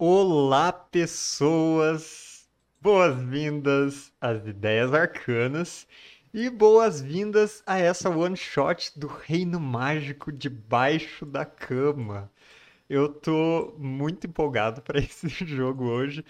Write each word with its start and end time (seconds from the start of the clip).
Olá, 0.00 0.72
pessoas! 0.72 2.48
Boas-vindas 2.80 4.12
às 4.20 4.46
Ideias 4.46 4.94
Arcanas 4.94 5.88
e 6.32 6.48
boas-vindas 6.48 7.64
a 7.66 7.78
essa 7.78 8.08
one 8.08 8.36
shot 8.36 8.96
do 8.96 9.08
Reino 9.08 9.58
Mágico 9.58 10.30
debaixo 10.30 11.26
da 11.26 11.44
cama. 11.44 12.30
Eu 12.88 13.08
tô 13.08 13.74
muito 13.76 14.28
empolgado 14.28 14.80
para 14.82 15.00
esse 15.02 15.28
jogo 15.28 15.86
hoje. 15.86 16.24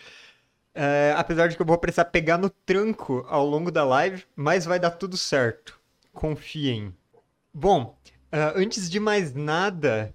É, 0.74 1.12
apesar 1.14 1.48
de 1.48 1.54
que 1.54 1.60
eu 1.60 1.66
vou 1.66 1.76
precisar 1.76 2.06
pegar 2.06 2.38
no 2.38 2.48
tranco 2.48 3.22
ao 3.28 3.44
longo 3.44 3.70
da 3.70 3.84
live, 3.84 4.24
mas 4.34 4.64
vai 4.64 4.80
dar 4.80 4.92
tudo 4.92 5.18
certo. 5.18 5.78
Confiem. 6.14 6.96
Bom, 7.52 7.98
uh, 8.32 8.56
antes 8.56 8.88
de 8.88 8.98
mais 8.98 9.34
nada, 9.34 10.14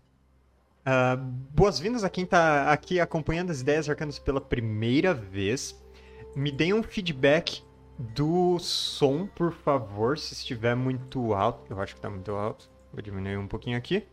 uh, 0.85 1.17
boas-vindas 1.53 2.03
a 2.03 2.09
quem 2.09 2.23
está 2.23 2.71
aqui 2.71 2.99
acompanhando 2.99 3.51
as 3.51 3.61
ideias 3.61 3.89
arcanas 3.89 4.19
pela 4.19 4.41
primeira 4.41 5.13
vez. 5.13 5.81
Me 6.35 6.51
deem 6.51 6.73
um 6.73 6.83
feedback 6.83 7.63
do 7.97 8.57
som, 8.59 9.27
por 9.27 9.53
favor, 9.53 10.17
se 10.17 10.33
estiver 10.33 10.75
muito 10.75 11.33
alto. 11.33 11.71
Eu 11.71 11.79
acho 11.79 11.93
que 11.93 11.99
está 11.99 12.09
muito 12.09 12.31
alto. 12.31 12.69
Vou 12.91 13.01
diminuir 13.01 13.37
um 13.37 13.47
pouquinho 13.47 13.77
aqui. 13.77 14.05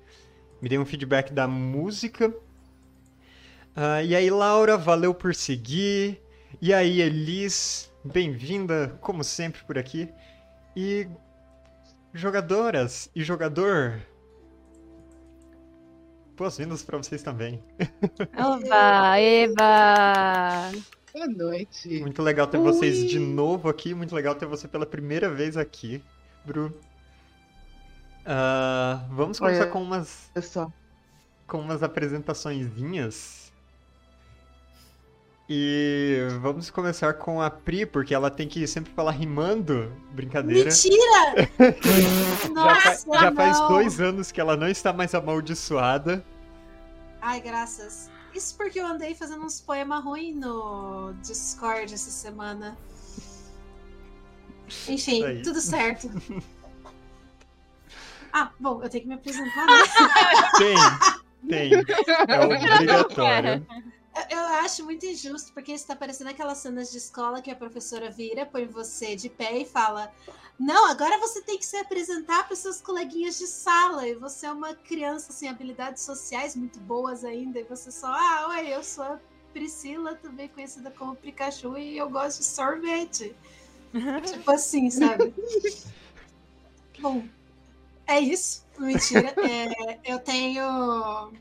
Me 0.61 0.69
deem 0.69 0.81
um 0.81 0.87
feedback 0.87 1.33
da 1.33 1.49
música. 1.49 2.29
Uh, 2.29 4.05
e 4.05 4.15
aí, 4.15 4.31
Laura, 4.31 4.77
valeu 4.77 5.15
por 5.15 5.35
seguir. 5.35 6.21
E 6.61 6.75
aí, 6.75 7.01
Elis, 7.01 7.91
bem-vinda, 8.05 8.99
como 9.01 9.25
sempre, 9.25 9.63
por 9.65 9.79
aqui. 9.79 10.09
E 10.77 11.09
jogadoras 12.13 13.11
e 13.15 13.23
jogador, 13.23 14.01
boas-vindas 16.41 16.83
para 16.83 16.97
vocês 16.97 17.23
também. 17.23 17.63
Oba, 18.35 19.19
Eva! 19.19 20.73
Boa 21.13 21.27
noite. 21.27 22.01
Muito 22.01 22.23
legal 22.23 22.47
ter 22.47 22.57
Oi. 22.57 22.65
vocês 22.65 23.07
de 23.07 23.19
novo 23.19 23.69
aqui, 23.69 23.93
muito 23.93 24.15
legal 24.15 24.35
ter 24.35 24.47
você 24.47 24.67
pela 24.67 24.87
primeira 24.87 25.29
vez 25.29 25.59
aqui, 25.59 26.03
Bru. 26.43 26.69
Uh, 28.25 29.07
vamos 29.11 29.39
começar 29.39 29.67
Oi, 29.67 29.71
com 29.71 29.83
umas. 29.83 30.31
Com 31.47 31.61
umas 31.61 31.83
apresentaçõezinhas. 31.83 33.40
E 35.53 36.29
vamos 36.41 36.71
começar 36.71 37.15
com 37.15 37.43
a 37.43 37.51
Pri, 37.51 37.85
porque 37.85 38.15
ela 38.15 38.31
tem 38.31 38.47
que 38.47 38.65
sempre 38.69 38.93
falar 38.93 39.11
rimando. 39.11 39.93
Brincadeira. 40.13 40.71
Mentira! 40.71 41.51
Nossa, 42.55 43.05
já, 43.13 43.21
já 43.23 43.33
faz 43.33 43.59
dois 43.67 44.01
anos 44.01 44.31
que 44.31 44.41
ela 44.41 44.57
não 44.57 44.69
está 44.69 44.93
mais 44.93 45.13
amaldiçoada. 45.13 46.25
Ai, 47.21 47.41
graças. 47.41 48.09
Isso 48.33 48.57
porque 48.57 48.79
eu 48.79 48.87
andei 48.87 49.13
fazendo 49.13 49.45
uns 49.45 49.61
poemas 49.61 50.05
ruins 50.05 50.37
no 50.37 51.15
Discord 51.15 51.93
essa 51.93 52.11
semana. 52.13 52.79
Enfim, 54.89 55.43
tudo 55.43 55.61
certo. 55.61 56.09
Ah, 58.33 58.53
bom, 58.61 58.81
eu 58.81 58.89
tenho 58.89 59.03
que 59.03 59.09
me 59.09 59.15
apresentar. 59.17 59.67
Né? 59.67 59.73
Tem, 60.57 60.77
tem. 61.49 61.73
É 62.29 62.39
obrigatório. 62.47 63.67
Eu 64.29 64.41
acho 64.65 64.85
muito 64.85 65.07
injusto, 65.07 65.53
porque 65.53 65.73
está 65.73 65.95
parecendo 65.95 66.31
aquelas 66.31 66.59
cenas 66.59 66.91
de 66.91 66.99
escola 66.99 67.41
que 67.41 67.51
a 67.51 67.57
professora 67.57 68.11
vira, 68.11 68.45
põe 68.45 68.67
você 68.67 69.15
de 69.15 69.29
pé 69.29 69.59
e 69.59 69.65
fala: 69.65 70.13
Não, 70.59 70.91
agora 70.91 71.19
você 71.19 71.41
tem 71.43 71.59
que 71.59 71.65
se 71.65 71.77
apresentar 71.77 72.47
para 72.47 72.57
seus 72.57 72.81
coleguinhas 72.81 73.39
de 73.39 73.47
sala. 73.47 74.07
E 74.07 74.15
você 74.15 74.47
é 74.47 74.53
uma 74.53 74.75
criança 74.75 75.33
sem 75.33 75.49
habilidades 75.49 76.03
sociais 76.03 76.57
muito 76.57 76.79
boas 76.81 77.25
ainda. 77.25 77.61
E 77.61 77.65
você 77.65 77.91
só, 77.91 78.09
ah, 78.09 78.49
oi, 78.51 78.69
eu 78.69 78.83
sou 78.83 79.05
a 79.05 79.21
Priscila, 79.53 80.15
também 80.17 80.49
conhecida 80.49 80.91
como 80.91 81.17
Pikachu, 81.17 81.77
e 81.79 81.97
eu 81.99 82.09
gosto 82.11 82.39
de 82.39 82.45
sorvete. 82.45 83.35
tipo 84.27 84.51
assim, 84.51 84.91
sabe? 84.91 85.35
Bom, 87.01 87.25
é 88.07 88.21
isso. 88.21 88.65
Mentira. 88.79 89.35
É, 89.39 89.99
eu 90.05 90.19
tenho 90.19 91.33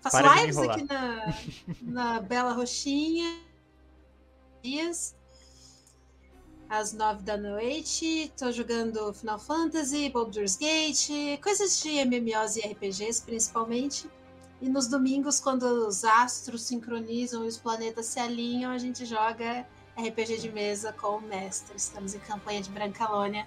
Faço 0.00 0.16
Para 0.16 0.42
lives 0.42 0.58
aqui 0.58 0.84
na, 0.84 1.34
na 1.82 2.20
Bela 2.20 2.52
Roxinha. 2.52 3.40
Dias. 4.62 5.14
Às 6.68 6.92
nove 6.92 7.22
da 7.22 7.36
noite. 7.36 8.32
Tô 8.38 8.50
jogando 8.50 9.12
Final 9.12 9.38
Fantasy, 9.38 10.08
Baldur's 10.08 10.56
Gate, 10.56 11.40
coisas 11.42 11.82
de 11.82 12.04
MMOs 12.04 12.56
e 12.56 12.60
RPGs 12.60 13.22
principalmente. 13.22 14.08
E 14.62 14.68
nos 14.68 14.86
domingos, 14.86 15.40
quando 15.40 15.64
os 15.88 16.04
astros 16.04 16.62
sincronizam 16.62 17.44
e 17.44 17.48
os 17.48 17.56
planetas 17.56 18.06
se 18.06 18.20
alinham, 18.20 18.70
a 18.70 18.78
gente 18.78 19.06
joga 19.06 19.66
RPG 19.96 20.38
de 20.38 20.52
mesa 20.52 20.92
com 20.92 21.16
o 21.16 21.20
mestre. 21.20 21.76
Estamos 21.76 22.14
em 22.14 22.20
campanha 22.20 22.60
de 22.60 22.70
Brancalônia. 22.70 23.46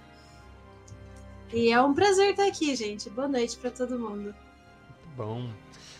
E 1.52 1.70
é 1.70 1.80
um 1.80 1.94
prazer 1.94 2.30
estar 2.30 2.46
aqui, 2.46 2.74
gente. 2.74 3.08
Boa 3.10 3.28
noite 3.28 3.56
para 3.56 3.70
todo 3.70 3.98
mundo. 3.98 4.34
Bom. 5.16 5.50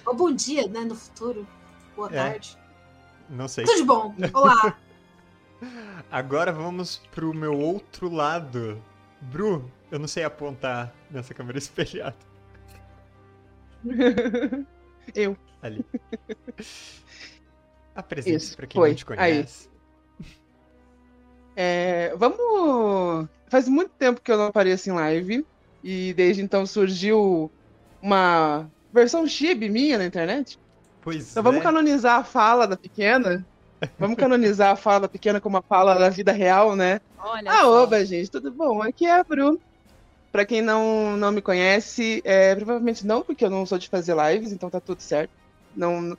Ou 0.06 0.14
bom 0.14 0.32
dia, 0.32 0.66
né? 0.68 0.80
No 0.80 0.94
futuro. 0.94 1.46
Boa 1.96 2.08
é. 2.08 2.14
tarde. 2.14 2.58
Não 3.30 3.48
sei. 3.48 3.64
Tudo 3.64 3.76
de 3.76 3.84
bom. 3.84 4.14
Olá. 4.32 4.76
Agora 6.10 6.52
vamos 6.52 6.98
pro 7.10 7.32
meu 7.32 7.58
outro 7.58 8.10
lado. 8.10 8.80
Bru, 9.20 9.70
eu 9.90 9.98
não 9.98 10.06
sei 10.06 10.24
apontar 10.24 10.94
nessa 11.10 11.32
câmera 11.32 11.56
espelhada. 11.58 12.16
eu. 15.14 15.36
Ali. 15.62 15.84
Apresente 17.94 18.56
para 18.56 18.66
quem 18.66 18.80
Foi. 18.80 18.88
não 18.90 18.96
te 18.96 19.04
conhece. 19.04 19.68
Aí. 19.68 19.74
É, 21.56 22.14
vamos. 22.16 23.28
Faz 23.48 23.68
muito 23.68 23.90
tempo 23.92 24.20
que 24.20 24.30
eu 24.30 24.36
não 24.36 24.46
apareço 24.46 24.90
em 24.90 24.92
live. 24.92 25.46
E 25.82 26.12
desde 26.14 26.42
então 26.42 26.66
surgiu 26.66 27.50
uma 28.00 28.70
versão 28.94 29.26
chibi 29.26 29.68
minha 29.68 29.98
na 29.98 30.06
internet. 30.06 30.58
Pois 31.02 31.32
então 31.32 31.40
é. 31.40 31.44
vamos 31.44 31.62
canonizar 31.62 32.20
a 32.20 32.24
fala 32.24 32.66
da 32.66 32.76
pequena. 32.76 33.44
Vamos 33.98 34.16
canonizar 34.16 34.70
a 34.70 34.76
fala 34.76 35.00
da 35.00 35.08
pequena 35.08 35.40
como 35.40 35.56
uma 35.56 35.62
fala 35.62 35.94
da 35.98 36.08
vida 36.08 36.32
real, 36.32 36.74
né? 36.74 37.00
Olha 37.18 37.50
ah, 37.50 37.60
só. 37.60 37.82
oba, 37.82 38.04
gente, 38.04 38.30
tudo 38.30 38.50
bom? 38.50 38.80
Aqui 38.80 39.04
é 39.04 39.18
a 39.18 39.24
Bru. 39.24 39.60
Pra 40.32 40.46
quem 40.46 40.62
não, 40.62 41.16
não 41.16 41.30
me 41.30 41.42
conhece, 41.42 42.22
é, 42.24 42.54
provavelmente 42.54 43.06
não, 43.06 43.22
porque 43.22 43.44
eu 43.44 43.50
não 43.50 43.66
sou 43.66 43.78
de 43.78 43.88
fazer 43.88 44.16
lives, 44.16 44.52
então 44.52 44.70
tá 44.70 44.80
tudo 44.80 45.00
certo. 45.00 45.30
Não, 45.76 46.16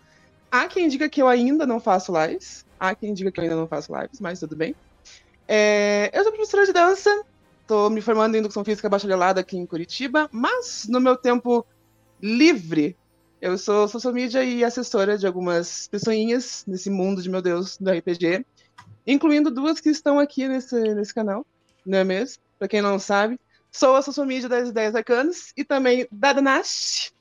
há 0.51 0.67
quem 0.67 0.87
diga 0.87 1.09
que 1.09 1.21
eu 1.21 1.27
ainda 1.27 1.65
não 1.65 1.79
faço 1.79 2.13
lives. 2.13 2.65
Há 2.79 2.93
quem 2.93 3.13
diga 3.13 3.31
que 3.31 3.39
eu 3.39 3.43
ainda 3.43 3.55
não 3.55 3.67
faço 3.67 3.93
lives, 3.95 4.19
mas 4.19 4.39
tudo 4.39 4.55
bem. 4.55 4.75
É, 5.47 6.11
eu 6.13 6.23
sou 6.23 6.31
professora 6.31 6.65
de 6.65 6.73
dança, 6.73 7.23
tô 7.67 7.89
me 7.89 8.01
formando 8.01 8.35
em 8.35 8.39
indução 8.39 8.63
física 8.63 8.89
bacharelada 8.89 9.41
aqui 9.41 9.57
em 9.57 9.65
Curitiba, 9.65 10.29
mas 10.31 10.85
no 10.87 10.99
meu 10.99 11.17
tempo 11.17 11.65
livre. 12.21 12.95
Eu 13.41 13.57
sou 13.57 13.87
social 13.87 14.13
media 14.13 14.43
e 14.43 14.63
assessora 14.63 15.17
de 15.17 15.27
algumas 15.27 15.87
pessoinhas 15.87 16.63
nesse 16.67 16.89
mundo 16.89 17.21
de 17.21 17.29
meu 17.29 17.41
Deus 17.41 17.77
do 17.77 17.91
RPG, 17.91 18.45
incluindo 19.05 19.51
duas 19.51 19.79
que 19.79 19.89
estão 19.89 20.19
aqui 20.19 20.47
nesse, 20.47 20.75
nesse 20.95 21.13
canal, 21.13 21.45
não 21.85 21.99
é 21.99 22.03
mesmo? 22.03 22.41
Para 22.57 22.67
quem 22.67 22.81
não 22.81 22.97
sabe, 22.97 23.39
sou 23.71 23.95
a 23.95 24.01
social 24.01 24.25
media 24.25 24.49
das 24.49 24.69
ideias 24.69 24.95
arcanas 24.95 25.53
e 25.55 25.63
também 25.63 26.07
da 26.11 26.33
Danash. 26.33 27.13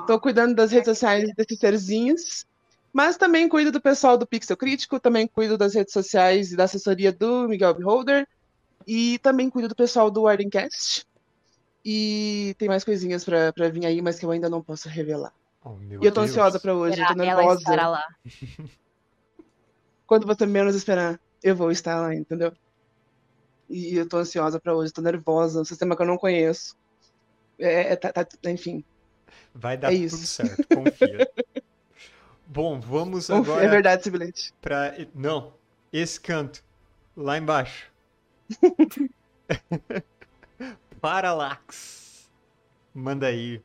Estou 0.00 0.16
oh, 0.16 0.20
cuidando 0.20 0.54
das 0.54 0.72
redes 0.72 0.86
sociais 0.86 1.32
desses 1.34 1.58
serzinhos, 1.58 2.46
mas 2.92 3.16
também 3.16 3.48
cuido 3.48 3.70
do 3.70 3.80
pessoal 3.80 4.16
do 4.16 4.26
Pixel 4.26 4.56
Crítico, 4.56 4.98
também 4.98 5.26
cuido 5.26 5.58
das 5.58 5.74
redes 5.74 5.92
sociais 5.92 6.50
e 6.50 6.56
da 6.56 6.64
assessoria 6.64 7.12
do 7.12 7.48
Miguel 7.48 7.74
Beholder, 7.74 8.26
e 8.86 9.18
também 9.18 9.50
cuido 9.50 9.68
do 9.68 9.74
pessoal 9.74 10.10
do 10.10 10.22
Wardencast. 10.22 11.06
E 11.88 12.52
tem 12.58 12.66
mais 12.66 12.82
coisinhas 12.82 13.24
pra, 13.24 13.52
pra 13.52 13.68
vir 13.68 13.86
aí, 13.86 14.02
mas 14.02 14.18
que 14.18 14.26
eu 14.26 14.30
ainda 14.32 14.50
não 14.50 14.60
posso 14.60 14.88
revelar. 14.88 15.32
Oh, 15.64 15.76
e 15.80 15.94
eu 15.94 16.12
tô 16.12 16.22
Deus. 16.22 16.30
ansiosa 16.30 16.58
pra 16.58 16.74
hoje, 16.74 17.00
eu 17.00 17.06
tô 17.06 17.14
nervosa. 17.14 17.72
Ela 17.72 17.88
lá. 17.88 18.04
Quando 20.04 20.26
você 20.26 20.44
menos 20.46 20.74
esperar, 20.74 21.20
eu 21.44 21.54
vou 21.54 21.70
estar 21.70 22.00
lá, 22.00 22.12
entendeu? 22.12 22.52
E 23.70 23.94
eu 23.94 24.08
tô 24.08 24.16
ansiosa 24.16 24.58
pra 24.58 24.74
hoje, 24.74 24.92
tô 24.92 25.00
nervosa, 25.00 25.60
um 25.60 25.64
sistema 25.64 25.94
que 25.94 26.02
eu 26.02 26.06
não 26.06 26.18
conheço. 26.18 26.76
É, 27.56 27.92
é 27.92 27.96
tá, 27.96 28.12
tá, 28.12 28.50
enfim. 28.50 28.82
Vai 29.54 29.76
dar 29.76 29.92
é 29.92 29.94
tudo 29.94 30.06
isso. 30.06 30.26
certo, 30.26 30.66
confia. 30.66 31.30
Bom, 32.48 32.80
vamos 32.80 33.28
confia, 33.28 33.52
agora. 33.52 33.64
É 33.64 33.68
verdade 33.68 34.00
esse 34.00 34.10
bilhete. 34.10 34.52
Pra... 34.60 34.92
Não, 35.14 35.54
esse 35.92 36.20
canto, 36.20 36.64
lá 37.16 37.38
embaixo. 37.38 37.92
Parallax. 41.06 42.28
Manda 42.92 43.28
aí. 43.28 43.62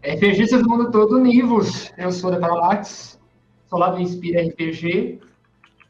RPGistas 0.00 0.62
do 0.62 0.68
mundo 0.68 0.92
todo, 0.92 1.18
Nivos. 1.18 1.92
Eu 1.98 2.12
sou 2.12 2.30
da 2.30 2.38
Parallax. 2.38 3.20
Sou 3.66 3.80
lá 3.80 3.90
do 3.90 3.98
Inspira 3.98 4.42
RPG. 4.42 5.20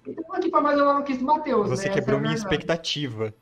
E 0.06 0.10
estamos 0.10 0.34
aqui 0.34 0.48
para 0.48 0.62
mais 0.62 0.80
uma 0.80 0.94
maluquice 0.94 1.18
do 1.18 1.26
Matheus. 1.26 1.68
Você 1.68 1.90
né? 1.90 1.94
quebrou 1.94 2.20
é 2.20 2.22
minha 2.22 2.34
expectativa. 2.34 3.34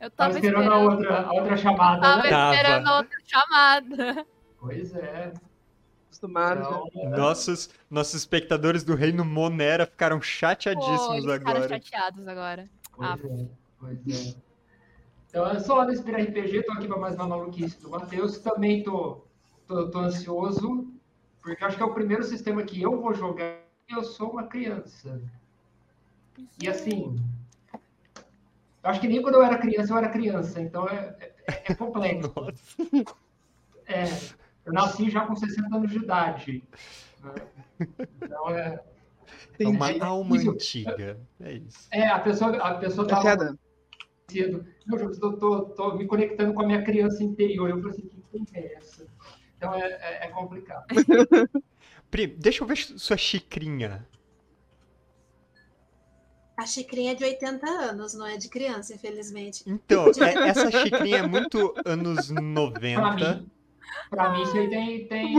Eu 0.00 0.10
tava, 0.10 0.32
tava 0.32 0.38
esperando, 0.38 0.62
esperando, 0.62 0.72
a 0.72 0.90
outra, 0.90 1.20
a 1.20 1.32
outra 1.34 1.56
chamada. 1.58 2.00
Tava 2.00 2.22
né? 2.22 2.56
esperando 2.56 2.86
a 2.88 2.96
outra 2.96 3.18
chamada. 3.26 4.26
Pois 4.58 4.94
é. 4.94 5.32
acostumados. 6.06 6.66
Então, 6.94 7.10
Nossos, 7.10 7.68
nossos 7.90 8.14
espectadores 8.14 8.82
do 8.82 8.94
Reino 8.94 9.22
Monera 9.22 9.84
ficaram 9.84 10.16
Pô, 10.16 10.24
chateadíssimos 10.24 11.24
eles 11.24 11.32
ficaram 11.34 11.62
agora. 11.62 11.68
chateados 11.68 12.26
agora. 12.26 12.70
Ah. 12.98 13.18
Pois 13.20 13.38
é, 13.38 13.48
pois 13.78 14.34
é. 14.36 14.49
Então, 15.30 15.46
eu 15.46 15.60
sou 15.60 15.76
lá 15.76 15.84
do 15.84 15.92
Inspira 15.92 16.20
RPG, 16.20 16.64
tô 16.64 16.72
aqui 16.72 16.88
para 16.88 16.98
mais 16.98 17.14
uma 17.14 17.28
maluquice 17.28 17.80
do 17.80 17.88
Matheus. 17.88 18.38
Também 18.38 18.82
tô, 18.82 19.24
tô, 19.64 19.88
tô 19.88 20.00
ansioso, 20.00 20.92
porque 21.40 21.64
acho 21.64 21.76
que 21.76 21.82
é 21.84 21.86
o 21.86 21.94
primeiro 21.94 22.24
sistema 22.24 22.64
que 22.64 22.82
eu 22.82 23.00
vou 23.00 23.14
jogar 23.14 23.60
e 23.88 23.92
eu 23.92 24.02
sou 24.02 24.32
uma 24.32 24.48
criança. 24.48 25.22
E 26.60 26.68
assim, 26.68 27.16
eu 27.72 28.90
acho 28.90 29.00
que 29.00 29.06
nem 29.06 29.22
quando 29.22 29.36
eu 29.36 29.44
era 29.44 29.56
criança 29.56 29.92
eu 29.92 29.98
era 29.98 30.08
criança, 30.08 30.60
então 30.60 30.88
é, 30.88 31.16
é, 31.20 31.72
é 31.72 31.74
complexo. 31.74 32.34
É, 33.86 34.04
eu 34.64 34.72
nasci 34.72 35.10
já 35.10 35.26
com 35.26 35.34
60 35.34 35.74
anos 35.74 35.90
de 35.90 35.98
idade. 35.98 36.62
né? 37.24 37.34
Então 38.22 38.50
é. 38.50 38.80
É 39.58 39.66
uma 39.66 40.06
alma 40.06 40.36
antiga. 40.36 41.18
É 41.40 41.54
isso. 41.54 41.88
É, 41.90 42.06
a 42.06 42.20
pessoa, 42.20 42.56
a 42.56 42.74
pessoa 42.76 43.08
Tá 43.08 43.20
tava 43.20 43.58
cedo. 44.30 44.64
Meu 44.86 44.98
Deus, 44.98 45.18
eu 45.20 45.38
tô, 45.38 45.62
tô 45.70 45.94
me 45.94 46.06
conectando 46.06 46.54
com 46.54 46.62
a 46.62 46.66
minha 46.66 46.82
criança 46.82 47.22
interior. 47.22 47.68
Eu 47.70 47.78
falei 47.78 47.90
assim, 47.90 48.08
que 48.08 48.22
quem 48.30 48.46
é 48.54 48.74
essa? 48.74 49.06
Então 49.56 49.74
é, 49.74 49.80
é, 49.80 50.26
é 50.26 50.28
complicado. 50.28 50.86
Pri, 52.10 52.26
deixa 52.26 52.62
eu 52.62 52.66
ver 52.66 52.76
sua 52.76 53.16
xicrinha. 53.16 54.06
A 56.56 56.66
xicrinha 56.66 57.12
é 57.12 57.14
de 57.14 57.24
80 57.24 57.66
anos, 57.66 58.12
não 58.14 58.26
é 58.26 58.36
de 58.36 58.48
criança, 58.48 58.94
infelizmente. 58.94 59.62
Então, 59.66 60.06
é- 60.08 60.34
essa 60.50 60.70
xicrinha 60.70 61.18
é 61.18 61.26
muito 61.26 61.74
anos 61.86 62.28
Pra 62.28 62.42
90. 62.42 63.44
Pra 64.10 64.30
mim 64.30 64.42
isso 64.42 64.56
aí 64.56 64.68
tem, 64.68 65.06
tem. 65.06 65.34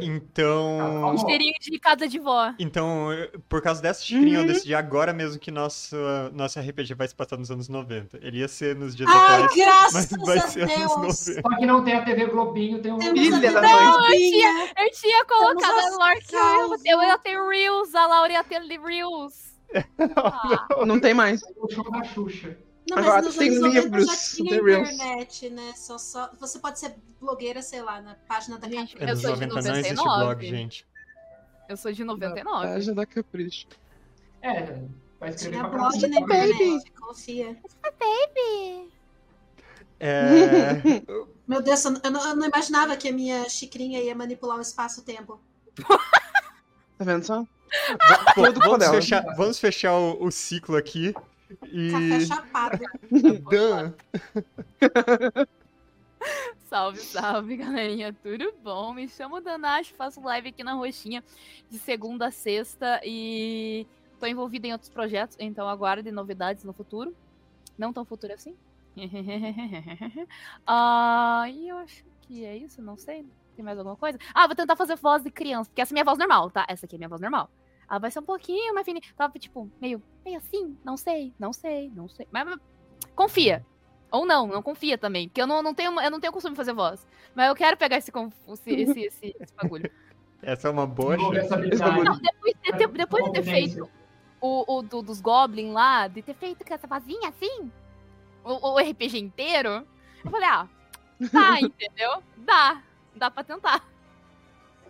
Então. 0.00 1.14
Tá 1.16 1.26
Cheirinho 1.28 1.54
de 1.60 1.78
casa 1.78 2.08
de 2.08 2.18
vó. 2.18 2.52
Então, 2.58 3.12
eu- 3.12 3.30
por 3.48 3.62
causa 3.62 3.80
dessa 3.82 4.02
xicrinha, 4.04 4.38
eu 4.38 4.40
Uhum. 4.42 4.46
decidi 4.46 4.74
agora 4.74 5.12
mesmo 5.12 5.38
que 5.38 5.50
nosso, 5.50 5.96
nosso 6.32 6.58
RPG 6.58 6.94
vai 6.94 7.08
se 7.08 7.14
passar 7.14 7.36
nos 7.36 7.50
anos 7.50 7.68
90. 7.68 8.18
Ele 8.22 8.38
ia 8.38 8.48
ser 8.48 8.74
nos 8.76 8.94
dias 8.94 9.08
Ai, 9.10 9.42
atuais, 9.42 9.56
graças 9.56 10.10
mas 10.12 10.26
vai 10.26 10.38
a 10.38 10.40
ser 10.42 10.66
Deus! 10.66 10.80
anos 10.80 10.96
90. 11.26 11.42
Só 11.42 11.56
que 11.56 11.66
não 11.66 11.84
tem 11.84 11.94
a 11.94 12.04
TV 12.04 12.26
Globinho, 12.26 12.80
tem 12.82 12.92
um. 12.92 13.00
Filha 13.00 13.36
a 13.48 13.52
da 13.52 13.60
TV 13.60 13.74
mãe. 13.74 13.92
Globinha. 13.92 14.70
Eu 14.78 14.90
tinha 14.92 15.24
colocado 15.24 15.90
no 15.90 15.98
lore 15.98 16.20
que 16.20 16.36
eu, 16.36 16.76
eu 16.84 17.02
ia 17.02 17.18
ter 17.18 17.38
Reels, 17.40 17.94
a 17.94 18.06
Laura 18.06 18.32
ia 18.32 18.44
ter 18.44 18.60
Reels. 18.60 19.48
Ah, 20.16 20.84
Não 20.86 20.98
tem 20.98 21.12
mais. 21.12 21.42
O 21.58 21.68
show 21.70 21.90
da 21.90 22.02
Xuxa. 22.02 22.56
Não, 22.88 22.96
mas 22.96 23.06
Agora 23.06 23.22
nos 23.22 23.36
tem 23.36 23.48
anos 23.48 23.60
90 23.60 23.80
livros 23.80 24.06
já 24.06 24.44
internet, 24.44 25.50
né? 25.50 25.72
Só, 25.76 25.98
só... 25.98 26.30
Você 26.40 26.58
pode 26.58 26.78
ser 26.78 26.94
blogueira, 27.20 27.60
sei 27.62 27.82
lá, 27.82 28.00
na 28.00 28.14
página 28.26 28.58
da 28.58 28.68
Gente, 28.68 28.96
Capricho. 28.96 29.04
Eu 29.04 29.08
Anos 29.08 29.20
sou 29.22 29.36
de 29.36 29.46
90 29.46 29.68
não 29.68 29.76
existe 29.78 29.94
99. 29.96 30.24
blog, 30.24 30.46
gente. 30.46 30.86
eu 31.68 31.76
sou 31.76 31.92
de 31.92 32.04
Na 32.04 32.12
99. 32.14 32.66
página 32.66 32.94
da 32.94 33.06
Capricho. 33.06 33.66
É, 34.40 34.78
vai 35.20 35.30
escrever 35.30 35.56
Tinha 35.58 35.68
pra 35.68 35.78
blog 35.78 36.00
cá. 36.00 36.08
na 36.08 36.20
Baby. 36.20 36.52
internet, 36.52 36.90
confia. 36.92 37.56
É, 40.00 40.82
Meu 41.46 41.60
Deus, 41.62 41.84
eu 41.84 41.90
não, 42.10 42.28
eu 42.28 42.36
não 42.36 42.46
imaginava 42.46 42.96
que 42.96 43.08
a 43.08 43.12
minha 43.12 43.48
xicrinha 43.48 44.00
ia 44.00 44.14
manipular 44.14 44.58
o 44.58 44.60
espaço-tempo. 44.62 45.40
Tá 46.98 47.04
vendo 47.04 47.24
só? 47.24 47.44
Vamos, 48.36 48.78
dela. 48.78 48.94
fechar, 48.94 49.22
vamos 49.36 49.58
fechar 49.58 49.92
o, 49.94 50.24
o 50.24 50.30
ciclo 50.30 50.76
aqui. 50.76 51.14
E. 51.72 51.90
Café 51.90 52.20
chapado. 52.20 52.78
Dan, 53.50 53.94
Salve, 56.68 56.98
salve, 56.98 57.56
galerinha. 57.56 58.12
Tudo 58.12 58.52
bom? 58.62 58.92
Me 58.92 59.08
chamo 59.08 59.40
Danache, 59.40 59.94
faço 59.94 60.20
live 60.20 60.48
aqui 60.48 60.62
na 60.62 60.74
Roxinha 60.74 61.24
de 61.70 61.78
segunda 61.78 62.26
a 62.26 62.30
sexta 62.30 63.00
e 63.04 63.86
tô 64.20 64.26
envolvida 64.26 64.66
em 64.66 64.72
outros 64.72 64.90
projetos, 64.90 65.36
então 65.40 65.66
aguardem 65.66 66.12
novidades 66.12 66.64
no 66.64 66.74
futuro. 66.74 67.16
Não 67.78 67.92
tão 67.92 68.04
futuro 68.04 68.34
assim. 68.34 68.54
ah, 70.66 71.46
e 71.48 71.68
eu 71.68 71.78
acho 71.78 72.04
que 72.22 72.44
é 72.44 72.56
isso, 72.56 72.82
não 72.82 72.98
sei. 72.98 73.24
Tem 73.56 73.64
mais 73.64 73.78
alguma 73.78 73.96
coisa? 73.96 74.18
Ah, 74.34 74.46
vou 74.46 74.54
tentar 74.54 74.76
fazer 74.76 74.96
voz 74.96 75.22
de 75.22 75.30
criança, 75.30 75.70
porque 75.70 75.80
essa 75.80 75.92
é 75.92 75.94
minha 75.94 76.04
voz 76.04 76.18
normal, 76.18 76.50
tá? 76.50 76.66
Essa 76.68 76.84
aqui 76.84 76.96
é 76.96 76.98
minha 76.98 77.08
voz 77.08 77.20
normal. 77.20 77.50
Ela 77.88 77.98
vai 77.98 78.10
ser 78.10 78.18
um 78.18 78.24
pouquinho 78.24 78.74
mais 78.74 78.84
fininha. 78.84 79.02
Tava, 79.16 79.38
tipo, 79.38 79.70
meio, 79.80 80.02
meio 80.24 80.36
assim, 80.38 80.76
não 80.84 80.96
sei, 80.96 81.32
não 81.38 81.52
sei, 81.52 81.90
não 81.94 82.08
sei. 82.08 82.26
Mas, 82.30 82.44
mas 82.44 82.58
confia. 83.14 83.64
Ou 84.10 84.24
não, 84.26 84.46
não 84.46 84.62
confia 84.62 84.96
também. 84.98 85.28
Porque 85.28 85.40
eu 85.40 85.46
não, 85.46 85.62
não 85.62 85.74
tenho, 85.74 85.98
eu 86.00 86.10
não 86.10 86.20
tenho 86.20 86.32
costume 86.32 86.52
de 86.54 86.56
fazer 86.56 86.72
voz. 86.72 87.06
Mas 87.34 87.48
eu 87.48 87.54
quero 87.54 87.76
pegar 87.76 87.96
esse, 87.96 88.10
esse, 88.48 88.70
esse, 88.72 89.00
esse, 89.00 89.36
esse 89.40 89.54
bagulho. 89.54 89.90
essa 91.36 91.54
é 91.56 91.56
uma 91.56 91.66
boa 91.66 91.80
chance. 91.80 92.04
Não, 92.04 92.18
depois 92.18 92.54
de 92.54 92.72
ter, 92.72 92.88
depois 92.88 93.24
de 93.24 93.32
ter 93.32 93.42
feito 93.42 93.90
o, 94.40 94.76
o 94.78 94.82
do- 94.82 95.02
dos 95.02 95.20
Goblin 95.20 95.72
lá, 95.72 96.08
de 96.08 96.22
ter 96.22 96.34
feito 96.34 96.64
com 96.64 96.72
essa 96.74 96.86
vozinha 96.86 97.28
assim, 97.28 97.70
o, 98.44 98.68
o 98.74 98.78
RPG 98.78 99.18
inteiro, 99.18 99.86
eu 100.24 100.30
falei, 100.30 100.48
ah, 100.48 100.68
tá, 101.32 101.60
entendeu? 101.60 102.22
Dá. 102.36 102.82
Dá 103.16 103.30
pra 103.30 103.42
tentar. 103.44 103.84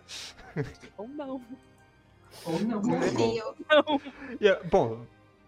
Ou 0.97 1.07
não. 1.07 1.41
Ou 2.45 2.59
não. 2.59 2.81
Confio. 2.81 3.55
E, 4.39 4.47
é, 4.47 4.63
Bom, 4.63 5.05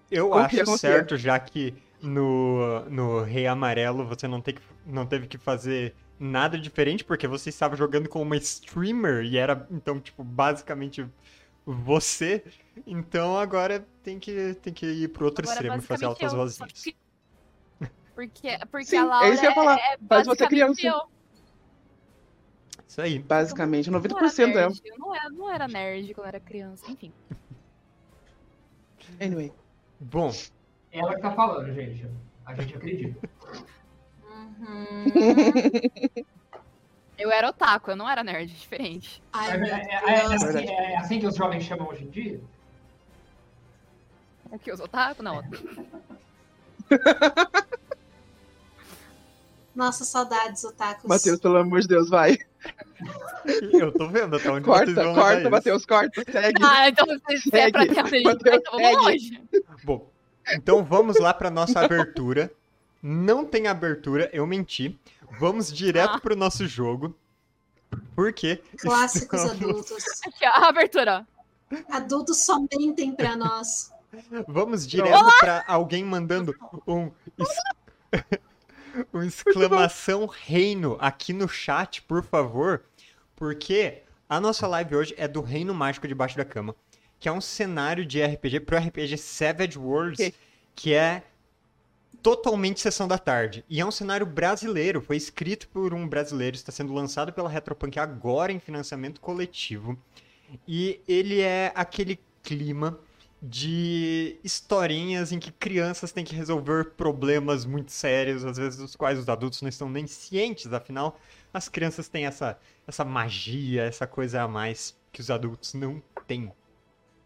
eu 0.10 0.34
acho 0.34 0.78
certo, 0.78 1.18
já 1.18 1.40
que 1.40 1.74
no, 2.02 2.82
no 2.90 3.22
Rei 3.24 3.48
Amarelo 3.48 4.06
você 4.06 4.28
não, 4.28 4.42
tem 4.42 4.56
que, 4.56 4.62
não 4.86 5.06
teve 5.06 5.28
que 5.28 5.38
fazer 5.38 5.96
nada 6.20 6.58
diferente, 6.58 7.04
porque 7.04 7.28
você 7.28 7.50
estava 7.50 7.76
jogando 7.76 8.08
com 8.10 8.22
uma 8.22 8.38
streamer 8.38 9.24
e 9.24 9.38
era, 9.38 9.68
então, 9.72 10.00
tipo, 10.00 10.24
basicamente 10.24 11.06
você. 11.66 12.44
Então 12.86 13.38
agora 13.38 13.86
tem 14.04 14.20
que, 14.20 14.54
tem 14.62 14.74
que 14.74 14.86
ir 14.86 15.08
pro 15.10 15.26
outro 15.26 15.44
Agora, 15.46 15.56
extremo 15.56 15.78
e 15.78 15.82
fazer 15.82 16.06
altas 16.06 16.34
eu- 16.34 16.40
vozinhas. 16.40 16.72
Porque, 18.14 18.58
porque 18.70 18.86
Sim, 18.86 18.98
a 18.98 19.02
é 19.02 19.04
Laura 19.06 19.30
isso 19.30 19.40
que 19.42 19.46
eu 19.48 19.50
ia 19.50 19.56
falar. 19.56 19.78
é 19.78 19.98
Faz 20.08 20.28
você 20.28 20.44
basicamente 20.44 20.48
criança. 20.76 20.88
eu. 20.88 21.21
Isso 22.92 23.02
aí. 23.02 23.20
Basicamente, 23.20 23.88
Eu 23.88 23.94
não 23.94 24.00
era 24.02 24.10
90% 24.10 24.42
é. 24.42 24.48
nerd, 24.54 24.82
Eu 24.84 24.98
não 25.00 25.16
era, 25.16 25.30
não 25.30 25.50
era 25.50 25.66
nerd 25.68 26.14
quando 26.14 26.26
eu 26.26 26.28
era 26.28 26.40
criança, 26.42 26.92
enfim. 26.92 27.14
Anyway. 29.20 29.52
Bom, 30.00 30.32
Ela 30.92 31.16
que 31.16 31.22
tá 31.22 31.32
falando, 31.32 31.74
gente. 31.74 32.06
A 32.46 32.54
gente 32.56 32.76
acredita. 32.76 33.30
Uhum. 34.32 35.06
Eu 37.18 37.30
era 37.32 37.50
otaku, 37.50 37.92
eu 37.92 37.96
não 37.96 38.10
era 38.10 38.24
nerd, 38.24 38.52
diferente. 38.54 39.22
Ai, 39.34 39.52
É, 39.52 39.58
meu 39.58 39.68
é- 39.68 39.82
é- 39.82 40.06
é 40.06 40.24
assim, 40.36 40.66
é 40.66 40.98
assim 40.98 41.20
que 41.20 41.28
os 41.28 41.36
jovens 41.36 41.64
chamam 41.64 41.88
hoje 41.90 42.06
em 42.06 42.10
dia? 42.10 42.42
O 44.52 44.58
que, 44.58 44.72
os 44.72 44.80
otaku? 44.80 45.22
Não. 45.22 45.44
Nossa, 49.76 50.04
saudades, 50.06 50.64
otakus. 50.64 51.08
Matheus, 51.10 51.40
pelo 51.40 51.58
amor 51.58 51.82
de 51.82 51.88
Deus, 51.88 52.10
vai. 52.10 52.38
eu 53.74 53.92
tô 53.92 54.08
vendo 54.08 54.36
até 54.36 54.50
onde 54.52 54.66
vocês 54.66 54.94
Corta, 54.94 54.94
vão 55.04 55.14
levar 55.14 55.32
corta. 55.34 55.50
Matheus, 55.50 55.86
corta. 55.86 56.24
Segue. 56.32 56.64
Ah, 56.64 56.90
então 56.90 57.06
se 57.08 57.56
é 57.58 57.72
pra 57.72 57.82
Segue, 57.82 57.94
ter 57.96 58.16
aí, 58.16 58.24
Matheus, 58.24 58.56
então 58.58 58.72
vamos 58.80 58.88
segue. 58.88 58.96
longe. 59.06 59.44
Bom, 59.84 60.10
então 60.54 60.84
vamos 60.84 61.20
lá 61.20 61.34
para 61.34 61.50
nossa 61.50 61.80
abertura. 61.80 62.52
Não 63.02 63.44
tem 63.46 63.68
abertura, 63.68 64.30
eu 64.32 64.46
menti. 64.46 65.00
Vamos 65.40 65.72
direto 65.74 66.16
Ah. 66.16 66.20
pro 66.20 66.36
nosso 66.36 66.68
jogo. 66.68 67.16
Porque 68.16 68.62
Clássicos 68.80 69.42
estamos- 69.44 69.64
adultos. 69.70 70.04
Aqui, 70.28 70.46
ó, 70.46 70.50
a 70.66 70.70
abertura. 70.70 71.28
Adultos 71.90 72.38
só 72.38 72.60
mentem 72.60 73.14
pra 73.16 73.36
nós. 73.36 73.92
vamos 74.48 74.86
direto 74.86 75.26
para 75.40 75.64
alguém 75.68 76.04
mandando 76.04 76.54
um 76.88 77.10
um 79.14 79.24
exclamação 79.24 80.26
reino 80.26 80.98
aqui 81.00 81.34
no 81.34 81.48
chat, 81.48 82.02
por 82.02 82.24
favor, 82.24 82.84
porque 83.36 84.04
a 84.30 84.40
nossa 84.40 84.68
live 84.68 84.96
hoje 84.96 85.16
é 85.18 85.28
do 85.28 85.42
Reino 85.42 85.74
Mágico 85.74 86.08
debaixo 86.08 86.38
da 86.38 86.46
cama, 86.46 86.76
que 87.20 87.28
é 87.28 87.32
um 87.32 87.42
cenário 87.42 88.06
de 88.06 88.24
RPG 88.24 88.62
pro 88.62 88.78
RPG 88.78 89.18
Savage 89.18 89.78
Worlds, 89.78 90.32
que 90.76 90.94
é 90.94 91.24
totalmente 92.22 92.80
sessão 92.80 93.08
da 93.08 93.18
tarde. 93.18 93.66
E 93.70 93.82
é 93.82 93.86
um 93.86 93.92
cenário 93.92 94.26
brasileiro, 94.26 95.02
foi 95.02 95.18
escrito 95.18 95.68
por 95.70 95.94
um 95.94 96.08
brasileiro, 96.08 96.56
está 96.56 96.72
sendo 96.72 96.94
lançado 96.94 97.34
pela 97.34 97.50
Retropunk 97.50 98.00
agora 98.00 98.52
em 98.52 98.60
financiamento 98.60 99.20
coletivo. 99.20 99.98
E 100.68 101.02
ele 101.08 101.42
é 101.42 101.72
aquele 101.76 102.20
clima 102.44 103.00
de 103.42 104.40
historinhas 104.44 105.32
em 105.32 105.40
que 105.40 105.52
crianças 105.52 106.12
têm 106.12 106.24
que 106.24 106.36
resolver 106.36 106.92
problemas 106.92 107.66
muito 107.66 107.92
sérios, 107.92 108.46
às 108.46 108.58
vezes 108.58 108.78
dos 108.78 108.96
quais 108.96 109.18
os 109.18 109.28
adultos 109.28 109.62
não 109.64 109.70
estão 109.70 109.90
nem 109.90 110.06
cientes, 110.06 110.72
afinal, 110.72 111.20
as 111.52 111.68
crianças 111.68 112.08
têm 112.08 112.26
essa, 112.26 112.60
essa 112.88 113.04
magia, 113.04 113.84
essa 113.84 114.06
coisa 114.06 114.44
a 114.44 114.48
mais 114.48 114.96
que 115.12 115.22
os 115.22 115.32
adultos 115.32 115.74
não 115.74 116.02
têm. 116.28 116.52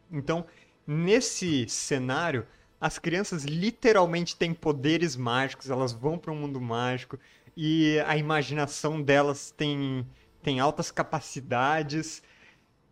Então, 0.09 0.45
nesse 0.87 1.67
cenário, 1.67 2.47
as 2.79 2.97
crianças 2.97 3.43
literalmente 3.43 4.37
têm 4.37 4.53
poderes 4.53 5.17
mágicos, 5.17 5.69
elas 5.69 5.91
vão 5.91 6.17
para 6.17 6.31
um 6.31 6.35
mundo 6.35 6.61
mágico 6.61 7.19
e 7.57 7.99
a 8.07 8.15
imaginação 8.15 9.01
delas 9.01 9.51
tem 9.51 10.05
tem 10.41 10.59
altas 10.59 10.91
capacidades. 10.91 12.21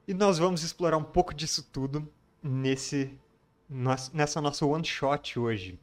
E 0.08 0.14
nós 0.14 0.40
vamos 0.40 0.64
explorar 0.64 0.98
um 0.98 1.04
pouco 1.04 1.36
disso 1.36 1.62
tudo 1.72 2.12
nesse, 2.44 3.18
nessa 4.14 4.42
nossa 4.42 4.66
one 4.66 4.84
shot 4.84 5.40
hoje. 5.40 5.80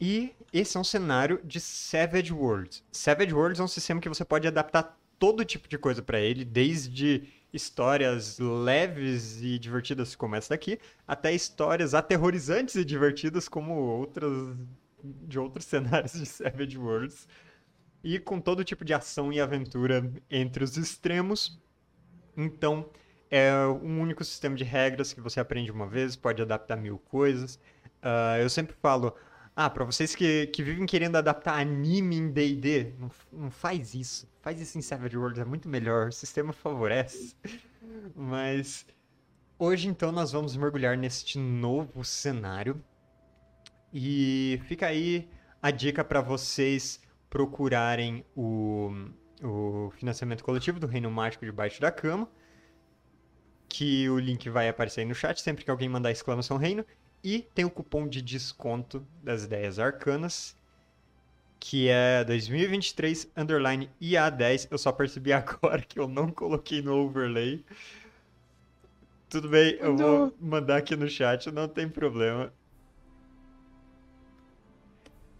E 0.00 0.34
esse 0.52 0.76
é 0.76 0.80
um 0.80 0.84
cenário 0.84 1.40
de 1.44 1.60
Savage 1.60 2.32
Worlds. 2.32 2.84
Savage 2.90 3.32
Worlds 3.32 3.60
é 3.60 3.64
um 3.64 3.68
sistema 3.68 4.00
que 4.00 4.08
você 4.08 4.24
pode 4.24 4.46
adaptar 4.46 4.98
todo 5.18 5.44
tipo 5.44 5.68
de 5.68 5.78
coisa 5.78 6.02
para 6.02 6.20
ele, 6.20 6.44
desde 6.44 7.28
histórias 7.52 8.38
leves 8.38 9.40
e 9.40 9.58
divertidas 9.58 10.14
como 10.14 10.36
essa 10.36 10.50
daqui, 10.50 10.78
até 11.08 11.32
histórias 11.32 11.94
aterrorizantes 11.94 12.74
e 12.74 12.84
divertidas 12.84 13.48
como 13.48 13.74
outras 13.74 14.56
de 15.02 15.38
outros 15.38 15.64
cenários 15.66 16.12
de 16.12 16.26
Savage 16.26 16.76
Worlds. 16.76 17.26
E 18.04 18.18
com 18.18 18.40
todo 18.40 18.64
tipo 18.64 18.84
de 18.84 18.94
ação 18.94 19.32
e 19.32 19.40
aventura 19.40 20.12
entre 20.30 20.62
os 20.62 20.76
extremos. 20.76 21.58
Então, 22.36 22.88
é 23.30 23.52
um 23.66 24.00
único 24.00 24.24
sistema 24.24 24.56
de 24.56 24.64
regras 24.64 25.12
que 25.12 25.20
você 25.20 25.40
aprende 25.40 25.70
uma 25.70 25.86
vez, 25.86 26.16
pode 26.16 26.42
adaptar 26.42 26.76
mil 26.76 26.98
coisas. 26.98 27.56
Uh, 28.02 28.40
eu 28.40 28.48
sempre 28.48 28.74
falo, 28.80 29.14
ah, 29.54 29.70
pra 29.70 29.84
vocês 29.84 30.14
que, 30.14 30.48
que 30.48 30.62
vivem 30.62 30.84
querendo 30.84 31.16
adaptar 31.16 31.58
anime 31.58 32.16
em 32.16 32.30
D&D, 32.30 32.92
não, 32.98 33.10
não 33.32 33.50
faz 33.50 33.94
isso. 33.94 34.28
Faz 34.42 34.60
isso 34.60 34.76
em 34.78 34.82
Savage 34.82 35.16
Worlds, 35.16 35.40
é 35.40 35.44
muito 35.44 35.68
melhor. 35.68 36.08
O 36.08 36.12
sistema 36.12 36.52
favorece. 36.52 37.34
Mas 38.14 38.86
hoje, 39.58 39.88
então, 39.88 40.12
nós 40.12 40.30
vamos 40.30 40.54
mergulhar 40.56 40.96
neste 40.96 41.38
novo 41.38 42.04
cenário. 42.04 42.82
E 43.92 44.60
fica 44.66 44.86
aí 44.86 45.28
a 45.62 45.70
dica 45.70 46.04
para 46.04 46.20
vocês 46.20 47.00
procurarem 47.30 48.24
o, 48.36 48.90
o 49.42 49.90
financiamento 49.92 50.44
coletivo 50.44 50.78
do 50.78 50.86
Reino 50.86 51.10
Mágico 51.10 51.46
debaixo 51.46 51.80
da 51.80 51.90
cama. 51.90 52.28
Que 53.68 54.08
o 54.08 54.18
link 54.18 54.48
vai 54.48 54.68
aparecer 54.68 55.00
aí 55.00 55.06
no 55.06 55.14
chat 55.14 55.40
sempre 55.40 55.64
que 55.64 55.70
alguém 55.70 55.88
mandar 55.88 56.10
exclamação 56.10 56.56
reino. 56.56 56.84
E 57.22 57.40
tem 57.54 57.64
o 57.64 57.70
cupom 57.70 58.06
de 58.06 58.22
desconto 58.22 59.04
das 59.22 59.44
ideias 59.44 59.78
arcanas, 59.78 60.56
que 61.58 61.88
é 61.88 62.24
2023 62.24 63.28
underline 63.36 63.90
IA10. 64.00 64.68
Eu 64.70 64.78
só 64.78 64.92
percebi 64.92 65.32
agora 65.34 65.82
que 65.82 65.98
eu 65.98 66.06
não 66.06 66.30
coloquei 66.30 66.82
no 66.82 66.94
overlay. 66.94 67.64
Tudo 69.28 69.48
bem, 69.48 69.76
eu 69.80 69.92
não. 69.94 69.96
vou 69.96 70.34
mandar 70.40 70.76
aqui 70.76 70.94
no 70.94 71.08
chat, 71.08 71.50
não 71.50 71.66
tem 71.66 71.88
problema. 71.88 72.52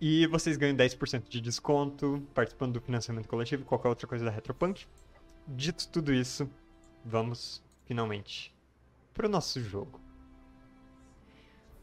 E 0.00 0.26
vocês 0.26 0.56
ganham 0.56 0.76
10% 0.76 1.28
de 1.28 1.40
desconto 1.40 2.22
participando 2.34 2.74
do 2.74 2.80
financiamento 2.80 3.28
coletivo 3.28 3.62
e 3.62 3.64
qualquer 3.64 3.88
outra 3.88 4.06
coisa 4.06 4.24
da 4.24 4.30
Retropunk. 4.30 4.86
Dito 5.46 5.88
tudo 5.88 6.12
isso, 6.12 6.50
vamos 7.04 7.62
finalmente 7.86 8.54
para 9.14 9.26
o 9.26 9.30
nosso 9.30 9.60
jogo. 9.62 10.00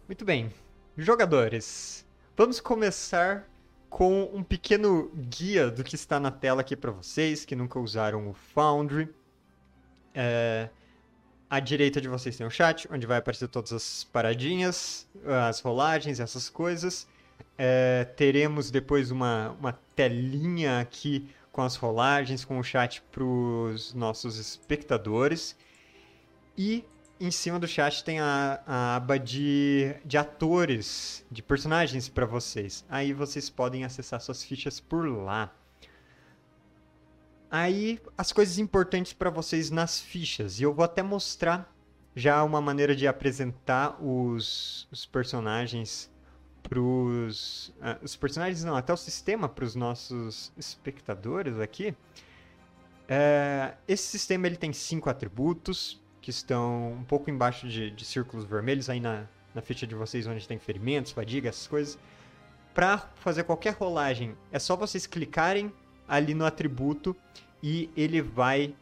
Muito 0.07 0.23
bem. 0.23 0.51
Jogadores, 0.95 2.05
vamos 2.37 2.59
começar 2.59 3.49
com 3.89 4.29
um 4.33 4.43
pequeno 4.43 5.09
guia 5.29 5.71
do 5.71 5.83
que 5.83 5.95
está 5.95 6.19
na 6.19 6.29
tela 6.29 6.61
aqui 6.61 6.75
para 6.75 6.91
vocês 6.91 7.45
que 7.45 7.55
nunca 7.55 7.79
usaram 7.79 8.29
o 8.29 8.33
Foundry. 8.33 9.09
É, 10.13 10.69
à 11.49 11.59
direita 11.59 12.01
de 12.01 12.07
vocês 12.07 12.35
tem 12.35 12.45
o 12.45 12.49
chat, 12.49 12.87
onde 12.91 13.07
vai 13.07 13.17
aparecer 13.17 13.47
todas 13.47 13.71
as 13.71 14.03
paradinhas, 14.03 15.07
as 15.47 15.59
rolagens, 15.61 16.19
essas 16.19 16.49
coisas. 16.49 17.07
É, 17.57 18.05
teremos 18.15 18.69
depois 18.69 19.09
uma, 19.09 19.51
uma 19.59 19.73
telinha 19.95 20.79
aqui 20.79 21.29
com 21.51 21.61
as 21.61 21.75
rolagens, 21.75 22.43
com 22.43 22.59
o 22.59 22.63
chat 22.63 23.01
para 23.11 23.23
os 23.23 23.93
nossos 23.93 24.37
espectadores. 24.37 25.55
E 26.57 26.85
em 27.19 27.31
cima 27.31 27.59
do 27.59 27.67
chat 27.67 28.03
tem 28.03 28.19
a, 28.19 28.61
a 28.65 28.95
aba 28.95 29.17
de, 29.17 29.95
de 30.05 30.17
atores, 30.17 31.25
de 31.31 31.41
personagens 31.41 32.09
para 32.09 32.25
vocês. 32.25 32.85
Aí 32.89 33.13
vocês 33.13 33.49
podem 33.49 33.83
acessar 33.83 34.19
suas 34.19 34.43
fichas 34.43 34.79
por 34.79 35.07
lá. 35.07 35.53
Aí 37.49 37.99
as 38.17 38.31
coisas 38.31 38.57
importantes 38.57 39.13
para 39.13 39.29
vocês 39.29 39.69
nas 39.69 39.99
fichas. 39.99 40.59
E 40.59 40.63
eu 40.63 40.73
vou 40.73 40.83
até 40.83 41.01
mostrar 41.01 41.71
já 42.15 42.43
uma 42.43 42.59
maneira 42.59 42.95
de 42.95 43.07
apresentar 43.07 43.97
os, 44.03 44.87
os 44.91 45.05
personagens 45.05 46.11
pros 46.61 47.69
uh, 47.79 48.03
os 48.03 48.15
personagens 48.15 48.63
não 48.63 48.75
até 48.75 48.93
o 48.93 48.97
sistema 48.97 49.49
para 49.49 49.65
os 49.65 49.75
nossos 49.75 50.51
espectadores 50.57 51.59
aqui 51.59 51.93
é, 53.07 53.73
esse 53.85 54.03
sistema 54.03 54.47
ele 54.47 54.55
tem 54.55 54.71
cinco 54.71 55.09
atributos 55.09 56.01
que 56.23 56.29
estão 56.29 56.93
um 56.93 57.03
pouco 57.03 57.29
embaixo 57.29 57.67
de, 57.67 57.91
de 57.91 58.05
círculos 58.05 58.45
vermelhos 58.45 58.89
aí 58.89 59.01
na, 59.01 59.25
na 59.53 59.61
ficha 59.61 59.85
de 59.85 59.93
vocês, 59.93 60.25
onde 60.25 60.47
tem 60.47 60.57
ferimentos, 60.57 61.11
fadiga, 61.11 61.49
essas 61.49 61.67
coisas. 61.67 61.99
Para 62.73 62.97
fazer 63.15 63.43
qualquer 63.43 63.73
rolagem, 63.73 64.33
é 64.49 64.57
só 64.57 64.77
vocês 64.77 65.05
clicarem 65.05 65.71
ali 66.07 66.33
no 66.33 66.45
atributo 66.45 67.13
e 67.61 67.89
ele 67.95 68.21
vai 68.21 68.73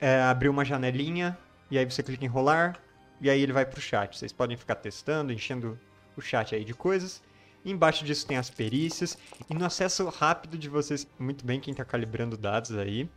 é, 0.00 0.20
abrir 0.22 0.48
uma 0.48 0.64
janelinha 0.64 1.38
e 1.70 1.78
aí 1.78 1.84
você 1.84 2.02
clica 2.02 2.24
em 2.24 2.28
rolar 2.28 2.82
e 3.20 3.30
aí 3.30 3.40
ele 3.40 3.52
vai 3.52 3.64
para 3.64 3.78
o 3.78 3.80
chat. 3.80 4.18
Vocês 4.18 4.32
podem 4.32 4.56
ficar 4.56 4.74
testando, 4.74 5.32
enchendo 5.32 5.78
o 6.16 6.20
chat 6.20 6.52
aí 6.52 6.64
de 6.64 6.74
coisas. 6.74 7.22
Embaixo 7.64 8.04
disso 8.04 8.26
tem 8.26 8.36
as 8.36 8.50
perícias 8.50 9.16
e 9.48 9.54
no 9.54 9.64
acesso 9.64 10.08
rápido 10.08 10.58
de 10.58 10.68
vocês, 10.68 11.06
muito 11.16 11.46
bem 11.46 11.60
quem 11.60 11.70
está 11.70 11.84
calibrando 11.84 12.36
dados 12.36 12.76
aí. 12.76 13.08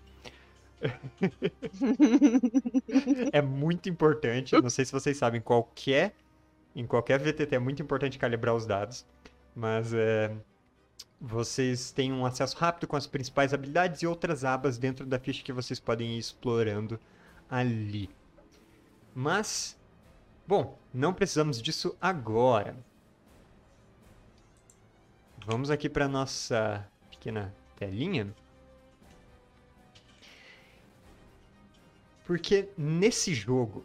É 3.31 3.41
muito 3.41 3.89
importante. 3.89 4.59
Não 4.59 4.69
sei 4.69 4.85
se 4.85 4.91
vocês 4.91 5.17
sabem, 5.17 5.41
qualquer 5.41 6.13
em 6.75 6.85
qualquer 6.85 7.19
VTT 7.19 7.55
é 7.55 7.59
muito 7.59 7.81
importante 7.81 8.17
calibrar 8.17 8.55
os 8.55 8.65
dados, 8.65 9.05
mas 9.55 9.93
é, 9.93 10.33
vocês 11.19 11.91
têm 11.91 12.11
um 12.13 12.25
acesso 12.25 12.57
rápido 12.57 12.87
com 12.87 12.95
as 12.95 13.05
principais 13.05 13.53
habilidades 13.53 14.01
e 14.01 14.07
outras 14.07 14.43
abas 14.43 14.77
dentro 14.77 15.05
da 15.05 15.19
ficha 15.19 15.43
que 15.43 15.51
vocês 15.51 15.79
podem 15.79 16.15
ir 16.15 16.17
explorando 16.17 16.99
ali. 17.49 18.09
Mas, 19.13 19.77
bom, 20.47 20.77
não 20.93 21.13
precisamos 21.13 21.61
disso 21.61 21.95
agora. 21.99 22.75
Vamos 25.45 25.69
aqui 25.69 25.89
para 25.89 26.07
nossa 26.07 26.87
pequena 27.09 27.53
telinha. 27.75 28.33
Porque 32.31 32.69
nesse 32.77 33.33
jogo, 33.33 33.83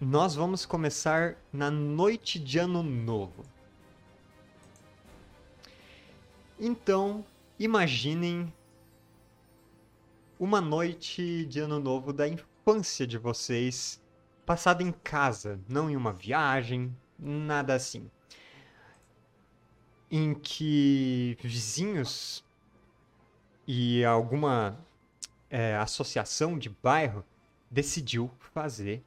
nós 0.00 0.34
vamos 0.34 0.66
começar 0.66 1.36
na 1.52 1.70
noite 1.70 2.40
de 2.40 2.58
Ano 2.58 2.82
Novo. 2.82 3.44
Então, 6.58 7.24
imaginem 7.56 8.52
uma 10.36 10.60
noite 10.60 11.46
de 11.46 11.60
Ano 11.60 11.78
Novo 11.78 12.12
da 12.12 12.26
infância 12.26 13.06
de 13.06 13.16
vocês, 13.16 14.02
passada 14.44 14.82
em 14.82 14.90
casa, 14.90 15.60
não 15.68 15.88
em 15.88 15.94
uma 15.94 16.12
viagem, 16.12 16.92
nada 17.16 17.76
assim. 17.76 18.10
Em 20.10 20.34
que 20.34 21.38
vizinhos 21.40 22.44
e 23.68 24.04
alguma 24.04 24.76
é, 25.54 25.76
associação 25.76 26.58
de 26.58 26.68
bairro 26.68 27.24
decidiu 27.70 28.28
fazer 28.52 29.04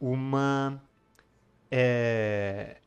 uma. 0.00 0.82
É, 1.70 2.78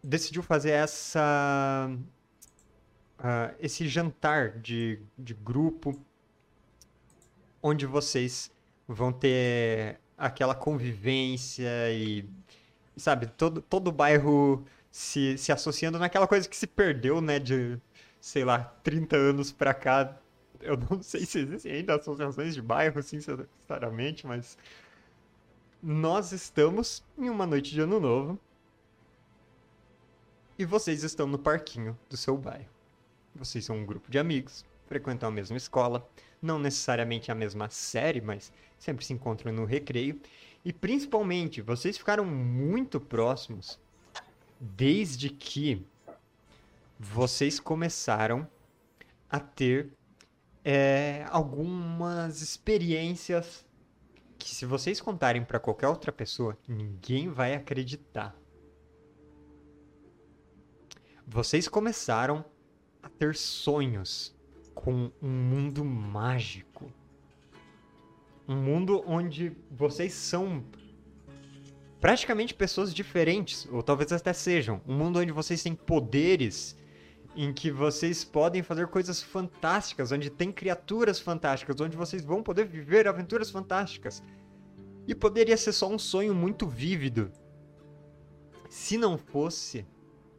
decidiu 0.00 0.40
fazer 0.40 0.70
essa. 0.70 1.90
Uh, 3.18 3.54
esse 3.58 3.88
jantar 3.88 4.58
de, 4.58 5.00
de 5.18 5.34
grupo 5.34 5.98
onde 7.62 7.86
vocês 7.86 8.52
vão 8.86 9.12
ter 9.12 9.98
aquela 10.16 10.54
convivência 10.54 11.90
e 11.90 12.28
sabe 12.96 13.26
todo 13.28 13.62
todo 13.62 13.88
o 13.88 13.92
bairro 13.92 14.64
se, 14.90 15.38
se 15.38 15.50
associando 15.52 15.98
naquela 15.98 16.26
coisa 16.26 16.48
que 16.48 16.56
se 16.56 16.66
perdeu 16.66 17.20
né 17.20 17.38
de 17.38 17.78
sei 18.20 18.44
lá 18.44 18.64
30 18.82 19.16
anos 19.16 19.52
para 19.52 19.72
cá 19.72 20.18
eu 20.66 20.78
não 20.90 21.02
sei 21.02 21.26
se 21.26 21.40
existem 21.40 21.72
ainda 21.72 21.96
associações 21.96 22.54
de 22.54 22.62
bairro, 22.62 23.02
sinceramente, 23.02 24.26
mas 24.26 24.56
nós 25.82 26.32
estamos 26.32 27.04
em 27.18 27.28
uma 27.28 27.46
noite 27.46 27.70
de 27.70 27.80
ano 27.80 28.00
novo 28.00 28.38
e 30.58 30.64
vocês 30.64 31.02
estão 31.02 31.26
no 31.26 31.38
parquinho 31.38 31.98
do 32.08 32.16
seu 32.16 32.36
bairro. 32.36 32.70
Vocês 33.34 33.64
são 33.64 33.76
um 33.76 33.84
grupo 33.84 34.10
de 34.10 34.18
amigos, 34.18 34.64
frequentam 34.86 35.28
a 35.28 35.32
mesma 35.32 35.56
escola, 35.56 36.08
não 36.40 36.58
necessariamente 36.58 37.30
a 37.30 37.34
mesma 37.34 37.68
série, 37.68 38.20
mas 38.20 38.52
sempre 38.78 39.04
se 39.04 39.12
encontram 39.12 39.52
no 39.52 39.64
recreio. 39.64 40.18
E 40.64 40.72
principalmente, 40.72 41.60
vocês 41.60 41.98
ficaram 41.98 42.24
muito 42.24 42.98
próximos 42.98 43.78
desde 44.58 45.28
que 45.28 45.84
vocês 46.98 47.60
começaram 47.60 48.48
a 49.28 49.40
ter 49.40 49.90
é, 50.64 51.26
algumas 51.28 52.40
experiências 52.40 53.66
que, 54.38 54.48
se 54.48 54.64
vocês 54.64 55.00
contarem 55.00 55.44
para 55.44 55.60
qualquer 55.60 55.88
outra 55.88 56.10
pessoa, 56.10 56.56
ninguém 56.66 57.28
vai 57.28 57.54
acreditar. 57.54 58.34
Vocês 61.26 61.68
começaram 61.68 62.44
a 63.02 63.08
ter 63.08 63.34
sonhos 63.34 64.34
com 64.74 65.10
um 65.22 65.28
mundo 65.28 65.84
mágico. 65.84 66.90
Um 68.46 68.56
mundo 68.56 69.02
onde 69.06 69.52
vocês 69.70 70.12
são 70.12 70.64
praticamente 72.00 72.52
pessoas 72.52 72.92
diferentes, 72.92 73.66
ou 73.70 73.82
talvez 73.82 74.12
até 74.12 74.32
sejam. 74.32 74.82
Um 74.86 74.94
mundo 74.94 75.18
onde 75.18 75.32
vocês 75.32 75.62
têm 75.62 75.74
poderes, 75.74 76.76
em 77.36 77.52
que 77.52 77.70
vocês 77.70 78.24
podem 78.24 78.62
fazer 78.62 78.86
coisas 78.86 79.22
fantásticas, 79.22 80.12
onde 80.12 80.30
tem 80.30 80.52
criaturas 80.52 81.18
fantásticas, 81.18 81.80
onde 81.80 81.96
vocês 81.96 82.24
vão 82.24 82.42
poder 82.42 82.66
viver 82.66 83.08
aventuras 83.08 83.50
fantásticas. 83.50 84.22
E 85.06 85.14
poderia 85.14 85.56
ser 85.56 85.72
só 85.72 85.88
um 85.88 85.98
sonho 85.98 86.34
muito 86.34 86.66
vívido. 86.66 87.30
Se 88.68 88.96
não 88.96 89.18
fosse 89.18 89.86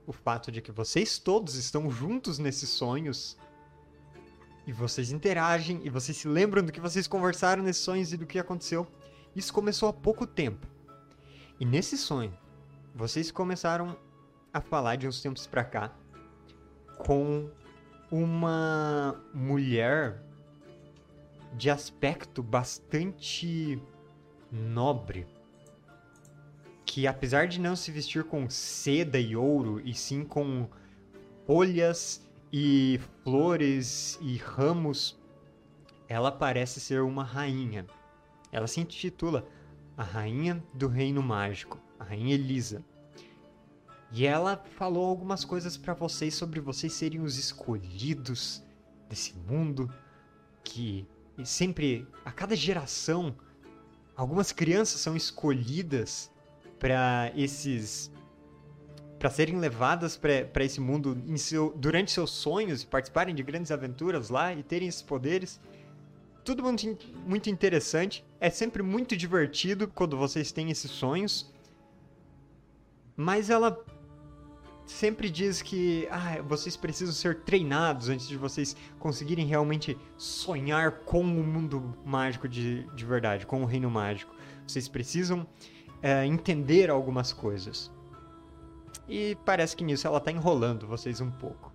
o 0.07 0.13
fato 0.13 0.51
de 0.51 0.61
que 0.61 0.71
vocês 0.71 1.17
todos 1.17 1.55
estão 1.55 1.89
juntos 1.89 2.39
nesses 2.39 2.69
sonhos 2.69 3.37
e 4.65 4.71
vocês 4.71 5.11
interagem 5.11 5.81
e 5.83 5.89
vocês 5.89 6.17
se 6.17 6.27
lembram 6.27 6.63
do 6.63 6.71
que 6.71 6.79
vocês 6.79 7.07
conversaram 7.07 7.63
nesses 7.63 7.83
sonhos 7.83 8.13
e 8.13 8.17
do 8.17 8.25
que 8.25 8.39
aconteceu. 8.39 8.87
Isso 9.35 9.53
começou 9.53 9.89
há 9.89 9.93
pouco 9.93 10.25
tempo. 10.25 10.65
E 11.59 11.65
nesse 11.65 11.97
sonho, 11.97 12.35
vocês 12.93 13.31
começaram 13.31 13.97
a 14.53 14.61
falar 14.61 14.95
de 14.95 15.07
uns 15.07 15.21
tempos 15.21 15.45
pra 15.45 15.63
cá 15.63 15.93
com 16.97 17.49
uma 18.11 19.21
mulher 19.33 20.21
de 21.53 21.69
aspecto 21.69 22.43
bastante 22.43 23.81
nobre, 24.51 25.25
que 26.85 27.07
apesar 27.07 27.47
de 27.47 27.59
não 27.59 27.75
se 27.75 27.91
vestir 27.91 28.23
com 28.23 28.49
seda 28.49 29.19
e 29.19 29.35
ouro, 29.35 29.81
e 29.83 29.93
sim 29.93 30.23
com 30.23 30.67
folhas 31.45 32.25
e 32.51 32.99
flores 33.23 34.17
e 34.21 34.37
ramos, 34.37 35.19
ela 36.07 36.31
parece 36.31 36.79
ser 36.79 37.01
uma 37.01 37.23
rainha. 37.23 37.85
Ela 38.51 38.67
se 38.67 38.79
intitula 38.79 39.47
a 39.97 40.03
Rainha 40.03 40.63
do 40.73 40.87
Reino 40.87 41.21
Mágico, 41.21 41.79
a 41.99 42.03
Rainha 42.03 42.35
Elisa. 42.35 42.83
E 44.11 44.25
ela 44.25 44.63
falou 44.77 45.05
algumas 45.05 45.43
coisas 45.43 45.75
para 45.77 45.93
vocês 45.93 46.35
sobre 46.35 46.59
vocês 46.59 46.93
serem 46.93 47.21
os 47.21 47.37
escolhidos 47.37 48.63
desse 49.09 49.33
mundo 49.47 49.91
que 50.63 51.07
sempre 51.43 52.07
a 52.23 52.31
cada 52.31 52.55
geração 52.55 53.35
algumas 54.15 54.51
crianças 54.51 55.01
são 55.01 55.15
escolhidas 55.15 56.31
para 56.79 57.31
esses 57.35 58.11
para 59.19 59.29
serem 59.29 59.57
levadas 59.57 60.17
para 60.17 60.63
esse 60.63 60.79
mundo 60.79 61.17
seu, 61.37 61.73
durante 61.77 62.11
seus 62.11 62.31
sonhos 62.31 62.83
e 62.83 62.85
participarem 62.85 63.33
de 63.33 63.41
grandes 63.41 63.71
aventuras 63.71 64.29
lá 64.29 64.53
e 64.53 64.61
terem 64.61 64.87
esses 64.87 65.01
poderes. 65.01 65.59
Tudo 66.43 66.61
muito, 66.61 67.07
muito 67.25 67.49
interessante. 67.49 68.23
É 68.39 68.49
sempre 68.49 68.83
muito 68.83 69.17
divertido 69.17 69.87
quando 69.87 70.15
vocês 70.15 70.51
têm 70.51 70.69
esses 70.69 70.91
sonhos. 70.91 71.51
Mas 73.15 73.49
ela 73.49 73.83
sempre 74.85 75.29
diz 75.29 75.61
que 75.61 76.07
ah, 76.11 76.41
vocês 76.47 76.77
precisam 76.77 77.13
ser 77.13 77.41
treinados 77.41 78.09
antes 78.09 78.27
de 78.27 78.37
vocês 78.37 78.75
conseguirem 78.99 79.45
realmente 79.45 79.97
sonhar 80.17 80.91
com 80.99 81.21
o 81.21 81.43
mundo 81.43 81.95
mágico 82.05 82.47
de, 82.47 82.83
de 82.95 83.05
verdade, 83.05 83.45
com 83.45 83.63
o 83.63 83.65
reino 83.65 83.89
mágico. 83.89 84.33
Vocês 84.67 84.87
precisam 84.87 85.45
é, 86.01 86.25
entender 86.25 86.89
algumas 86.89 87.33
coisas. 87.33 87.91
E 89.07 89.37
parece 89.45 89.75
que 89.75 89.83
nisso 89.83 90.07
ela 90.07 90.19
tá 90.19 90.31
enrolando 90.31 90.87
vocês 90.87 91.21
um 91.21 91.31
pouco. 91.31 91.71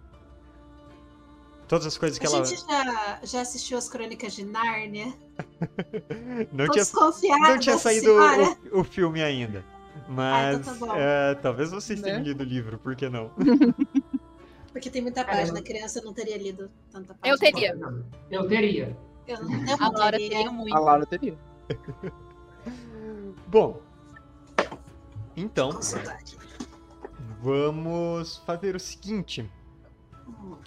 Todas 1.68 1.86
as 1.86 1.96
coisas 1.96 2.18
que 2.18 2.26
a 2.26 2.30
ela. 2.30 2.44
gente 2.44 2.60
já, 2.60 3.20
já 3.22 3.40
assistiu 3.42 3.78
as 3.78 3.88
crônicas 3.88 4.32
de 4.32 4.44
Nárnia? 4.44 5.14
não, 6.52 6.66
Tô 6.66 6.72
tinha, 6.72 7.38
não 7.38 7.58
tinha 7.60 7.78
saído 7.78 8.10
o, 8.72 8.80
o 8.80 8.84
filme 8.84 9.22
ainda. 9.22 9.64
Mas 10.08 10.58
então 10.60 10.78
tá 10.78 10.86
bom. 10.86 10.92
é, 10.96 11.34
talvez 11.36 11.70
vocês 11.70 12.00
tenham 12.00 12.18
Né? 12.18 12.24
lido 12.24 12.40
o 12.40 12.44
livro, 12.44 12.78
por 12.78 12.94
que 12.96 13.08
não? 13.08 13.30
Porque 14.72 14.88
tem 14.88 15.02
muita 15.02 15.24
página, 15.24 15.58
a 15.58 15.62
criança 15.62 16.00
não 16.02 16.12
teria 16.12 16.38
lido 16.38 16.70
tanta 16.92 17.14
página. 17.14 17.34
Eu 17.34 17.38
teria. 17.38 17.76
Eu 18.30 18.46
teria. 18.48 18.96
Eu, 19.26 19.42
não- 19.44 19.52
eu 19.66 19.74
A 19.74 19.78
não 19.78 19.92
Laura 19.92 20.12
teria. 20.18 20.28
teria 20.30 20.52
muito. 20.52 20.76
A 20.76 20.78
Laura 20.80 21.06
teria. 21.06 21.36
Bom. 23.48 23.80
Então, 25.36 25.72
Com 25.72 25.82
saudade. 25.82 26.36
vamos 27.42 28.38
fazer 28.46 28.76
o 28.76 28.80
seguinte. 28.80 29.48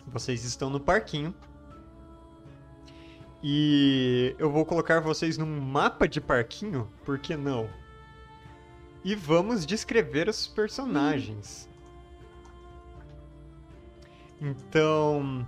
Vocês 0.07 0.43
estão 0.43 0.69
no 0.69 0.79
parquinho. 0.79 1.33
E 3.41 4.35
eu 4.39 4.49
vou 4.49 4.65
colocar 4.65 4.99
vocês 5.01 5.37
num 5.37 5.59
mapa 5.61 6.07
de 6.07 6.21
parquinho, 6.21 6.89
por 7.05 7.19
que 7.19 7.35
não? 7.35 7.69
E 9.03 9.15
vamos 9.15 9.65
descrever 9.65 10.29
os 10.29 10.47
personagens. 10.47 11.69
Então, 14.39 15.47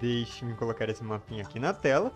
deixe-me 0.00 0.54
colocar 0.54 0.88
esse 0.88 1.02
mapinha 1.02 1.42
aqui 1.42 1.58
na 1.58 1.72
tela. 1.72 2.12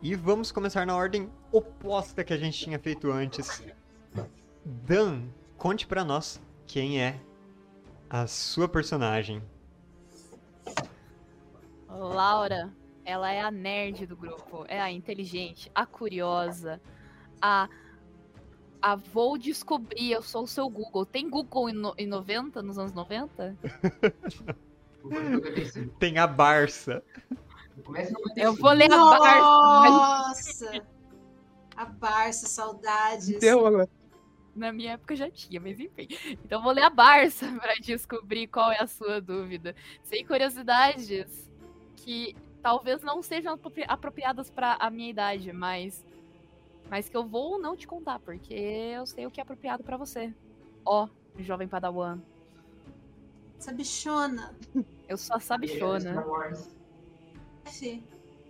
E 0.00 0.14
vamos 0.14 0.50
começar 0.50 0.86
na 0.86 0.96
ordem 0.96 1.30
oposta 1.50 2.24
que 2.24 2.32
a 2.32 2.36
gente 2.36 2.58
tinha 2.58 2.78
feito 2.78 3.10
antes. 3.10 3.62
Dan, 4.64 5.22
conte 5.56 5.86
pra 5.86 6.04
nós 6.04 6.40
quem 6.66 7.00
é 7.00 7.20
a 8.10 8.26
sua 8.26 8.68
personagem. 8.68 9.42
Laura, 11.88 12.72
ela 13.04 13.30
é 13.32 13.40
a 13.40 13.50
nerd 13.50 14.06
do 14.06 14.16
grupo, 14.16 14.64
é 14.68 14.80
a 14.80 14.90
inteligente, 14.90 15.70
a 15.74 15.86
curiosa, 15.86 16.80
a. 17.40 17.68
A 18.82 18.96
vou 18.96 19.38
descobrir, 19.38 20.10
eu 20.10 20.22
sou 20.22 20.42
o 20.42 20.46
seu 20.48 20.68
Google. 20.68 21.06
Tem 21.06 21.30
Google 21.30 21.70
em, 21.70 21.72
no, 21.72 21.94
em 21.96 22.06
90, 22.06 22.60
nos 22.62 22.78
anos 22.78 22.92
90? 22.92 23.56
Tem 26.00 26.18
a 26.18 26.26
Barça. 26.26 27.02
Eu 28.36 28.54
vou 28.54 28.72
ler 28.72 28.92
a 28.92 28.98
Barça. 28.98 29.90
Nossa! 29.90 30.86
A 31.76 31.84
Barça, 31.84 32.46
saudades. 32.48 33.38
Deu 33.38 33.64
agora. 33.66 33.88
Na 34.54 34.70
minha 34.72 34.92
época 34.92 35.16
já 35.16 35.30
tinha, 35.30 35.58
mas 35.60 35.80
enfim. 35.80 36.06
Então 36.44 36.62
vou 36.62 36.72
ler 36.72 36.82
a 36.82 36.90
Barça 36.90 37.46
pra 37.58 37.72
descobrir 37.80 38.46
qual 38.48 38.70
é 38.70 38.82
a 38.82 38.86
sua 38.86 39.18
dúvida. 39.20 39.74
Sem 40.02 40.26
curiosidades 40.26 41.50
que 41.96 42.36
talvez 42.60 43.02
não 43.02 43.22
sejam 43.22 43.54
apropri- 43.54 43.86
apropriadas 43.88 44.50
pra 44.50 44.76
a 44.78 44.90
minha 44.90 45.08
idade, 45.08 45.50
mas 45.52 46.04
mas 46.92 47.08
que 47.08 47.16
eu 47.16 47.24
vou 47.26 47.58
não 47.58 47.74
te 47.74 47.86
contar, 47.86 48.18
porque 48.18 48.52
eu 48.52 49.06
sei 49.06 49.24
o 49.26 49.30
que 49.30 49.40
é 49.40 49.42
apropriado 49.42 49.82
pra 49.82 49.96
você. 49.96 50.30
Ó, 50.84 51.08
jovem 51.38 51.66
padawan, 51.66 52.18
Essa 53.58 53.72
bichona. 53.72 54.54
eu 55.08 55.16
sou 55.16 55.36
a 55.36 55.40
sabichona. 55.40 56.22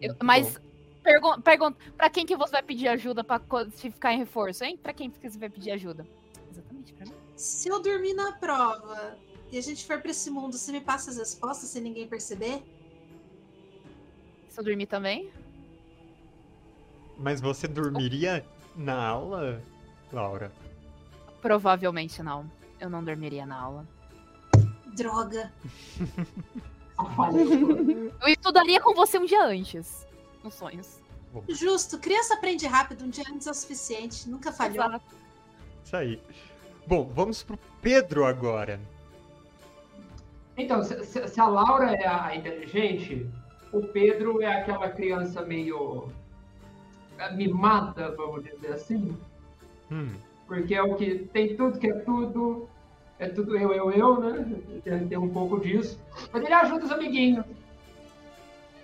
Eu- 0.01 0.17
mas 0.25 0.59
pergun 1.05 1.41
pergunta, 1.41 1.79
pra 1.97 2.11
quem 2.11 2.27
que 2.27 2.35
você 2.37 2.51
vai 2.51 2.63
pedir 2.65 2.89
ajuda 2.89 3.23
pra 3.23 3.41
se 3.77 3.91
ficar 3.93 4.13
em 4.13 4.19
reforço, 4.19 4.65
hein? 4.65 4.77
Pra 4.77 4.93
quem 4.93 5.09
que 5.09 5.31
você 5.31 5.39
vai 5.39 5.49
pedir 5.49 5.71
ajuda? 5.71 6.05
Exatamente, 6.51 6.93
pra 6.95 7.07
mim. 7.07 7.13
Se 7.37 7.69
eu 7.69 7.81
dormir 7.81 8.15
na 8.15 8.33
prova 8.33 9.17
e 9.53 9.57
a 9.57 9.61
gente 9.61 9.87
for 9.87 10.01
pra 10.01 10.11
esse 10.11 10.29
mundo, 10.31 10.59
você 10.59 10.73
me 10.73 10.81
passa 10.81 11.11
as 11.11 11.17
respostas 11.17 11.69
sem 11.69 11.81
ninguém 11.81 12.09
perceber? 12.09 12.61
Se 14.49 14.59
eu 14.59 14.65
dormir 14.65 14.87
também? 14.87 15.31
Mas 17.23 17.41
você 17.41 17.69
dormiria 17.69 18.45
na 18.77 19.07
aula, 19.07 19.63
Laura? 20.13 20.51
Provavelmente 21.41 22.23
não. 22.23 22.51
Eu 22.81 22.91
não 22.91 23.03
dormiria 23.03 23.47
na 23.47 23.57
aula. 23.61 23.87
Droga. 24.97 25.53
A 26.99 27.05
falha. 27.15 27.41
Eu 27.41 28.29
estudaria 28.29 28.81
com 28.81 28.93
você 28.95 29.19
um 29.19 29.25
dia 29.25 29.45
antes. 29.45 30.05
Nos 30.43 30.55
sonhos. 30.55 31.01
Justo. 31.49 31.99
Criança 31.99 32.35
aprende 32.35 32.67
rápido. 32.67 33.05
Um 33.05 33.09
dia 33.09 33.25
antes 33.33 33.47
é 33.47 33.51
o 33.51 33.55
suficiente. 33.55 34.29
Nunca 34.29 34.53
falhou. 34.53 34.85
Exato. 34.85 35.05
Isso 35.85 35.97
aí. 35.97 36.21
Bom, 36.87 37.05
vamos 37.15 37.43
pro 37.45 37.57
Pedro 37.81 38.25
agora. 38.25 38.81
Então, 40.57 40.83
se, 40.83 41.03
se- 41.29 41.41
a 41.41 41.47
Laura 41.47 41.93
é 41.93 42.07
a 42.07 42.37
inteligente, 42.37 43.31
o 43.73 43.81
Pedro 43.87 44.43
é 44.43 44.61
aquela 44.61 44.91
criança 44.91 45.43
meio 45.43 46.13
mimada, 47.31 48.15
vamos 48.17 48.45
dizer 48.45 48.73
assim. 48.73 49.17
Hum, 49.91 50.15
Porque 50.47 50.75
é 50.75 50.83
o 50.83 50.95
que 50.97 51.19
tem 51.33 51.57
tudo 51.57 51.79
que 51.79 51.89
é 51.89 51.95
tudo. 52.01 52.69
É 53.19 53.29
tudo 53.29 53.57
eu, 53.57 53.73
eu, 53.73 53.91
eu, 53.93 54.21
né? 54.21 54.61
Tem, 54.83 55.07
tem 55.07 55.19
um 55.19 55.29
pouco 55.29 55.61
disso. 55.61 56.01
Mas 56.33 56.43
ele 56.43 56.53
ajuda 56.53 56.85
os 56.85 56.91
amiguinhos. 56.91 57.45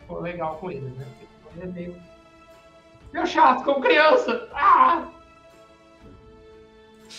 ficou 0.01 0.20
legal 0.20 0.57
com 0.57 0.70
ele, 0.70 0.88
né? 0.90 1.07
Ele 1.57 1.64
é 1.64 1.66
meio, 1.66 1.96
meio 3.12 3.27
chato 3.27 3.64
com 3.64 3.81
criança. 3.81 4.48
Ah! 4.53 5.09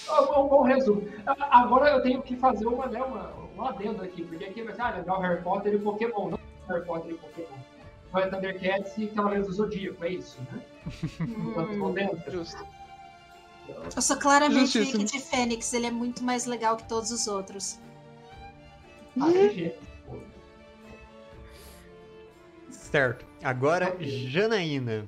É 0.07 0.39
um 0.39 0.47
bom 0.47 0.63
resumo. 0.63 1.03
Agora 1.25 1.89
eu 1.89 2.01
tenho 2.01 2.21
que 2.21 2.35
fazer 2.35 2.67
uma, 2.67 2.87
né, 2.87 3.01
uma, 3.01 3.31
um 3.57 3.63
adendo 3.63 4.03
aqui, 4.03 4.23
porque 4.23 4.45
aqui 4.45 4.61
vai 4.61 4.73
ser 4.73 4.81
ah, 4.81 4.91
legal 4.91 5.19
Harry 5.19 5.41
Potter 5.41 5.73
e 5.73 5.79
Pokémon. 5.79 6.29
Não 6.29 6.39
Harry 6.67 6.85
Potter 6.85 7.11
e 7.11 7.15
Pokémon. 7.15 7.57
Vai 8.11 8.29
Thundercats 8.29 8.97
e 8.97 9.07
Cavaleiros 9.07 9.47
do 9.47 9.53
Zodíaco, 9.53 10.03
é 10.03 10.09
isso, 10.13 10.39
né? 10.51 10.61
Hum, 11.21 11.93
Justo. 12.31 12.65
eu 13.95 14.01
sou 14.01 14.17
claramente 14.17 14.71
Justíssimo. 14.71 15.05
Kid 15.05 15.19
Fênix, 15.19 15.73
ele 15.73 15.87
é 15.87 15.91
muito 15.91 16.23
mais 16.23 16.45
legal 16.45 16.75
que 16.75 16.87
todos 16.87 17.11
os 17.11 17.27
outros. 17.27 17.79
Ah, 19.19 19.27
pô. 20.05 20.17
Certo. 22.71 23.25
Agora. 23.43 23.95
Janaína. 23.99 25.07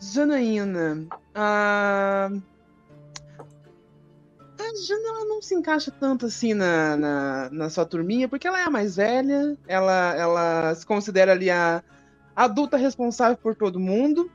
Janaína. 0.00 1.06
A. 1.34 2.30
Jana 4.76 5.08
ela 5.08 5.24
não 5.26 5.40
se 5.42 5.54
encaixa 5.54 5.90
tanto 5.90 6.26
assim 6.26 6.54
na, 6.54 6.96
na, 6.96 7.50
na 7.50 7.70
sua 7.70 7.84
turminha, 7.86 8.28
porque 8.28 8.46
ela 8.46 8.60
é 8.60 8.64
a 8.64 8.70
mais 8.70 8.96
velha, 8.96 9.56
ela, 9.66 10.14
ela 10.16 10.74
se 10.74 10.84
considera 10.86 11.32
ali 11.32 11.50
a 11.50 11.82
adulta 12.34 12.76
responsável 12.76 13.36
por 13.36 13.54
todo 13.54 13.80
mundo, 13.80 14.30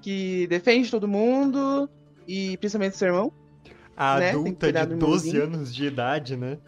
que 0.00 0.46
defende 0.48 0.90
todo 0.90 1.08
mundo, 1.08 1.88
e 2.26 2.56
principalmente 2.58 2.96
seu 2.96 3.08
irmão. 3.08 3.32
A 3.96 4.18
Né, 4.18 4.30
adulta 4.30 4.72
de 4.72 4.86
do 4.86 4.96
12 4.96 5.28
irmãozinho. 5.28 5.42
anos 5.44 5.74
de 5.74 5.86
idade, 5.86 6.36
né? 6.36 6.58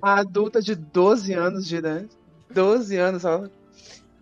A 0.00 0.20
adulta 0.20 0.60
de 0.62 0.74
12 0.74 1.32
anos 1.34 1.66
de 1.66 1.76
idade. 1.76 2.08
12 2.50 2.96
anos 2.96 3.22
só. 3.22 3.44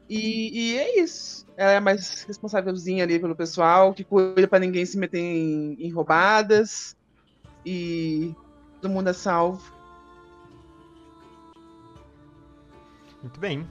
E, 0.08 0.72
e 0.74 0.78
é 0.78 1.00
isso. 1.00 1.46
Ela 1.56 1.72
é 1.72 1.76
a 1.76 1.80
mais 1.80 2.24
responsávelzinha 2.24 3.04
ali 3.04 3.18
pelo 3.18 3.36
pessoal, 3.36 3.94
que 3.94 4.04
cuida 4.04 4.48
pra 4.48 4.58
ninguém 4.58 4.84
se 4.84 4.98
meter 4.98 5.18
em, 5.20 5.76
em 5.78 5.90
roubadas. 5.90 6.96
E 7.64 8.34
todo 8.80 8.90
mundo 8.90 9.08
é 9.08 9.12
salvo. 9.12 9.62
Muito 13.22 13.38
bem. 13.38 13.70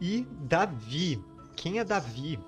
E 0.00 0.22
Davi. 0.42 1.22
Quem 1.56 1.78
é 1.78 1.84
Davi? 1.84 2.38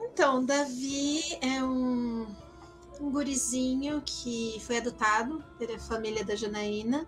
Então, 0.00 0.44
Davi 0.44 1.20
é 1.40 1.62
um, 1.62 2.26
um 3.00 3.10
gurizinho 3.10 4.02
que 4.04 4.58
foi 4.60 4.78
adotado 4.78 5.44
pela 5.58 5.78
família 5.78 6.24
da 6.24 6.34
Janaína. 6.34 7.06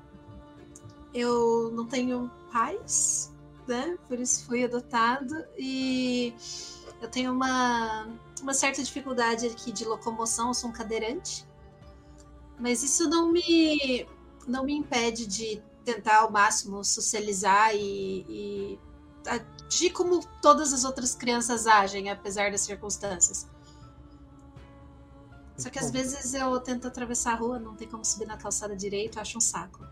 Eu 1.14 1.70
não 1.72 1.86
tenho 1.86 2.30
pais, 2.52 3.32
né? 3.66 3.96
Por 4.06 4.20
isso 4.20 4.44
fui 4.44 4.62
adotado. 4.62 5.34
E 5.56 6.34
eu 7.00 7.08
tenho 7.08 7.32
uma, 7.32 8.06
uma 8.42 8.52
certa 8.52 8.82
dificuldade 8.82 9.46
aqui 9.46 9.72
de 9.72 9.84
locomoção, 9.84 10.48
eu 10.48 10.54
sou 10.54 10.70
um 10.70 10.72
cadeirante. 10.72 11.47
Mas 12.58 12.82
isso 12.82 13.08
não 13.08 13.30
me, 13.30 14.06
não 14.46 14.64
me 14.64 14.74
impede 14.74 15.26
de 15.26 15.62
tentar 15.84 16.18
ao 16.18 16.30
máximo 16.30 16.84
socializar 16.84 17.74
e, 17.74 18.24
e 18.28 18.78
agir 19.68 19.90
como 19.90 20.24
todas 20.42 20.72
as 20.72 20.84
outras 20.84 21.14
crianças 21.14 21.66
agem, 21.66 22.10
apesar 22.10 22.50
das 22.50 22.62
circunstâncias. 22.62 23.48
Só 25.56 25.70
que 25.70 25.78
às 25.78 25.90
vezes 25.90 26.34
eu 26.34 26.58
tento 26.60 26.86
atravessar 26.86 27.32
a 27.32 27.36
rua, 27.36 27.58
não 27.58 27.74
tem 27.74 27.88
como 27.88 28.04
subir 28.04 28.26
na 28.26 28.36
calçada 28.36 28.76
direito, 28.76 29.18
acho 29.18 29.38
um 29.38 29.40
saco. 29.40 29.86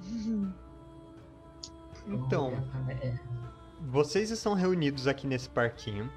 Então, 2.06 2.52
É, 3.00 3.18
vocês 3.80 4.30
estão 4.30 4.52
reunidos 4.52 5.06
aqui 5.06 5.26
nesse 5.26 5.48
parquinho. 5.48 6.12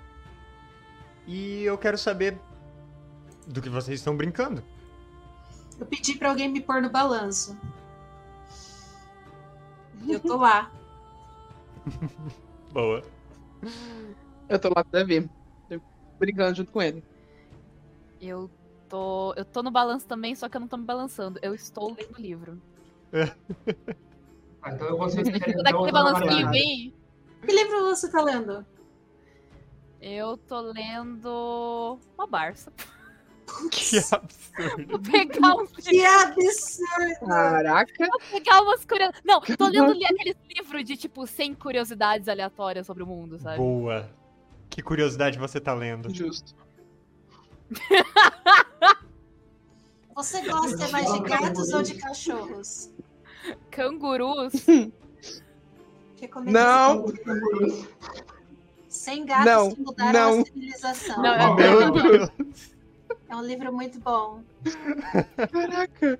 E 1.25 1.63
eu 1.63 1.77
quero 1.77 1.97
saber 1.97 2.37
do 3.47 3.61
que 3.61 3.69
vocês 3.69 3.99
estão 3.99 4.15
brincando. 4.15 4.63
Eu 5.79 5.85
pedi 5.85 6.15
pra 6.15 6.29
alguém 6.29 6.49
me 6.49 6.61
pôr 6.61 6.81
no 6.81 6.89
balanço. 6.89 7.57
Eu 10.07 10.19
tô 10.19 10.37
lá. 10.37 10.71
Boa. 12.71 13.03
Eu 14.47 14.59
tô 14.59 14.69
lá 14.69 14.83
com 14.83 14.89
o 14.89 14.91
Davi. 14.91 15.29
Tô 15.69 15.79
brincando 16.19 16.55
junto 16.55 16.71
com 16.71 16.81
ele. 16.81 17.03
Eu 18.21 18.49
tô. 18.87 19.33
Eu 19.35 19.45
tô 19.45 19.63
no 19.63 19.71
balanço 19.71 20.05
também, 20.07 20.35
só 20.35 20.47
que 20.47 20.57
eu 20.57 20.61
não 20.61 20.67
tô 20.67 20.77
me 20.77 20.85
balançando. 20.85 21.39
Eu 21.41 21.53
estou 21.53 21.93
lendo 21.93 22.15
o 22.17 22.21
livro. 22.21 22.61
Ah, 24.61 24.73
então 24.73 24.87
eu 24.87 24.97
vou 24.97 25.09
ser 25.09 25.23
Daquele 25.23 25.63
da 25.63 25.71
balancinho 25.91 26.25
Mariana. 26.25 26.51
bem. 26.51 26.93
Que 27.41 27.51
livro 27.53 27.79
você 27.85 28.11
tá 28.11 28.21
lendo? 28.21 28.65
Eu 30.01 30.37
tô 30.37 30.59
lendo 30.61 31.99
uma 32.17 32.27
Barça. 32.27 32.71
Que 33.71 33.97
absurdo. 33.97 34.87
Vou 34.87 34.99
pegar 34.99 35.55
uns 35.55 35.71
Que 35.71 36.05
absurdo! 36.05 37.25
Caraca! 37.27 38.07
Vou 38.07 38.19
pegar 38.31 38.61
umas 38.61 38.83
curiosidades. 38.85 39.21
Não, 39.25 39.39
tô 39.41 39.67
lendo 39.67 39.93
li 39.93 40.05
aqueles 40.05 40.35
livros 40.55 40.83
de 40.83 40.97
tipo 40.97 41.25
100 41.25 41.53
curiosidades 41.55 42.27
aleatórias 42.27 42.85
sobre 42.85 43.03
o 43.03 43.07
mundo, 43.07 43.39
sabe? 43.39 43.57
Boa. 43.57 44.09
Que 44.69 44.81
curiosidade 44.81 45.37
você 45.39 45.59
tá 45.59 45.73
lendo? 45.73 46.13
Justo. 46.13 46.55
Você 50.15 50.41
gosta 50.49 50.87
mais 50.87 51.13
de 51.13 51.19
gatos 51.19 51.71
ou 51.73 51.83
de 51.83 51.93
cachorros? 51.93 52.89
Cangurus. 53.69 54.51
Não. 56.43 57.05
livro. 57.05 57.87
Sem 58.89 59.25
gatos 59.25 59.45
Não, 59.45 59.75
que 59.75 59.81
mudaram 59.81 60.11
não. 60.31 60.41
a 60.41 60.45
civilização. 60.45 61.21
Não, 61.21 61.33
é- 61.35 61.55
Meu 61.55 61.91
Deus. 61.91 62.29
É 63.29 63.35
um 63.35 63.41
livro 63.41 63.73
muito 63.73 63.99
bom. 63.99 64.41
Caraca! 65.51 66.19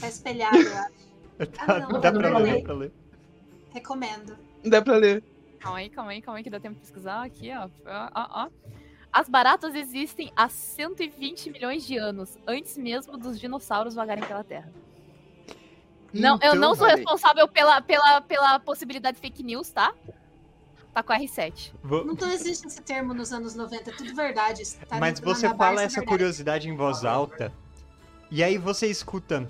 Tá 0.00 0.08
espelhado, 0.08 0.56
eu 0.56 0.76
acho. 0.78 1.10
Tá- 1.52 1.78
não, 1.88 2.00
dá 2.00 2.12
não 2.12 2.20
pra 2.20 2.38
ler, 2.38 2.42
ler. 2.52 2.58
dá 2.60 2.64
pra 2.64 2.74
ler. 2.74 2.92
Recomendo. 3.72 4.38
Dá 4.64 4.82
pra 4.82 4.96
ler. 4.96 5.22
Calma 5.58 5.78
aí, 5.78 5.90
calma 5.90 6.10
aí, 6.12 6.22
calma 6.22 6.38
aí, 6.38 6.44
que 6.44 6.50
dá 6.50 6.58
tempo 6.60 6.74
de 6.74 6.80
pesquisar 6.80 7.22
aqui, 7.24 7.50
ó. 7.52 7.64
Ó, 7.86 8.10
ó, 8.14 8.44
ó. 8.44 8.48
As 9.12 9.28
baratas 9.28 9.74
existem 9.74 10.32
há 10.36 10.48
120 10.48 11.50
milhões 11.50 11.84
de 11.86 11.96
anos, 11.98 12.38
antes 12.46 12.78
mesmo 12.78 13.16
dos 13.18 13.38
dinossauros 13.40 13.94
vagarem 13.94 14.24
pela 14.24 14.44
Terra. 14.44 14.70
Não, 16.12 16.30
eu 16.34 16.36
Então, 16.36 16.54
não 16.54 16.74
sou 16.74 16.84
olha 16.84 16.94
aí. 16.94 17.00
responsável 17.00 17.46
pela, 17.48 17.80
pela, 17.82 18.20
pela 18.20 18.58
possibilidade 18.60 19.16
de 19.16 19.20
fake 19.20 19.42
news, 19.42 19.70
tá? 19.70 19.92
Tá 20.92 21.02
com 21.02 21.12
a 21.12 21.18
R7. 21.18 21.72
Vo- 21.82 22.04
Não 22.04 22.30
existe 22.32 22.66
esse 22.66 22.82
termo 22.82 23.14
nos 23.14 23.32
anos 23.32 23.54
90, 23.54 23.90
é 23.90 23.94
tudo 23.94 24.14
verdade. 24.14 24.62
Tá 24.88 24.98
Mas 24.98 25.20
você 25.20 25.48
fala 25.54 25.82
essa 25.82 25.96
verdade. 26.00 26.06
curiosidade 26.06 26.68
em 26.68 26.76
voz 26.76 27.04
alta. 27.04 27.52
E 28.30 28.42
aí 28.42 28.58
você 28.58 28.86
escuta. 28.88 29.48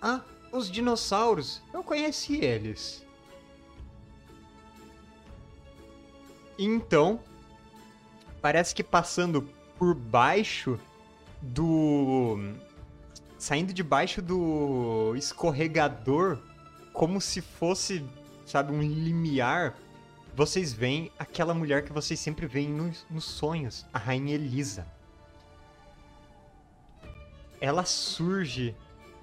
Ah, 0.00 0.20
os 0.52 0.70
dinossauros. 0.70 1.62
Eu 1.72 1.82
conheci 1.84 2.36
eles. 2.42 3.04
Então, 6.58 7.20
parece 8.40 8.74
que 8.74 8.82
passando 8.82 9.42
por 9.78 9.94
baixo 9.94 10.78
do. 11.40 12.36
Saindo 13.38 13.72
debaixo 13.72 14.20
do 14.20 15.14
escorregador, 15.16 16.38
como 16.92 17.20
se 17.20 17.40
fosse, 17.40 18.04
sabe, 18.50 18.72
um 18.72 18.80
limiar, 18.80 19.76
vocês 20.34 20.72
veem 20.72 21.10
aquela 21.18 21.52
mulher 21.52 21.84
que 21.84 21.92
vocês 21.92 22.18
sempre 22.20 22.46
veem 22.46 22.68
nos, 22.68 23.06
nos 23.10 23.24
sonhos, 23.24 23.84
a 23.92 23.98
Rainha 23.98 24.34
Elisa. 24.34 24.86
Ela 27.60 27.84
surge 27.84 28.74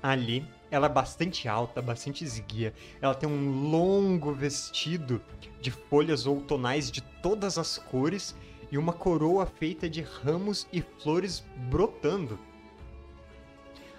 ali, 0.03 0.45
ela 0.69 0.88
é 0.88 0.89
bastante 0.89 1.47
alta, 1.47 1.81
bastante 1.81 2.23
esguia. 2.23 2.73
Ela 3.01 3.15
tem 3.15 3.29
um 3.29 3.69
longo 3.69 4.33
vestido 4.33 5.21
de 5.61 5.71
folhas 5.71 6.27
outonais 6.27 6.91
de 6.91 7.01
todas 7.01 7.57
as 7.57 7.77
cores 7.77 8.35
e 8.71 8.77
uma 8.77 8.93
coroa 8.93 9.45
feita 9.45 9.89
de 9.89 10.01
ramos 10.01 10.67
e 10.71 10.81
flores 10.81 11.43
brotando. 11.69 12.38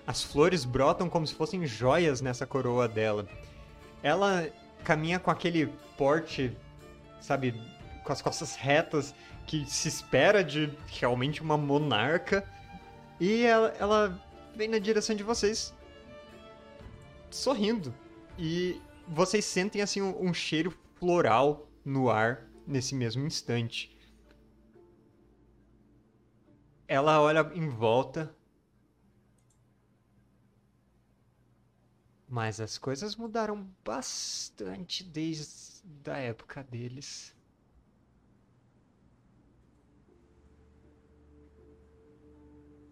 As 0.06 0.22
flores 0.22 0.64
brotam 0.64 1.08
como 1.08 1.26
se 1.26 1.34
fossem 1.34 1.66
joias 1.66 2.20
nessa 2.20 2.46
coroa 2.46 2.86
dela. 2.86 3.26
Ela 4.02 4.48
caminha 4.86 5.18
com 5.18 5.32
aquele 5.32 5.66
porte, 5.98 6.56
sabe, 7.20 7.60
com 8.04 8.12
as 8.12 8.22
costas 8.22 8.54
retas 8.54 9.12
que 9.44 9.68
se 9.68 9.88
espera 9.88 10.44
de 10.44 10.72
realmente 10.86 11.42
uma 11.42 11.58
monarca. 11.58 12.48
E 13.18 13.42
ela, 13.42 13.74
ela 13.80 14.24
vem 14.54 14.68
na 14.68 14.78
direção 14.78 15.16
de 15.16 15.24
vocês, 15.24 15.74
sorrindo. 17.28 17.92
E 18.38 18.80
vocês 19.08 19.44
sentem 19.44 19.82
assim 19.82 20.00
um, 20.00 20.28
um 20.28 20.32
cheiro 20.32 20.72
floral 20.94 21.68
no 21.84 22.08
ar 22.08 22.46
nesse 22.64 22.94
mesmo 22.94 23.26
instante. 23.26 23.90
Ela 26.86 27.20
olha 27.20 27.40
em 27.56 27.68
volta. 27.68 28.32
Mas 32.28 32.60
as 32.60 32.76
coisas 32.76 33.14
mudaram 33.14 33.68
bastante 33.84 35.04
desde 35.04 35.82
a 36.10 36.16
época 36.16 36.62
deles. 36.64 37.34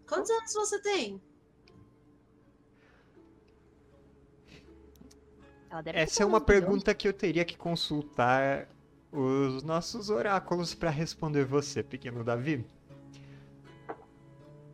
Quantos 0.06 0.30
anos 0.30 0.52
você 0.52 0.80
tem? 0.80 1.20
Essa 5.86 6.22
é 6.22 6.26
uma 6.26 6.40
pergunta 6.40 6.94
que 6.94 7.08
eu 7.08 7.12
teria 7.12 7.44
que 7.44 7.56
consultar 7.56 8.68
os 9.10 9.64
nossos 9.64 10.08
oráculos 10.08 10.72
para 10.72 10.90
responder 10.90 11.44
você, 11.44 11.82
pequeno 11.82 12.22
Davi. 12.22 12.64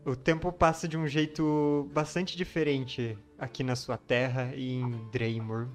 O 0.05 0.15
tempo 0.15 0.53
passa 0.53 0.87
de 0.87 0.99
um 0.99 1.07
jeito 1.07 1.89
bastante 1.93 2.37
diferente 2.37 3.17
aqui 3.41 3.65
na 3.65 3.75
sua 3.75 3.97
terra 3.97 4.55
e 4.55 4.71
em 4.71 4.91
Draymor. 5.11 5.69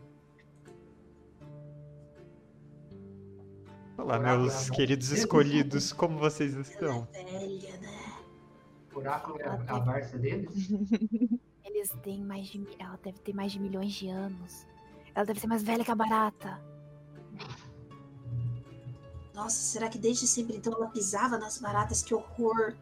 Olá, 3.97 4.19
meus 4.19 4.69
queridos 4.69 5.09
escolhidos, 5.09 5.91
como 5.91 6.19
vocês 6.19 6.53
estão? 6.53 7.07
Ela 7.11 7.29
é 7.29 7.39
velha, 7.39 7.77
né? 7.77 8.13
O 8.93 8.99
oráculo 8.99 9.41
é 9.41 9.47
a, 9.47 9.79
Varsa 9.79 10.17
deles? 10.17 10.69
Eles 11.65 11.89
têm 12.03 12.23
mais 12.23 12.47
de. 12.47 12.63
Ela 12.77 12.99
deve 13.03 13.19
ter 13.19 13.33
mais 13.33 13.51
de 13.51 13.59
milhões 13.59 13.93
de 13.93 14.09
anos. 14.09 14.67
Ela 15.15 15.25
deve 15.25 15.39
ser 15.39 15.47
mais 15.47 15.63
velha 15.63 15.83
que 15.83 15.91
a 15.91 15.95
barata. 15.95 16.61
Nossa, 19.33 19.57
será 19.57 19.89
que 19.89 19.97
desde 19.97 20.27
sempre 20.27 20.55
então 20.55 20.71
ela 20.73 20.87
pisava 20.89 21.37
nas 21.37 21.57
baratas? 21.57 22.03
Que 22.03 22.13
horror! 22.13 22.75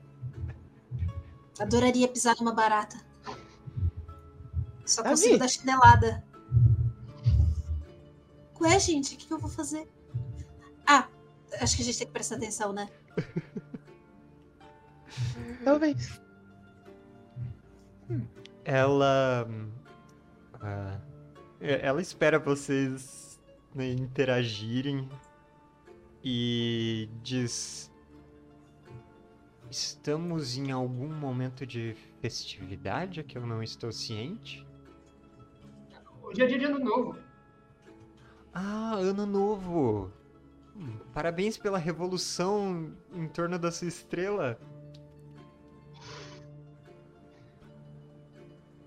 Adoraria 1.59 2.07
pisar 2.07 2.35
numa 2.37 2.53
barata. 2.53 3.12
Só 4.85 5.01
Davi. 5.01 5.15
consigo 5.15 5.37
dar 5.37 5.47
chinelada. 5.47 6.23
Ué, 8.61 8.79
gente, 8.79 9.15
o 9.15 9.17
que, 9.17 9.25
que 9.27 9.33
eu 9.33 9.39
vou 9.39 9.49
fazer? 9.49 9.87
Ah, 10.85 11.07
acho 11.59 11.75
que 11.75 11.81
a 11.81 11.85
gente 11.85 11.97
tem 11.97 12.07
que 12.07 12.13
prestar 12.13 12.35
atenção, 12.35 12.71
né? 12.73 12.89
Talvez. 15.63 16.21
Ela. 18.65 19.47
ah, 20.61 20.99
e- 21.59 21.79
ela 21.81 22.01
espera 22.01 22.39
vocês 22.39 23.41
né, 23.75 23.91
interagirem 23.91 25.09
e 26.23 27.09
diz: 27.21 27.91
Estamos 29.69 30.57
em 30.57 30.71
algum 30.71 31.13
momento 31.13 31.65
de 31.65 31.95
festividade 32.21 33.23
que 33.23 33.37
eu 33.37 33.45
não 33.45 33.61
estou 33.61 33.91
ciente? 33.91 34.65
Hoje 36.23 36.41
é 36.41 36.47
dia 36.47 36.57
de 36.57 36.65
ano 36.65 36.79
novo. 36.79 37.17
Ah, 38.53 38.95
Ano 38.95 39.25
Novo! 39.25 40.11
Hum, 40.75 40.97
Parabéns 41.13 41.57
pela 41.57 41.77
revolução 41.77 42.91
em 43.13 43.27
torno 43.27 43.59
da 43.59 43.71
sua 43.71 43.87
estrela. 43.87 44.57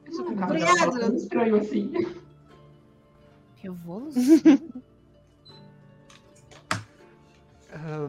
O 0.09 0.35
tava 0.37 0.99
tão 0.99 1.15
estranho 1.17 1.57
assim. 1.57 1.93
Revolução? 3.57 4.23
Ah, 7.71 8.09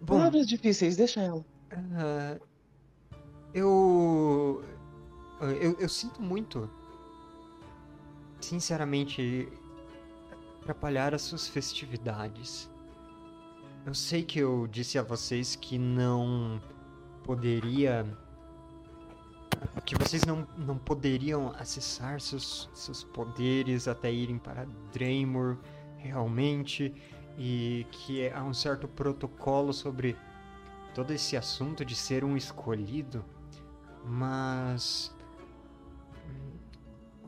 bom, 0.00 0.16
Palavras 0.16 0.46
difíceis, 0.46 0.96
deixa 0.96 1.20
ela. 1.20 1.44
Ah, 1.72 2.38
eu, 3.52 4.64
ah, 5.40 5.46
eu. 5.46 5.76
Eu 5.78 5.88
sinto 5.88 6.22
muito. 6.22 6.70
Sinceramente, 8.44 9.48
atrapalhar 10.60 11.14
as 11.14 11.22
suas 11.22 11.48
festividades. 11.48 12.70
Eu 13.86 13.94
sei 13.94 14.22
que 14.22 14.38
eu 14.38 14.66
disse 14.66 14.98
a 14.98 15.02
vocês 15.02 15.56
que 15.56 15.78
não 15.78 16.60
poderia. 17.22 18.06
Que 19.86 19.96
vocês 19.96 20.26
não, 20.26 20.46
não 20.58 20.76
poderiam 20.76 21.54
acessar 21.58 22.20
seus, 22.20 22.68
seus 22.74 23.02
poderes 23.02 23.88
até 23.88 24.12
irem 24.12 24.36
para 24.36 24.66
Draymor 24.92 25.56
realmente. 25.96 26.94
E 27.38 27.86
que 27.92 28.28
há 28.28 28.44
um 28.44 28.52
certo 28.52 28.86
protocolo 28.86 29.72
sobre 29.72 30.18
todo 30.94 31.12
esse 31.12 31.34
assunto 31.34 31.82
de 31.82 31.96
ser 31.96 32.22
um 32.22 32.36
escolhido, 32.36 33.24
mas 34.04 35.13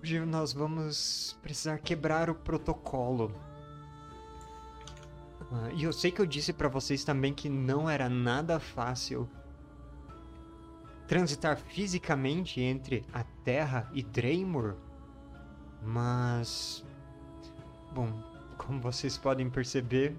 hoje 0.03 0.21
nós 0.21 0.53
vamos 0.53 1.39
precisar 1.43 1.79
quebrar 1.79 2.31
o 2.31 2.35
protocolo. 2.35 3.33
Ah, 5.53 5.71
e 5.73 5.85
eu 5.85 5.93
sei 5.93 6.11
que 6.11 6.21
eu 6.21 6.27
disse 6.27 6.53
pra 6.53 6.69
vocês 6.69 7.05
também 7.05 7.33
que 7.33 7.49
não 7.49 7.89
era 7.89 8.09
nada 8.09 8.59
fácil 8.59 9.29
transitar 11.07 11.57
fisicamente 11.57 12.61
entre 12.61 13.05
a 13.13 13.23
Terra 13.45 13.89
e 13.93 14.03
Draymor, 14.03 14.75
mas 15.81 16.85
bom, 17.93 18.11
como 18.59 18.81
vocês 18.81 19.17
podem 19.17 19.49
perceber, 19.49 20.17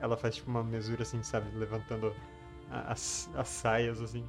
ela 0.00 0.16
faz 0.16 0.36
tipo 0.36 0.50
uma 0.50 0.64
mesura 0.64 1.02
assim, 1.02 1.22
sabe, 1.22 1.54
levantando 1.54 2.14
as, 2.70 3.28
as 3.34 3.48
saias, 3.48 4.00
assim, 4.00 4.24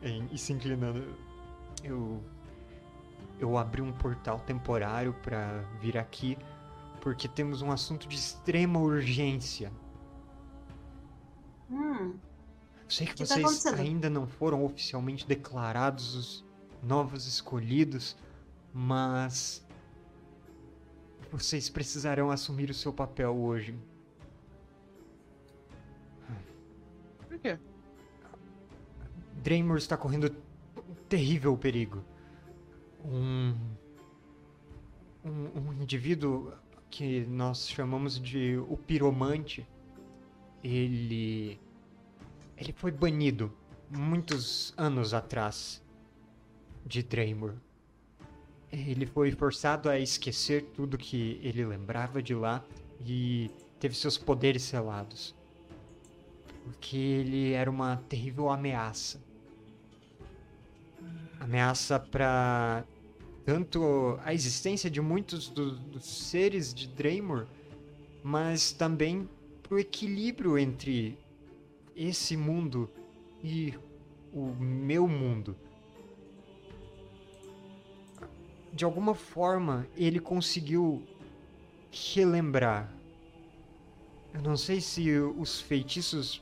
em- 0.00 0.28
e 0.30 0.38
se 0.38 0.52
inclinando. 0.52 1.04
Eu. 1.82 2.22
Eu 3.42 3.58
abri 3.58 3.82
um 3.82 3.92
portal 3.92 4.38
temporário 4.38 5.12
pra 5.14 5.64
vir 5.80 5.98
aqui, 5.98 6.38
porque 7.00 7.26
temos 7.26 7.60
um 7.60 7.72
assunto 7.72 8.06
de 8.06 8.14
extrema 8.14 8.78
urgência. 8.78 9.72
Hum, 11.68 12.14
sei 12.88 13.04
que, 13.04 13.14
que 13.14 13.18
tá 13.24 13.34
vocês 13.34 13.44
acontecendo? 13.44 13.80
ainda 13.80 14.08
não 14.08 14.28
foram 14.28 14.64
oficialmente 14.64 15.26
declarados 15.26 16.14
os 16.14 16.44
novos 16.80 17.26
escolhidos, 17.26 18.16
mas. 18.72 19.66
Vocês 21.32 21.68
precisarão 21.68 22.30
assumir 22.30 22.70
o 22.70 22.74
seu 22.74 22.92
papel 22.92 23.34
hoje. 23.34 23.76
Por 27.26 27.38
quê? 27.40 27.58
Draymor 29.42 29.78
está 29.78 29.96
correndo 29.96 30.32
um 30.76 30.94
terrível 31.08 31.56
perigo. 31.56 32.04
Um, 33.04 33.54
um, 35.24 35.60
um 35.60 35.72
indivíduo 35.72 36.52
que 36.90 37.24
nós 37.26 37.68
chamamos 37.68 38.20
de 38.20 38.56
o 38.68 38.76
piromante, 38.76 39.66
ele 40.62 41.58
ele 42.56 42.72
foi 42.72 42.92
banido 42.92 43.52
muitos 43.90 44.72
anos 44.76 45.12
atrás 45.12 45.82
de 46.86 47.02
Draymor. 47.02 47.54
Ele 48.70 49.04
foi 49.04 49.32
forçado 49.32 49.88
a 49.88 49.98
esquecer 49.98 50.64
tudo 50.74 50.96
que 50.96 51.40
ele 51.42 51.64
lembrava 51.64 52.22
de 52.22 52.34
lá 52.34 52.64
e 53.00 53.50
teve 53.80 53.94
seus 53.94 54.16
poderes 54.16 54.62
selados. 54.62 55.34
Porque 56.64 56.96
ele 56.96 57.52
era 57.52 57.70
uma 57.70 57.96
terrível 58.08 58.48
ameaça. 58.48 59.20
Ameaça 61.42 61.98
para 61.98 62.84
tanto 63.44 64.16
a 64.24 64.32
existência 64.32 64.88
de 64.88 65.00
muitos 65.00 65.48
do- 65.48 65.76
dos 65.76 66.04
seres 66.04 66.72
de 66.72 66.86
Draymor, 66.86 67.46
mas 68.22 68.70
também 68.70 69.28
para 69.60 69.74
o 69.74 69.78
equilíbrio 69.78 70.56
entre 70.56 71.18
esse 71.96 72.36
mundo 72.36 72.88
e 73.42 73.74
o 74.32 74.54
meu 74.54 75.08
mundo. 75.08 75.56
De 78.72 78.84
alguma 78.84 79.12
forma, 79.12 79.84
ele 79.96 80.20
conseguiu 80.20 81.02
relembrar. 81.90 82.88
Eu 84.32 84.42
não 84.42 84.56
sei 84.56 84.80
se 84.80 85.10
os 85.18 85.60
feitiços 85.60 86.40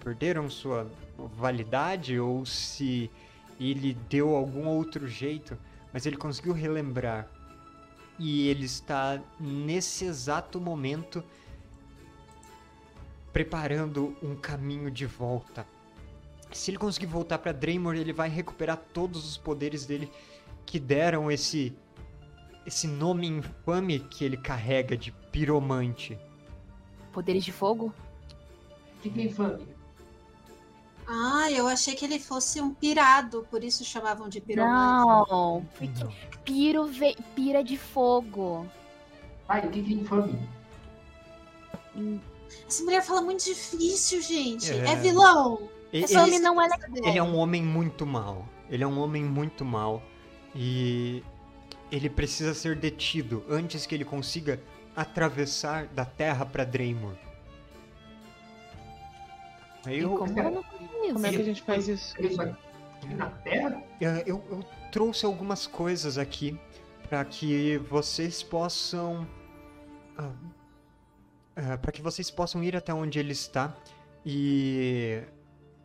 perderam 0.00 0.50
sua 0.50 0.86
validade 1.34 2.20
ou 2.20 2.44
se 2.44 3.10
ele 3.58 3.94
deu 4.08 4.34
algum 4.34 4.66
outro 4.66 5.06
jeito, 5.06 5.56
mas 5.92 6.06
ele 6.06 6.16
conseguiu 6.16 6.52
relembrar. 6.52 7.28
E 8.18 8.48
ele 8.48 8.64
está 8.64 9.20
nesse 9.40 10.04
exato 10.04 10.60
momento 10.60 11.22
preparando 13.32 14.16
um 14.22 14.36
caminho 14.36 14.90
de 14.90 15.06
volta. 15.06 15.66
Se 16.52 16.70
ele 16.70 16.78
conseguir 16.78 17.06
voltar 17.06 17.38
para 17.38 17.50
Draymor, 17.50 17.96
ele 17.96 18.12
vai 18.12 18.28
recuperar 18.28 18.76
todos 18.92 19.28
os 19.28 19.36
poderes 19.36 19.84
dele 19.84 20.08
que 20.64 20.78
deram 20.78 21.30
esse 21.30 21.76
esse 22.66 22.86
nome 22.86 23.26
infame 23.26 24.00
que 24.00 24.24
ele 24.24 24.38
carrega 24.38 24.96
de 24.96 25.12
piromante. 25.30 26.18
Poderes 27.12 27.44
de 27.44 27.52
fogo? 27.52 27.92
Que 29.02 29.10
que 29.10 29.20
é 29.20 29.24
infame? 29.24 29.73
Ah, 31.06 31.50
eu 31.50 31.66
achei 31.68 31.94
que 31.94 32.04
ele 32.04 32.18
fosse 32.18 32.60
um 32.60 32.72
pirado, 32.72 33.46
por 33.50 33.62
isso 33.62 33.84
chamavam 33.84 34.28
de 34.28 34.40
piromante. 34.40 35.30
Não, 35.30 35.66
porque 35.76 36.06
piro 36.44 36.86
ve... 36.86 37.14
pira 37.34 37.62
de 37.62 37.76
fogo. 37.76 38.66
Ai, 39.48 39.66
o 39.66 39.70
que 39.70 39.82
que 39.82 39.92
é 39.92 39.96
infame? 39.96 40.38
Essa 42.66 42.82
mulher 42.82 43.02
fala 43.02 43.20
muito 43.20 43.44
difícil, 43.44 44.20
gente. 44.22 44.70
É, 44.72 44.92
É. 44.92 44.96
vilão. 44.96 45.68
E- 45.92 46.00
Esse 46.00 46.14
ele- 46.14 46.22
homem 46.22 46.38
não 46.40 46.60
é 46.60 46.68
Ele 47.04 47.18
é 47.18 47.22
um 47.22 47.36
homem 47.36 47.62
muito 47.62 48.06
mal. 48.06 48.48
Ele 48.70 48.82
é 48.82 48.86
um 48.86 48.98
homem 48.98 49.22
muito 49.22 49.64
mal. 49.64 50.02
E 50.54 51.22
ele 51.92 52.08
precisa 52.08 52.54
ser 52.54 52.76
detido 52.76 53.44
antes 53.48 53.86
que 53.86 53.94
ele 53.94 54.04
consiga 54.04 54.60
atravessar 54.96 55.86
da 55.88 56.04
Terra 56.04 56.46
pra 56.46 56.64
Draymor. 56.64 57.14
Aí 59.86 60.00
eu, 60.00 60.16
Como 60.16 60.38
eu 60.38 60.50
não 60.50 60.62
conheço. 60.62 61.12
Como 61.14 61.26
é 61.26 61.30
que 61.30 61.36
a 61.36 61.44
gente 61.44 61.62
faz 61.62 61.88
isso? 61.88 62.14
Isso 62.20 62.40
aqui 62.40 63.14
na 63.16 63.30
Terra? 63.30 63.82
eh, 64.00 64.22
eu, 64.26 64.42
eu 64.50 64.64
trouxe 64.90 65.26
algumas 65.26 65.66
coisas 65.66 66.16
aqui 66.18 66.58
para 67.08 67.24
que 67.24 67.78
vocês 67.78 68.42
possam. 68.42 69.26
para 71.82 71.92
que 71.92 72.02
vocês 72.02 72.30
possam 72.30 72.62
ir 72.64 72.76
até 72.76 72.92
onde 72.92 73.18
ele 73.18 73.32
está 73.32 73.74
e. 74.24 75.22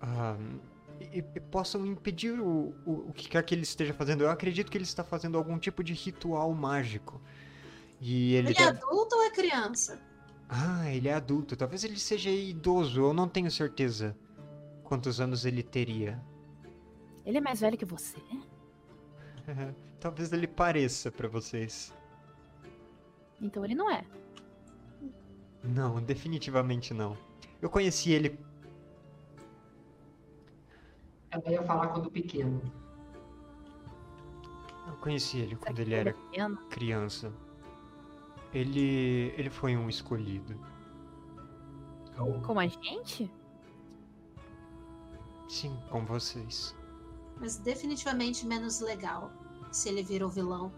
ah, 0.02 0.36
e, 1.14 1.20
e 1.36 1.40
possam 1.40 1.86
impedir 1.86 2.32
o, 2.42 2.74
o, 2.86 2.92
o 3.10 3.14
que 3.14 3.30
quer 3.30 3.42
que 3.44 3.56
ele 3.56 3.62
esteja 3.64 3.94
fazendo. 3.94 4.24
Eu 4.24 4.30
acredito 4.30 4.70
que 4.70 4.78
ele 4.78 4.84
está 4.84 5.02
fazendo 5.04 5.38
algum 5.38 5.58
tipo 5.58 5.82
de 5.82 5.94
ritual 5.94 6.54
mágico. 6.54 7.22
E 8.02 8.34
ele, 8.36 8.50
Ele 8.50 8.58
é 8.58 8.66
deve- 8.66 8.78
adulto 8.84 9.16
ou 9.16 9.24
é 9.24 9.30
criança? 9.32 10.00
Ah, 10.50 10.92
ele 10.92 11.08
é 11.08 11.14
adulto. 11.14 11.56
Talvez 11.56 11.84
ele 11.84 12.00
seja 12.00 12.32
idoso. 12.32 13.02
Eu 13.02 13.14
não 13.14 13.30
tenho 13.30 13.52
certeza 13.52 14.18
quantos 14.84 15.22
anos 15.22 15.46
ele 15.46 15.62
teria. 15.62 16.20
Ele 17.24 17.38
é 17.38 17.42
mais 17.42 17.62
velho 17.62 17.78
que 17.78 17.86
você? 17.86 18.18
Talvez 20.00 20.34
ele 20.34 20.48
pareça 20.48 21.12
pra 21.12 21.28
vocês. 21.28 21.94
Então 23.40 23.64
ele 23.64 23.76
não 23.76 23.92
é. 23.92 24.04
Não, 25.64 26.02
definitivamente 26.02 26.94
não. 26.94 27.16
Eu 27.62 27.70
conheci 27.70 28.12
ele. 28.12 28.40
Ela 31.30 31.52
ia 31.52 31.62
falar 31.64 31.90
quando 31.90 32.10
pequeno. 32.10 32.60
Eu 34.88 34.94
conheci 34.98 35.38
ele 35.38 35.56
quando 35.56 35.80
ele 35.80 35.94
era 35.94 36.14
pequeno? 36.14 36.58
criança. 36.70 37.32
Ele. 38.54 39.34
ele 39.38 39.50
foi 39.50 39.76
um 39.78 39.90
escolhido. 39.90 40.60
Como 42.44 42.60
a 42.60 42.68
gente? 42.68 43.32
Sim, 45.48 45.78
com 45.90 46.06
vocês. 46.06 46.76
Mas 47.40 47.58
definitivamente 47.58 48.46
menos 48.46 48.82
legal 48.82 49.32
se 49.72 49.90
ele 49.90 50.04
virou 50.04 50.30
vilão. 50.30 50.72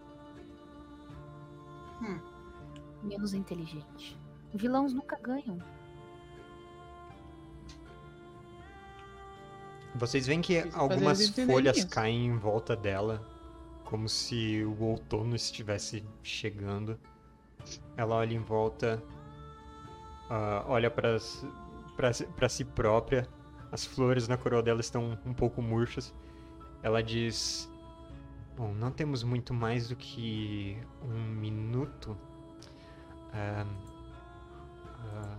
Menos 3.02 3.34
inteligente. 3.34 4.16
Vilões 4.54 4.92
nunca 4.92 5.16
ganham. 5.16 5.58
Vocês 9.94 10.26
veem 10.26 10.40
que 10.40 10.60
algumas 10.72 11.28
folhas 11.30 11.78
isso. 11.78 11.88
caem 11.88 12.26
em 12.26 12.36
volta 12.36 12.74
dela, 12.74 13.28
como 13.84 14.08
se 14.08 14.64
o 14.64 14.80
outono 14.82 15.34
estivesse 15.34 16.04
chegando. 16.22 16.98
Ela 17.96 18.16
olha 18.16 18.34
em 18.34 18.40
volta, 18.40 19.02
ah, 20.30 20.64
olha 20.66 20.90
para 20.90 21.18
si 22.48 22.64
própria. 22.64 23.28
As 23.70 23.84
flores 23.86 24.28
na 24.28 24.36
coroa 24.36 24.62
dela 24.62 24.80
estão 24.80 25.18
um 25.24 25.32
pouco 25.32 25.62
murchas. 25.62 26.14
Ela 26.82 27.02
diz: 27.02 27.70
Bom, 28.56 28.72
não 28.74 28.90
temos 28.90 29.22
muito 29.22 29.54
mais 29.54 29.88
do 29.88 29.96
que 29.96 30.76
um 31.02 31.22
minuto. 31.34 32.16
Ah, 33.32 33.66
ah, 34.86 35.38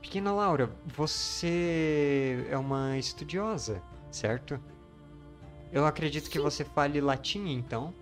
Pequena 0.00 0.32
Laura, 0.32 0.70
você 0.84 2.46
é 2.50 2.58
uma 2.58 2.98
estudiosa, 2.98 3.82
certo? 4.10 4.60
Eu 5.72 5.86
acredito 5.86 6.30
que 6.30 6.38
você 6.38 6.64
fale 6.64 7.00
latim, 7.00 7.48
então. 7.48 7.94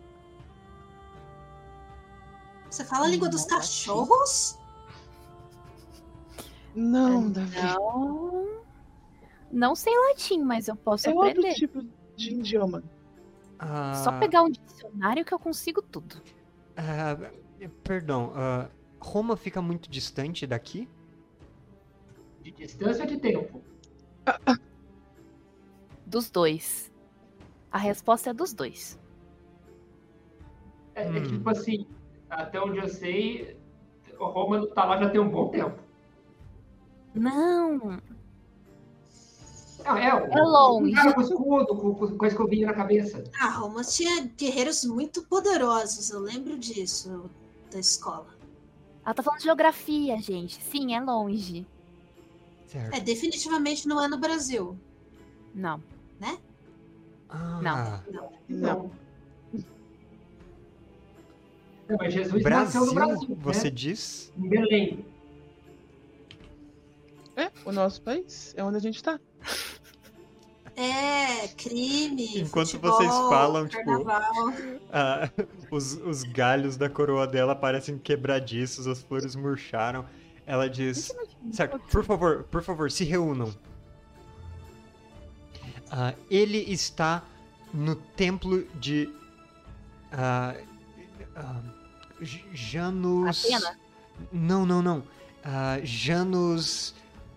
Você 2.73 2.87
fala 2.87 3.05
a 3.05 3.09
língua 3.09 3.29
dos 3.29 3.43
Não, 3.43 3.49
cachorros? 3.49 4.59
Não, 6.75 7.31
Davi. 7.31 7.55
Não. 7.61 8.63
Não 9.53 9.75
sei 9.75 9.95
latim, 10.09 10.41
mas 10.43 10.69
eu 10.69 10.77
posso 10.77 11.07
É 11.11 11.13
outro 11.13 11.29
aprender. 11.41 11.55
tipo 11.55 11.83
de 12.17 12.31
idioma. 12.33 12.83
Só 14.03 14.09
Ah, 14.11 14.19
pegar 14.19 14.43
um 14.43 14.49
dicionário 14.51 15.23
que 15.23 15.35
eu 15.35 15.39
consigo 15.39 15.83
tudo. 15.83 16.23
ah, 16.79 17.15
perdão, 17.85 18.33
ah, 18.35 18.71
Roma 18.99 19.37
fica 19.37 19.61
muito 19.61 19.91
distante 19.91 20.47
daqui? 20.47 20.89
De 22.41 22.51
distância 22.53 23.03
ou 23.05 23.07
de 23.11 23.19
tempo? 23.19 23.63
Dos 26.07 26.31
dois. 26.31 26.91
A 27.71 27.77
resposta 27.77 28.31
é 28.31 28.33
dos 28.33 28.55
dois. 28.55 28.99
É, 30.95 31.03
é 31.05 31.11
Hum. 31.11 31.23
tipo 31.23 31.51
assim, 31.51 31.87
até 32.37 32.61
onde 32.61 32.79
eu 32.79 32.89
sei, 32.89 33.57
o 34.19 34.25
Roma 34.27 34.67
tá 34.69 34.85
lá 34.85 34.99
já 34.99 35.11
tem 35.11 35.21
um 35.21 35.29
bom 35.29 35.49
tempo. 35.49 35.79
Não. 37.15 38.01
Não, 39.85 39.97
é, 39.97 40.15
o, 40.15 40.27
É 40.27 40.41
longe. 40.43 40.93
cara 40.95 41.13
com 41.13 41.21
escudo, 41.21 41.67
com, 41.77 41.95
com, 41.95 42.17
com 42.17 42.25
a 42.25 42.29
escovinha 42.29 42.69
na 42.69 42.75
cabeça. 42.75 43.25
Ah, 43.41 43.51
Roma 43.51 43.83
tinha 43.83 44.25
guerreiros 44.37 44.85
muito 44.85 45.23
poderosos, 45.27 46.11
eu 46.11 46.21
lembro 46.21 46.57
disso 46.59 47.29
da 47.71 47.79
escola. 47.79 48.27
Ela 49.05 49.15
tá 49.15 49.23
falando 49.23 49.41
de 49.41 49.45
geografia, 49.47 50.17
gente. 50.19 50.63
Sim, 50.63 50.95
é 50.95 51.01
longe. 51.01 51.67
Certo. 52.69 52.95
É, 52.95 53.01
definitivamente 53.01 53.87
não 53.89 54.03
é 54.03 54.07
no 54.09 54.19
Brasil. 54.19 54.79
Não. 55.55 55.83
Ah, 57.29 57.61
Não. 57.63 58.03
Não, 58.49 58.91
mas 61.99 62.13
Jesus 62.13 62.43
Brasil, 62.43 62.81
nasceu 62.81 62.87
no 62.87 62.95
Brasil, 62.95 63.39
você 63.41 63.65
né? 63.65 63.71
diz? 63.71 64.33
Em 64.37 64.49
Belém. 64.49 65.05
É, 67.37 67.51
o 67.65 67.73
nosso 67.73 68.03
país. 68.03 68.55
É 68.57 68.65
onde 68.65 68.77
a 68.77 68.81
gente 68.81 69.03
tá. 69.03 69.19
É, 70.77 71.49
crime. 71.49 72.41
Enquanto 72.41 72.71
futebol, 72.71 72.93
vocês 72.93 73.11
falam, 73.11 73.69
tipo. 73.69 74.07
Ah, 74.95 75.31
os, 75.71 75.95
os 75.95 76.23
galhos 76.23 76.77
da 76.77 76.89
coroa 76.89 77.27
dela 77.27 77.55
parecem 77.55 77.97
quebradiços, 77.97 78.87
as 78.87 79.03
flores 79.03 79.35
murcharam. 79.35 80.05
Ela 80.47 80.69
diz: 80.69 81.15
Certo, 81.51 81.79
por 81.79 82.05
favor, 82.05 82.45
por 82.45 82.63
favor, 82.63 82.91
se 82.91 83.05
reúnam. 83.05 83.55
Ah, 85.91 86.15
ele 86.31 86.59
está 86.59 87.23
no 87.73 87.97
templo 87.97 88.67
de. 88.79 89.11
ah, 90.13 90.55
Janus. 92.53 93.45
Atena? 93.45 93.79
Não, 94.33 94.65
não, 94.67 94.83
não. 94.83 95.03
Ah, 95.45 95.79
Janus. 95.83 96.95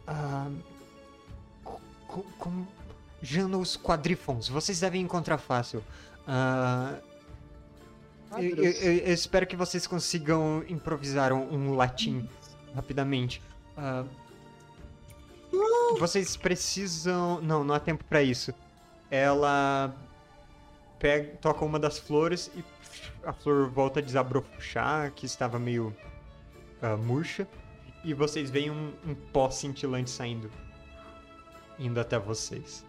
ah, 0.07 0.49
co- 1.63 1.81
co- 2.07 2.25
como- 2.37 2.67
Janus 3.21 3.75
Quadrifons. 3.77 4.47
Vocês 4.47 4.79
devem 4.79 5.01
encontrar 5.01 5.37
fácil. 5.37 5.83
Ah, 6.27 6.95
eu, 8.37 8.55
eu- 8.55 8.71
eu- 8.71 9.13
espero 9.13 9.47
que 9.47 9.55
vocês 9.55 9.87
consigam 9.87 10.63
improvisar 10.67 11.31
um, 11.33 11.53
um 11.53 11.75
latim 11.75 12.27
rapidamente. 12.75 13.41
Ah, 13.77 14.03
vocês 15.97 16.35
precisam. 16.35 17.41
Não, 17.41 17.63
não 17.63 17.73
há 17.73 17.79
tempo 17.79 18.03
pra 18.03 18.21
isso. 18.21 18.53
Ela 19.09 19.95
pega, 20.99 21.35
toca 21.37 21.63
uma 21.63 21.79
das 21.79 21.97
flores 21.97 22.51
e 22.55 22.63
a 23.25 23.33
flor 23.33 23.69
volta 23.69 23.99
a 23.99 24.03
desabrochar, 24.03 25.11
que 25.13 25.25
estava 25.25 25.59
meio 25.59 25.95
ah, 26.81 26.95
murcha. 26.95 27.47
E 28.03 28.13
vocês 28.13 28.49
veem 28.49 28.69
um, 28.69 28.93
um 29.05 29.15
pó 29.15 29.49
cintilante 29.49 30.09
saindo. 30.09 30.51
Indo 31.79 31.99
até 31.99 32.19
vocês. 32.19 32.85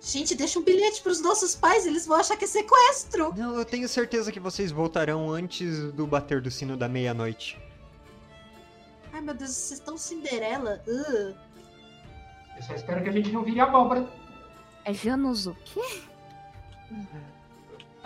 Gente, 0.00 0.34
deixa 0.34 0.58
um 0.58 0.62
bilhete 0.62 1.02
pros 1.02 1.20
nossos 1.20 1.54
pais, 1.54 1.86
eles 1.86 2.06
vão 2.06 2.18
achar 2.18 2.36
que 2.36 2.44
é 2.44 2.48
sequestro. 2.48 3.34
Não, 3.36 3.56
eu 3.56 3.64
tenho 3.64 3.88
certeza 3.88 4.30
que 4.30 4.38
vocês 4.38 4.70
voltarão 4.70 5.30
antes 5.30 5.92
do 5.92 6.06
bater 6.06 6.40
do 6.40 6.50
sino 6.50 6.76
da 6.76 6.88
meia-noite. 6.88 7.58
Ai, 9.12 9.20
meu 9.20 9.34
Deus, 9.34 9.50
vocês 9.50 9.80
estão 9.80 9.96
Cinderela? 9.96 10.82
Uh. 10.86 11.34
Eu 12.56 12.62
só 12.62 12.74
espero 12.74 13.02
que 13.02 13.08
a 13.08 13.12
gente 13.12 13.30
não 13.32 13.42
vire 13.42 13.60
abóbora. 13.60 14.08
É 14.84 14.92
Janus 14.92 15.46
o 15.46 15.54
quê? 15.64 16.02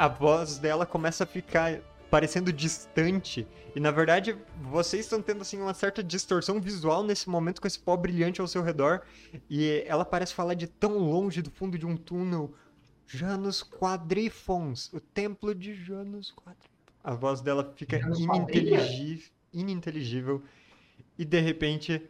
A 0.01 0.09
voz 0.09 0.57
dela 0.57 0.87
começa 0.87 1.25
a 1.25 1.27
ficar 1.27 1.79
parecendo 2.11 2.51
distante. 2.51 3.47
E 3.77 3.81
na 3.81 3.91
verdade, 3.91 4.35
vocês 4.63 5.05
estão 5.05 5.21
tendo 5.21 5.43
assim 5.43 5.61
uma 5.61 5.75
certa 5.75 6.03
distorção 6.03 6.59
visual 6.59 7.05
nesse 7.05 7.29
momento 7.29 7.61
com 7.61 7.67
esse 7.67 7.79
pó 7.79 7.99
brilhante 7.99 8.41
ao 8.41 8.49
seu 8.49 8.63
redor. 8.63 9.03
E 9.51 9.85
ela 9.87 10.03
parece 10.03 10.33
falar 10.33 10.55
de 10.55 10.67
tão 10.67 10.97
longe 10.97 11.43
do 11.43 11.51
fundo 11.51 11.77
de 11.77 11.85
um 11.85 11.99
túnel. 11.99 12.55
Janus 13.07 13.63
Quadrifons, 13.63 14.91
o 14.91 15.01
templo 15.01 15.55
de 15.55 15.75
Janus 15.75 16.33
Quadrifons. 16.33 16.71
A 17.05 17.13
voz 17.13 17.43
dela 17.43 17.71
fica 17.77 17.99
Janus 17.99 18.21
inintelig- 18.21 19.31
ininteligível. 19.53 20.43
E 21.19 21.27
de 21.27 21.41
repente, 21.41 22.09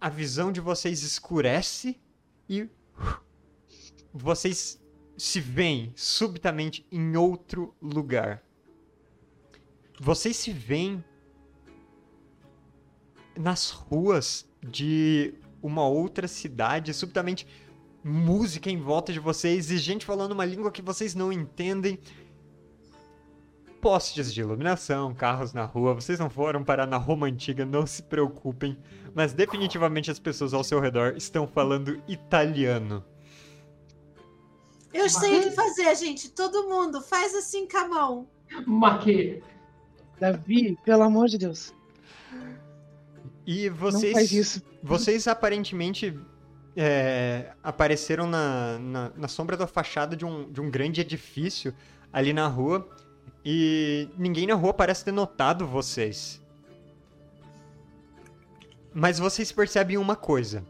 a 0.00 0.08
visão 0.08 0.50
de 0.50 0.60
vocês 0.62 1.02
escurece 1.02 2.00
e 2.48 2.66
vocês 4.10 4.79
se 5.20 5.38
veem 5.38 5.92
subitamente 5.94 6.86
em 6.90 7.14
outro 7.14 7.74
lugar. 7.80 8.42
Vocês 10.00 10.34
se 10.34 10.50
veem 10.50 11.04
nas 13.36 13.70
ruas 13.70 14.48
de 14.66 15.34
uma 15.62 15.86
outra 15.86 16.26
cidade, 16.26 16.94
subitamente 16.94 17.46
música 18.02 18.70
em 18.70 18.80
volta 18.80 19.12
de 19.12 19.20
vocês 19.20 19.70
e 19.70 19.76
gente 19.76 20.06
falando 20.06 20.32
uma 20.32 20.46
língua 20.46 20.72
que 20.72 20.80
vocês 20.80 21.14
não 21.14 21.30
entendem. 21.30 21.98
Postes 23.78 24.32
de 24.32 24.40
iluminação, 24.40 25.14
carros 25.14 25.52
na 25.52 25.66
rua, 25.66 25.92
vocês 25.92 26.18
não 26.18 26.30
foram 26.30 26.64
parar 26.64 26.86
na 26.86 26.96
Roma 26.96 27.26
Antiga, 27.26 27.66
não 27.66 27.86
se 27.86 28.02
preocupem, 28.02 28.78
mas 29.14 29.34
definitivamente 29.34 30.10
as 30.10 30.18
pessoas 30.18 30.54
ao 30.54 30.64
seu 30.64 30.80
redor 30.80 31.12
estão 31.14 31.46
falando 31.46 32.02
italiano. 32.08 33.04
Eu 34.92 35.08
sei 35.08 35.38
o 35.38 35.42
que 35.44 35.50
fazer, 35.52 35.94
gente. 35.96 36.30
Todo 36.30 36.68
mundo, 36.68 37.00
faz 37.00 37.34
assim 37.34 37.66
com 37.68 37.78
a 37.78 37.88
mão. 37.88 38.28
Maque. 38.66 39.42
Davi, 40.18 40.76
pelo 40.84 41.02
amor 41.02 41.28
de 41.28 41.38
Deus. 41.38 41.72
E 43.46 43.70
Não 43.70 43.76
vocês, 43.76 44.12
faz 44.12 44.32
isso. 44.32 44.62
vocês 44.82 45.26
aparentemente 45.26 46.18
é, 46.76 47.52
apareceram 47.62 48.26
na, 48.26 48.78
na, 48.78 49.12
na 49.16 49.28
sombra 49.28 49.56
da 49.56 49.66
fachada 49.66 50.16
de 50.16 50.24
um, 50.24 50.50
de 50.50 50.60
um 50.60 50.70
grande 50.70 51.00
edifício 51.00 51.74
ali 52.12 52.32
na 52.32 52.46
rua 52.46 52.88
e 53.44 54.08
ninguém 54.18 54.46
na 54.46 54.54
rua 54.54 54.74
parece 54.74 55.04
ter 55.04 55.12
notado 55.12 55.66
vocês. 55.66 56.40
Mas 58.92 59.18
vocês 59.18 59.50
percebem 59.52 59.96
uma 59.96 60.16
coisa: 60.16 60.64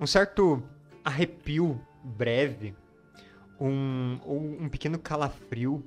um 0.00 0.06
certo 0.06 0.62
arrepio 1.04 1.80
breve, 2.02 2.74
um, 3.68 4.64
um 4.64 4.68
pequeno 4.68 4.98
calafrio. 4.98 5.84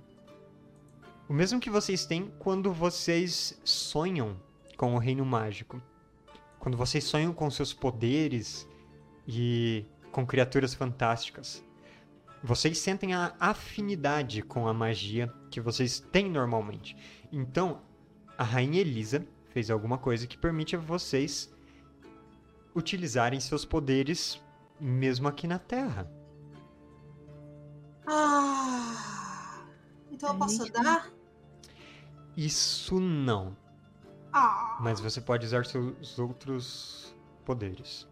O 1.29 1.33
mesmo 1.33 1.59
que 1.59 1.69
vocês 1.69 2.05
têm 2.05 2.31
quando 2.39 2.71
vocês 2.71 3.59
sonham 3.63 4.37
com 4.77 4.95
o 4.95 4.97
reino 4.97 5.25
mágico. 5.25 5.81
Quando 6.59 6.77
vocês 6.77 7.03
sonham 7.03 7.33
com 7.33 7.49
seus 7.49 7.73
poderes 7.73 8.67
e 9.27 9.85
com 10.11 10.25
criaturas 10.25 10.73
fantásticas. 10.73 11.63
Vocês 12.43 12.77
sentem 12.77 13.13
a 13.13 13.35
afinidade 13.39 14.41
com 14.41 14.67
a 14.67 14.73
magia 14.73 15.31
que 15.51 15.59
vocês 15.59 15.99
têm 15.99 16.29
normalmente. 16.29 16.95
Então, 17.31 17.81
a 18.37 18.43
Rainha 18.43 18.79
Elisa 18.79 19.27
fez 19.49 19.69
alguma 19.69 19.97
coisa 19.97 20.27
que 20.27 20.37
permite 20.37 20.75
a 20.75 20.79
vocês 20.79 21.53
utilizarem 22.75 23.39
seus 23.39 23.65
poderes 23.65 24.39
mesmo 24.79 25.27
aqui 25.27 25.47
na 25.47 25.59
Terra. 25.59 26.16
Ah. 28.07 29.61
Então 30.11 30.29
eu 30.33 30.37
posso 30.39 30.63
Gente. 30.65 30.71
dar? 30.71 31.11
Isso 32.35 32.99
não, 32.99 33.55
Ah. 34.31 34.77
mas 34.79 34.99
você 34.99 35.19
pode 35.19 35.45
usar 35.45 35.65
seus 35.65 36.17
outros 36.19 37.15
poderes. 37.43 38.07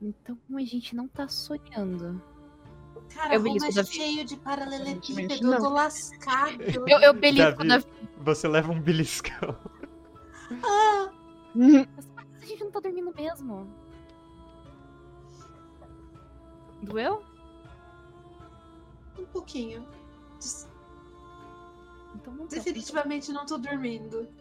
Então 0.00 0.36
a 0.54 0.60
gente 0.60 0.94
não 0.94 1.08
tá 1.08 1.26
sonhando. 1.28 2.20
Cara, 3.14 3.34
Eu 3.34 3.42
belisco 3.42 3.70
é 3.70 3.72
Davi. 3.74 3.88
cheio 3.92 4.24
de 4.24 4.36
paralelepípedo. 4.36 5.52
Eu 5.52 5.58
tô 5.60 5.68
lascado. 5.70 6.58
Eu, 6.88 7.00
eu 7.00 7.14
belisco 7.14 7.64
Davi. 7.64 7.68
Davi. 7.68 7.86
Você 8.18 8.48
leva 8.48 8.72
um 8.72 8.80
beliscão. 8.80 9.56
Ah, 10.62 11.10
A 12.42 12.44
gente 12.46 12.62
não 12.64 12.70
tá 12.70 12.80
dormindo 12.80 13.12
mesmo. 13.14 13.66
Doeu? 16.84 17.22
um 19.18 19.24
pouquinho. 19.26 19.86
Des- 20.38 20.68
Então 22.16 22.34
não. 22.34 22.46
Definitivamente 22.46 23.32
não 23.32 23.46
tô 23.46 23.58
dormindo. 23.58 24.28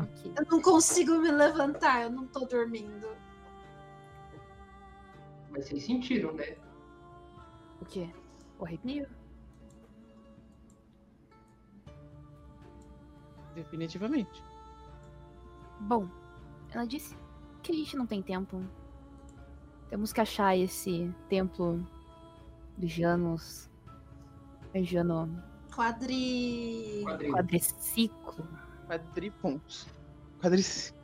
Ok. 0.00 0.32
Eu 0.36 0.44
não 0.50 0.60
consigo 0.60 1.18
me 1.18 1.30
levantar, 1.30 2.02
eu 2.02 2.10
não 2.10 2.26
tô 2.26 2.44
dormindo. 2.44 3.08
Mas 5.50 5.66
vocês 5.66 5.84
sentiram, 5.86 6.32
né? 6.34 6.56
O 7.80 7.84
quê? 7.86 8.10
O 8.58 8.64
arrepio? 8.64 9.08
Definitivamente. 13.54 14.42
Bom, 15.80 16.08
ela 16.70 16.84
disse 16.86 17.16
que 17.62 17.72
a 17.72 17.74
gente 17.74 17.96
não 17.96 18.06
tem 18.06 18.20
tempo. 18.22 18.62
Temos 19.88 20.12
que 20.12 20.20
achar 20.20 20.56
esse 20.56 21.12
templo 21.28 21.86
de 22.76 22.88
Janus. 22.88 23.70
É 24.74 24.82
Jano 24.82 25.42
Quadri. 25.74 27.04
Quadriciclo. 27.32 28.46
Quadripontos. 28.88 29.86
Quadric... 30.40 30.94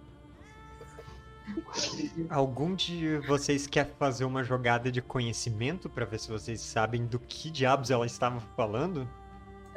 Algum 2.30 2.74
de 2.74 3.18
vocês 3.26 3.66
quer 3.66 3.94
fazer 3.98 4.24
uma 4.24 4.42
jogada 4.42 4.90
de 4.90 5.02
conhecimento 5.02 5.88
pra 5.88 6.04
ver 6.04 6.18
se 6.18 6.30
vocês 6.30 6.60
sabem 6.60 7.06
do 7.06 7.18
que 7.18 7.50
diabos 7.50 7.90
ela 7.90 8.06
estava 8.06 8.40
falando? 8.56 9.08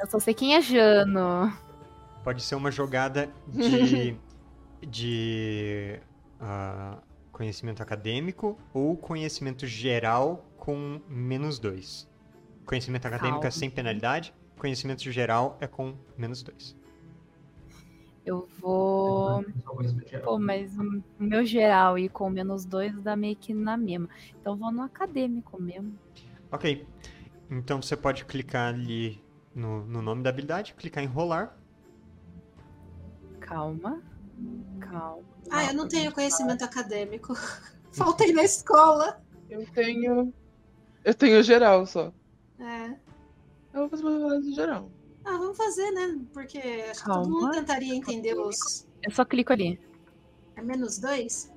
Eu 0.00 0.06
só 0.06 0.18
sei 0.18 0.32
quem 0.32 0.54
é 0.54 0.60
Jano. 0.60 1.52
Pode 2.22 2.42
ser 2.42 2.54
uma 2.54 2.70
jogada 2.70 3.30
de, 3.48 4.16
de 4.86 6.00
ah, 6.40 6.98
conhecimento 7.36 7.82
acadêmico 7.82 8.58
ou 8.72 8.96
conhecimento 8.96 9.66
geral 9.66 10.50
com 10.56 11.02
menos 11.06 11.58
dois. 11.58 12.08
Conhecimento 12.64 13.04
acadêmico 13.04 13.40
é 13.40 13.42
Calma. 13.42 13.50
sem 13.50 13.68
penalidade, 13.68 14.32
conhecimento 14.56 15.02
geral 15.12 15.58
é 15.60 15.66
com 15.66 15.94
menos 16.16 16.42
dois. 16.42 16.74
Eu 18.24 18.48
vou. 18.58 19.44
Pô, 20.24 20.38
mas 20.38 20.78
o 20.78 21.02
meu 21.18 21.44
geral 21.44 21.98
e 21.98 22.08
com 22.08 22.30
menos 22.30 22.64
dois 22.64 22.98
dá 23.02 23.14
meio 23.14 23.36
que 23.36 23.52
na 23.52 23.76
mesma. 23.76 24.08
Então 24.40 24.54
eu 24.54 24.56
vou 24.56 24.72
no 24.72 24.80
acadêmico 24.80 25.60
mesmo. 25.60 25.92
Ok. 26.50 26.86
Então 27.50 27.82
você 27.82 27.98
pode 27.98 28.24
clicar 28.24 28.72
ali 28.72 29.22
no, 29.54 29.84
no 29.84 30.00
nome 30.00 30.22
da 30.22 30.30
habilidade, 30.30 30.72
clicar 30.72 31.04
em 31.04 31.06
rolar. 31.06 31.54
Calma. 33.40 34.02
Calma. 34.80 35.22
Ah, 35.50 35.64
eu 35.66 35.74
não 35.74 35.88
tenho 35.88 36.12
conhecimento 36.12 36.64
acadêmico. 36.64 37.34
Faltei 37.92 38.32
na 38.32 38.42
escola. 38.42 39.22
Eu 39.48 39.66
tenho. 39.72 40.32
Eu 41.04 41.14
tenho 41.14 41.42
geral 41.42 41.86
só. 41.86 42.12
É. 42.58 42.90
Eu 43.72 43.80
vou 43.80 43.88
fazer 43.88 44.02
uma 44.02 44.18
rolagem 44.18 44.54
geral. 44.54 44.90
Ah, 45.24 45.38
vamos 45.38 45.56
fazer, 45.56 45.90
né? 45.90 46.18
Porque 46.32 46.58
acho 46.58 47.00
que 47.00 47.06
todo 47.06 47.22
Calma. 47.22 47.28
mundo 47.28 47.50
tentaria 47.52 47.94
entender 47.94 48.34
os. 48.34 48.86
Eu 49.02 49.10
só 49.10 49.24
clico 49.24 49.52
ali. 49.52 49.80
É 50.56 50.62
menos 50.62 50.98
dois? 50.98 51.52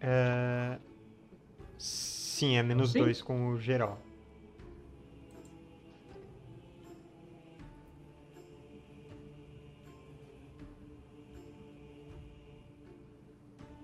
É... 0.00 0.78
Sim, 1.78 2.56
é 2.56 2.62
menos 2.62 2.92
Sim. 2.92 3.00
dois 3.00 3.22
com 3.22 3.48
o 3.48 3.58
geral. 3.58 3.98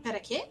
Pera, 0.05 0.21
quê? 0.21 0.45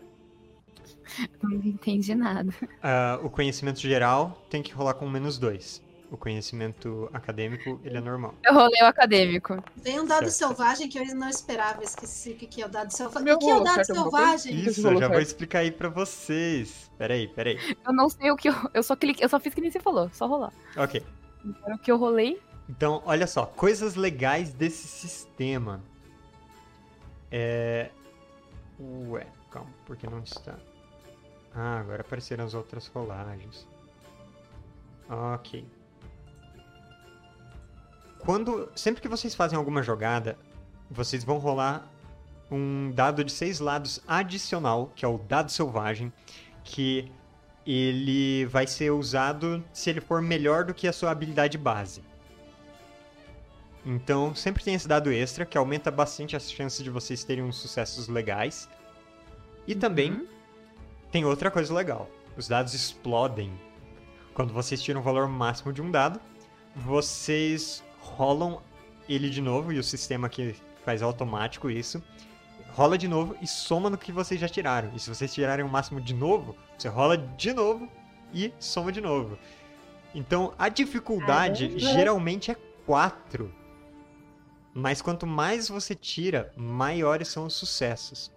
Não 1.43 1.51
entendi 1.51 2.15
nada. 2.15 2.51
Ah, 2.81 3.19
o 3.21 3.29
conhecimento 3.29 3.79
geral 3.79 4.43
tem 4.49 4.63
que 4.63 4.73
rolar 4.73 4.95
com 4.95 5.07
menos 5.07 5.37
dois. 5.37 5.79
O 6.09 6.17
conhecimento 6.17 7.07
acadêmico, 7.13 7.79
ele 7.83 7.97
é 7.97 8.01
normal. 8.01 8.33
Eu 8.43 8.53
rolei 8.53 8.81
o 8.81 8.85
acadêmico. 8.85 9.63
Tem 9.83 9.99
um 9.99 10.05
dado 10.05 10.29
Certo. 10.29 10.49
selvagem 10.55 10.89
que 10.89 10.97
eu 10.97 11.05
não 11.15 11.29
esperava. 11.29 11.83
Esqueci 11.83 12.31
o 12.31 12.35
que 12.35 12.47
que 12.47 12.61
é 12.63 12.65
o 12.65 12.69
dado 12.69 12.89
selvagem. 12.91 13.25
Meu 13.25 13.35
O 13.35 13.39
que 13.39 13.49
é 13.49 13.55
o 13.55 13.63
dado 13.63 13.75
certo, 13.85 13.93
selvagem? 13.93 14.55
Isso. 14.55 14.87
Eu 14.87 14.99
já 14.99 15.07
vou 15.07 15.19
explicar 15.19 15.59
aí 15.59 15.71
pra 15.71 15.89
vocês. 15.89 16.91
Peraí, 16.97 17.27
peraí. 17.27 17.57
Eu 17.85 17.93
não 17.93 18.09
sei 18.09 18.31
o 18.31 18.35
que 18.35 18.49
eu. 18.49 18.55
Eu 18.73 18.81
só 18.83 18.95
cliquei. 18.95 19.23
Eu 19.23 19.29
só 19.29 19.39
fiz 19.39 19.53
que 19.53 19.61
nem 19.61 19.69
você 19.71 19.79
falou. 19.79 20.09
Só 20.13 20.25
rolar. 20.27 20.51
Ok. 20.77 21.03
Então, 21.45 21.75
o 21.75 21.77
que 21.77 21.91
eu 21.91 21.97
rolei. 21.97 22.39
Então, 22.69 23.03
olha 23.05 23.27
só, 23.27 23.45
coisas 23.45 23.95
legais 23.95 24.51
desse 24.53 24.87
sistema. 24.87 25.81
É. 27.31 27.89
Ué, 28.79 29.25
calma, 29.53 29.69
porque 29.85 30.07
não 30.07 30.19
está. 30.19 30.55
Ah, 31.53 31.79
agora 31.79 32.01
apareceram 32.01 32.43
as 32.43 32.55
outras 32.55 32.87
rolagens. 32.87 33.67
Ok. 35.07 35.65
Quando, 38.19 38.71
sempre 38.75 39.01
que 39.01 39.07
vocês 39.07 39.35
fazem 39.35 39.57
alguma 39.57 39.83
jogada, 39.83 40.37
vocês 40.89 41.23
vão 41.23 41.37
rolar 41.37 41.87
um 42.49 42.91
dado 42.91 43.23
de 43.23 43.31
seis 43.31 43.59
lados 43.59 44.01
adicional, 44.07 44.91
que 44.95 45.05
é 45.05 45.07
o 45.07 45.17
dado 45.17 45.51
selvagem, 45.51 46.11
que 46.63 47.11
ele 47.65 48.45
vai 48.45 48.65
ser 48.65 48.91
usado 48.91 49.63
se 49.71 49.89
ele 49.89 50.01
for 50.01 50.21
melhor 50.21 50.63
do 50.65 50.73
que 50.73 50.87
a 50.87 50.93
sua 50.93 51.11
habilidade 51.11 51.57
base. 51.57 52.01
Então, 53.85 54.33
sempre 54.33 54.63
tem 54.63 54.73
esse 54.73 54.87
dado 54.87 55.11
extra, 55.11 55.45
que 55.45 55.57
aumenta 55.57 55.91
bastante 55.91 56.35
as 56.35 56.49
chances 56.49 56.81
de 56.81 56.89
vocês 56.89 57.23
terem 57.23 57.43
uns 57.43 57.57
sucessos 57.57 58.07
legais. 58.07 58.69
E 59.67 59.75
também 59.75 60.27
tem 61.11 61.25
outra 61.25 61.49
coisa 61.51 61.73
legal. 61.73 62.09
Os 62.35 62.47
dados 62.47 62.73
explodem. 62.73 63.51
Quando 64.33 64.53
vocês 64.53 64.81
tiram 64.81 65.01
o 65.01 65.03
valor 65.03 65.27
máximo 65.27 65.71
de 65.71 65.81
um 65.81 65.91
dado, 65.91 66.19
vocês 66.75 67.83
rolam 67.99 68.61
ele 69.07 69.29
de 69.29 69.41
novo, 69.41 69.71
e 69.71 69.79
o 69.79 69.83
sistema 69.83 70.27
aqui 70.27 70.55
faz 70.83 71.01
automático 71.01 71.69
isso. 71.69 72.01
Rola 72.69 72.97
de 72.97 73.07
novo 73.07 73.35
e 73.41 73.47
soma 73.47 73.89
no 73.89 73.97
que 73.97 74.11
vocês 74.11 74.39
já 74.39 74.49
tiraram. 74.49 74.91
E 74.95 74.99
se 74.99 75.07
vocês 75.07 75.31
tirarem 75.33 75.63
o 75.63 75.69
máximo 75.69 76.01
de 76.01 76.13
novo, 76.13 76.55
você 76.77 76.87
rola 76.87 77.17
de 77.17 77.53
novo 77.53 77.87
e 78.33 78.51
soma 78.59 78.91
de 78.91 78.99
novo. 78.99 79.37
Então 80.15 80.53
a 80.57 80.69
dificuldade 80.69 81.67
Caramba. 81.67 81.93
geralmente 81.93 82.51
é 82.51 82.57
4. 82.85 83.53
Mas 84.73 85.01
quanto 85.01 85.27
mais 85.27 85.69
você 85.69 85.93
tira, 85.93 86.51
maiores 86.57 87.27
são 87.27 87.45
os 87.45 87.53
sucessos. 87.53 88.31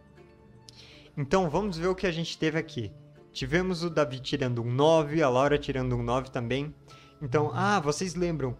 Então 1.16 1.48
vamos 1.48 1.78
ver 1.78 1.88
o 1.88 1.94
que 1.94 2.06
a 2.06 2.12
gente 2.12 2.36
teve 2.36 2.58
aqui. 2.58 2.92
Tivemos 3.32 3.82
o 3.82 3.90
Davi 3.90 4.20
tirando 4.20 4.62
um 4.62 4.70
9, 4.70 5.22
a 5.22 5.28
Laura 5.28 5.58
tirando 5.58 5.96
um 5.96 6.02
9 6.02 6.30
também. 6.30 6.74
Então, 7.20 7.50
ah, 7.54 7.80
vocês 7.80 8.14
lembram? 8.14 8.56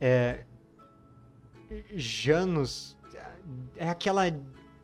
É, 0.00 0.44
Janus 1.94 2.96
é 3.76 3.88
aquela 3.88 4.26
é, 4.26 4.32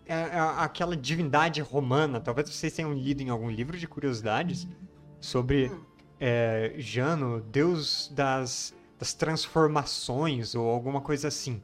é 0.06 0.38
aquela 0.58 0.96
divindade 0.96 1.60
romana. 1.60 2.20
Talvez 2.20 2.50
vocês 2.50 2.72
tenham 2.72 2.92
lido 2.92 3.22
em 3.22 3.28
algum 3.28 3.50
livro 3.50 3.78
de 3.78 3.86
curiosidades 3.86 4.66
sobre 5.20 5.70
é, 6.18 6.74
Jano, 6.78 7.40
deus 7.40 8.10
das, 8.14 8.74
das 8.98 9.14
transformações 9.14 10.54
ou 10.54 10.68
alguma 10.68 11.00
coisa 11.00 11.28
assim. 11.28 11.62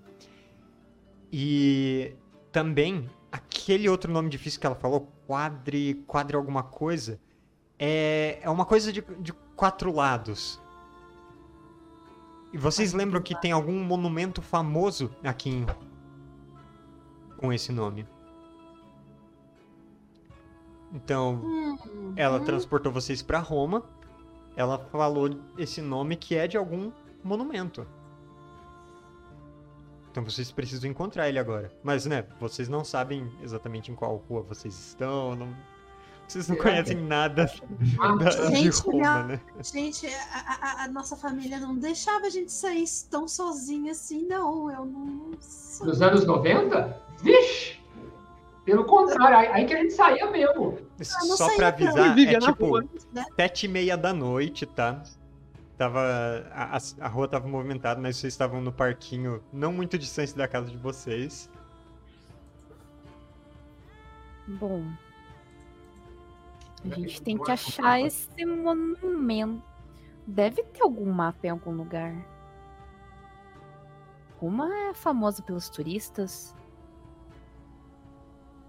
E 1.32 2.14
também 2.52 3.10
aquele 3.30 3.88
outro 3.88 4.12
nome 4.12 4.28
difícil 4.28 4.60
que 4.60 4.66
ela 4.66 4.76
falou, 4.76 5.12
quadri, 5.26 5.94
quadri 6.06 6.36
alguma 6.36 6.62
coisa, 6.62 7.20
é, 7.78 8.38
é 8.42 8.50
uma 8.50 8.64
coisa 8.64 8.92
de, 8.92 9.02
de 9.20 9.32
quatro 9.54 9.92
lados. 9.92 10.60
E 12.52 12.58
vocês 12.58 12.92
lembram 12.92 13.20
que 13.20 13.38
tem 13.40 13.52
algum 13.52 13.82
monumento 13.84 14.40
famoso 14.40 15.14
aqui 15.22 15.50
em... 15.50 15.66
com 17.36 17.52
esse 17.52 17.72
nome? 17.72 18.06
Então, 20.92 21.42
Hum, 21.44 22.12
ela 22.16 22.38
hum. 22.40 22.44
transportou 22.44 22.90
vocês 22.90 23.22
pra 23.22 23.38
Roma. 23.38 23.82
Ela 24.56 24.78
falou 24.78 25.28
esse 25.58 25.82
nome 25.82 26.16
que 26.16 26.34
é 26.34 26.48
de 26.48 26.56
algum 26.56 26.90
monumento. 27.22 27.86
Então 30.16 30.24
vocês 30.24 30.50
precisam 30.50 30.88
encontrar 30.88 31.28
ele 31.28 31.38
agora. 31.38 31.70
Mas, 31.84 32.06
né, 32.06 32.24
vocês 32.40 32.70
não 32.70 32.82
sabem 32.82 33.30
exatamente 33.42 33.92
em 33.92 33.94
qual 33.94 34.16
rua 34.26 34.40
vocês 34.40 34.72
estão. 34.74 35.36
não- 35.36 35.54
Vocês 36.26 36.48
não 36.48 36.56
conhecem 36.56 36.96
nada 36.96 37.52
Ah, 38.00 38.16
da- 38.16 38.30
de 38.30 38.56
Gente, 38.56 38.80
Roma, 38.80 38.94
minha- 38.98 39.22
né? 39.24 39.40
Gente, 39.62 40.06
a, 40.06 40.58
a- 40.80 40.84
a 40.84 40.88
nossa 40.88 41.16
família 41.18 41.60
não 41.60 41.76
deixava 41.76 42.26
a 42.26 42.30
gente 42.30 42.50
sair 42.50 42.86
tão 43.10 43.28
sozinha 43.28 43.92
assim, 43.92 44.26
não. 44.26 44.70
Eu 44.70 44.86
não. 44.86 45.32
sou- 45.38 45.86
Nos 45.86 46.00
anos 46.00 46.24
90? 46.24 46.98
Vixe! 47.22 47.78
Pelo 48.64 48.84
contrário, 48.86 49.52
aí, 49.52 49.66
que 49.66 49.74
a 49.74 49.76
gente 49.82 49.92
saía 49.92 50.28
mesmo. 50.30 50.78
não 50.98 51.36
Só 51.36 51.44
saía 51.44 51.56
pra 51.58 51.68
avisar, 51.68 52.18
é 52.18 52.38
tipo 52.38 52.66
rua. 52.66 52.84
sete 53.36 53.66
e 53.66 53.68
meia 53.68 53.96
da 53.98 54.14
noite, 54.14 54.64
tá? 54.64 55.02
Tava, 55.76 56.00
a, 56.52 56.78
a- 57.00 57.08
rua 57.08 57.28
tava 57.28 57.46
movimentada, 57.46 58.00
mas 58.00 58.16
vocês 58.16 58.32
estavam 58.32 58.60
no 58.62 58.72
parquinho, 58.72 59.42
não 59.52 59.72
muito 59.72 59.98
distante 59.98 60.34
da 60.34 60.48
casa 60.48 60.70
de 60.70 60.76
vocês. 60.78 61.50
Bom. 64.46 64.84
A 66.84 66.88
gente 66.94 67.20
tem 67.20 67.36
que 67.36 67.50
achar 67.50 68.00
esse 68.00 68.44
monumento. 68.46 69.62
Deve 70.26 70.62
ter 70.64 70.82
algum 70.82 71.10
mapa 71.12 71.46
em 71.46 71.50
algum 71.50 71.72
lugar. 71.72 72.14
Roma 74.38 74.68
é 74.90 74.94
famosa 74.94 75.42
pelos 75.42 75.68
turistas. 75.68 76.54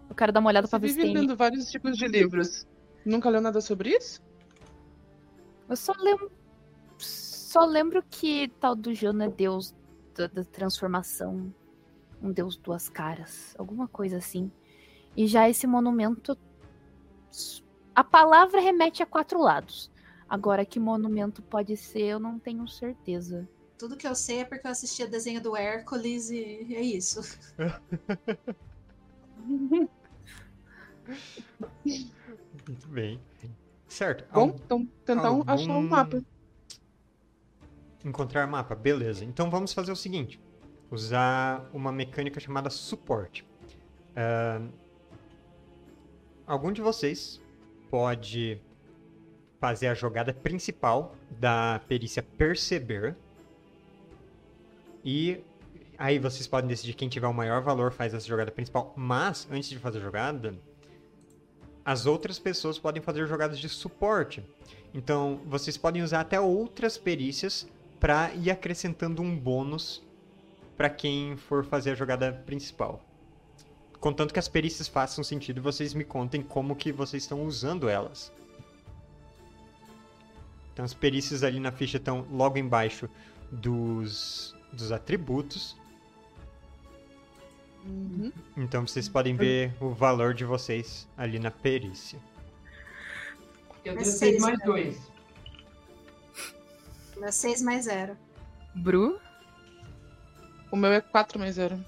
Eu 0.10 0.16
quero 0.16 0.32
dar 0.32 0.40
uma 0.40 0.50
olhada 0.50 0.68
pra 0.68 0.80
Você 0.80 0.88
ver 0.88 0.94
se 0.94 1.02
tem. 1.02 1.14
lendo 1.14 1.36
vários 1.36 1.70
tipos 1.70 1.98
de 1.98 2.08
livros. 2.08 2.66
Nunca 3.06 3.30
leu 3.30 3.42
nada 3.42 3.62
sobre 3.62 3.90
isso? 3.90 4.22
Eu 5.70 5.76
só 5.76 5.94
lembro. 6.00 6.32
Só 6.98 7.66
lembro 7.66 8.04
que 8.10 8.48
tal 8.60 8.76
do 8.76 8.94
Jano 8.94 9.24
é 9.24 9.30
deus 9.30 9.74
da, 10.16 10.28
da 10.28 10.44
transformação. 10.44 11.54
Um 12.22 12.32
deus 12.32 12.58
duas 12.58 12.90
caras. 12.90 13.56
Alguma 13.58 13.88
coisa 13.88 14.18
assim. 14.18 14.52
E 15.16 15.28
já 15.28 15.48
esse 15.50 15.66
monumento. 15.68 16.38
A 17.96 18.04
palavra 18.04 18.60
remete 18.60 19.02
a 19.02 19.06
quatro 19.06 19.40
lados. 19.40 19.92
Agora, 20.30 20.66
que 20.66 20.80
monumento 20.80 21.42
pode 21.42 21.78
ser, 21.78 22.02
eu 22.04 22.20
não 22.20 22.38
tenho 22.38 22.68
certeza. 22.68 23.48
Tudo 23.78 23.96
que 23.96 24.08
eu 24.08 24.16
sei 24.16 24.40
é 24.40 24.46
porque 24.46 24.68
eu 24.68 24.72
assistia 24.72 25.08
desenho 25.08 25.42
do 25.42 25.56
Hércules 25.56 26.30
e 26.32 26.76
é 26.76 26.82
isso. 26.82 27.22
Muito 32.68 32.88
bem. 32.90 33.20
Certo. 33.88 34.26
Bom, 34.34 34.56
então 34.64 34.86
tentar 35.06 35.32
um- 35.32 35.44
achar 35.48 35.70
um 35.70 35.74
algum- 35.76 35.88
mapa. 35.90 36.24
Encontrar 38.08 38.48
mapa, 38.48 38.74
beleza. 38.74 39.26
Então 39.26 39.50
vamos 39.50 39.74
fazer 39.74 39.92
o 39.92 39.96
seguinte: 39.96 40.40
usar 40.90 41.70
uma 41.74 41.92
mecânica 41.92 42.40
chamada 42.40 42.70
suporte. 42.70 43.46
Ahn, 44.16 44.70
algum 46.46 46.72
de 46.72 46.82
vocês 46.82 47.42
pode 47.92 48.62
fazer 49.60 49.88
a 49.88 49.94
jogada 49.94 50.34
principal 50.34 51.14
da 51.32 51.82
perícia 51.90 52.24
perceber. 52.24 53.14
E 55.04 55.44
aí 55.98 56.18
vocês 56.18 56.48
podem 56.48 56.70
decidir 56.70 56.94
quem 56.94 57.10
tiver 57.10 57.28
o 57.28 57.34
maior 57.34 57.62
valor 57.62 57.92
faz 57.92 58.14
essa 58.14 58.26
jogada 58.26 58.52
principal. 58.52 58.94
Mas, 58.96 59.46
antes 59.52 59.68
de 59.68 59.78
fazer 59.80 59.98
a 59.98 60.02
jogada, 60.02 60.56
as 61.84 62.06
outras 62.06 62.40
pessoas 62.40 62.80
podem 62.80 63.02
fazer 63.02 63.28
jogadas 63.28 63.60
de 63.60 63.68
suporte. 63.68 64.46
Então, 64.94 65.42
vocês 65.46 65.76
podem 65.76 66.02
usar 66.02 66.22
até 66.22 66.40
outras 66.40 66.98
perícias 66.98 67.68
para 68.00 68.34
ir 68.34 68.52
acrescentando 68.52 69.22
um 69.22 69.38
bônus 69.38 70.06
para 70.76 70.90
quem 70.90 71.36
for 71.36 71.66
fazer 71.66 71.92
a 71.92 71.96
jogada 71.96 72.32
principal. 72.46 73.04
Contanto 74.00 74.32
que 74.32 74.40
as 74.40 74.48
perícias 74.48 74.88
façam 74.88 75.24
sentido, 75.24 75.62
vocês 75.62 75.94
me 75.94 76.04
contem 76.04 76.42
como 76.42 76.76
que 76.76 76.92
vocês 76.92 77.24
estão 77.24 77.44
usando 77.44 77.90
elas. 77.90 78.32
Então 80.72 80.86
as 80.86 80.94
perícias 80.94 81.44
ali 81.44 81.60
na 81.60 81.72
ficha 81.72 81.98
estão 81.98 82.28
logo 82.32 82.60
embaixo 82.60 83.10
dos, 83.52 84.56
dos 84.72 84.92
atributos. 84.92 85.76
Uhum. 87.84 88.32
Então 88.56 88.86
vocês 88.86 89.10
podem 89.10 89.36
ver 89.36 89.74
o 89.82 89.90
valor 89.90 90.36
de 90.36 90.46
vocês 90.46 91.08
ali 91.18 91.40
na 91.40 91.50
perícia. 91.50 92.20
Eu 93.84 93.94
tenho 93.94 94.06
seis, 94.06 94.40
6 94.40 94.42
mais 94.42 94.60
né? 94.60 94.66
2. 97.18 97.20
Meu 97.20 97.32
6 97.32 97.62
mais 97.62 97.86
0. 97.86 98.18
Bru? 98.76 99.20
O 100.72 100.76
meu 100.76 100.92
é 100.92 101.02
4 101.02 101.40
mais 101.40 101.56
0. 101.56 101.84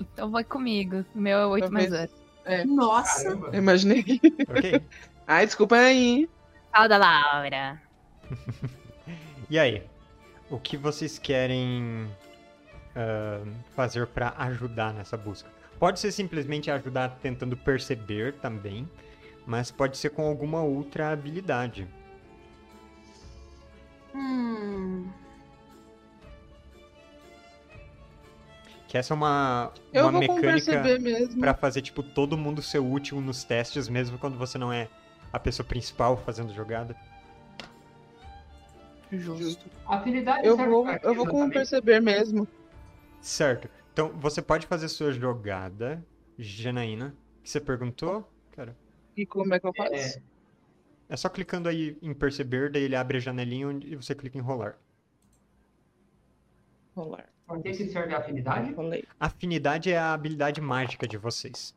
Então 0.00 0.30
vai 0.30 0.44
comigo. 0.44 1.04
O 1.14 1.18
meu 1.18 1.38
é 1.38 1.46
8 1.46 1.72
mais 1.72 1.90
Talvez. 1.90 2.10
0. 2.46 2.74
Nossa! 2.74 3.24
Caramba. 3.24 3.48
Eu 3.48 3.58
imaginei. 3.58 4.20
Ok? 4.48 4.82
Ai, 5.26 5.46
desculpa 5.46 5.76
aí. 5.76 6.28
Fala 6.72 6.88
da 6.88 6.96
Laura. 6.96 7.82
E 9.50 9.58
aí? 9.58 9.82
O 10.50 10.58
que 10.58 10.76
vocês 10.76 11.18
querem 11.18 12.06
ah, 12.94 13.42
fazer 13.74 14.06
para 14.06 14.34
ajudar 14.36 14.92
nessa 14.92 15.16
busca? 15.16 15.48
Pode 15.78 15.98
ser 15.98 16.12
simplesmente 16.12 16.70
ajudar 16.70 17.18
tentando 17.22 17.56
perceber 17.56 18.34
também, 18.34 18.86
mas 19.46 19.70
pode 19.70 19.96
ser 19.96 20.10
com 20.10 20.26
alguma 20.26 20.62
outra 20.62 21.12
habilidade. 21.12 21.88
Hum. 24.18 25.08
Que 28.88 28.96
essa 28.96 29.12
é 29.12 29.16
uma, 29.16 29.72
Eu 29.92 30.08
uma 30.08 30.18
mecânica 30.18 30.82
para 31.38 31.54
fazer 31.54 31.82
tipo 31.82 32.02
todo 32.02 32.38
mundo 32.38 32.62
ser 32.62 32.78
útil 32.78 33.20
nos 33.20 33.44
testes, 33.44 33.88
mesmo 33.88 34.18
quando 34.18 34.38
você 34.38 34.56
não 34.56 34.72
é 34.72 34.88
a 35.32 35.38
pessoa 35.38 35.66
principal 35.66 36.16
fazendo 36.16 36.54
jogada. 36.54 36.96
Justo. 39.12 39.66
Afinidade 39.86 40.46
Eu 40.46 40.56
vou, 40.56 40.86
eu 40.88 41.14
vou 41.14 41.24
quê 41.24 41.30
com 41.30 41.36
exatamente? 41.38 41.52
perceber 41.52 42.00
mesmo. 42.00 42.48
Certo. 43.20 43.68
Então, 43.92 44.10
você 44.10 44.40
pode 44.40 44.66
fazer 44.66 44.88
sua 44.88 45.12
jogada, 45.12 46.04
Janaína. 46.38 47.14
Que 47.42 47.50
você 47.50 47.60
perguntou? 47.60 48.30
Cara, 48.52 48.76
E 49.16 49.26
como 49.26 49.54
é 49.54 49.60
que 49.60 49.66
eu 49.66 49.72
faço? 49.74 49.94
É, 49.94 50.22
é 51.08 51.16
só 51.16 51.28
clicando 51.28 51.68
aí 51.68 51.96
em 52.02 52.12
perceber, 52.14 52.70
daí 52.70 52.82
ele 52.82 52.96
abre 52.96 53.16
a 53.18 53.20
janelinha 53.20 53.68
onde- 53.68 53.92
e 53.92 53.96
você 53.96 54.14
clica 54.14 54.36
em 54.38 54.40
rolar. 54.42 54.78
Rolar. 56.94 57.28
que 57.62 57.70
que 57.72 57.88
serve 57.88 58.14
a 58.14 58.18
afinidade? 58.18 58.72
Rolei. 58.74 59.04
Afinidade 59.18 59.90
é 59.90 59.98
a 59.98 60.12
habilidade 60.12 60.60
mágica 60.60 61.08
de 61.08 61.16
vocês. 61.16 61.74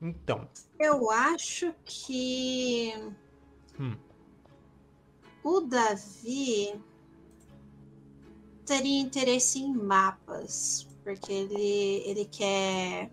Então, 0.00 0.48
Eu 0.78 1.10
acho 1.12 1.72
que 1.84 2.92
Hum. 3.78 3.96
o 5.44 5.60
Davi 5.60 6.74
teria 8.66 9.00
interesse 9.00 9.60
em 9.60 9.72
mapas, 9.72 10.88
porque 11.02 11.32
ele, 11.32 12.02
ele 12.06 12.24
quer 12.24 13.10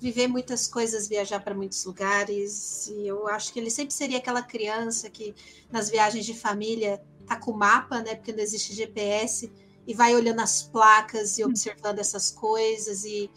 viver 0.00 0.28
muitas 0.28 0.68
coisas, 0.68 1.08
viajar 1.08 1.40
para 1.40 1.54
muitos 1.54 1.84
lugares, 1.84 2.88
e 2.88 3.06
eu 3.06 3.26
acho 3.28 3.52
que 3.52 3.58
ele 3.58 3.70
sempre 3.70 3.94
seria 3.94 4.18
aquela 4.18 4.42
criança 4.42 5.08
que 5.08 5.34
nas 5.70 5.88
viagens 5.88 6.26
de 6.26 6.34
família 6.34 7.02
tá 7.26 7.36
com 7.36 7.52
o 7.52 7.56
mapa, 7.56 8.00
né, 8.00 8.14
porque 8.14 8.32
não 8.32 8.40
existe 8.40 8.74
GPS, 8.74 9.50
e 9.86 9.94
vai 9.94 10.14
olhando 10.14 10.40
as 10.40 10.62
placas 10.62 11.38
e 11.38 11.44
observando 11.44 11.98
essas 11.98 12.30
coisas 12.30 13.04
e 13.04 13.30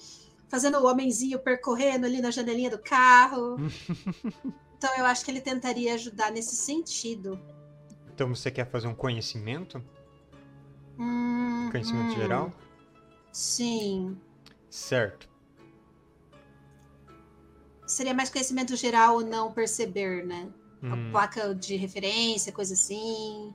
fazendo 0.50 0.78
o 0.78 0.88
homenzinho 0.88 1.40
percorrendo 1.40 2.06
ali 2.06 2.22
na 2.22 2.32
janelinha 2.32 2.70
do 2.70 2.80
carro. 2.80 3.58
Então 4.78 4.96
eu 4.96 5.06
acho 5.06 5.26
que 5.26 5.32
ele 5.32 5.42
tentaria 5.42 5.96
ajudar 5.96 6.32
nesse 6.32 6.56
sentido. 6.56 7.40
então 8.14 8.30
você 8.30 8.52
quer 8.52 8.70
fazer 8.70 8.88
um 8.88 8.94
conhecimento? 8.94 9.84
Hum, 11.00 11.70
Conhecimento 11.72 12.12
hum, 12.12 12.16
geral? 12.16 12.54
Sim. 13.38 14.18
Certo. 14.68 15.30
Seria 17.86 18.12
mais 18.12 18.32
conhecimento 18.32 18.76
geral 18.76 19.20
não 19.20 19.54
perceber, 19.54 20.26
né? 20.26 20.50
Hum. 20.82 20.92
A 20.92 21.12
placa 21.12 21.54
de 21.54 21.76
referência, 21.76 22.52
coisa 22.52 22.74
assim. 22.74 23.54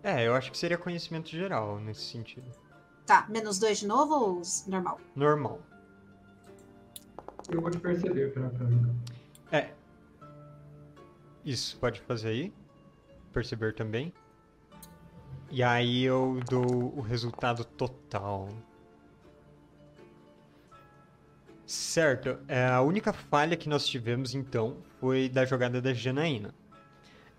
É, 0.00 0.28
eu 0.28 0.32
acho 0.32 0.52
que 0.52 0.56
seria 0.56 0.78
conhecimento 0.78 1.28
geral 1.28 1.80
nesse 1.80 2.02
sentido. 2.02 2.48
Tá, 3.04 3.26
menos 3.28 3.58
dois 3.58 3.80
de 3.80 3.88
novo 3.88 4.14
ou 4.14 4.42
normal? 4.68 5.00
Normal. 5.16 5.60
Eu 7.48 7.60
vou 7.60 7.70
te 7.72 7.80
perceber 7.80 8.32
pra, 8.32 8.48
pra... 8.48 9.58
É. 9.58 9.72
Isso, 11.44 11.76
pode 11.80 12.00
fazer 12.02 12.28
aí. 12.28 12.54
Perceber 13.32 13.74
também. 13.74 14.14
E 15.50 15.64
aí 15.64 16.04
eu 16.04 16.38
dou 16.48 16.96
o 16.96 17.00
resultado 17.00 17.64
total. 17.64 18.48
Certo. 21.66 22.38
É, 22.46 22.64
a 22.64 22.80
única 22.80 23.12
falha 23.12 23.56
que 23.56 23.68
nós 23.68 23.86
tivemos, 23.86 24.34
então, 24.34 24.76
foi 25.00 25.28
da 25.28 25.44
jogada 25.44 25.82
da 25.82 25.92
Janaína. 25.92 26.54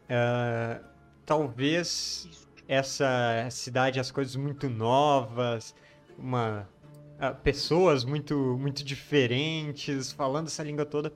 É, 0.09 0.81
talvez 1.25 2.47
essa 2.67 3.47
cidade, 3.49 3.99
as 3.99 4.11
coisas 4.11 4.35
muito 4.35 4.69
novas, 4.69 5.73
uma, 6.17 6.67
ah, 7.19 7.31
pessoas 7.31 8.03
muito, 8.03 8.35
muito 8.59 8.83
diferentes, 8.83 10.11
falando 10.11 10.47
essa 10.47 10.61
língua 10.61 10.85
toda, 10.85 11.13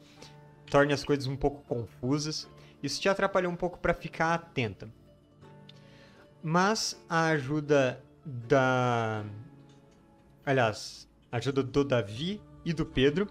torne 0.69 0.93
as 0.93 1.03
coisas 1.03 1.27
um 1.27 1.35
pouco 1.35 1.61
confusas. 1.63 2.49
Isso 2.81 3.01
te 3.01 3.09
atrapalhou 3.09 3.51
um 3.51 3.57
pouco 3.57 3.77
para 3.77 3.93
ficar 3.93 4.33
atenta. 4.33 4.89
Mas 6.41 6.99
a 7.09 7.27
ajuda 7.27 8.01
da. 8.25 9.23
Aliás, 10.45 11.07
a 11.31 11.37
ajuda 11.37 11.61
do 11.61 11.83
Davi 11.83 12.41
e 12.63 12.73
do 12.73 12.85
Pedro 12.85 13.27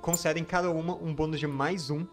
concedem 0.00 0.44
cada 0.44 0.70
uma 0.70 0.94
um 0.94 1.14
bônus 1.14 1.40
de 1.40 1.46
mais 1.46 1.90
um 1.90 2.06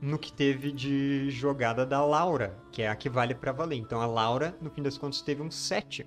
no 0.00 0.18
que 0.18 0.32
teve 0.32 0.70
de 0.70 1.30
jogada 1.30 1.84
da 1.84 2.04
Laura, 2.04 2.56
que 2.70 2.82
é 2.82 2.88
a 2.88 2.94
que 2.94 3.08
vale 3.08 3.34
para 3.34 3.50
valer. 3.50 3.76
Então 3.76 4.00
a 4.00 4.06
Laura, 4.06 4.56
no 4.60 4.70
fim 4.70 4.82
das 4.82 4.96
contas, 4.96 5.20
teve 5.20 5.42
um 5.42 5.50
7, 5.50 6.06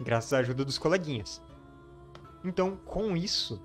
graças 0.00 0.32
à 0.32 0.38
ajuda 0.38 0.64
dos 0.64 0.78
coleguinhas. 0.78 1.40
Então, 2.44 2.76
com 2.84 3.16
isso, 3.16 3.62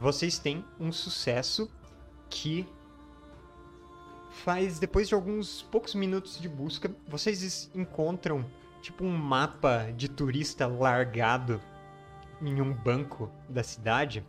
vocês 0.00 0.38
têm 0.38 0.64
um 0.78 0.92
sucesso 0.92 1.70
que 2.28 2.66
faz, 4.30 4.78
depois 4.78 5.08
de 5.08 5.14
alguns 5.14 5.62
poucos 5.62 5.94
minutos 5.94 6.38
de 6.38 6.48
busca, 6.48 6.90
vocês 7.06 7.70
encontram 7.74 8.44
tipo 8.82 9.04
um 9.04 9.16
mapa 9.16 9.92
de 9.96 10.08
turista 10.08 10.66
largado 10.66 11.60
em 12.40 12.60
um 12.60 12.72
banco 12.72 13.30
da 13.48 13.62
cidade. 13.62 14.24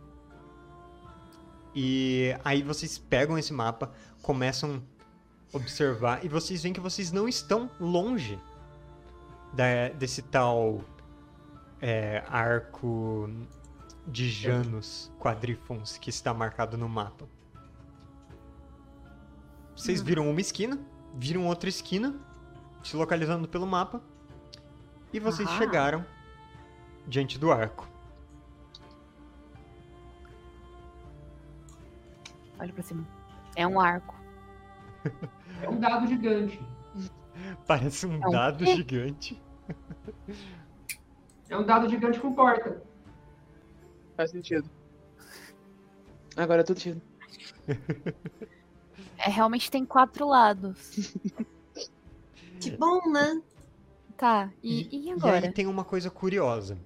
E 1.74 2.34
aí 2.44 2.62
vocês 2.62 2.98
pegam 2.98 3.38
esse 3.38 3.52
mapa, 3.52 3.92
começam 4.22 4.82
a 5.52 5.56
observar 5.56 6.24
e 6.24 6.28
vocês 6.28 6.62
veem 6.62 6.72
que 6.72 6.80
vocês 6.80 7.12
não 7.12 7.28
estão 7.28 7.70
longe 7.78 8.38
da- 9.52 9.88
desse 9.96 10.22
tal 10.22 10.80
é, 11.82 12.22
arco 12.28 13.30
de 14.06 14.28
Janus 14.28 15.10
quadrifons 15.18 15.96
que 15.96 16.10
está 16.10 16.34
marcado 16.34 16.76
no 16.76 16.88
mapa. 16.88 17.26
Vocês 19.74 20.02
viram 20.02 20.28
uma 20.30 20.40
esquina, 20.40 20.78
viram 21.14 21.46
outra 21.46 21.68
esquina, 21.70 22.14
se 22.82 22.96
localizando 22.96 23.48
pelo 23.48 23.66
mapa, 23.66 24.02
e 25.12 25.18
vocês 25.18 25.48
Ah. 25.48 25.56
chegaram 25.58 26.04
diante 27.08 27.38
do 27.38 27.50
arco. 27.50 27.88
Olha 32.60 32.72
pra 32.72 32.82
cima. 32.82 33.06
É 33.56 33.66
um 33.66 33.80
arco. 33.80 34.14
É 35.62 35.68
um 35.68 35.80
dado 35.80 36.06
gigante. 36.06 36.60
Parece 37.66 38.06
um 38.06 38.22
É 38.22 38.26
um 38.28 38.30
dado 38.30 38.64
quê? 38.64 38.76
gigante. 38.76 39.42
É 41.48 41.56
um 41.56 41.64
dado 41.64 41.88
gigante 41.88 42.20
com 42.20 42.32
porta. 42.32 42.82
Faz 44.16 44.30
sentido. 44.30 44.68
Agora 46.36 46.62
tudo 46.62 46.78
sentido. 46.80 47.02
É, 49.18 49.28
realmente 49.30 49.70
tem 49.70 49.84
quatro 49.84 50.26
lados. 50.28 50.78
Que 52.60 52.70
bom, 52.76 53.10
né? 53.10 53.42
Tá, 54.16 54.50
e, 54.62 54.88
e 54.94 55.08
E 55.08 55.12
agora? 55.12 55.46
aí 55.46 55.52
tem 55.52 55.66
uma 55.66 55.84
coisa 55.84 56.10
curiosa. 56.10 56.78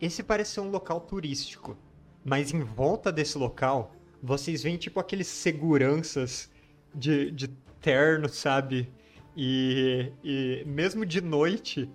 Esse 0.00 0.22
parece 0.22 0.52
ser 0.52 0.60
um 0.60 0.70
local 0.70 1.00
turístico, 1.00 1.76
mas 2.24 2.54
em 2.54 2.62
volta 2.62 3.10
desse 3.12 3.36
local, 3.36 3.92
vocês 4.22 4.62
veem 4.62 4.76
tipo 4.76 5.00
aqueles 5.00 5.26
seguranças 5.26 6.50
de, 6.94 7.30
de 7.30 7.48
terno, 7.80 8.28
sabe? 8.28 8.92
E, 9.36 10.12
e 10.22 10.64
mesmo 10.66 11.06
de 11.06 11.20
noite, 11.20 11.90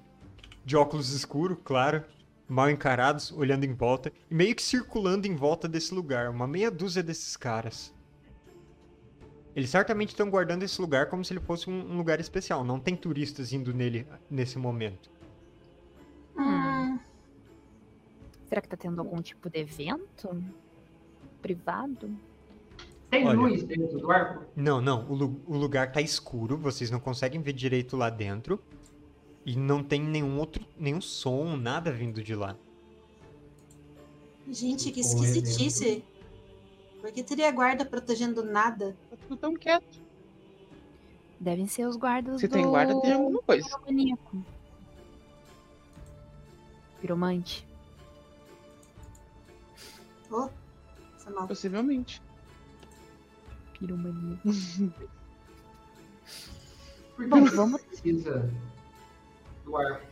de 0.64 0.76
óculos 0.76 1.12
escuros, 1.12 1.58
claro, 1.64 2.04
mal 2.48 2.70
encarados, 2.70 3.32
olhando 3.32 3.66
em 3.66 3.74
volta, 3.74 4.12
e 4.30 4.34
meio 4.34 4.56
que 4.56 4.62
circulando 4.62 5.28
em 5.28 5.36
volta 5.36 5.68
desse 5.68 5.94
lugar, 5.94 6.30
uma 6.30 6.48
meia 6.48 6.72
dúzia 6.72 7.04
desses 7.04 7.36
caras. 7.36 7.94
Eles 9.56 9.70
certamente 9.70 10.10
estão 10.10 10.30
guardando 10.30 10.64
esse 10.64 10.82
lugar 10.82 11.08
como 11.08 11.24
se 11.24 11.32
ele 11.32 11.40
fosse 11.40 11.70
um, 11.70 11.94
um 11.94 11.98
lugar 11.98 12.20
especial. 12.20 12.64
Não 12.64 12.78
tem 12.78 12.96
turistas 12.96 13.54
indo 13.54 13.74
nele 13.74 14.06
nesse 14.30 14.58
momento. 14.58 15.10
Hum, 16.38 17.00
Será 18.46 18.62
que 18.62 18.70
tá 18.70 18.78
tendo 18.78 19.02
algum 19.02 19.22
tipo 19.22 19.50
de 19.50 19.60
evento? 19.60 20.44
Privado? 21.46 22.10
Tem 23.08 23.28
Olha. 23.28 23.38
luz 23.38 23.62
dentro 23.62 24.00
do 24.00 24.12
arco? 24.12 24.46
Não, 24.56 24.82
não. 24.82 25.06
O, 25.08 25.54
o 25.54 25.56
lugar 25.56 25.91
tá 25.91 26.02
escuro, 26.02 26.58
vocês 26.58 26.89
não 26.89 27.00
conseguem 27.00 27.39
ver 27.39 27.54
direito 27.54 27.96
lá 27.96 28.10
dentro. 28.10 28.60
E 29.46 29.56
não 29.56 29.84
tem 29.84 30.02
nenhum 30.02 30.39
outro, 30.39 30.66
nenhum 30.76 31.00
som, 31.00 31.56
nada 31.56 31.91
vindo 31.91 32.24
de 32.24 32.34
lá. 32.34 32.58
gente, 34.50 34.91
que 34.91 35.02
esquisitice. 35.02 36.04
Por 37.00 37.12
que 37.12 37.22
teria 37.22 37.52
guarda 37.52 37.86
protegendo 37.86 38.43
nada? 38.43 38.98
Tá 39.12 39.16
tudo 39.28 39.38
tão 39.38 39.54
quieto. 39.54 40.02
Devem 41.39 41.68
ser 41.68 41.86
os 41.86 41.96
guardas 41.96 42.41
Se 42.41 42.48
do... 42.48 42.54
tem 42.54 42.66
guarda, 42.66 43.00
tem 43.02 43.14
alguma 43.14 43.43
coisa. 43.43 43.70
Piromaníaco. 43.70 44.43
Piromante. 47.00 47.68
Oh, 50.32 50.50
Possivelmente. 51.48 52.22
Por 53.80 53.80
que 53.80 53.88
Bom, 57.30 57.46
vamos- 57.46 57.82
precisa 57.82 58.52
do 59.64 59.78
arco? 59.78 60.06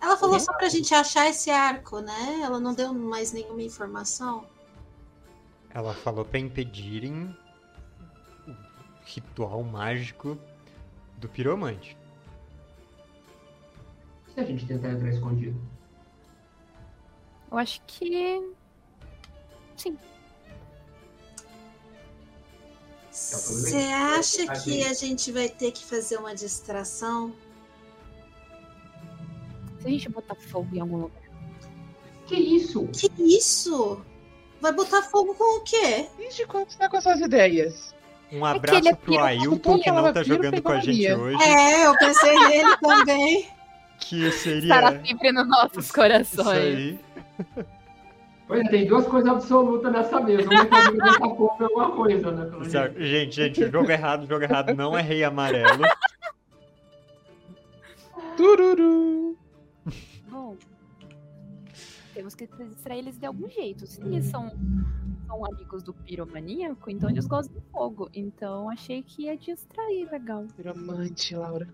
Ela 0.00 0.16
falou 0.18 0.38
só 0.38 0.52
pra 0.52 0.68
gente 0.68 0.94
achar 0.94 1.28
esse 1.30 1.50
arco, 1.50 2.00
né? 2.00 2.40
Ela 2.42 2.60
não 2.60 2.74
deu 2.74 2.92
mais 2.92 3.32
nenhuma 3.32 3.62
informação. 3.62 4.46
Ela 5.70 5.94
falou 5.94 6.24
pra 6.24 6.38
impedirem 6.38 7.34
o 8.46 8.54
ritual 9.06 9.62
mágico 9.64 10.38
do 11.16 11.28
piromante. 11.28 11.96
Se 14.34 14.40
a 14.40 14.44
gente 14.44 14.66
tentar 14.66 14.90
entrar 14.90 15.08
escondido. 15.08 15.58
Eu 17.50 17.56
acho 17.58 17.80
que. 17.86 18.53
Sim. 19.76 19.98
Você 23.10 23.76
acha 23.76 24.46
que 24.62 24.82
a 24.84 24.92
gente 24.92 25.30
vai 25.30 25.48
ter 25.48 25.70
que 25.70 25.84
fazer 25.84 26.16
uma 26.16 26.34
distração? 26.34 27.32
Se 29.80 29.86
a 29.86 29.90
gente 29.90 30.08
botar 30.08 30.34
fogo 30.34 30.68
em 30.74 30.80
algum 30.80 30.96
lugar. 30.96 31.22
Que 32.26 32.34
isso? 32.34 32.88
Que 32.88 33.10
isso? 33.22 34.02
Vai 34.60 34.72
botar 34.72 35.02
fogo 35.02 35.34
com 35.34 35.58
o 35.58 35.60
quê? 35.62 36.08
Desde 36.16 36.46
quando 36.46 36.70
você 36.70 36.78
tá 36.78 36.88
com 36.88 36.96
essas 36.96 37.20
ideias? 37.20 37.94
Um 38.32 38.44
É 38.46 38.50
abraço 38.50 38.78
ele 38.78 38.88
é 38.88 38.94
pro 38.94 39.18
Ailton, 39.18 39.78
que 39.78 39.90
não 39.92 40.12
tá 40.12 40.22
jogando 40.22 40.60
com 40.60 40.72
a 40.72 40.80
gente 40.80 41.12
hoje. 41.12 41.42
É, 41.42 41.86
eu 41.86 41.96
pensei 41.98 42.36
nele 42.48 42.76
também. 42.78 43.48
Que 44.00 44.30
seria. 44.32 44.62
Estará 44.62 45.00
sempre 45.04 45.32
nos 45.32 45.46
nossos 45.48 45.84
Isso 45.84 45.94
corações. 45.94 46.48
aí. 46.48 47.00
Pois 48.46 48.64
é, 48.66 48.68
tem 48.68 48.86
duas 48.86 49.06
coisas 49.06 49.30
absolutas 49.30 49.90
nessa 49.92 50.20
mesa. 50.20 50.48
Uma 50.48 50.60
é 50.60 50.66
que 50.66 51.62
em 51.62 51.64
alguma 51.64 51.90
coisa, 51.92 52.30
né? 52.30 52.44
Pelo 52.50 52.64
Certo. 52.66 53.00
jeito. 53.00 53.32
Gente, 53.32 53.60
gente, 53.60 53.70
jogo 53.70 53.90
errado, 53.90 54.26
jogo 54.26 54.44
errado. 54.44 54.74
Não 54.74 54.96
é 54.96 55.00
rei 55.00 55.24
amarelo. 55.24 55.82
Tururu. 58.36 59.36
Bom, 60.28 60.56
temos 62.12 62.34
que 62.34 62.46
distrair 62.46 62.98
eles 62.98 63.18
de 63.18 63.26
algum 63.26 63.48
jeito. 63.48 63.86
Se 63.86 64.00
eles 64.02 64.26
são, 64.26 64.52
são 65.26 65.46
amigos 65.46 65.82
do 65.82 65.94
piromaníaco, 65.94 66.90
então 66.90 67.08
eles 67.08 67.26
gostam 67.26 67.54
de 67.54 67.62
fogo. 67.70 68.10
Então 68.12 68.68
achei 68.68 69.02
que 69.02 69.22
ia 69.22 69.36
distrair 69.36 70.10
legal. 70.10 70.44
Piromante, 70.56 71.34
Laura. 71.34 71.68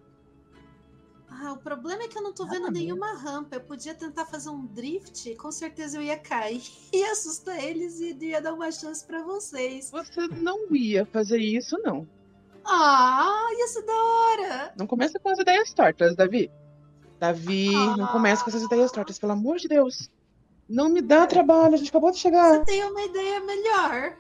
Ah, 1.30 1.52
o 1.52 1.58
problema 1.58 2.02
é 2.02 2.08
que 2.08 2.18
eu 2.18 2.22
não 2.22 2.32
tô 2.32 2.44
vendo 2.44 2.70
nenhuma 2.70 3.14
rampa. 3.14 3.56
Eu 3.56 3.60
podia 3.60 3.94
tentar 3.94 4.26
fazer 4.26 4.50
um 4.50 4.66
drift, 4.66 5.34
com 5.36 5.52
certeza 5.52 5.96
eu 5.96 6.02
ia 6.02 6.18
cair. 6.18 6.62
Ia 6.92 7.12
assustar 7.12 7.62
eles 7.62 8.00
e 8.00 8.16
ia 8.20 8.42
dar 8.42 8.52
uma 8.52 8.70
chance 8.72 9.04
pra 9.06 9.22
vocês. 9.22 9.90
Você 9.90 10.26
não 10.26 10.66
ia 10.74 11.06
fazer 11.06 11.38
isso, 11.38 11.78
não. 11.78 12.06
Ah, 12.64 13.48
ia 13.52 13.68
ser 13.68 13.82
da 13.82 13.92
hora! 13.92 14.74
Não 14.76 14.86
começa 14.86 15.18
com 15.18 15.28
as 15.28 15.38
ideias 15.38 15.72
tortas, 15.72 16.16
Davi. 16.16 16.50
Davi, 17.18 17.70
não 17.70 18.06
começa 18.08 18.42
com 18.42 18.50
essas 18.50 18.62
ideias 18.62 18.90
tortas, 18.90 19.18
pelo 19.18 19.32
amor 19.32 19.58
de 19.58 19.68
Deus. 19.68 20.10
Não 20.68 20.88
me 20.88 21.00
dá 21.00 21.26
trabalho, 21.26 21.74
a 21.74 21.76
gente 21.76 21.90
acabou 21.90 22.10
de 22.10 22.18
chegar. 22.18 22.58
Você 22.58 22.64
tem 22.64 22.84
uma 22.84 23.02
ideia 23.02 23.40
melhor. 23.40 24.16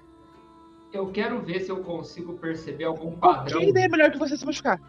Eu 0.92 1.10
quero 1.10 1.40
ver 1.40 1.60
se 1.60 1.70
eu 1.70 1.82
consigo 1.82 2.34
perceber 2.38 2.84
algum 2.84 3.16
padrão 3.16 3.60
Que 3.60 3.68
ideia 3.68 3.88
melhor 3.88 4.10
que 4.10 4.18
você 4.18 4.36
se 4.36 4.44
machucar? 4.44 4.80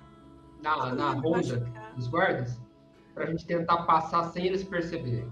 na, 0.61 0.93
na 0.93 1.11
ronda 1.11 1.37
machucar. 1.37 1.80
Dos 1.95 2.07
guardas 2.07 2.59
pra 3.13 3.25
gente 3.25 3.45
tentar 3.45 3.83
passar 3.83 4.23
sem 4.31 4.45
eles 4.47 4.63
perceberem. 4.63 5.29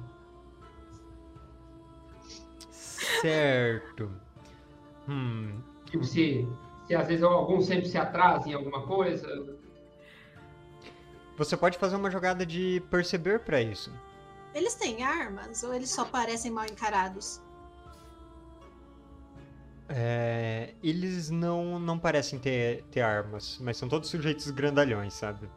Certo. 3.21 4.11
Hum. 5.07 5.61
Tipo, 5.85 6.03
se, 6.03 6.47
se 6.87 6.95
às 6.95 7.07
vezes 7.07 7.23
algum 7.23 7.61
sempre 7.61 7.87
se 7.87 7.97
atrasa 7.97 8.47
em 8.47 8.53
alguma 8.53 8.85
coisa. 8.85 9.57
Você 11.37 11.55
pode 11.55 11.77
fazer 11.77 11.95
uma 11.95 12.11
jogada 12.11 12.45
de 12.45 12.83
perceber 12.89 13.39
pra 13.39 13.61
isso. 13.61 13.91
Eles 14.53 14.75
têm 14.75 15.03
armas 15.03 15.63
ou 15.63 15.73
eles 15.73 15.89
só 15.89 16.03
parecem 16.05 16.51
mal 16.51 16.65
encarados? 16.65 17.41
É, 19.87 20.75
eles 20.83 21.31
não, 21.31 21.79
não 21.79 21.97
parecem 21.97 22.37
ter, 22.37 22.83
ter 22.91 23.01
armas, 23.01 23.57
mas 23.59 23.75
são 23.77 23.89
todos 23.89 24.09
sujeitos 24.09 24.51
grandalhões, 24.51 25.13
sabe? 25.13 25.49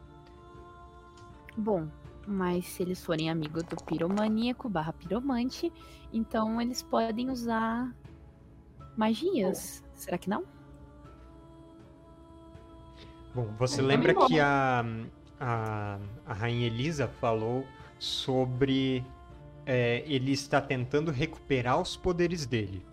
Bom, 1.55 1.89
mas 2.25 2.65
se 2.67 2.83
eles 2.83 3.03
forem 3.03 3.29
amigos 3.29 3.63
do 3.63 3.77
piromaníaco 3.77 4.69
barra 4.69 4.93
piromante, 4.93 5.71
então 6.11 6.61
eles 6.61 6.81
podem 6.83 7.29
usar 7.29 7.95
magias. 8.95 9.83
Será 9.93 10.17
que 10.17 10.29
não? 10.29 10.45
Bom, 13.33 13.53
você 13.57 13.81
É, 13.81 13.81
lembra 13.81 14.13
que 14.13 14.39
a, 14.39 14.85
a, 15.39 15.99
a 16.25 16.33
Rainha 16.33 16.67
Elisa 16.67 17.07
falou 17.07 17.67
sobre 17.97 19.03
é, 19.65 20.03
ele 20.07 20.31
está 20.31 20.61
tentando 20.61 21.11
recuperar 21.11 21.81
os 21.81 21.97
poderes 21.97 22.45
dele. 22.45 22.85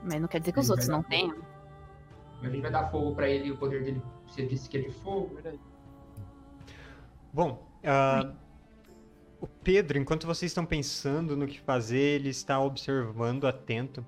Mas 0.00 0.20
não 0.20 0.28
quer 0.28 0.38
dizer 0.40 0.52
que 0.52 0.60
os 0.60 0.70
Sim, 0.70 0.70
outros 0.70 0.88
não 0.88 1.02
tenham. 1.02 1.36
A 2.40 2.48
gente 2.48 2.60
vai 2.62 2.70
dar 2.70 2.90
fogo 2.90 3.14
pra 3.14 3.28
ele 3.28 3.48
e 3.48 3.52
o 3.52 3.58
poder 3.58 3.82
dele, 3.84 4.02
você 4.26 4.46
disse 4.46 4.68
que 4.68 4.76
é 4.78 4.80
de 4.82 4.90
fogo. 4.92 5.42
Bom, 7.34 7.68
ah, 7.82 8.32
o 9.40 9.46
Pedro, 9.48 9.98
enquanto 9.98 10.24
vocês 10.24 10.52
estão 10.52 10.64
pensando 10.64 11.36
no 11.36 11.48
que 11.48 11.60
fazer, 11.60 11.98
ele 11.98 12.28
está 12.28 12.60
observando 12.60 13.44
atento. 13.44 14.06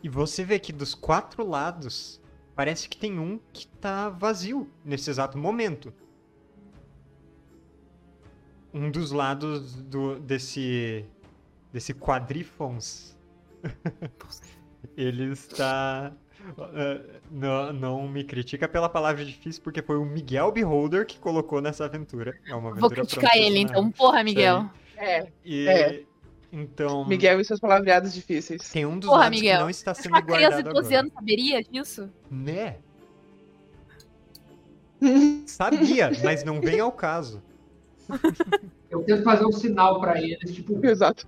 E 0.00 0.08
você 0.08 0.44
vê 0.44 0.56
que 0.60 0.72
dos 0.72 0.94
quatro 0.94 1.44
lados, 1.44 2.22
parece 2.54 2.88
que 2.88 2.96
tem 2.96 3.18
um 3.18 3.40
que 3.52 3.64
está 3.64 4.08
vazio 4.08 4.70
nesse 4.84 5.10
exato 5.10 5.36
momento. 5.36 5.92
Um 8.72 8.92
dos 8.92 9.10
lados 9.10 9.74
do, 9.82 10.20
desse, 10.20 11.04
desse 11.72 11.92
quadrifons. 11.92 13.18
ele 14.96 15.32
está. 15.32 16.12
Não, 17.30 17.72
não 17.72 18.08
me 18.08 18.24
critica 18.24 18.68
pela 18.68 18.88
palavra 18.88 19.24
difícil, 19.24 19.62
porque 19.62 19.82
foi 19.82 19.96
o 19.96 20.04
Miguel 20.04 20.52
Beholder 20.52 21.06
que 21.06 21.18
colocou 21.18 21.60
nessa 21.60 21.84
aventura. 21.84 22.38
É 22.46 22.54
uma 22.54 22.70
Vou 22.70 22.86
aventura 22.88 22.94
criticar 23.02 23.36
ele, 23.36 23.60
então. 23.60 23.90
Porra, 23.90 24.22
Miguel. 24.22 24.70
É, 24.96 25.26
E, 25.44 25.68
É. 25.68 26.02
Então, 26.52 27.04
Miguel 27.06 27.40
e 27.40 27.44
seus 27.44 27.60
palavreados 27.60 28.14
difíceis. 28.14 28.70
tem 28.70 28.86
um 28.86 28.98
dos 28.98 29.10
Porra, 29.10 29.28
Miguel. 29.28 29.56
que 29.56 29.62
não 29.62 29.70
está 29.70 29.92
sendo 29.92 30.12
uma 30.12 30.22
criança 30.22 30.56
de 30.58 30.62
guardado 30.62 30.74
12 30.74 30.86
agora. 30.86 31.00
anos 31.00 31.12
saberia 31.12 31.62
disso? 31.62 32.08
Né? 32.30 32.76
Sabia, 35.46 36.10
mas 36.24 36.44
não 36.44 36.60
vem 36.60 36.80
ao 36.80 36.92
caso. 36.92 37.42
Eu 38.88 39.02
tento 39.02 39.24
fazer 39.24 39.44
um 39.44 39.52
sinal 39.52 40.00
pra 40.00 40.22
eles, 40.22 40.54
tipo, 40.54 40.84
Exato. 40.86 41.26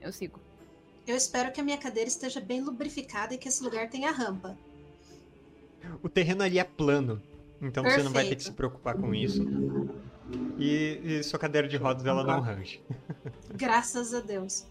Eu 0.00 0.12
sigo. 0.12 0.40
Eu 1.06 1.16
espero 1.16 1.52
que 1.52 1.60
a 1.60 1.64
minha 1.64 1.78
cadeira 1.78 2.08
esteja 2.08 2.40
bem 2.40 2.60
lubrificada 2.60 3.34
e 3.34 3.38
que 3.38 3.48
esse 3.48 3.62
lugar 3.62 3.88
tenha 3.88 4.10
rampa. 4.10 4.56
O 6.02 6.08
terreno 6.08 6.42
ali 6.42 6.58
é 6.58 6.64
plano, 6.64 7.22
então 7.62 7.84
você 7.84 8.02
não 8.02 8.10
vai 8.10 8.24
ter 8.24 8.30
que 8.30 8.36
Perfeito. 8.36 8.42
se 8.42 8.52
preocupar 8.52 8.96
com 8.96 9.14
isso. 9.14 9.44
E, 10.58 11.00
e 11.04 11.22
sua 11.22 11.38
cadeira 11.38 11.68
de 11.68 11.76
rodas 11.76 12.04
ela 12.04 12.24
não 12.24 12.40
range. 12.40 12.82
Graças 13.54 14.12
a 14.12 14.20
Deus. 14.20 14.66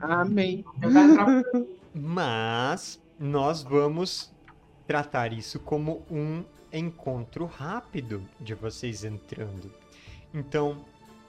Amém. 0.00 0.64
Mas 1.94 3.00
nós 3.18 3.62
vamos 3.62 4.32
tratar 4.86 5.32
isso 5.32 5.60
como 5.60 6.02
um 6.10 6.44
encontro 6.72 7.44
rápido 7.44 8.26
de 8.40 8.54
vocês 8.54 9.04
entrando. 9.04 9.70
Então, 10.32 10.84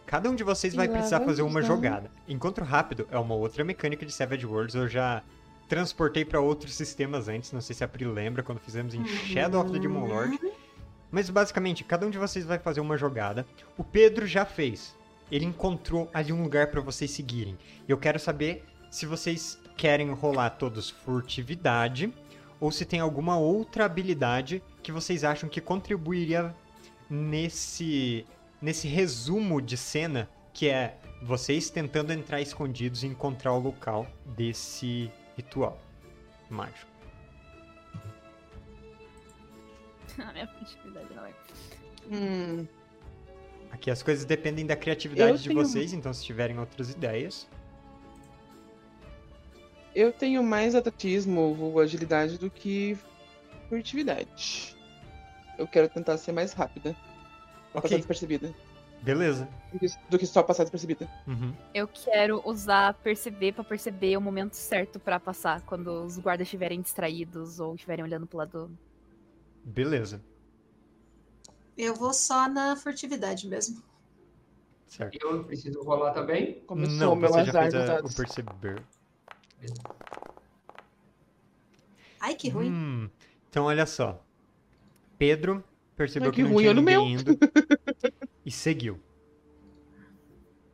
cada 0.05 0.29
um 0.29 0.35
de 0.35 0.43
vocês 0.43 0.73
vai 0.73 0.87
precisar 0.87 1.21
fazer 1.21 1.41
uma 1.41 1.61
jogada. 1.61 2.09
Encontro 2.27 2.63
rápido 2.63 3.07
é 3.11 3.17
uma 3.17 3.35
outra 3.35 3.63
mecânica 3.63 4.05
de 4.05 4.11
Savage 4.11 4.45
Worlds. 4.45 4.75
Eu 4.75 4.87
já 4.87 5.23
transportei 5.67 6.23
para 6.23 6.39
outros 6.39 6.75
sistemas 6.75 7.27
antes. 7.27 7.51
Não 7.51 7.61
sei 7.61 7.75
se 7.75 7.83
a 7.83 7.87
Pri 7.87 8.05
lembra 8.05 8.43
quando 8.43 8.59
fizemos 8.59 8.93
em 8.93 9.05
Shadow 9.05 9.61
of 9.61 9.71
the 9.71 9.79
Demon 9.79 10.05
Lord. 10.05 10.39
Mas 11.11 11.29
basicamente, 11.29 11.83
cada 11.83 12.05
um 12.05 12.09
de 12.09 12.17
vocês 12.17 12.45
vai 12.45 12.59
fazer 12.59 12.81
uma 12.81 12.97
jogada. 12.97 13.45
O 13.77 13.83
Pedro 13.83 14.27
já 14.27 14.45
fez. 14.45 14.95
Ele 15.31 15.45
encontrou 15.45 16.09
ali 16.13 16.31
um 16.31 16.43
lugar 16.43 16.67
para 16.67 16.81
vocês 16.81 17.11
seguirem. 17.11 17.57
E 17.87 17.91
eu 17.91 17.97
quero 17.97 18.19
saber 18.19 18.63
se 18.91 19.05
vocês 19.05 19.59
querem 19.75 20.11
rolar 20.11 20.51
todos 20.51 20.89
furtividade 20.89 22.13
ou 22.59 22.71
se 22.71 22.85
tem 22.85 22.99
alguma 22.99 23.37
outra 23.37 23.85
habilidade 23.85 24.63
que 24.81 24.91
vocês 24.91 25.23
acham 25.23 25.49
que 25.49 25.59
contribuiria 25.59 26.55
nesse 27.09 28.25
nesse 28.61 28.87
resumo 28.87 29.61
de 29.61 29.77
cena 29.77 30.29
que 30.53 30.69
é 30.69 30.97
vocês 31.21 31.69
tentando 31.69 32.11
entrar 32.13 32.41
escondidos 32.41 33.03
e 33.03 33.07
encontrar 33.07 33.53
o 33.53 33.59
local 33.59 34.07
desse 34.25 35.11
ritual 35.35 35.79
mágico. 36.49 36.89
A 40.17 40.31
minha 40.31 40.47
furtividade 40.47 41.13
não 41.13 41.25
é. 41.25 41.33
Hum, 42.11 42.67
Aqui 43.71 43.91
as 43.91 44.01
coisas 44.01 44.23
dependem 44.23 44.65
da 44.65 44.75
criatividade 44.75 45.31
Eu 45.31 45.37
de 45.37 45.49
tenho- 45.49 45.59
vocês, 45.61 45.91
então 45.91 46.13
se 46.13 46.23
tiverem 46.23 46.57
outras 46.57 46.89
ideias. 46.91 47.45
eu 49.93 50.13
tenho 50.13 50.41
mais 50.43 50.75
atletismo 50.75 51.57
ou 51.59 51.79
agilidade 51.79 52.37
do 52.37 52.49
que 52.49 52.97
furtividade. 53.67 54.75
Eu 55.57 55.67
quero 55.67 55.89
tentar 55.89 56.17
ser 56.17 56.31
mais 56.31 56.53
rápida. 56.53 56.95
Pra 57.75 57.81
passar 57.83 57.97
despercebida. 57.97 58.53
Beleza. 59.01 59.47
do 60.09 60.17
que, 60.17 60.25
só 60.25 60.41
passar 60.41 60.63
despercebida. 60.63 61.07
Uhum. 61.27 61.53
Eu 61.73 61.87
quero 61.87 62.41
usar 62.43 62.93
perceber 62.95 63.53
pra 63.53 63.63
perceber 63.63 64.17
o 64.17 64.21
momento 64.21 64.53
certo 64.55 64.99
pra 64.99 65.19
passar, 65.19 65.61
quando 65.61 66.03
os 66.03 66.17
guardas 66.17 66.47
estiverem 66.47 66.81
distraídos 66.81 67.59
ou 67.59 67.75
estiverem 67.75 68.03
olhando 68.03 68.25
pro 68.25 68.39
lado. 68.39 68.75
Beleza. 69.63 70.21
Eu 71.77 71.93
vou 71.93 72.13
só 72.13 72.47
na 72.47 72.75
furtividade 72.75 73.47
mesmo. 73.47 73.83
Certo. 74.87 75.17
Eu 75.21 75.43
preciso 75.43 75.83
rolar 75.83 76.11
também. 76.13 76.61
Começou 76.65 76.95
Não, 76.97 77.13
o 77.13 77.15
meu 77.15 77.29
você 77.29 77.45
já 77.45 77.51
fez 77.61 77.75
a- 77.75 77.99
o 77.99 78.15
perceber. 78.15 78.81
Ai, 82.19 82.35
que 82.35 82.49
ruim. 82.49 82.71
Hum, 82.71 83.09
então, 83.49 83.65
olha 83.65 83.85
só. 83.85 84.23
Pedro 85.17 85.63
percebeu 85.95 86.29
Ai, 86.29 86.35
que, 86.35 86.41
que 86.41 86.43
não 86.43 86.51
ruim, 86.53 86.63
tinha 86.63 86.71
o 86.71 86.75
ninguém 86.75 87.13
indo 87.13 87.37
e 88.45 88.51
seguiu. 88.51 88.99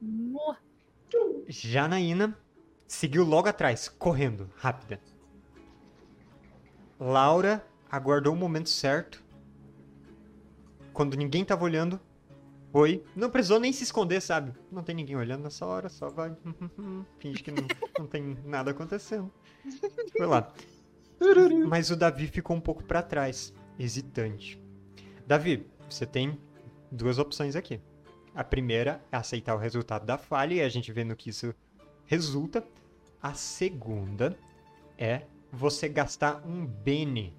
No- 0.02 0.56
Janaína 1.48 2.38
seguiu 2.88 3.24
logo 3.24 3.48
atrás, 3.48 3.88
correndo, 3.90 4.50
rápida. 4.56 5.00
Laura 7.00 7.66
aguardou 7.90 8.34
o 8.34 8.38
momento 8.38 8.70
certo. 8.70 9.24
Quando 10.94 11.16
ninguém 11.16 11.44
tava 11.44 11.64
olhando, 11.64 12.00
foi. 12.72 13.04
Não 13.16 13.30
precisou 13.30 13.60
nem 13.60 13.74
se 13.74 13.84
esconder, 13.84 14.22
sabe? 14.22 14.54
Não 14.72 14.84
tem 14.84 14.96
ninguém 14.96 15.16
olhando 15.16 15.44
nessa 15.44 15.66
hora, 15.66 15.90
só 15.90 16.10
vai. 16.10 16.36
Finge 17.20 17.44
que 17.44 17.52
não, 17.52 17.66
não 18.00 18.08
tem 18.08 18.38
nada 18.46 18.72
acontecendo. 18.72 19.32
Foi 20.18 20.26
lá. 20.26 20.54
Mas 21.68 21.92
o 21.92 21.96
Davi 21.96 22.28
ficou 22.28 22.56
um 22.56 22.62
pouco 22.62 22.84
pra 22.84 23.02
trás, 23.04 23.54
hesitante. 23.78 24.62
Davi, 25.32 25.66
você 25.90 26.06
tem 26.06 26.38
duas 26.92 27.18
opções 27.18 27.56
aqui. 27.56 27.80
A 28.36 28.44
primeira 28.44 29.02
é 29.10 29.16
aceitar 29.16 29.56
o 29.56 29.58
resultado 29.58 30.06
da 30.06 30.18
falha 30.18 30.56
e 30.56 30.62
a 30.62 30.68
gente 30.68 30.92
vê 30.92 31.06
no 31.06 31.16
que 31.16 31.30
isso 31.30 31.56
resulta. 32.06 32.62
A 33.24 33.34
segunda 33.34 34.38
é 34.98 35.22
você 35.50 35.88
gastar 35.88 36.46
um 36.46 36.66
Bene. 36.66 37.34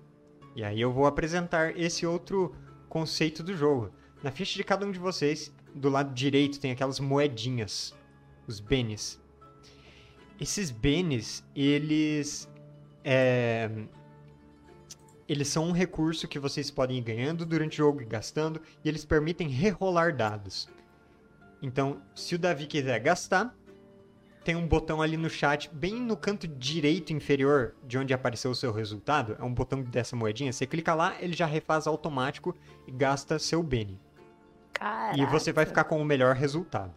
E 0.57 0.65
aí 0.65 0.81
eu 0.81 0.91
vou 0.91 1.05
apresentar 1.05 1.79
esse 1.79 2.07
outro 2.07 2.57
conceito 2.89 3.43
do 3.43 3.55
jogo. 3.55 3.91
Na 4.23 4.31
ficha 4.31 4.57
de 4.57 4.65
cada 4.65 4.87
um 4.87 4.91
de 4.91 4.99
vocês, 4.99 5.55
do 5.75 5.91
lado 5.91 6.15
direito 6.15 6.59
tem 6.59 6.71
aquelas 6.71 6.99
moedinhas, 6.99 7.95
os 8.47 8.59
Benes. 8.59 9.21
Esses 10.41 10.71
Benes, 10.71 11.45
eles 11.55 12.49
é, 13.05 13.71
eles 15.33 15.49
são 15.49 15.65
um 15.65 15.73
recurso 15.73 16.29
que 16.29 16.39
vocês 16.39 16.71
podem 16.71 16.99
ir 16.99 17.03
ganhando 17.03 17.47
durante 17.47 17.75
o 17.75 17.85
jogo 17.85 18.03
e 18.03 18.05
gastando, 18.05 18.61
e 18.85 18.89
eles 18.89 19.05
permitem 19.05 19.49
rerolar 19.49 20.15
dados. 20.15 20.69
Então, 21.61 22.03
se 22.15 22.35
o 22.35 22.39
Davi 22.39 22.67
quiser 22.67 22.99
gastar, 23.01 23.55
tem 24.45 24.57
um 24.57 24.67
botão 24.67 25.01
ali 25.01 25.17
no 25.17 25.31
chat, 25.31 25.71
bem 25.73 25.95
no 25.95 26.17
canto 26.17 26.49
direito 26.49 27.13
inferior 27.13 27.75
de 27.85 27.97
onde 27.97 28.13
apareceu 28.13 28.51
o 28.51 28.55
seu 28.55 28.73
resultado, 28.73 29.37
é 29.39 29.45
um 29.45 29.55
botão 29.55 29.83
dessa 29.83 30.17
moedinha. 30.17 30.53
Você 30.53 30.67
clica 30.67 30.95
lá, 30.95 31.17
ele 31.21 31.33
já 31.33 31.47
refaz 31.47 31.87
automático 31.87 32.57
e 32.87 32.91
gasta 32.91 33.39
seu 33.39 33.63
Bene. 33.63 34.01
E 35.15 35.25
você 35.27 35.53
vai 35.53 35.65
ficar 35.65 35.85
com 35.85 36.01
o 36.01 36.05
melhor 36.05 36.35
resultado. 36.35 36.93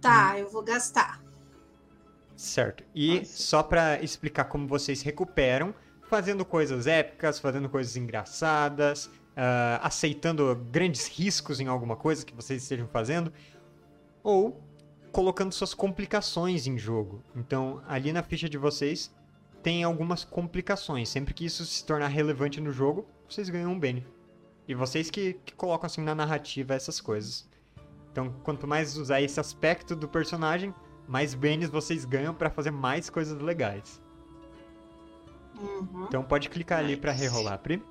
Tá, 0.00 0.38
eu 0.38 0.48
vou 0.48 0.62
gastar. 0.62 1.22
Certo. 2.36 2.84
E 2.94 3.18
Nossa. 3.18 3.42
só 3.42 3.62
pra 3.62 4.02
explicar 4.02 4.44
como 4.44 4.66
vocês 4.66 5.02
recuperam, 5.02 5.74
fazendo 6.08 6.44
coisas 6.44 6.86
épicas, 6.86 7.38
fazendo 7.38 7.68
coisas 7.68 7.96
engraçadas, 7.96 9.10
ah, 9.36 9.80
aceitando 9.82 10.54
grandes 10.70 11.06
riscos 11.06 11.60
em 11.60 11.68
alguma 11.68 11.94
coisa 11.94 12.24
que 12.26 12.34
vocês 12.34 12.62
estejam 12.62 12.88
fazendo, 12.88 13.32
ou 14.22 14.60
colocando 15.12 15.52
suas 15.52 15.74
complicações 15.74 16.66
em 16.66 16.76
jogo. 16.76 17.22
Então, 17.36 17.82
ali 17.86 18.12
na 18.12 18.22
ficha 18.22 18.48
de 18.48 18.58
vocês 18.58 19.14
tem 19.62 19.84
algumas 19.84 20.24
complicações. 20.24 21.08
Sempre 21.08 21.34
que 21.34 21.44
isso 21.44 21.64
se 21.64 21.84
tornar 21.84 22.08
relevante 22.08 22.60
no 22.60 22.72
jogo, 22.72 23.06
vocês 23.28 23.48
ganham 23.48 23.72
um 23.72 23.78
bene. 23.78 24.06
E 24.66 24.74
vocês 24.74 25.10
que, 25.10 25.34
que 25.44 25.54
colocam 25.54 25.86
assim 25.86 26.02
na 26.02 26.14
narrativa 26.14 26.74
essas 26.74 27.00
coisas. 27.00 27.48
Então, 28.10 28.34
quanto 28.42 28.66
mais 28.66 28.96
usar 28.96 29.20
esse 29.20 29.38
aspecto 29.38 29.94
do 29.94 30.08
personagem, 30.08 30.74
mais 31.06 31.34
bens 31.34 31.70
vocês 31.70 32.04
ganham 32.04 32.34
pra 32.34 32.50
fazer 32.50 32.70
mais 32.70 33.08
coisas 33.08 33.40
legais. 33.40 34.00
Uhum. 35.60 36.04
Então 36.08 36.22
pode 36.22 36.48
clicar 36.48 36.78
ali 36.78 36.96
pra 36.96 37.12
Nice. 37.12 37.24
rerolar, 37.24 37.58
Pri. 37.58 37.82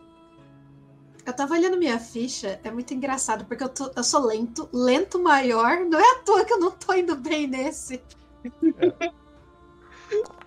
Eu 1.25 1.33
tava 1.35 1.55
olhando 1.55 1.77
minha 1.77 1.99
ficha, 1.99 2.59
é 2.63 2.71
muito 2.71 2.93
engraçado, 2.93 3.43
porque 3.45 3.61
eu, 3.63 3.67
tô- 3.69 3.91
eu 3.95 4.03
sou 4.03 4.25
lento, 4.25 4.69
lento 4.71 5.21
maior, 5.21 5.79
não 5.81 5.99
é 5.99 6.11
à 6.11 6.19
toa 6.23 6.45
que 6.45 6.53
eu 6.53 6.59
não 6.59 6.71
tô 6.71 6.93
indo 6.93 7.15
bem 7.17 7.47
nesse. 7.47 8.01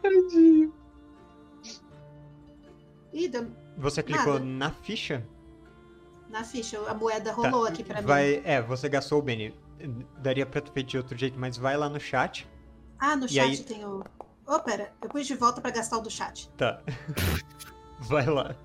Tadinho. 0.03 0.73
Ih, 3.13 3.29
deu 3.29 3.47
Você 3.77 4.03
clicou 4.03 4.35
Nada. 4.35 4.45
na 4.45 4.71
ficha? 4.71 5.27
na 6.29 6.45
ficha, 6.45 6.79
a 6.89 6.95
moeda 6.95 7.33
rolou 7.33 7.65
Tá. 7.65 7.71
aqui 7.73 7.83
pra 7.83 8.01
mim. 8.01 8.07
Vai, 8.07 8.41
é, 8.45 8.63
você 8.63 8.89
gastou 8.89 9.19
o 9.19 9.23
Bene. 9.23 9.53
Daria 10.19 10.47
pra 10.47 10.61
ter 10.61 10.71
feito 10.71 10.87
de 10.91 10.97
outro 10.97 11.19
jeito, 11.19 11.37
mas 11.39 11.57
vai 11.57 11.77
lá 11.77 11.89
no 11.89 11.99
chat. 11.99 12.49
Ah, 13.01 13.17
no 13.17 13.29
chat 13.29 13.41
aí- 13.41 13.59
tem 13.65 13.85
o. 13.85 14.05
Oh, 14.53 14.59
pera, 14.59 14.93
eu 15.01 15.09
pus 15.09 15.29
de 15.29 15.37
volta 15.37 15.61
pra 15.61 15.71
gastar 15.71 15.99
o 15.99 16.01
do 16.01 16.11
chat. 16.11 16.51
Tá. 16.57 16.83
vai 18.01 18.27
lá. 18.27 18.57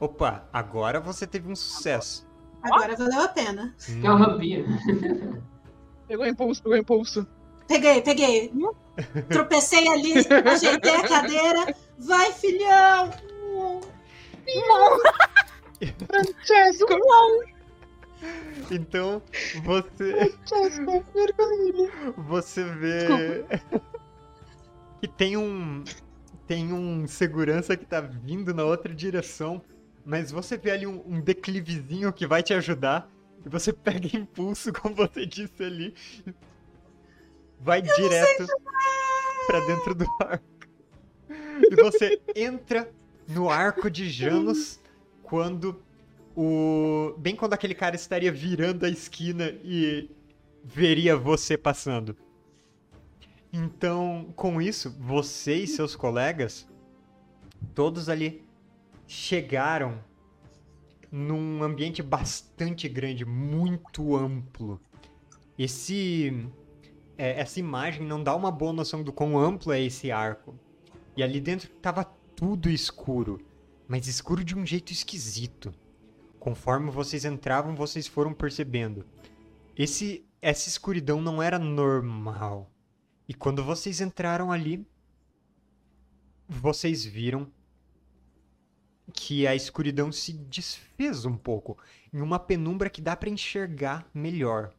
Opa, 0.00 0.48
agora 0.50 0.98
você 0.98 1.26
teve 1.26 1.52
um 1.52 1.54
sucesso. 1.54 2.26
Agora 2.62 2.96
valeu 2.96 3.20
a 3.20 3.28
pena. 3.28 3.74
Hum, 3.86 4.00
Tem 4.00 4.10
uma 4.10 4.18
rampinha. 4.18 4.64
Pegou 6.08 6.26
impulso, 6.26 6.62
pegou 6.62 6.78
impulso. 6.78 7.26
Peguei, 7.68 8.00
peguei. 8.00 8.50
Tropecei 9.28 9.86
ali, 9.86 10.14
ajeitei 10.50 10.96
a 10.96 11.06
cadeira. 11.06 11.74
Vai, 11.98 12.32
filhão! 12.32 13.10
Francesco! 16.06 16.86
Então, 18.70 19.22
você, 19.64 20.34
você 22.16 22.64
vê 22.64 23.44
que 25.00 25.08
tem 25.08 25.36
um 25.36 25.82
tem 26.46 26.72
um 26.72 27.06
segurança 27.06 27.76
que 27.76 27.86
tá 27.86 28.00
vindo 28.00 28.52
na 28.52 28.64
outra 28.64 28.92
direção, 28.92 29.62
mas 30.04 30.32
você 30.32 30.58
vê 30.58 30.72
ali 30.72 30.86
um, 30.86 31.00
um 31.06 31.20
declivezinho 31.20 32.12
que 32.12 32.26
vai 32.26 32.42
te 32.42 32.52
ajudar 32.52 33.08
e 33.44 33.48
você 33.48 33.72
pega 33.72 34.16
impulso, 34.16 34.72
como 34.74 34.94
você 34.94 35.24
disse 35.24 35.62
ali, 35.62 35.94
vai 37.60 37.80
direto 37.80 38.46
pra 39.46 39.60
dentro 39.60 39.94
do 39.94 40.06
arco. 40.20 40.44
E 41.70 41.76
você 41.76 42.20
entra 42.34 42.90
no 43.28 43.48
arco 43.48 43.90
de 43.90 44.08
Janus 44.10 44.80
quando 45.22 45.80
o 46.36 47.14
bem 47.18 47.34
quando 47.34 47.54
aquele 47.54 47.74
cara 47.74 47.96
estaria 47.96 48.32
virando 48.32 48.84
a 48.84 48.88
esquina 48.88 49.48
e 49.64 50.10
veria 50.64 51.16
você 51.16 51.56
passando. 51.56 52.16
Então, 53.52 54.32
com 54.36 54.62
isso, 54.62 54.94
você 54.98 55.56
e 55.56 55.66
seus 55.66 55.96
colegas, 55.96 56.68
todos 57.74 58.08
ali 58.08 58.44
chegaram 59.06 59.98
num 61.10 61.62
ambiente 61.64 62.02
bastante 62.02 62.88
grande, 62.88 63.24
muito 63.24 64.14
amplo. 64.14 64.80
Esse, 65.58 66.48
é, 67.18 67.40
essa 67.40 67.58
imagem 67.58 68.06
não 68.06 68.22
dá 68.22 68.34
uma 68.36 68.52
boa 68.52 68.72
noção 68.72 69.02
do 69.02 69.12
quão 69.12 69.36
amplo 69.36 69.72
é 69.72 69.80
esse 69.80 70.12
arco. 70.12 70.54
E 71.16 71.22
ali 71.22 71.40
dentro 71.40 71.68
tava 71.68 72.04
tudo 72.36 72.70
escuro, 72.70 73.40
mas 73.88 74.06
escuro 74.06 74.44
de 74.44 74.56
um 74.56 74.64
jeito 74.64 74.92
esquisito. 74.92 75.74
Conforme 76.40 76.90
vocês 76.90 77.26
entravam, 77.26 77.76
vocês 77.76 78.06
foram 78.06 78.32
percebendo. 78.32 79.04
Esse, 79.76 80.26
essa 80.40 80.70
escuridão 80.70 81.20
não 81.20 81.42
era 81.42 81.58
normal. 81.58 82.70
E 83.28 83.34
quando 83.34 83.62
vocês 83.62 84.00
entraram 84.00 84.50
ali, 84.50 84.84
vocês 86.48 87.04
viram 87.04 87.46
que 89.12 89.46
a 89.46 89.54
escuridão 89.54 90.10
se 90.10 90.32
desfez 90.32 91.26
um 91.26 91.36
pouco 91.36 91.76
em 92.12 92.22
uma 92.22 92.38
penumbra 92.38 92.88
que 92.88 93.02
dá 93.02 93.14
para 93.14 93.28
enxergar 93.28 94.08
melhor. 94.14 94.72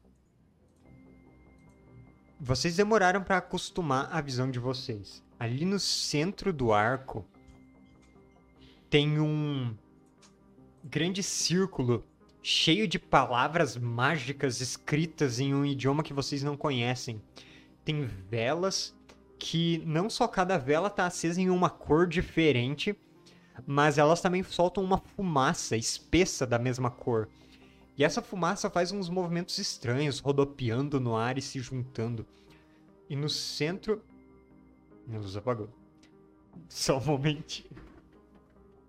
Vocês 2.40 2.76
demoraram 2.76 3.24
para 3.24 3.38
acostumar 3.38 4.10
a 4.12 4.20
visão 4.20 4.50
de 4.50 4.58
vocês. 4.58 5.24
Ali 5.40 5.64
no 5.64 5.80
centro 5.80 6.52
do 6.52 6.74
arco 6.74 7.24
tem 8.90 9.20
um 9.20 9.76
grande 10.84 11.22
círculo 11.22 12.04
cheio 12.44 12.88
de 12.88 12.98
palavras 12.98 13.78
mágicas 13.78 14.62
escritas 14.62 15.40
em 15.40 15.54
um 15.54 15.66
idioma 15.66 16.04
que 16.04 16.14
vocês 16.14 16.44
não 16.44 16.58
conhecem. 16.58 17.22
Tem 17.86 18.06
velas 18.06 18.96
que 19.38 19.80
não 19.86 20.10
só 20.10 20.28
cada 20.28 20.58
vela 20.58 20.88
está 20.88 21.06
acesa 21.06 21.42
em 21.42 21.50
uma 21.50 21.70
cor 21.70 22.08
diferente, 22.08 22.96
mas 23.66 23.98
elas 23.98 24.22
também 24.22 24.44
soltam 24.44 24.84
uma 24.84 24.98
fumaça 24.98 25.76
espessa 25.78 26.46
da 26.46 26.58
mesma 26.58 26.90
cor. 26.90 27.28
E 27.98 28.04
essa 28.04 28.22
fumaça 28.22 28.70
faz 28.70 28.92
uns 28.92 29.10
movimentos 29.10 29.58
estranhos, 29.58 30.20
rodopiando 30.20 31.00
no 31.00 31.16
ar 31.16 31.38
e 31.38 31.42
se 31.42 31.60
juntando. 31.60 32.26
E 33.10 33.16
no 33.16 33.30
centro. 33.30 34.02
Minha 35.06 35.20
luz 35.20 35.36
apagou. 35.36 35.70
Só 36.70 36.98
um 36.98 37.06
momentinho. 37.06 37.70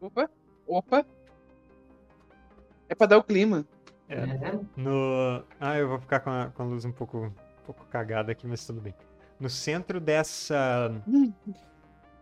Opa, 0.01 0.31
opa. 0.67 1.07
É 2.93 2.95
pra 2.95 3.07
dar 3.07 3.17
o 3.17 3.25
clima. 3.25 3.67
É. 4.07 4.17
É. 4.17 4.61
No. 4.77 5.43
Ah, 5.59 5.79
eu 5.79 5.89
vou 5.89 5.99
ficar 5.99 6.21
com 6.21 6.29
a, 6.29 6.49
com 6.49 6.63
a 6.63 6.67
luz 6.67 6.85
um 6.85 6.93
pouco, 6.93 7.27
um 7.27 7.65
pouco 7.65 7.87
cagada 7.87 8.33
aqui, 8.33 8.47
mas 8.47 8.67
tudo 8.67 8.83
bem. 8.83 8.95
No 9.41 9.49
centro 9.49 9.99
dessa. 9.99 10.93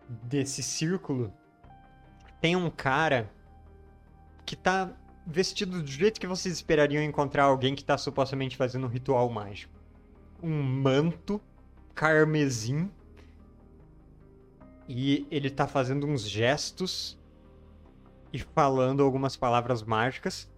Desse 0.09 0.63
círculo 0.63 1.33
tem 2.41 2.55
um 2.55 2.71
cara 2.71 3.29
que 4.47 4.55
tá 4.55 4.91
vestido 5.27 5.83
do 5.83 5.87
jeito 5.87 6.21
que 6.21 6.27
vocês 6.27 6.55
esperariam 6.55 7.03
encontrar 7.03 7.45
alguém 7.45 7.75
que 7.75 7.85
tá 7.85 7.99
supostamente 7.99 8.57
fazendo 8.57 8.87
um 8.87 8.91
ritual 8.91 9.29
mágico. 9.29 9.75
Um 10.41 10.63
manto 10.63 11.41
carmesim. 11.97 12.89
E 14.89 15.27
ele 15.33 15.51
tá 15.51 15.67
fazendo 15.67 16.07
uns 16.07 16.29
gestos 16.29 17.19
e 18.33 18.39
falando 18.39 19.03
algumas 19.03 19.37
palavras 19.37 19.83
mágicas. 19.83 20.49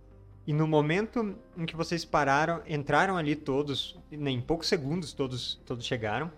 E 0.47 0.53
no 0.53 0.67
momento 0.67 1.37
em 1.57 1.65
que 1.65 1.77
vocês 1.77 2.05
pararam, 2.05 2.63
entraram 2.67 3.17
ali 3.17 3.37
todos, 3.37 3.99
em 4.11 4.41
poucos 4.41 4.69
segundos 4.69 5.13
todos, 5.13 5.61
todos 5.65 5.85
chegaram. 5.87 6.31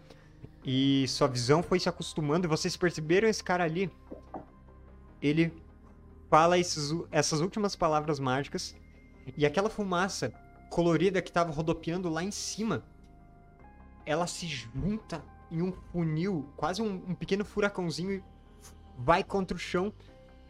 E 0.64 1.06
sua 1.08 1.28
visão 1.28 1.62
foi 1.62 1.78
se 1.78 1.88
acostumando 1.88 2.46
e 2.46 2.48
vocês 2.48 2.76
perceberam 2.76 3.28
esse 3.28 3.42
cara 3.42 3.64
ali. 3.64 3.90
Ele 5.22 5.52
fala 6.30 6.58
esses 6.58 6.92
essas 7.10 7.40
últimas 7.40 7.76
palavras 7.76 8.18
mágicas 8.18 8.74
e 9.36 9.46
aquela 9.46 9.70
fumaça 9.70 10.32
colorida 10.68 11.22
que 11.22 11.30
estava 11.30 11.52
rodopiando 11.52 12.08
lá 12.10 12.22
em 12.22 12.30
cima, 12.30 12.84
ela 14.04 14.26
se 14.26 14.46
junta 14.46 15.24
em 15.50 15.62
um 15.62 15.72
funil, 15.72 16.48
quase 16.56 16.82
um, 16.82 17.02
um 17.08 17.14
pequeno 17.14 17.44
furacãozinho 17.44 18.12
e 18.12 18.22
vai 18.98 19.22
contra 19.22 19.56
o 19.56 19.60
chão 19.60 19.92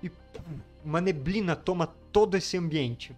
e 0.02 0.08
pum, 0.08 0.58
uma 0.84 1.00
neblina 1.00 1.54
toma 1.54 1.86
todo 1.86 2.36
esse 2.36 2.56
ambiente. 2.56 3.16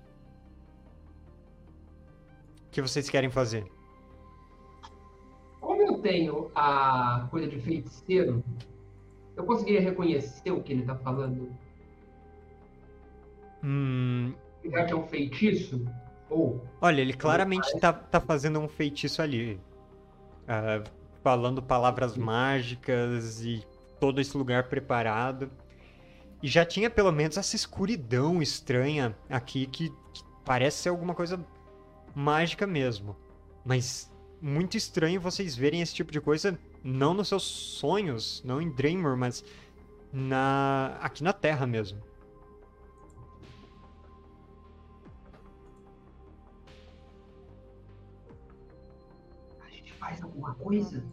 Que 2.76 2.82
vocês 2.82 3.08
querem 3.08 3.30
fazer? 3.30 3.64
Como 5.62 5.80
eu 5.80 5.96
tenho 6.02 6.50
a 6.54 7.26
coisa 7.30 7.48
de 7.48 7.58
feiticeiro, 7.58 8.44
eu 9.34 9.44
conseguiria 9.46 9.80
reconhecer 9.80 10.50
o 10.50 10.62
que 10.62 10.74
ele 10.74 10.82
tá 10.82 10.94
falando? 10.94 11.50
Hum, 13.64 14.34
Já 14.62 14.84
que 14.84 14.92
é 14.92 14.94
um 14.94 15.06
feitiço? 15.06 15.86
Ou 16.28 16.62
Olha, 16.78 17.00
ele 17.00 17.14
claramente 17.14 17.66
tá, 17.80 17.94
tá 17.94 18.20
fazendo 18.20 18.60
um 18.60 18.68
feitiço 18.68 19.22
ali. 19.22 19.58
Ah, 20.46 20.84
falando 21.22 21.62
palavras 21.62 22.14
mágicas 22.14 23.42
e 23.42 23.64
todo 23.98 24.20
esse 24.20 24.36
lugar 24.36 24.68
preparado. 24.68 25.50
E 26.42 26.46
já 26.46 26.62
tinha 26.62 26.90
pelo 26.90 27.10
menos 27.10 27.38
essa 27.38 27.56
escuridão 27.56 28.42
estranha 28.42 29.16
aqui 29.30 29.64
que, 29.64 29.88
que 29.88 30.22
parece 30.44 30.82
ser 30.82 30.88
alguma 30.90 31.14
coisa 31.14 31.42
mágica 32.16 32.66
mesmo. 32.66 33.14
Mas 33.62 34.10
muito 34.40 34.76
estranho 34.76 35.20
vocês 35.20 35.54
verem 35.54 35.82
esse 35.82 35.94
tipo 35.94 36.10
de 36.10 36.20
coisa 36.20 36.58
não 36.82 37.12
nos 37.12 37.28
seus 37.28 37.42
sonhos, 37.42 38.42
não 38.42 38.60
em 38.60 38.70
Dreamer, 38.70 39.16
mas 39.16 39.44
na 40.10 40.96
aqui 41.02 41.22
na 41.22 41.32
Terra 41.32 41.66
mesmo. 41.66 42.00
a 49.60 49.68
gente 49.68 49.92
faz 49.94 50.22
alguma 50.22 50.54
coisa? 50.54 51.04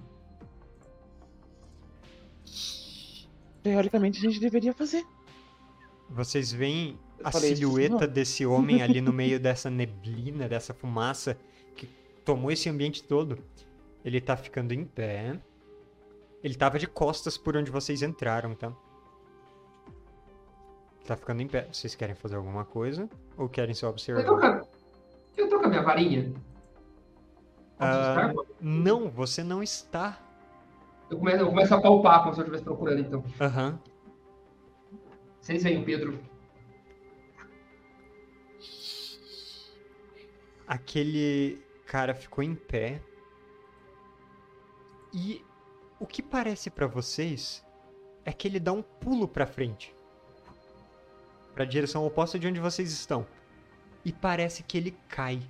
Teoricamente 3.62 4.20
a 4.20 4.30
gente 4.30 4.40
deveria 4.40 4.74
fazer. 4.74 5.06
Vocês 6.10 6.52
veem 6.52 6.98
a 7.24 7.32
falei 7.32 7.56
silhueta 7.56 8.08
desse 8.08 8.46
homem 8.46 8.82
ali 8.82 9.02
no 9.02 9.14
meio 9.14 9.40
dessa 9.40 9.70
neblina, 9.70 10.48
dessa 10.48 10.74
fumaça 10.74 11.38
que 11.76 11.88
tomou 12.26 12.52
esse 12.52 12.70
ambiente 12.70 13.04
todo. 13.04 13.38
Ele 14.04 14.20
tá 14.20 14.36
ficando 14.36 14.74
em 14.74 14.84
pé. 14.86 15.40
Ele 16.44 16.56
tava 16.56 16.78
de 16.78 16.88
costas 16.88 17.38
por 17.38 17.56
onde 17.56 17.72
vocês 17.72 18.02
entraram, 18.02 18.54
tá? 18.54 18.74
Tá 21.06 21.16
ficando 21.16 21.42
em 21.42 21.48
pé. 21.48 21.68
Vocês 21.72 21.96
querem 21.96 22.16
fazer 22.16 22.36
alguma 22.36 22.66
coisa? 22.66 23.10
Ou 23.38 23.48
querem 23.50 23.74
só 23.74 23.88
Eu 23.88 23.92
tô 23.92 23.94
observar? 23.94 24.26
com 24.26 24.46
a, 24.46 24.62
eu 25.38 25.50
tô 25.50 25.60
com 25.60 25.66
a 25.66 25.70
minha 25.70 25.82
varinha. 25.82 26.34
Ah, 27.80 28.34
não, 28.62 29.10
você 29.10 29.44
não 29.44 29.62
está. 29.64 30.20
Eu 31.10 31.18
começo, 31.18 31.38
eu 31.38 31.48
começo 31.48 31.74
a 31.76 31.82
palpar 31.82 32.24
como 32.24 32.34
se 32.34 32.40
eu 32.40 32.44
estivesse 32.44 32.64
procurando, 32.64 33.00
então. 33.00 33.24
Aham. 33.40 33.80
Vocês 35.42 35.62
veem 35.64 35.82
o 35.82 35.86
Pedro. 35.86 36.20
Aquele 40.74 41.64
cara 41.86 42.16
ficou 42.16 42.44
em 42.44 42.56
pé. 42.56 43.00
E 45.14 45.46
o 46.00 46.08
que 46.08 46.24
parece 46.24 46.72
pra 46.72 46.88
vocês 46.88 47.64
é 48.26 48.34
que 48.34 48.48
ele 48.48 48.60
dá 48.60 48.72
um 48.72 48.82
pulo 48.82 49.28
pra 49.28 49.46
frente. 49.46 49.96
Pra 51.54 51.64
direção 51.64 52.04
oposta 52.08 52.40
de 52.40 52.48
onde 52.48 52.60
vocês 52.60 52.92
estão. 52.92 53.28
E 54.04 54.12
parece 54.12 54.64
que 54.64 54.76
ele 54.76 54.98
cai. 55.08 55.48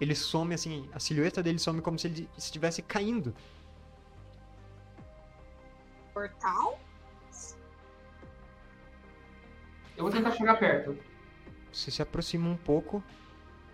Ele 0.00 0.14
some 0.14 0.54
assim, 0.54 0.88
a 0.94 0.98
silhueta 0.98 1.42
dele 1.42 1.58
some 1.58 1.82
como 1.82 1.98
se 1.98 2.06
ele 2.06 2.30
estivesse 2.38 2.80
caindo. 2.80 3.34
Portal? 6.14 6.80
Eu 9.94 10.04
vou 10.04 10.10
tentar 10.10 10.30
chegar 10.30 10.58
perto. 10.58 10.98
Você 11.70 11.90
se 11.90 12.00
aproxima 12.00 12.48
um 12.48 12.56
pouco 12.56 13.04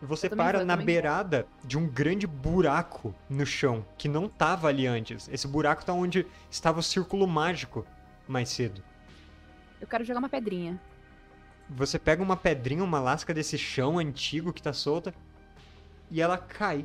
você 0.07 0.29
para 0.29 0.59
vou, 0.59 0.67
na 0.67 0.75
também 0.75 0.77
vou. 0.77 0.87
beirada 0.87 1.47
de 1.65 1.79
um 1.79 1.87
grande 1.87 2.27
buraco 2.27 3.15
no 3.29 3.45
chão 3.45 3.85
que 3.97 4.09
não 4.09 4.29
tava 4.29 4.69
ali 4.69 4.87
antes. 4.87 5.29
Esse 5.29 5.47
buraco 5.47 5.85
tá 5.85 5.93
onde 5.93 6.27
estava 6.51 6.81
o 6.81 6.83
círculo 6.83 7.27
mágico 7.27 7.87
mais 8.27 8.49
cedo. 8.49 8.83
Eu 9.81 9.87
quero 9.87 10.05
jogar 10.05 10.19
uma 10.19 10.29
pedrinha. 10.29 10.81
Você 11.69 11.99
pega 11.99 12.23
uma 12.23 12.37
pedrinha, 12.37 12.85
uma 12.85 13.01
lasca 13.01 13.33
desse 13.33 13.57
chão 13.57 13.99
antigo 13.99 14.53
que 14.53 14.63
tá 14.63 14.73
solta 14.73 15.15
e 16.11 16.21
ela 16.21 16.39
cai. 16.39 16.85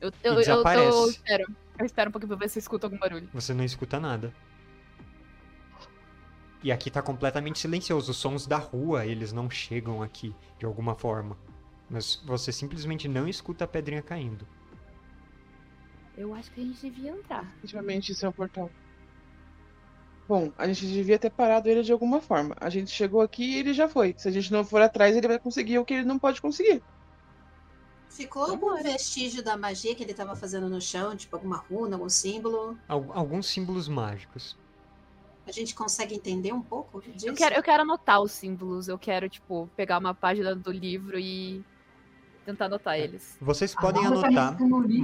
Eu, 0.00 0.10
E 0.10 0.26
eu, 0.26 0.34
eu, 0.34 0.40
eu, 0.40 1.08
espero. 1.08 1.46
Eu 1.78 1.86
espero 1.86 2.08
um 2.08 2.12
pouquinho 2.12 2.28
pra 2.28 2.38
ver 2.38 2.48
se 2.48 2.58
eu 2.58 2.60
escuto 2.60 2.86
algum 2.86 2.98
barulho. 2.98 3.28
Você 3.32 3.52
não 3.52 3.64
escuta 3.64 4.00
nada. 4.00 4.32
E 6.62 6.70
aqui 6.72 6.90
tá 6.90 7.00
completamente 7.02 7.58
silencioso. 7.58 8.10
Os 8.10 8.18
sons 8.18 8.46
da 8.46 8.58
rua, 8.58 9.06
eles 9.06 9.32
não 9.32 9.48
chegam 9.48 10.02
aqui 10.02 10.36
de 10.58 10.66
alguma 10.66 10.94
forma. 10.94 11.38
Mas 11.88 12.16
você 12.26 12.52
simplesmente 12.52 13.08
não 13.08 13.28
escuta 13.28 13.64
a 13.64 13.68
pedrinha 13.68 14.02
caindo. 14.02 14.46
Eu 16.16 16.34
acho 16.34 16.50
que 16.50 16.60
a 16.60 16.64
gente 16.64 16.80
devia 16.80 17.10
entrar. 17.12 17.44
Definitivamente 17.44 18.10
isso 18.12 18.26
é 18.26 18.28
um 18.28 18.32
portal. 18.32 18.70
Bom, 20.28 20.52
a 20.58 20.66
gente 20.68 20.86
devia 20.86 21.18
ter 21.18 21.30
parado 21.30 21.68
ele 21.68 21.82
de 21.82 21.92
alguma 21.92 22.20
forma. 22.20 22.54
A 22.60 22.68
gente 22.70 22.90
chegou 22.90 23.20
aqui 23.20 23.42
e 23.44 23.56
ele 23.56 23.72
já 23.74 23.88
foi. 23.88 24.14
Se 24.18 24.28
a 24.28 24.30
gente 24.30 24.52
não 24.52 24.64
for 24.64 24.80
atrás, 24.82 25.16
ele 25.16 25.28
vai 25.28 25.38
conseguir 25.38 25.78
o 25.78 25.84
que 25.84 25.94
ele 25.94 26.04
não 26.04 26.18
pode 26.18 26.40
conseguir. 26.40 26.84
Ficou 28.08 28.42
algum 28.42 28.70
Vambora. 28.70 28.82
vestígio 28.82 29.44
da 29.44 29.56
magia 29.56 29.94
que 29.94 30.02
ele 30.02 30.12
tava 30.14 30.34
fazendo 30.34 30.68
no 30.68 30.80
chão? 30.80 31.16
Tipo, 31.16 31.36
alguma 31.36 31.58
runa, 31.58 31.94
algum 31.96 32.08
símbolo? 32.08 32.76
Al- 32.88 33.12
alguns 33.12 33.46
símbolos 33.46 33.86
mágicos. 33.88 34.58
A 35.46 35.52
gente 35.52 35.74
consegue 35.74 36.14
entender 36.14 36.52
um 36.52 36.60
pouco 36.60 37.00
disso? 37.00 37.28
Eu 37.28 37.34
quero, 37.34 37.54
eu 37.54 37.62
quero 37.62 37.82
anotar 37.84 38.20
os 38.20 38.32
símbolos. 38.32 38.88
Eu 38.88 38.98
quero, 38.98 39.28
tipo, 39.28 39.70
pegar 39.76 39.98
uma 39.98 40.12
página 40.12 40.54
do 40.56 40.72
livro 40.72 41.18
e 41.18 41.64
tentar 42.44 42.66
anotar 42.66 42.98
eles. 42.98 43.36
Vocês 43.40 43.74
A 43.76 43.80
podem 43.80 44.02
tá 44.02 44.08
anotar, 44.08 44.58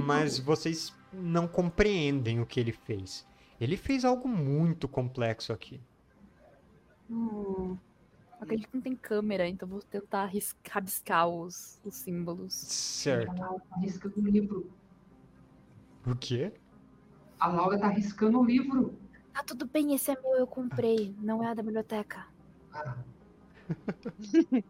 mas 0.05 0.39
vocês 0.39 0.93
não 1.13 1.47
compreendem 1.47 2.41
o 2.41 2.45
que 2.45 2.59
ele 2.59 2.73
fez. 2.73 3.25
Ele 3.59 3.77
fez 3.77 4.03
algo 4.03 4.27
muito 4.27 4.87
complexo 4.87 5.53
aqui. 5.53 5.79
Hum, 7.09 7.77
Só 8.37 8.45
que 8.45 8.53
a 8.53 8.57
gente 8.57 8.69
não 8.73 8.81
tem 8.81 8.95
câmera, 8.95 9.47
então 9.47 9.67
vou 9.67 9.81
tentar 9.81 10.29
rabiscar 10.69 11.27
os, 11.27 11.79
os 11.85 11.95
símbolos. 11.95 12.53
Certo. 12.53 13.31
A 13.31 13.45
Laura 13.45 13.63
tá 13.69 13.77
riscando 13.77 14.19
o 14.19 14.29
livro. 14.29 14.71
O 16.05 16.15
quê? 16.15 16.51
A 17.39 17.47
Laura 17.47 17.79
tá 17.79 17.87
riscando 17.87 18.39
o 18.39 18.43
livro. 18.45 18.97
Ah, 19.33 19.43
tudo 19.43 19.65
bem, 19.65 19.93
esse 19.93 20.11
é 20.11 20.21
meu, 20.21 20.35
eu 20.35 20.47
comprei. 20.47 21.15
Não 21.19 21.43
é 21.43 21.53
da 21.55 21.63
biblioteca. 21.63 22.25
Ah, 22.71 22.95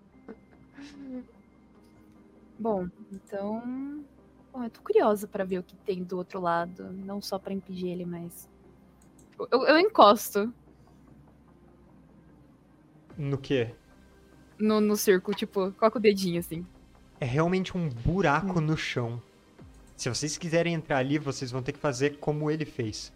Bom, 2.57 2.87
então. 3.11 4.03
Bom, 4.51 4.63
eu 4.63 4.69
tô 4.69 4.81
curiosa 4.81 5.27
pra 5.27 5.43
ver 5.43 5.59
o 5.59 5.63
que 5.63 5.75
tem 5.77 6.03
do 6.03 6.17
outro 6.17 6.39
lado. 6.39 6.91
Não 6.93 7.21
só 7.21 7.37
pra 7.39 7.53
impedir 7.53 7.89
ele, 7.89 8.05
mas. 8.05 8.47
Eu, 9.51 9.63
eu 9.65 9.79
encosto. 9.79 10.53
No 13.17 13.37
quê? 13.37 13.73
No, 14.57 14.79
no 14.79 14.95
círculo, 14.95 15.35
tipo, 15.35 15.71
coloca 15.73 15.97
o 15.97 16.01
dedinho 16.01 16.39
assim. 16.39 16.65
É 17.19 17.25
realmente 17.25 17.75
um 17.75 17.89
buraco 17.89 18.61
no 18.61 18.77
chão. 18.77 19.21
Se 19.95 20.09
vocês 20.09 20.37
quiserem 20.37 20.73
entrar 20.73 20.97
ali, 20.97 21.17
vocês 21.17 21.51
vão 21.51 21.61
ter 21.61 21.73
que 21.73 21.79
fazer 21.79 22.17
como 22.17 22.49
ele 22.49 22.65
fez. 22.65 23.11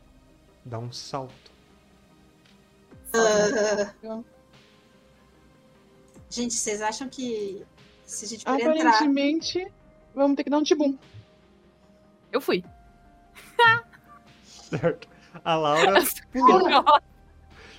Dar 0.68 0.80
um 0.80 0.92
salto. 0.92 1.52
Ah. 3.14 4.22
Gente, 6.30 6.54
vocês 6.54 6.82
acham 6.82 7.08
que 7.08 7.66
se 8.06 8.26
a 8.26 8.28
gente 8.28 8.44
for 8.44 8.60
entrar. 8.60 8.72
Aparentemente, 8.72 9.72
vamos 10.14 10.36
ter 10.36 10.44
que 10.44 10.50
dar 10.50 10.58
um 10.58 10.64
tibum. 10.64 10.98
Eu 12.34 12.42
fui. 12.42 12.66
Certo? 14.44 15.08
A 15.46 15.56
Laura 15.56 16.04
pulou. 16.34 16.84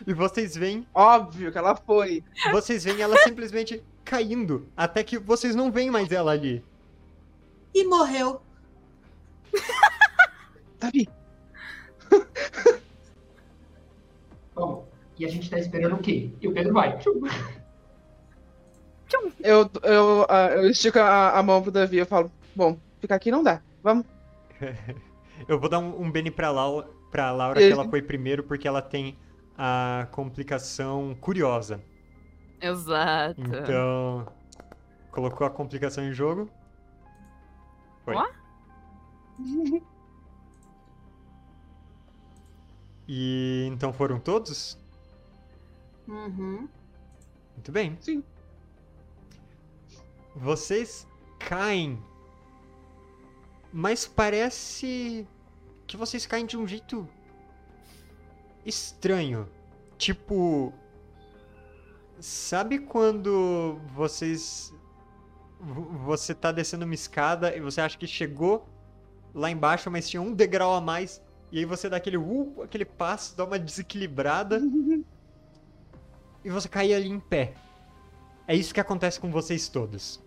E 0.07 0.15
vocês 0.15 0.57
veem, 0.57 0.87
Óbvio 0.95 1.53
que 1.53 1.59
ela 1.59 1.77
foi. 1.77 2.25
vocês 2.53 2.85
veem 2.85 3.03
ela 3.03 3.19
simplesmente 3.19 3.85
caindo. 4.03 4.67
Até 4.75 5.05
que 5.05 5.19
vocês 5.19 5.55
não 5.55 5.71
veem 5.71 5.91
mais 5.91 6.11
ela 6.11 6.33
ali. 6.33 6.65
E 7.75 7.85
morreu. 7.85 8.41
Davi, 10.81 11.09
Bom, 14.59 14.89
e 15.17 15.25
a 15.25 15.29
gente 15.29 15.49
tá 15.49 15.59
esperando 15.59 15.95
o 15.95 15.99
quê? 15.99 16.31
E 16.41 16.49
o 16.49 16.53
Pedro 16.53 16.75
vai. 16.75 16.99
eu, 19.41 19.71
eu, 19.85 20.27
ah, 20.29 20.49
eu 20.49 20.69
estico 20.69 20.99
a, 20.99 21.39
a 21.39 21.43
mão 21.43 21.63
pro 21.63 21.71
Davi 21.71 21.97
e 21.97 22.01
eu 22.01 22.07
falo, 22.07 22.31
bom, 22.57 22.77
ficar 23.01 23.15
aqui 23.15 23.31
não 23.31 23.43
dá. 23.43 23.63
Vamos. 23.83 24.05
Eu 25.47 25.57
vou 25.61 25.71
dar 25.71 25.79
um, 25.79 26.03
um 26.03 26.11
Bene 26.11 26.33
pra, 26.33 26.51
Lau, 26.51 26.83
pra 27.13 27.31
Laura, 27.31 27.61
que 27.61 27.71
ela 27.71 27.89
foi 27.89 28.03
primeiro, 28.03 28.43
porque 28.43 28.67
ela 28.67 28.83
tem 28.83 29.17
a 29.57 30.09
complicação 30.11 31.17
curiosa. 31.21 31.81
Exato. 32.61 33.41
Então. 33.41 34.27
Colocou 35.13 35.47
a 35.47 35.51
complicação 35.51 36.03
em 36.03 36.13
jogo. 36.13 36.51
Foi. 38.05 38.17
Ó. 38.17 38.27
E 43.09 43.67
então 43.73 43.93
foram 43.93 44.21
todos? 44.21 44.79
Uhum. 46.07 46.69
Muito 47.57 47.73
bem. 47.73 47.97
Sim. 48.01 48.23
Vocês 50.37 51.07
caem. 51.39 51.99
Mas 53.73 54.07
parece 54.07 55.27
que 55.87 55.97
vocês 55.97 56.27
caem 56.27 56.47
de 56.47 56.57
um 56.57 56.67
jeito 56.67 57.09
estranho. 58.65 59.49
Tipo, 59.97 60.73
sabe 62.21 62.79
quando 62.79 63.79
vocês 63.95 64.73
vo- 65.61 65.91
você 66.05 66.35
tá 66.35 66.53
descendo 66.53 66.85
uma 66.85 66.95
escada 66.95 67.55
e 67.57 67.61
você 67.61 67.81
acha 67.81 67.99
que 67.99 68.07
chegou 68.07 68.67
lá 69.35 69.51
embaixo, 69.51 69.91
mas 69.91 70.09
tinha 70.09 70.23
um 70.23 70.33
degrau 70.33 70.75
a 70.75 70.81
mais 70.81 71.21
e 71.51 71.59
aí 71.59 71.65
você 71.65 71.89
dá 71.89 71.97
aquele 71.97 72.17
uh, 72.17 72.63
aquele 72.63 72.85
passo, 72.85 73.37
dá 73.37 73.45
uma 73.45 73.59
desequilibrada 73.59 74.61
e 76.45 76.51
você 76.51 76.69
cai 76.69 76.93
ali 76.93 77.09
em 77.09 77.21
pé. 77.21 77.55
É 78.47 78.55
isso 78.55 78.73
que 78.73 78.81
acontece 78.81 79.19
com 79.19 79.31
vocês 79.31 79.69
todos. 79.69 80.21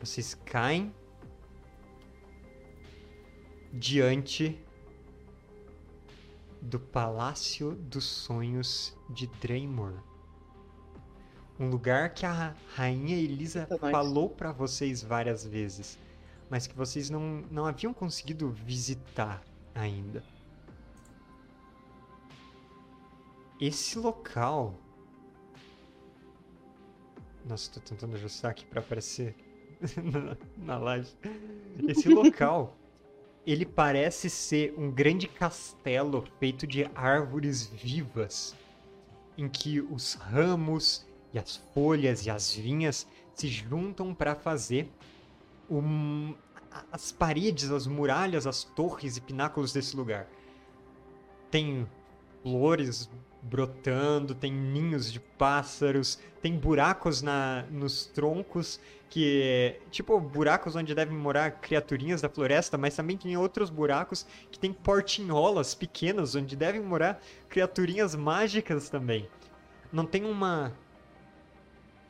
Vocês 0.00 0.34
caem 0.34 0.94
diante 3.72 4.58
do 6.60 6.78
Palácio 6.78 7.74
dos 7.74 8.04
Sonhos 8.04 8.96
de 9.10 9.26
Draymor. 9.26 9.94
Um 11.58 11.68
lugar 11.68 12.14
que 12.14 12.24
a 12.24 12.54
rainha 12.74 13.16
Elisa 13.16 13.66
nós. 13.68 13.90
falou 13.90 14.30
pra 14.30 14.52
vocês 14.52 15.02
várias 15.02 15.44
vezes, 15.44 15.98
mas 16.48 16.66
que 16.66 16.74
vocês 16.74 17.10
não, 17.10 17.42
não 17.50 17.66
haviam 17.66 17.92
conseguido 17.92 18.50
visitar 18.50 19.42
ainda. 19.78 20.22
Esse 23.60 23.98
local. 23.98 24.74
Nossa, 27.44 27.70
tô 27.72 27.80
tentando 27.80 28.14
ajustar 28.16 28.50
aqui 28.50 28.66
pra 28.66 28.80
aparecer 28.80 29.34
na, 30.02 30.36
na 30.56 30.78
live. 30.78 31.08
Esse 31.88 32.08
local, 32.12 32.76
ele 33.46 33.64
parece 33.64 34.28
ser 34.28 34.74
um 34.76 34.90
grande 34.90 35.26
castelo 35.26 36.24
feito 36.38 36.66
de 36.66 36.84
árvores 36.94 37.66
vivas, 37.66 38.54
em 39.36 39.48
que 39.48 39.80
os 39.80 40.14
ramos 40.14 41.06
e 41.32 41.38
as 41.38 41.56
folhas 41.74 42.26
e 42.26 42.30
as 42.30 42.54
vinhas 42.54 43.06
se 43.34 43.48
juntam 43.48 44.14
para 44.14 44.34
fazer 44.34 44.90
um- 45.70 46.34
as 46.92 47.12
paredes, 47.12 47.70
as 47.70 47.86
muralhas, 47.86 48.46
as 48.46 48.64
torres 48.64 49.16
e 49.16 49.20
pináculos 49.20 49.72
desse 49.72 49.96
lugar. 49.96 50.28
Tem 51.50 51.88
flores 52.42 53.10
brotando, 53.42 54.34
tem 54.34 54.52
ninhos 54.52 55.12
de 55.12 55.20
pássaros, 55.20 56.18
tem 56.42 56.56
buracos 56.56 57.22
na, 57.22 57.64
nos 57.70 58.06
troncos 58.06 58.80
que 59.08 59.80
tipo 59.90 60.20
buracos 60.20 60.76
onde 60.76 60.94
devem 60.94 61.16
morar 61.16 61.52
criaturinhas 61.52 62.20
da 62.20 62.28
floresta, 62.28 62.76
mas 62.76 62.94
também 62.94 63.16
tem 63.16 63.36
outros 63.36 63.70
buracos 63.70 64.26
que 64.50 64.58
tem 64.58 64.72
portinholas 64.72 65.74
pequenas 65.74 66.34
onde 66.34 66.54
devem 66.54 66.80
morar 66.80 67.20
criaturinhas 67.48 68.14
mágicas 68.14 68.90
também. 68.90 69.28
Não 69.90 70.04
tem 70.04 70.24
uma 70.24 70.72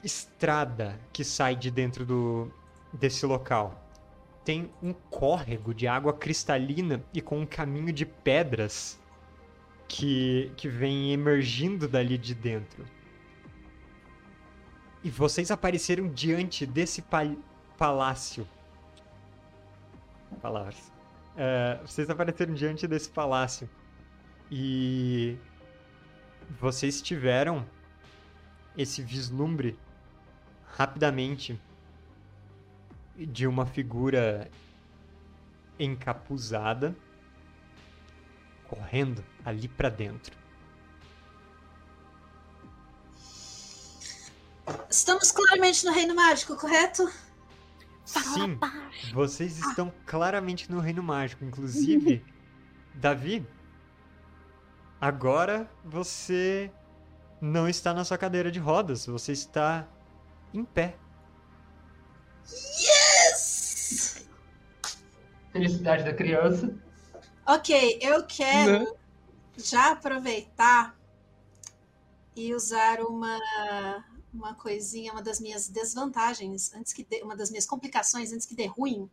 estrada 0.02 0.98
que 1.12 1.22
sai 1.22 1.54
de 1.54 1.70
dentro 1.70 2.04
do 2.04 2.50
desse 2.92 3.24
local. 3.26 3.87
Tem 4.48 4.72
um 4.82 4.94
córrego 4.94 5.74
de 5.74 5.86
água 5.86 6.10
cristalina 6.10 7.04
e 7.12 7.20
com 7.20 7.38
um 7.38 7.44
caminho 7.44 7.92
de 7.92 8.06
pedras 8.06 8.98
que, 9.86 10.50
que 10.56 10.70
vem 10.70 11.12
emergindo 11.12 11.86
dali 11.86 12.16
de 12.16 12.34
dentro. 12.34 12.82
E 15.04 15.10
vocês 15.10 15.50
apareceram 15.50 16.08
diante 16.08 16.64
desse 16.64 17.02
pal- 17.02 17.36
palácio. 17.76 18.48
Palácio. 20.40 20.94
É, 21.36 21.78
vocês 21.82 22.08
apareceram 22.08 22.54
diante 22.54 22.86
desse 22.86 23.10
palácio. 23.10 23.68
E 24.50 25.36
vocês 26.58 27.02
tiveram 27.02 27.66
esse 28.74 29.02
vislumbre 29.02 29.78
rapidamente 30.68 31.60
de 33.26 33.46
uma 33.46 33.66
figura 33.66 34.50
encapuzada 35.78 36.96
correndo 38.68 39.24
ali 39.44 39.66
pra 39.66 39.88
dentro. 39.88 40.36
Estamos 44.90 45.32
claramente 45.32 45.84
no 45.84 45.92
Reino 45.92 46.14
Mágico, 46.14 46.56
correto? 46.56 47.10
Sim, 48.04 48.58
vocês 49.12 49.58
estão 49.58 49.92
claramente 50.06 50.70
no 50.70 50.80
Reino 50.80 51.02
Mágico. 51.02 51.44
Inclusive, 51.44 52.24
Davi, 52.94 53.46
agora 55.00 55.70
você 55.84 56.70
não 57.40 57.68
está 57.68 57.92
na 57.94 58.04
sua 58.04 58.18
cadeira 58.18 58.50
de 58.50 58.58
rodas, 58.58 59.06
você 59.06 59.32
está 59.32 59.86
em 60.52 60.64
pé. 60.64 60.96
Yes! 62.52 64.26
Felicidade 65.52 66.04
da 66.04 66.14
criança. 66.14 66.74
Ok, 67.46 67.98
eu 68.02 68.24
quero 68.26 68.84
Né? 68.84 68.92
já 69.56 69.92
aproveitar 69.92 70.96
e 72.36 72.54
usar 72.54 73.00
uma, 73.00 73.38
uma 74.32 74.54
coisinha, 74.54 75.12
uma 75.12 75.22
das 75.22 75.40
minhas 75.40 75.68
desvantagens, 75.68 76.72
antes 76.74 76.92
que 76.92 77.02
dê, 77.04 77.22
uma 77.22 77.34
das 77.36 77.50
minhas 77.50 77.66
complicações 77.66 78.32
antes 78.32 78.46
que 78.46 78.54
dê 78.54 78.66
ruim, 78.66 79.10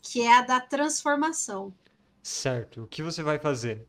que 0.00 0.22
é 0.22 0.32
a 0.38 0.42
da 0.42 0.60
transformação. 0.60 1.72
Certo, 2.22 2.82
o 2.82 2.86
que 2.86 3.02
você 3.02 3.22
vai 3.22 3.38
fazer? 3.38 3.86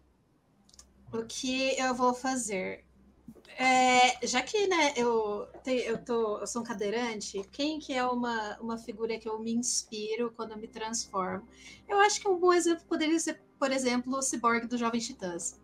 O 1.11 1.24
que 1.26 1.76
eu 1.80 1.95
vou 1.95 2.14
fazer? 2.14 2.86
É, 3.61 4.26
já 4.26 4.41
que 4.41 4.68
né, 4.68 4.94
eu, 4.95 5.45
te- 5.61 5.84
eu, 5.86 5.98
tô, 6.02 6.38
eu 6.40 6.48
sou 6.48 6.61
um 6.61 6.65
cadeirante, 6.65 7.41
quem 7.52 7.77
que 7.77 7.91
é 7.94 8.06
uma, 8.06 8.57
uma 8.61 8.77
figura 8.77 9.19
que 9.19 9.27
eu 9.27 9.38
me 9.38 9.52
inspiro 9.53 10.31
quando 10.34 10.52
eu 10.52 10.57
me 10.57 10.68
transformo? 10.68 11.45
Eu 11.86 11.99
acho 11.99 12.22
que 12.22 12.27
um 12.30 12.38
bom 12.40 12.53
exemplo 12.53 12.86
poderia 12.88 13.19
ser, 13.19 13.41
por 13.60 13.69
exemplo, 13.69 14.15
o 14.15 14.22
Cyborg 14.22 14.65
do 14.65 14.77
Jovem 14.77 15.02
Titãs. 15.02 15.60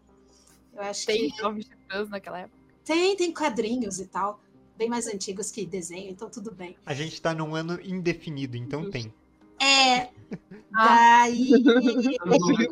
Eu 0.73 0.81
acho 0.81 1.05
Tem 1.05 1.29
que 1.29 1.37
jovens 1.37 1.65
titãs 1.69 2.09
naquela 2.09 2.39
época. 2.39 2.57
tem, 2.83 3.15
tem 3.15 3.33
quadrinhos 3.33 3.97
e 4.01 4.07
tal, 4.07 4.41
bem 4.75 4.89
mais 4.89 5.07
antigos 5.07 5.49
que 5.49 5.65
desenho, 5.65 6.11
então 6.11 6.29
tudo 6.29 6.51
bem. 6.53 6.75
A 6.85 6.93
gente 6.93 7.21
tá 7.21 7.33
num 7.33 7.55
ano 7.55 7.79
indefinido, 7.81 8.57
então 8.57 8.81
Justo. 8.81 8.91
tem. 8.91 9.13
É, 9.57 10.09
Ah. 10.75 11.23
daí 11.29 11.49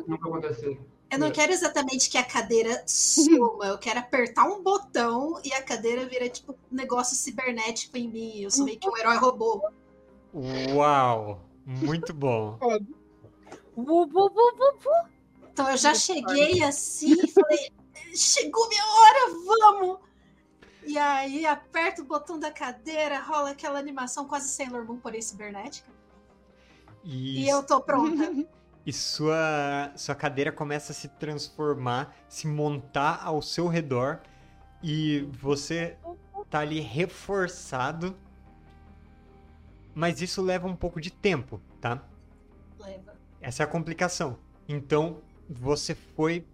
nunca 0.06 0.28
aconteceu. 0.28 0.78
Eu 1.14 1.18
não 1.18 1.30
quero 1.30 1.52
exatamente 1.52 2.10
que 2.10 2.18
a 2.18 2.24
cadeira 2.24 2.82
suma, 2.86 3.66
eu 3.66 3.78
quero 3.78 4.00
apertar 4.00 4.44
um 4.44 4.62
botão 4.62 5.40
e 5.44 5.52
a 5.52 5.62
cadeira 5.62 6.04
vira 6.06 6.28
tipo 6.28 6.52
um 6.52 6.74
negócio 6.74 7.16
cibernético 7.16 7.96
em 7.96 8.08
mim. 8.08 8.40
Eu 8.40 8.50
sou 8.50 8.64
meio 8.64 8.78
que 8.78 8.88
um 8.88 8.96
herói 8.96 9.16
robô. 9.16 9.62
Uau! 10.74 11.40
Muito 11.64 12.12
bom. 12.12 12.58
Bu, 13.76 14.06
bu, 14.06 14.06
bu, 14.06 14.30
bu, 14.30 14.78
bu. 14.82 14.90
Então 15.52 15.70
eu 15.70 15.76
já 15.76 15.94
cheguei 15.94 16.62
assim 16.64 17.12
e 17.12 17.28
falei: 17.28 17.70
chegou 18.14 18.68
minha 18.68 18.84
hora, 18.84 19.34
vamos! 19.46 19.98
E 20.84 20.98
aí 20.98 21.46
aperto 21.46 22.02
o 22.02 22.04
botão 22.04 22.38
da 22.38 22.50
cadeira, 22.50 23.20
rola 23.20 23.50
aquela 23.50 23.78
animação 23.78 24.26
quase 24.26 24.48
Sailor 24.48 24.84
Moon, 24.84 24.98
porém 24.98 25.22
cibernética. 25.22 25.88
E, 27.04 27.44
E 27.44 27.48
eu 27.48 27.62
tô 27.62 27.80
pronta. 27.80 28.30
e 28.86 28.92
sua, 28.92 29.92
sua 29.96 30.14
cadeira 30.14 30.52
começa 30.52 30.92
a 30.92 30.94
se 30.94 31.08
transformar, 31.08 32.14
se 32.28 32.46
montar 32.46 33.20
ao 33.24 33.40
seu 33.40 33.66
redor. 33.66 34.20
E 34.82 35.26
você 35.40 35.96
tá 36.50 36.60
ali 36.60 36.80
reforçado. 36.80 38.14
Mas 39.94 40.20
isso 40.20 40.42
leva 40.42 40.66
um 40.66 40.76
pouco 40.76 41.00
de 41.00 41.10
tempo, 41.10 41.60
tá? 41.80 42.02
Leva. 42.78 43.14
Essa 43.40 43.62
é 43.62 43.64
a 43.64 43.66
complicação. 43.66 44.38
Então, 44.68 45.22
você 45.48 45.94
foi. 45.94 46.46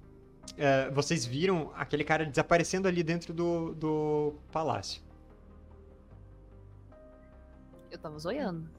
é, 0.57 0.90
vocês 0.90 1.24
viram 1.24 1.73
aquele 1.74 2.05
cara 2.05 2.24
desaparecendo 2.24 2.86
ali 2.86 3.02
dentro 3.02 3.32
do, 3.32 3.74
do 3.74 4.35
palácio. 4.52 5.02
Eu 7.90 7.98
tava 7.98 8.19
zoiando. 8.19 8.70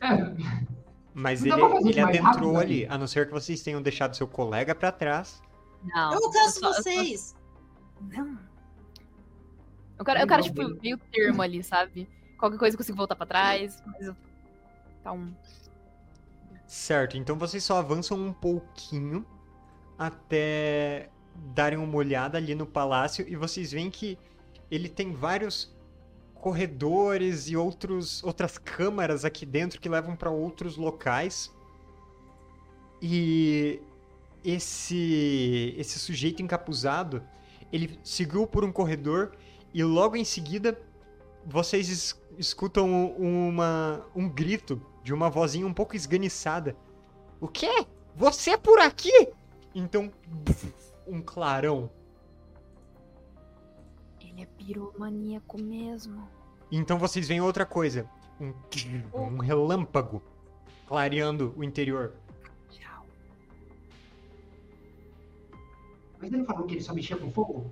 É, 0.00 0.79
Mas 1.20 1.42
Não 1.42 1.56
dá 1.58 1.76
ele, 1.76 1.88
ele 1.90 2.00
adentrou 2.00 2.24
rápido, 2.54 2.56
ali. 2.58 2.86
A 2.86 2.96
não 2.96 3.06
ser 3.06 3.26
que 3.26 3.32
vocês 3.32 3.62
tenham 3.62 3.82
deixado 3.82 4.16
seu 4.16 4.26
colega 4.26 4.74
pra 4.74 4.90
trás. 4.90 5.42
Não. 5.84 6.12
Eu 6.14 6.24
alcanço 6.24 6.60
só- 6.60 6.68
eu 6.68 6.74
só- 6.74 6.82
vocês. 6.82 7.34
Não. 8.00 8.38
Eu 9.98 10.04
quero, 10.04 10.20
eu 10.20 10.26
quero 10.26 10.42
tipo, 10.42 10.68
meio 10.82 10.96
termo 11.12 11.42
ali, 11.42 11.62
sabe? 11.62 12.08
Qualquer 12.38 12.56
coisa 12.58 12.74
eu 12.74 12.78
consigo 12.78 12.96
voltar 12.96 13.14
pra 13.16 13.26
trás, 13.26 13.82
mas 13.86 14.06
eu... 14.06 14.16
Tá 15.04 15.12
um... 15.12 15.34
Certo, 16.66 17.16
então 17.18 17.36
vocês 17.36 17.62
só 17.64 17.78
avançam 17.78 18.16
um 18.18 18.32
pouquinho 18.32 19.26
até 19.98 21.10
darem 21.54 21.78
uma 21.78 21.96
olhada 21.96 22.38
ali 22.38 22.54
no 22.54 22.64
palácio 22.64 23.26
e 23.28 23.36
vocês 23.36 23.72
veem 23.72 23.90
que 23.90 24.16
ele 24.70 24.88
tem 24.88 25.12
vários 25.12 25.74
corredores 26.40 27.48
e 27.48 27.56
outros, 27.56 28.22
outras 28.24 28.58
câmaras 28.58 29.24
aqui 29.24 29.44
dentro 29.46 29.80
que 29.80 29.88
levam 29.88 30.16
para 30.16 30.30
outros 30.30 30.76
locais. 30.76 31.52
E 33.02 33.80
esse 34.44 35.74
esse 35.78 35.98
sujeito 35.98 36.42
encapuzado, 36.42 37.22
ele 37.72 37.98
seguiu 38.02 38.46
por 38.46 38.64
um 38.64 38.72
corredor 38.72 39.32
e 39.72 39.84
logo 39.84 40.16
em 40.16 40.24
seguida 40.24 40.78
vocês 41.46 41.88
es- 41.88 42.20
escutam 42.38 43.14
uma, 43.16 44.04
um 44.14 44.28
grito 44.28 44.80
de 45.02 45.14
uma 45.14 45.30
vozinha 45.30 45.66
um 45.66 45.72
pouco 45.72 45.96
esganiçada. 45.96 46.76
O 47.40 47.48
quê? 47.48 47.86
Você 48.14 48.58
por 48.58 48.78
aqui? 48.78 49.28
Então, 49.74 50.10
um 51.06 51.22
clarão. 51.22 51.90
Ele 54.40 54.42
é 54.42 54.46
piromaníaco 54.46 55.60
mesmo. 55.60 56.26
Então 56.72 56.98
vocês 56.98 57.28
veem 57.28 57.42
outra 57.42 57.66
coisa. 57.66 58.08
Um, 58.40 58.54
um 59.12 59.38
relâmpago 59.38 60.22
clareando 60.86 61.52
o 61.56 61.62
interior. 61.62 62.14
Tchau. 62.70 63.06
mas 66.18 66.32
ele 66.32 66.44
falou 66.44 66.66
que 66.66 66.74
ele 66.74 66.82
só 66.82 66.94
mexia 66.94 67.18
com 67.18 67.30
fogo? 67.30 67.70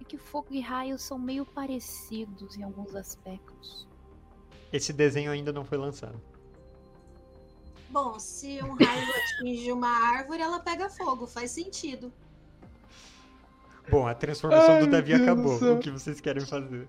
É 0.00 0.04
que 0.04 0.16
fogo 0.16 0.48
e 0.50 0.60
raio 0.60 0.98
são 0.98 1.18
meio 1.18 1.44
parecidos 1.44 2.56
em 2.56 2.62
alguns 2.62 2.94
aspectos. 2.94 3.86
Esse 4.72 4.94
desenho 4.94 5.30
ainda 5.30 5.52
não 5.52 5.64
foi 5.64 5.76
lançado. 5.76 6.18
Bom, 7.90 8.18
se 8.18 8.62
um 8.62 8.74
raio 8.74 9.14
atinge 9.14 9.72
uma 9.72 9.88
árvore, 9.88 10.40
ela 10.40 10.60
pega 10.60 10.88
fogo. 10.88 11.26
Faz 11.26 11.50
sentido. 11.50 12.12
Bom, 13.90 14.06
a 14.06 14.14
transformação 14.14 14.74
Ai, 14.74 14.80
do 14.80 14.86
Davi 14.90 15.08
Deus 15.12 15.22
acabou. 15.22 15.58
céu. 15.58 15.74
O 15.74 15.78
que 15.78 15.90
vocês 15.90 16.20
querem 16.20 16.44
fazer? 16.44 16.88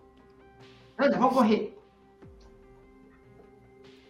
Anda, 0.97 1.17
vamos 1.17 1.33
correr. 1.33 1.77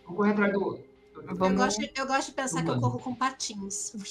Vamos 0.05 0.17
correr 0.17 0.31
atrás 0.31 0.53
do. 0.53 0.59
do- 0.59 0.89
Eu 1.29 1.35
Vamos- 1.35 1.57
gosto, 1.57 1.81
eu 1.95 2.07
gosto 2.07 2.29
de 2.29 2.33
pensar 2.35 2.63
que 2.63 2.69
eu 2.69 2.79
corro 2.79 2.97
com 2.99 3.13
patins. 3.13 3.93
Muito 3.93 4.09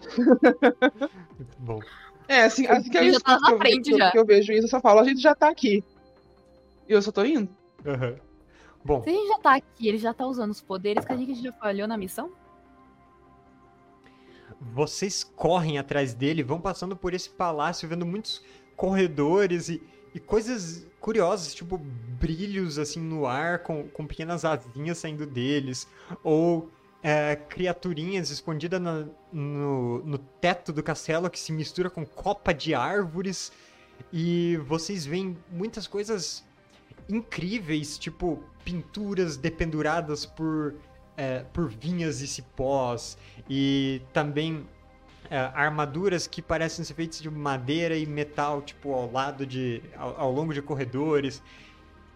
bom. 1.58 1.80
É, 2.26 2.44
assim, 2.44 2.66
assim 2.66 2.90
que 2.90 2.96
eu 2.98 3.12
já 3.12 3.20
tá 3.20 3.38
eu- 3.50 3.58
frente 3.58 3.90
eu, 3.90 3.98
já. 3.98 4.10
que 4.10 4.18
eu 4.18 4.24
vejo 4.24 4.52
isso, 4.52 4.64
eu 4.64 4.68
só 4.70 4.80
falo, 4.80 5.00
a 5.00 5.04
gente 5.04 5.20
já 5.20 5.34
tá 5.34 5.48
aqui. 5.48 5.84
E 6.88 6.92
eu 6.92 7.02
só 7.02 7.12
tô 7.12 7.24
indo. 7.24 7.48
Aham. 7.86 8.16
Bom, 8.84 9.02
Se 9.02 9.08
a 9.08 9.12
gente 9.12 9.28
já 9.28 9.38
tá 9.38 9.54
aqui, 9.56 9.88
ele 9.88 9.98
já 9.98 10.12
tá 10.12 10.26
usando 10.26 10.50
os 10.50 10.60
poderes 10.60 11.04
que 11.04 11.12
a 11.12 11.16
gente 11.16 11.42
já 11.42 11.52
falhou 11.52 11.86
na 11.88 11.96
missão? 11.96 12.30
Vocês 14.72 15.24
correm 15.24 15.78
atrás 15.78 16.14
dele, 16.14 16.42
vão 16.42 16.60
passando 16.60 16.96
por 16.96 17.14
esse 17.14 17.28
palácio, 17.28 17.88
vendo 17.88 18.06
muitos 18.06 18.42
corredores 18.76 19.68
e, 19.68 19.82
e 20.14 20.20
coisas 20.20 20.86
curiosas, 21.00 21.54
tipo 21.54 21.78
brilhos 21.78 22.78
assim 22.78 23.00
no 23.00 23.26
ar, 23.26 23.60
com, 23.62 23.88
com 23.88 24.06
pequenas 24.06 24.44
asinhas 24.44 24.98
saindo 24.98 25.26
deles, 25.26 25.86
ou 26.22 26.70
é, 27.02 27.36
criaturinhas 27.36 28.30
escondidas 28.30 28.80
no, 29.30 29.98
no 30.02 30.18
teto 30.18 30.72
do 30.72 30.82
castelo 30.82 31.28
que 31.28 31.38
se 31.38 31.52
mistura 31.52 31.90
com 31.90 32.06
copa 32.06 32.54
de 32.54 32.74
árvores. 32.74 33.52
E 34.12 34.56
vocês 34.66 35.04
veem 35.04 35.36
muitas 35.50 35.86
coisas 35.86 36.44
incríveis, 37.08 37.98
tipo 37.98 38.42
pinturas 38.64 39.36
dependuradas 39.36 40.24
por, 40.24 40.74
é, 41.16 41.40
por 41.52 41.68
vinhas 41.68 42.20
e 42.20 42.26
cipós, 42.26 43.16
e 43.48 44.02
também 44.12 44.66
é, 45.30 45.38
armaduras 45.54 46.26
que 46.26 46.42
parecem 46.42 46.84
ser 46.84 46.94
feitas 46.94 47.20
de 47.20 47.30
madeira 47.30 47.96
e 47.96 48.06
metal, 48.06 48.62
tipo, 48.62 48.92
ao 48.92 49.10
lado 49.10 49.46
de. 49.46 49.82
ao, 49.96 50.20
ao 50.20 50.32
longo 50.32 50.52
de 50.52 50.60
corredores. 50.60 51.42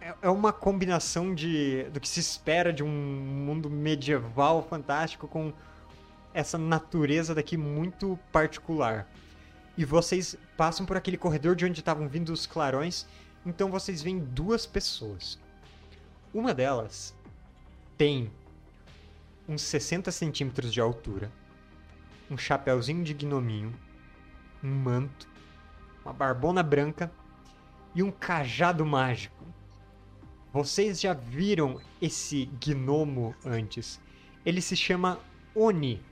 É, 0.00 0.14
é 0.22 0.30
uma 0.30 0.52
combinação 0.52 1.34
de 1.34 1.84
do 1.92 2.00
que 2.00 2.08
se 2.08 2.20
espera 2.20 2.72
de 2.72 2.82
um 2.82 2.88
mundo 2.88 3.68
medieval 3.70 4.62
fantástico 4.62 5.26
com 5.26 5.52
essa 6.34 6.58
natureza 6.58 7.34
daqui 7.34 7.56
muito 7.56 8.18
particular. 8.30 9.08
E 9.76 9.84
vocês 9.84 10.36
passam 10.56 10.84
por 10.84 10.96
aquele 10.96 11.16
corredor 11.16 11.54
de 11.54 11.64
onde 11.64 11.80
estavam 11.80 12.08
vindo 12.08 12.32
os 12.32 12.46
clarões, 12.46 13.06
então 13.46 13.70
vocês 13.70 14.02
veem 14.02 14.18
duas 14.18 14.66
pessoas. 14.66 15.38
Uma 16.34 16.52
delas 16.52 17.14
tem 17.96 18.30
uns 19.48 19.62
60 19.62 20.12
centímetros 20.12 20.72
de 20.72 20.80
altura, 20.80 21.32
um 22.30 22.36
chapéuzinho 22.36 23.02
de 23.02 23.14
gnominho, 23.14 23.74
um 24.62 24.74
manto, 24.74 25.26
uma 26.04 26.12
barbona 26.12 26.62
branca 26.62 27.10
e 27.94 28.02
um 28.02 28.10
cajado 28.10 28.84
mágico. 28.84 29.44
Vocês 30.52 31.00
já 31.00 31.14
viram 31.14 31.80
esse 32.00 32.46
gnomo 32.62 33.34
antes? 33.44 34.00
Ele 34.44 34.60
se 34.60 34.76
chama 34.76 35.18
Oni. 35.54 36.02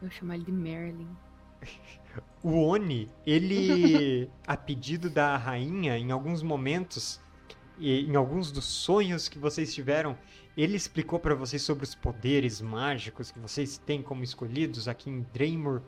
Eu 0.00 0.10
chamo 0.10 0.32
ele 0.32 0.44
de 0.44 0.52
Merlin. 0.52 1.08
O 2.40 2.68
Oni, 2.68 3.10
ele, 3.26 4.30
a 4.46 4.56
pedido 4.56 5.10
da 5.10 5.36
rainha, 5.36 5.98
em 5.98 6.12
alguns 6.12 6.40
momentos, 6.40 7.20
em 7.80 8.16
alguns 8.16 8.50
dos 8.50 8.64
sonhos 8.64 9.28
que 9.28 9.38
vocês 9.38 9.74
tiveram, 9.74 10.16
ele 10.56 10.76
explicou 10.76 11.18
para 11.18 11.34
vocês 11.34 11.62
sobre 11.62 11.84
os 11.84 11.94
poderes 11.94 12.60
mágicos 12.60 13.30
que 13.30 13.38
vocês 13.38 13.78
têm 13.78 14.02
como 14.02 14.24
escolhidos 14.24 14.88
aqui 14.88 15.08
em 15.08 15.24
Draymor 15.32 15.82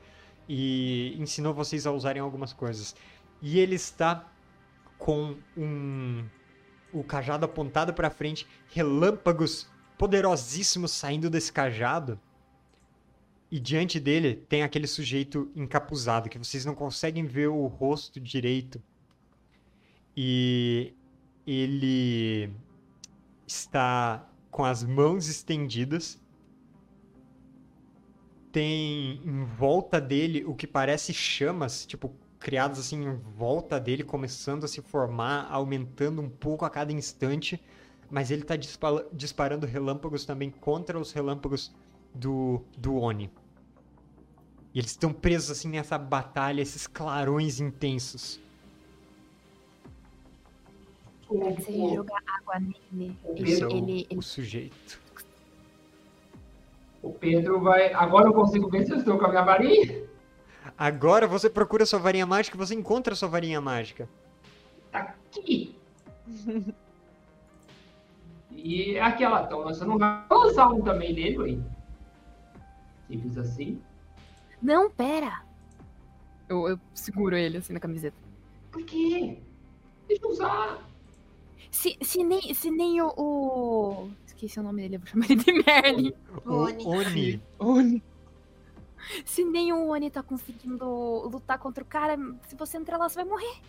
e 0.49 1.17
ensinou 1.19 1.53
vocês 1.53 1.87
a 1.87 1.93
usarem 1.93 2.23
algumas 2.23 2.53
coisas. 2.53 2.95
E 3.43 3.59
ele 3.59 3.75
está 3.75 4.31
com 4.99 5.37
um 5.57 6.25
o 6.93 7.05
cajado 7.05 7.45
apontado 7.45 7.95
para 7.95 8.11
frente, 8.11 8.47
relâmpagos 8.69 9.69
poderosíssimos 9.97 10.91
saindo 10.91 11.31
desse 11.31 11.53
cajado. 11.53 12.21
E 13.51 13.59
diante 13.59 13.99
dele 13.99 14.35
tem 14.49 14.63
aquele 14.63 14.87
sujeito 14.87 15.51
encapuzado, 15.57 16.29
que 16.29 16.39
vocês 16.39 16.65
não 16.65 16.75
conseguem 16.75 17.25
ver 17.27 17.49
o 17.49 17.67
rosto 17.67 18.21
direito. 18.21 18.83
E 20.17 20.95
ele 21.47 22.51
está 23.47 24.27
com 24.51 24.65
as 24.65 24.83
mãos 24.85 25.29
estendidas. 25.29 26.21
Tem 28.53 29.21
em 29.25 29.45
volta 29.45 30.01
dele 30.01 30.45
o 30.45 30.55
que 30.55 30.67
parece 30.67 31.13
chamas, 31.15 31.87
tipo, 31.87 32.13
criadas 32.39 32.79
assim 32.81 33.05
em 33.05 33.15
volta 33.37 33.79
dele, 33.79 34.03
começando 34.03 34.65
a 34.65 34.69
se 34.69 34.81
formar, 34.83 35.47
aumentando 35.51 36.21
um 36.23 36.29
pouco 36.29 36.65
a 36.65 36.71
cada 36.71 36.93
instante. 36.93 37.61
mas 38.11 38.31
ele 38.31 38.43
tá 38.43 38.57
dispala- 38.57 39.07
disparando 39.13 39.67
relâmpagos 39.67 40.25
também 40.25 40.51
contra 40.51 40.99
os 40.99 41.13
relâmpagos 41.13 41.73
do, 42.15 42.61
do 42.77 42.97
Oni. 42.97 43.31
E 44.75 44.79
eles 44.81 44.91
estão 44.93 45.13
presos 45.13 45.51
assim 45.51 45.69
nessa 45.69 45.97
batalha, 45.99 46.61
esses 46.61 46.87
clarões 46.87 47.61
intensos. 47.61 48.41
O, 51.31 51.61
Se 51.63 51.71
o- 51.71 51.95
jogar 51.95 52.21
água 52.27 52.59
nele, 52.59 53.17
o 53.25 53.37
ele, 53.37 53.53
ele, 54.11 54.19
O 54.19 54.21
sujeito. 54.23 55.01
o 57.03 57.13
Pedro 57.13 57.61
vai. 57.61 57.93
Agora 57.95 58.27
eu 58.29 58.33
consigo 58.35 58.69
ver 58.69 58.85
se 58.85 58.93
eu 58.93 58.97
estou 58.99 59.17
com 59.19 59.27
a 59.27 59.29
minha 59.29 59.43
varinha. 59.45 60.03
Agora 60.77 61.27
você 61.29 61.49
procura 61.49 61.87
sua 61.87 61.99
varinha 61.99 62.27
mágica 62.27 62.57
e 62.57 62.59
você 62.59 62.75
encontra 62.75 63.15
sua 63.15 63.29
varinha 63.29 63.61
mágica. 63.61 64.09
Tá 64.91 64.99
aqui. 65.31 65.77
E 68.53 68.97
é 68.97 69.01
aquela, 69.01 69.45
então 69.45 69.63
você 69.63 69.85
não 69.85 69.97
vai 69.97 70.23
lançar 70.31 70.69
um 70.69 70.83
também 70.83 71.15
nele, 71.15 71.39
ué. 71.39 71.59
Simples 73.09 73.39
assim. 73.39 73.81
Não, 74.61 74.91
pera. 74.91 75.43
Eu, 76.49 76.69
eu 76.69 76.81
seguro 76.93 77.37
ele 77.37 77.57
assim 77.59 77.73
na 77.73 77.81
camiseta. 77.81 78.17
Por 78.71 78.83
quê? 78.85 79.39
Deixa 80.09 80.23
eu 80.27 80.31
usar. 80.31 80.79
Se, 81.71 81.97
se, 82.03 82.25
nem, 82.25 82.53
se 82.55 82.71
nem 82.71 83.01
o, 83.01 83.09
o- 83.17 84.11
Esqueci 84.27 84.59
o 84.59 84.63
nome 84.63 84.83
dele, 84.83 84.97
eu 84.97 85.01
vou 85.01 85.07
chamar 85.09 85.27
ele 85.31 85.37
de 85.45 85.53
Merlin. 85.53 86.13
O 86.45 86.53
Oni. 86.53 86.85
Oni. 86.87 87.43
Oni. 87.59 88.03
Se 89.25 89.45
nem 89.45 89.73
o 89.73 89.89
Oni 89.89 90.11
tá 90.11 90.23
conseguindo 90.23 90.85
lutar 91.29 91.59
contra 91.59 91.83
o 91.85 91.87
cara, 91.87 92.17
se 92.47 92.55
você 92.57 92.77
entrar 92.77 92.97
lá, 92.97 93.09
você 93.09 93.17
vai 93.17 93.25
morrer. 93.25 93.61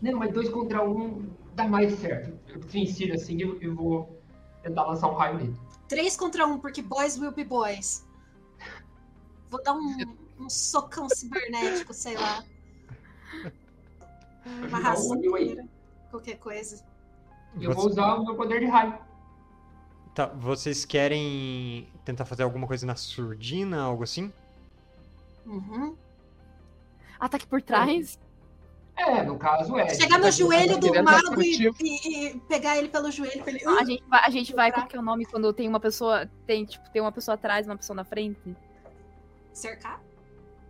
Não, 0.00 0.18
mas 0.18 0.32
dois 0.32 0.48
contra 0.48 0.82
um 0.88 1.28
dá 1.54 1.66
mais 1.66 1.92
certo. 1.98 2.32
Eu 2.48 2.60
te 2.60 2.78
ensino 2.78 3.14
assim 3.14 3.36
e 3.36 3.42
eu, 3.42 3.60
eu 3.60 3.74
vou 3.74 4.18
tentar 4.62 4.84
lançar 4.86 5.08
um 5.10 5.14
raio 5.14 5.36
nele. 5.38 5.54
Três 5.88 6.16
contra 6.16 6.46
um, 6.46 6.58
porque 6.58 6.80
boys 6.82 7.18
will 7.18 7.32
be 7.32 7.44
boys. 7.44 8.06
Vou 9.50 9.62
dar 9.62 9.74
um, 9.74 9.96
um 10.38 10.48
socão 10.48 11.08
cibernético, 11.08 11.92
sei 11.92 12.14
lá. 12.16 12.44
Uma 14.68 14.78
rasteira. 14.78 15.66
Qualquer 16.10 16.38
coisa. 16.38 16.82
E 17.58 17.64
eu 17.64 17.70
Você- 17.72 17.76
vou 17.80 17.86
usar 17.90 18.14
o 18.14 18.24
meu 18.24 18.34
poder 18.34 18.60
de 18.60 18.66
raio. 18.66 18.94
Tá, 20.14 20.26
vocês 20.26 20.84
querem 20.84 21.88
tentar 22.04 22.24
fazer 22.24 22.42
alguma 22.42 22.66
coisa 22.66 22.84
na 22.86 22.96
surdina, 22.96 23.80
algo 23.82 24.02
assim? 24.02 24.32
Uhum. 25.46 25.96
Ataque 27.18 27.46
por 27.46 27.62
trás. 27.62 28.18
É, 28.96 29.22
no 29.22 29.38
caso 29.38 29.78
é. 29.78 29.88
Chegar 29.94 30.18
no 30.18 30.24
Tá- 30.24 30.30
joelho 30.30 30.78
do 30.78 31.02
mago 31.02 31.40
e, 31.42 31.68
e- 31.80 32.26
e 32.34 32.40
pegar 32.40 32.76
ele 32.76 32.88
pelo 32.88 33.10
joelho 33.10 33.42
pra 33.42 33.52
ele. 33.52 33.64
A 33.66 33.84
gente 33.84 34.04
vai, 34.08 34.20
a 34.24 34.30
gente 34.30 34.54
vai 34.54 34.72
qual 34.72 34.86
que 34.86 34.96
é 34.96 34.98
o 34.98 35.02
nome 35.02 35.24
quando 35.24 35.52
tem 35.52 35.66
uma 35.68 35.80
pessoa. 35.80 36.26
Tem, 36.46 36.64
tipo, 36.64 36.90
tem 36.90 37.00
uma 37.00 37.12
pessoa 37.12 37.34
atrás 37.34 37.66
e 37.66 37.70
uma 37.70 37.76
pessoa 37.76 37.96
na 37.96 38.04
frente. 38.04 38.54
cercar? 39.52 40.00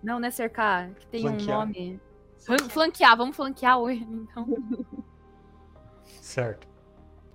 Não, 0.03 0.19
não 0.21 0.29
é 0.29 0.31
cercar, 0.31 0.91
que 0.95 1.07
tem 1.07 1.21
Flanquear. 1.23 1.59
um 1.59 1.61
nome. 1.67 2.01
Flan- 2.39 2.69
Flanquear, 2.71 3.17
vamos 3.17 3.37
flanquear 3.37 3.79
o 3.79 3.91
ele, 3.91 4.05
então. 4.05 4.47
Certo. 6.21 6.67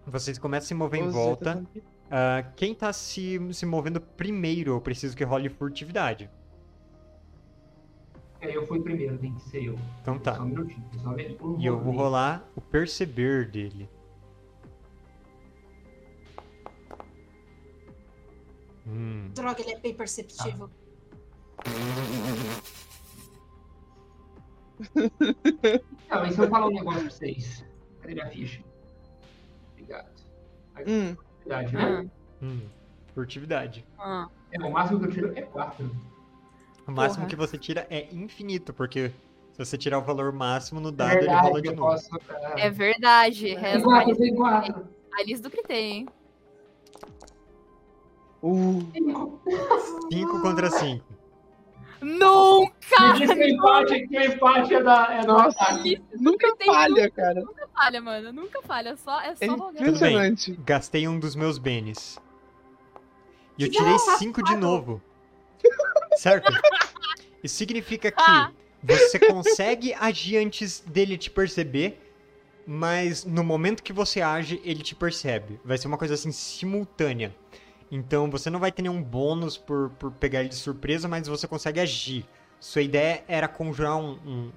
Vocês 0.06 0.38
começam 0.38 0.66
a 0.66 0.68
se 0.68 0.74
mover 0.74 1.00
em 1.02 1.08
Ô, 1.08 1.12
Zé, 1.12 1.18
volta. 1.18 1.56
tá 1.56 1.82
Ah, 2.12 2.44
quem 2.56 2.76
tá 2.76 2.94
se, 2.94 3.40
se 3.54 3.66
movendo 3.66 4.00
primeiro, 4.00 4.72
eu 4.74 4.82
preciso 4.82 5.18
que 5.18 5.24
role 5.24 5.50
furtividade. 5.50 6.30
É, 8.40 8.56
eu 8.56 8.66
fui 8.68 8.80
primeiro, 8.82 9.18
tem 9.18 9.34
que 9.34 9.42
ser 9.42 9.64
eu. 9.64 9.80
Então 10.02 10.20
tá. 10.20 10.36
Só 10.36 10.44
um 10.44 10.46
minutinho. 10.46 10.86
Só 11.02 11.10
um 11.10 11.60
E 11.60 11.66
eu 11.66 11.80
vou 11.80 11.94
rolar 11.94 12.48
o 12.56 12.62
perceber 12.62 13.50
dele. 13.50 13.90
Hum, 18.88 19.32
Droga, 19.34 19.62
ele 19.62 19.72
é 19.72 19.80
bem 19.80 19.96
perceptível. 19.96 20.70
Não, 24.94 26.22
mas 26.22 26.36
se 26.36 26.42
eu 26.42 26.50
falar 26.50 26.68
um 26.68 26.72
negócio 26.72 27.02
pra 27.02 27.10
vocês. 27.10 27.66
Cadê 28.02 28.14
minha 28.14 28.30
ficha? 28.30 28.75
Hum, 30.88 31.16
Verdade, 31.46 31.74
né? 31.76 32.06
hum, 32.42 32.62
furtividade. 33.14 33.86
Ah, 34.00 34.28
É, 34.52 34.60
o 34.60 34.72
máximo 34.72 35.00
que 35.00 35.06
eu 35.06 35.12
tiro 35.12 35.32
é 35.36 35.42
4. 35.42 35.90
O 36.88 36.92
máximo 36.92 37.24
Porra. 37.26 37.30
que 37.30 37.36
você 37.36 37.58
tira 37.58 37.88
é 37.90 38.08
infinito, 38.14 38.74
porque 38.74 39.10
se 39.54 39.64
você 39.66 39.78
tirar 39.78 40.00
o 40.00 40.04
valor 40.04 40.32
máximo 40.32 40.80
no 40.80 40.92
dado, 40.92 41.18
ele 41.24 41.34
rola 41.34 41.62
de 41.62 41.70
novo. 41.74 41.90
posso. 41.92 42.10
é 42.58 42.70
verdade. 42.70 43.46
Tem 43.46 43.58
Reza 43.58 43.78
a 43.80 43.82
4, 43.84 44.08
lista, 44.10 44.24
tem 44.24 44.36
4. 44.36 44.88
a 45.14 45.24
lista 45.24 45.50
do 45.50 45.52
Critei, 45.52 45.84
hein? 45.92 46.08
uh, 48.44 48.80
5 50.12 50.42
contra 50.42 50.70
5. 50.70 51.06
Nunca! 52.02 53.14
Me 53.14 53.20
diz 53.20 53.34
que 53.34 53.40
o 53.40 53.44
empate, 53.50 54.08
que 54.08 54.18
o 54.18 54.22
empate 54.24 54.76
é 54.76 54.84
da. 54.84 55.14
É 55.14 55.26
Nossa. 55.26 55.82
nunca 56.20 56.56
tem 56.58 56.68
falha, 56.68 57.10
cara. 57.10 57.44
Nunca 57.76 57.84
falha, 57.84 58.02
mano. 58.02 58.32
Nunca 58.34 58.62
falha. 58.62 58.96
Só, 58.98 59.20
é 59.22 59.36
só 59.36 59.44
É 59.44 59.48
impressionante. 59.48 60.54
Gastei 60.66 61.08
um 61.08 61.20
dos 61.20 61.36
meus 61.36 61.58
benes. 61.58 62.18
E 63.58 63.64
eu 63.64 63.72
tirei. 63.72 63.98
5 64.00 64.44
de 64.44 64.56
novo. 64.56 65.02
Certo? 66.18 66.52
Isso 67.44 67.56
significa 67.56 68.12
que 68.12 68.22
Ah. 68.22 68.52
você 68.82 69.20
consegue 69.20 69.94
agir 69.94 70.38
antes 70.38 70.80
dele 70.80 71.18
te 71.18 71.30
perceber, 71.30 72.02
mas 72.66 73.26
no 73.26 73.44
momento 73.44 73.84
que 73.84 73.92
você 73.94 74.22
age, 74.22 74.62
ele 74.64 74.82
te 74.82 74.96
percebe. 74.96 75.60
Vai 75.64 75.78
ser 75.78 75.88
uma 75.88 75.98
coisa 75.98 76.14
assim 76.14 76.32
simultânea. 76.32 77.36
Então 77.92 78.30
você 78.32 78.50
não 78.50 78.60
vai 78.60 78.72
ter 78.72 78.82
nenhum 78.82 79.02
bônus 79.02 79.58
por, 79.58 79.90
por 80.00 80.12
pegar 80.12 80.40
ele 80.40 80.50
de 80.50 80.56
surpresa, 80.56 81.08
mas 81.08 81.28
você 81.28 81.48
consegue 81.48 81.80
agir. 81.80 82.26
Sua 82.60 82.82
ideia 82.82 83.24
era 83.28 83.48
conjurar 83.48 83.98
um, 83.98 84.14
um- 84.26 84.52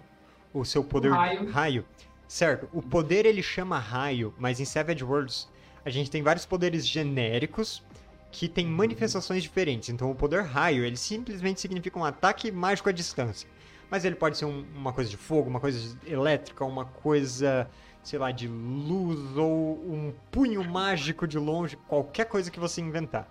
o 0.55 0.65
seu 0.65 0.83
poder 0.83 1.11
raio. 1.13 1.51
raio. 1.51 1.85
Certo, 2.29 2.69
o 2.75 2.83
poder 2.83 3.25
ele 3.25 3.43
chama 3.43 3.79
raio, 3.79 4.35
mas 4.39 4.61
em 4.61 4.65
Savage 4.67 5.03
Worlds 5.03 5.49
a 5.83 5.89
gente 5.89 6.11
tem 6.11 6.23
vários 6.23 6.45
poderes 6.45 6.87
genéricos 6.87 7.83
que 8.31 8.47
têm 8.47 8.67
manifestações 8.67 9.43
diferentes. 9.43 9.89
Então 9.89 10.11
o 10.11 10.15
poder 10.15 10.43
raio, 10.43 10.85
ele 10.85 10.99
simplesmente 10.99 11.59
significa 11.59 11.99
um 11.99 12.05
ataque 12.05 12.53
mágico 12.53 12.91
à 12.91 12.93
distância. 12.93 13.49
Mas 13.91 14.05
ele 14.05 14.15
pode 14.15 14.37
ser 14.37 14.45
um- 14.45 14.67
uma 14.75 14.93
coisa 14.93 15.09
de 15.09 15.17
fogo, 15.17 15.49
uma 15.49 15.59
coisa 15.59 15.99
elétrica, 16.07 16.63
uma 16.67 16.85
coisa, 16.85 17.67
sei 18.03 18.19
lá, 18.19 18.31
de 18.31 18.47
luz 18.47 19.35
ou 19.35 19.79
um 19.91 20.13
punho 20.31 20.63
mágico 20.63 21.27
de 21.27 21.39
longe, 21.39 21.77
qualquer 21.89 22.27
coisa 22.27 22.51
que 22.51 22.61
você 22.61 22.83
inventar. 22.83 23.27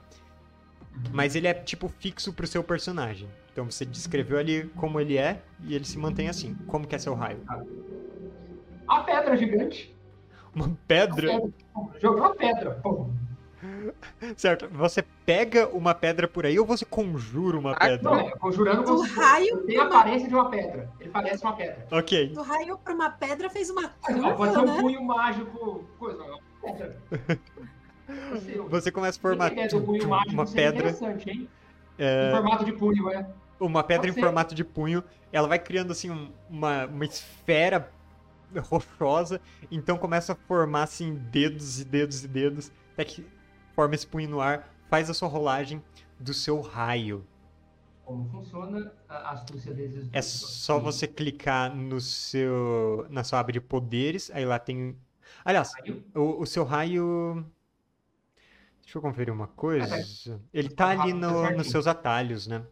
Mas 1.14 1.36
ele 1.36 1.48
é 1.48 1.54
tipo 1.54 1.88
fixo 1.88 2.34
pro 2.34 2.48
seu 2.48 2.64
personagem. 2.64 3.30
Então 3.54 3.70
você 3.70 3.86
descreveu 3.86 4.40
ali 4.40 4.68
como 4.76 5.00
ele 5.00 5.16
é 5.18 5.44
e 5.64 5.76
ele 5.76 5.86
se 5.86 6.00
mantém 6.00 6.28
assim. 6.28 6.56
Como 6.66 6.88
que 6.88 6.96
é 6.96 6.98
seu 6.98 7.14
raio? 7.14 7.40
A 8.88 9.00
pedra 9.02 9.36
gigante. 9.38 9.96
Uma 10.56 10.66
A 10.66 10.70
pedra. 10.88 11.28
pedra. 11.28 11.50
Jogou 12.00 12.20
uma 12.22 12.36
pedra. 12.36 12.72
Pô. 12.82 13.08
Certo, 14.36 14.68
você 14.70 15.04
pega 15.26 15.68
uma 15.70 15.94
pedra 15.94 16.28
por 16.28 16.46
aí 16.46 16.60
ou 16.60 16.66
você 16.66 16.86
conjura 16.86 17.58
uma 17.58 17.72
Ah, 17.74 17.80
pedra? 17.80 18.04
Não, 18.04 18.20
é, 18.20 18.32
conjurando 18.32 18.84
Do 18.84 18.98
você. 18.98 19.14
raio 19.20 19.58
Tem 19.66 19.78
a 19.78 19.82
uma- 19.82 19.88
aparência 20.00 20.28
de 20.28 20.34
uma 20.36 20.50
pedra. 20.50 20.90
Ele 21.00 21.10
parece 21.10 21.44
uma 21.44 21.54
pedra. 21.56 21.88
Ok. 21.92 22.30
Do 22.30 22.42
raio 22.42 22.78
pra 22.78 22.94
uma 22.94 23.10
pedra 23.10 23.50
fez 23.50 23.70
uma 23.70 23.82
Não, 24.10 24.36
pode 24.36 24.54
ser 24.54 24.60
curva, 24.60 24.72
um 24.72 24.76
né? 24.76 24.82
punho 24.82 25.04
mágico. 25.04 25.84
Coisa, 26.00 26.24
não. 26.24 26.40
Pedra. 26.62 26.98
Você- 28.32 28.58
Você 28.70 28.92
começa 28.92 29.18
a 29.20 29.22
formar 29.22 29.52
punho 29.52 30.08
mágico 30.08 30.32
uma 30.34 30.46
seria 30.46 30.72
pedra, 30.72 30.90
é, 31.98 32.30
Em 32.30 32.32
formato 32.36 32.66
de 32.66 32.72
punho, 32.74 33.10
é. 33.12 33.28
uma 33.60 33.84
pedra 33.84 34.10
em 34.10 34.14
ser. 34.14 34.22
formato 34.22 34.56
de 34.56 34.64
punho. 34.64 35.04
Ela 35.32 35.48
vai 35.48 35.60
criando 35.60 35.92
assim 35.92 36.10
um- 36.10 36.32
uma, 36.50 36.86
uma 36.86 37.06
esfera 37.06 37.92
rochosa, 38.70 39.42
então 39.72 39.98
começa 39.98 40.34
a 40.34 40.36
formar 40.36 40.84
assim 40.84 41.16
dedos 41.16 41.80
e 41.80 41.86
dedos 41.86 42.24
e 42.24 42.28
dedos, 42.28 42.72
até 42.94 43.06
que 43.06 43.26
forma 43.76 43.96
esse 43.96 44.08
punho 44.08 44.30
no 44.30 44.42
ar, 44.42 44.74
faz 44.90 45.10
a 45.10 45.14
sua 45.14 45.28
rolagem 45.28 45.84
do 46.20 46.34
seu 46.34 46.62
raio. 46.62 47.26
Como 48.04 48.30
funciona 48.30 48.94
a 49.10 49.32
astúcia 49.32 49.74
desses 49.74 50.10
É 50.14 50.22
só 50.22 50.80
você 50.80 51.06
clicar 51.08 51.76
no 51.76 52.00
seu 52.00 53.06
na 53.10 53.24
sua 53.24 53.40
aba 53.40 53.52
de 53.52 53.60
poderes, 53.60 54.32
aí 54.32 54.46
lá 54.46 54.58
tem 54.58 54.98
Aliás, 55.44 55.74
o, 56.16 56.42
o 56.42 56.46
seu 56.46 56.64
raio 56.64 57.46
Deixa 58.82 58.98
eu 58.98 59.02
conferir 59.02 59.34
uma 59.34 59.48
coisa. 59.48 60.42
Ele 60.54 60.70
tá 60.70 60.90
ali 60.90 61.12
no- 61.14 61.52
nos 61.52 61.70
seus 61.70 61.88
atalhos, 61.88 62.48
né? 62.48 62.66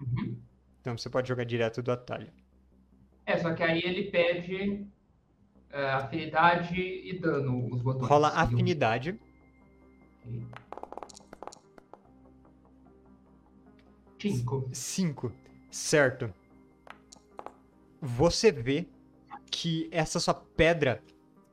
Uhum. 0.00 0.40
Então 0.80 0.96
você 0.96 1.10
pode 1.10 1.28
jogar 1.28 1.44
direto 1.44 1.82
do 1.82 1.90
atalho. 1.90 2.32
É, 3.26 3.36
só 3.36 3.52
que 3.52 3.62
aí 3.62 3.80
ele 3.84 4.10
pede 4.10 4.86
é, 5.72 5.90
afinidade 5.90 6.74
e 6.80 7.18
dano, 7.18 7.68
os 7.72 7.80
botões. 7.82 8.08
Rola 8.08 8.28
afinidade. 8.28 9.18
Cinco. 14.18 14.68
5. 14.72 15.32
Certo. 15.70 16.32
Você 18.00 18.52
vê 18.52 18.86
que 19.50 19.88
essa 19.90 20.20
sua 20.20 20.34
pedra 20.34 21.02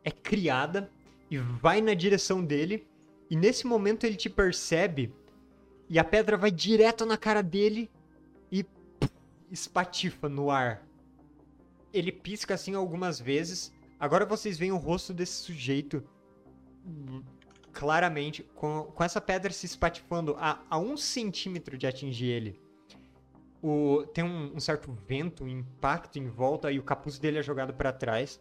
é 0.04 0.12
criada 0.12 0.92
e 1.30 1.38
vai 1.38 1.82
na 1.82 1.94
direção 1.94 2.44
dele 2.44 2.88
E 3.30 3.36
nesse 3.36 3.68
momento 3.68 4.06
ele 4.06 4.16
te 4.16 4.30
percebe 4.30 5.14
e 5.90 6.00
a 6.00 6.04
pedra 6.04 6.38
vai 6.38 6.52
direto 6.52 7.06
na 7.06 7.18
cara 7.18 7.42
dele 7.42 7.90
e 8.52 8.64
pff, 8.64 9.14
espatifa 9.50 10.28
no 10.28 10.50
ar. 10.50 10.86
Ele 11.94 12.12
pisca 12.12 12.54
assim 12.54 12.76
algumas 12.76 13.20
vezes. 13.20 13.74
Agora 14.00 14.26
vocês 14.26 14.58
veem 14.58 14.72
o 14.72 14.78
rosto 14.78 15.14
desse 15.14 15.44
sujeito 15.44 16.04
hum, 16.86 17.24
claramente, 17.72 18.44
com, 18.56 18.84
com 18.84 19.04
essa 19.04 19.22
pedra 19.22 19.52
se 19.52 19.66
espatifando 19.66 20.36
a, 20.40 20.64
a 20.70 20.78
um 20.78 20.96
centímetro 20.98 21.78
de 21.78 21.88
atingir 21.88 22.28
ele. 22.28 22.62
O, 23.62 24.06
tem 24.14 24.24
um, 24.24 24.56
um 24.56 24.60
certo 24.60 24.92
vento, 24.92 25.44
um 25.44 25.48
impacto 25.48 26.18
em 26.18 26.28
volta 26.28 26.72
e 26.72 26.80
o 26.80 26.84
capuz 26.84 27.18
dele 27.18 27.40
é 27.40 27.44
jogado 27.44 27.74
para 27.74 27.92
trás. 27.92 28.40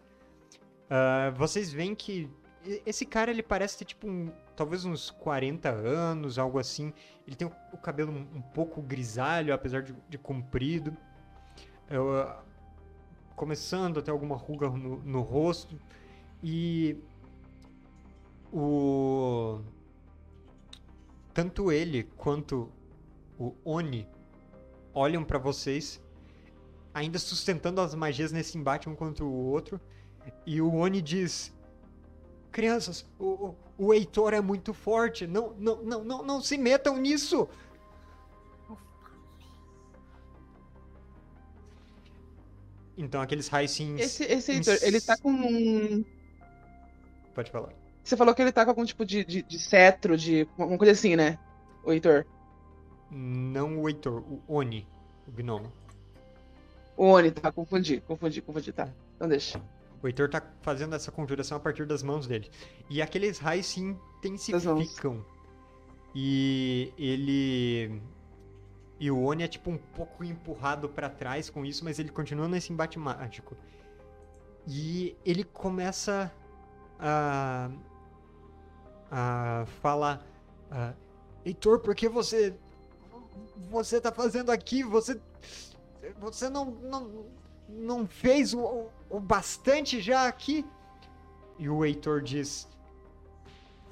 Ah, 0.88 1.32
vocês 1.36 1.72
veem 1.72 1.94
que 1.94 2.30
esse 2.84 3.06
cara 3.06 3.30
ele 3.30 3.42
parece 3.42 3.78
ter 3.78 3.84
tipo 3.84 4.08
um, 4.08 4.32
talvez 4.56 4.84
uns 4.84 5.10
40 5.10 5.68
anos, 5.68 6.38
algo 6.38 6.58
assim. 6.58 6.92
Ele 7.26 7.36
tem 7.36 7.46
o, 7.46 7.52
o 7.72 7.78
cabelo 7.78 8.12
um, 8.12 8.38
um 8.38 8.42
pouco 8.42 8.82
grisalho, 8.82 9.54
apesar 9.54 9.82
de, 9.82 9.94
de 10.08 10.18
comprido. 10.18 10.96
Começando 13.36 14.00
a 14.00 14.02
ter 14.02 14.10
alguma 14.10 14.34
ruga 14.34 14.68
no, 14.70 14.96
no 15.04 15.20
rosto. 15.20 15.78
E 16.42 16.96
o 18.52 19.60
tanto 21.32 21.70
ele 21.70 22.04
quanto 22.16 22.72
o 23.38 23.54
Oni 23.62 24.08
olham 24.94 25.22
pra 25.22 25.38
vocês, 25.38 26.02
ainda 26.94 27.18
sustentando 27.18 27.82
as 27.82 27.94
magias 27.94 28.32
nesse 28.32 28.56
embate 28.56 28.88
um 28.88 28.96
contra 28.96 29.22
o 29.22 29.30
outro. 29.30 29.78
E 30.46 30.60
o 30.60 30.74
Oni 30.74 31.02
diz: 31.02 31.54
Crianças, 32.50 33.06
o, 33.18 33.26
o, 33.26 33.56
o 33.76 33.94
Heitor 33.94 34.32
é 34.32 34.40
muito 34.40 34.72
forte. 34.72 35.26
Não, 35.26 35.52
não, 35.58 35.82
não, 35.82 36.04
não, 36.04 36.22
não 36.24 36.40
se 36.40 36.56
metam 36.56 36.96
nisso. 36.96 37.46
Então 42.96 43.20
aqueles 43.20 43.48
Raicins. 43.48 44.00
Esse, 44.00 44.24
esse 44.24 44.52
Heitor, 44.52 44.78
ele 44.82 45.00
tá 45.00 45.16
com 45.18 45.30
um. 45.30 46.04
Pode 47.34 47.50
falar. 47.50 47.72
Você 48.02 48.16
falou 48.16 48.34
que 48.34 48.40
ele 48.40 48.52
tá 48.52 48.64
com 48.64 48.70
algum 48.70 48.84
tipo 48.84 49.04
de, 49.04 49.24
de, 49.24 49.42
de 49.42 49.58
cetro, 49.58 50.16
de. 50.16 50.48
alguma 50.58 50.78
coisa 50.78 50.92
assim, 50.92 51.16
né? 51.16 51.38
O 51.84 51.92
Heitor. 51.92 52.24
Não 53.10 53.80
o 53.80 53.88
Heitor, 53.88 54.22
o 54.22 54.42
Oni, 54.48 54.86
o 55.28 55.30
gnomo. 55.30 55.72
O 56.96 57.04
Oni, 57.06 57.30
tá? 57.30 57.52
Confundi, 57.52 58.00
confundi, 58.00 58.40
confundi, 58.40 58.72
tá. 58.72 58.88
Então 59.16 59.28
deixa. 59.28 59.60
O 60.02 60.06
Heitor 60.06 60.28
tá 60.28 60.42
fazendo 60.62 60.94
essa 60.94 61.10
conjuração 61.10 61.56
a 61.56 61.60
partir 61.60 61.86
das 61.86 62.02
mãos 62.02 62.26
dele. 62.26 62.50
E 62.88 63.02
aqueles 63.02 63.38
raios 63.38 63.66
se 63.66 63.80
intensificam. 63.80 65.24
E 66.14 66.92
ele. 66.96 68.00
E 68.98 69.10
o 69.10 69.22
Oni 69.22 69.42
é 69.42 69.48
tipo 69.48 69.70
um 69.70 69.76
pouco 69.76 70.24
empurrado 70.24 70.88
pra 70.88 71.08
trás 71.10 71.50
com 71.50 71.64
isso, 71.64 71.84
mas 71.84 71.98
ele 71.98 72.08
continua 72.08 72.48
nesse 72.48 72.72
embate 72.72 72.98
mágico. 72.98 73.56
E 74.66 75.14
ele 75.24 75.44
começa 75.44 76.32
a. 76.98 77.70
a 79.10 79.64
falar. 79.82 80.26
ah, 80.70 80.94
Heitor, 81.44 81.80
por 81.80 81.94
que 81.94 82.08
você. 82.08 82.54
Você 83.70 84.00
tá 84.00 84.10
fazendo 84.10 84.50
aqui? 84.50 84.82
Você. 84.82 85.20
Você 86.18 86.48
não. 86.48 86.64
não, 86.70 87.26
não 87.68 88.06
fez 88.06 88.54
o- 88.54 88.86
o 89.10 89.20
bastante 89.20 90.00
já 90.00 90.26
aqui? 90.26 90.64
E 91.58 91.68
o 91.68 91.84
Heitor 91.84 92.22
diz: 92.22 92.66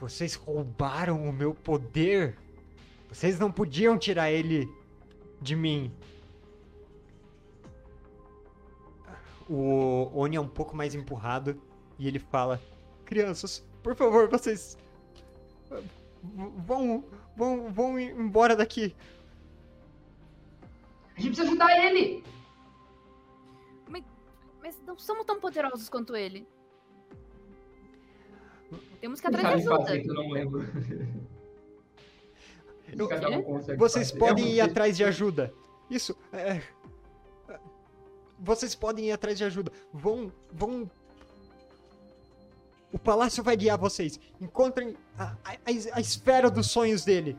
Vocês 0.00 0.34
roubaram 0.34 1.22
o 1.28 1.32
meu 1.32 1.54
poder. 1.54 2.36
Vocês 3.08 3.38
não 3.38 3.52
podiam 3.52 3.96
tirar 3.98 4.30
ele 4.32 4.68
de 5.44 5.54
mim. 5.54 5.92
O 9.48 10.10
Oni 10.14 10.36
é 10.36 10.40
um 10.40 10.48
pouco 10.48 10.74
mais 10.74 10.94
empurrado 10.94 11.60
e 11.98 12.08
ele 12.08 12.18
fala: 12.18 12.60
Crianças, 13.04 13.62
por 13.82 13.94
favor, 13.94 14.28
vocês. 14.28 14.78
Vão, 16.66 17.04
vão, 17.36 17.70
vão 17.70 18.00
embora 18.00 18.56
daqui. 18.56 18.96
A 21.14 21.20
gente 21.20 21.36
precisa 21.36 21.48
ajudar 21.48 21.70
ele! 21.86 22.24
Mas 24.62 24.80
não 24.86 24.98
somos 24.98 25.26
tão 25.26 25.38
poderosos 25.38 25.90
quanto 25.90 26.16
ele. 26.16 26.48
Temos 28.98 29.20
que 29.20 29.26
atrás 29.26 29.62
de 29.62 29.68
ajuda. 29.68 29.96
eu 29.96 30.14
não 30.14 30.30
lembro. 30.30 30.64
Eu- 32.98 33.08
Cada 33.08 33.28
um 33.30 33.42
consegue 33.42 33.78
Vocês 33.78 34.10
fazer. 34.10 34.20
podem 34.20 34.44
É, 34.46 34.54
ir 34.54 34.60
atrás 34.60 34.96
de 34.96 35.04
ajuda. 35.04 35.52
Isso. 35.90 36.16
é, 36.32 36.62
é, 37.48 37.60
Vocês 38.38 38.74
podem 38.74 39.06
ir 39.06 39.12
atrás 39.12 39.38
de 39.38 39.44
ajuda. 39.44 39.72
Vão. 39.92 40.32
Vão. 40.52 40.90
O 42.92 42.98
palácio 42.98 43.42
vai 43.42 43.56
guiar 43.56 43.76
vocês. 43.78 44.20
Encontrem 44.40 44.96
a, 45.18 45.36
a- 45.44 45.56
a- 45.94 46.00
esfera 46.00 46.50
dos 46.50 46.70
sonhos 46.70 47.04
dele. 47.04 47.36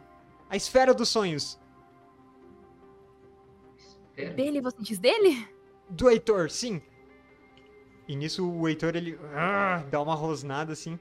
A 0.50 0.56
esfera 0.58 0.94
dos 0.94 1.10
sonhos. 1.10 1.60
Dele, 4.36 4.62
você 4.62 4.78
diz 4.80 4.98
dele? 4.98 5.48
Do 5.90 6.10
Heitor, 6.10 6.50
sim. 6.50 6.82
E 8.08 8.16
nisso 8.16 8.50
o 8.50 8.68
Heitor 8.68 8.96
ele 8.96 9.20
ah, 9.34 9.84
dá 9.90 10.02
uma 10.02 10.16
rosnada 10.16 10.72
assim. 10.74 10.98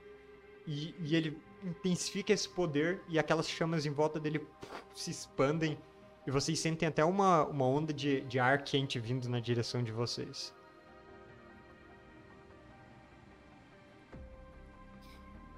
E, 0.66 0.94
e 1.00 1.14
ele 1.14 1.38
intensifica 1.64 2.32
esse 2.32 2.48
poder 2.48 3.00
e 3.08 3.18
aquelas 3.18 3.48
chamas 3.48 3.86
em 3.86 3.90
volta 3.90 4.20
dele 4.20 4.46
se 4.94 5.10
expandem. 5.10 5.78
E 6.26 6.30
vocês 6.30 6.58
sentem 6.58 6.88
até 6.88 7.04
uma, 7.04 7.44
uma 7.46 7.66
onda 7.66 7.92
de, 7.92 8.20
de 8.22 8.38
ar 8.38 8.62
quente 8.62 8.98
vindo 8.98 9.28
na 9.28 9.40
direção 9.40 9.82
de 9.82 9.92
vocês. 9.92 10.54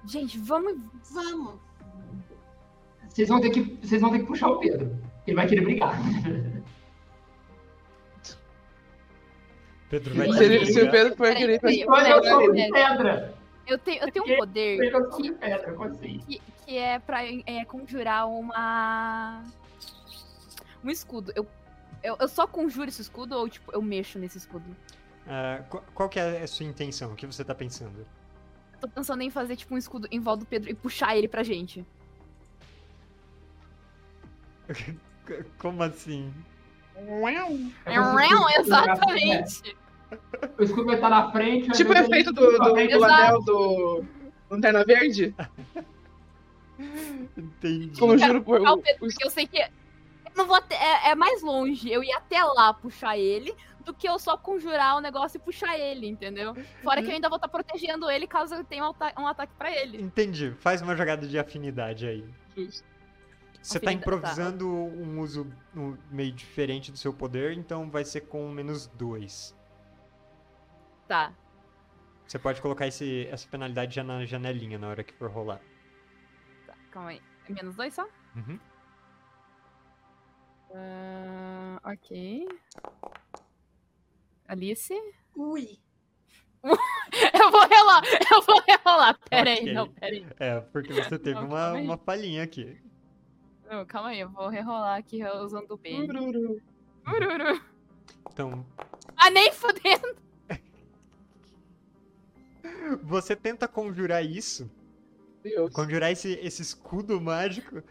Gente, 0.05 0.37
vamos. 0.39 0.77
Vamos. 1.11 1.55
Vocês 3.09 3.27
vão, 3.27 3.41
ter 3.41 3.49
que, 3.49 3.61
vocês 3.81 4.01
vão 4.01 4.11
ter 4.11 4.19
que 4.19 4.25
puxar 4.25 4.49
o 4.49 4.59
Pedro. 4.59 4.95
Ele 5.25 5.35
vai 5.35 5.47
querer 5.47 5.61
brigar. 5.61 5.99
Pedro 9.89 10.15
vai 10.15 10.31
Se, 10.31 10.37
querer 10.37 10.65
se 10.65 10.81
o. 10.81 10.91
Pedro 10.91 11.15
for 11.15 11.33
querer 11.33 11.59
Olha, 11.87 12.09
eu 12.09 12.23
sou 12.23 12.51
Pedro. 12.51 12.73
pedra. 12.73 13.36
Eu 13.67 13.77
tenho, 13.77 14.01
eu 14.01 14.11
tenho 14.11 14.25
um 14.25 14.37
poder 14.37 14.77
pedra, 14.77 15.73
como 15.73 15.91
assim? 15.91 16.19
que, 16.19 16.41
que 16.65 16.77
é 16.77 16.99
pra 16.99 17.25
é, 17.25 17.65
conjurar 17.65 18.27
uma. 18.27 19.43
Um 20.83 20.89
escudo. 20.89 21.33
Eu, 21.35 21.45
eu, 22.01 22.15
eu 22.19 22.27
só 22.29 22.47
conjuro 22.47 22.87
esse 22.87 23.01
escudo 23.01 23.35
ou, 23.35 23.49
tipo, 23.49 23.71
eu 23.73 23.81
mexo 23.81 24.17
nesse 24.17 24.37
escudo? 24.37 24.65
Ah, 25.27 25.63
qual, 25.69 25.83
qual 25.93 26.09
que 26.09 26.17
é 26.17 26.41
a 26.41 26.47
sua 26.47 26.65
intenção? 26.65 27.11
O 27.11 27.15
que 27.15 27.25
você 27.25 27.43
tá 27.43 27.53
pensando? 27.53 28.07
Eu 28.73 28.79
tô 28.79 28.87
pensando 28.87 29.21
em 29.21 29.29
fazer, 29.29 29.57
tipo, 29.57 29.75
um 29.75 29.77
escudo 29.77 30.07
em 30.09 30.19
volta 30.19 30.45
do 30.45 30.47
Pedro 30.47 30.69
e 30.69 30.73
puxar 30.73 31.17
ele 31.17 31.27
pra 31.27 31.43
gente. 31.43 31.85
Como 35.59 35.83
assim? 35.83 36.33
É 37.85 37.99
escudo 37.99 38.49
Exatamente. 38.59 39.75
O 40.59 40.85
vai 40.85 40.95
estar 40.95 41.09
na 41.09 41.31
frente. 41.31 41.69
Tipo 41.71 41.91
o 41.91 41.97
efeito 41.97 42.31
do, 42.31 42.51
do, 42.51 42.57
do 42.59 42.79
Exato. 42.79 43.03
anel 43.13 43.41
do 43.41 44.05
Lanterna 44.49 44.83
Verde. 44.85 45.35
Entendi. 47.37 47.99
Conjuro 47.99 48.41
por. 48.43 48.61
O- 48.61 48.77
Pedro, 48.77 48.99
porque 48.99 49.23
eu 49.25 49.29
sei 49.29 49.47
que. 49.47 49.57
Eu 49.59 49.69
não 50.35 50.45
vou 50.45 50.55
até, 50.55 50.75
é, 50.75 51.09
é 51.11 51.15
mais 51.15 51.41
longe 51.41 51.91
eu 51.91 52.03
ir 52.03 52.11
até 52.13 52.43
lá 52.43 52.73
puxar 52.73 53.17
ele 53.17 53.53
do 53.83 53.93
que 53.93 54.07
eu 54.07 54.19
só 54.19 54.37
conjurar 54.37 54.97
o 54.97 54.99
negócio 55.01 55.37
e 55.37 55.39
puxar 55.39 55.77
ele, 55.79 56.07
entendeu? 56.07 56.55
Fora 56.83 57.01
que 57.01 57.07
eu 57.07 57.13
ainda 57.13 57.29
vou 57.29 57.37
estar 57.37 57.47
protegendo 57.47 58.09
ele 58.11 58.27
caso 58.27 58.53
eu 58.53 58.63
tenha 58.63 58.83
um, 58.83 58.89
ata- 58.89 59.13
um 59.19 59.25
ataque 59.25 59.53
pra 59.57 59.71
ele. 59.71 60.01
Entendi. 60.01 60.53
Faz 60.59 60.81
uma 60.81 60.95
jogada 60.95 61.25
de 61.25 61.39
afinidade 61.39 62.05
aí. 62.05 62.23
Justo. 62.55 62.83
Você 63.61 63.79
tá 63.79 63.89
Afinidade, 63.89 63.95
improvisando 64.17 64.67
um 64.69 65.19
uso 65.21 65.47
meio 66.11 66.31
diferente 66.31 66.91
do 66.91 66.97
seu 66.97 67.11
poder, 67.11 67.53
então 67.53 67.89
vai 67.89 68.05
ser 68.05 68.21
com 68.21 68.47
menos 68.49 68.87
dois. 68.87 69.55
Tá. 71.07 71.33
Você 72.27 72.37
pode 72.37 72.61
colocar 72.61 72.87
esse, 72.87 73.25
essa 73.31 73.47
penalidade 73.47 73.95
já 73.95 74.03
na 74.03 74.25
janelinha 74.25 74.77
na 74.77 74.89
hora 74.89 75.03
que 75.03 75.13
for 75.13 75.29
rolar. 75.31 75.61
tá. 76.65 76.73
Calma 76.91 77.09
aí. 77.11 77.21
É 77.47 77.53
menos 77.53 77.75
dois 77.75 77.93
só? 77.93 78.05
Uhum. 78.35 78.59
Ah, 80.73 81.79
ok. 81.85 82.47
Alice? 84.47 84.93
Ui. 85.35 85.79
Eu 87.33 87.51
vou 87.51 87.61
rerolar! 87.67 88.03
Eu 88.31 88.41
vou 88.41 88.61
rerolar! 88.67 89.17
Pera 89.29 89.51
Ok. 89.51 89.67
aí, 89.67 89.73
não, 89.73 89.87
pera 89.89 90.13
aí. 90.15 90.25
É, 90.39 90.59
porque 90.59 90.91
você 90.93 91.17
teve 91.17 91.39
Não, 91.39 91.47
uma, 91.47 91.73
uma 91.73 91.97
palhinha 91.97 92.43
aqui. 92.43 92.81
Não, 93.69 93.85
calma 93.85 94.09
aí, 94.09 94.19
eu 94.19 94.29
vou 94.29 94.49
rerolar 94.49 94.97
aqui 94.97 95.23
usando 95.23 95.71
o 95.71 95.77
B. 95.77 95.93
Ururu. 95.93 96.61
Ururu. 97.07 97.61
Então, 98.31 98.65
Ah, 99.15 99.29
nem 99.29 99.51
fudendo! 99.53 100.17
Você 103.03 103.35
tenta 103.35 103.67
conjurar 103.67 104.23
isso 104.23 104.69
Deus. 105.43 105.73
conjurar 105.73 106.11
esse, 106.11 106.33
esse 106.41 106.61
escudo 106.61 107.19
mágico, 107.21 107.81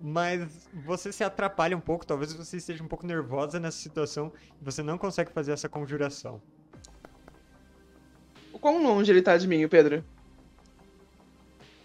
mas 0.00 0.68
você 0.72 1.12
se 1.12 1.22
atrapalha 1.22 1.76
um 1.76 1.80
pouco, 1.80 2.06
talvez 2.06 2.32
você 2.32 2.56
esteja 2.56 2.82
um 2.82 2.88
pouco 2.88 3.06
nervosa 3.06 3.58
nessa 3.60 3.78
situação 3.78 4.32
e 4.60 4.64
você 4.64 4.82
não 4.82 4.98
consegue 4.98 5.30
fazer 5.32 5.52
essa 5.52 5.68
conjuração. 5.68 6.40
O 8.52 8.58
quão 8.58 8.82
longe 8.82 9.10
ele 9.10 9.22
tá 9.22 9.36
de 9.36 9.46
mim, 9.46 9.66
Pedro? 9.68 10.04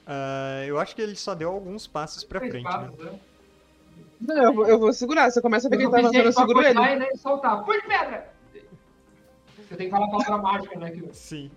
Ah, 0.05 0.63
eu 0.65 0.79
acho 0.79 0.95
que 0.95 1.01
ele 1.01 1.15
só 1.15 1.33
deu 1.33 1.49
alguns 1.49 1.87
passos 1.87 2.23
pra 2.23 2.39
frente, 2.39 2.63
né? 2.63 2.69
passos, 2.71 2.97
né? 2.97 3.19
Não, 4.19 4.43
eu 4.43 4.53
vou, 4.53 4.67
eu 4.67 4.79
vou 4.79 4.93
segurar. 4.93 5.29
Se 5.31 5.39
eu 5.39 5.43
começar 5.43 5.67
a 5.67 5.71
ver 5.71 5.77
que 5.77 5.83
Eu 5.83 5.87
ele 5.87 5.91
tá 5.91 5.99
avançando, 5.99 6.25
eu 6.25 6.31
seguro 6.31 6.61
ele. 6.61 6.73
puxar 6.73 6.95
e 6.95 6.99
nem 6.99 7.17
soltar. 7.17 7.63
De 7.63 7.81
pedra! 7.81 8.33
Você 9.57 9.75
tem 9.75 9.87
que 9.87 9.91
falar 9.91 10.05
a 10.05 10.09
palavra 10.09 10.37
mágica, 10.37 10.79
né? 10.79 10.91
Que 10.91 11.13
Sim. 11.13 11.51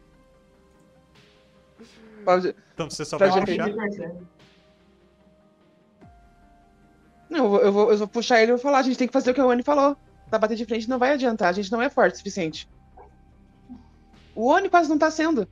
Então 2.74 2.90
você 2.90 3.04
só 3.04 3.16
Pra 3.16 3.28
vai 3.28 3.44
puxar. 3.44 3.68
Não, 7.28 7.56
eu 7.56 7.72
vou, 7.72 7.90
eu, 7.90 7.98
vou, 7.98 8.08
puxar 8.08 8.40
ele 8.40 8.52
e 8.52 8.54
vou 8.54 8.62
falar. 8.62 8.78
A 8.78 8.82
gente 8.82 8.96
tem 8.96 9.06
que 9.06 9.12
fazer 9.12 9.30
o 9.30 9.34
que 9.34 9.40
a 9.40 9.46
Oni 9.46 9.62
falou. 9.62 9.96
Pra 10.28 10.38
bater 10.38 10.56
de 10.56 10.64
frente 10.64 10.88
não 10.88 10.98
vai 10.98 11.12
adiantar. 11.12 11.48
A 11.48 11.52
gente 11.52 11.70
não 11.70 11.82
é 11.82 11.90
forte 11.90 12.14
o 12.14 12.16
suficiente. 12.18 12.68
O 14.34 14.48
Oni 14.48 14.68
quase 14.68 14.88
não 14.88 14.98
tá 14.98 15.10
sendo. 15.10 15.48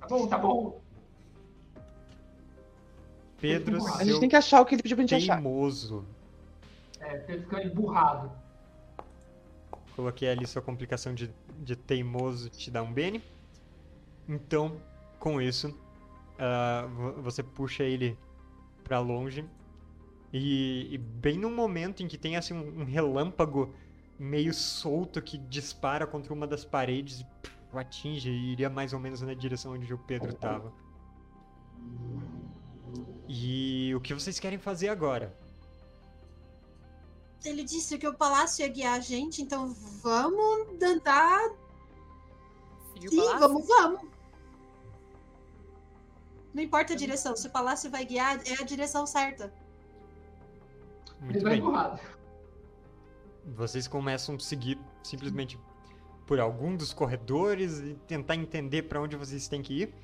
Tá 0.00 0.06
bom, 0.08 0.26
tá 0.26 0.38
bom. 0.38 0.80
Pedro, 3.40 3.84
A 3.94 4.04
gente 4.04 4.20
tem 4.20 4.28
que 4.28 4.36
achar 4.36 4.60
o 4.60 4.66
que 4.66 4.74
ele 4.74 4.82
pediu 4.82 4.96
pra 4.96 5.06
gente 5.06 5.14
achar. 5.14 5.40
teimoso. 5.40 6.04
É, 7.00 7.18
você 7.18 7.38
fica 7.38 7.62
emburrado. 7.62 8.32
Coloquei 9.94 10.28
ali 10.28 10.46
sua 10.46 10.62
complicação 10.62 11.14
de, 11.14 11.30
de 11.58 11.76
teimoso 11.76 12.48
te 12.50 12.70
dá 12.70 12.82
um 12.82 12.92
bene. 12.92 13.22
Então, 14.28 14.80
com 15.18 15.40
isso, 15.40 15.68
vo- 16.94 17.22
você 17.22 17.42
puxa 17.42 17.82
ele 17.84 18.16
pra 18.84 19.00
longe. 19.00 19.44
E, 20.32 20.88
e 20.92 20.98
bem 20.98 21.38
no 21.38 21.50
momento 21.50 22.02
em 22.02 22.08
que 22.08 22.18
tem 22.18 22.36
assim 22.36 22.52
um, 22.54 22.80
um 22.82 22.84
relâmpago 22.84 23.74
meio 24.18 24.52
solto 24.52 25.22
que 25.22 25.38
dispara 25.38 26.06
contra 26.06 26.32
uma 26.34 26.46
das 26.46 26.64
paredes 26.64 27.20
e 27.20 27.24
pff, 27.24 27.78
atinge 27.78 28.28
e 28.30 28.52
iria 28.52 28.68
mais 28.68 28.92
ou 28.92 28.98
menos 29.00 29.22
na 29.22 29.32
direção 29.32 29.72
onde 29.72 29.92
o 29.94 29.98
Pedro 29.98 30.34
tava. 30.34 30.72
E 33.26 33.92
o 33.94 34.00
que 34.00 34.12
vocês 34.14 34.38
querem 34.38 34.58
fazer 34.58 34.88
agora? 34.88 35.34
Ele 37.44 37.62
disse 37.62 37.96
que 37.98 38.06
o 38.06 38.14
palácio 38.14 38.62
ia 38.62 38.68
guiar 38.68 38.94
a 38.94 39.00
gente, 39.00 39.42
então 39.42 39.72
vamos 40.02 40.78
tentar. 40.78 41.50
Sim, 43.00 43.16
palácio? 43.16 43.38
vamos, 43.38 43.68
vamos. 43.68 44.00
Não 46.52 46.62
importa 46.62 46.94
a 46.94 46.96
direção, 46.96 47.36
se 47.36 47.46
o 47.46 47.50
palácio 47.50 47.90
vai 47.90 48.04
guiar, 48.04 48.40
é 48.44 48.60
a 48.60 48.64
direção 48.64 49.06
certa. 49.06 49.52
Ele 51.22 51.40
Muito 51.40 51.42
vai 51.42 51.60
bem. 51.60 52.00
Vocês 53.54 53.86
começam 53.86 54.34
a 54.34 54.38
seguir 54.40 54.78
simplesmente 55.02 55.58
por 56.26 56.40
algum 56.40 56.76
dos 56.76 56.92
corredores 56.92 57.78
e 57.78 57.94
tentar 58.06 58.34
entender 58.34 58.82
para 58.82 59.00
onde 59.00 59.16
vocês 59.16 59.48
têm 59.48 59.62
que 59.62 59.82
ir. 59.82 59.94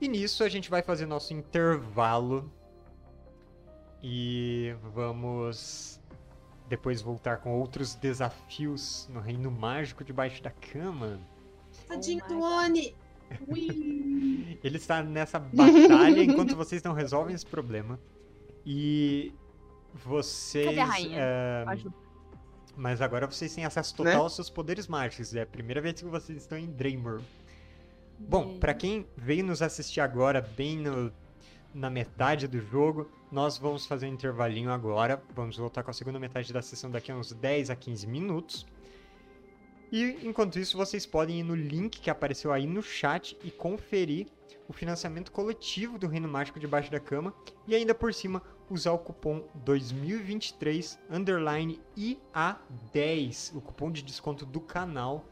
E 0.00 0.08
nisso 0.08 0.44
a 0.44 0.48
gente 0.48 0.70
vai 0.70 0.82
fazer 0.82 1.06
nosso 1.06 1.34
intervalo. 1.34 2.50
E 4.02 4.74
vamos 4.94 6.00
depois 6.68 7.00
voltar 7.00 7.38
com 7.38 7.58
outros 7.58 7.94
desafios 7.94 9.08
no 9.12 9.20
Reino 9.20 9.50
Mágico 9.50 10.02
debaixo 10.04 10.42
da 10.42 10.50
cama. 10.50 11.20
Tadinho 11.88 12.22
Oh 12.26 12.28
do 12.28 12.40
Oni. 12.40 12.94
Ele 14.62 14.76
está 14.76 15.02
nessa 15.02 15.38
batalha 15.38 16.22
enquanto 16.22 16.54
vocês 16.56 16.82
não 16.82 16.92
resolvem 16.92 17.34
esse 17.34 17.46
problema. 17.46 17.98
E 18.64 19.32
vocês. 19.94 20.66
Cadê 20.66 20.80
a 20.80 20.84
rainha? 20.84 21.18
eh. 21.20 21.64
Mas 22.76 23.00
agora 23.00 23.26
vocês 23.26 23.54
têm 23.54 23.64
acesso 23.64 23.94
total 23.96 24.24
aos 24.24 24.34
seus 24.34 24.50
poderes 24.50 24.86
mágicos. 24.86 25.34
É 25.34 25.42
a 25.42 25.46
primeira 25.46 25.80
vez 25.80 25.94
que 26.00 26.04
vocês 26.04 26.38
estão 26.42 26.58
em 26.58 26.66
Draymore. 26.66 27.22
Bom, 28.18 28.58
pra 28.58 28.74
quem 28.74 29.06
veio 29.16 29.44
nos 29.44 29.62
assistir 29.62 30.00
agora, 30.00 30.40
bem 30.40 30.76
no- 30.76 31.10
na 31.74 31.88
metade 31.90 32.46
do 32.46 32.60
jogo, 32.60 33.10
nós 33.30 33.58
vamos 33.58 33.86
fazer 33.86 34.06
um 34.06 34.12
intervalinho 34.12 34.70
agora. 34.70 35.22
Vamos 35.34 35.56
voltar 35.56 35.82
com 35.82 35.90
a 35.90 35.94
segunda 35.94 36.18
metade 36.18 36.52
da 36.52 36.62
sessão 36.62 36.90
daqui 36.90 37.10
a 37.10 37.16
uns 37.16 37.32
10 37.32 37.70
a 37.70 37.76
15 37.76 38.06
minutos. 38.06 38.66
E 39.90 40.18
enquanto 40.22 40.58
isso, 40.58 40.76
vocês 40.76 41.06
podem 41.06 41.40
ir 41.40 41.42
no 41.42 41.54
link 41.54 42.00
que 42.00 42.10
apareceu 42.10 42.52
aí 42.52 42.66
no 42.66 42.82
chat 42.82 43.36
e 43.42 43.50
conferir 43.50 44.26
o 44.68 44.72
financiamento 44.72 45.30
coletivo 45.30 45.98
do 45.98 46.08
Reino 46.08 46.28
Mágico 46.28 46.58
debaixo 46.58 46.90
da 46.90 46.98
cama 46.98 47.32
e 47.66 47.74
ainda 47.74 47.94
por 47.94 48.12
cima 48.12 48.42
usar 48.68 48.92
o 48.92 48.98
cupom 48.98 49.44
2023 49.54 50.98
underline 51.08 51.80
IA10, 51.96 53.56
o 53.56 53.60
cupom 53.60 53.90
de 53.92 54.02
desconto 54.02 54.44
do 54.44 54.60
canal 54.60 55.24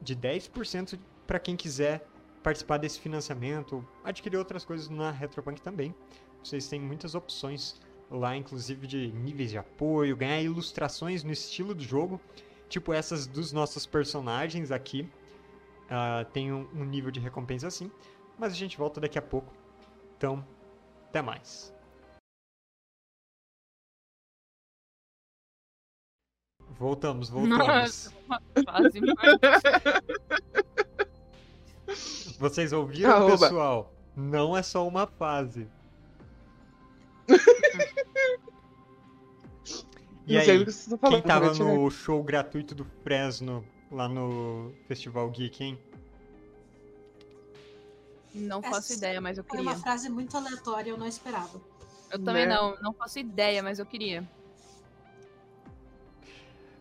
de 0.00 0.16
10% 0.16 0.98
para 1.26 1.38
quem 1.38 1.56
quiser 1.56 2.04
participar 2.42 2.78
desse 2.78 2.98
financiamento, 2.98 3.86
adquirir 4.02 4.36
outras 4.36 4.64
coisas 4.64 4.88
na 4.88 5.12
Retropunk 5.12 5.60
também. 5.62 5.94
Vocês 6.42 6.68
têm 6.68 6.80
muitas 6.80 7.14
opções 7.14 7.80
lá, 8.10 8.36
inclusive 8.36 8.86
de 8.86 9.12
níveis 9.12 9.50
de 9.50 9.58
apoio, 9.58 10.16
ganhar 10.16 10.40
ilustrações 10.42 11.22
no 11.24 11.32
estilo 11.32 11.74
do 11.74 11.82
jogo, 11.82 12.20
tipo 12.68 12.92
essas 12.92 13.26
dos 13.26 13.52
nossos 13.52 13.86
personagens 13.86 14.70
aqui. 14.70 15.08
Ah, 15.88 16.26
tem 16.32 16.52
um, 16.52 16.68
um 16.74 16.84
nível 16.84 17.10
de 17.10 17.20
recompensa 17.20 17.66
assim, 17.68 17.90
mas 18.38 18.52
a 18.52 18.56
gente 18.56 18.76
volta 18.76 19.00
daqui 19.00 19.18
a 19.18 19.22
pouco. 19.22 19.52
Então, 20.16 20.44
até 21.08 21.22
mais. 21.22 21.72
Voltamos, 26.78 27.28
voltamos. 27.28 27.58
Nossa, 27.58 28.12
Vocês 32.38 32.72
ouviram, 32.72 33.10
Arroba. 33.12 33.38
pessoal? 33.38 33.94
Não 34.16 34.56
é 34.56 34.62
só 34.62 34.86
uma 34.88 35.06
fase. 35.06 35.68
E 40.26 40.34
não 40.34 40.40
aí, 40.40 40.64
que 40.64 40.70
estão 40.70 40.98
falando. 40.98 41.14
quem 41.20 41.28
tava 41.28 41.52
tirar. 41.52 41.64
no 41.74 41.90
show 41.90 42.22
gratuito 42.22 42.74
do 42.74 42.84
Fresno, 43.02 43.64
lá 43.90 44.08
no 44.08 44.72
Festival 44.86 45.28
Geek, 45.30 45.62
hein? 45.64 45.78
Não 48.34 48.62
faço 48.62 48.92
Essa 48.92 48.94
ideia, 48.94 49.20
mas 49.20 49.36
eu 49.36 49.44
Foi 49.44 49.58
queria. 49.58 49.72
uma 49.72 49.78
frase 49.78 50.08
muito 50.08 50.36
aleatória, 50.36 50.90
eu 50.90 50.96
não 50.96 51.06
esperava. 51.06 51.60
Eu 52.10 52.18
também 52.18 52.46
Né? 52.46 52.54
não, 52.54 52.76
não 52.80 52.92
faço 52.94 53.18
ideia, 53.18 53.62
mas 53.62 53.78
eu 53.78 53.84
queria. 53.86 54.26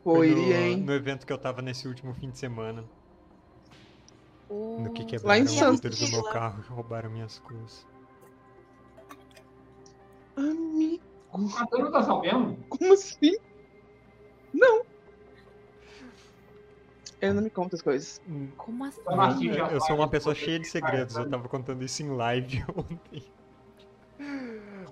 Pô, 0.04 0.16
Foi 0.16 0.30
iria, 0.30 0.58
no, 0.60 0.66
hein? 0.66 0.78
no 0.82 0.94
evento 0.94 1.26
que 1.26 1.34
eu 1.34 1.38
tava 1.38 1.62
nesse 1.62 1.88
último 1.88 2.14
fim 2.14 2.30
de 2.32 2.38
semana. 2.38 2.84
No 4.50 4.92
que 4.94 5.04
Oh, 5.04 5.06
quebraram 5.06 5.40
em 5.42 5.44
o 5.44 5.48
Santos. 5.48 5.82
vidro 6.00 6.06
do 6.08 6.12
meu 6.12 6.24
carro 6.32 6.64
e 6.64 6.68
roubaram 6.74 7.10
minhas 7.10 7.40
coisas. 7.40 7.86
Amigo, 10.36 11.04
Matando 11.38 11.92
tá 11.92 12.04
sabendo? 12.04 12.58
como 12.70 12.94
assim? 12.94 13.38
Não. 14.54 14.84
Ele 17.22 17.34
não 17.34 17.44
me 17.44 17.50
conta 17.50 17.76
as 17.76 17.82
coisas. 17.82 18.20
Hum, 18.28 18.50
Como 18.58 18.84
assim? 18.84 19.02
Tá 19.04 19.16
macio 19.16 19.54
já 19.54 19.68
Eu 19.68 19.80
sou 19.82 19.96
uma 19.96 20.08
pessoa 20.08 20.34
cheia 20.34 20.60
de 20.60 20.68
segredos, 20.68 21.16
eu 21.16 21.30
tava 21.30 21.48
contando 21.48 21.84
isso 21.84 22.02
em 22.02 22.10
live 22.10 22.64
ontem. 22.76 23.24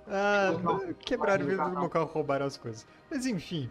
Ah, 0.08 0.52
quebraram 1.00 1.46
o 1.46 1.50
vidro 1.50 1.70
do 1.70 1.80
meu 1.80 1.90
carro, 1.90 2.06
roubaram 2.06 2.46
as 2.46 2.58
coisas. 2.58 2.86
Mas 3.10 3.26
enfim, 3.26 3.70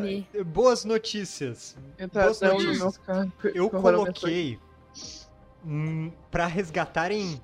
Me. 0.00 0.26
boas 0.44 0.84
notícias. 0.84 1.76
No 1.98 2.08
notícias. 2.52 2.98
carro. 2.98 3.32
Eu 3.54 3.70
coloquei 3.70 4.58
pra 6.30 6.46
resgatarem 6.46 7.40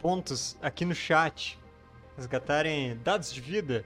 pontos 0.00 0.56
aqui 0.62 0.84
no 0.84 0.94
chat, 0.94 1.58
resgatarem 2.16 2.96
dados 3.02 3.32
de 3.32 3.40
vida. 3.40 3.84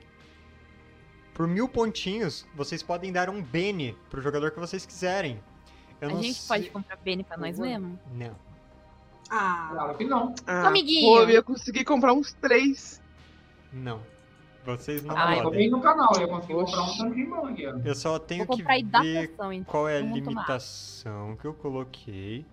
Por 1.35 1.47
mil 1.47 1.69
pontinhos, 1.69 2.47
vocês 2.55 2.83
podem 2.83 3.13
dar 3.13 3.31
um 3.31 3.41
Bene 3.43 3.97
pro 4.11 4.21
jogador 4.21 4.51
que 4.51 4.59
vocês 4.59 4.85
quiserem. 4.85 5.41
Eu 6.01 6.09
A 6.09 6.13
não 6.13 6.23
gente 6.23 6.35
sei- 6.39 6.49
pode 6.59 6.71
comprar 6.71 6.97
Bene 6.97 7.23
pra 7.25 7.37
nós 7.37 7.59
mesmo? 7.59 7.99
Não. 8.13 8.35
Ah, 9.31 9.69
Claro 9.73 9.97
que 9.99 10.05
não. 10.05 10.35
Ah, 10.47 10.69
Amiguinho. 10.69 11.07
Pô, 11.07 11.21
eu 11.23 11.31
ia 11.31 11.43
conseguir 11.43 11.85
comprar 11.85 12.13
uns 12.13 12.33
três. 12.33 13.01
Não. 13.73 14.01
Vocês 14.65 15.03
não 15.03 15.17
Eu 15.17 15.37
tô 15.37 15.43
podem. 15.45 15.59
bem 15.61 15.71
no 15.71 15.81
canal, 15.81 16.11
eu 16.21 16.29
consegui 16.29 16.55
Oxi. 16.55 16.75
comprar 16.75 17.41
um 17.41 17.47
aqui. 17.47 17.67
ó. 17.67 17.77
Eu 17.85 17.95
só 17.95 18.19
tenho 18.19 18.47
que 18.47 18.63
ver 18.63 18.79
então. 19.25 19.65
qual 19.65 19.89
é 19.89 19.99
a 19.99 20.01
Vamos 20.01 20.19
tomar. 20.21 20.31
limitação 20.31 21.37
que 21.37 21.45
eu 21.47 21.55
coloquei. 21.55 22.45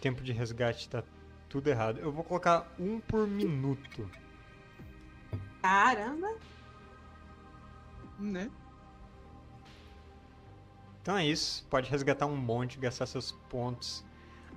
Tempo 0.00 0.22
de 0.22 0.32
resgate 0.32 0.88
tá 0.88 1.02
tudo 1.48 1.68
errado. 1.68 1.98
Eu 2.00 2.10
vou 2.10 2.24
colocar 2.24 2.66
um 2.78 2.98
por 3.00 3.26
minuto. 3.28 4.10
Caramba. 5.62 6.34
Né? 8.18 8.50
Então 11.02 11.16
é 11.16 11.26
isso. 11.26 11.66
Pode 11.70 11.90
resgatar 11.90 12.26
um 12.26 12.36
monte, 12.36 12.78
gastar 12.78 13.06
seus 13.06 13.32
pontos 13.48 14.04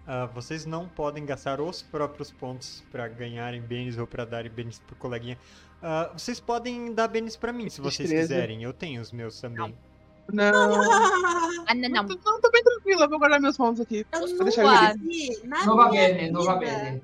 ah, 0.06 0.26
vocês 0.34 0.66
não 0.66 0.88
podem 0.88 1.26
gastar 1.26 1.62
os 1.62 1.82
próprios 1.82 2.30
pontos 2.30 2.84
pra 2.92 3.08
ganharem 3.08 3.62
bens 3.62 3.98
ou 3.98 4.06
pra 4.06 4.26
darem 4.26 4.52
bens 4.52 4.80
pro 4.86 4.96
coleguinha. 4.96 5.38
Ah, 5.82 6.12
vocês 6.16 6.40
podem 6.40 6.94
dar 6.94 7.08
bens 7.08 7.36
pra 7.38 7.54
mim, 7.54 7.70
se 7.70 7.80
vocês 7.80 8.10
Destreza. 8.10 8.34
quiserem. 8.34 8.64
Eu 8.64 8.74
tenho 8.74 9.02
os 9.02 9.12
meus 9.12 9.40
também. 9.40 9.74
Não. 10.32 10.44
Ah, 11.68 11.74
não, 11.74 11.90
não. 11.90 12.04
Não, 12.04 12.42
tô 12.42 12.52
bem 12.52 12.64
tranquila, 12.64 13.08
vou 13.08 13.20
guardar 13.20 13.40
meus 13.40 13.58
pontos 13.58 13.82
aqui. 13.82 14.06
Eu 14.12 14.28
Vou 14.36 14.44
deixar 14.44 14.96
ele 14.96 15.42
na 15.46 15.66
Nova 15.66 15.90
Bene, 15.90 16.32
Nova 16.32 16.56
Bene. 16.56 17.02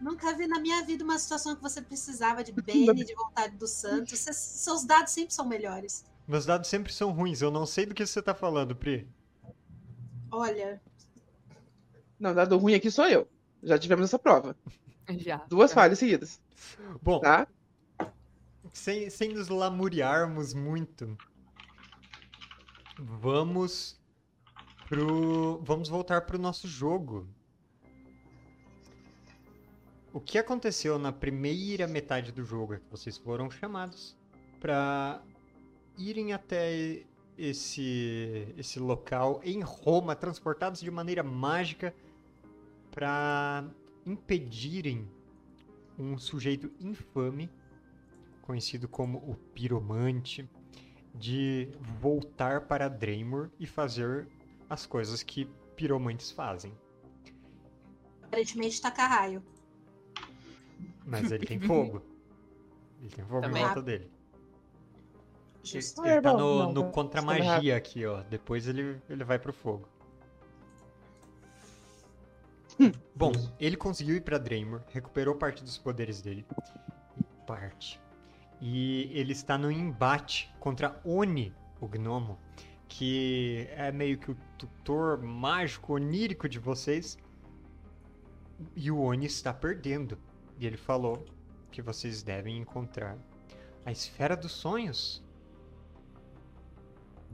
Nunca 0.00 0.32
vi 0.34 0.46
na 0.46 0.58
minha 0.60 0.82
vida 0.84 1.04
uma 1.04 1.18
situação 1.18 1.54
que 1.54 1.62
você 1.62 1.82
precisava 1.82 2.42
de 2.42 2.52
Bene, 2.62 3.04
de 3.04 3.14
vontade 3.14 3.56
do 3.56 3.66
santo. 3.66 4.16
Cês- 4.16 4.36
seus 4.36 4.84
dados 4.84 5.12
sempre 5.12 5.34
são 5.34 5.46
melhores. 5.46 6.04
Meus 6.26 6.46
dados 6.46 6.68
sempre 6.68 6.92
são 6.92 7.10
ruins, 7.12 7.42
eu 7.42 7.50
não 7.50 7.66
sei 7.66 7.84
do 7.86 7.94
que 7.94 8.06
você 8.06 8.22
tá 8.22 8.34
falando, 8.34 8.74
Pri. 8.74 9.06
Olha, 10.30 10.80
Não, 12.18 12.32
dado 12.34 12.56
ruim 12.56 12.74
aqui 12.74 12.90
sou 12.90 13.06
eu. 13.08 13.28
Já 13.62 13.78
tivemos 13.78 14.04
essa 14.04 14.18
prova. 14.18 14.56
Já. 15.18 15.38
Duas 15.48 15.70
Já. 15.70 15.74
falhas 15.74 15.98
seguidas, 15.98 16.40
Bom, 17.02 17.18
tá? 17.20 17.46
sem, 18.72 19.10
sem 19.10 19.30
nos 19.34 19.48
lamuriarmos 19.48 20.54
muito, 20.54 21.18
vamos 22.98 23.98
pro. 24.88 25.60
Vamos 25.64 25.88
voltar 25.88 26.20
pro 26.22 26.38
nosso 26.38 26.68
jogo. 26.68 27.26
O 30.12 30.20
que 30.20 30.38
aconteceu 30.38 30.98
na 30.98 31.12
primeira 31.12 31.86
metade 31.86 32.32
do 32.32 32.44
jogo 32.44 32.74
é 32.74 32.78
que 32.78 32.90
vocês 32.90 33.16
foram 33.16 33.48
chamados 33.48 34.16
para 34.58 35.22
irem 35.96 36.32
até 36.32 37.04
esse, 37.38 38.52
esse 38.56 38.80
local 38.80 39.40
em 39.44 39.60
Roma, 39.60 40.16
transportados 40.16 40.80
de 40.80 40.90
maneira 40.90 41.22
mágica 41.22 41.94
para 42.90 43.64
impedirem 44.04 45.08
um 45.96 46.18
sujeito 46.18 46.72
infame 46.80 47.48
conhecido 48.42 48.88
como 48.88 49.18
o 49.18 49.36
Piromante, 49.54 50.48
de 51.14 51.68
voltar 52.00 52.62
para 52.62 52.88
Draymor 52.88 53.48
e 53.60 53.66
fazer 53.66 54.26
as 54.68 54.86
coisas 54.86 55.22
que 55.22 55.44
piromantes 55.76 56.32
fazem. 56.32 56.76
aparentemente 58.24 58.80
taca 58.82 59.06
raio. 59.06 59.42
Mas 61.10 61.32
ele 61.32 61.44
tem 61.44 61.58
fogo. 61.58 62.00
Ele 63.00 63.10
tem 63.10 63.24
fogo 63.24 63.40
Também. 63.40 63.62
em 63.62 63.64
volta 63.66 63.82
dele. 63.82 64.04
Ele, 64.04 65.62
Justo. 65.62 66.06
ele 66.06 66.20
tá 66.20 66.32
no, 66.32 66.58
Não, 66.58 66.72
no 66.72 66.90
contra 66.90 67.20
magia 67.20 67.76
aqui, 67.76 68.06
ó. 68.06 68.22
Depois 68.22 68.68
ele, 68.68 69.00
ele 69.08 69.24
vai 69.24 69.38
pro 69.38 69.52
fogo. 69.52 69.88
Bom, 73.14 73.32
ele 73.58 73.76
conseguiu 73.76 74.16
ir 74.16 74.22
pra 74.22 74.38
Draymor, 74.38 74.80
recuperou 74.90 75.34
parte 75.34 75.62
dos 75.62 75.76
poderes 75.76 76.22
dele. 76.22 76.46
Parte. 77.46 78.00
E 78.60 79.10
ele 79.12 79.32
está 79.32 79.58
no 79.58 79.70
embate 79.70 80.50
contra 80.60 81.00
Oni, 81.04 81.52
o 81.80 81.88
gnomo, 81.88 82.38
que 82.88 83.68
é 83.72 83.90
meio 83.90 84.16
que 84.16 84.30
o 84.30 84.36
tutor 84.56 85.18
mágico 85.20 85.94
onírico 85.94 86.48
de 86.48 86.58
vocês. 86.58 87.18
E 88.76 88.90
o 88.90 89.00
Oni 89.00 89.26
está 89.26 89.52
perdendo. 89.52 90.16
E 90.60 90.66
ele 90.66 90.76
falou 90.76 91.24
que 91.72 91.80
vocês 91.80 92.22
devem 92.22 92.58
encontrar 92.58 93.16
a 93.86 93.90
esfera 93.90 94.36
dos 94.36 94.52
sonhos 94.52 95.24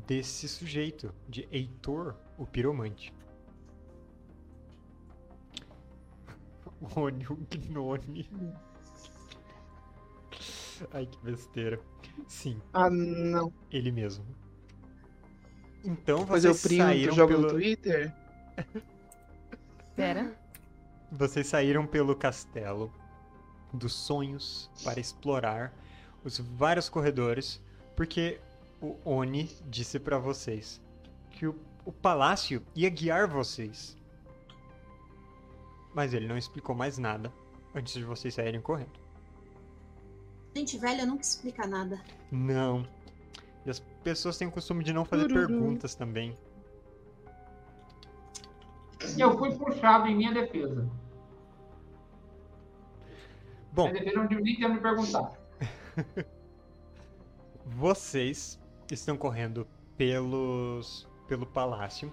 desse 0.07 0.47
sujeito, 0.49 1.13
de 1.29 1.49
Heitor, 1.51 2.15
o 2.39 2.47
piromante. 2.47 3.13
O 6.79 7.01
Oni, 7.01 7.27
o 7.27 7.37
Gnome. 7.37 8.29
Ai, 10.93 11.07
que 11.07 11.19
besteira. 11.25 11.81
Sim, 12.29 12.61
Ah, 12.75 12.91
não. 12.91 13.51
ele 13.73 13.91
mesmo. 13.91 14.27
Então 15.83 16.19
Depois 16.21 16.45
eu 16.45 16.53
vocês 16.53 16.63
printo, 16.63 16.83
saíram 16.85 17.15
jogo 17.15 17.33
pelo... 17.33 17.43
no 17.45 17.49
Twitter. 17.49 18.15
Pera. 19.97 20.37
Vocês 21.11 21.47
saíram 21.47 21.87
pelo 21.87 22.15
castelo 22.15 22.93
dos 23.77 23.93
sonhos 23.93 24.71
para 24.83 25.01
explorar 25.01 25.73
os 26.25 26.39
vários 26.39 26.89
corredores, 26.89 27.61
porque 27.95 28.41
o 28.81 28.97
Oni 29.05 29.51
disse 29.69 29.99
para 29.99 30.19
vocês 30.19 30.81
que 31.31 31.47
o, 31.47 31.55
o 31.85 31.93
palácio 31.93 32.63
ia 32.75 32.91
guiar 32.91 33.29
vocês. 33.29 33.97
Mas 35.95 36.13
ele 36.13 36.27
não 36.27 36.37
explicou 36.37 36.75
mais 36.75 36.99
nada 36.99 37.33
antes 37.75 37.95
de 37.95 38.05
vocês 38.05 38.35
saírem 38.35 38.61
correndo. 38.61 38.99
Gente 40.55 40.79
velha 40.79 41.05
nunca 41.07 41.23
explica 41.23 41.67
nada. 41.67 42.01
Não. 42.31 42.87
E 43.65 43.71
as 43.71 43.81
pessoas 44.03 44.39
têm 44.39 44.49
o 44.49 44.51
costume 44.51 44.83
de 44.83 44.93
não 44.93 45.05
fazer 45.05 45.29
Tururu. 45.29 45.49
perguntas 45.49 45.95
também. 45.95 46.37
Eu 49.19 49.37
fui 49.39 49.55
puxado 49.55 50.09
em 50.09 50.17
minha 50.17 50.33
defesa. 50.33 50.89
Bom, 53.77 53.93
defesa 53.93 54.17
não 54.17 54.27
tive 54.27 54.41
nem 54.41 54.57
tempo 54.57 54.73
de 54.73 54.81
perguntar. 54.81 55.33
Vocês 57.67 58.59
estão 58.91 59.19
correndo 59.19 59.69
pelos 59.99 61.07
pelo 61.29 61.45
palácio 61.45 62.11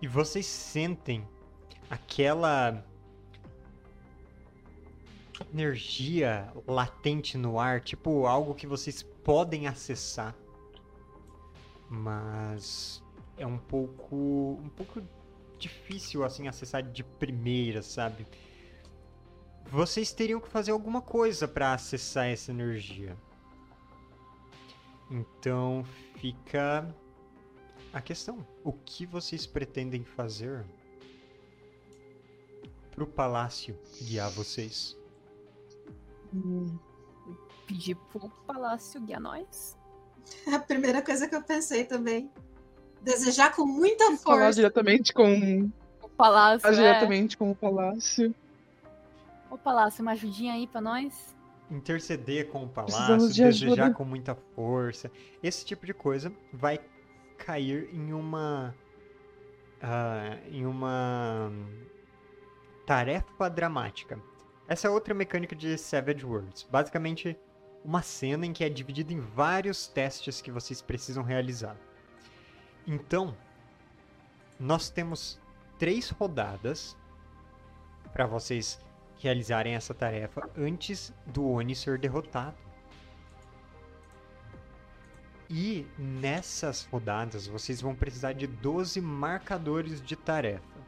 e 0.00 0.06
vocês 0.06 0.46
sentem 0.46 1.26
aquela 1.90 2.82
energia 5.52 6.50
latente 6.66 7.36
no 7.36 7.58
ar, 7.58 7.80
tipo 7.80 8.24
algo 8.24 8.54
que 8.54 8.66
vocês 8.66 9.02
podem 9.02 9.66
acessar, 9.66 10.34
mas 11.90 13.02
é 13.36 13.46
um 13.46 13.58
pouco 13.58 14.16
um 14.62 14.68
pouco 14.70 15.02
difícil 15.58 16.24
assim 16.24 16.46
acessar 16.46 16.82
de 16.82 17.02
primeira, 17.02 17.82
sabe? 17.82 18.24
Vocês 19.70 20.12
teriam 20.12 20.40
que 20.40 20.48
fazer 20.48 20.70
alguma 20.70 21.00
coisa 21.02 21.46
para 21.46 21.72
acessar 21.74 22.26
essa 22.26 22.50
energia. 22.50 23.16
Então 25.10 25.84
fica 26.16 26.94
a 27.92 28.00
questão: 28.00 28.46
o 28.64 28.72
que 28.72 29.04
vocês 29.06 29.46
pretendem 29.46 30.04
fazer 30.04 30.64
pro 32.90 33.06
palácio 33.06 33.78
guiar 34.02 34.30
vocês? 34.30 34.96
Hum, 36.34 36.78
Pedir 37.66 37.94
pro 38.10 38.28
palácio 38.46 39.00
guiar 39.02 39.20
nós. 39.20 39.76
A 40.52 40.58
primeira 40.58 41.02
coisa 41.02 41.28
que 41.28 41.34
eu 41.34 41.42
pensei 41.42 41.84
também. 41.84 42.30
Desejar 43.02 43.54
com 43.54 43.64
muita 43.66 44.04
Falar 44.16 44.38
força. 44.44 44.54
diretamente 44.54 45.12
com. 45.12 45.70
O 46.02 46.08
palácio. 46.08 46.60
Falar 46.60 46.74
É... 46.74 46.76
diretamente 46.76 47.36
com 47.36 47.50
o 47.50 47.54
palácio. 47.54 48.34
O 49.50 49.56
palácio, 49.56 50.02
uma 50.02 50.12
ajudinha 50.12 50.52
aí 50.52 50.66
pra 50.66 50.80
nós. 50.80 51.36
Interceder 51.70 52.48
com 52.48 52.64
o 52.64 52.68
palácio, 52.68 53.28
de 53.30 53.42
desejar 53.42 53.84
ajuda. 53.84 53.94
com 53.94 54.04
muita 54.04 54.34
força, 54.34 55.10
esse 55.42 55.64
tipo 55.64 55.84
de 55.84 55.92
coisa 55.92 56.32
vai 56.52 56.80
cair 57.36 57.90
em 57.92 58.12
uma 58.12 58.74
ah, 59.82 60.38
em 60.50 60.66
uma 60.66 61.52
tarefa 62.86 63.48
dramática. 63.48 64.18
Essa 64.66 64.88
é 64.88 64.90
outra 64.90 65.14
mecânica 65.14 65.54
de 65.54 65.76
Savage 65.78 66.24
Worlds. 66.24 66.66
Basicamente, 66.70 67.38
uma 67.84 68.02
cena 68.02 68.44
em 68.44 68.52
que 68.52 68.64
é 68.64 68.68
dividida 68.68 69.12
em 69.12 69.20
vários 69.20 69.86
testes 69.86 70.40
que 70.40 70.50
vocês 70.50 70.82
precisam 70.82 71.22
realizar. 71.22 71.76
Então, 72.86 73.36
nós 74.58 74.90
temos 74.90 75.40
três 75.78 76.10
rodadas 76.10 76.96
para 78.12 78.26
vocês 78.26 78.80
realizarem 79.18 79.74
essa 79.74 79.92
tarefa 79.92 80.48
antes 80.56 81.12
do 81.26 81.46
Oni 81.48 81.74
ser 81.74 81.98
derrotado. 81.98 82.56
E 85.50 85.86
nessas 85.98 86.84
rodadas 86.84 87.46
vocês 87.46 87.80
vão 87.80 87.94
precisar 87.94 88.32
de 88.32 88.46
12 88.46 89.00
marcadores 89.00 90.00
de 90.00 90.14
tarefa. 90.14 90.78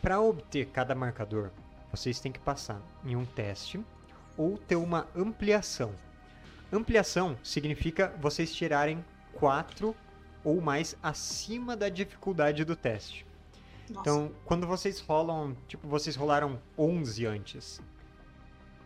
Para 0.00 0.20
obter 0.20 0.66
cada 0.66 0.94
marcador, 0.94 1.50
vocês 1.90 2.20
têm 2.20 2.30
que 2.30 2.38
passar 2.38 2.80
em 3.04 3.16
um 3.16 3.24
teste 3.24 3.84
ou 4.36 4.56
ter 4.56 4.76
uma 4.76 5.08
ampliação. 5.14 5.92
Ampliação 6.72 7.36
significa 7.42 8.14
vocês 8.20 8.54
tirarem 8.54 9.04
4 9.32 9.94
ou 10.44 10.60
mais 10.60 10.96
acima 11.02 11.76
da 11.76 11.88
dificuldade 11.88 12.64
do 12.64 12.76
teste. 12.76 13.27
Nossa, 13.90 14.00
Então, 14.00 14.30
quando 14.44 14.66
vocês 14.66 15.00
rolam, 15.00 15.56
tipo, 15.66 15.86
vocês 15.88 16.16
rolaram 16.16 16.58
11 16.76 17.26
antes. 17.26 17.80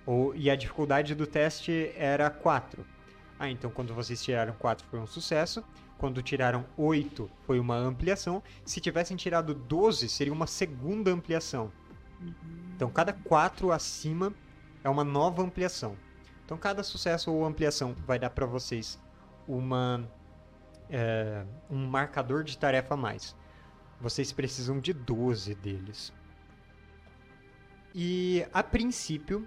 Ou, 0.05 0.35
e 0.35 0.51
a 0.51 0.57
dificuldade 0.57 1.15
do 1.15 1.27
teste 1.27 1.93
era 1.97 2.29
4. 2.29 2.85
Ah, 3.39 3.49
então 3.49 3.71
quando 3.71 3.93
vocês 3.95 4.23
tiraram 4.23 4.55
4 4.55 4.87
foi 4.89 5.01
um 5.01 5.07
sucesso. 5.07 5.65
Quando 5.99 6.23
tiraram 6.23 6.65
8, 6.77 7.31
foi 7.47 7.61
uma 7.61 7.77
ampliação. 7.77 8.43
Se 8.65 8.81
tivessem 8.81 9.17
tirado 9.17 9.55
12, 9.55 10.09
seria 10.09 10.33
uma 10.33 10.47
segunda 10.47 11.11
ampliação. 11.13 11.71
Então, 12.75 12.91
cada 12.91 13.13
4 13.13 13.71
acima 13.71 14.33
é 14.83 14.89
uma 14.89 15.05
nova 15.05 15.43
ampliação. 15.43 15.97
Então, 16.45 16.57
cada 16.57 16.83
sucesso 16.83 17.33
ou 17.33 17.45
ampliação 17.45 17.95
vai 18.07 18.19
dar 18.19 18.31
para 18.31 18.47
vocês 18.47 19.01
uma, 19.47 20.09
é, 20.91 21.45
um 21.71 21.87
marcador 21.87 22.43
de 22.43 22.59
tarefa 22.59 22.95
a 22.95 22.97
mais. 22.97 23.37
Vocês 24.03 24.33
precisam 24.33 24.81
de 24.81 24.93
12 24.93 25.55
deles. 25.55 26.13
E, 27.95 28.45
a 28.53 28.61
princípio, 28.61 29.47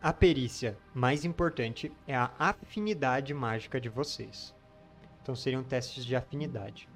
a 0.00 0.12
perícia 0.12 0.78
mais 0.94 1.24
importante 1.24 1.90
é 2.06 2.14
a 2.14 2.30
afinidade 2.38 3.34
mágica 3.34 3.80
de 3.80 3.88
vocês. 3.88 4.54
Então 5.20 5.34
seriam 5.34 5.64
testes 5.64 6.04
de 6.04 6.14
afinidade. 6.14 6.88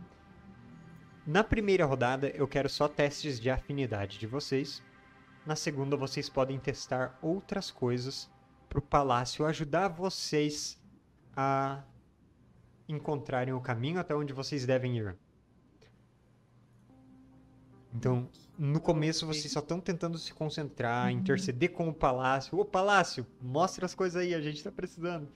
Na 1.27 1.43
primeira 1.43 1.85
rodada, 1.85 2.29
eu 2.29 2.47
quero 2.47 2.69
só 2.69 2.87
testes 2.87 3.41
de 3.41 3.51
afinidade 3.51 4.17
de 4.17 4.29
vocês. 4.29 4.81
Na 5.45 5.57
segunda, 5.57 5.97
vocês 5.97 6.29
podem 6.29 6.57
testar 6.57 7.19
outras 7.21 7.69
coisas 7.69 8.31
para 8.69 8.79
o 8.79 8.83
palácio 8.83 9.45
ajudar 9.45 9.89
vocês 9.89 10.81
a 11.37 11.83
encontrarem 12.89 13.53
o 13.53 13.61
caminho 13.61 13.99
até 13.99 14.15
onde 14.15 14.33
vocês 14.33 14.65
devem 14.65 14.99
ir. 14.99 15.17
Então, 17.97 18.29
no 18.59 18.79
começo 18.79 19.27
vocês 19.27 19.51
só 19.51 19.61
estão 19.61 19.81
tentando 19.81 20.19
se 20.19 20.33
concentrar, 20.35 21.11
interceder 21.11 21.73
com 21.73 21.89
o 21.89 21.95
palácio. 21.95 22.59
Ô 22.59 22.65
palácio, 22.65 23.27
mostra 23.41 23.87
as 23.87 23.95
coisas 23.95 24.21
aí, 24.21 24.35
a 24.35 24.41
gente 24.41 24.63
tá 24.63 24.71
precisando. 24.71 25.27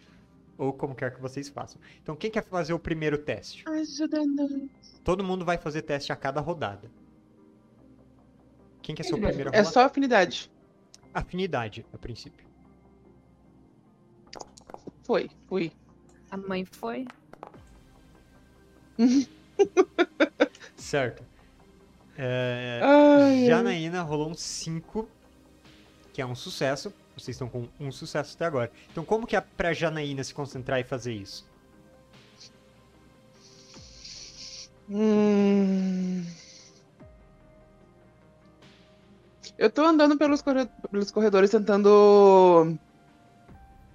Ou 0.58 0.74
como 0.74 0.94
quer 0.94 1.14
que 1.14 1.20
vocês 1.22 1.48
façam. 1.48 1.80
Então, 2.02 2.14
quem 2.14 2.30
quer 2.30 2.44
fazer 2.44 2.74
o 2.74 2.78
primeiro 2.78 3.16
teste? 3.16 3.64
Ajudando. 3.66 4.68
Todo 5.02 5.24
mundo 5.24 5.42
vai 5.42 5.56
fazer 5.56 5.80
teste 5.82 6.12
a 6.12 6.16
cada 6.16 6.38
rodada. 6.42 6.90
Quem 8.82 8.94
quer 8.94 9.04
ser 9.04 9.14
o 9.14 9.20
primeiro 9.20 9.48
a 9.50 9.54
É 9.54 9.60
rolar? 9.60 9.72
só 9.72 9.84
afinidade. 9.86 10.50
Afinidade, 11.14 11.86
a 11.94 11.96
princípio. 11.98 12.46
Foi, 15.02 15.30
fui. 15.48 15.72
A 16.30 16.36
mãe 16.36 16.66
foi. 16.66 17.06
Certo. 20.76 21.24
É, 22.22 22.80
Ai, 22.82 23.22
ai. 23.22 23.46
Janaína 23.46 24.02
rolou 24.02 24.30
um 24.30 24.34
5, 24.34 25.08
que 26.12 26.20
é 26.20 26.26
um 26.26 26.34
sucesso. 26.34 26.92
Vocês 27.16 27.34
estão 27.34 27.48
com 27.48 27.66
um 27.80 27.90
sucesso 27.90 28.34
até 28.34 28.44
agora. 28.44 28.70
Então, 28.90 29.04
como 29.04 29.26
que 29.26 29.34
é 29.36 29.40
pra 29.40 29.72
Janaína 29.72 30.22
se 30.22 30.34
concentrar 30.34 30.78
e 30.80 30.84
fazer 30.84 31.14
isso? 31.14 31.44
Hum... 34.90 36.24
Eu 39.58 39.70
tô 39.70 39.82
andando 39.82 40.16
pelos, 40.18 40.42
corre- 40.42 40.68
pelos 40.90 41.10
corredores 41.10 41.50
tentando 41.50 42.76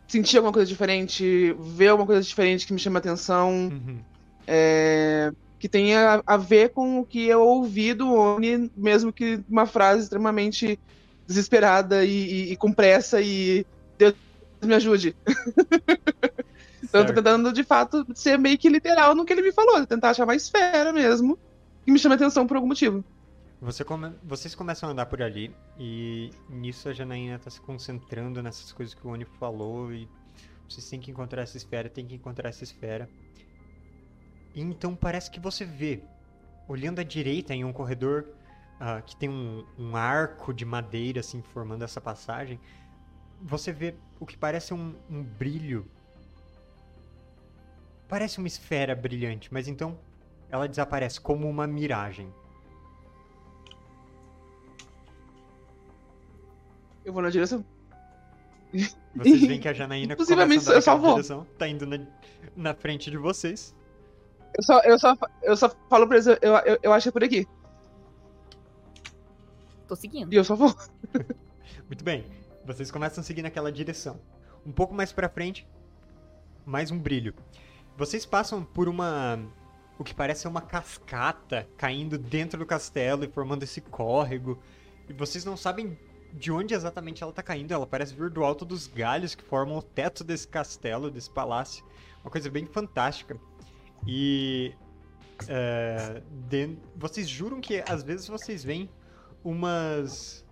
sentir 0.07 0.38
alguma 0.38 0.53
coisa 0.53 0.68
diferente, 0.68 1.53
ver 1.76 1.89
alguma 1.89 2.06
coisa 2.07 2.22
diferente 2.22 2.65
que 2.65 2.73
me 2.73 2.80
chama 2.80 2.99
atenção, 2.99 3.69
Uhum. 3.69 3.99
é, 4.47 5.31
que 5.66 5.70
tenha 5.70 6.22
a 6.28 6.38
ver 6.38 6.70
com 6.70 7.00
o 7.00 7.06
que 7.06 7.26
eu 7.26 7.42
ouvi 7.42 7.92
do 7.96 8.14
Oni, 8.14 8.70
mesmo 8.78 9.12
que 9.12 9.40
uma 9.50 9.66
frase 9.66 10.04
extremamente 10.04 10.80
desesperada 11.26 12.06
e, 12.06 12.12
e- 12.12 12.52
e 12.52 12.56
com 12.56 12.72
pressa 12.72 13.20
e 13.20 13.66
Deus 13.98 14.14
me 14.64 14.76
ajude. 14.76 15.16
Então 16.84 17.02
eu 17.02 17.08
tô 17.08 17.14
tentando, 17.14 17.52
de 17.52 17.64
fato, 17.64 18.06
ser 18.14 18.38
meio 18.38 18.60
que 18.60 18.70
literal 18.70 19.16
no 19.16 19.26
que 19.26 19.34
ele 19.34 19.42
me 19.42 19.52
falou, 19.52 19.84
tentar 19.88 20.12
achar 20.12 20.24
uma 20.24 20.36
esfera 20.36 20.94
mesmo 20.94 21.36
que 21.84 21.92
me 21.92 21.98
chame 21.98 22.14
atenção 22.14 22.46
por 22.46 22.56
algum 22.58 22.68
motivo. 22.68 23.04
Você 23.60 23.84
come- 23.84 24.14
Vocês 24.24 24.54
começam 24.54 24.88
a 24.88 24.92
andar 24.92 25.08
por 25.08 25.20
ali 25.22 25.52
e 25.80 26.30
nisso 26.48 26.88
a 26.88 26.94
Janaína 26.94 27.40
tá 27.40 27.50
se 27.50 27.60
concentrando 27.60 28.42
nessas 28.44 28.72
coisas 28.72 28.94
que 28.94 29.06
o 29.06 29.10
Oni 29.10 29.26
falou 29.40 29.92
e 29.92 30.08
vocês 30.70 30.88
têm 30.88 31.00
que 31.00 31.10
encontrar 31.10 31.42
essa 31.42 31.58
esfera, 31.58 31.90
tem 31.90 32.06
que 32.06 32.14
encontrar 32.16 32.50
essa 32.50 32.64
esfera. 32.64 33.10
E 34.56 34.61
então 34.61 34.95
parece 34.95 35.30
que 35.30 35.40
você 35.40 35.65
vê, 35.65 36.02
olhando 36.65 36.99
à 36.99 37.03
direita 37.03 37.53
em 37.53 37.65
um 37.65 37.73
corredor 37.73 38.26
ah, 38.80 39.02
que 39.02 39.15
tem 39.15 39.30
um, 39.30 39.65
um 39.77 39.95
arco 39.98 40.53
de 40.53 40.64
madeira 40.64 41.19
assim 41.19 41.41
formando 41.41 41.84
essa 41.84 41.99
passagem, 41.99 42.57
você 43.41 43.73
vê 43.73 43.94
o 44.19 44.26
que 44.26 44.38
parece 44.38 44.73
um, 44.73 44.95
um 45.10 45.22
brilho. 45.22 45.86
Parece 48.07 48.38
uma 48.38 48.48
esfera 48.48 48.95
brilhante, 48.95 49.53
mas 49.53 49.68
então 49.68 49.99
ela 50.49 50.69
desaparece 50.69 51.19
como 51.19 51.49
uma 51.49 51.68
miragem. 51.68 52.34
Eu 57.03 57.11
vou 57.11 57.22
na 57.22 57.30
direção. 57.30 57.64
Vocês 59.15 59.41
veem 59.41 59.60
que 59.60 59.68
a 59.68 59.73
Janaína 59.73 60.15
Possivelmente 60.15 60.64
vou. 60.98 61.14
direção, 61.15 61.45
tá 61.57 61.68
indo 61.68 61.86
na, 61.86 61.99
na 62.56 62.73
frente 62.73 63.11
de 63.11 63.18
vocês. 63.18 63.76
Eu 64.57 64.64
só, 64.64 64.80
eu 64.82 64.99
só, 64.99 65.18
eu 65.44 65.57
só 65.57 65.69
falo 65.90 66.07
pra 66.07 66.18
eles, 66.18 66.27
eu, 66.27 66.38
eu, 66.65 66.80
eu 66.82 66.94
acho 66.94 67.03
que 67.03 67.10
é 67.10 67.11
por 67.11 67.23
aqui. 67.23 67.48
Tô 69.88 69.95
seguindo. 69.95 70.34
E 70.34 70.36
eu 70.38 70.44
só 70.44 70.56
vou. 70.56 70.73
Muito 71.88 72.03
bem, 72.03 72.26
vocês 72.65 72.90
começam 72.90 73.22
a 73.22 73.23
seguir 73.23 73.41
naquela 73.41 73.72
direção. 73.72 74.19
Um 74.65 74.72
pouco 74.72 74.94
mais 74.94 75.11
pra 75.11 75.30
frente, 75.30 75.68
mais 76.65 76.90
um 76.90 76.98
brilho. 76.98 77.36
Vocês 77.98 78.26
passam 78.26 78.64
por 78.64 78.88
uma. 78.88 79.40
O 79.98 80.03
que 80.03 80.14
parece 80.14 80.41
ser 80.41 80.48
uma 80.48 80.61
cascata 80.61 81.68
caindo 81.77 82.18
dentro 82.18 82.60
do 82.60 82.65
castelo 82.65 83.23
e 83.23 83.27
formando 83.27 83.64
esse 83.64 83.82
córrego. 83.82 84.60
E 85.07 85.14
vocês 85.14 85.45
não 85.45 85.56
sabem 85.56 85.98
de 86.34 86.52
onde 86.52 86.73
exatamente 86.73 87.23
ela 87.23 87.32
tá 87.32 87.44
caindo. 87.44 87.73
Ela 87.73 87.88
parece 87.88 88.14
vir 88.14 88.30
do 88.30 88.44
alto 88.44 88.65
dos 88.65 88.88
galhos 88.88 89.36
que 89.36 89.44
formam 89.44 89.77
o 89.77 89.82
teto 89.82 90.23
desse 90.23 90.48
castelo, 90.48 91.11
desse 91.11 91.30
palácio. 91.30 91.86
Uma 92.23 92.32
coisa 92.32 92.49
bem 92.49 92.65
fantástica. 92.65 93.40
E. 94.07 94.73
é, 95.47 96.22
den- 96.49 96.80
Vocês 96.95 97.27
juram 97.27 97.59
que 97.59 97.84
às 97.88 98.03
vezes 98.03 98.27
vocês 98.27 98.63
veem 98.63 98.89
umas 99.43 100.43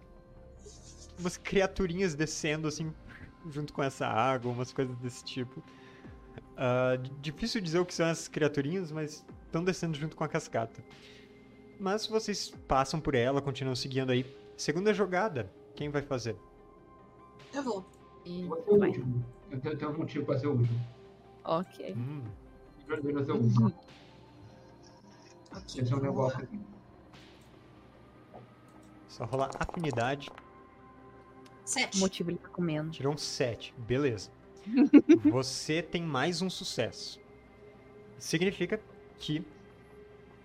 umas 1.19 1.37
criaturinhas 1.37 2.15
descendo 2.15 2.67
assim 2.67 2.91
junto 3.49 3.71
com 3.73 3.83
essa 3.83 4.07
água, 4.07 4.51
umas 4.51 4.71
coisas 4.73 4.95
desse 4.97 5.23
tipo. 5.23 5.61
D- 7.01 7.09
difícil 7.21 7.61
dizer 7.61 7.79
o 7.79 7.85
que 7.85 7.93
são 7.93 8.07
essas 8.07 8.27
criaturinhas, 8.27 8.91
mas 8.91 9.25
estão 9.45 9.63
descendo 9.63 9.97
junto 9.97 10.15
com 10.15 10.23
a 10.23 10.27
cascata. 10.27 10.83
Mas 11.79 12.07
vocês 12.07 12.51
passam 12.67 12.99
por 12.99 13.15
ela, 13.15 13.41
continuam 13.41 13.75
seguindo 13.75 14.11
aí. 14.11 14.25
Segunda 14.55 14.93
jogada, 14.93 15.51
quem 15.75 15.89
vai 15.89 16.01
fazer? 16.01 16.35
Eu 17.53 17.63
vou. 17.63 17.85
E 18.25 18.43
Vou 18.45 18.63
ser 18.63 18.71
o 18.71 18.79
vai. 18.79 18.89
último. 18.89 19.25
Eu 19.51 19.59
tenho, 19.59 19.77
tenho 19.77 19.91
um 19.91 19.97
motivo 19.97 20.25
pra 20.25 20.39
ser 20.39 20.47
o 20.47 20.51
último. 20.53 20.79
Ok. 21.43 21.93
Hum, 21.95 22.21
Esse 25.67 25.91
é 25.91 25.95
um 25.95 25.99
negócio 25.99 26.39
aqui. 26.43 26.59
só 29.07 29.25
rolar 29.25 29.51
afinidade. 29.59 30.29
Sete. 31.65 31.97
O 31.97 32.01
motivo 32.01 32.31
ele 32.31 32.37
tá 32.37 32.49
comendo. 32.49 32.91
Tirou 32.91 33.13
um 33.13 33.17
7. 33.17 33.73
Beleza. 33.77 34.31
Você 35.31 35.81
tem 35.81 36.03
mais 36.03 36.41
um 36.41 36.49
sucesso. 36.49 37.19
Significa 38.17 38.79
que 39.17 39.45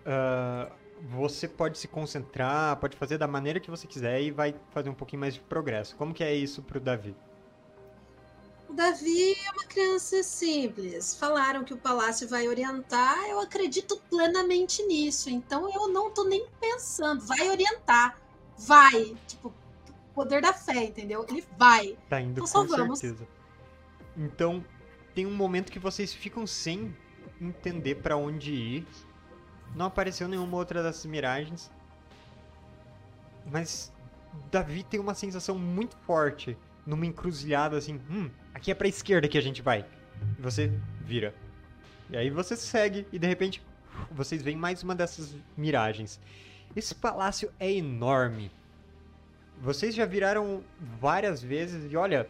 ah, 0.08 0.72
você 1.10 1.46
pode 1.46 1.78
se 1.78 1.86
concentrar, 1.86 2.76
pode 2.76 2.96
fazer 2.96 3.18
da 3.18 3.28
maneira 3.28 3.60
que 3.60 3.70
você 3.70 3.86
quiser 3.86 4.22
e 4.22 4.30
vai 4.30 4.54
fazer 4.70 4.88
um 4.88 4.94
pouquinho 4.94 5.20
mais 5.20 5.34
de 5.34 5.40
progresso. 5.40 5.94
Como 5.96 6.14
que 6.14 6.24
é 6.24 6.34
isso 6.34 6.62
pro 6.62 6.80
Davi? 6.80 7.14
O 8.68 8.74
Davi 8.74 9.32
é 9.32 9.50
uma 9.52 9.64
criança 9.64 10.22
simples. 10.22 11.14
Falaram 11.14 11.64
que 11.64 11.72
o 11.72 11.78
palácio 11.78 12.28
vai 12.28 12.46
orientar, 12.46 13.24
eu 13.28 13.40
acredito 13.40 13.98
plenamente 14.10 14.82
nisso. 14.82 15.30
Então 15.30 15.68
eu 15.72 15.88
não 15.88 16.10
tô 16.10 16.24
nem 16.24 16.46
pensando. 16.60 17.24
Vai 17.24 17.48
orientar. 17.48 18.18
Vai. 18.58 19.16
Tipo, 19.26 19.52
poder 20.14 20.42
da 20.42 20.52
fé, 20.52 20.84
entendeu? 20.84 21.24
Ele 21.28 21.44
vai. 21.56 21.96
Tá 22.08 22.20
indo 22.20 22.42
Então 22.44 22.66
com 22.66 22.76
vamos. 22.76 22.98
certeza. 22.98 23.26
Então, 24.16 24.64
tem 25.14 25.24
um 25.24 25.34
momento 25.34 25.72
que 25.72 25.78
vocês 25.78 26.12
ficam 26.12 26.46
sem 26.46 26.94
entender 27.40 27.96
pra 27.96 28.16
onde 28.16 28.52
ir. 28.52 28.86
Não 29.74 29.86
apareceu 29.86 30.28
nenhuma 30.28 30.56
outra 30.56 30.82
dessas 30.82 31.06
miragens. 31.06 31.70
Mas 33.46 33.90
Davi 34.50 34.82
tem 34.82 35.00
uma 35.00 35.14
sensação 35.14 35.58
muito 35.58 35.96
forte 35.98 36.56
numa 36.88 37.04
encruzilhada 37.04 37.76
assim, 37.76 38.00
hum, 38.10 38.30
aqui 38.54 38.70
é 38.70 38.74
pra 38.74 38.88
esquerda 38.88 39.28
que 39.28 39.36
a 39.36 39.42
gente 39.42 39.60
vai. 39.60 39.84
E 40.38 40.40
você 40.40 40.72
vira. 41.02 41.34
E 42.08 42.16
aí 42.16 42.30
você 42.30 42.56
segue 42.56 43.06
e 43.12 43.18
de 43.18 43.26
repente 43.26 43.62
vocês 44.10 44.40
veem 44.40 44.56
mais 44.56 44.82
uma 44.82 44.94
dessas 44.94 45.36
miragens. 45.54 46.18
Esse 46.74 46.94
palácio 46.94 47.52
é 47.60 47.70
enorme. 47.70 48.50
Vocês 49.60 49.94
já 49.94 50.06
viraram 50.06 50.62
várias 50.98 51.42
vezes 51.42 51.92
e 51.92 51.96
olha, 51.96 52.26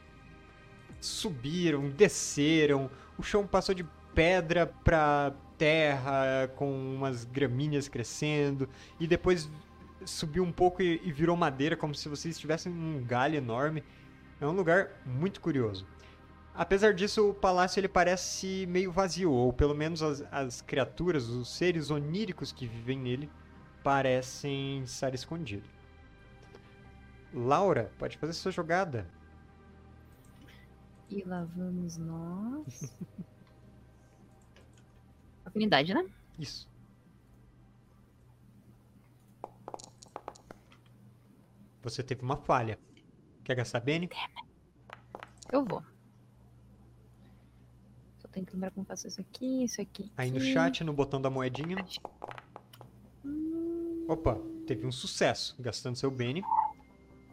subiram, 1.01 1.89
desceram, 1.91 2.91
o 3.17 3.23
chão 3.23 3.47
passou 3.47 3.75
de 3.75 3.87
pedra 4.13 4.67
pra 4.67 5.33
terra 5.57 6.49
com 6.57 6.97
umas 6.97 7.25
gramíneas 7.25 7.87
crescendo 7.87 8.69
e 8.99 9.07
depois 9.07 9.49
subiu 10.05 10.43
um 10.43 10.51
pouco 10.51 10.83
e, 10.83 11.01
e 11.05 11.13
virou 11.13 11.37
madeira 11.37 11.77
como 11.77 11.95
se 11.95 12.09
vocês 12.09 12.35
estivessem 12.35 12.73
num 12.73 13.05
galho 13.05 13.37
enorme. 13.37 13.85
É 14.41 14.47
um 14.47 14.53
lugar 14.53 14.91
muito 15.05 15.41
curioso. 15.41 15.87
Apesar 16.55 16.93
disso, 16.93 17.31
o 17.31 17.35
palácio 17.35 17.79
ele 17.79 17.89
parece 17.89 18.67
meio 18.67 18.91
vazio, 18.91 19.31
ou 19.31 19.53
pelo 19.53 19.75
menos 19.75 20.03
as, 20.03 20.25
as 20.31 20.61
criaturas, 20.61 21.29
os 21.29 21.49
seres 21.49 21.91
oníricos 21.91 22.51
que 22.51 22.67
vivem 22.67 22.99
nele, 22.99 23.31
parecem 23.83 24.83
estar 24.83 25.15
escondidos. 25.15 25.71
Laura, 27.33 27.93
pode 27.99 28.19
fazer 28.19 28.33
sua 28.33 28.51
jogada. 28.51 29.07
E 31.09 31.23
lá 31.25 31.45
vamos 31.57 31.97
nós. 31.97 33.01
Afinidade, 35.45 35.95
né? 35.95 36.07
Isso. 36.39 36.69
Você 41.83 42.03
teve 42.03 42.23
uma 42.23 42.37
falha. 42.37 42.79
Quer 43.49 43.55
gastar 43.55 43.81
Bene? 43.81 44.11
Eu 45.51 45.65
vou. 45.65 45.83
Só 48.19 48.29
tenho 48.29 48.45
que 48.45 48.53
lembrar 48.53 48.71
como 48.73 48.85
faço 48.85 49.09
isso 49.09 49.23
aqui, 49.23 49.65
isso 49.65 49.81
aqui. 49.81 50.13
Aí 50.19 50.31
no 50.31 50.37
aqui. 50.37 50.53
chat, 50.53 50.85
no 50.85 50.93
botão 50.93 51.19
da 51.19 51.31
moedinha. 51.31 51.83
Hum, 53.25 54.05
Opa, 54.07 54.39
teve 54.67 54.87
um 54.87 54.93
sucesso. 54.93 55.57
Gastando 55.59 55.97
seu 55.97 56.11
Bene. 56.11 56.45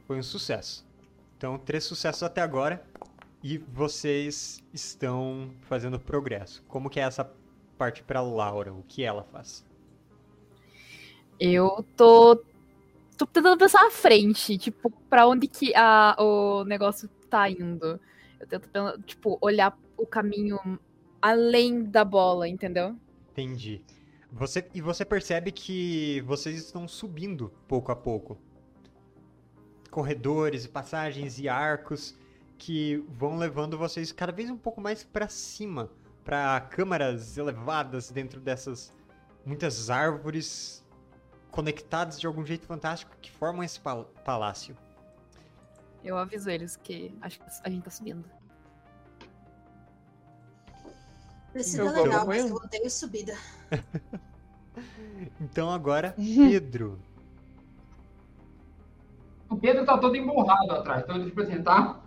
Foi 0.08 0.18
um 0.18 0.24
sucesso. 0.24 0.88
Então, 1.36 1.58
três 1.60 1.84
sucessos 1.84 2.24
até 2.24 2.42
agora. 2.42 2.88
E 3.44 3.58
vocês 3.58 4.64
estão 4.72 5.52
fazendo 5.64 6.00
progresso. 6.00 6.64
Como 6.70 6.90
que 6.90 6.98
é 6.98 7.04
essa 7.04 7.30
parte 7.78 8.02
pra 8.04 8.22
Laura? 8.22 8.74
O 8.74 8.84
que 8.84 9.04
ela 9.04 9.26
faz? 9.26 9.66
Eu 11.38 11.86
tô. 11.98 12.42
Tô 13.18 13.26
tentando 13.26 13.58
pensar 13.58 13.86
à 13.86 13.92
frente, 13.92 14.58
tipo, 14.58 14.92
pra 15.10 15.28
onde 15.28 15.48
que 15.48 15.74
a, 15.76 16.16
o 16.20 16.64
negócio 16.66 17.10
tá 17.30 17.50
indo. 17.50 18.00
Eu 18.40 18.48
tento, 18.48 19.02
tipo, 19.06 19.38
olhar 19.42 19.78
o 19.98 20.06
caminho 20.06 20.60
além 21.22 21.84
da 21.84 22.04
bola, 22.04 22.48
entendeu? 22.48 22.96
Entendi. 23.32 23.82
Você, 24.32 24.68
e 24.74 24.82
você 24.82 25.06
percebe 25.06 25.52
que 25.52 26.22
vocês 26.22 26.58
estão 26.58 26.88
subindo 26.88 27.52
pouco 27.68 27.92
a 27.92 27.96
pouco. 27.96 28.38
Corredores 29.90 30.68
passagens 30.68 31.40
e 31.40 31.48
arcos 31.48 32.18
que 32.58 33.04
vão 33.10 33.38
levando 33.38 33.78
vocês 33.78 34.12
cada 34.12 34.32
vez 34.32 34.50
um 34.50 34.58
pouco 34.58 34.82
mais 34.82 35.04
pra 35.04 35.28
cima, 35.28 35.90
Pra 36.24 36.60
câmaras 36.60 37.38
elevadas 37.38 38.10
dentro 38.10 38.40
dessas 38.40 38.92
muitas 39.46 39.92
árvores 39.92 40.85
conectadas 41.56 42.20
de 42.20 42.28
algum 42.28 42.46
jeito 42.46 42.66
fantástico 42.68 43.16
que 43.22 43.32
formam 43.32 43.64
esse 43.64 43.80
pal- 43.80 44.12
palácio. 44.26 44.76
Eu 46.04 46.18
aviso 46.18 46.50
eles 46.50 46.76
que 46.76 47.18
acho 47.22 47.40
que 47.40 47.46
a 47.64 47.70
gente 47.70 47.84
tá 47.84 47.90
subindo. 47.90 48.30
Eu 51.56 51.94
vou 51.94 52.04
legal, 52.04 52.28
mas 52.28 52.44
ele. 52.44 52.52
eu 52.52 52.56
odeio 52.58 52.90
subida. 52.90 53.34
Então 55.40 55.72
agora, 55.72 56.14
Pedro. 56.20 57.00
O 59.50 59.56
Pedro 59.56 59.86
tá 59.86 59.98
todo 59.98 60.18
emborrado 60.18 60.70
atrás. 60.74 61.02
Então, 61.04 61.24
tipo 61.24 61.42
assim, 61.42 61.64
tá 61.64 62.02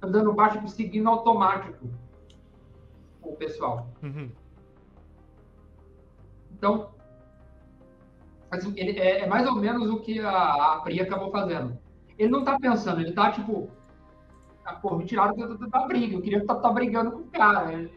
andando 0.00 0.32
baixo 0.32 0.66
seguindo 0.68 1.06
automático 1.10 1.86
o 3.20 3.36
pessoal. 3.36 3.90
Uhum. 4.02 4.30
Então, 6.52 6.94
assim, 8.50 8.72
ele, 8.76 8.98
é, 8.98 9.20
é 9.20 9.26
mais 9.26 9.46
ou 9.46 9.56
menos 9.56 9.88
o 9.88 10.00
que 10.00 10.18
a, 10.20 10.74
a 10.74 10.80
Pri 10.80 11.00
acabou 11.00 11.30
fazendo. 11.30 11.78
Ele 12.18 12.30
não 12.30 12.44
tá 12.44 12.58
pensando, 12.58 13.00
ele 13.00 13.12
tá 13.12 13.30
tipo. 13.32 13.70
Ah, 14.64 14.74
pô, 14.74 14.96
me 14.96 15.04
tiraram 15.06 15.36
da, 15.36 15.46
da- 15.46 15.66
da 15.66 15.86
briga. 15.86 16.14
Eu 16.16 16.22
queria 16.22 16.38
estar 16.38 16.54
tá, 16.56 16.60
tá 16.60 16.70
brigando 16.72 17.12
com 17.12 17.18
o 17.20 17.30
cara. 17.30 17.72
Ele, 17.72 17.90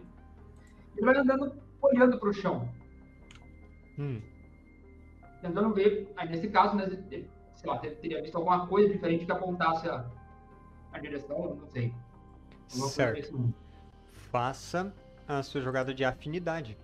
ele 0.95 1.05
vai 1.05 1.17
andando 1.17 1.53
olhando 1.81 2.17
pro 2.17 2.33
chão. 2.33 2.67
Hum. 3.99 4.19
tentando 5.41 5.71
ver, 5.73 6.11
aí 6.17 6.27
nesse 6.29 6.47
caso, 6.47 6.75
né, 6.75 6.85
ele, 6.85 7.29
sei 7.53 7.69
lá, 7.69 7.77
ter- 7.77 7.95
teria 7.97 8.21
visto 8.21 8.35
alguma 8.35 8.65
coisa 8.65 8.89
diferente 8.91 9.25
que 9.25 9.31
apontasse 9.31 9.87
a, 9.87 10.05
a 10.91 10.99
direção, 10.99 11.57
não 11.59 11.67
sei. 11.67 11.93
Certo. 12.67 13.53
Faça 14.31 14.91
a 15.27 15.43
sua 15.43 15.61
jogada 15.61 15.93
de 15.93 16.03
afinidade. 16.03 16.77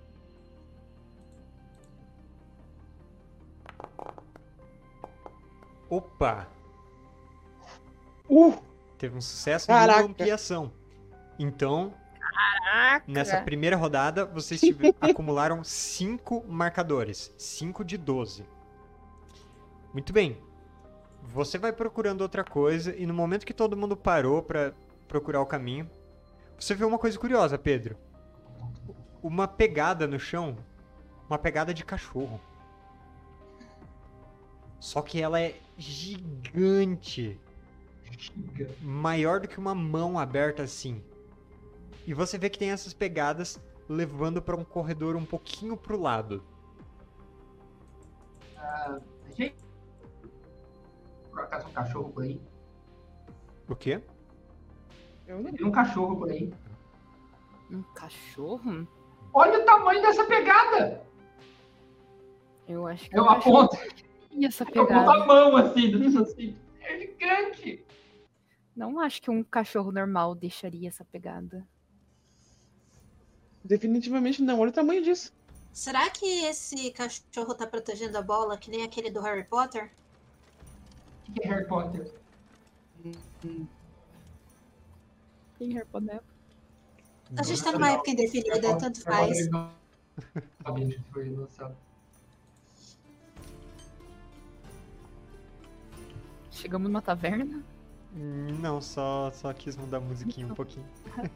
Opa! 5.90 6.48
Uh, 8.30 8.58
Teve 8.98 9.18
um 9.18 9.22
sucesso 9.22 9.68
Caraca. 9.68 10.02
na 10.02 10.06
ampliação. 10.08 10.72
Então, 11.40 11.94
Caraca! 12.20 13.06
nessa 13.08 13.42
primeira 13.42 13.76
rodada, 13.76 14.26
vocês 14.26 14.60
tive- 14.60 14.94
acumularam 15.02 15.64
5 15.64 16.46
marcadores. 16.48 17.34
5 17.38 17.84
de 17.84 17.98
12. 17.98 18.46
Muito 19.94 20.14
bem. 20.14 20.38
Você 21.24 21.58
vai 21.58 21.72
procurando 21.74 22.22
outra 22.22 22.44
coisa 22.44 22.96
e 22.96 23.06
no 23.06 23.14
momento 23.14 23.46
que 23.46 23.54
todo 23.54 23.76
mundo 23.78 23.96
parou 23.98 24.42
pra 24.44 24.74
procurar 25.08 25.42
o 25.42 25.46
caminho, 25.46 25.90
você 26.58 26.76
vê 26.76 26.86
uma 26.86 27.00
coisa 27.00 27.18
curiosa, 27.18 27.58
Pedro. 27.58 27.98
Uma 29.24 29.48
pegada 29.48 30.08
no 30.08 30.20
chão, 30.20 30.58
uma 31.28 31.38
pegada 31.38 31.74
de 31.74 31.84
cachorro. 31.84 32.40
Só 34.80 35.02
que 35.02 35.22
ela 35.22 35.40
é 35.42 35.56
gigante 35.80 37.40
Giga. 38.18 38.70
maior 38.82 39.40
do 39.40 39.48
que 39.48 39.58
uma 39.58 39.74
mão 39.74 40.20
aberta 40.20 40.64
assim. 40.64 41.02
E 42.06 42.14
você 42.14 42.38
vê 42.38 42.50
que 42.50 42.60
tem 42.60 42.72
essas 42.72 42.94
pegadas 42.94 43.60
levando 43.88 44.42
pra 44.42 44.56
um 44.56 44.64
corredor 44.64 45.16
um 45.16 45.26
pouquinho 45.26 45.78
pro 45.78 46.00
lado. 46.00 46.44
Gente, 49.36 49.56
por 51.32 51.42
acaso 51.42 51.68
um 51.68 51.72
cachorro 51.72 52.10
por 52.10 52.24
aí? 52.24 52.42
O 53.68 53.76
quê? 53.76 54.02
eu 55.28 55.42
não. 55.42 55.52
Tem 55.54 55.66
um 55.66 55.72
cachorro 55.72 56.18
por 56.18 56.30
aí. 56.30 56.54
Um 57.72 57.84
cachorro? 57.94 58.88
Olha 59.34 59.62
o 59.62 59.66
tamanho 59.66 60.02
dessa 60.02 60.26
pegada! 60.26 61.04
Eu 62.68 62.86
acho 62.86 63.10
que 63.10 63.18
Eu 63.18 63.24
um 63.24 63.28
cachorro 63.28 63.70
tinha 64.40 64.48
essa 64.48 64.66
pegada. 64.66 65.12
a 65.12 65.26
mão 65.26 65.58
assim, 65.58 65.92
assim. 66.18 66.56
É 66.82 66.98
gigante! 66.98 67.86
Não 68.76 69.00
acho 69.00 69.22
que 69.22 69.30
um 69.30 69.44
cachorro 69.44 69.92
normal 69.92 70.34
deixaria 70.34 70.88
essa 70.88 71.04
pegada. 71.04 71.68
Definitivamente 73.64 74.42
não. 74.42 74.60
Olha 74.60 74.70
o 74.70 74.74
tamanho 74.74 75.04
disso. 75.04 75.34
Será 75.74 76.10
que 76.10 76.46
esse 76.46 76.90
cachorro 76.92 77.54
tá 77.54 77.68
protegendo 77.68 78.18
a 78.18 78.22
bola 78.22 78.58
que 78.58 78.72
nem 78.72 78.84
aquele 78.84 79.12
do 79.12 79.22
Harry 79.22 79.44
Potter? 79.44 79.92
O 81.28 81.34
que 81.34 81.44
é 81.44 81.48
Harry 81.48 81.68
Potter? 81.68 82.12
Tem 85.60 85.74
Harry 85.74 85.86
Potter? 85.92 86.22
A 87.38 87.44
gente 87.44 87.64
tá 87.64 87.72
numa 87.74 87.92
época 87.92 88.12
indefinida, 88.12 88.78
tanto 88.78 89.04
faz. 89.04 89.50
Sabia 90.64 90.88
que 90.88 91.12
foi 91.12 91.30
lançado. 91.30 91.76
Chegamos 96.60 96.90
numa 96.90 97.02
taverna? 97.02 97.64
Não, 98.14 98.82
só, 98.82 99.32
só 99.32 99.54
quis 99.54 99.78
mudar 99.78 99.98
a 99.98 100.02
musiquinha 100.02 100.48
um 100.48 100.54
pouquinho. 100.56 100.86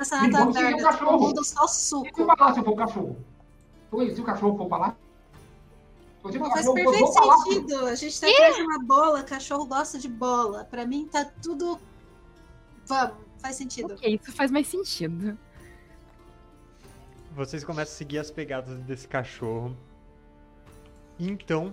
Essa 0.00 0.16
na 0.16 0.22
seguir 0.22 0.52
taverna, 0.52 0.76
o 0.76 0.82
cachorro. 0.82 1.10
todo 1.10 1.20
mundo 1.20 1.44
só 1.44 1.64
E 1.64 1.68
se 1.68 1.88
suco. 1.88 2.20
eu 2.20 2.26
falar 2.36 2.54
se 2.54 2.62
for 2.62 2.70
o 2.70 2.76
cachorro? 2.76 3.16
Se 4.14 4.20
o 4.20 4.24
cachorro 4.24 4.56
for 4.58 4.66
pra 4.66 4.78
lá? 4.78 4.96
Se 6.30 6.36
o 6.36 6.40
Não 6.40 6.50
faz 6.50 6.66
cachorro 6.66 6.76
for 6.82 6.90
perfeito 6.92 7.12
sentido. 7.44 7.86
A 7.86 7.94
gente 7.94 8.20
tá 8.20 8.26
atrás 8.28 8.56
de 8.56 8.62
uma 8.62 8.78
bola, 8.84 9.22
cachorro 9.22 9.66
gosta 9.66 9.98
de 9.98 10.08
bola. 10.08 10.64
Pra 10.64 10.84
mim 10.86 11.06
tá 11.06 11.24
tudo. 11.42 11.78
Vamos, 12.86 13.14
faz 13.38 13.54
sentido. 13.56 13.94
Ok, 13.94 14.18
isso 14.20 14.32
faz 14.32 14.50
mais 14.50 14.66
sentido. 14.66 15.38
Vocês 17.36 17.62
começam 17.62 17.92
a 17.94 17.96
seguir 17.96 18.18
as 18.18 18.30
pegadas 18.32 18.78
desse 18.80 19.06
cachorro. 19.06 19.76
Então, 21.18 21.72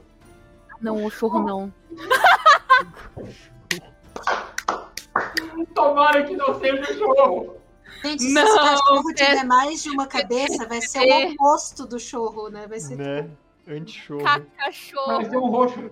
Não, 0.81 1.05
o 1.05 1.09
chorro 1.11 1.43
não. 1.43 1.71
Tomara 5.75 6.23
que 6.23 6.35
não 6.35 6.59
seja 6.59 6.75
o 6.75 6.81
cachorro. 7.15 7.55
Gente, 8.03 8.23
se 8.23 8.33
Não, 8.33 8.43
esse 8.43 8.55
cachorro 8.57 9.11
é- 9.11 9.13
tiver 9.13 9.43
mais 9.45 9.83
de 9.83 9.89
uma 9.89 10.07
cabeça, 10.07 10.67
vai 10.67 10.81
ser 10.81 11.07
é- 11.07 11.27
o 11.27 11.33
oposto 11.33 11.85
do 11.85 11.99
chorro, 11.99 12.49
né? 12.49 12.65
Vai 12.67 12.79
ser 12.79 12.95
né? 12.97 13.29
Anti-chorro. 13.67 14.23
Vai 14.23 14.41
Cachorro. 14.57 15.25
ser 15.29 15.37
um 15.37 15.47
roxo. 15.49 15.79
Meu 15.79 15.91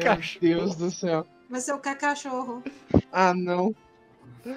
Cachorro. 0.00 0.40
Deus 0.40 0.76
do 0.76 0.90
céu. 0.90 1.26
Vai 1.48 1.60
ser 1.60 1.72
o 1.72 1.78
cacachorro. 1.80 2.62
Ah, 3.10 3.34
não. 3.34 3.74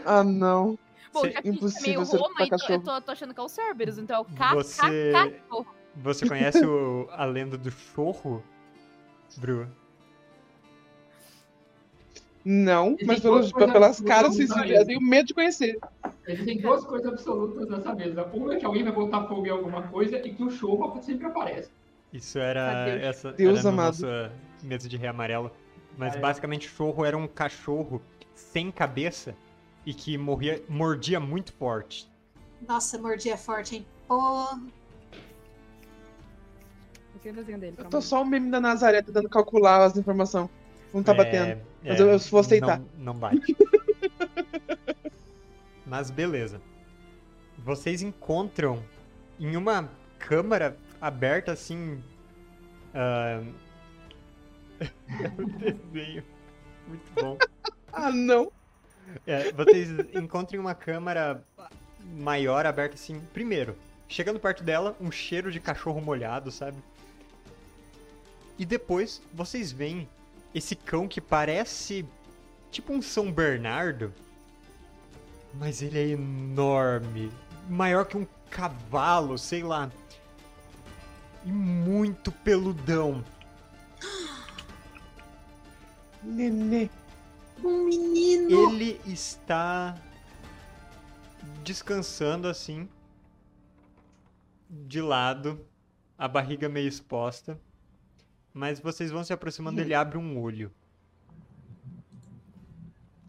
Ah, 0.06 0.24
não. 0.24 0.78
Bom, 1.12 1.24
já 1.24 1.30
que 1.30 1.36
gente 1.38 1.48
é 1.48 1.50
Impossível 1.50 2.02
meio 2.02 2.18
Roma, 2.18 2.34
então 2.36 2.46
eu 2.46 2.50
cachorro. 2.60 2.80
tô, 2.82 3.02
tô 3.02 3.12
achando 3.12 3.34
que 3.34 3.40
é 3.40 3.44
o 3.44 3.50
Cerberus, 3.50 3.98
então 3.98 4.18
é 4.18 4.20
o 4.20 4.26
K, 4.26 4.54
Você-. 4.54 5.12
Você 5.96 6.28
conhece 6.28 6.64
o- 6.66 7.08
a 7.12 7.26
lenda 7.26 7.58
do 7.58 7.72
chorro, 7.72 8.44
Bru? 9.38 9.68
Não, 12.46 12.88
Existem 13.00 13.08
mas 13.08 13.20
pelas 13.22 13.46
absolutas 13.46 14.02
caras, 14.02 14.36
vocês 14.36 14.50
mesa. 14.50 14.74
eu 14.74 14.86
tenho 14.86 15.02
medo 15.02 15.28
de 15.28 15.34
conhecer. 15.34 15.80
Existem 16.28 16.60
duas 16.60 16.84
coisas 16.84 17.14
absolutas 17.14 17.70
nessa 17.70 17.96
mesa. 17.96 18.24
Uma 18.34 18.56
é 18.56 18.58
que 18.60 18.66
alguém 18.66 18.84
vai 18.84 18.92
botar 18.92 19.26
fogo 19.28 19.46
em 19.46 19.50
alguma 19.50 19.84
coisa 19.84 20.18
e 20.18 20.34
que 20.34 20.44
o 20.44 20.50
show 20.50 21.02
sempre 21.02 21.26
aparece. 21.28 21.70
Isso 22.12 22.38
era 22.38 22.84
Adeus. 22.84 23.02
essa 23.04 23.32
Deus 23.32 23.60
era 23.60 23.70
amado. 23.70 23.86
nosso 23.86 24.06
uh, 24.06 24.30
mesa 24.62 24.90
de 24.90 24.98
rei 24.98 25.08
amarelo. 25.08 25.52
Mas 25.98 26.16
Ah, 26.16 26.18
é. 26.18 26.20
basicamente 26.20 26.68
chorro 26.68 27.06
era 27.06 27.18
um 27.18 27.28
cachorro 27.28 28.02
sem 28.36 28.70
cabeça 28.72 29.34
e 29.86 29.94
que 29.94 30.18
morria, 30.18 30.62
mordia 30.68 31.20
muito 31.22 31.54
forte. 31.54 32.12
Nossa, 32.68 32.98
mordia 32.98 33.38
forte, 33.38 33.78
hein? 33.78 33.86
Pô, 34.08 34.18
Não 34.18 34.70
o 37.32 37.36
desenho 37.36 37.60
dele. 37.60 37.76
Eu 37.78 37.86
tô 37.86 38.02
só 38.02 38.22
o 38.22 38.26
meme 38.26 38.50
da 38.52 38.60
Nazaré 38.60 39.02
tentando 39.02 39.30
calcular 39.30 39.84
as 39.84 39.96
informações. 39.98 40.50
Não 40.94 41.02
tá 41.04 41.12
É, 41.14 41.16
batendo. 41.16 41.62
Mas 41.84 42.00
é, 42.00 42.04
eu- 42.04 42.10
eu 42.12 42.20
vou 42.20 42.40
aceitar. 42.40 42.80
Não, 42.80 42.88
não 42.98 43.14
bate. 43.16 43.56
Mas 45.86 46.10
beleza. 46.10 46.62
Vocês 47.60 48.02
encontram 48.02 48.84
em 49.40 49.56
uma 49.56 49.90
câmara 50.20 50.78
aberta 51.02 51.52
assim. 51.52 52.02
ah, 52.94 53.42
o 55.38 55.46
desenho. 55.60 56.24
Muito 56.88 57.12
bom. 57.16 57.38
Ah, 57.92 58.12
não. 58.12 58.52
É, 59.28 59.52
vocês 59.52 59.90
encontram 60.14 60.60
uma 60.62 60.74
câmara 60.76 61.44
maior 62.18 62.66
aberta 62.66 62.96
assim. 62.96 63.22
Primeiro, 63.34 63.76
chegando 64.08 64.40
perto 64.40 64.64
dela, 64.64 64.96
um 65.00 65.12
cheiro 65.12 65.52
de 65.52 65.60
cachorro 65.60 66.02
molhado, 66.02 66.52
sabe? 66.52 66.78
E 68.64 68.66
depois 68.66 69.22
vocês 69.34 69.74
veem 69.74 70.08
esse 70.56 70.74
cão 70.74 71.06
que 71.06 71.20
parece 71.20 72.08
tipo 72.72 72.94
um 72.94 73.02
São 73.02 73.30
Bernardo, 73.30 74.14
mas 75.56 75.82
ele 75.82 76.00
é 76.00 76.08
enorme, 76.12 77.30
maior 77.68 78.06
que 78.06 78.16
um 78.16 78.26
cavalo, 78.50 79.38
sei 79.38 79.64
lá. 79.64 79.92
E 81.44 81.52
muito 81.52 82.32
peludão. 82.32 83.22
Nenê. 86.24 86.90
um 87.62 87.84
menino. 87.84 88.72
Ele 88.72 89.02
está 89.06 89.94
descansando 91.66 92.48
assim, 92.48 92.88
de 94.70 95.02
lado, 95.02 95.68
a 96.18 96.30
barriga 96.30 96.70
meio 96.70 96.88
exposta. 96.88 97.60
Mas 98.54 98.80
vocês 98.80 99.10
vão 99.10 99.24
se 99.24 99.34
aproximando, 99.34 99.82
ele 99.82 99.94
abre 99.94 100.18
um 100.18 100.40
olho. 100.40 100.72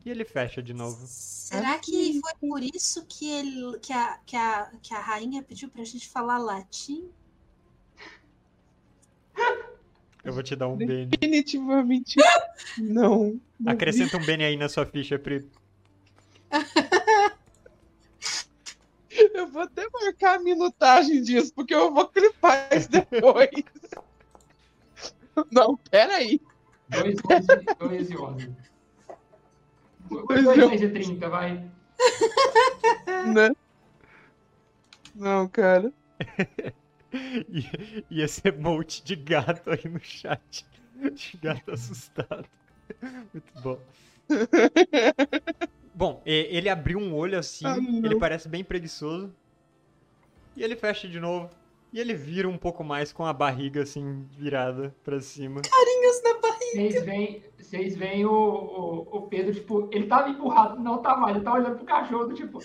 E 0.04 0.10
ele 0.10 0.24
fecha 0.24 0.62
de 0.62 0.74
novo. 0.74 1.02
Será 1.06 1.78
que 1.78 2.20
foi 2.20 2.32
por 2.38 2.62
isso 2.62 3.06
que, 3.06 3.30
ele, 3.30 3.78
que, 3.78 3.92
a, 3.92 4.18
que, 4.26 4.36
a, 4.36 4.70
que 4.82 4.92
a 4.92 5.00
rainha 5.00 5.42
pediu 5.42 5.70
pra 5.70 5.82
gente 5.82 6.06
falar 6.08 6.36
latim? 6.36 7.08
Eu 10.22 10.32
vou 10.32 10.42
te 10.42 10.54
dar 10.54 10.68
um 10.68 10.76
Bene. 10.76 11.06
Definitivamente 11.06 12.16
não. 12.78 13.40
Não 13.58 13.72
Acrescenta 13.72 14.18
um 14.18 14.24
Bene 14.24 14.44
aí 14.44 14.56
na 14.58 14.68
sua 14.68 14.84
ficha, 14.84 15.18
Pri. 15.18 15.48
Eu 19.32 19.46
vou 19.46 19.62
até 19.62 19.86
marcar 19.92 20.36
a 20.36 20.42
minutagem 20.42 21.22
disso, 21.22 21.52
porque 21.54 21.72
eu 21.72 21.92
vou 21.94 22.08
clipar 22.08 22.68
isso 22.76 22.90
depois. 22.90 23.48
Não, 25.50 25.76
peraí. 25.76 26.40
2 26.88 27.16
dois 27.78 28.10
e 28.10 28.16
11. 28.16 28.56
Dois 30.08 30.44
2 30.44 30.80
e 30.80 30.84
e 30.84 30.88
30, 30.90 31.28
vai. 31.28 31.70
Né? 33.32 33.50
Não, 35.14 35.48
cara. 35.48 35.92
E, 37.48 38.04
e 38.10 38.22
esse 38.22 38.42
emote 38.48 39.04
de 39.04 39.14
gato 39.14 39.70
aí 39.70 39.88
no 39.88 40.00
chat. 40.00 40.66
De 41.12 41.38
gato 41.40 41.70
assustado. 41.70 42.48
Muito 43.32 43.60
bom. 43.62 43.78
Bom, 45.94 46.20
ele 46.26 46.68
abriu 46.68 46.98
um 46.98 47.14
olho 47.14 47.38
assim, 47.38 47.64
Ah, 47.64 47.76
ele 47.78 48.16
parece 48.16 48.48
bem 48.48 48.64
preguiçoso. 48.64 49.32
E 50.56 50.62
ele 50.64 50.74
fecha 50.74 51.06
de 51.08 51.20
novo. 51.20 51.50
E 51.94 52.00
ele 52.00 52.12
vira 52.12 52.48
um 52.48 52.58
pouco 52.58 52.82
mais 52.82 53.12
com 53.12 53.24
a 53.24 53.32
barriga 53.32 53.84
assim 53.84 54.26
virada 54.32 54.92
pra 55.04 55.20
cima. 55.20 55.62
Carinhos 55.62 56.22
na 56.24 56.40
barriga. 56.40 56.72
Vocês 56.72 57.04
veem, 57.04 57.42
vocês 57.56 57.96
veem 57.96 58.26
o, 58.26 58.32
o, 58.32 59.16
o 59.18 59.22
Pedro, 59.28 59.54
tipo, 59.54 59.88
ele 59.92 60.08
tava 60.08 60.28
empurrado, 60.28 60.82
não 60.82 60.98
tá 60.98 61.16
mais, 61.16 61.36
ele 61.36 61.44
tá 61.44 61.52
olhando 61.52 61.76
pro 61.76 61.84
cachorro, 61.84 62.34
tipo, 62.34 62.58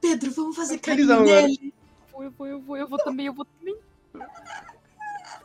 Pedro, 0.00 0.30
vamos 0.30 0.56
fazer 0.56 0.78
carinho 0.78 1.12
agora. 1.12 1.42
nele. 1.42 1.74
Eu 2.10 2.10
vou, 2.10 2.24
eu 2.24 2.30
vou, 2.30 2.46
eu 2.46 2.60
vou, 2.62 2.76
eu 2.78 2.88
vou 2.88 2.98
também, 2.98 3.26
eu 3.26 3.34
vou 3.34 3.44
também. 3.44 3.76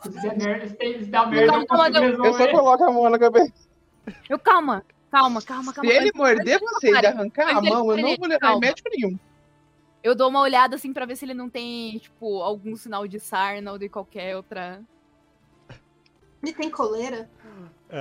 se 0.00 0.08
der 0.22 0.38
merda, 0.38 0.66
se 0.66 0.74
der 1.04 1.28
merda, 1.28 1.56
eu 1.56 1.66
só 1.66 1.82
resolver. 2.00 2.50
coloco 2.50 2.84
a 2.84 2.90
mão 2.90 3.10
na 3.10 3.18
cabeça. 3.18 3.52
Eu, 4.26 4.38
calma, 4.38 4.82
calma, 5.10 5.42
calma, 5.42 5.70
calma. 5.70 5.90
Se 5.90 5.96
ele 5.98 6.12
morder 6.14 6.58
você 6.60 6.92
e 6.92 7.06
arrancar 7.06 7.58
a 7.58 7.60
mão, 7.60 7.90
eu 7.90 7.98
não 7.98 8.16
vou 8.16 8.26
levar 8.26 8.58
médico 8.58 8.88
nenhum. 8.90 9.18
Eu 10.04 10.14
dou 10.14 10.28
uma 10.28 10.40
olhada 10.40 10.76
assim 10.76 10.92
pra 10.92 11.04
ver 11.06 11.16
se 11.16 11.24
ele 11.24 11.34
não 11.34 11.48
tem, 11.50 11.98
tipo, 11.98 12.42
algum 12.42 12.76
sinal 12.76 13.08
de 13.08 13.18
sarna 13.18 13.72
ou 13.72 13.78
de 13.78 13.88
qualquer 13.88 14.36
outra. 14.36 14.80
Ele 16.42 16.52
tem 16.52 16.70
coleira? 16.70 17.28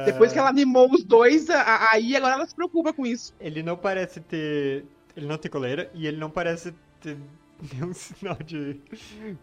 Depois 0.03 0.31
Ah, 0.31 0.33
que 0.33 0.39
ela 0.39 0.49
animou 0.49 0.91
os 0.91 1.03
dois, 1.03 1.49
aí 1.49 2.15
agora 2.15 2.33
ela 2.35 2.45
se 2.45 2.55
preocupa 2.55 2.91
com 2.93 3.05
isso. 3.05 3.33
Ele 3.39 3.63
não 3.63 3.77
parece 3.77 4.19
ter. 4.21 4.85
Ele 5.15 5.27
não 5.27 5.37
tem 5.37 5.49
coleira 5.51 5.89
e 5.93 6.07
ele 6.07 6.17
não 6.17 6.29
parece 6.29 6.73
ter 6.99 7.17
nenhum 7.73 7.93
sinal 7.93 8.35
de, 8.43 8.81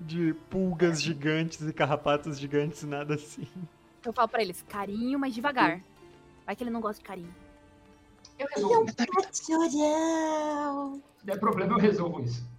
de 0.00 0.34
pulgas 0.50 1.00
gigantes 1.00 1.66
e 1.66 1.72
carrapatos 1.72 2.38
gigantes, 2.38 2.82
nada 2.84 3.14
assim. 3.14 3.46
Eu 4.04 4.12
falo 4.12 4.28
pra 4.28 4.42
eles, 4.42 4.62
carinho, 4.62 5.18
mas 5.18 5.34
devagar. 5.34 5.80
Vai 6.46 6.56
que 6.56 6.64
ele 6.64 6.70
não 6.70 6.80
gosta 6.80 7.00
de 7.02 7.06
carinho. 7.08 7.34
Eu 8.38 8.46
Ele 8.56 8.66
é 8.66 8.66
resolvo 8.66 8.82
um 8.82 8.86
isso. 8.86 8.96
cachorrão. 8.96 9.32
Se 11.18 11.26
der 11.26 11.38
problema, 11.38 11.74
eu 11.74 11.78
resolvo 11.78 12.20
isso. 12.20 12.49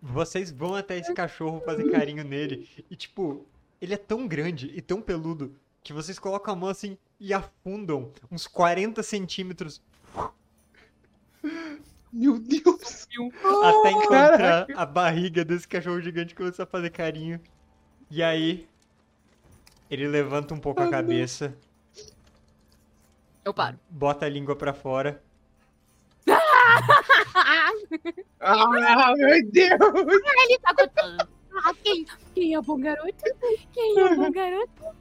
Vocês 0.00 0.50
vão 0.50 0.74
até 0.74 0.96
esse 0.98 1.12
cachorro 1.12 1.60
fazer 1.64 1.90
carinho 1.90 2.22
nele. 2.24 2.68
E, 2.90 2.94
tipo, 2.96 3.44
ele 3.80 3.94
é 3.94 3.96
tão 3.96 4.26
grande 4.28 4.70
e 4.74 4.80
tão 4.80 5.02
peludo 5.02 5.54
que 5.82 5.92
vocês 5.92 6.18
colocam 6.18 6.54
a 6.54 6.56
mão 6.56 6.68
assim 6.68 6.96
e 7.18 7.32
afundam 7.34 8.12
uns 8.30 8.46
40 8.46 9.02
centímetros 9.02 9.80
Meu 12.12 12.38
Deus. 12.38 13.06
até 13.64 13.90
encontrar 13.90 14.38
Caraca. 14.38 14.74
a 14.80 14.86
barriga 14.86 15.44
desse 15.44 15.66
cachorro 15.66 16.00
gigante 16.00 16.32
e 16.32 16.36
começar 16.36 16.62
a 16.62 16.66
fazer 16.66 16.90
carinho. 16.90 17.40
E 18.10 18.22
aí, 18.22 18.68
ele 19.90 20.06
levanta 20.08 20.54
um 20.54 20.58
pouco 20.60 20.80
a 20.82 20.88
cabeça, 20.88 21.54
Eu 23.44 23.52
paro. 23.52 23.78
bota 23.90 24.26
a 24.26 24.28
língua 24.28 24.54
pra 24.56 24.72
fora. 24.72 25.22
Ah, 28.40 29.14
meu 29.16 29.50
Deus. 29.50 29.78
ele 30.44 30.58
tá. 30.58 31.26
Ah, 31.64 31.74
quem, 31.82 32.06
quem 32.34 32.54
é 32.54 32.58
o 32.58 32.62
bom 32.62 32.78
garoto? 32.80 33.12
Quem 33.72 33.98
é 33.98 34.04
o 34.04 34.16
bom 34.16 34.30
garoto? 34.30 34.96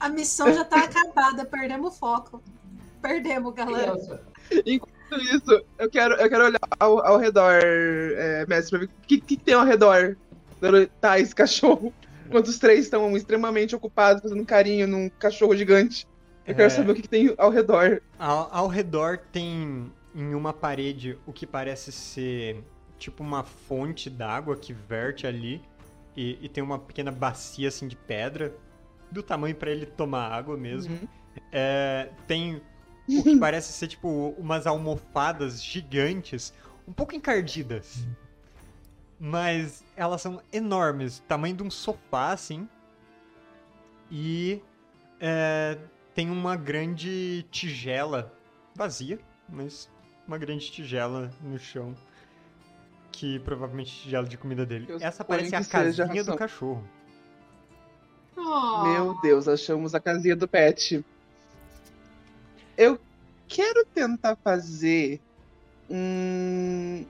A 0.00 0.08
missão 0.08 0.52
já 0.52 0.64
tá 0.64 0.84
acabada, 0.84 1.44
perdemos 1.44 1.94
o 1.94 1.98
foco. 1.98 2.42
Perdemos, 3.02 3.54
galera. 3.54 3.96
Tudo 3.96 5.22
isso, 5.22 5.64
eu 5.78 5.90
quero, 5.90 6.14
eu 6.14 6.28
quero 6.28 6.44
olhar 6.46 6.60
ao, 6.80 7.04
ao 7.06 7.18
redor, 7.18 7.60
é, 7.62 8.44
mestre, 8.46 8.70
pra 8.70 8.78
ver 8.80 8.86
o 8.86 9.06
que, 9.06 9.20
que 9.20 9.36
tem 9.36 9.54
ao 9.54 9.64
redor 9.64 10.16
do 10.60 10.86
tá, 11.00 11.18
esse 11.20 11.34
cachorro. 11.34 11.92
Enquanto 12.26 12.48
os 12.48 12.58
três 12.58 12.80
estão 12.86 13.16
extremamente 13.16 13.76
ocupados 13.76 14.20
fazendo 14.22 14.44
carinho 14.44 14.86
num 14.88 15.08
cachorro 15.08 15.54
gigante. 15.56 16.06
Eu 16.44 16.54
quero 16.54 16.66
É. 16.66 16.70
saber 16.70 16.90
o 16.90 16.94
que, 16.94 17.02
que 17.02 17.08
tem 17.08 17.32
ao 17.38 17.50
redor. 17.50 18.02
Ao, 18.18 18.48
ao 18.52 18.66
redor 18.68 19.18
tem 19.32 19.92
em 20.16 20.34
uma 20.34 20.52
parede 20.52 21.18
o 21.26 21.32
que 21.32 21.46
parece 21.46 21.92
ser 21.92 22.64
tipo 22.98 23.22
uma 23.22 23.44
fonte 23.44 24.08
d'água 24.08 24.56
que 24.56 24.72
verte 24.72 25.26
ali 25.26 25.62
e, 26.16 26.38
e 26.40 26.48
tem 26.48 26.64
uma 26.64 26.78
pequena 26.78 27.12
bacia 27.12 27.68
assim 27.68 27.86
de 27.86 27.94
pedra 27.94 28.56
do 29.10 29.22
tamanho 29.22 29.54
pra 29.54 29.70
ele 29.70 29.84
tomar 29.84 30.32
água 30.32 30.56
mesmo. 30.56 30.94
Uhum. 30.94 31.08
É, 31.52 32.10
tem 32.26 32.62
o 33.06 33.22
que 33.22 33.36
parece 33.38 33.72
ser 33.74 33.88
tipo 33.88 34.34
umas 34.38 34.66
almofadas 34.66 35.62
gigantes, 35.62 36.54
um 36.88 36.92
pouco 36.94 37.14
encardidas. 37.14 38.06
Mas 39.20 39.84
elas 39.94 40.22
são 40.22 40.42
enormes, 40.50 41.22
tamanho 41.28 41.56
de 41.56 41.62
um 41.62 41.70
sofá, 41.70 42.32
assim. 42.32 42.66
E 44.10 44.62
é, 45.20 45.78
tem 46.14 46.30
uma 46.30 46.56
grande 46.56 47.46
tigela 47.50 48.32
vazia, 48.74 49.18
mas 49.48 49.90
uma 50.26 50.38
grande 50.38 50.70
tigela 50.70 51.30
no 51.42 51.58
chão. 51.58 51.94
Que 53.12 53.38
provavelmente 53.40 54.02
tigela 54.02 54.26
de 54.26 54.36
comida 54.36 54.66
dele. 54.66 54.86
Eu 54.88 54.98
Essa 55.00 55.24
parece 55.24 55.54
a 55.54 55.64
casinha 55.64 56.22
do 56.22 56.36
cachorro. 56.36 56.86
Oh. 58.36 58.82
Meu 58.82 59.20
Deus, 59.22 59.48
achamos 59.48 59.94
a 59.94 60.00
casinha 60.00 60.36
do 60.36 60.46
pet. 60.46 61.02
Eu 62.76 63.00
quero 63.48 63.86
tentar 63.86 64.36
fazer 64.36 65.20
um. 65.88 67.04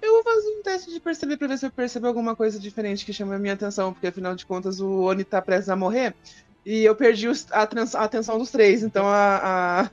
Eu 0.00 0.12
vou 0.14 0.22
fazer 0.22 0.48
um 0.48 0.62
teste 0.62 0.90
de 0.90 1.00
perceber 1.00 1.36
pra 1.36 1.48
ver 1.48 1.58
se 1.58 1.66
eu 1.66 1.70
percebo 1.70 2.06
alguma 2.06 2.36
coisa 2.36 2.58
diferente 2.58 3.04
que 3.04 3.12
chama 3.12 3.34
a 3.34 3.38
minha 3.38 3.54
atenção, 3.54 3.92
porque 3.92 4.06
afinal 4.06 4.34
de 4.34 4.46
contas 4.46 4.80
o 4.80 5.02
Oni 5.02 5.24
tá 5.24 5.42
prestes 5.42 5.68
a 5.68 5.76
morrer 5.76 6.14
e 6.64 6.84
eu 6.84 6.94
perdi 6.94 7.26
a, 7.28 7.60
a 7.60 8.04
atenção 8.04 8.38
dos 8.38 8.50
três, 8.50 8.82
então 8.82 9.06
a, 9.06 9.82
a, 9.82 9.90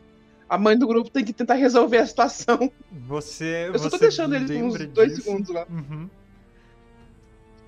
a 0.49 0.57
mãe 0.57 0.77
do 0.77 0.87
grupo 0.87 1.09
tem 1.09 1.25
que 1.25 1.33
tentar 1.33 1.55
resolver 1.55 1.97
a 1.97 2.05
situação. 2.05 2.71
Você. 2.91 3.67
Eu 3.67 3.79
só 3.79 3.89
tô 3.89 3.97
deixando 3.97 4.35
eles 4.35 4.49
uns 4.49 4.73
lembra 4.73 4.87
dois 4.87 5.09
disso. 5.11 5.23
segundos 5.23 5.49
lá. 5.49 5.65
Uhum. 5.69 6.09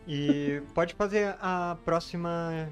E 0.07 0.61
pode 0.73 0.93
fazer 0.93 1.35
a 1.41 1.77
próxima. 1.83 2.69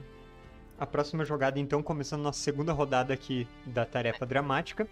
A 0.80 0.86
próxima 0.86 1.26
jogada, 1.26 1.60
então, 1.60 1.82
começando 1.82 2.22
nossa 2.22 2.40
segunda 2.40 2.72
rodada 2.72 3.12
aqui 3.12 3.48
da 3.66 3.84
tarefa 3.84 4.26
dramática. 4.26 4.88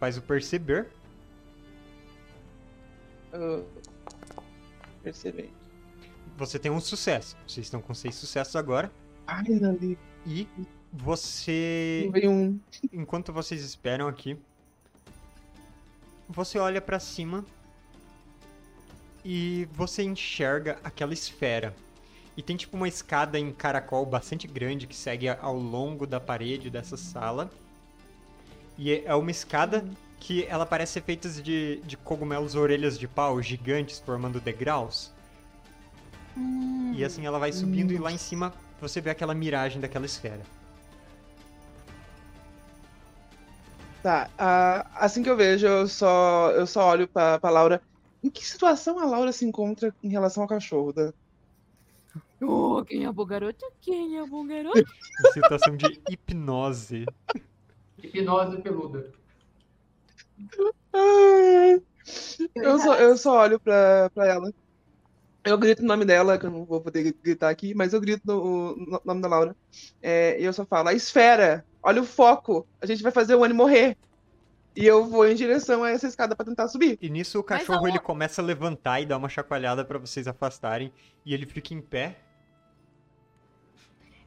Faz 0.00 0.16
o 0.16 0.22
perceber. 0.22 0.88
Eu... 3.32 3.68
Percebi. 5.02 5.50
Você 6.36 6.58
tem 6.58 6.70
um 6.70 6.80
sucesso. 6.80 7.36
Vocês 7.46 7.66
estão 7.66 7.80
com 7.80 7.94
seis 7.94 8.16
sucessos 8.16 8.56
agora. 8.56 8.90
Ai. 9.26 9.44
E 10.26 10.48
você. 10.92 12.10
Um. 12.24 12.58
Enquanto 12.92 13.32
vocês 13.32 13.62
esperam 13.62 14.08
aqui, 14.08 14.36
você 16.28 16.58
olha 16.58 16.80
pra 16.80 16.98
cima 16.98 17.44
e 19.24 19.68
você 19.72 20.02
enxerga 20.02 20.78
aquela 20.82 21.12
esfera. 21.12 21.74
E 22.36 22.42
tem 22.42 22.56
tipo 22.56 22.76
uma 22.76 22.86
escada 22.86 23.38
em 23.38 23.52
caracol 23.52 24.06
bastante 24.06 24.46
grande 24.46 24.86
que 24.86 24.94
segue 24.94 25.28
ao 25.28 25.56
longo 25.56 26.06
da 26.06 26.20
parede 26.20 26.70
dessa 26.70 26.96
sala. 26.96 27.50
E 28.76 28.94
é 28.94 29.14
uma 29.14 29.30
escada 29.30 29.84
que 30.20 30.44
ela 30.44 30.64
parece 30.64 30.94
ser 30.94 31.02
feita 31.02 31.28
de, 31.28 31.80
de 31.84 31.96
cogumelos 31.96 32.54
orelhas 32.54 32.98
de 32.98 33.08
pau 33.08 33.42
gigantes 33.42 33.98
formando 33.98 34.40
degraus. 34.40 35.12
E 36.94 37.04
assim 37.04 37.26
ela 37.26 37.38
vai 37.38 37.52
subindo 37.52 37.92
e 37.92 37.98
lá 37.98 38.12
em 38.12 38.18
cima 38.18 38.54
você 38.80 39.00
vê 39.00 39.10
aquela 39.10 39.34
miragem 39.34 39.80
daquela 39.80 40.06
esfera. 40.06 40.42
Tá, 44.02 44.30
ah, 44.38 44.88
assim 44.94 45.22
que 45.22 45.30
eu 45.30 45.36
vejo, 45.36 45.66
eu 45.66 45.88
só, 45.88 46.52
eu 46.52 46.66
só 46.66 46.88
olho 46.88 47.08
pra, 47.08 47.38
pra 47.40 47.50
Laura. 47.50 47.82
Em 48.22 48.30
que 48.30 48.46
situação 48.46 48.98
a 48.98 49.04
Laura 49.04 49.32
se 49.32 49.44
encontra 49.44 49.94
em 50.02 50.08
relação 50.08 50.42
ao 50.42 50.48
cachorro? 50.48 50.92
Da... 50.92 51.12
Oh, 52.40 52.84
quem 52.84 53.04
é 53.04 53.12
bom 53.12 53.24
garoto? 53.24 53.64
Quem 53.80 54.18
é 54.18 54.26
bom 54.26 54.46
garoto? 54.46 54.84
Situação 55.32 55.76
de 55.76 56.00
hipnose. 56.08 57.06
Hipnose 58.02 58.62
peluda. 58.62 59.12
Eu 62.54 62.78
só, 62.78 62.94
eu 62.96 63.16
só 63.16 63.38
olho 63.40 63.60
pra, 63.60 64.10
pra 64.10 64.26
ela. 64.26 64.52
Eu 65.44 65.58
grito 65.58 65.82
o 65.82 65.86
nome 65.86 66.04
dela, 66.04 66.38
que 66.38 66.46
eu 66.46 66.50
não 66.50 66.64
vou 66.64 66.80
poder 66.80 67.12
gritar 67.22 67.48
aqui, 67.48 67.74
mas 67.74 67.92
eu 67.92 68.00
grito 68.00 68.22
no, 68.24 68.76
no 68.76 69.00
nome 69.04 69.22
da 69.22 69.28
Laura. 69.28 69.56
É, 70.02 70.40
e 70.40 70.44
eu 70.44 70.52
só 70.52 70.64
falo, 70.66 70.88
a 70.88 70.94
esfera, 70.94 71.64
olha 71.82 72.02
o 72.02 72.04
foco, 72.04 72.66
a 72.80 72.86
gente 72.86 73.02
vai 73.02 73.12
fazer 73.12 73.34
o 73.34 73.44
Annie 73.44 73.56
morrer. 73.56 73.96
E 74.76 74.86
eu 74.86 75.04
vou 75.04 75.26
em 75.26 75.34
direção 75.34 75.82
a 75.82 75.90
essa 75.90 76.06
escada 76.06 76.36
pra 76.36 76.46
tentar 76.46 76.68
subir. 76.68 76.98
E 77.02 77.10
nisso 77.10 77.40
o 77.40 77.42
cachorro 77.42 77.88
ele 77.88 77.98
começa 77.98 78.40
a 78.40 78.44
levantar 78.44 79.00
e 79.00 79.06
dar 79.06 79.16
uma 79.16 79.28
chacoalhada 79.28 79.84
pra 79.84 79.98
vocês 79.98 80.28
afastarem. 80.28 80.92
E 81.26 81.34
ele 81.34 81.46
fica 81.46 81.74
em 81.74 81.80
pé. 81.80 82.16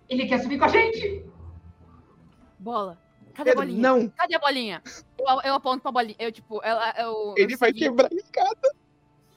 Ele 0.10 0.26
quer 0.26 0.40
subir 0.40 0.60
com 0.60 0.66
a 0.66 0.68
gente! 0.68 1.26
Bola. 2.60 3.02
Cadê 3.34 3.52
a 3.52 3.56
bolinha? 3.56 3.82
não, 3.82 4.10
Cadê 4.10 4.36
a 4.36 4.40
bolinha? 4.40 4.84
Eu, 5.18 5.42
eu 5.42 5.54
aponto 5.54 5.82
pra 5.82 5.92
bolinha. 5.92 6.18
Eu, 6.20 6.32
tipo, 6.32 6.62
ela. 6.64 6.94
Eu, 6.98 7.34
ele 7.38 7.54
eu 7.54 7.58
vai 7.58 7.70
segui, 7.70 7.80
quebrar 7.80 8.12
a 8.12 8.16
escada. 8.16 8.76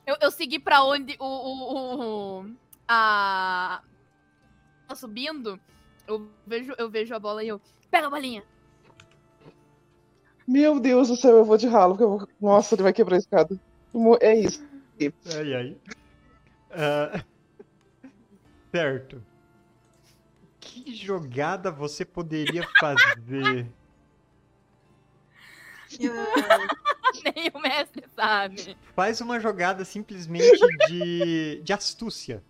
eu, 0.05 0.17
eu 0.21 0.31
segui 0.31 0.59
pra 0.59 0.83
onde 0.83 1.17
o. 1.21 1.25
o, 1.25 2.41
o 2.41 2.47
a. 2.89 3.83
Tá 4.89 4.95
subindo. 4.95 5.59
Eu 6.07 6.29
vejo, 6.47 6.75
eu 6.77 6.91
vejo 6.91 7.15
a 7.15 7.19
bola 7.19 7.43
e 7.45 7.49
eu. 7.49 7.61
Pega 7.95 8.09
a 8.09 8.11
bolinha. 8.11 8.43
Meu 10.49 10.81
Deus 10.81 11.07
do 11.07 11.15
céu, 11.17 11.37
eu 11.37 11.45
vou 11.45 11.57
de 11.57 11.69
ralo. 11.69 11.93
porque 11.93 12.03
eu 12.03 12.19
vou- 12.19 12.29
Nossa, 12.41 12.75
ele 12.75 12.83
vai 12.83 12.93
quebrar 12.93 13.15
a 13.15 13.19
escada. 13.21 13.57
É 14.21 14.35
isso. 14.35 14.67
Ai, 15.37 15.55
ai. 15.55 15.77
Ah, 16.73 17.25
certo. 18.75 19.23
Que 20.59 20.93
jogada 20.93 21.71
você 21.71 22.05
poderia 22.05 22.67
fazer? 22.81 23.65
Nem 27.25 27.49
o 27.55 27.61
mestre 27.61 28.05
sabe. 28.17 28.77
Faz 28.97 29.21
uma 29.21 29.39
jogada 29.39 29.85
simplesmente 29.85 30.59
de, 30.89 31.61
de 31.63 31.73
astúcia. 31.73 32.43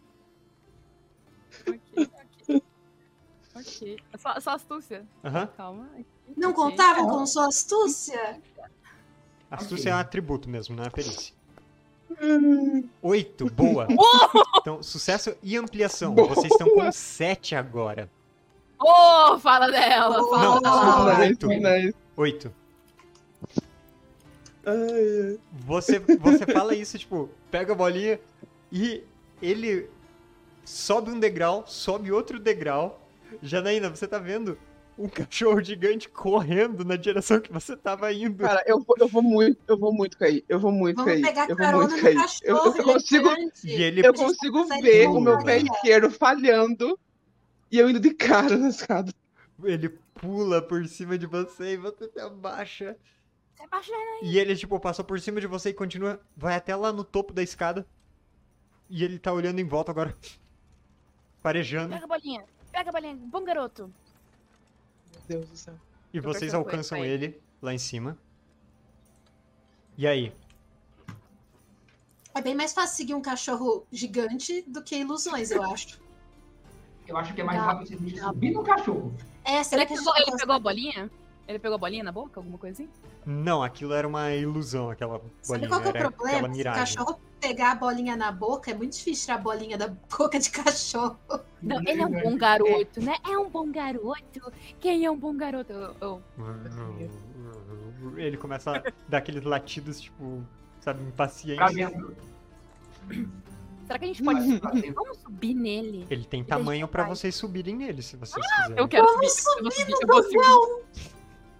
Ok, 1.68 2.08
ok. 3.54 3.98
Só, 4.18 4.40
só 4.40 4.50
astúcia. 4.50 5.04
Aham. 5.24 5.46
Calma. 5.56 5.88
Não 6.36 6.50
ok. 6.50 6.62
contavam 6.64 7.08
com 7.08 7.26
sua 7.26 7.46
astúcia? 7.48 8.40
Astúcia 9.50 9.90
Ok. 9.90 9.92
é 9.92 9.94
um 9.94 9.98
atributo 9.98 10.48
mesmo, 10.48 10.74
não 10.76 10.84
é 10.84 10.90
perícia. 10.90 11.32
Hum, 12.20 12.88
Oito, 13.02 13.46
boa. 13.54 13.86
Então, 14.60 14.82
sucesso 14.82 15.34
e 15.42 15.56
ampliação. 15.56 16.14
Boa. 16.14 16.28
Vocês 16.28 16.52
estão 16.52 16.68
com 16.70 16.90
sete 16.92 17.54
agora. 17.54 18.10
Ô, 18.80 19.38
fala 19.38 19.70
dela, 19.70 20.20
Oh, 20.20 20.30
fala 20.30 20.44
Não, 20.44 20.60
desculpa, 20.60 21.04
dela. 21.04 21.18
oito. 21.20 21.46
nice. 21.48 21.94
Oito. 22.16 22.52
Ai. 24.66 25.38
Você, 25.66 25.98
você 25.98 26.46
fala 26.46 26.74
isso, 26.74 26.98
tipo, 26.98 27.28
pega 27.50 27.72
a 27.72 27.76
bolinha 27.76 28.18
e 28.72 29.02
ele 29.42 29.88
sobe 30.64 31.10
um 31.10 31.18
degrau, 31.20 31.64
sobe 31.66 32.10
outro 32.12 32.38
degrau. 32.38 33.00
Janaína, 33.42 33.90
você 33.90 34.06
tá 34.06 34.18
vendo 34.18 34.58
um 34.96 35.08
cachorro 35.08 35.62
gigante 35.62 36.08
correndo 36.08 36.84
na 36.84 36.96
direção 36.96 37.40
que 37.40 37.52
você 37.52 37.76
tava 37.76 38.12
indo. 38.12 38.44
Cara, 38.44 38.62
eu 38.66 38.80
vou, 38.80 38.96
eu 38.98 39.08
vou 39.08 39.22
muito, 39.22 39.58
eu 39.66 39.76
vou 39.76 39.92
muito 39.92 40.16
cair. 40.16 40.44
Eu 40.48 40.60
vou 40.60 40.70
muito 40.70 40.96
Vamos 40.96 41.12
cair. 41.12 41.22
pegar 41.22 41.50
eu 41.50 41.56
vou 41.56 41.72
muito 41.72 42.00
cair. 42.00 42.16
Eu, 42.42 42.56
eu 42.56 42.84
consigo. 42.84 43.28
E 43.64 44.00
eu 44.00 44.14
consigo 44.14 44.64
ver 44.80 45.08
o 45.08 45.20
meu 45.20 45.34
pula. 45.34 45.44
pé 45.44 45.58
esquerdo 45.58 46.10
falhando 46.10 46.98
e 47.70 47.78
eu 47.78 47.90
indo 47.90 48.00
de 48.00 48.14
cara 48.14 48.56
na 48.56 48.68
escada. 48.68 49.12
Ele 49.62 49.88
pula 50.14 50.62
por 50.62 50.86
cima 50.86 51.18
de 51.18 51.26
você 51.26 51.72
e 51.72 51.76
você 51.76 52.08
se 52.08 52.20
abaixa. 52.20 52.96
Você 53.56 53.66
baixa 53.66 53.92
E 54.22 54.38
ele, 54.38 54.56
tipo, 54.56 54.78
passou 54.78 55.04
por 55.04 55.18
cima 55.20 55.40
de 55.40 55.46
você 55.46 55.70
e 55.70 55.74
continua, 55.74 56.20
vai 56.36 56.54
até 56.54 56.74
lá 56.74 56.92
no 56.92 57.04
topo 57.04 57.32
da 57.32 57.42
escada. 57.42 57.86
E 58.88 59.02
ele 59.02 59.18
tá 59.18 59.32
olhando 59.32 59.58
em 59.60 59.66
volta 59.66 59.90
agora, 59.90 60.14
farejando. 61.42 61.94
Pega 61.94 62.04
a 62.04 62.08
bolinha. 62.08 62.44
Pega 62.74 62.90
a 62.90 62.92
bolinha. 62.92 63.16
Bom 63.16 63.44
garoto. 63.44 63.82
Meu 65.12 65.22
Deus 65.28 65.48
do 65.48 65.56
céu. 65.56 65.74
E 66.12 66.16
Eu 66.16 66.22
vocês 66.24 66.52
alcançam 66.52 67.00
aí. 67.00 67.08
ele 67.08 67.40
lá 67.62 67.72
em 67.72 67.78
cima. 67.78 68.18
E 69.96 70.08
aí? 70.08 70.32
É 72.34 72.42
bem 72.42 72.52
mais 72.56 72.72
fácil 72.72 72.96
seguir 72.96 73.14
um 73.14 73.22
cachorro 73.22 73.86
gigante 73.92 74.62
do 74.62 74.82
que 74.82 74.96
ilusões, 74.96 75.52
eu 75.52 75.62
acho. 75.62 76.00
Eu 77.06 77.16
acho 77.16 77.32
que 77.32 77.42
é 77.42 77.44
mais 77.44 77.60
rápido 77.60 77.86
se 77.86 77.94
a 77.94 77.96
gente 77.96 78.18
subir 78.18 78.50
no 78.50 78.64
cachorro. 78.64 79.14
É, 79.44 79.62
será 79.62 79.82
Ele 79.82 79.86
que 79.86 79.92
a 79.92 79.96
gente 79.96 80.04
pegou, 80.04 80.22
ele 80.26 80.36
pegou 80.36 80.54
a 80.56 80.58
bolinha? 80.58 81.10
Ele 81.46 81.58
pegou 81.58 81.74
a 81.74 81.78
bolinha 81.78 82.02
na 82.02 82.10
boca? 82.12 82.40
Alguma 82.40 82.56
coisa 82.56 82.82
assim? 82.82 82.90
Não, 83.26 83.62
aquilo 83.62 83.92
era 83.92 84.08
uma 84.08 84.32
ilusão, 84.32 84.88
aquela 84.90 85.20
Sabe 85.42 85.66
bolinha. 85.66 85.68
qual 85.68 85.80
que 85.82 85.86
é 85.88 85.90
o 85.90 86.12
problema? 86.12 86.54
Se 86.54 86.60
o 86.60 86.64
cachorro 86.64 87.20
pegar 87.40 87.72
a 87.72 87.74
bolinha 87.74 88.16
na 88.16 88.32
boca, 88.32 88.70
é 88.70 88.74
muito 88.74 88.92
difícil 88.94 89.26
tirar 89.26 89.34
a 89.38 89.42
bolinha 89.42 89.76
da 89.76 89.88
boca 90.18 90.38
de 90.38 90.50
cachorro. 90.50 91.18
Não, 91.62 91.80
ele 91.82 92.00
é 92.00 92.06
um 92.06 92.10
bom 92.22 92.36
garoto, 92.38 93.00
né? 93.02 93.16
É 93.30 93.36
um 93.38 93.50
bom 93.50 93.70
garoto. 93.70 94.52
Quem 94.80 95.04
é 95.04 95.10
um 95.10 95.16
bom 95.18 95.36
garoto? 95.36 95.70
Eu- 95.72 95.94
eu- 96.00 96.22
Ele 98.16 98.36
começa 98.36 98.76
a 98.78 98.82
dar 99.08 99.18
aqueles 99.18 99.42
latidos, 99.44 100.00
tipo, 100.00 100.42
sabe, 100.80 100.98
Pra 101.00 101.08
impacientes. 101.08 101.74
dentro. 101.74 102.16
Será 103.86 103.98
que 103.98 104.04
a 104.04 104.08
gente 104.08 104.22
pode. 104.22 104.40
Dentro. 104.40 104.94
Vamos 104.94 105.18
subir 105.18 105.54
nele? 105.54 106.06
Ele 106.08 106.24
tem 106.24 106.42
tamanho 106.42 106.88
pra 106.88 107.02
vai. 107.04 107.14
vocês 107.14 107.34
subirem 107.34 107.76
nele, 107.76 108.00
se 108.02 108.16
vocês 108.16 108.42
Eu 108.76 108.86
quiserem. 108.86 108.88
quero 108.88 109.08
subir. 109.08 109.26
Eu 109.58 109.62
vou 109.62 109.70
subir. 109.70 109.92
Eu 110.00 110.06
vou 110.08 110.22
subir. 110.22 111.13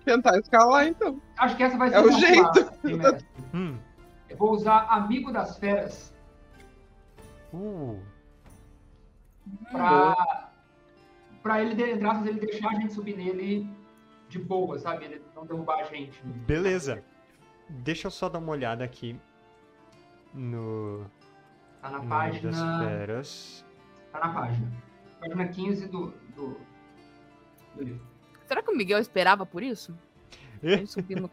Tentar 0.04 0.38
escalar, 0.38 0.86
então. 0.86 1.20
Acho 1.38 1.56
que 1.56 1.62
essa 1.62 1.76
vai 1.78 1.88
ser 1.88 1.94
É 1.96 2.00
o 2.00 2.12
jeito. 2.12 3.24
Hum. 3.54 3.78
Eu 4.28 4.36
vou 4.36 4.52
usar 4.52 4.86
Amigo 4.90 5.32
das 5.32 5.56
Feras 5.58 6.12
Uh, 7.52 8.00
pra, 9.70 10.50
pra 11.42 11.62
ele, 11.62 11.74
de- 11.76 11.82
ele 11.82 12.40
deixar 12.40 12.68
a 12.70 12.74
gente 12.74 12.92
subir 12.92 13.16
nele 13.16 13.68
de 14.28 14.40
boa, 14.40 14.76
sabe? 14.78 15.04
Ele 15.04 15.22
não 15.36 15.46
derrubar 15.46 15.78
a 15.78 15.84
gente. 15.84 16.20
beleza. 16.24 17.04
deixa 17.68 18.08
eu 18.08 18.10
só 18.10 18.28
dar 18.28 18.40
uma 18.40 18.50
olhada 18.50 18.82
aqui 18.82 19.18
no, 20.32 21.04
Tá 21.80 21.90
na 21.90 21.98
no 22.00 22.08
página. 22.08 22.50
das 22.50 22.88
feras. 22.88 23.64
Tá 24.10 24.18
na 24.18 24.28
página. 24.34 24.72
Página 25.20 25.48
15 25.48 25.86
do, 25.86 26.06
do, 26.34 26.56
do 27.76 27.82
livro. 27.84 28.13
Será 28.46 28.62
que 28.62 28.70
o 28.70 28.76
Miguel 28.76 28.98
esperava 28.98 29.44
por 29.46 29.62
isso? 29.62 29.96
Eh? 30.62 30.72
Ele 30.74 30.86
subiu 30.86 31.20
no. 31.20 31.30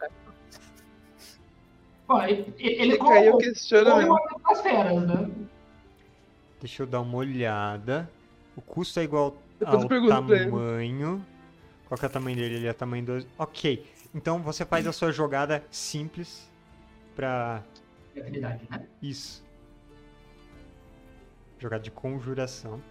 Bom, 2.07 2.21
ele, 2.23 2.53
ele 2.57 2.97
como, 2.97 3.37
questionamento. 3.37 4.15
as 4.45 4.61
feras, 4.61 5.07
né? 5.07 5.31
Deixa 6.59 6.83
eu 6.83 6.87
dar 6.87 7.01
uma 7.01 7.17
olhada. 7.17 8.09
O 8.55 8.61
custo 8.61 8.99
é 8.99 9.03
igual 9.03 9.35
Depois 9.59 9.83
ao 9.83 9.87
tamanho. 10.07 11.25
Qual 11.87 11.97
que 11.97 12.05
é 12.05 12.07
o 12.07 12.11
tamanho 12.11 12.35
dele? 12.37 12.55
Ele 12.55 12.67
é 12.67 12.73
tamanho 12.73 13.05
2. 13.05 13.27
Ok. 13.37 13.85
Então 14.13 14.39
você 14.41 14.65
faz 14.65 14.85
a 14.85 14.91
sua 14.91 15.11
jogada 15.11 15.63
simples 15.71 16.49
pra 17.15 17.63
De 18.13 18.21
afinidade, 18.21 18.67
né? 18.69 18.85
isso. 19.01 19.43
Jogada 21.59 21.83
de 21.83 21.91
conjuração. 21.91 22.81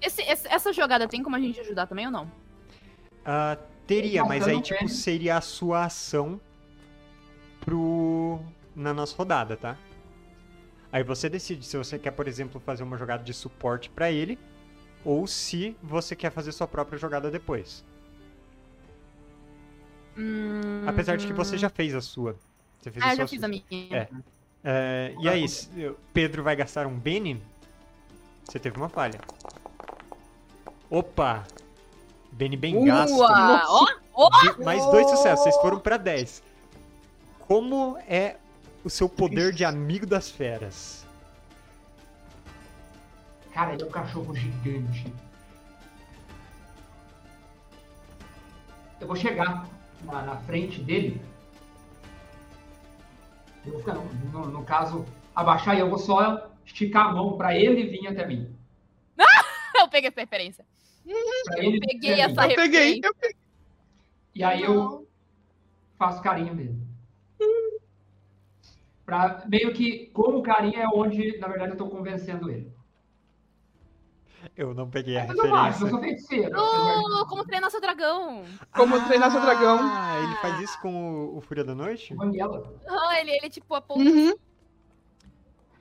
Esse- 0.00 0.22
esse- 0.22 0.46
essa 0.48 0.72
jogada 0.72 1.08
tem 1.08 1.22
como 1.22 1.34
a 1.36 1.40
gente 1.40 1.58
ajudar 1.60 1.86
também 1.86 2.06
ou 2.06 2.12
não? 2.12 2.30
Ah, 3.24 3.56
teria, 3.86 4.24
mas 4.24 4.46
aí 4.48 4.60
tipo 4.60 4.88
seria 4.88 5.36
a 5.36 5.40
sua 5.40 5.84
ação 5.84 6.40
pro 7.60 8.40
na 8.74 8.94
nossa 8.94 9.16
rodada, 9.16 9.56
tá? 9.56 9.76
Aí 10.92 11.04
você 11.04 11.28
decide 11.28 11.64
se 11.64 11.76
você 11.76 11.98
quer, 11.98 12.10
por 12.10 12.26
exemplo, 12.26 12.60
fazer 12.60 12.82
uma 12.82 12.96
jogada 12.96 13.22
de 13.22 13.32
suporte 13.32 13.90
pra 13.90 14.10
ele 14.10 14.38
ou 15.04 15.26
se 15.26 15.76
você 15.82 16.16
quer 16.16 16.30
fazer 16.30 16.52
sua 16.52 16.66
própria 16.66 16.98
jogada 16.98 17.30
depois. 17.30 17.84
Hum, 20.16 20.84
Apesar 20.86 21.16
de 21.16 21.26
que 21.26 21.32
você 21.32 21.56
já 21.56 21.68
fez 21.68 21.94
a 21.94 22.00
sua. 22.00 22.36
Você 22.80 22.90
fez 22.90 23.04
Ah, 23.04 23.08
a 23.08 23.12
eu 23.12 23.16
sua 23.16 23.24
já 23.24 23.28
fiz 23.28 23.42
a 23.44 23.48
minha. 23.48 23.64
É. 23.90 24.08
É, 24.62 25.14
e 25.20 25.28
aí, 25.28 25.46
Pedro 26.12 26.42
vai 26.42 26.54
gastar 26.54 26.86
um 26.86 26.98
Bene? 26.98 27.40
Você 28.44 28.58
teve 28.58 28.76
uma 28.76 28.88
falha. 28.88 29.18
Opa! 30.90 31.46
Bene 32.32 32.56
bem 32.56 32.84
gasto. 32.84 33.18
Ó, 34.14 34.28
De- 34.42 34.64
mais 34.64 34.84
dois 34.86 35.08
sucessos, 35.10 35.44
vocês 35.44 35.56
foram 35.56 35.78
pra 35.78 35.96
10. 35.96 36.42
Como 37.40 37.98
é 38.08 38.36
o 38.84 38.90
seu 38.90 39.08
poder 39.08 39.52
de 39.52 39.64
amigo 39.64 40.06
das 40.06 40.30
feras? 40.30 41.06
Cara, 43.52 43.74
ele 43.74 43.82
é 43.82 43.86
um 43.86 43.90
cachorro 43.90 44.34
gigante. 44.34 45.12
Eu 49.00 49.06
vou 49.06 49.16
chegar 49.16 49.66
na, 50.04 50.22
na 50.22 50.36
frente 50.38 50.80
dele. 50.80 51.20
Eu 53.64 53.72
vou 53.72 53.80
ficar, 53.80 53.94
no, 53.94 54.46
no 54.46 54.64
caso, 54.64 55.04
abaixar 55.34 55.76
e 55.76 55.80
eu 55.80 55.88
vou 55.90 55.98
só 55.98 56.50
esticar 56.64 57.06
a 57.08 57.12
mão 57.12 57.36
pra 57.36 57.56
ele 57.56 57.84
vir 57.88 58.06
até 58.06 58.26
mim. 58.26 58.54
eu 59.76 59.88
peguei 59.88 60.08
essa 60.08 60.20
referência. 60.20 60.64
Eu 61.06 61.80
peguei 61.80 62.20
essa 62.20 62.46
mim. 62.46 62.52
Eu 62.52 62.56
peguei, 62.56 62.80
referência. 62.80 63.06
eu 63.06 63.14
peguei. 63.14 63.36
E 64.34 64.44
aí 64.44 64.62
eu 64.62 65.08
faço 65.98 66.22
carinho 66.22 66.54
nele. 66.54 66.78
Pra, 69.04 69.42
meio 69.48 69.72
que, 69.72 70.06
como 70.12 70.42
carinho 70.42 70.78
é 70.80 70.86
onde, 70.86 71.36
na 71.38 71.48
verdade, 71.48 71.72
eu 71.72 71.76
tô 71.76 71.88
convencendo 71.88 72.48
ele. 72.48 72.72
Eu 74.56 74.72
não 74.72 74.88
peguei 74.88 75.16
a 75.16 75.26
Eu 75.26 75.34
não 75.34 75.54
acho, 75.54 75.84
eu 75.84 75.86
referência. 75.86 75.90
sou 75.90 76.00
feiticeiro. 76.00 76.56
Oh, 76.56 77.26
como 77.26 77.44
treinar 77.44 77.70
seu 77.70 77.80
dragão. 77.80 78.44
Como 78.74 79.04
treinar 79.06 79.30
seu 79.30 79.40
dragão. 79.40 79.78
Ah, 79.82 80.20
ele 80.22 80.34
faz 80.36 80.60
isso 80.60 80.80
com 80.80 81.12
o, 81.12 81.38
o 81.38 81.40
Fúria 81.40 81.64
da 81.64 81.74
Noite? 81.74 82.14
Banguela. 82.14 82.72
Ah, 82.88 83.20
ele, 83.20 83.32
ele 83.32 83.50
tipo 83.50 83.74
aponta. 83.74 84.00
Uhum. 84.00 84.34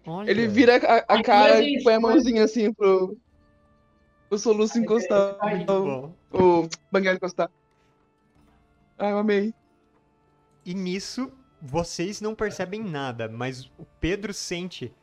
Olha. 0.08 0.30
Ele 0.30 0.48
vira 0.48 0.78
a, 0.78 1.16
a 1.16 1.24
cara 1.24 1.62
e 1.62 1.74
gente 1.74 1.84
põe 1.84 1.94
a 1.94 2.00
mãozinha 2.00 2.44
assim 2.44 2.74
pro. 2.74 3.16
O 4.30 4.38
soluço 4.38 4.78
encostar. 4.78 5.38
Bom. 5.66 6.14
O 6.32 6.70
banguela 6.92 7.16
encostar. 7.16 7.50
Ah, 8.98 9.10
eu 9.10 9.18
amei. 9.18 9.54
E 10.66 10.74
nisso, 10.74 11.32
vocês 11.62 12.22
não 12.22 12.36
percebem 12.36 12.84
nada, 12.84 13.28
mas 13.28 13.66
o 13.78 13.86
Pedro 14.00 14.34
sente 14.34 14.94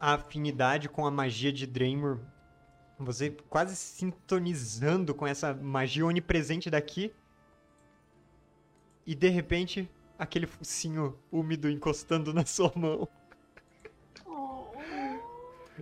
a 0.00 0.14
afinidade 0.14 0.88
com 0.88 1.06
a 1.06 1.10
magia 1.10 1.52
de 1.52 1.66
Draymor. 1.66 2.18
Você 2.98 3.30
quase 3.48 3.76
sintonizando 3.76 5.14
com 5.14 5.26
essa 5.26 5.54
magia 5.54 6.06
onipresente 6.06 6.70
daqui. 6.70 7.12
E 9.06 9.14
de 9.14 9.28
repente, 9.28 9.88
aquele 10.18 10.46
focinho 10.46 11.18
úmido 11.30 11.70
encostando 11.70 12.32
na 12.34 12.44
sua 12.44 12.72
mão. 12.74 13.08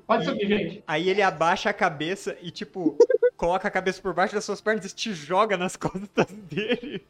Pode 0.07 0.25
subir, 0.25 0.47
gente. 0.49 0.85
Aí 0.87 1.09
ele 1.09 1.23
abaixa 1.23 1.71
a 1.71 1.73
cabeça 1.73 2.37
e, 2.43 2.51
tipo, 2.51 2.97
coloca 3.37 3.69
a 3.69 3.71
cabeça 3.71 4.01
por 4.03 4.13
baixo 4.15 4.35
das 4.35 4.45
suas 4.45 4.61
pernas 4.61 4.91
e 4.91 4.95
te 4.95 5.13
joga 5.15 5.57
nas 5.57 5.77
costas 5.77 6.27
dele. 6.51 7.05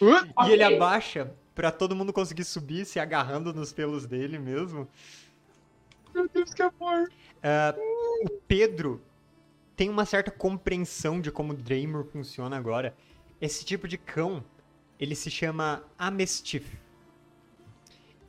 Uh, 0.00 0.46
E 0.46 0.52
ele 0.52 0.64
Ok. 0.64 0.76
abaixa 0.76 1.32
pra 1.54 1.70
todo 1.70 1.94
mundo 1.94 2.12
conseguir 2.12 2.44
subir, 2.44 2.84
se 2.84 2.98
agarrando 2.98 3.52
nos 3.52 3.72
pelos 3.72 4.06
dele 4.06 4.38
mesmo. 4.38 4.88
Meu 6.14 6.28
Deus, 6.28 6.52
que 6.52 6.62
amor. 6.62 7.10
Ah, 7.42 7.74
o 8.24 8.30
Pedro 8.48 9.00
tem 9.76 9.88
uma 9.88 10.04
certa 10.04 10.30
compreensão 10.30 11.20
de 11.20 11.30
como 11.30 11.52
o 11.52 11.56
Draymor 11.56 12.04
funciona 12.04 12.56
agora. 12.56 12.94
Esse 13.40 13.64
tipo 13.64 13.86
de 13.88 13.96
cão, 13.98 14.44
ele 14.98 15.14
se 15.14 15.30
chama 15.30 15.82
Amestif. 15.98 16.66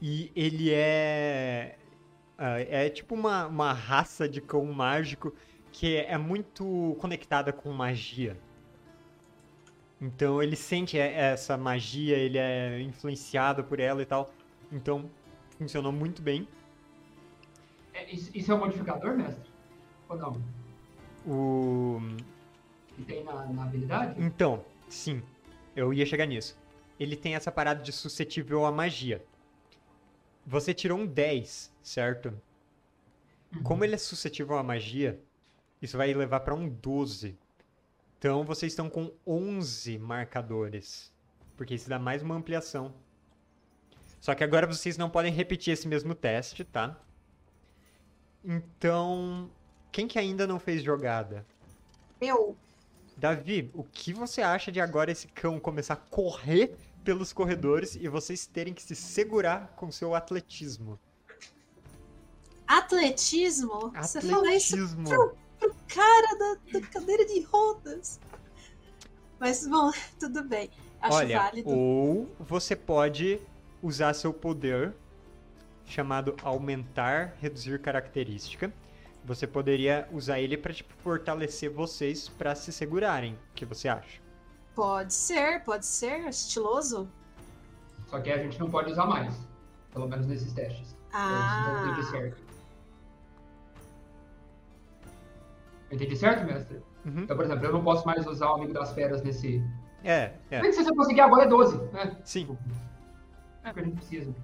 E 0.01 0.31
ele 0.35 0.71
é. 0.71 1.77
Ah, 2.45 2.60
é 2.60 2.90
tipo 2.90 3.15
uma, 3.15 3.48
uma 3.48 3.72
raça 3.72 4.28
de 4.28 4.41
cão 4.41 4.65
mágico 4.65 5.34
que 5.72 5.95
é 5.95 6.18
muito 6.18 6.98
conectada 6.99 7.53
com 7.53 7.72
magia. 7.72 8.38
Então 10.02 10.44
ele 10.44 10.57
sente 10.57 10.99
essa 10.99 11.56
magia, 11.56 12.18
ele 12.18 12.38
é 12.38 12.82
influenciado 12.82 13.64
por 13.64 13.80
ela 13.80 14.02
e 14.02 14.06
tal. 14.06 14.30
Então 14.70 15.10
funcionou 15.57 15.94
muito 15.94 16.22
bem. 16.22 16.45
É, 17.94 18.11
Isso, 18.11 18.30
isso 18.36 18.52
é 18.52 18.56
um 18.56 18.60
modificador, 18.60 19.15
mestre? 19.15 19.49
Ou 20.10 20.18
não? 20.18 20.41
O. 21.26 22.02
Que 22.90 23.03
tem 23.03 23.24
na, 23.24 23.45
na 23.45 23.64
habilidade? 23.64 24.22
Então, 24.22 24.65
sim, 24.90 25.24
eu 25.74 25.94
ia 25.94 26.06
chegar 26.06 26.26
nisso. 26.26 26.60
Ele 26.99 27.15
tem 27.15 27.36
essa 27.36 27.53
parada 27.53 27.82
de 27.82 27.94
suscetível 27.94 28.65
à 28.65 28.72
magia. 28.72 29.24
Você 30.45 30.74
tirou 30.74 30.99
um 30.99 31.06
10, 31.06 31.72
certo? 31.82 32.34
Como 33.64 33.84
ele 33.84 33.95
é 33.95 33.98
suscetível 33.98 34.57
à 34.57 34.64
magia, 34.64 35.22
isso 35.82 35.98
vai 35.98 36.14
levar 36.14 36.40
pra 36.41 36.56
um 36.56 36.68
12. 36.68 37.38
Então 38.18 38.44
vocês 38.44 38.72
estão 38.72 38.90
com 38.90 39.11
11 39.26 39.98
marcadores. 39.99 41.11
Porque 41.56 41.76
isso 41.76 41.90
dá 41.90 41.99
mais 41.99 42.22
uma 42.22 42.36
ampliação. 42.36 42.94
Só 44.20 44.34
que 44.34 44.44
agora 44.44 44.65
vocês 44.65 44.98
não 44.98 45.10
podem 45.10 45.32
repetir 45.32 45.74
esse 45.74 45.88
mesmo 45.88 46.15
teste, 46.15 46.64
tá? 46.64 46.98
Então, 48.44 49.49
quem 49.91 50.07
que 50.07 50.18
ainda 50.18 50.48
não 50.48 50.60
fez 50.60 50.82
jogada? 50.82 51.45
Eu. 52.20 52.57
Davi, 53.15 53.70
o 53.74 53.84
que 53.84 54.11
você 54.11 54.41
acha 54.41 54.72
de 54.72 54.82
agora 54.82 55.11
esse 55.11 55.28
cão 55.28 55.60
começar 55.60 55.94
a 55.94 55.98
correr 55.98 56.76
pelos 57.03 57.34
corredores 57.34 57.95
e 57.95 58.07
vocês 58.07 58.45
terem 58.47 58.73
que 58.73 58.81
se 58.81 58.95
segurar 58.95 59.73
com 59.75 59.91
seu 59.91 60.15
atletismo? 60.15 60.99
Atletismo? 62.67 63.91
Você 63.95 64.21
fala 64.21 64.53
isso 64.53 64.75
Atletismo. 64.75 65.35
pro 65.59 65.75
cara 65.88 66.38
da, 66.38 66.80
da 66.80 66.88
cadeira 66.88 67.25
de 67.25 67.41
rodas. 67.41 68.19
Mas, 69.39 69.67
bom, 69.67 69.91
tudo 70.19 70.43
bem. 70.43 70.69
Acho 71.01 71.17
Olha, 71.17 71.39
válido. 71.39 71.69
ou 71.69 72.34
você 72.39 72.75
pode 72.75 73.39
usar 73.81 74.13
seu 74.13 74.34
poder 74.34 74.95
chamado 75.85 76.35
aumentar, 76.41 77.35
reduzir 77.41 77.80
característica. 77.81 78.73
Você 79.25 79.45
poderia 79.45 80.07
usar 80.11 80.39
ele 80.39 80.57
pra 80.57 80.73
tipo 80.73 80.93
fortalecer 81.03 81.69
vocês 81.69 82.30
pra 82.30 82.55
se 82.55 82.71
segurarem. 82.71 83.34
O 83.34 83.53
que 83.53 83.65
você 83.65 83.88
acha? 83.89 84.22
Pode 84.75 85.13
ser, 85.13 85.63
pode 85.63 85.85
ser. 85.85 86.27
Estiloso. 86.27 87.09
Só 88.07 88.19
que 88.19 88.31
a 88.31 88.37
gente 88.37 88.59
não 88.59 88.69
pode 88.69 88.91
usar 88.91 89.05
mais. 89.05 89.35
Pelo 89.91 90.07
menos 90.07 90.25
nesses 90.25 90.51
testes. 90.53 90.95
Ah. 91.11 91.83
Eu 91.83 91.91
entendi 91.91 92.07
certo. 92.09 92.43
Eu 95.89 95.95
entendi 95.95 96.15
certo, 96.15 96.43
mestre? 96.45 96.81
Uhum. 97.05 97.19
Então, 97.21 97.35
por 97.35 97.45
exemplo, 97.45 97.65
eu 97.65 97.73
não 97.73 97.83
posso 97.83 98.05
mais 98.05 98.25
usar 98.25 98.49
o 98.51 98.55
Amigo 98.55 98.73
das 98.73 98.91
Feras 98.93 99.21
nesse... 99.21 99.63
É, 100.03 100.33
é. 100.49 100.59
Mas 100.59 100.75
se 100.75 100.81
eu 100.81 100.95
conseguir 100.95 101.21
agora 101.21 101.43
é 101.43 101.47
12, 101.47 101.77
né? 101.93 102.17
Sim. 102.23 102.57
É 103.63 103.69
o 103.69 103.73
que 103.73 103.79
a 103.79 103.83
gente 103.83 103.95
precisa. 103.95 104.35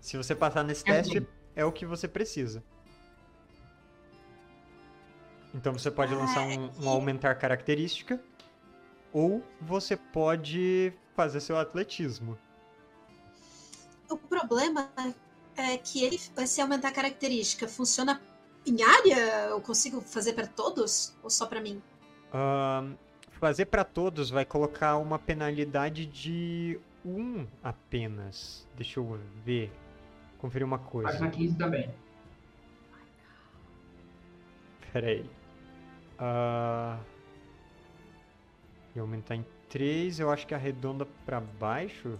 Se 0.00 0.16
você 0.16 0.34
passar 0.34 0.62
nesse 0.62 0.88
É 0.88 0.94
teste, 0.94 1.18
assim. 1.18 1.26
é 1.56 1.64
o 1.64 1.72
que 1.72 1.84
você 1.84 2.06
precisa. 2.08 2.62
Então 5.54 5.72
você 5.72 5.90
pode 5.90 6.14
lançar 6.14 6.42
um, 6.42 6.70
um 6.82 6.88
aumentar 6.88 7.34
característica, 7.34 8.18
ou 9.12 9.42
você 9.60 9.96
pode 9.96 10.92
fazer 11.14 11.40
seu 11.40 11.56
atletismo. 11.56 12.38
o 14.08 14.16
problema 14.16 14.90
é 15.56 15.76
que 15.76 16.04
ele, 16.04 16.18
se 16.18 16.60
aumentar 16.60 16.88
a 16.88 16.92
característica, 16.92 17.68
funciona 17.68 18.20
em 18.66 18.82
área? 18.82 19.46
Eu 19.50 19.60
consigo 19.60 20.00
fazer 20.00 20.32
pra 20.32 20.46
todos? 20.46 21.14
Ou 21.22 21.30
só 21.30 21.46
pra 21.46 21.60
mim? 21.60 21.82
Ahn, 22.32 22.94
fazer 23.32 23.66
pra 23.66 23.84
todos 23.84 24.30
vai 24.30 24.44
colocar 24.44 24.96
uma 24.96 25.18
penalidade 25.18 26.06
de 26.06 26.78
um 27.04 27.46
apenas. 27.62 28.66
Deixa 28.76 29.00
eu 29.00 29.18
ver. 29.44 29.70
Conferir 30.38 30.66
uma 30.66 30.78
Faz 30.78 30.90
coisa. 30.90 31.20
na 31.20 31.30
15 31.30 31.56
também. 31.56 31.90
Pera 34.92 35.06
aí. 35.06 35.30
E 38.94 38.98
aumentar 38.98 39.36
em 39.36 39.44
3, 39.68 40.20
eu 40.20 40.30
acho 40.30 40.46
que 40.46 40.54
arredonda 40.54 41.06
pra 41.24 41.40
baixo. 41.40 42.18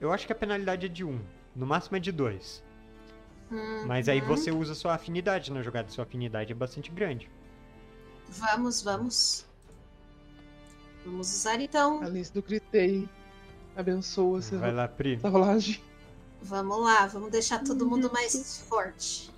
Eu 0.00 0.12
acho 0.12 0.26
que 0.26 0.32
a 0.32 0.36
penalidade 0.36 0.86
é 0.86 0.88
de 0.88 1.04
1. 1.04 1.20
No 1.54 1.66
máximo 1.66 1.96
é 1.96 2.00
de 2.00 2.12
2. 2.12 2.62
Mas 3.86 4.08
aí 4.08 4.20
Uhum. 4.20 4.26
você 4.28 4.50
usa 4.50 4.74
sua 4.74 4.94
afinidade 4.94 5.52
na 5.52 5.62
jogada. 5.62 5.90
Sua 5.90 6.04
afinidade 6.04 6.52
é 6.52 6.54
bastante 6.54 6.90
grande. 6.90 7.28
Vamos, 8.28 8.80
vamos. 8.82 9.44
Vamos 11.04 11.30
usar 11.34 11.60
então. 11.60 12.02
Alice 12.02 12.32
do 12.32 12.40
Gritei. 12.42 13.06
Abençoa 13.76 14.38
essa, 14.38 14.56
Vai 14.58 14.72
lá, 14.72 14.88
Pri. 14.88 15.14
essa 15.14 15.28
rolagem. 15.28 15.82
Vamos 16.40 16.80
lá, 16.80 17.06
vamos 17.06 17.30
deixar 17.30 17.62
todo 17.62 17.86
mundo 17.86 18.10
mais 18.12 18.62
forte. 18.68 19.30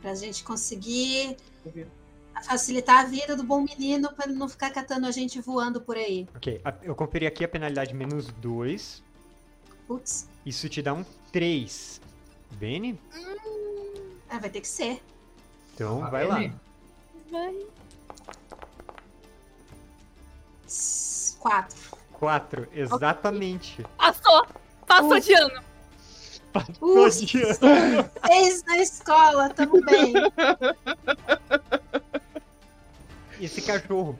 Pra 0.00 0.14
gente 0.14 0.44
conseguir 0.44 1.36
facilitar 2.42 3.00
a 3.00 3.04
vida 3.04 3.36
do 3.36 3.42
bom 3.44 3.60
menino 3.60 4.12
pra 4.12 4.26
ele 4.26 4.34
não 4.34 4.48
ficar 4.48 4.70
catando 4.70 5.06
a 5.06 5.10
gente 5.10 5.40
voando 5.40 5.80
por 5.80 5.96
aí. 5.96 6.26
Ok, 6.34 6.60
eu 6.82 6.94
conferi 6.94 7.26
aqui 7.26 7.44
a 7.44 7.48
penalidade 7.48 7.92
menos 7.94 8.26
2. 8.38 9.02
Putz, 9.86 10.28
Isso 10.46 10.68
te 10.68 10.80
dá 10.80 10.94
um 10.94 11.04
3. 11.32 12.00
Bene? 12.52 12.98
ah, 14.30 14.38
vai 14.38 14.48
ter 14.50 14.60
que 14.60 14.68
ser. 14.68 15.02
Então 15.74 16.04
Ah, 16.04 16.10
vai 16.10 16.26
lá. 16.26 16.36
Bene. 16.38 16.54
Vai. 17.30 17.56
S- 20.66 21.36
Quatro. 21.38 21.76
4, 22.12 22.68
exatamente. 22.72 23.84
Passou! 23.96 24.46
Passou 24.86 25.18
de 25.18 25.34
ano! 25.34 25.60
Uh, 26.54 26.94
Todinha. 26.94 27.54
seis 28.26 28.62
na 28.64 28.76
escola, 28.78 29.48
tamo 29.50 29.80
bem. 29.84 30.12
Esse 33.44 33.60
cachorro 33.60 34.18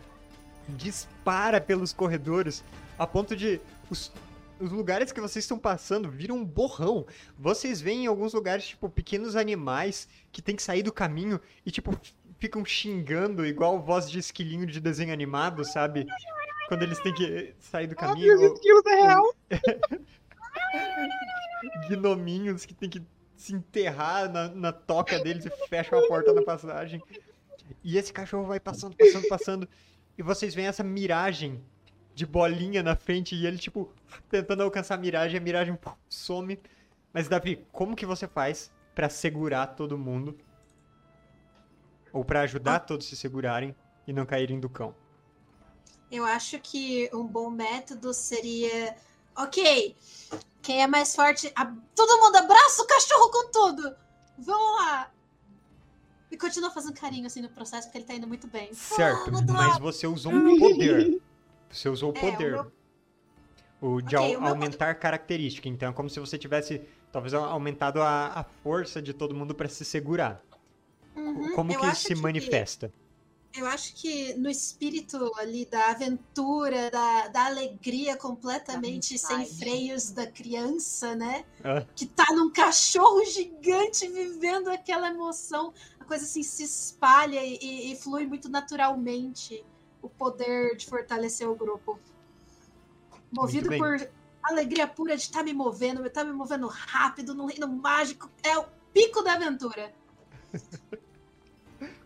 dispara 0.69 1.61
pelos 1.61 1.93
corredores 1.93 2.63
a 2.99 3.07
ponto 3.07 3.37
de 3.37 3.61
os, 3.89 4.13
os 4.59 4.71
lugares 4.71 5.13
que 5.13 5.21
vocês 5.21 5.45
estão 5.45 5.59
passando 5.59 6.11
viram 6.11 6.37
um 6.37 6.45
borrão. 6.45 7.07
Vocês 7.39 7.81
veem 7.81 8.05
em 8.05 8.07
alguns 8.07 8.33
lugares, 8.33 8.67
tipo, 8.67 8.89
pequenos 8.89 9.37
animais 9.37 10.09
que 10.31 10.43
tem 10.43 10.57
que 10.57 10.63
sair 10.63 10.83
do 10.83 10.93
caminho 10.93 11.41
e, 11.65 11.71
tipo, 11.71 11.99
ficam 12.39 12.65
xingando 12.65 13.47
igual 13.47 13.81
voz 13.81 14.11
de 14.11 14.19
esquilinho 14.19 14.67
de 14.67 14.81
desenho 14.81 15.13
animado, 15.13 15.65
sabe? 15.65 16.07
Quando 16.69 16.83
eles 16.83 16.99
têm 16.99 17.15
que 17.15 17.55
sair 17.61 17.87
do 17.87 17.93
Ah, 17.93 17.97
caminho. 17.97 18.39
meus 18.39 18.53
esquilos 18.55 18.87
é 18.87 18.95
real. 18.95 19.35
gnominhos 21.89 22.65
que 22.65 22.75
tem 22.75 22.91
que 22.91 23.03
se 23.37 23.55
enterrar 23.55 24.31
na, 24.31 24.49
na 24.49 24.73
toca 24.73 25.19
deles 25.21 25.47
e 25.47 25.51
fecham 25.69 25.99
a 25.99 26.09
porta 26.09 26.33
na 26.33 26.43
passagem. 26.43 27.01
E 27.83 27.97
esse 27.99 28.13
cachorro 28.13 28.47
vai 28.47 28.59
passando, 28.61 28.97
passando, 28.97 29.29
passando. 29.29 29.69
E 30.17 30.23
vocês 30.23 30.55
veem 30.55 30.69
essa 30.69 30.83
miragem 30.85 31.63
de 32.15 32.27
bolinha 32.27 32.83
na 32.83 32.95
frente 32.95 33.35
e 33.35 33.47
ele, 33.47 33.57
tipo, 33.59 33.91
tentando 34.29 34.63
alcançar 34.63 34.95
a 34.95 34.99
miragem, 34.99 35.39
a 35.39 35.43
miragem 35.43 35.79
some. 36.09 36.61
Mas, 37.13 37.29
Davi, 37.29 37.67
como 37.73 37.97
que 37.97 38.05
você 38.07 38.27
faz 38.29 38.71
pra 38.95 39.09
segurar 39.09 39.69
todo 39.69 39.97
mundo? 39.97 40.37
Ou 42.13 42.25
pra 42.25 42.43
ajudar 42.43 42.81
todos 42.81 43.07
a 43.07 43.11
se 43.11 43.17
segurarem 43.17 43.75
e 44.07 44.13
não 44.13 44.27
caírem 44.27 44.61
do 44.61 44.69
cão? 44.69 44.95
Eu 46.11 46.25
acho 46.27 46.59
que 46.61 47.09
um 47.15 47.27
bom 47.27 47.49
método 47.51 48.13
seria. 48.13 48.95
Ok, 49.35 49.97
quem 50.61 50.83
é 50.83 50.87
mais 50.87 51.17
forte. 51.17 51.51
a- 51.57 51.73
Todo 51.97 52.19
mundo 52.21 52.37
abraça 52.37 52.83
o 52.83 52.87
cachorro 52.87 53.31
com 53.31 53.51
tudo! 53.51 53.97
Vamos 54.39 54.81
lá! 54.83 55.11
E 56.33 56.37
continua 56.39 56.71
fazendo 56.71 56.95
carinho 56.95 57.27
assim 57.27 57.43
no 57.43 57.51
processo, 57.51 57.87
porque 57.89 57.99
ele 57.99 58.05
tá 58.07 58.15
indo 58.15 58.27
muito 58.27 58.47
bem. 58.47 58.73
Certo, 58.73 59.31
mas 59.53 59.79
você 59.79 60.07
usou 60.07 60.33
um 60.33 60.59
poder. 60.59 61.21
Você 61.71 61.89
usou 61.91 62.11
o 62.13 62.17
É, 62.17 62.19
o 62.19 62.33
poder. 62.33 62.53
meu- 62.53 62.73
O 63.83 64.01
de 64.01 64.17
Ok, 64.17 64.35
au- 64.37 64.43
o 64.43 64.47
aumentar 64.47 64.95
característica. 64.95 65.69
Então 65.69 65.91
é 65.91 65.93
como 65.93 66.09
se 66.09 66.19
você 66.21 66.39
tivesse, 66.39 66.81
talvez, 67.13 67.35
aumentado 67.35 68.01
a, 68.01 68.29
a 68.29 68.45
força 68.45 69.03
de 69.03 69.13
todo 69.13 69.35
mundo 69.35 69.55
pra 69.55 69.69
se 69.69 69.85
segurar. 69.85 70.41
Uhum, 71.17 71.53
Como 71.55 71.77
que 71.79 71.87
isso 71.89 72.03
se 72.07 72.15
manifesta? 72.15 72.91
Eu 73.55 73.67
acho 73.67 73.95
que 73.95 74.33
no 74.35 74.49
espírito 74.49 75.31
ali 75.37 75.67
da 75.67 75.91
aventura, 75.91 76.91
da, 76.91 77.29
da 77.29 77.47
alegria 77.47 78.17
completamente 78.17 79.15
Da 79.15 79.19
sem 79.19 79.47
freios 79.47 80.11
da 80.11 80.27
criança, 80.27 81.15
né? 81.15 81.45
Ah. 81.63 81.85
Que 81.95 82.07
tá 82.07 82.25
num 82.31 82.51
cachorro 82.51 83.23
gigante 83.27 84.09
vivendo 84.09 84.69
aquela 84.69 85.09
emoção. 85.09 85.73
A 86.01 86.05
coisa 86.05 86.25
assim 86.25 86.43
se 86.43 86.65
espalha 86.65 87.45
e, 87.45 87.93
e- 87.93 87.97
flui 87.97 88.27
muito 88.27 88.49
naturalmente 88.49 89.63
o 90.01 90.09
poder 90.09 90.75
de 90.77 90.87
fortalecer 90.87 91.49
o 91.49 91.55
grupo. 91.55 92.01
Movido 93.31 93.69
por 93.77 94.11
alegria 94.43 94.89
pura 94.89 95.15
de 95.15 95.23
estar 95.23 95.43
me 95.45 95.53
movendo, 95.53 96.05
estar 96.07 96.25
me 96.25 96.33
movendo 96.33 96.67
rápido 96.67 97.35
no 97.35 97.47
reino 97.47 97.69
mágico. 97.69 98.31
É 98.43 98.57
o 98.59 98.65
pico 98.95 99.23
da 99.23 99.35
aventura. 99.35 99.93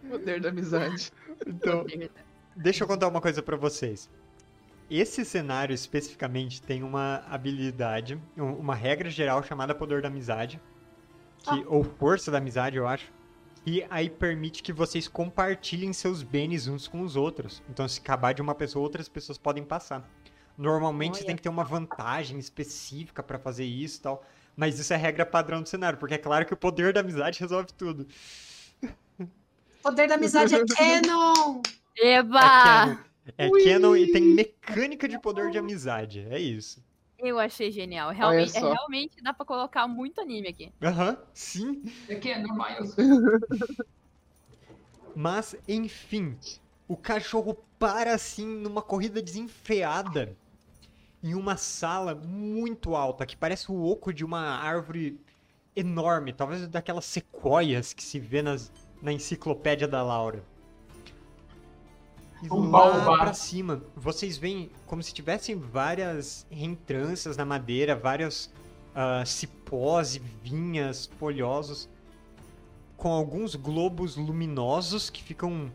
Poder 0.08 0.40
da 0.40 0.50
amizade. 0.50 1.12
Então, 1.46 1.84
deixa 2.54 2.84
eu 2.84 2.88
contar 2.88 3.08
uma 3.08 3.20
coisa 3.20 3.42
pra 3.42 3.56
vocês. 3.56 4.08
Esse 4.88 5.24
cenário 5.24 5.74
especificamente 5.74 6.62
tem 6.62 6.82
uma 6.84 7.24
habilidade, 7.28 8.20
um- 8.36 8.52
uma 8.52 8.74
regra 8.74 9.10
geral 9.10 9.42
chamada 9.42 9.74
poder 9.74 10.00
da 10.00 10.08
amizade, 10.08 10.60
que, 11.38 11.50
Ah. 11.50 11.64
ou 11.66 11.82
força 11.82 12.30
da 12.30 12.38
amizade, 12.38 12.76
eu 12.76 12.86
acho. 12.86 13.12
E 13.66 13.84
aí 13.90 14.08
permite 14.08 14.62
que 14.62 14.72
vocês 14.72 15.08
compartilhem 15.08 15.92
seus 15.92 16.22
bens 16.22 16.68
uns 16.68 16.86
com 16.86 17.00
os 17.00 17.16
outros. 17.16 17.62
Então, 17.68 17.86
se 17.88 17.98
acabar 17.98 18.32
de 18.32 18.40
uma 18.40 18.54
pessoa, 18.54 18.82
outras 18.84 19.08
pessoas 19.08 19.36
podem 19.36 19.64
passar. 19.64 20.08
Normalmente 20.56 21.18
você 21.18 21.24
tem 21.24 21.34
que 21.36 21.42
ter 21.42 21.48
uma 21.48 21.64
vantagem 21.64 22.38
específica 22.38 23.22
pra 23.24 23.38
fazer 23.40 23.64
isso 23.64 23.98
e 23.98 24.02
tal. 24.02 24.24
Mas 24.56 24.78
isso 24.78 24.94
é 24.94 24.96
regra 24.96 25.26
padrão 25.26 25.60
do 25.60 25.68
cenário, 25.68 25.98
porque 25.98 26.14
é 26.14 26.18
claro 26.18 26.46
que 26.46 26.54
o 26.54 26.56
poder 26.56 26.92
da 26.92 27.00
amizade 27.00 27.40
resolve 27.40 27.72
tudo. 27.76 28.06
Poder 29.86 30.08
da 30.08 30.16
amizade 30.16 30.52
é 30.52 30.64
canon! 30.64 31.62
É 31.96 32.14
Eba! 32.16 32.40
canon. 32.40 32.96
É 33.38 33.50
canon 33.62 33.94
e 33.94 34.10
tem 34.10 34.20
mecânica 34.20 35.08
de 35.08 35.16
poder 35.16 35.52
de 35.52 35.58
amizade. 35.58 36.26
É 36.28 36.40
isso. 36.40 36.84
Eu 37.16 37.38
achei 37.38 37.70
genial. 37.70 38.10
Realmente, 38.10 38.56
é, 38.56 38.60
realmente 38.60 39.22
dá 39.22 39.32
pra 39.32 39.46
colocar 39.46 39.86
muito 39.86 40.20
anime 40.20 40.48
aqui. 40.48 40.72
Aham, 40.82 41.16
sim. 41.32 41.84
É 42.08 42.16
que 42.16 42.30
é 42.30 42.38
normal. 42.38 42.68
Eu... 42.72 43.86
Mas, 45.14 45.54
enfim, 45.68 46.36
o 46.88 46.96
cachorro 46.96 47.56
para 47.78 48.12
assim 48.12 48.44
numa 48.44 48.82
corrida 48.82 49.22
desenfreada 49.22 50.36
em 51.22 51.32
uma 51.32 51.56
sala 51.56 52.12
muito 52.12 52.96
alta, 52.96 53.24
que 53.24 53.36
parece 53.36 53.70
o 53.70 53.84
oco 53.84 54.12
de 54.12 54.24
uma 54.24 54.40
árvore 54.40 55.16
enorme, 55.76 56.32
talvez 56.32 56.66
daquelas 56.66 57.04
sequoias 57.04 57.92
que 57.92 58.02
se 58.02 58.18
vê 58.18 58.42
nas, 58.42 58.72
na 59.00 59.12
enciclopédia 59.12 59.86
da 59.86 60.02
Laura. 60.02 60.42
E 62.42 62.52
Um 62.52 62.70
lá 62.70 63.00
baobá. 63.00 63.18
pra 63.18 63.32
cima, 63.32 63.82
vocês 63.94 64.36
veem 64.36 64.70
como 64.86 65.02
se 65.02 65.12
tivessem 65.14 65.56
várias 65.56 66.46
reentrâncias 66.50 67.36
na 67.36 67.44
madeira, 67.44 67.96
vários 67.96 68.50
ah, 68.94 69.24
cipós 69.24 70.16
e 70.16 70.18
vinhas 70.18 71.06
folhosos 71.18 71.88
com 72.96 73.12
alguns 73.12 73.54
globos 73.54 74.16
luminosos 74.16 75.10
que 75.10 75.22
ficam 75.22 75.70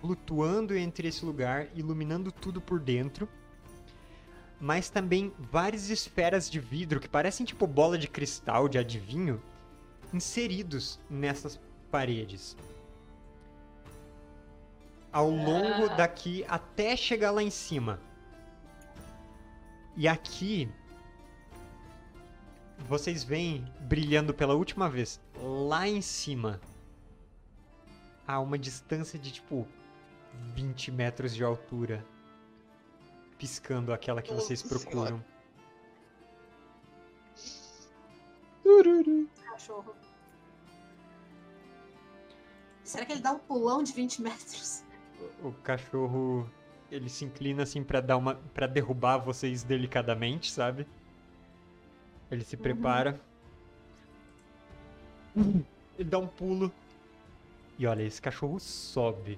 flutuando 0.00 0.76
entre 0.76 1.08
esse 1.08 1.24
lugar, 1.24 1.68
iluminando 1.74 2.32
tudo 2.32 2.60
por 2.60 2.80
dentro. 2.80 3.28
Mas 4.58 4.88
também 4.88 5.32
várias 5.38 5.90
esferas 5.90 6.50
de 6.50 6.58
vidro 6.58 6.98
que 6.98 7.08
parecem 7.08 7.44
tipo 7.44 7.66
bola 7.66 7.98
de 7.98 8.08
cristal 8.08 8.68
de 8.68 8.78
adivinho 8.78 9.40
inseridos 10.12 10.98
nessas 11.10 11.60
paredes. 11.96 12.54
Ao 15.10 15.30
longo 15.30 15.86
ah. 15.90 15.96
daqui 15.96 16.44
até 16.46 16.94
chegar 16.94 17.30
lá 17.30 17.42
em 17.42 17.48
cima. 17.48 17.98
E 19.96 20.06
aqui 20.06 20.68
vocês 22.80 23.24
veem 23.24 23.64
brilhando 23.80 24.34
pela 24.34 24.52
última 24.54 24.90
vez 24.90 25.18
lá 25.42 25.88
em 25.88 26.02
cima 26.02 26.60
a 28.28 28.38
uma 28.40 28.58
distância 28.58 29.18
de 29.18 29.32
tipo 29.32 29.66
20 30.54 30.90
metros 30.90 31.34
de 31.34 31.42
altura 31.42 32.04
piscando 33.38 33.90
aquela 33.90 34.20
que 34.20 34.34
vocês 34.34 34.62
procuram. 34.62 35.24
Cachorro. 39.46 40.05
Será 42.86 43.04
que 43.04 43.12
ele 43.12 43.20
dá 43.20 43.32
um 43.32 43.38
pulão 43.40 43.82
de 43.82 43.92
20 43.92 44.22
metros? 44.22 44.84
O, 45.42 45.50
cachorro, 45.50 46.48
ele 46.88 47.08
se 47.08 47.24
inclina 47.24 47.64
assim 47.64 47.82
pra 47.82 48.00
dar 48.00 48.16
uma, 48.16 48.36
para 48.54 48.68
derrubar 48.68 49.18
vocês 49.18 49.64
delicadamente, 49.64 50.52
sabe? 50.52 50.86
Ele 52.30 52.44
se 52.44 52.56
prepara. 52.56 53.20
Ele 55.36 56.08
dá 56.08 56.18
um 56.20 56.28
pulo. 56.28 56.72
E 57.76 57.88
olha, 57.88 58.04
esse 58.04 58.22
cachorro 58.22 58.60
sobe. 58.60 59.36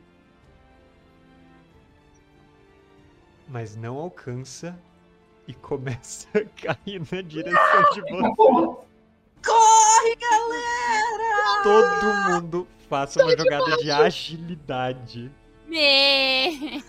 Mas 3.49 3.75
não 3.75 3.97
alcança 3.97 4.79
e 5.47 5.55
começa 5.55 6.29
a 6.39 6.45
cair 6.45 7.01
na 7.11 7.23
direção 7.23 7.91
de 7.95 8.03
você. 8.03 8.78
Todo 11.63 12.31
mundo 12.31 12.69
faça 12.89 13.23
uma 13.23 13.37
jogada 13.37 13.77
de 13.79 13.91
agilidade. 13.91 15.31
Me... 15.67 16.83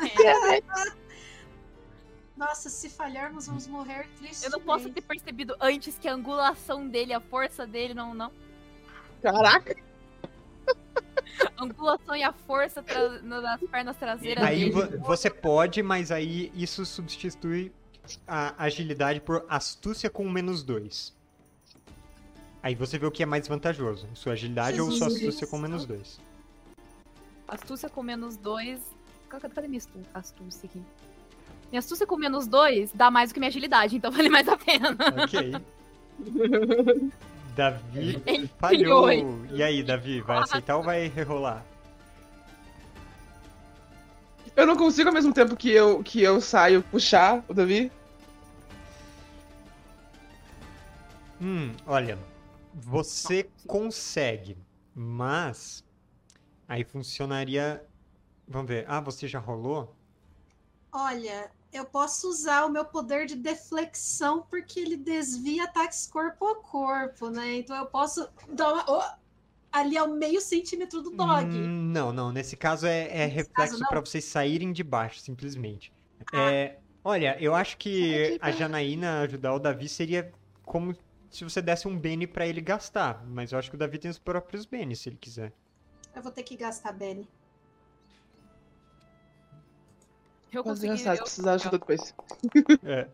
Nossa, 2.38 2.70
se 2.70 2.90
falharmos, 2.90 3.48
vamos 3.48 3.68
morrer 3.68 4.08
tristes. 4.18 4.44
Eu 4.44 4.52
não 4.52 4.62
posso 4.62 4.90
ter 4.90 5.02
percebido 5.02 5.56
antes 5.60 5.98
que 6.00 6.08
a 6.08 6.14
angulação 6.14 6.88
dele, 6.88 7.14
a 7.14 7.20
força 7.20 7.68
dele, 7.68 7.94
não, 7.94 8.14
não. 8.14 8.32
Caraca, 9.22 9.76
A 11.58 11.62
angulação 11.64 12.16
e 12.16 12.24
a 12.24 12.32
força 12.32 12.82
nas 13.24 13.60
pernas 13.70 13.98
traseiras 13.98 14.42
Aí 14.46 14.60
dele. 14.60 14.72
vo- 14.72 15.00
você 15.06 15.30
pode, 15.30 15.84
mas 15.84 16.12
aí 16.12 16.50
isso 16.56 16.86
substitui 16.86 17.74
a 18.26 18.64
agilidade 18.64 19.20
por 19.20 19.46
astúcia 19.50 20.10
com 20.10 20.28
menos 20.30 20.64
dois. 20.64 21.14
Aí 22.62 22.76
você 22.76 22.98
vê 22.98 23.06
o 23.06 23.12
que 23.12 23.24
é 23.24 23.26
mais 23.26 23.48
vantajoso, 23.48 24.08
sua 24.14 24.34
agilidade 24.34 24.82
ou 24.82 24.92
sua 24.92 25.10
Jesus 25.10 25.28
astúcia 25.30 25.48
com 25.48 25.58
menos 25.58 25.86
dois. 25.86 26.20
Astúcia 27.48 27.90
com 27.90 28.04
menos 28.04 28.36
dois. 28.38 28.80
Cadê, 29.30 29.50
cadê 29.50 29.68
minha 29.68 29.82
astúcia 30.14 30.68
aqui? 30.68 30.82
Minha 31.72 31.80
astúcia 31.80 32.06
com 32.06 32.18
menos 32.18 32.48
dois 32.48 32.92
dá 32.94 33.10
mais 33.10 33.30
do 33.30 33.34
que 33.34 33.40
minha 33.40 33.50
agilidade, 33.50 33.96
então 33.96 34.12
vale 34.12 34.30
mais 34.30 34.48
a 34.48 34.58
pena. 34.58 34.96
Ok. 35.24 35.54
Davi 37.56 38.22
Ele 38.26 38.50
falhou. 38.60 39.08
falhou. 39.08 39.46
E 39.52 39.64
aí, 39.64 39.84
Davi, 39.84 40.22
vai 40.22 40.40
aceitar 40.40 40.78
ou 40.78 40.84
vai 40.84 41.08
rerolar? 41.08 41.66
eu 44.56 44.68
não 44.68 44.76
consigo 44.76 45.10
ao 45.10 45.14
mesmo 45.14 45.34
tempo 45.34 45.56
que 45.56 45.70
eu, 45.72 46.04
que 46.04 46.22
eu 46.22 46.42
saio 46.42 46.84
puxar 46.84 47.44
o 47.48 47.54
Davi. 47.54 47.90
Hum, 51.42 51.72
olha, 51.88 52.18
você 52.74 53.50
consegue, 53.68 54.58
mas 54.94 55.84
aí 56.68 56.84
funcionaria. 56.84 57.86
Vamos 58.48 58.68
ver. 58.68 58.86
Ah, 58.88 59.00
você 59.00 59.28
já 59.28 59.40
rolou? 59.40 59.96
Olha, 60.92 61.52
eu 61.72 61.86
posso 61.86 62.28
usar 62.30 62.66
o 62.66 62.70
meu 62.70 62.84
poder 62.84 63.26
de 63.26 63.36
deflexão 63.36 64.42
porque 64.50 64.80
ele 64.80 64.98
desvia 64.98 65.66
ataques 65.66 66.08
corpo 66.08 66.48
a 66.48 66.56
corpo, 66.56 67.30
né? 67.30 67.58
Então 67.58 67.76
eu 67.76 67.86
posso 67.86 68.28
dar 68.50 68.74
uma. 68.74 68.86
oh, 68.88 69.20
ali 69.72 69.98
ao 69.98 70.08
meio 70.08 70.42
centímetro 70.42 71.02
do 71.02 71.12
dog. 71.12 71.46
Hum, 71.46 71.92
não, 71.92 72.12
não. 72.12 72.32
Nesse 72.32 72.58
caso 72.58 72.88
é, 72.88 73.08
é 73.10 73.26
Nesse 73.26 73.36
reflexo 73.36 73.80
pra 73.88 74.00
vocês 74.00 74.26
saírem 74.26 74.72
de 74.72 74.84
baixo, 74.84 75.20
simplesmente. 75.20 75.94
Ah. 76.34 76.52
É, 76.52 76.80
olha, 77.04 77.38
eu 77.40 77.54
acho 77.54 77.78
que 77.78 78.36
Aqui, 78.36 78.40
a 78.42 78.52
Janaína 78.52 79.22
ajudar 79.22 79.54
o 79.54 79.60
Davi 79.60 79.88
seria 79.88 80.32
como 80.64 80.96
se 81.30 81.44
você 81.44 81.62
desse 81.62 81.88
um 81.88 81.98
Bene 81.98 82.26
pra 82.26 82.48
ele 82.48 82.62
gastar. 82.62 83.24
Mas 83.26 83.52
eu 83.52 83.60
acho 83.60 83.70
que 83.70 83.76
o 83.76 83.80
Davi 83.80 83.98
tem 83.98 84.10
os 84.10 84.20
próprios 84.20 84.66
Benes, 84.66 85.00
se 85.00 85.10
ele 85.10 85.18
quiser. 85.18 85.54
Eu 86.16 86.22
vou 86.22 86.32
ter 86.32 86.44
que 86.44 86.56
gastar 86.56 86.92
Benny. 86.92 87.28
Eu 90.52 90.64
Pode 90.64 90.82
consegui. 90.82 90.98
se 90.98 91.08
Eu 91.08 91.18
precisar 91.18 91.58
de 91.58 91.62
ajuda 91.62 91.78
depois. 91.78 92.16
É, 92.84 93.08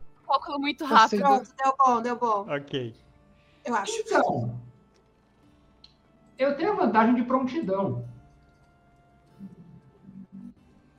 muito 0.58 0.86
rápido. 0.86 1.22
Consigo. 1.22 1.54
Pronto, 1.54 1.54
deu 1.58 1.76
bom, 1.78 2.02
deu 2.02 2.16
bom. 2.18 2.48
ok. 2.50 2.96
Eu 3.66 3.76
acho. 3.76 4.00
Então, 4.00 4.62
eu 6.38 6.56
tenho 6.56 6.72
a 6.72 6.76
vantagem 6.76 7.16
de 7.16 7.24
prontidão. 7.24 8.08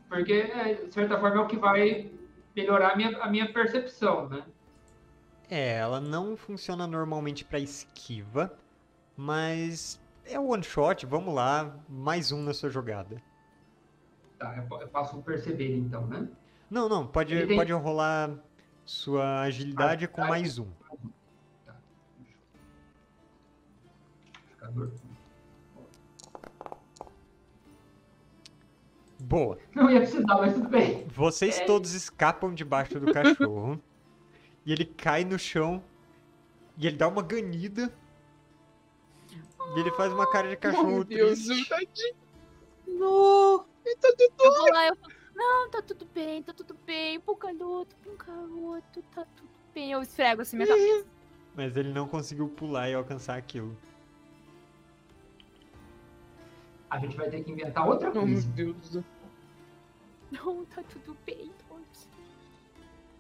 Porque, 0.09 0.33
é, 0.33 0.75
de 0.75 0.93
certa 0.93 1.19
forma, 1.19 1.37
é 1.37 1.41
o 1.41 1.47
que 1.47 1.57
vai 1.57 2.11
melhorar 2.55 2.93
a 2.93 2.97
minha, 2.97 3.19
a 3.23 3.29
minha 3.29 3.53
percepção, 3.53 4.29
né? 4.29 4.45
É, 5.49 5.77
ela 5.77 6.01
não 6.01 6.37
funciona 6.37 6.87
normalmente 6.87 7.45
pra 7.45 7.59
esquiva, 7.59 8.53
mas 9.17 10.01
é 10.25 10.39
one 10.39 10.63
shot, 10.63 11.07
vamos 11.07 11.33
lá, 11.35 11.77
mais 11.89 12.33
um 12.33 12.43
na 12.43 12.53
sua 12.53 12.69
jogada. 12.69 13.23
Tá, 14.39 14.57
eu, 14.57 14.65
po- 14.65 14.81
eu 14.81 14.89
passo 14.89 15.19
a 15.19 15.23
perceber, 15.23 15.77
então, 15.77 16.07
né? 16.07 16.29
Não, 16.69 16.89
não, 16.89 17.07
pode, 17.07 17.47
tem- 17.47 17.57
pode 17.57 17.73
rolar 17.73 18.31
sua 18.85 19.43
agilidade 19.43 20.09
com 20.09 20.21
mais 20.27 20.59
um. 20.59 20.67
Indicador. 24.49 24.91
Boa. 29.21 29.59
Não 29.75 29.91
ia 29.91 30.01
precisar, 30.01 30.35
mas 30.37 30.55
tudo 30.55 30.69
bem. 30.69 31.07
Vocês 31.09 31.59
É. 31.61 31.65
todos 31.65 31.95
escapam 31.95 32.53
debaixo 32.53 33.01
do 33.01 33.13
cachorro. 33.13 33.81
E 34.67 34.73
ele 34.73 34.85
cai 34.85 35.25
no 35.25 35.39
chão. 35.39 35.83
E 36.77 36.87
ele 36.87 36.97
dá 36.97 37.09
uma 37.09 37.23
ganida. 37.23 37.91
E 39.75 39.81
ele 39.81 39.91
faz 39.93 40.13
uma 40.13 40.31
cara 40.31 40.49
de 40.51 40.57
cachorro 40.57 40.87
Meu 40.91 41.05
Deus, 41.05 41.45
triste. 41.47 41.69
tadinho. 41.69 42.17
No! 42.87 43.65
Eu 43.85 44.53
vou 44.53 44.73
lá, 44.73 44.87
eu 44.89 44.97
falo, 44.97 45.13
não, 45.35 45.71
tá 45.71 45.81
tudo 45.83 46.05
bem, 46.07 46.43
tá 46.43 46.53
tudo 46.53 46.75
bem, 46.87 47.21
pro 47.21 47.37
garoto, 47.37 47.95
pro 47.97 48.17
garoto, 48.17 49.03
tá 49.15 49.25
tudo 49.37 49.49
bem. 49.73 49.93
Eu 49.93 50.03
esfrego 50.03 50.43
assim 50.43 50.57
minha 50.57 50.69
cabeça. 50.69 51.07
Mas 51.55 51.77
ele 51.77 51.93
não 51.93 52.09
conseguiu 52.09 52.49
pular 52.49 52.89
e 52.91 52.95
alcançar 52.95 53.37
aquilo. 53.37 53.77
A 56.91 56.99
gente 56.99 57.17
vai 57.17 57.29
ter 57.31 57.43
que 57.45 57.51
inventar 57.51 57.87
outra 57.87 58.11
Oh, 58.11 58.15
meu 58.15 58.25
coisa. 58.27 58.49
Deus. 58.51 58.99
Não, 60.31 60.65
tá 60.67 60.83
tudo 60.83 61.17
bem. 61.25 61.51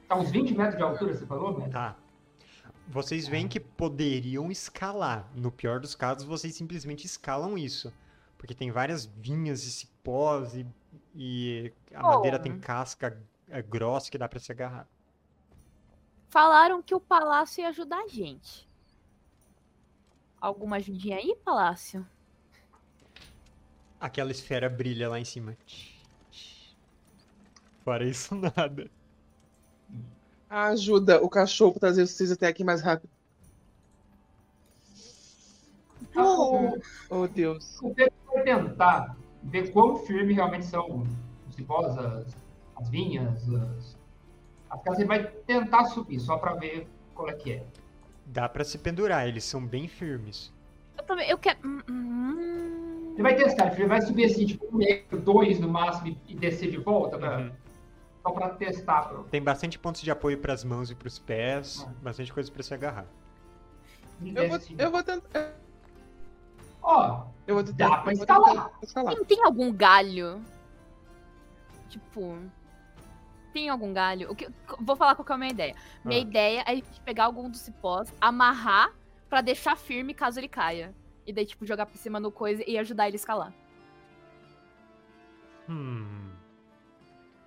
Tá 0.08 0.16
uns 0.16 0.30
20 0.30 0.54
metros 0.54 0.76
de 0.76 0.82
altura, 0.82 1.14
você 1.14 1.26
falou, 1.26 1.58
Matt? 1.58 1.70
Tá. 1.70 1.96
Vocês 2.88 3.26
veem 3.26 3.48
que 3.48 3.58
poderiam 3.58 4.50
escalar. 4.50 5.28
No 5.34 5.50
pior 5.50 5.80
dos 5.80 5.94
casos, 5.94 6.24
vocês 6.24 6.54
simplesmente 6.54 7.04
escalam 7.04 7.58
isso. 7.58 7.92
Porque 8.38 8.54
tem 8.54 8.70
várias 8.70 9.06
vinhas 9.06 9.64
e 9.64 9.72
cipós 9.72 10.54
e, 10.54 10.66
e 11.14 11.72
a 11.92 12.02
Bom. 12.02 12.10
madeira 12.10 12.38
tem 12.38 12.58
casca 12.58 13.20
é, 13.48 13.60
grossa 13.60 14.10
que 14.10 14.18
dá 14.18 14.28
pra 14.28 14.38
se 14.38 14.52
agarrar. 14.52 14.86
Falaram 16.28 16.82
que 16.82 16.94
o 16.94 17.00
palácio 17.00 17.62
ia 17.62 17.68
ajudar 17.68 17.98
a 17.98 18.08
gente. 18.08 18.68
Alguma 20.40 20.76
ajudinha 20.76 21.16
aí, 21.16 21.34
palácio? 21.44 22.06
Aquela 23.98 24.30
esfera 24.30 24.68
brilha 24.68 25.08
lá 25.08 25.18
em 25.18 25.24
cima. 25.24 25.56
Fora 27.82 28.04
isso, 28.04 28.34
nada. 28.36 28.90
Ajuda 30.48 31.22
o 31.22 31.28
cachorro 31.28 31.72
pra 31.72 31.80
trazer 31.80 32.06
vocês 32.06 32.30
até 32.30 32.46
aqui 32.46 32.62
mais 32.62 32.80
rápido. 32.80 33.10
O, 36.14 36.78
Oh, 37.10 37.26
Deus. 37.28 37.78
o 37.82 37.94
Pedro 37.94 38.12
vai 38.32 38.42
tentar 38.42 39.16
ver 39.42 39.70
quão 39.72 39.96
firme 39.98 40.32
realmente 40.32 40.66
são 40.66 41.06
os 41.48 41.54
cipós, 41.54 41.96
as, 41.98 42.36
as 42.76 42.88
vinhas, 42.88 43.42
as, 43.48 43.96
as 44.70 44.82
casas. 44.82 44.98
Ele 45.00 45.08
vai 45.08 45.24
tentar 45.46 45.84
subir, 45.86 46.18
só 46.20 46.36
pra 46.38 46.54
ver 46.54 46.86
qual 47.14 47.28
é 47.28 47.32
que 47.34 47.52
é. 47.52 47.64
Dá 48.26 48.48
pra 48.48 48.64
se 48.64 48.78
pendurar, 48.78 49.28
eles 49.28 49.44
são 49.44 49.64
bem 49.64 49.86
firmes. 49.88 50.52
Eu 50.96 51.04
também, 51.04 51.28
eu 51.28 51.38
quero. 51.38 51.58
Hum, 51.64 51.80
hum, 51.88 53.12
Ele 53.14 53.22
vai 53.22 53.36
testar, 53.36 53.72
ele 53.74 53.86
vai 53.86 54.00
subir 54.02 54.24
assim, 54.24 54.46
tipo, 54.46 54.66
um 54.72 54.78
metro, 54.78 55.20
dois 55.20 55.60
no 55.60 55.68
máximo 55.68 56.08
e- 56.08 56.18
e 56.28 56.34
descer 56.34 56.70
de 56.70 56.78
volta, 56.78 57.18
pra, 57.18 57.38
Uhum. 57.38 57.52
Só 58.26 58.32
pra 58.32 58.48
testar. 58.50 59.08
Pra... 59.08 59.22
Tem 59.24 59.42
bastante 59.42 59.78
pontos 59.78 60.02
de 60.02 60.10
apoio 60.10 60.38
pras 60.38 60.64
mãos 60.64 60.90
e 60.90 60.94
pros 60.94 61.18
pés, 61.18 61.86
Ah. 61.88 61.92
bastante 62.02 62.32
coisa 62.32 62.50
pra 62.50 62.62
se 62.62 62.74
agarrar. 62.74 63.06
Eu 64.22 64.48
vou, 64.48 64.58
eu 64.78 64.90
vou 64.90 65.02
tentar. 65.02 65.52
Ó, 66.82 67.24
Eu 67.46 67.54
vou 67.56 67.64
tentar. 67.64 67.88
Dá 67.88 67.96
pra 67.98 68.12
escalar. 68.12 68.70
Tem, 69.14 69.24
tem 69.24 69.44
algum 69.44 69.72
galho? 69.72 70.42
Tipo. 71.88 72.38
Tem 73.52 73.68
algum 73.68 73.92
galho? 73.92 74.30
O 74.30 74.34
que, 74.34 74.48
vou 74.80 74.96
falar 74.96 75.14
qual 75.14 75.24
que 75.24 75.32
é 75.32 75.34
a 75.34 75.38
minha 75.38 75.50
ideia. 75.50 75.74
Minha 76.04 76.18
Ah. 76.20 76.22
ideia 76.22 76.60
é 76.66 76.70
a 76.70 76.74
gente 76.74 77.00
pegar 77.02 77.24
algum 77.24 77.48
dos 77.50 77.60
cipós, 77.60 78.12
amarrar 78.20 78.92
pra 79.28 79.40
deixar 79.40 79.76
firme 79.76 80.12
caso 80.14 80.38
ele 80.40 80.48
caia. 80.48 80.94
E 81.26 81.32
daí, 81.32 81.44
tipo, 81.46 81.66
jogar 81.66 81.86
por 81.86 81.96
cima 81.96 82.20
no 82.20 82.30
coisa 82.30 82.62
e 82.66 82.78
ajudar 82.78 83.06
ele 83.08 83.16
a 83.16 83.20
escalar. 83.20 83.52
Hum. 85.68 86.30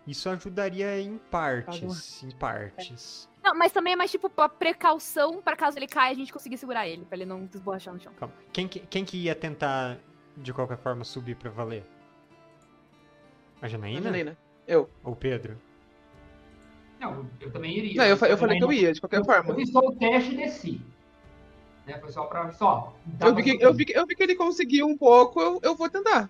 Isso 0.10 0.28
ajudaria 0.28 1.00
em 1.00 1.20
partes, 1.30 2.24
em 2.24 2.32
partes. 2.32 3.30
Não, 3.44 3.54
mas 3.54 3.72
também 3.72 3.94
é 3.94 3.96
mais 3.96 4.10
tipo 4.10 4.28
pra 4.28 4.50
precaução 4.50 5.40
pra 5.40 5.56
caso 5.56 5.78
ele 5.78 5.86
caia 5.86 6.12
a 6.12 6.16
gente 6.16 6.34
conseguir 6.34 6.58
segurar 6.58 6.88
ele, 6.88 7.06
pra 7.06 7.16
ele 7.16 7.28
não 7.28 7.46
desborrachar 7.46 7.94
no 7.94 8.00
chão. 8.00 8.12
Calma. 8.14 8.34
Quem 8.52 8.68
que, 8.68 8.80
quem 8.80 9.06
que 9.06 9.18
ia 9.18 9.36
tentar, 9.36 10.00
de 10.36 10.52
qualquer 10.52 10.80
forma, 10.80 11.04
subir 11.04 11.36
pra 11.36 11.52
valer? 11.52 11.84
A 13.62 13.68
Janaína? 13.68 14.02
Janaína. 14.02 14.38
Eu. 14.68 14.90
Ou 15.04 15.14
o 15.14 15.16
Pedro? 15.16 15.56
Não, 17.00 17.30
eu 17.40 17.52
também 17.52 17.78
iria. 17.78 17.98
Não, 17.98 18.06
eu, 18.06 18.18
eu 18.18 18.38
falei 18.38 18.58
que 18.58 18.64
eu 18.64 18.74
ia, 18.74 18.92
de 18.92 19.00
qualquer 19.00 19.20
Eu 19.20 19.26
forma. 19.26 19.54
fiz 19.54 19.72
só 19.72 19.80
o 19.80 19.96
teste 19.96 20.34
e 20.34 20.38
desci. 20.38 20.82
Né, 21.86 22.00
foi 22.00 22.12
só 22.12 22.26
pra. 22.26 22.52
Só. 22.52 22.96
Eu 23.22 23.36
vi, 23.36 23.44
que, 23.44 23.64
eu, 23.64 23.74
vi 23.76 23.86
que, 23.86 23.94
eu 23.96 24.08
vi 24.08 24.16
que 24.16 24.24
ele 24.24 24.36
conseguiu 24.36 24.88
um 24.88 24.98
pouco, 24.98 25.40
eu, 25.40 25.60
eu 25.62 25.76
vou 25.76 25.88
tentar. 25.88 26.28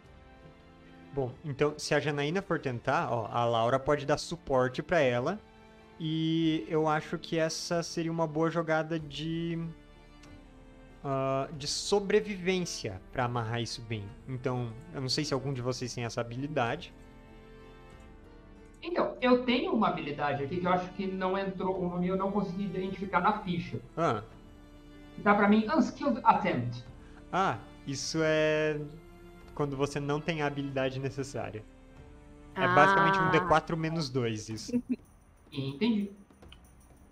Bom, 1.14 1.32
então, 1.44 1.74
se 1.78 1.94
a 1.96 2.00
Janaína 2.00 2.42
for 2.42 2.60
tentar, 2.60 3.12
ó, 3.12 3.28
a 3.32 3.44
Laura 3.46 3.80
pode 3.80 4.06
dar 4.06 4.18
suporte 4.18 4.82
pra 4.84 5.00
ela. 5.00 5.40
E 6.00 6.66
eu 6.70 6.88
acho 6.88 7.18
que 7.18 7.38
essa 7.38 7.84
seria 7.84 8.12
uma 8.12 8.26
boa 8.28 8.50
jogada 8.50 8.98
de. 9.00 9.60
ah, 11.04 11.50
de 11.58 11.68
sobrevivência 11.68 13.02
pra 13.12 13.26
amarrar 13.26 13.62
isso 13.62 13.82
bem. 13.82 14.06
Então, 14.28 14.72
eu 14.94 15.02
não 15.02 15.10
sei 15.10 15.26
se 15.26 15.34
algum 15.34 15.52
de 15.52 15.62
vocês 15.62 15.94
tem 15.94 16.06
essa 16.06 16.22
habilidade. 16.22 16.94
Então, 18.82 19.18
eu 19.20 19.44
tenho 19.44 19.74
uma 19.74 19.90
habilidade 19.90 20.44
aqui 20.44 20.58
que 20.58 20.66
eu 20.66 20.72
acho 20.72 20.88
que 20.94 21.06
não 21.06 21.38
entrou, 21.38 21.82
o 21.82 21.90
nome 21.90 22.08
eu 22.08 22.16
não 22.16 22.32
consegui 22.32 22.64
identificar 22.64 23.20
na 23.20 23.40
ficha. 23.40 23.78
Ah, 23.98 24.24
tá 25.22 25.36
pra 25.36 25.50
mim 25.50 25.68
Unskilled 25.76 26.22
Attempt. 26.24 26.86
ah, 27.34 27.58
isso 27.86 28.20
é. 28.22 28.80
Quando 29.60 29.76
você 29.76 30.00
não 30.00 30.22
tem 30.22 30.42
a 30.42 30.48
habilidade 30.48 31.02
necessária. 31.02 31.62
É 32.56 32.66
basicamente 32.66 33.20
um 33.20 33.24
Ah. 33.24 33.32
D4 33.62 33.76
menos 33.76 34.10
2, 34.10 34.48
isso. 34.48 34.72
Entendi. 35.52 36.10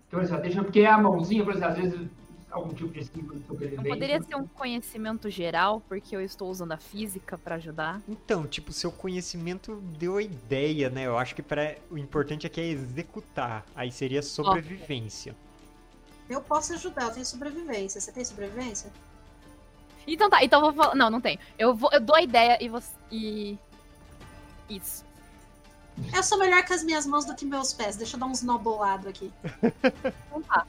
Então, 0.06 0.40
deixa, 0.40 0.64
porque 0.64 0.80
a 0.80 0.96
mãozinha, 0.96 1.44
por 1.44 1.52
exemplo, 1.52 1.68
às 1.72 1.76
vezes 1.76 2.08
algum 2.50 2.72
tipo 2.72 2.90
de 2.90 3.04
símbolo 3.04 3.34
de 3.34 3.40
Não 3.40 3.46
sobrevivência. 3.48 3.92
poderia 3.92 4.22
ser 4.22 4.34
um 4.36 4.46
conhecimento 4.46 5.28
geral, 5.28 5.82
porque 5.86 6.16
eu 6.16 6.22
estou 6.22 6.48
usando 6.48 6.72
a 6.72 6.78
física 6.78 7.36
pra 7.36 7.56
ajudar. 7.56 8.00
Então, 8.08 8.46
tipo, 8.46 8.72
seu 8.72 8.90
conhecimento 8.90 9.76
deu 9.98 10.16
a 10.16 10.22
ideia, 10.22 10.88
né? 10.88 11.04
Eu 11.04 11.18
acho 11.18 11.34
que 11.34 11.42
pra... 11.42 11.76
o 11.90 11.98
importante 11.98 12.46
aqui 12.46 12.62
é 12.62 12.66
executar. 12.68 13.66
Aí 13.76 13.92
seria 13.92 14.22
sobrevivência. 14.22 15.36
Eu 16.30 16.40
posso 16.40 16.72
ajudar, 16.72 17.08
eu 17.08 17.10
tenho 17.10 17.26
sobrevivência. 17.26 18.00
Você 18.00 18.10
tem 18.10 18.24
sobrevivência? 18.24 18.90
Então 20.12 20.30
tá, 20.30 20.42
então 20.42 20.60
eu 20.60 20.72
vou 20.72 20.84
falar. 20.84 20.94
Não, 20.94 21.10
não 21.10 21.20
tenho. 21.20 21.38
Eu, 21.58 21.74
vou, 21.74 21.90
eu 21.92 22.00
dou 22.00 22.16
a 22.16 22.22
ideia 22.22 22.56
e 22.60 22.68
você. 22.68 22.90
E. 23.10 23.58
Isso. 24.68 25.04
Eu 26.14 26.22
sou 26.22 26.38
melhor 26.38 26.64
com 26.64 26.72
as 26.72 26.82
minhas 26.82 27.06
mãos 27.06 27.24
do 27.24 27.34
que 27.34 27.44
meus 27.44 27.72
pés. 27.72 27.96
Deixa 27.96 28.16
eu 28.16 28.20
dar 28.20 28.26
uns 28.26 28.42
nó 28.42 28.56
bolado 28.56 29.08
aqui. 29.08 29.32
Então 30.26 30.42
tá. 30.42 30.66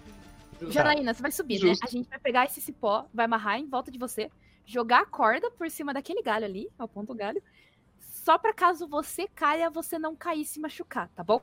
Janaína, 0.69 1.13
você 1.13 1.21
vai 1.21 1.31
subir, 1.31 1.57
Justo. 1.57 1.83
né? 1.83 1.87
A 1.87 1.89
gente 1.89 2.09
vai 2.09 2.19
pegar 2.19 2.45
esse 2.45 2.59
cipó, 2.59 3.05
vai 3.13 3.25
amarrar 3.25 3.57
em 3.57 3.67
volta 3.67 3.89
de 3.89 3.97
você, 3.97 4.29
jogar 4.65 5.01
a 5.01 5.05
corda 5.05 5.49
por 5.51 5.69
cima 5.71 5.93
daquele 5.93 6.21
galho 6.21 6.45
ali, 6.45 6.69
ao 6.77 6.87
ponto 6.87 7.07
do 7.07 7.15
galho. 7.15 7.41
Só 7.99 8.37
pra 8.37 8.53
caso 8.53 8.87
você 8.87 9.27
caia, 9.27 9.69
você 9.69 9.97
não 9.97 10.15
cair 10.15 10.41
e 10.41 10.45
se 10.45 10.59
machucar, 10.59 11.07
tá 11.15 11.23
bom? 11.23 11.41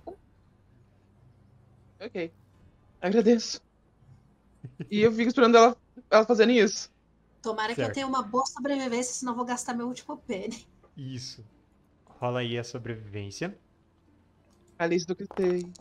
Ok. 1.98 2.30
Agradeço. 3.00 3.62
E 4.90 5.00
eu 5.00 5.10
fico 5.12 5.28
esperando 5.28 5.56
ela, 5.56 5.76
ela 6.10 6.26
fazendo 6.26 6.52
isso. 6.52 6.90
Tomara 7.46 7.72
que 7.76 7.80
eu 7.80 7.84
Certo. 7.84 7.94
tenha 7.94 8.06
uma 8.08 8.24
boa 8.24 8.44
sobrevivência, 8.44 9.14
senão 9.14 9.30
eu 9.32 9.36
vou 9.36 9.44
gastar 9.44 9.72
meu 9.72 9.86
último 9.86 10.16
pene. 10.16 10.66
Isso. 10.96 11.44
Rola 12.04 12.40
aí 12.40 12.58
a 12.58 12.64
sobrevivência. 12.64 13.56
Alice 14.76 15.06
do 15.06 15.14
que 15.14 15.24
tem. 15.28 15.72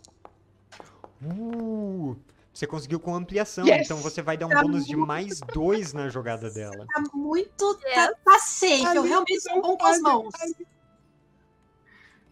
Uh! 1.26 2.16
Você 2.54 2.68
conseguiu 2.68 3.00
com 3.00 3.16
ampliação, 3.16 3.66
Yes! 3.66 3.86
então 3.86 3.98
você 3.98 4.22
vai 4.22 4.38
dar 4.38 4.46
um 4.46 4.50
Tá 4.50 4.62
bônus 4.62 4.86
de 4.86 4.96
muito 4.96 5.08
mais 5.08 5.40
dois 5.54 5.92
na 5.92 6.08
jogada 6.08 6.52
dela. 6.52 6.86
Tá 6.94 7.02
muito. 7.16 7.80
Yes. 7.88 7.96
Tá, 7.96 8.14
tá 8.24 8.40
safe. 8.40 8.84
eu 8.84 8.90
Alice 8.92 9.08
realmente 9.08 9.42
sou 9.42 9.56
não 9.56 9.62
bom 9.64 9.78
com 9.78 9.86
as 9.88 10.00
mãos. 10.02 10.34
Alice- 10.40 10.68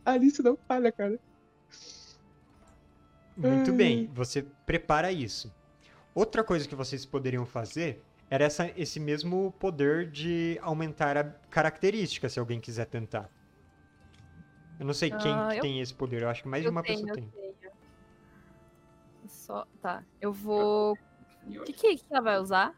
Alice 0.06 0.44
não 0.44 0.56
falha, 0.68 0.92
cara. 0.92 1.20
Muito 3.36 3.72
Ai. 3.72 3.76
bem, 3.78 4.12
você 4.14 4.44
prepara 4.66 5.12
isso. 5.12 5.52
Outra 6.14 6.44
coisa 6.44 6.68
que 6.68 6.76
vocês 6.76 7.04
poderiam 7.04 7.48
fazer 7.48 8.04
era 8.30 8.44
essa, 8.46 8.68
esse 8.80 9.00
mesmo 9.00 9.52
poder 9.60 10.10
de 10.10 10.58
aumentar 10.62 11.18
a 11.18 11.24
característica, 11.24 12.28
se 12.30 12.40
alguém 12.40 12.60
quiser 12.60 12.86
tentar. 12.86 13.30
Eu 14.80 14.86
não 14.86 14.94
sei 14.94 15.12
quem 15.12 15.32
Ah, 15.32 15.50
que 15.52 15.58
eu- 15.58 15.62
tem 15.62 15.80
esse 15.82 15.94
poder, 15.94 16.24
eu 16.24 16.30
acho 16.30 16.42
que 16.44 16.48
mais 16.50 16.64
de 16.64 16.70
uma 16.70 16.82
tenho, 16.82 17.00
pessoa 17.00 17.12
eu 17.12 17.16
tem. 17.16 17.30
tenho. 17.30 17.74
Só. 19.28 19.66
Tá. 19.82 20.04
Eu 20.20 20.34
vou. 20.34 20.94
O 21.48 21.64
que, 21.64 21.74
que 21.74 21.96
que 21.98 22.06
ela 22.10 22.22
vai 22.22 22.40
usar? 22.40 22.74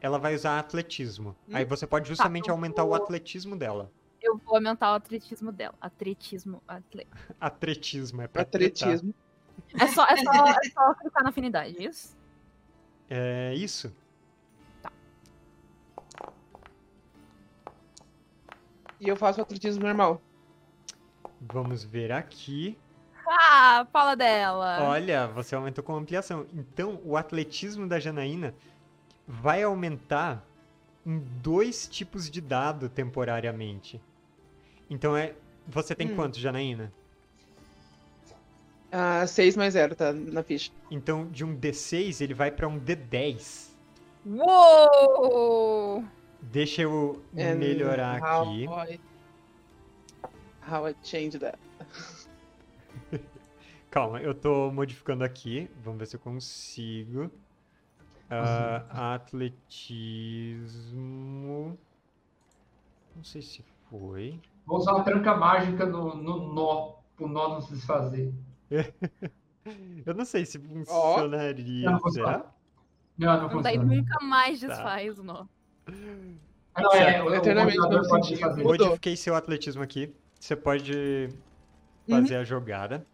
Ela 0.00 0.18
vai 0.18 0.34
usar 0.34 0.58
atletismo. 0.58 1.30
Hum? 1.48 1.56
Aí 1.56 1.64
você 1.64 1.86
pode 1.86 2.08
justamente 2.08 2.48
eu 2.48 2.54
aumentar 2.54 2.84
o 2.84 2.88
vou- 2.88 2.96
atletismo 2.96 3.56
dela. 3.56 3.90
Eu 4.20 4.36
vou 4.38 4.56
aumentar 4.56 4.92
o 4.92 4.94
atletismo 4.94 5.50
dela. 5.52 5.74
Atletismo. 5.80 6.62
Atle... 6.68 7.06
Atletismo, 7.40 8.22
é 8.22 8.28
pra. 8.28 8.42
Atletismo. 8.42 9.14
É 9.80 9.86
só, 9.88 10.04
é, 10.06 10.16
só, 10.16 10.46
é 10.46 10.70
só 10.70 10.94
clicar 10.94 11.22
na 11.22 11.30
afinidade, 11.30 11.82
isso? 11.84 12.16
É 13.10 13.54
isso. 13.54 13.94
E 19.00 19.08
eu 19.08 19.16
faço 19.16 19.40
atletismo 19.40 19.84
normal. 19.84 20.20
Vamos 21.40 21.84
ver 21.84 22.10
aqui. 22.12 22.76
Ah, 23.26 23.86
fala 23.92 24.14
dela. 24.14 24.78
Olha, 24.88 25.26
você 25.28 25.54
aumentou 25.54 25.84
com 25.84 25.94
ampliação. 25.94 26.46
Então, 26.52 27.00
o 27.04 27.16
atletismo 27.16 27.86
da 27.86 28.00
Janaína 28.00 28.54
vai 29.26 29.62
aumentar 29.62 30.42
em 31.06 31.18
dois 31.42 31.86
tipos 31.86 32.30
de 32.30 32.40
dado 32.40 32.88
temporariamente. 32.88 34.00
Então 34.90 35.16
é. 35.16 35.34
Você 35.66 35.94
tem 35.94 36.10
Hum. 36.10 36.16
quanto, 36.16 36.38
Janaína? 36.38 36.90
Ah, 38.90 39.26
6 39.26 39.54
mais 39.54 39.74
0, 39.74 39.94
tá 39.94 40.14
na 40.14 40.42
ficha. 40.42 40.70
Então, 40.90 41.26
de 41.28 41.44
um 41.44 41.54
D6, 41.54 42.22
ele 42.22 42.32
vai 42.32 42.50
pra 42.50 42.66
um 42.66 42.80
D10. 42.80 43.68
Uou! 44.24 46.02
Deixa 46.42 46.82
eu 46.82 47.22
And 47.36 47.54
melhorar 47.56 48.20
how 48.20 48.42
aqui. 48.50 48.64
I- 48.94 49.00
How 50.70 50.86
I 50.88 50.94
change 51.02 51.38
that. 51.38 51.58
Calma, 53.90 54.20
eu 54.20 54.34
tô 54.34 54.70
modificando 54.70 55.24
aqui. 55.24 55.70
Vamos 55.82 55.98
ver 55.98 56.06
se 56.06 56.16
eu 56.16 56.20
consigo. 56.20 57.30
Ah, 58.30 59.14
atletismo. 59.14 61.78
Não 63.16 63.24
sei 63.24 63.40
se 63.40 63.64
foi. 63.88 64.38
Vou 64.66 64.76
usar 64.78 64.92
uma 64.92 65.04
tranca 65.04 65.34
mágica 65.34 65.86
no, 65.86 66.14
no 66.14 66.52
nó, 66.52 66.96
pro 67.16 67.26
nó 67.28 67.48
não 67.48 67.60
se 67.62 67.72
desfazer. 67.74 68.32
Eu 70.06 70.14
não 70.14 70.24
sei 70.24 70.46
se 70.46 70.58
funcionaria. 70.58 71.90
Não, 71.90 71.98
será? 72.10 72.50
Não, 73.18 73.48
não 73.50 73.60
Daí 73.62 73.76
funciona. 73.76 73.96
nunca 73.96 74.24
mais 74.24 74.60
Tá. 74.60 74.66
desfaz 74.68 75.18
o 75.18 75.22
nó. 75.22 75.44
Não, 76.76 76.92
é, 76.92 77.22
o, 77.22 77.26
o 77.26 77.34
Eternamente 77.34 77.78
modelador 77.78 78.02
não 78.02 78.08
pode 78.08 78.36
fazer. 78.36 78.62
Modifiquei 78.62 79.16
seu 79.16 79.34
atletismo 79.34 79.82
aqui. 79.82 80.14
Você 80.38 80.54
pode 80.54 81.28
fazer 82.08 82.36
a 82.36 82.44
jogada. 82.44 83.06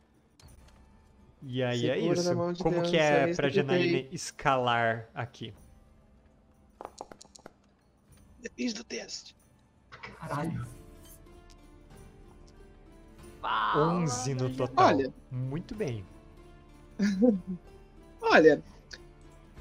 E 1.42 1.62
aí 1.62 1.88
é 1.88 1.94
Segura 1.94 2.22
na 2.22 2.32
isso. 2.32 2.52
de 2.54 2.62
Como 2.62 2.76
Deus, 2.76 2.90
que 2.90 2.96
é 2.96 3.30
é 3.30 3.34
pra 3.34 3.48
eu 3.48 3.52
Janaína 3.52 4.08
escalar 4.10 5.08
aqui? 5.14 5.52
Depende 8.40 8.74
do 8.74 8.84
teste. 8.84 9.36
Caralho. 9.90 10.66
Fala, 13.40 13.92
11 13.94 14.34
no 14.34 14.50
total. 14.54 14.86
Olha. 14.86 15.14
Muito 15.30 15.74
bem. 15.74 16.04
Olha, 18.20 18.62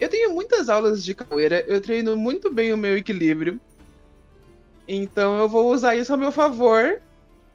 eu 0.04 0.10
tenho 0.10 0.34
muitas 0.34 0.70
aulas 0.70 1.04
de 1.04 1.16
capoeira, 1.16 1.64
eu 1.68 1.80
treino 1.82 2.16
muito 2.18 2.54
bem 2.54 2.74
o 2.74 2.78
meu 2.78 2.98
equilíbrio. 2.98 3.60
Então 4.88 5.40
eu 5.40 5.48
vou 5.48 5.72
usar 5.72 5.96
isso 5.96 6.14
a 6.14 6.18
meu 6.18 6.32
favor 6.32 7.02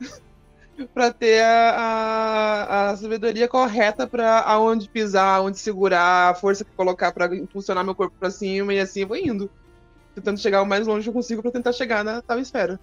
pra 0.95 1.13
ter 1.13 1.43
a, 1.43 1.71
a, 1.71 2.91
a 2.91 2.97
sabedoria 2.97 3.47
correta 3.47 4.07
pra 4.07 4.41
aonde 4.41 4.89
pisar, 4.89 5.37
aonde 5.37 5.59
segurar, 5.59 6.31
a 6.31 6.35
força 6.35 6.65
que 6.65 6.71
colocar 6.75 7.13
pra 7.13 7.27
impulsionar 7.37 7.85
meu 7.85 7.95
corpo 7.95 8.17
pra 8.19 8.31
cima 8.31 8.73
e 8.73 8.81
assim 8.81 9.03
eu 9.03 9.09
vou 9.09 9.17
indo. 9.17 9.51
Tentando 10.15 10.41
chegar 10.41 10.63
o 10.63 10.67
mais 10.67 10.87
longe 10.87 11.05
que 11.05 11.11
eu 11.11 11.15
consigo 11.15 11.43
pra 11.43 11.51
tentar 11.51 11.73
chegar 11.73 12.03
na 12.03 12.23
tal 12.23 12.39
esfera. 12.39 12.81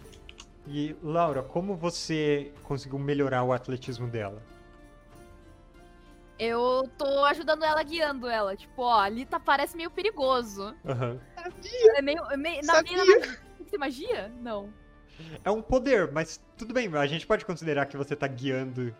E 0.67 0.95
Laura, 1.01 1.41
como 1.41 1.75
você 1.75 2.51
conseguiu 2.63 2.97
melhorar 2.97 3.43
o 3.43 3.51
atletismo 3.51 4.07
dela? 4.07 4.41
Eu 6.37 6.89
tô 6.97 7.23
ajudando 7.25 7.63
ela, 7.63 7.81
guiando 7.83 8.27
ela. 8.27 8.55
Tipo, 8.55 8.81
ó, 8.81 8.99
ali 8.99 9.25
tá, 9.25 9.39
parece 9.39 9.75
meio 9.77 9.89
perigoso. 9.89 10.75
Aham. 10.85 11.19
É 11.95 12.01
meio. 12.01 12.23
é 12.29 12.37
meio 12.37 12.61
na 12.65 12.73
Sabia. 12.75 13.03
minha 13.03 13.19
magia. 13.19 13.39
Tem 13.69 13.79
magia? 13.79 14.31
Não. 14.41 14.73
É 15.43 15.49
um 15.49 15.61
poder, 15.61 16.11
mas 16.11 16.41
tudo 16.57 16.73
bem, 16.73 16.93
a 16.93 17.05
gente 17.07 17.25
pode 17.25 17.45
considerar 17.45 17.85
que 17.85 17.95
você 17.95 18.15
tá 18.15 18.27
guiando 18.27 18.93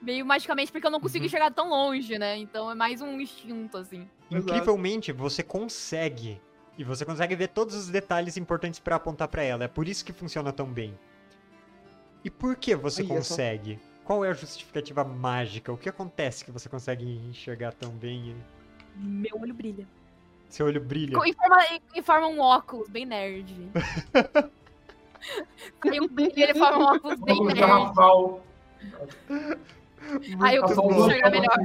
meio 0.00 0.24
magicamente, 0.24 0.70
porque 0.70 0.86
eu 0.86 0.90
não 0.90 1.00
consigo 1.00 1.22
Uhum. 1.22 1.26
enxergar 1.26 1.50
tão 1.50 1.70
longe, 1.70 2.18
né? 2.18 2.36
Então 2.36 2.70
é 2.70 2.74
mais 2.74 3.00
um 3.00 3.18
instinto, 3.20 3.76
assim. 3.78 4.08
Incrivelmente, 4.30 5.10
você 5.12 5.42
consegue. 5.42 6.40
E 6.76 6.84
você 6.84 7.04
consegue 7.04 7.34
ver 7.34 7.48
todos 7.48 7.74
os 7.74 7.88
detalhes 7.88 8.36
importantes 8.36 8.78
pra 8.78 8.94
apontar 8.96 9.26
pra 9.26 9.42
ela. 9.42 9.64
É 9.64 9.68
por 9.68 9.88
isso 9.88 10.04
que 10.04 10.12
funciona 10.12 10.52
tão 10.52 10.66
bem. 10.66 10.96
E 12.24 12.30
por 12.30 12.54
que 12.54 12.76
você 12.76 13.02
Olha 13.02 13.22
só. 13.22 13.34
Qual 14.08 14.24
é 14.24 14.30
a 14.30 14.32
justificativa 14.32 15.04
mágica? 15.04 15.70
O 15.70 15.76
que 15.76 15.86
acontece 15.86 16.42
que 16.42 16.50
você 16.50 16.66
consegue 16.66 17.04
enxergar 17.28 17.74
tão 17.74 17.90
bem? 17.90 18.30
e 18.30 18.36
Meu 18.98 19.38
olho 19.38 19.52
brilha. 19.52 19.86
Seu 20.48 20.64
olho 20.64 20.80
brilha. 20.80 21.18
Em 21.26 21.34
forma, 21.34 21.56
em 21.94 22.02
forma 22.02 22.26
um 22.26 22.40
óculos, 22.40 22.88
bem 22.88 23.04
nerd. 23.04 23.54
Aí 25.84 26.08
brilho, 26.08 26.32
ele 26.34 26.54
forma 26.54 26.78
um 26.78 26.96
óculos 26.96 27.20
bem 27.20 27.36
Vamos 27.36 27.52
nerd. 27.52 27.60
Aí 30.40 30.56
eu 30.56 30.62
Muito 30.62 30.74
consigo 30.74 31.06
enxergar 31.06 31.30
melhor. 31.30 31.58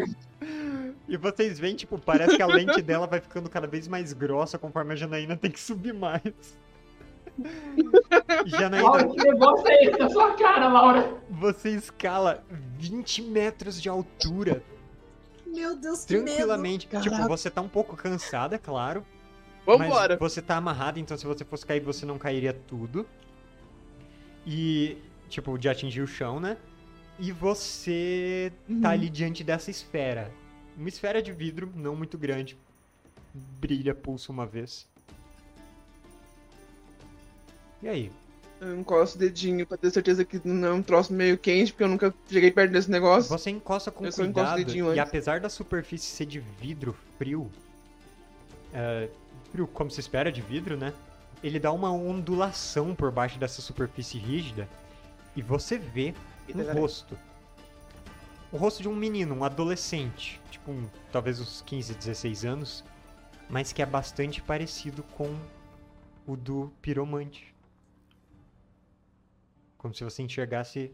E 1.08 1.16
vocês 1.16 1.58
veem, 1.58 1.78
tipo, 1.78 1.98
parece 1.98 2.36
que 2.36 2.44
a 2.44 2.48
lente 2.48 2.80
dela 2.84 3.08
vai 3.08 3.22
ficando 3.22 3.50
cada 3.50 3.68
vez 3.68 3.88
mais 3.88 4.12
grossa 4.12 4.60
conforme 4.60 4.92
a 4.92 4.98
Janaína 4.98 5.38
tem 5.38 5.50
que 5.50 5.62
subir 5.62 5.94
mais. 5.94 6.58
Laura, 7.44 8.44
Janaína, 8.46 9.08
que 9.10 9.24
negócio 9.24 9.68
é 9.68 9.84
esse 9.86 9.98
na 10.00 10.10
sua 10.10 10.34
cara, 10.34 10.68
Laura? 10.68 11.18
você 11.30 11.70
escala 11.70 12.44
20 12.78 13.22
metros 13.24 13.82
de 13.82 13.90
altura 13.90 14.62
Meu 15.48 15.76
Deus, 15.76 16.06
que 16.06 16.14
medo. 16.14 16.26
tranquilamente. 16.26 16.88
Tipo, 16.88 17.04
Caraca. 17.10 17.28
você 17.28 17.50
tá 17.50 17.62
um 17.62 17.68
pouco 17.70 17.96
cansada, 17.98 18.56
é 18.56 18.60
claro. 18.60 19.06
Vambora. 19.66 20.18
Mas 20.20 20.32
você 20.34 20.42
tá 20.42 20.58
amarrado, 20.58 21.00
então 21.00 21.18
se 21.18 21.26
você 21.26 21.44
fosse 21.46 21.66
cair, 21.66 21.80
você 21.80 22.06
não 22.06 22.18
cairia 22.18 22.54
tudo. 22.54 23.06
E, 24.46 24.98
tipo, 25.30 25.58
de 25.58 25.70
atingir 25.70 26.02
o 26.02 26.08
chão, 26.08 26.40
né? 26.40 26.58
E 27.18 27.32
você 27.32 28.52
tá 28.68 28.74
Uhum. 28.74 28.94
ali 28.94 29.10
diante 29.10 29.44
dessa 29.44 29.72
esfera. 29.72 30.32
Uma 30.78 30.90
esfera 30.90 31.22
de 31.22 31.32
vidro, 31.32 31.72
não 31.76 31.96
muito 31.96 32.18
grande. 32.18 32.58
Brilha, 33.34 33.96
pulsa 33.96 34.32
uma 34.32 34.46
vez. 34.46 34.88
E 37.84 37.90
aí? 37.90 38.12
Eu 38.62 38.80
encosto 38.80 39.18
o 39.18 39.20
dedinho 39.20 39.68
pra 39.68 39.76
ter 39.76 39.92
certeza 39.92 40.24
que 40.24 40.40
não 40.48 40.68
é 40.70 40.72
um 40.72 40.82
troço 40.82 41.12
meio 41.12 41.38
quente, 41.38 41.74
porque 41.74 41.84
eu 41.84 41.90
nunca 41.90 42.14
cheguei 42.30 42.50
perto 42.50 42.72
desse 42.72 42.90
negócio. 42.90 43.30
Você 43.30 43.50
encosta 43.50 43.92
com 43.92 44.06
Eu 44.06 44.10
o 44.10 44.14
cuidado 44.14 44.60
e 44.62 44.80
antes. 44.80 45.00
apesar 45.00 45.42
da 45.42 45.50
superfície 45.50 46.10
ser 46.10 46.26
de 46.26 46.40
vidro 46.40 46.96
frio, 47.18 47.52
é, 48.74 49.10
frio 49.52 49.68
como 49.68 49.92
se 49.92 50.00
espera 50.00 50.32
de 50.32 50.42
vidro, 50.42 50.78
né? 50.78 50.94
Ele 51.44 51.60
dá 51.60 51.74
uma 51.74 51.92
ondulação 51.92 52.96
por 52.96 53.12
baixo 53.12 53.38
dessa 53.38 53.62
superfície 53.62 54.18
rígida 54.18 54.70
e 55.36 55.42
você 55.42 55.78
vê 55.78 56.14
Eita, 56.48 56.62
um 56.62 56.66
caralho. 56.66 56.80
rosto. 56.80 57.20
O 58.50 58.56
rosto 58.56 58.82
de 58.82 58.88
um 58.88 58.96
menino, 58.96 59.36
um 59.36 59.44
adolescente, 59.44 60.40
tipo 60.50 60.72
um, 60.72 60.88
talvez 61.12 61.42
uns 61.42 61.62
15, 61.66 61.96
16 61.96 62.46
anos, 62.46 62.84
mas 63.50 63.74
que 63.74 63.82
é 63.82 63.86
bastante 63.86 64.42
parecido 64.42 65.04
com 65.18 65.36
o 66.26 66.38
do 66.38 66.72
piromante. 66.82 67.53
Como 69.84 69.94
se 69.94 70.04
você 70.04 70.24
enxergasse 70.24 70.92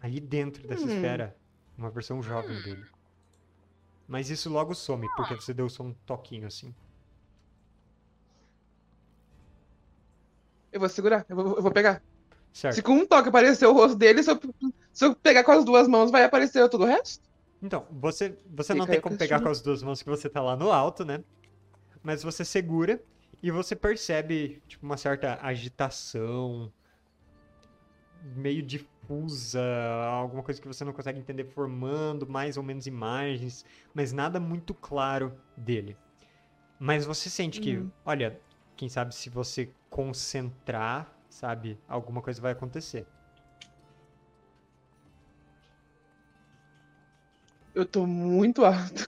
ali 0.00 0.20
dentro 0.20 0.66
dessa 0.66 0.84
Hum. 0.84 0.88
esfera 0.88 1.34
uma 1.78 1.88
versão 1.88 2.20
jovem 2.22 2.60
dele. 2.60 2.84
Mas 4.08 4.28
isso 4.28 4.50
logo 4.50 4.74
some, 4.74 5.08
porque 5.16 5.34
você 5.34 5.54
deu 5.54 5.68
só 5.70 5.84
um 5.84 5.94
toquinho 6.04 6.46
assim. 6.46 6.74
Eu 10.72 10.80
vou 10.80 10.88
segurar, 10.88 11.24
eu 11.28 11.36
vou, 11.36 11.56
eu 11.56 11.62
vou 11.62 11.72
pegar. 11.72 12.02
Certo. 12.52 12.74
Se 12.74 12.82
com 12.82 12.92
um 12.94 13.06
toque 13.06 13.28
aparecer 13.28 13.66
o 13.66 13.72
rosto 13.72 13.96
dele, 13.96 14.22
se 14.24 14.30
eu, 14.32 14.40
se 14.92 15.04
eu 15.04 15.14
pegar 15.14 15.44
com 15.44 15.52
as 15.52 15.64
duas 15.64 15.86
mãos, 15.86 16.10
vai 16.10 16.24
aparecer 16.24 16.68
todo 16.68 16.82
o 16.82 16.86
resto? 16.86 17.20
Então, 17.62 17.86
você, 17.92 18.36
você 18.46 18.74
não 18.74 18.86
tem 18.86 19.00
como 19.00 19.16
pegar 19.16 19.40
com 19.40 19.48
as 19.48 19.60
duas 19.60 19.82
mãos 19.82 20.02
que 20.02 20.08
você 20.08 20.28
tá 20.28 20.42
lá 20.42 20.56
no 20.56 20.72
alto, 20.72 21.04
né? 21.04 21.22
Mas 22.02 22.22
você 22.22 22.44
segura 22.44 23.00
e 23.42 23.50
você 23.50 23.76
percebe, 23.76 24.62
tipo, 24.66 24.84
uma 24.84 24.96
certa 24.96 25.38
agitação, 25.42 26.72
meio 28.20 28.62
difusa, 28.62 29.60
alguma 30.12 30.42
coisa 30.42 30.60
que 30.60 30.68
você 30.68 30.84
não 30.84 30.92
consegue 30.92 31.18
entender, 31.18 31.44
formando 31.44 32.28
mais 32.28 32.56
ou 32.56 32.62
menos 32.62 32.86
imagens, 32.86 33.64
mas 33.94 34.12
nada 34.12 34.38
muito 34.40 34.74
claro 34.74 35.38
dele. 35.56 35.96
Mas 36.78 37.04
você 37.06 37.30
sente 37.30 37.60
que, 37.60 37.76
Uhum. 37.78 37.90
olha, 38.04 38.40
quem 38.76 38.88
sabe 38.88 39.14
se 39.14 39.30
você 39.30 39.74
concentrar, 39.90 41.12
sabe, 41.28 41.78
alguma 41.88 42.22
coisa 42.22 42.40
vai 42.40 42.52
acontecer. 42.52 43.06
Eu 47.74 47.84
tô 47.86 48.06
muito 48.06 48.64
alto. 48.64 49.06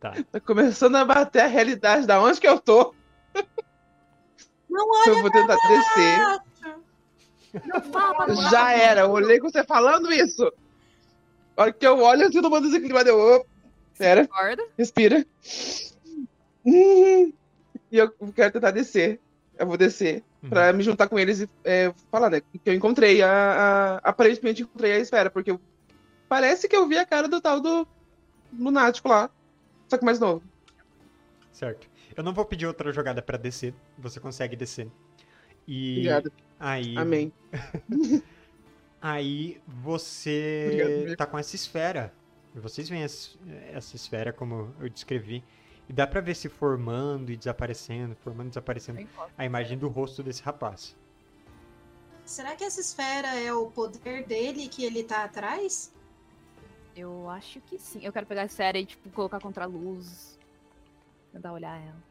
Tá. 0.00 0.12
Tá 0.32 0.40
começando 0.40 0.96
a 0.96 1.04
bater 1.04 1.40
a 1.42 1.46
realidade 1.46 2.06
da 2.06 2.20
onde 2.22 2.40
que 2.40 2.48
eu 2.48 2.60
tô. 2.60 2.94
Não 4.68 4.88
olha 4.88 5.10
Eu 5.10 5.20
vou 5.20 5.30
tentar 5.30 5.56
descer. 5.68 6.18
Já 8.50 8.72
era, 8.72 9.00
eu 9.02 9.10
olhei 9.10 9.38
com 9.40 9.48
você 9.50 9.64
falando 9.64 10.12
isso. 10.12 10.52
A 11.56 11.62
hora 11.62 11.72
que 11.72 11.86
eu 11.86 11.98
olho, 12.00 12.22
eu 12.22 12.32
sinto 12.32 12.48
uma 12.48 12.60
desequilibrada. 12.60 13.10
Eu, 13.10 13.46
pera, 13.98 14.28
respira. 14.78 15.24
Hum, 16.64 17.32
E 17.92 17.96
eu 17.98 18.10
quero 18.34 18.52
tentar 18.52 18.70
descer. 18.70 19.20
Eu 19.58 19.66
vou 19.66 19.76
descer 19.76 20.22
Uhum. 20.42 20.48
pra 20.48 20.72
me 20.72 20.82
juntar 20.82 21.06
com 21.08 21.18
eles 21.18 21.40
e 21.40 21.48
é, 21.64 21.92
falar, 22.10 22.30
né? 22.30 22.40
Que 22.40 22.70
eu 22.70 22.74
encontrei 22.74 23.20
a, 23.20 23.30
a- 23.30 23.96
Aparentemente 24.10 24.62
encontrei 24.62 24.92
a 24.92 24.98
esfera, 24.98 25.28
porque 25.28 25.50
eu- 25.50 25.60
parece 26.28 26.66
que 26.68 26.74
eu 26.76 26.86
vi 26.88 26.96
a 26.96 27.04
cara 27.04 27.28
do 27.28 27.40
tal 27.40 27.60
do 27.60 27.86
lunático 28.58 29.08
lá. 29.08 29.28
Só 29.88 29.98
que 29.98 30.04
mais 30.04 30.18
novo. 30.20 30.42
Certo. 31.52 31.90
Eu 32.16 32.22
não 32.22 32.32
vou 32.32 32.44
pedir 32.44 32.66
outra 32.66 32.90
jogada 32.92 33.20
pra 33.20 33.36
descer. 33.36 33.74
Você 33.98 34.18
consegue 34.20 34.56
descer. 34.56 34.88
E 35.72 35.98
Obrigada. 35.98 36.32
aí, 36.58 36.98
Amém. 36.98 37.32
aí 39.00 39.62
você 39.68 40.64
Obrigado, 40.66 41.16
tá 41.16 41.26
com 41.26 41.38
essa 41.38 41.54
esfera. 41.54 42.12
Vocês 42.52 42.88
veem 42.88 43.04
essa, 43.04 43.38
essa 43.72 43.94
esfera 43.94 44.32
como 44.32 44.74
eu 44.80 44.88
descrevi. 44.88 45.44
E 45.88 45.92
dá 45.92 46.08
pra 46.08 46.20
ver 46.20 46.34
se 46.34 46.48
formando 46.48 47.30
e 47.30 47.36
desaparecendo, 47.36 48.16
formando 48.16 48.48
e 48.48 48.50
desaparecendo 48.50 49.08
a 49.38 49.44
imagem 49.44 49.78
do 49.78 49.86
rosto 49.86 50.24
desse 50.24 50.42
rapaz. 50.42 50.96
Será 52.24 52.56
que 52.56 52.64
essa 52.64 52.80
esfera 52.80 53.28
é 53.36 53.52
o 53.52 53.70
poder 53.70 54.26
dele 54.26 54.66
que 54.66 54.84
ele 54.84 55.04
tá 55.04 55.22
atrás? 55.22 55.94
Eu 56.96 57.30
acho 57.30 57.60
que 57.60 57.78
sim. 57.78 58.04
Eu 58.04 58.12
quero 58.12 58.26
pegar 58.26 58.42
a 58.42 58.48
série 58.48 58.80
e, 58.80 58.86
tipo, 58.86 59.08
colocar 59.10 59.38
contra 59.38 59.62
a 59.62 59.68
luz. 59.68 60.36
Tentar 61.32 61.52
olhar 61.52 61.80
ela. 61.80 62.09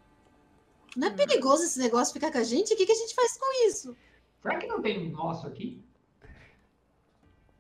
Não 0.96 1.08
é 1.08 1.12
perigoso 1.12 1.64
esse 1.64 1.80
negócio 1.80 2.14
ficar 2.14 2.32
com 2.32 2.38
a 2.38 2.44
gente? 2.44 2.74
O 2.74 2.78
que, 2.78 2.86
que 2.86 2.92
a 2.92 2.96
gente 2.96 3.14
faz 3.16 3.38
com 3.38 3.68
isso? 3.68 3.96
Será 4.42 4.58
que 4.58 4.68
não 4.68 4.82
tem 4.82 5.08
um 5.08 5.12
nosso 5.12 5.48
aqui? 5.48 5.84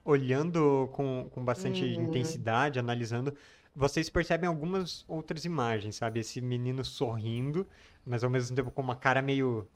Olhando 0.03 0.90
com, 0.93 1.30
com 1.32 1.43
bastante 1.43 1.83
Hum. 1.83 2.03
intensidade, 2.03 2.80
analisando, 2.80 3.35
vocês 3.75 4.09
percebem 4.09 4.48
algumas 4.48 5.06
outras 5.08 5.45
imagens, 5.45 5.95
sabe? 5.98 6.19
Esse 6.19 6.41
menino 6.41 6.83
sorrindo, 6.83 7.67
mas 8.06 8.24
ao 8.24 8.30
mesmo 8.30 8.56
tempo 8.56 8.72
com 8.72 8.82
uma 8.82 8.95
cara 8.95 9.22
meio 9.22 9.67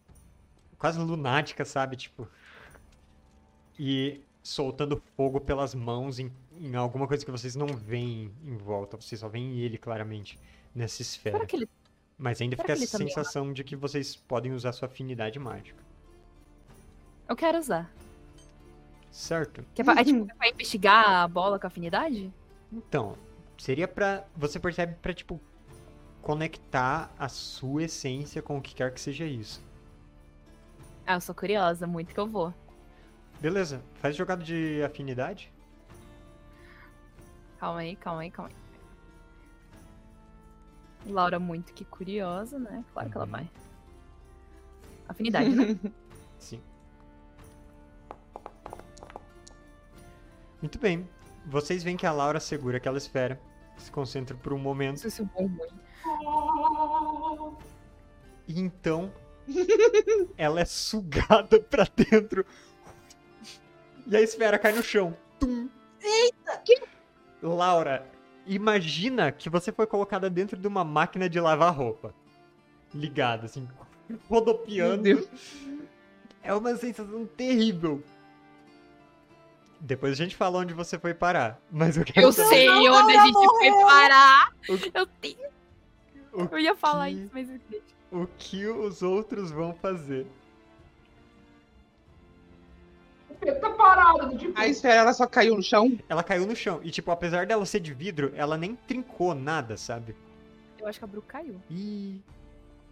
quase 0.77 0.99
lunática, 0.99 1.63
sabe? 1.63 1.95
Tipo. 1.95 2.27
E 3.77 4.21
soltando 4.41 5.01
fogo 5.15 5.39
pelas 5.39 5.73
mãos 5.73 6.19
em, 6.19 6.31
em 6.59 6.75
alguma 6.75 7.07
coisa 7.07 7.23
que 7.23 7.31
vocês 7.31 7.55
não 7.55 7.67
veem 7.67 8.31
em 8.43 8.57
volta. 8.57 8.97
Vocês 8.97 9.21
só 9.21 9.29
veem 9.29 9.59
ele 9.59 9.77
claramente 9.77 10.39
nessa 10.75 11.01
esfera. 11.01 11.37
Será 11.37 11.47
que 11.47 11.55
ele. 11.55 11.69
Mas 12.17 12.41
ainda 12.41 12.55
será 12.55 12.75
fica 12.75 12.83
essa 12.83 12.95
é 12.95 12.99
sensação 12.99 13.51
de 13.51 13.63
que 13.63 13.75
vocês 13.75 14.15
podem 14.15 14.53
usar 14.53 14.71
sua 14.71 14.87
afinidade 14.87 15.39
mágica. 15.39 15.83
Eu 17.27 17.35
quero 17.35 17.57
usar. 17.57 17.91
Certo? 19.11 19.63
Que 19.73 19.81
é, 19.81 19.85
pra, 19.85 20.01
é 20.01 20.03
tipo 20.03 20.25
pra 20.37 20.49
investigar 20.49 21.09
a 21.09 21.27
bola 21.27 21.59
com 21.59 21.67
afinidade? 21.67 22.31
Então, 22.71 23.15
seria 23.57 23.87
pra. 23.87 24.25
Você 24.35 24.59
percebe 24.59 24.95
pra, 25.01 25.13
tipo, 25.13 25.39
conectar 26.21 27.11
a 27.19 27.29
sua 27.29 27.83
essência 27.83 28.41
com 28.41 28.57
o 28.57 28.61
que 28.61 28.73
quer 28.73 28.93
que 28.93 28.99
seja 28.99 29.25
isso. 29.25 29.63
Ah, 31.05 31.15
eu 31.15 31.21
sou 31.21 31.35
curiosa, 31.35 31.85
muito 31.85 32.13
que 32.13 32.19
eu 32.19 32.27
vou. 32.27 32.53
Beleza, 33.39 33.81
faz 33.95 34.15
jogada 34.15 34.43
de 34.43 34.81
afinidade. 34.83 35.51
Calma 37.59 37.79
aí, 37.81 37.95
calma 37.95 38.21
aí, 38.21 38.31
calma 38.31 38.49
aí. 38.49 38.62
Laura, 41.05 41.39
muito 41.39 41.73
que 41.73 41.83
curiosa, 41.85 42.57
né? 42.57 42.83
Claro 42.93 43.09
que 43.09 43.17
ela 43.17 43.25
Uhum. 43.25 43.31
vai. 43.31 43.49
Afinidade, 45.07 45.49
né? 45.49 45.77
Sim. 46.39 46.61
Muito 50.61 50.79
bem. 50.79 51.07
Vocês 51.45 51.83
veem 51.83 51.97
que 51.97 52.05
a 52.05 52.11
Laura 52.11 52.39
segura 52.39 52.77
aquela 52.77 52.97
esfera, 52.97 53.39
se 53.77 53.91
concentra 53.91 54.35
por 54.35 54.53
um 54.53 54.57
momento, 54.59 54.99
sei 55.01 55.09
se 55.09 55.21
o 55.21 55.25
bom 55.25 55.47
ruim. 55.47 55.83
e 58.47 58.59
então 58.59 59.11
ela 60.37 60.61
é 60.61 60.65
sugada 60.65 61.59
pra 61.69 61.85
dentro. 61.95 62.45
E 64.07 64.15
a 64.15 64.21
esfera 64.21 64.57
cai 64.57 64.71
no 64.73 64.81
chão. 64.83 65.15
Tum. 65.39 65.69
Laura, 67.41 68.07
imagina 68.45 69.31
que 69.31 69.49
você 69.49 69.71
foi 69.71 69.85
colocada 69.87 70.29
dentro 70.29 70.57
de 70.57 70.67
uma 70.67 70.83
máquina 70.83 71.29
de 71.29 71.39
lavar 71.39 71.73
roupa. 71.75 72.13
Ligada, 72.93 73.45
assim, 73.45 73.67
rodopiando. 74.29 75.27
É 76.41 76.53
uma 76.53 76.75
sensação 76.75 77.25
terrível. 77.25 78.03
Depois 79.79 80.13
a 80.13 80.15
gente 80.15 80.35
fala 80.35 80.59
onde 80.59 80.73
você 80.73 80.97
foi 80.97 81.13
parar. 81.13 81.59
Mas 81.71 81.97
eu 81.97 82.05
quero 82.05 82.27
Eu 82.27 82.31
saber 82.31 82.49
sei 82.49 82.67
não, 82.67 82.93
onde 83.03 83.17
a 83.17 83.25
gente 83.25 83.33
foi 83.33 83.69
morreu. 83.69 83.85
parar. 83.87 84.51
O- 84.69 84.97
Eu 84.97 85.05
tenho. 85.07 85.49
o 86.33 86.41
Eu 86.51 86.59
ia 86.59 86.75
falar 86.75 87.07
que- 87.09 87.15
isso, 87.15 87.29
mas 87.33 87.49
eu 87.49 87.59
o 88.11 88.27
que 88.37 88.65
os 88.67 89.01
outros 89.01 89.51
vão 89.51 89.73
fazer. 89.73 90.27
Tá 93.51 93.69
parado, 93.71 94.29
do 94.29 94.37
tipo. 94.37 94.57
A 94.57 94.67
esfera 94.67 94.95
ela 95.01 95.13
só 95.13 95.27
caiu 95.27 95.55
no 95.55 95.63
chão. 95.63 95.97
Ela 96.07 96.23
caiu 96.23 96.45
no 96.47 96.55
chão. 96.55 96.79
E, 96.83 96.89
tipo, 96.91 97.11
apesar 97.11 97.45
dela 97.45 97.65
ser 97.65 97.79
de 97.79 97.93
vidro, 97.93 98.31
ela 98.35 98.57
nem 98.57 98.75
trincou 98.75 99.33
nada, 99.35 99.75
sabe? 99.77 100.15
Eu 100.79 100.87
acho 100.87 100.99
que 100.99 101.05
a 101.05 101.07
Bru 101.07 101.21
caiu. 101.21 101.61
E 101.69 102.21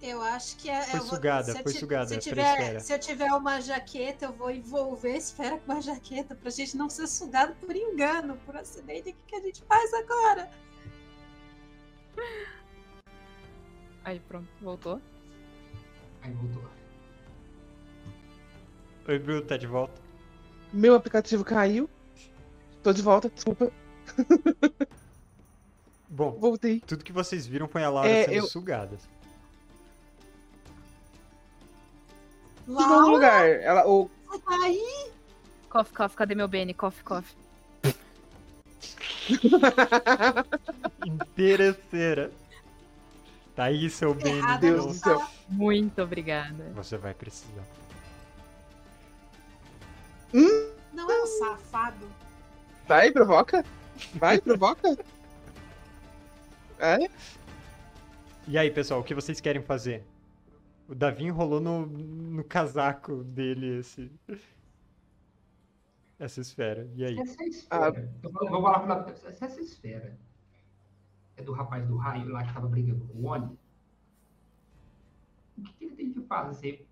Eu 0.02 0.22
acho 0.22 0.58
que 0.58 0.70
é. 0.70 0.82
Foi 0.82 1.00
eu 1.00 1.04
vou- 1.04 1.16
sugada, 1.16 1.56
foi 1.62 1.72
sugada 1.74 2.08
Se 2.08 2.16
eu, 2.16 2.20
tiver, 2.20 2.80
se 2.80 2.94
eu 2.94 3.00
tiver 3.00 3.32
uma 3.34 3.62
jaqueta, 3.62 4.26
eu 4.26 4.34
vou 4.34 4.50
envolver 4.50 5.12
a 5.14 5.18
esfera 5.18 5.58
com 5.60 5.72
uma 5.72 5.82
jaqueta 5.82 6.34
pra 6.34 6.50
gente 6.50 6.76
não 6.76 6.90
ser 6.90 7.06
sugado 7.08 7.54
por 7.56 7.76
engano, 7.76 8.36
por 8.46 8.56
acidente. 8.58 9.10
O 9.10 9.14
que, 9.14 9.16
que 9.28 9.36
a 9.36 9.42
gente 9.42 9.62
faz 9.64 9.94
agora? 9.94 10.50
Aí, 14.04 14.20
pronto, 14.22 14.48
voltou. 14.62 15.00
Aí 16.24 16.32
voltou. 16.32 16.64
Oi, 19.08 19.20
Bruno, 19.20 19.42
tá 19.44 19.58
de 19.58 19.68
volta? 19.68 20.02
Meu 20.74 20.96
aplicativo 20.96 21.44
caiu. 21.44 21.90
Tô 22.84 22.92
de 22.94 23.02
volta, 23.02 23.30
desculpa. 23.30 23.72
Bom, 26.10 26.32
Voltei. 26.32 26.82
tudo 26.82 27.04
que 27.04 27.12
vocês 27.14 27.46
viram 27.46 27.68
foi 27.68 27.84
a 27.84 27.90
Laura 27.90 28.10
É, 28.10 28.24
sendo 28.26 28.34
eu- 28.36 28.44
sugada. 28.48 28.98
Tudo 32.66 32.88
no 32.88 33.08
lugar. 33.10 33.48
Ela, 33.50 33.88
o, 33.88 34.10
Você 34.28 34.40
tá 34.40 34.64
aí? 34.64 35.12
Coffee, 35.70 35.96
coffee, 35.96 36.18
cadê 36.18 36.36
meu 36.36 36.48
Benny? 36.48 36.74
Coffee, 36.74 37.04
coffee. 37.04 37.36
Interesseira. 41.06 42.32
Tá 43.56 43.66
aí, 43.66 43.90
seu 43.90 44.14
bem. 44.14 44.38
Errada 44.38 44.60
Deus 44.60 44.86
não 44.86 44.92
do 44.92 44.94
céu. 44.98 45.20
tá. 45.20 45.30
Muito 45.50 46.02
obrigada. 46.02 46.72
Você 46.76 46.98
vai 46.98 47.14
precisar. 47.14 47.64
Não 50.34 51.12
é 51.12 51.24
um 51.24 51.26
safado. 51.26 52.06
vai, 52.88 53.12
provoca. 53.12 53.66
Vai, 54.16 54.40
provoca. 54.40 54.98
É? 56.80 57.10
E 58.48 58.58
aí, 58.58 58.72
pessoal, 58.72 59.02
o 59.02 59.04
que 59.04 59.14
vocês 59.14 59.40
querem 59.40 59.62
fazer? 59.62 60.04
O 60.88 60.96
Davi 60.96 61.26
enrolou 61.26 61.62
no, 61.62 61.86
no 61.86 62.44
casaco 62.44 63.24
dele 63.24 63.80
esse. 63.80 64.12
Essa 66.20 66.42
esfera. 66.42 66.90
E 66.96 67.06
aí? 67.06 67.20
Essa 67.20 67.44
esfera. 67.44 68.14
Eu 68.24 68.32
vou, 68.32 68.50
vou 68.50 68.62
falar 68.62 68.80
pra. 68.80 69.12
Essa, 69.12 69.46
essa 69.46 69.62
esfera 69.62 70.18
é 71.38 71.42
do 71.42 71.52
rapaz 71.52 71.86
do 71.88 71.96
raio 71.98 72.30
lá 72.30 72.44
que 72.44 72.54
tava 72.54 72.68
brigando 72.68 73.06
com 73.06 73.20
o 73.20 73.26
Oni. 73.28 73.58
O 75.58 75.64
que, 75.64 75.74
que 75.74 75.86
ele 75.86 75.96
tem 75.96 76.14
que 76.14 76.22
fazer 76.22 76.88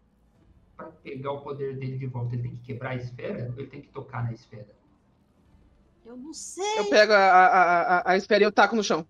pra 0.80 0.88
pegar 1.04 1.34
o 1.34 1.42
poder 1.42 1.78
dele 1.78 1.98
de 1.98 2.08
volta? 2.08 2.34
Ele 2.34 2.44
tem 2.44 2.52
que 2.52 2.62
quebrar 2.62 2.92
a 2.92 2.96
esfera 2.96 3.52
ou 3.54 3.60
ele 3.60 3.68
tem 3.68 3.82
que 3.82 3.90
tocar 3.90 4.24
na 4.24 4.32
esfera? 4.32 4.70
Eu 6.06 6.16
não 6.16 6.34
sei. 6.34 6.80
Eu 6.80 6.90
pego 6.90 7.12
a, 7.12 7.18
a, 7.18 7.98
a, 7.98 8.12
a 8.12 8.18
esfera 8.18 8.44
e 8.44 8.46
eu 8.46 8.52
taco 8.52 8.76
no 8.76 8.84
chão. 8.84 9.06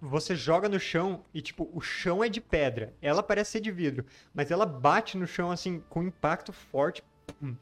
Você 0.00 0.36
joga 0.36 0.68
no 0.68 0.78
chão 0.78 1.24
e, 1.32 1.40
tipo, 1.40 1.70
o 1.72 1.80
chão 1.80 2.22
é 2.22 2.28
de 2.28 2.40
pedra. 2.40 2.94
Ela 3.00 3.22
parece 3.22 3.52
ser 3.52 3.60
de 3.60 3.70
vidro, 3.70 4.04
mas 4.34 4.50
ela 4.50 4.66
bate 4.66 5.16
no 5.16 5.26
chão, 5.26 5.50
assim, 5.50 5.80
com 5.88 6.00
um 6.00 6.08
impacto 6.08 6.52
forte, 6.52 7.02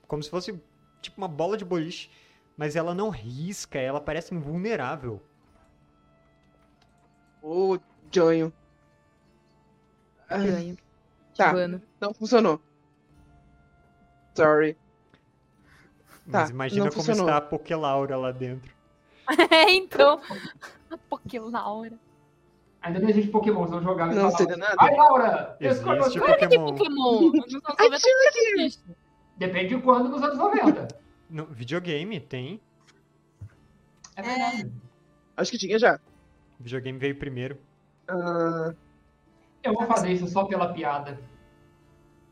como 0.08 0.22
se 0.22 0.30
fosse, 0.30 0.58
tipo, 1.00 1.18
uma 1.18 1.28
bola 1.28 1.56
de 1.56 1.64
boliche. 1.64 2.10
Mas 2.56 2.76
ela 2.76 2.94
não 2.94 3.08
risca, 3.08 3.78
ela 3.78 4.00
parece 4.00 4.34
invulnerável. 4.34 5.22
Ô, 7.42 7.78
Jonho. 8.10 8.52
Ah, 10.28 10.38
Ganho. 10.38 10.76
Tá. 11.36 11.54
Não 12.00 12.12
funcionou. 12.12 12.60
Sorry. 14.34 14.76
Mas 16.26 16.48
Tá, 16.48 16.54
imagina 16.54 16.82
como 16.90 16.92
funcionou. 16.92 17.24
está 17.26 17.36
a 17.38 17.40
Pokelaura 17.40 18.16
lá 18.16 18.30
dentro. 18.32 18.70
É, 19.50 19.70
então. 19.72 20.20
A 20.90 20.96
Pokélaura. 20.98 21.92
Ainda 22.82 22.98
não 22.98 23.08
existe 23.10 23.30
Pokémon, 23.30 23.64
se 23.66 23.70
não 23.72 23.82
jogar. 23.82 24.06
Não 24.08 24.14
falar, 24.14 24.30
seria 24.32 24.56
nada. 24.56 24.74
Vai, 24.76 24.96
Laura! 24.96 25.56
Existe 25.60 25.78
escolha 25.80 26.00
você." 26.02 26.20
Tem 26.20 26.58
Pokémon. 26.58 26.72
Pokémon. 26.74 27.20
Nos 27.32 27.54
anos 27.54 27.64
Ai, 27.78 27.86
90 27.88 27.98
tira 28.00 28.16
não 28.56 28.60
existe. 28.64 28.82
Depende 29.36 29.76
de 29.76 29.82
quando 29.82 30.08
nos 30.08 30.22
anos 30.22 30.38
90. 30.38 30.88
No 31.30 31.46
videogame 31.46 32.18
tem. 32.18 32.60
É 34.16 34.22
verdade. 34.22 34.72
Acho 35.36 35.52
que 35.52 35.58
tinha 35.58 35.78
já. 35.78 36.00
O 36.58 36.64
videogame 36.64 36.98
veio 36.98 37.16
primeiro. 37.16 37.56
Ah, 38.08 38.74
Eu 39.62 39.74
vou 39.74 39.86
fazer 39.86 40.10
isso 40.10 40.26
só 40.26 40.44
pela 40.44 40.72
piada. 40.72 41.20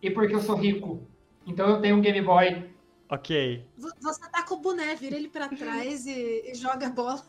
E 0.03 0.11
porque 0.11 0.35
eu 0.35 0.41
sou 0.41 0.57
rico. 0.57 1.01
Então 1.49 1.69
eu 1.71 1.81
tenho 1.81 1.97
um 1.97 2.01
Game 2.01 2.21
Boy. 2.23 2.71
Ok. 3.11 3.65
Você 3.77 4.31
tá 4.31 4.43
com 4.45 4.55
o 4.57 4.61
boné, 4.61 4.95
vira 4.95 5.17
ele 5.17 5.29
pra 5.29 5.49
trás 5.49 6.07
e, 6.07 6.43
e 6.47 6.55
joga 6.55 6.87
a 6.87 6.91
bola. 6.91 7.23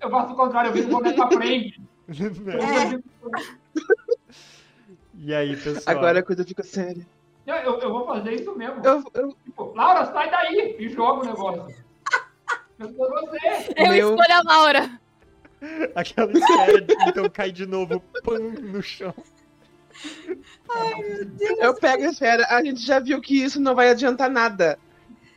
Eu 0.00 0.10
faço 0.10 0.32
o 0.32 0.36
contrário, 0.36 0.68
eu 0.68 0.72
viro 0.74 0.86
o 0.88 0.90
boneco 0.90 1.16
pra 1.28 1.36
frente. 1.38 1.82
É. 2.06 3.00
E 5.14 5.32
aí, 5.34 5.56
pessoal? 5.56 5.96
agora 5.96 6.18
a 6.20 6.22
coisa 6.22 6.44
fica 6.44 6.62
séria. 6.62 7.06
Eu, 7.46 7.54
eu, 7.56 7.78
eu 7.80 7.90
vou 7.90 8.04
fazer 8.06 8.32
isso 8.34 8.54
mesmo. 8.54 8.84
Eu, 8.84 9.02
eu, 9.14 9.36
Tipo, 9.44 9.72
Laura, 9.74 10.04
sai 10.12 10.30
daí 10.30 10.76
e 10.78 10.88
joga 10.90 11.22
o 11.22 11.24
negócio. 11.24 11.74
Eu 12.78 12.88
sou 12.94 13.08
você. 13.10 13.38
Eu 13.76 13.88
Meu- 13.88 14.10
escolho 14.10 14.32
a 14.38 14.42
Laura. 14.44 15.00
Aquela 15.94 16.30
esfera, 16.32 16.86
então 17.08 17.30
cai 17.30 17.50
de 17.50 17.64
novo 17.64 18.00
pam, 18.22 18.38
no 18.38 18.82
chão. 18.82 19.14
eu 21.60 21.74
pego 21.74 22.04
a 22.04 22.08
esfera. 22.10 22.46
A 22.50 22.62
gente 22.64 22.80
já 22.80 22.98
viu 23.00 23.20
que 23.20 23.42
isso 23.42 23.60
não 23.60 23.74
vai 23.74 23.90
adiantar 23.90 24.30
nada. 24.30 24.78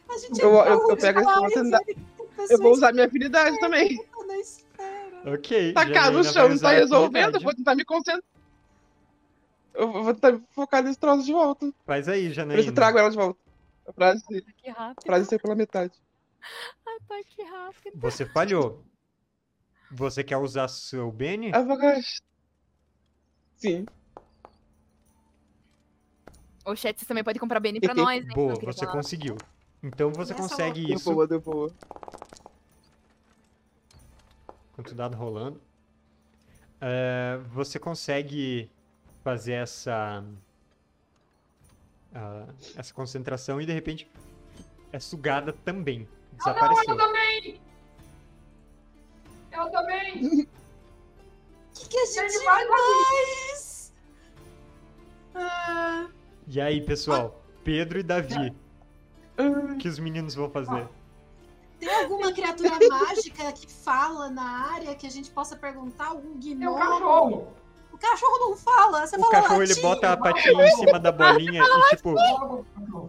A 0.10 0.18
gente 0.18 0.42
Eu- 0.42 0.62
é 0.64 0.70
eu- 0.72 0.90
eu 0.90 0.98
pego 0.98 1.20
a 1.20 1.22
demais, 1.22 1.46
esfera 1.48 1.68
e 1.68 1.72
dá- 1.72 1.80
ele 1.88 2.00
tem 2.18 2.28
Eu 2.50 2.58
vou 2.60 2.72
usar 2.72 2.94
minha 2.94 3.06
afinidade 3.06 3.60
também. 3.60 3.98
Ok. 5.26 5.74
Tacar 5.74 5.94
Janaína 5.94 6.18
no 6.18 6.24
chão 6.24 6.50
não 6.50 6.58
tá 6.58 6.72
resolvendo. 6.72 7.16
Eu 7.16 7.22
habilidade. 7.28 7.44
vou 7.44 7.54
tentar 7.56 7.76
me 7.76 7.84
concentrar. 7.84 8.24
Eu 9.74 9.92
vou 9.92 10.14
tentar 10.14 10.40
focar 10.52 10.82
nesse 10.84 10.98
troço 11.00 11.24
de 11.26 11.34
volta. 11.34 11.72
Faz 11.86 12.08
aí, 12.08 12.24
Por 12.24 12.32
isso 12.32 12.40
eu 12.42 12.46
Janaína. 12.46 12.72
trago 12.74 12.98
ela 12.98 13.10
de 13.10 13.16
volta. 13.18 13.40
A 13.88 13.94
frase, 13.94 14.24
a 14.28 15.24
saiu 15.26 15.40
pela 15.40 15.56
metade. 15.56 15.94
Ataque 17.04 17.44
rápido. 17.44 18.00
Você 18.00 18.26
falhou. 18.26 18.84
Você 19.92 20.24
quer 20.24 20.38
usar 20.38 20.68
seu 20.68 21.12
Benny? 21.12 21.52
A 21.54 21.62
bagagem. 21.62 22.04
Sim. 23.58 23.86
Ô, 26.68 26.76
chat, 26.76 26.98
vocês 26.98 27.08
também 27.08 27.24
podem 27.24 27.40
comprar 27.40 27.62
Benny 27.62 27.80
pra 27.80 27.96
nós, 27.96 28.26
né? 28.26 28.34
Boa, 28.34 28.54
você 28.56 28.82
falar. 28.82 28.92
conseguiu. 28.92 29.38
Então 29.82 30.12
você 30.12 30.34
Nessa 30.34 30.44
consegue 30.50 30.86
Deu 30.86 30.98
isso. 30.98 31.10
boa, 31.14 31.26
deu 31.26 31.40
boa. 31.40 31.72
Quanto 34.74 34.94
dado 34.94 35.16
rolando. 35.16 35.62
É, 36.82 37.40
você 37.54 37.80
consegue 37.80 38.70
fazer 39.24 39.54
essa. 39.54 40.22
ah, 42.14 42.48
essa 42.76 42.94
concentração 42.94 43.62
e 43.62 43.66
de 43.66 43.72
repente 43.72 44.06
é 44.92 45.00
sugada 45.00 45.54
também. 45.54 46.06
Desapareceu. 46.34 46.84
Eu 46.94 46.98
também! 46.98 47.62
Eu 49.54 49.72
também! 49.72 50.42
O 50.42 50.48
que, 51.74 51.88
que 51.88 51.98
a 51.98 52.06
gente 52.06 52.44
faz? 52.44 53.94
Ah, 55.34 56.10
E 56.48 56.62
aí, 56.62 56.82
pessoal? 56.82 57.42
Pedro 57.64 58.00
e 58.00 58.04
Davi. 58.04 58.54
Ah, 59.38 59.44
O 59.74 59.78
que 59.78 59.88
os 59.88 60.00
meninos 60.00 60.34
vão 60.36 60.50
fazer? 60.50 60.88
tem 61.80 61.94
alguma 61.94 62.34
criatura 62.34 62.72
mágica 62.90 63.52
que 63.52 63.72
fala 63.72 64.30
na 64.30 64.72
área 64.74 64.96
que 64.96 65.06
a 65.06 65.12
gente 65.12 65.30
possa 65.30 65.56
perguntar? 65.56 66.08
Algum 66.08 66.32
É 66.40 66.70
o 66.70 66.74
gnomo? 66.76 66.78
cachorro! 66.80 67.48
O 67.92 67.98
cachorro 67.98 68.40
não 68.50 68.58
fala. 68.58 69.06
Você 69.06 69.16
O 69.16 69.20
fala 69.20 69.32
cachorro 69.32 69.64
ele 69.64 69.76
bota 69.82 70.12
a 70.14 70.18
patinha 70.18 70.66
em 70.68 70.72
cima 70.72 71.00
da 71.00 71.12
bolinha 71.12 71.64
e 71.64 71.96
tipo, 71.96 72.16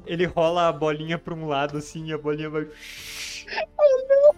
ele 0.06 0.24
rola 0.26 0.68
a 0.68 0.72
bolinha 0.72 1.18
pra 1.18 1.34
um 1.34 1.46
lado 1.46 1.76
assim 1.78 2.06
e 2.06 2.12
a 2.12 2.18
bolinha 2.18 2.48
vai. 2.50 2.66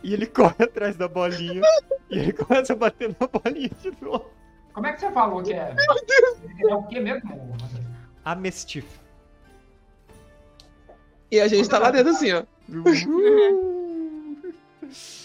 E 0.02 0.12
ele 0.12 0.26
corre 0.26 0.64
atrás 0.64 0.96
da 0.96 1.08
bolinha 1.08 1.62
e 2.10 2.18
ele 2.18 2.32
começa 2.32 2.72
a 2.72 2.76
bater 2.76 3.16
na 3.20 3.26
bolinha 3.26 3.70
de 3.80 3.92
novo. 4.00 4.26
Como 4.72 4.86
é 4.86 4.92
que 4.92 5.00
você 5.00 5.10
falou 5.10 5.42
que 5.42 5.52
é? 5.52 5.74
É 6.68 6.74
o 6.74 6.82
que 6.84 7.00
mesmo? 7.00 7.56
A 8.30 8.34
Mestif. 8.36 8.86
E 11.32 11.40
a 11.40 11.48
gente 11.48 11.68
tá 11.68 11.80
lá 11.80 11.90
dentro 11.90 12.10
assim, 12.12 12.30
ó. 12.32 12.44
Eu 12.68 12.84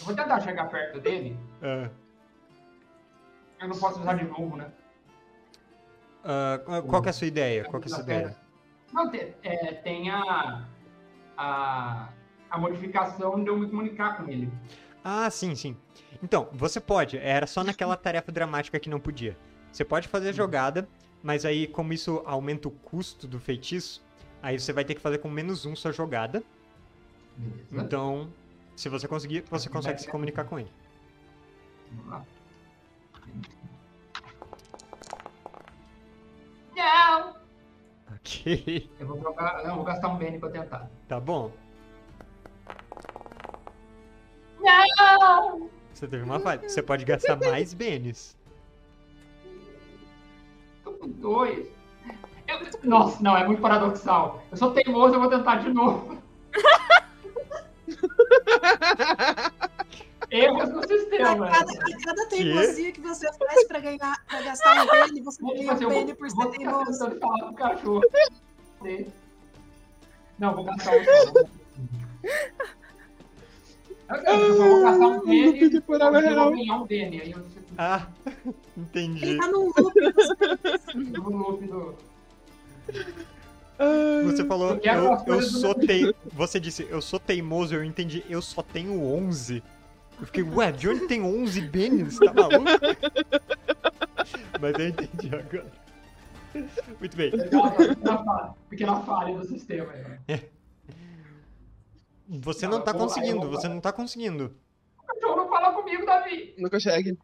vou 0.06 0.16
tentar 0.16 0.40
chegar 0.42 0.68
perto 0.70 1.00
dele. 1.00 1.38
Ah, 1.62 1.88
Eu 3.62 3.68
não 3.68 3.78
posso 3.78 4.00
usar 4.02 4.16
de 4.16 4.24
novo, 4.26 4.58
né? 4.58 4.72
ah, 6.24 6.60
qual 6.88 7.04
que 7.04 7.10
é 7.10 7.12
a 7.12 7.14
sua 7.14 7.28
ideia? 7.28 7.64
Qual 7.66 7.80
que 7.80 7.88
é 7.90 7.92
a 7.92 7.96
sua 7.96 8.04
ideia? 8.04 8.36
Não, 8.92 9.12
te- 9.12 9.36
é, 9.44 9.74
tem 9.76 10.10
a, 10.10 10.66
a, 11.38 12.10
a 12.50 12.58
modificação 12.58 13.44
de 13.44 13.50
eu 13.52 13.58
me 13.58 13.68
comunicar 13.70 14.18
com 14.18 14.28
ele. 14.28 14.52
Ah, 15.04 15.30
sim, 15.30 15.54
sim. 15.54 15.78
Então, 16.24 16.50
você 16.54 16.80
pode. 16.80 17.20
Era 17.20 17.46
só 17.46 17.64
naquela 17.64 17.96
tarefa 17.96 18.32
dramática 18.32 18.80
que 18.80 18.90
não 18.90 19.00
podia. 19.00 19.38
Você 19.72 19.86
pode 19.86 20.08
fazer 20.08 20.30
a 20.30 20.32
jogada, 20.32 20.88
mas 21.26 21.44
aí, 21.44 21.66
como 21.66 21.92
isso 21.92 22.22
aumenta 22.24 22.68
o 22.68 22.72
custo 22.72 23.28
do 23.28 23.40
feitiço, 23.40 24.00
aí 24.44 24.60
você 24.60 24.72
vai 24.72 24.86
ter 24.86 24.94
que 24.94 25.02
fazer 25.02 25.18
com 25.18 25.28
menos 25.28 25.66
um 25.66 25.76
sua 25.76 25.92
jogada. 25.92 26.44
Beleza. 27.36 27.66
Então, 27.84 28.32
se 28.76 28.88
você 28.90 29.08
conseguir, 29.08 29.44
você 29.50 29.68
consegue 29.68 30.00
se 30.00 30.08
comunicar 30.08 30.44
com 30.44 30.60
ele. 30.60 30.72
Vamos 31.94 32.12
lá. 32.12 32.26
Não! 36.76 37.36
Ok. 38.14 38.88
Eu 39.00 39.08
vou, 39.08 39.20
jogar, 39.20 39.64
não, 39.64 39.70
eu 39.72 39.76
vou 39.78 39.84
gastar 39.84 40.10
um 40.10 40.20
Bane 40.20 40.38
pra 40.38 40.52
tentar. 40.52 40.92
Tá 41.08 41.20
bom. 41.20 41.52
Não! 44.60 45.72
Você 45.92 46.08
teve 46.08 46.22
uma 46.22 46.40
falha. 46.40 46.70
Você 46.70 46.84
pode 46.84 47.04
gastar 47.04 47.36
mais 47.36 47.74
bens. 47.74 48.38
Dois. 51.08 51.68
Eu- 52.48 52.60
nossa, 52.84 53.22
não, 53.24 53.36
é 53.36 53.46
muito 53.46 53.62
paradoxal. 53.62 54.44
Eu 54.52 54.58
sou 54.58 54.72
teimoso, 54.72 55.16
eu 55.16 55.20
vou 55.20 55.30
tentar 55.30 55.56
de 55.58 55.74
novo. 55.74 56.18
Erros 60.32 60.70
no 60.70 60.80
A 60.80 60.88
sistema. 60.88 61.48
cada, 61.50 61.72
a 61.72 62.04
cada 62.04 62.28
teimosia 62.30 62.92
que 62.92 63.02
você 63.02 63.32
faz 63.38 63.68
pra 63.68 63.80
ganhar, 63.80 64.16
pra 64.28 64.42
gastar 64.42 64.84
um 64.84 64.88
bene, 64.88 65.22
você 65.22 65.42
Vou 65.42 65.54
ganha 65.54 65.68
fazer, 65.68 65.86
um 65.86 65.92
eu 65.92 66.06
vou, 66.06 66.16
por 66.16 66.30
vou 66.30 66.52
ser 66.52 66.58
teimoso. 66.58 66.92
tentando 66.92 67.20
falar 67.20 67.40
com 67.40 67.50
o 67.50 67.56
cachorro. 67.56 68.02
Não, 70.40 70.54
vou 70.56 70.64
gastar 70.66 70.92
um 70.92 70.96
só. 74.08 74.16
Eu, 74.16 74.24
eu 74.40 74.58
vou 74.58 74.82
gastar 74.84 75.08
um 75.08 75.12
Ai, 75.12 75.18
não 75.18 75.26
Bane 75.26 75.60
pedi 75.60 75.82
por 75.82 76.02
água 76.02 76.20
eu 76.20 76.30
real. 76.30 76.46
vou 76.46 76.56
ganhar 76.56 76.76
um 76.76 76.80
Bane. 76.86 77.22
Aí 77.22 77.32
eu 77.32 77.46
Ah, 77.78 78.08
Ele 78.46 78.56
entendi. 78.78 79.38
tá 79.38 79.48
num 79.48 79.66
loop. 79.78 79.94
fico 80.92 81.30
no 81.30 81.38
loop 81.38 81.66
do... 81.66 81.96
Você 84.24 84.46
falou, 84.46 84.80
Eu 84.84 84.94
eu, 84.94 85.24
eu 85.36 85.42
sou 85.42 85.76
tei... 85.76 86.14
Você 86.34 86.60
disse, 86.60 86.88
eu 86.90 87.02
sou 87.02 87.20
teimoso, 87.20 87.76
eu 87.76 87.84
entendi, 87.84 88.24
eu 88.30 88.42
só 88.42 88.62
tenho 88.62 89.02
11. 89.04 89.62
Eu 90.20 90.26
fiquei, 90.28 90.44
ué, 90.44 90.72
de 90.72 90.88
onde 90.88 91.08
tem 91.08 91.22
11 91.22 91.60
bens? 91.62 92.18
Tá 92.20 92.34
maluco? 92.34 92.64
Mas 94.62 94.74
eu 94.80 94.88
entendi 94.88 95.36
agora. 95.36 95.66
Muito 97.02 97.18
bem. 97.18 97.32
Pequena 98.70 99.02
falha- 99.02 99.36
do 99.38 99.46
sistema. 99.46 99.92
né? 99.92 100.20
Você 102.28 102.68
não 102.68 102.82
tá 102.82 102.94
conseguindo, 102.94 103.50
você 103.50 103.68
não 103.68 103.80
tá 103.80 103.92
conseguindo. 103.92 104.56
O 104.98 105.04
cachorro 105.06 105.36
não 105.36 105.50
fala 105.50 105.74
comigo, 105.74 106.06
Davi. 106.06 106.56
Não 106.58 106.70
consegue. 106.70 107.18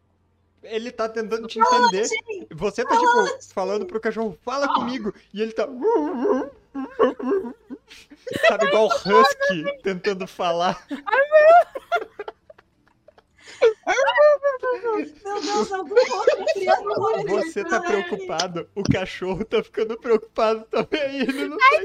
Ele 0.62 0.92
tá 0.92 1.08
tentando 1.08 1.48
te 1.48 1.58
entender. 1.58 2.06
Você 2.52 2.84
tá, 2.84 2.96
tipo, 2.96 3.42
falando 3.52 3.84
pro 3.84 4.00
cachorro, 4.00 4.38
fala 4.42 4.72
comigo. 4.74 5.12
E 5.34 5.42
ele 5.42 5.52
tá. 5.52 5.66
Sabe, 8.48 8.66
igual 8.66 8.86
husky 8.86 9.82
tentando 9.82 10.26
falar. 10.26 10.86
Meu 10.88 11.00
Deus, 14.80 15.12
criatura. 16.52 17.20
ele 17.20 17.28
Você 17.28 17.64
tá 17.64 17.80
preocupado, 17.80 18.68
o 18.74 18.82
cachorro 18.82 19.44
tá 19.44 19.62
ficando 19.62 19.98
preocupado 19.98 20.64
também. 20.66 21.20
Ele 21.20 21.48
não 21.48 21.58
tá 21.58 21.84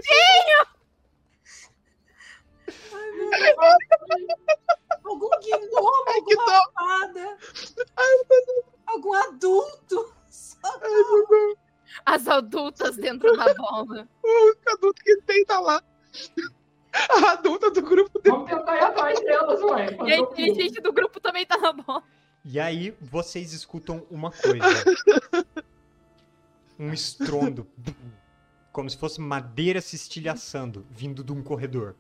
Algum 5.04 5.30
gnomo, 5.30 6.04
Ai, 6.08 6.22
que 6.22 6.34
alguma 6.34 6.46
dó. 6.46 6.72
fada, 6.74 7.38
algum 8.88 9.14
adulto. 9.14 10.14
As 12.06 12.28
adultas 12.28 12.98
dentro 12.98 13.36
da 13.38 13.54
bola. 13.54 14.08
O 14.24 14.46
único 14.46 14.70
adulto 14.70 15.02
que 15.04 15.22
tem 15.22 15.46
tá 15.46 15.60
lá. 15.60 15.82
A 17.10 17.32
adulta 17.32 17.72
do 17.72 17.82
grupo 17.82 18.20
dele. 18.20 18.36
Vamos 18.36 18.50
tentar 18.50 18.76
ir 18.76 18.84
atrás 18.84 19.20
delas, 19.22 19.62
ué. 19.62 19.98
E 20.06 20.14
a 20.14 20.18
inteligente 20.18 20.82
do 20.82 20.92
grupo 20.92 21.20
também 21.20 21.46
tá 21.46 21.58
na 21.58 21.72
bola. 21.72 22.04
E 22.44 22.60
aí 22.60 22.96
vocês 23.02 23.54
escutam 23.54 24.06
uma 24.10 24.32
coisa. 24.32 24.66
Um 26.80 26.94
estrondo. 26.94 27.68
Como 28.72 28.90
se 28.90 28.98
fosse 28.98 29.20
madeira 29.20 29.82
se 29.82 29.96
estilhaçando, 29.96 30.86
vindo 30.90 31.24
de 31.24 31.32
um 31.32 31.42
corredor. 31.42 31.96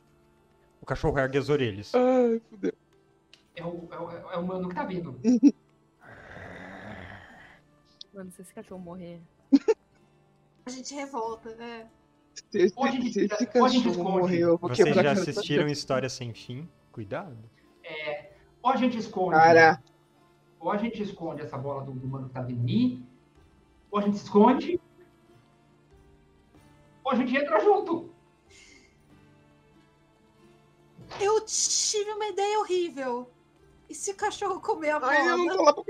O 0.87 0.95
cachorro 0.95 1.19
ergue 1.19 1.37
as 1.37 1.49
orelhas. 1.49 1.91
Ai, 1.93 2.39
fudeu. 2.49 2.71
É 3.57 3.61
o, 3.65 3.89
é, 3.91 3.99
o, 3.99 4.31
é 4.31 4.37
o 4.37 4.47
mano 4.47 4.69
que 4.69 4.75
tá 4.75 4.85
vindo. 4.85 5.19
Mano, 8.13 8.31
se 8.31 8.41
esse 8.41 8.53
cachorro 8.53 8.79
morrer. 8.79 9.21
A 10.65 10.69
gente 10.69 10.95
revolta, 10.95 11.53
né? 11.55 11.89
Se 12.33 12.57
esse, 12.57 12.73
Pode- 12.73 13.11
se 13.11 13.25
esse 13.25 13.45
cachorro 13.47 13.67
esconde. 13.75 13.97
morrer, 14.01 14.39
eu 14.39 14.57
vou 14.57 14.69
Vocês 14.69 14.87
quebrar 14.87 15.03
já 15.03 15.09
a 15.09 15.11
assistiram 15.11 15.67
História 15.67 16.07
Sem 16.07 16.33
Fim? 16.33 16.69
Cuidado. 16.93 17.37
Ou 18.63 18.71
a 18.71 18.77
gente 18.77 18.97
esconde. 18.97 19.35
Cara, 19.35 19.83
Ou 20.57 20.71
a 20.71 20.77
gente 20.77 21.03
esconde 21.03 21.41
essa 21.41 21.57
bola 21.57 21.83
do, 21.83 21.91
do 21.91 22.07
mano 22.07 22.29
que 22.29 22.33
tá 22.33 22.41
vindo. 22.41 23.03
Ou 23.91 23.99
a 23.99 24.01
gente 24.03 24.15
esconde. 24.15 24.79
Ou 27.03 27.11
a 27.11 27.15
gente 27.15 27.35
entra 27.35 27.59
junto. 27.59 28.09
Eu 31.19 31.41
tive 31.41 32.11
uma 32.11 32.27
ideia 32.27 32.59
horrível. 32.59 33.29
E 33.89 33.95
se 33.95 34.11
o 34.11 34.15
cachorro 34.15 34.59
comer 34.59 34.91
a 34.91 34.99
bola? 34.99 35.11
ai, 35.13 35.29
eu 35.29 35.37
não 35.37 35.57
tô 35.57 35.63
lá 35.63 35.73
pra 35.73 35.83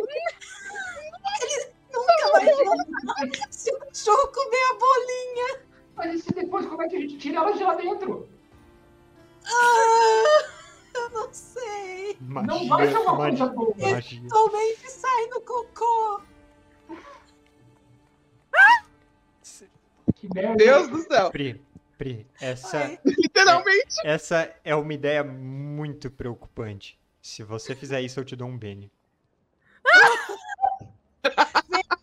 Nunca 1.93 2.31
vai 2.31 2.45
voltar. 2.53 3.51
Se 3.51 3.73
o 3.73 3.79
cachorro 3.79 4.27
comer 4.27 4.63
a 4.71 4.73
bolinha. 4.75 5.61
Mas 5.95 6.13
e 6.13 6.21
se 6.21 6.31
depois 6.33 6.65
como 6.65 6.83
é 6.83 6.89
que 6.89 6.95
a 6.95 6.99
gente 6.99 7.17
tira 7.17 7.37
ela 7.37 7.51
de 7.51 7.63
lá 7.63 7.75
dentro? 7.75 8.29
Ah, 9.45 10.49
eu 10.93 11.09
não 11.09 11.33
sei. 11.33 12.17
Magia, 12.21 12.47
Não 12.47 12.67
vai 12.67 12.87
ser 12.87 12.97
uma 12.97 13.15
magia, 13.15 13.47
coisa 13.47 13.53
boa. 13.53 14.01
Somente 14.29 14.91
sai 14.91 15.27
no 15.27 15.41
cocô. 15.41 16.21
Que 20.15 20.33
merda. 20.33 20.55
Deus 20.55 20.87
do 20.87 20.97
céu. 21.03 21.29
Pri, 21.31 21.61
Pri, 21.97 22.27
essa, 22.39 22.77
Ai, 22.77 22.99
Literalmente. 23.03 23.95
essa 24.03 24.53
é 24.63 24.75
uma 24.75 24.93
ideia 24.93 25.23
muito 25.23 26.11
preocupante. 26.11 26.99
Se 27.21 27.41
você 27.43 27.75
fizer 27.75 28.01
isso, 28.01 28.19
eu 28.19 28.25
te 28.25 28.35
dou 28.35 28.47
um 28.47 28.57
Bene. 28.57 28.91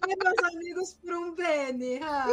e 0.08 0.16
meus 0.16 0.38
amigos 0.54 0.94
por 0.94 1.12
um 1.14 1.34
Bene. 1.34 2.00
Ah, 2.02 2.26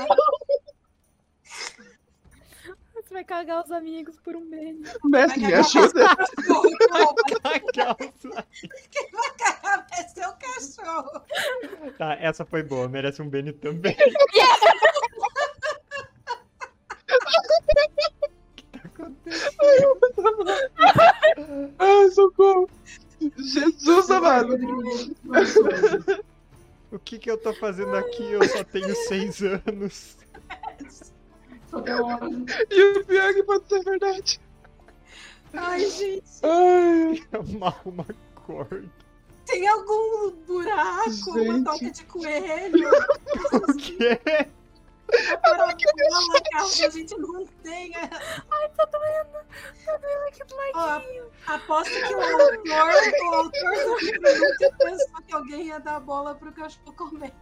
Você 2.96 3.14
vai 3.14 3.24
cagar 3.24 3.64
os 3.64 3.72
amigos 3.72 4.20
por 4.20 4.36
um 4.36 4.50
beijo. 4.50 4.82
Mestre, 5.04 5.42
me 5.42 5.52
vai 5.52 5.64
cagar 5.64 5.66
ajuda. 5.66 6.16
Calça. 7.74 8.30
vai 8.30 9.32
cagar 9.38 9.88
vai 9.90 10.10
ser 10.10 10.28
o 10.28 10.34
cachorro. 10.34 11.22
Tá, 11.98 12.14
essa 12.20 12.46
foi 12.46 12.64
boa, 12.64 12.88
merece 12.88 13.22
um 13.22 13.30
Bene 13.30 13.54
também. 13.54 13.96
Ai, 21.80 22.10
socorro. 22.12 22.70
Jesus 23.38 24.10
amado. 24.10 24.58
O 26.92 27.00
que 27.00 27.20
que 27.20 27.30
eu 27.32 27.38
tô 27.38 27.54
fazendo 27.54 27.96
aqui? 27.96 28.24
Eu 28.32 28.44
só 28.48 28.64
tenho 28.64 28.96
seis 29.08 29.42
anos. 29.42 30.18
Só 31.70 31.82
tem 31.82 31.94
uma... 31.96 32.20
E 32.70 32.84
o 33.00 33.06
pior 33.06 33.30
é 33.30 33.34
que 33.34 33.44
pode 33.44 33.68
ser 33.70 33.84
verdade. 33.84 34.42
Ai, 35.54 35.86
gente, 35.90 36.24
Ai, 36.44 37.24
Amarra 37.38 37.82
uma 37.86 38.06
corda. 38.36 38.90
tem 39.46 39.68
algum 39.68 40.32
buraco, 40.48 41.32
uma 41.32 41.44
Gente. 41.54 41.64
toca 41.64 41.92
de 41.92 42.06
coelho? 42.06 42.90
O 43.52 43.74
quê? 43.76 44.20
Bola, 45.44 45.76
caso 46.52 46.86
a 46.86 46.90
gente 46.90 47.18
não 47.18 47.46
tenha. 47.64 48.00
Ai, 48.00 48.70
tá 48.70 48.86
doendo. 48.86 49.46
Tá 49.86 49.98
doendo 49.98 50.28
aqui 50.28 50.44
do 50.46 50.56
lado. 50.56 51.06
Ó, 51.48 51.54
aposto 51.54 51.92
que 51.92 52.16
o 52.16 52.22
autor, 52.22 52.60
o 52.66 53.34
autor 53.34 53.76
do 53.86 54.00
livro 54.00 54.40
nunca 54.40 54.76
pensou 54.78 55.22
que 55.28 55.34
alguém 55.34 55.68
ia 55.68 55.80
dar 55.80 56.00
bola 56.00 56.36
pro 56.36 56.52
cachorro 56.54 56.94
comer. 56.94 57.34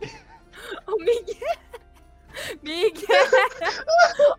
O 0.87 0.97
Miguel. 0.97 1.57
Miguel. 2.63 3.25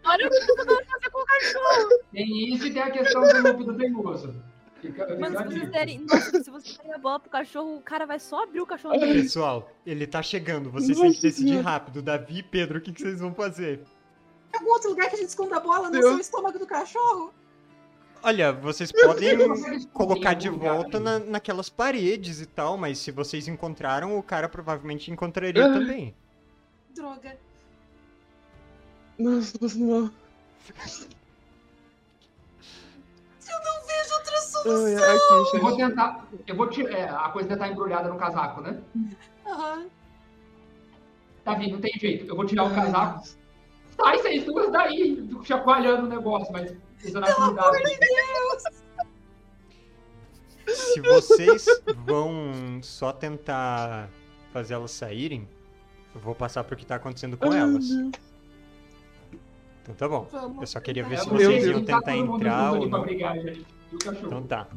Olha 0.04 0.26
o 0.26 0.30
que 0.30 0.36
eu 0.36 0.56
tô 0.56 0.84
fazer 0.84 1.10
com 1.10 1.20
o 1.20 1.24
cachorro. 1.24 1.88
Tem 2.12 2.54
isso 2.54 2.66
e 2.66 2.72
tem 2.72 2.82
a 2.82 2.90
questão 2.90 3.22
do 3.22 3.42
loop 3.42 3.64
do 3.64 3.76
teimoso. 3.76 4.49
Fica, 4.80 5.16
Mano, 5.18 5.36
se 5.38 5.44
vocês 5.44 5.70
derem, 5.70 5.98
nossa, 6.00 6.42
se 6.42 6.50
vocês 6.50 6.76
derem 6.78 6.94
a 6.94 6.98
bola 6.98 7.20
pro 7.20 7.30
cachorro, 7.30 7.76
o 7.76 7.82
cara 7.82 8.06
vai 8.06 8.18
só 8.18 8.42
abrir 8.44 8.60
o 8.60 8.66
cachorro 8.66 8.98
dele. 8.98 9.22
Pessoal, 9.22 9.70
ele 9.84 10.06
tá 10.06 10.22
chegando. 10.22 10.70
Vocês 10.70 10.90
Nossa 10.96 11.02
têm 11.02 11.12
que 11.12 11.20
decidir 11.22 11.48
Senhora. 11.50 11.68
rápido. 11.68 12.00
Davi 12.02 12.38
e 12.38 12.42
Pedro, 12.42 12.78
o 12.78 12.80
que, 12.80 12.92
que 12.92 13.00
vocês 13.02 13.20
vão 13.20 13.34
fazer? 13.34 13.80
Tem 14.50 14.58
algum 14.60 14.72
outro 14.72 14.90
lugar 14.90 15.08
que 15.08 15.16
a 15.16 15.18
gente 15.18 15.28
esconda 15.28 15.56
a 15.56 15.60
bola? 15.60 15.84
Não 15.84 15.92
Deus. 15.92 16.04
sei 16.06 16.14
o 16.14 16.20
estômago 16.20 16.58
do 16.58 16.66
cachorro? 16.66 17.32
Olha, 18.22 18.52
vocês 18.52 18.92
podem 18.92 19.38
colocar 19.94 20.34
de 20.34 20.48
volta 20.50 21.00
na, 21.00 21.18
naquelas 21.18 21.68
paredes 21.70 22.40
e 22.40 22.46
tal, 22.46 22.76
mas 22.76 22.98
se 22.98 23.10
vocês 23.10 23.48
encontraram, 23.48 24.18
o 24.18 24.22
cara 24.22 24.48
provavelmente 24.48 25.10
encontraria 25.10 25.64
Ah. 25.64 25.72
também. 25.72 26.14
Droga. 26.94 27.38
Nossa, 29.18 29.56
não 29.76 30.10
vejo 34.10 34.14
outra 34.14 34.34
Ai, 34.36 34.40
solução. 34.40 35.42
aqui, 35.42 35.56
Eu 35.56 35.60
vou 35.60 35.76
tentar. 35.76 36.26
Eu 36.46 36.56
vou 36.56 36.66
tirar. 36.68 36.92
É, 36.98 37.08
a 37.08 37.28
coisa 37.28 37.48
ainda 37.48 37.64
tá 37.64 37.68
embrulhada 37.70 38.08
no 38.08 38.16
casaco, 38.16 38.60
né? 38.60 38.80
Aham. 39.46 39.86
Davi, 41.44 41.72
não 41.72 41.80
tem 41.80 41.92
jeito. 41.98 42.26
Eu 42.26 42.36
vou 42.36 42.44
tirar 42.44 42.64
o 42.64 42.74
casaco. 42.74 43.24
Sai 43.96 44.18
vocês 44.18 44.44
duas 44.44 44.70
daí, 44.70 45.28
chacoalhando 45.44 46.06
o 46.06 46.08
negócio, 46.08 46.52
mas 46.52 46.72
usando 47.04 47.24
a 47.24 47.34
cuidado. 47.34 47.76
Se 50.66 51.00
vocês 51.00 51.66
vão 52.06 52.80
só 52.82 53.12
tentar 53.12 54.08
fazer 54.52 54.74
elas 54.74 54.92
saírem, 54.92 55.48
eu 56.14 56.20
vou 56.20 56.34
passar 56.34 56.62
pro 56.64 56.76
que 56.76 56.86
tá 56.86 56.96
acontecendo 56.96 57.36
com 57.36 57.50
Ai, 57.50 57.58
elas. 57.58 57.88
Deus. 57.88 58.10
Então 59.82 59.94
tá 59.94 60.08
bom. 60.08 60.28
Eu 60.60 60.66
só 60.66 60.80
queria 60.80 61.04
ver 61.04 61.18
se 61.18 61.28
vocês 61.28 61.64
Deus. 61.64 61.76
iam 61.76 61.84
tá 61.84 61.98
tentar 61.98 62.16
entrar 62.16 62.72
ou 62.72 62.88
não. 62.88 63.04
E 63.90 63.94
o 63.94 63.98
cachorro. 63.98 64.26
Então 64.26 64.42
tá. 64.44 64.68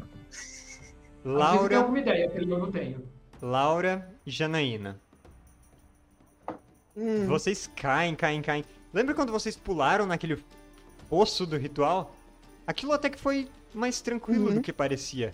Laura, 1.23 1.77
alguma 1.77 1.99
ideia, 1.99 2.29
que 2.29 2.39
eu 2.39 2.45
não 2.47 2.71
tenho. 2.71 3.07
Laura 3.41 4.13
e 4.25 4.31
Janaína. 4.31 4.99
Hum. 6.95 7.25
Vocês 7.27 7.69
caem, 7.75 8.15
caem, 8.15 8.41
caem. 8.41 8.65
Lembra 8.93 9.15
quando 9.15 9.31
vocês 9.31 9.55
pularam 9.55 10.05
naquele 10.05 10.43
osso 11.09 11.45
do 11.45 11.57
ritual? 11.57 12.15
Aquilo 12.67 12.91
até 12.93 13.09
que 13.09 13.19
foi 13.19 13.47
mais 13.73 14.01
tranquilo 14.01 14.47
Uhum. 14.49 14.55
do 14.55 14.61
que 14.61 14.71
parecia. 14.71 15.33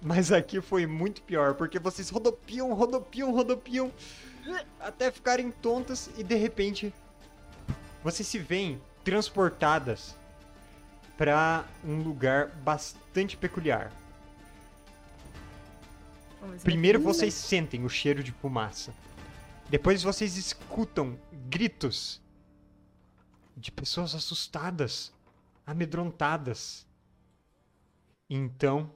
Mas 0.00 0.32
aqui 0.32 0.60
foi 0.60 0.86
muito 0.86 1.22
pior, 1.22 1.54
porque 1.54 1.78
vocês 1.78 2.10
rodopiam, 2.10 2.72
rodopiam, 2.74 3.32
rodopiam, 3.32 3.90
até 4.80 5.10
ficarem 5.10 5.50
tontas 5.50 6.10
e 6.18 6.24
de 6.24 6.34
repente 6.34 6.92
vocês 8.02 8.26
se 8.26 8.38
veem 8.38 8.80
transportadas 9.04 10.16
pra 11.22 11.64
um 11.84 12.02
lugar 12.02 12.48
bastante 12.48 13.36
peculiar. 13.36 13.92
Ver. 16.42 16.60
Primeiro 16.64 17.00
vocês 17.00 17.32
sentem 17.32 17.84
o 17.84 17.88
cheiro 17.88 18.24
de 18.24 18.32
fumaça. 18.32 18.92
Depois 19.70 20.02
vocês 20.02 20.36
escutam 20.36 21.16
gritos 21.48 22.20
de 23.56 23.70
pessoas 23.70 24.16
assustadas, 24.16 25.12
amedrontadas. 25.64 26.84
Então 28.28 28.92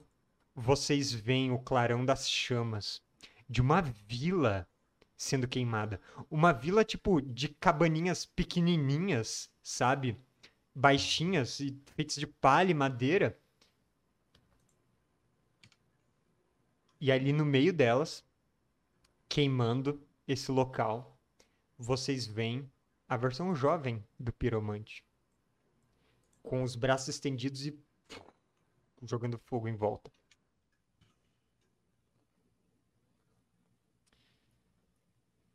vocês 0.53 1.13
veem 1.13 1.53
o 1.53 1.59
clarão 1.59 2.03
das 2.03 2.29
chamas 2.29 3.01
de 3.47 3.61
uma 3.61 3.81
vila 3.81 4.67
sendo 5.15 5.47
queimada. 5.47 6.01
Uma 6.29 6.51
vila 6.51 6.83
tipo 6.83 7.21
de 7.21 7.47
cabaninhas 7.47 8.25
pequenininhas, 8.25 9.49
sabe? 9.63 10.19
Baixinhas 10.79 11.59
e 11.59 11.75
feitas 11.95 12.17
de 12.17 12.27
palha 12.27 12.69
e 12.69 12.73
madeira. 12.75 13.35
E 17.01 17.11
ali 17.11 17.33
no 17.33 17.43
meio 17.43 17.73
delas, 17.73 18.23
queimando 19.27 19.99
esse 20.27 20.51
local, 20.51 21.17
vocês 21.79 22.27
veem 22.27 22.71
a 23.09 23.17
versão 23.17 23.55
jovem 23.55 24.05
do 24.19 24.31
piromante. 24.31 25.03
Com 26.43 26.61
os 26.61 26.75
braços 26.75 27.07
estendidos 27.07 27.65
e 27.65 27.75
jogando 29.01 29.39
fogo 29.39 29.67
em 29.67 29.75
volta. 29.75 30.11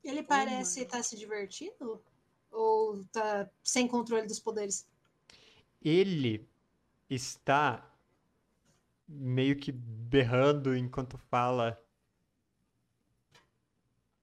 Ele 0.03 0.25
parece 0.25 0.81
estar 0.81 1.05
se 1.05 1.17
divertindo? 1.17 2.03
Ou 2.51 3.05
tá 3.13 3.49
sem 3.63 3.87
controle 3.87 4.27
dos 4.27 4.41
poderes? 4.41 4.91
Ele 5.85 6.49
está 7.11 7.85
meio 9.09 9.57
que 9.57 9.73
berrando 9.73 10.77
enquanto 10.77 11.19
fala. 11.19 11.79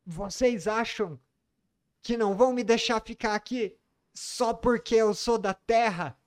Vocês 0.06 0.68
acham 0.68 1.20
que 2.02 2.18
não 2.18 2.36
vão 2.36 2.54
me 2.54 2.64
deixar 2.64 3.02
ficar 3.02 3.36
aqui 3.36 3.78
só 4.14 4.54
porque 4.54 4.96
eu 4.96 5.14
sou 5.14 5.38
da 5.38 5.54
Terra? 5.54 6.18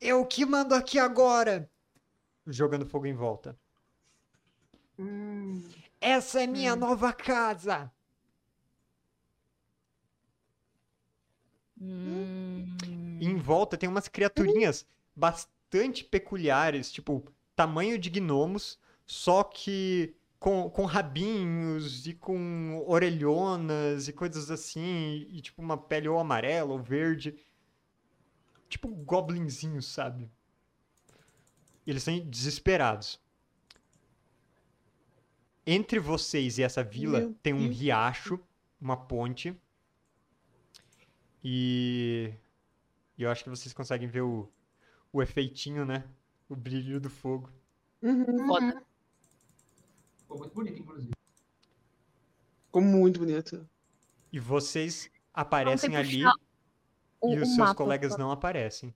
Eu 0.00 0.26
que 0.26 0.44
mando 0.44 0.74
aqui 0.74 0.98
agora! 0.98 1.70
Jogando 2.46 2.86
fogo 2.86 3.06
em 3.06 3.14
volta. 3.14 3.56
Hum. 4.98 5.62
Essa 6.00 6.42
é 6.42 6.46
minha 6.46 6.74
nova 6.74 7.12
casa! 7.12 7.92
Hum. 11.80 12.51
Em 13.24 13.36
volta 13.36 13.76
tem 13.76 13.88
umas 13.88 14.08
criaturinhas 14.08 14.84
bastante 15.14 16.02
peculiares, 16.02 16.90
tipo, 16.90 17.24
tamanho 17.54 17.96
de 17.96 18.10
gnomos, 18.10 18.80
só 19.06 19.44
que 19.44 20.12
com, 20.40 20.68
com 20.68 20.84
rabinhos 20.86 22.04
e 22.04 22.14
com 22.14 22.82
orelhonas 22.84 24.08
e 24.08 24.12
coisas 24.12 24.50
assim, 24.50 25.24
e 25.30 25.40
tipo 25.40 25.62
uma 25.62 25.78
pele 25.78 26.08
ou 26.08 26.18
amarela 26.18 26.72
ou 26.72 26.82
verde. 26.82 27.36
Tipo 28.68 28.88
goblinzinhos, 28.88 29.86
sabe? 29.86 30.28
Eles 31.86 32.04
estão 32.04 32.28
desesperados. 32.28 33.20
Entre 35.64 36.00
vocês 36.00 36.58
e 36.58 36.64
essa 36.64 36.82
vila 36.82 37.20
Meu 37.20 37.34
tem 37.40 37.54
um 37.54 37.68
Deus. 37.68 37.78
riacho, 37.78 38.40
uma 38.80 38.96
ponte. 38.96 39.56
E 41.44 42.34
e 43.22 43.24
eu 43.24 43.30
acho 43.30 43.44
que 43.44 43.50
vocês 43.50 43.72
conseguem 43.72 44.08
ver 44.08 44.22
o, 44.22 44.52
o 45.12 45.22
efeitinho, 45.22 45.84
né? 45.84 46.04
O 46.48 46.56
brilho 46.56 47.00
do 47.00 47.08
fogo. 47.08 47.50
Uhum. 48.02 48.46
Foda. 48.48 48.84
Ficou 50.18 50.38
muito 50.38 50.54
bonito, 50.54 50.80
inclusive. 50.82 51.12
Ficou 52.66 52.82
muito 52.82 53.20
bonito. 53.20 53.68
E 54.32 54.40
vocês 54.40 55.08
aparecem 55.32 55.94
ali 55.96 56.24
o- 57.20 57.32
e 57.34 57.38
os 57.38 57.48
seus 57.54 57.58
mapa, 57.58 57.74
colegas 57.76 58.16
não 58.16 58.32
aparecem. 58.32 58.92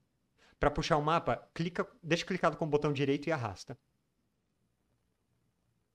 Pra 0.58 0.70
puxar 0.70 0.96
o 0.96 1.02
mapa, 1.02 1.48
clica, 1.55 1.86
deixa 2.02 2.26
clicado 2.26 2.56
com 2.56 2.64
o 2.64 2.68
botão 2.68 2.92
direito 2.92 3.28
e 3.28 3.32
arrasta. 3.32 3.78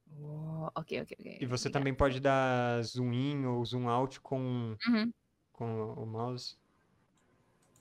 favor. 0.08 0.72
Ok, 0.76 1.01
ok, 1.01 1.18
ok. 1.19 1.38
E 1.42 1.45
você 1.45 1.68
obrigada. 1.68 1.72
também 1.74 1.93
pode 1.93 2.19
dar 2.22 2.82
zoom 2.84 3.11
in 3.11 3.45
ou 3.45 3.66
zoom 3.66 3.90
out 3.90 4.22
com, 4.22 4.77
Uhum, 4.88 5.11
com 5.51 5.93
o 5.93 6.06
mouse. 6.06 6.56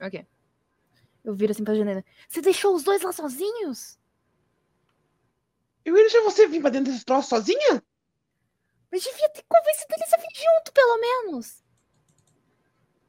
ok. 0.01 0.27
Eu 1.25 1.35
viro 1.35 1.53
assim 1.53 1.65
pra 1.65 1.75
janela. 1.75 2.05
Você 2.29 2.41
deixou 2.41 2.75
os 2.75 2.83
dois 2.83 3.03
lá 3.03 3.13
sozinhos? 3.13 3.99
Eu 5.85 5.97
ia 5.97 6.03
deixar 6.03 6.23
você 6.23 6.47
vir 6.47 6.61
pra 6.61 6.71
dentro 6.71 6.93
desse 6.93 7.05
troço 7.05 7.29
sozinha? 7.29 7.83
Mas 8.91 9.03
devia 9.03 9.29
ter 9.31 9.45
convencido 9.49 9.95
eles 9.97 10.13
a 10.13 10.17
vir 10.17 10.29
junto, 10.35 10.73
pelo 10.73 10.99
menos. 10.99 11.63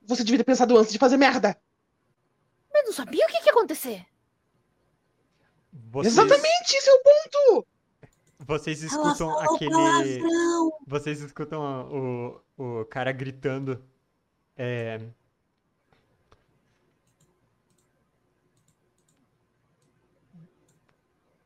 Você 0.04 0.24
devia 0.24 0.40
ter 0.40 0.44
pensado 0.44 0.78
antes 0.78 0.92
de 0.92 1.00
fazer 1.00 1.18
merda. 1.18 1.60
Mas 2.74 2.86
não 2.86 2.94
sabia 2.94 3.26
o 3.26 3.30
que, 3.30 3.40
que 3.40 3.46
ia 3.48 3.52
acontecer. 3.52 4.06
Vocês, 5.74 6.14
Exatamente, 6.14 6.76
esse 6.76 6.90
é 6.90 6.94
o 6.94 7.02
ponto. 7.04 7.68
Vocês 8.40 8.80
Ela 8.84 8.88
escutam 8.88 9.16
falou 9.40 9.56
aquele. 9.56 9.72
palavrão. 9.72 10.72
Vocês 10.88 11.22
escutam 11.22 12.42
o, 12.58 12.82
o 12.82 12.86
cara 12.86 13.12
gritando. 13.12 13.84
É... 14.56 15.00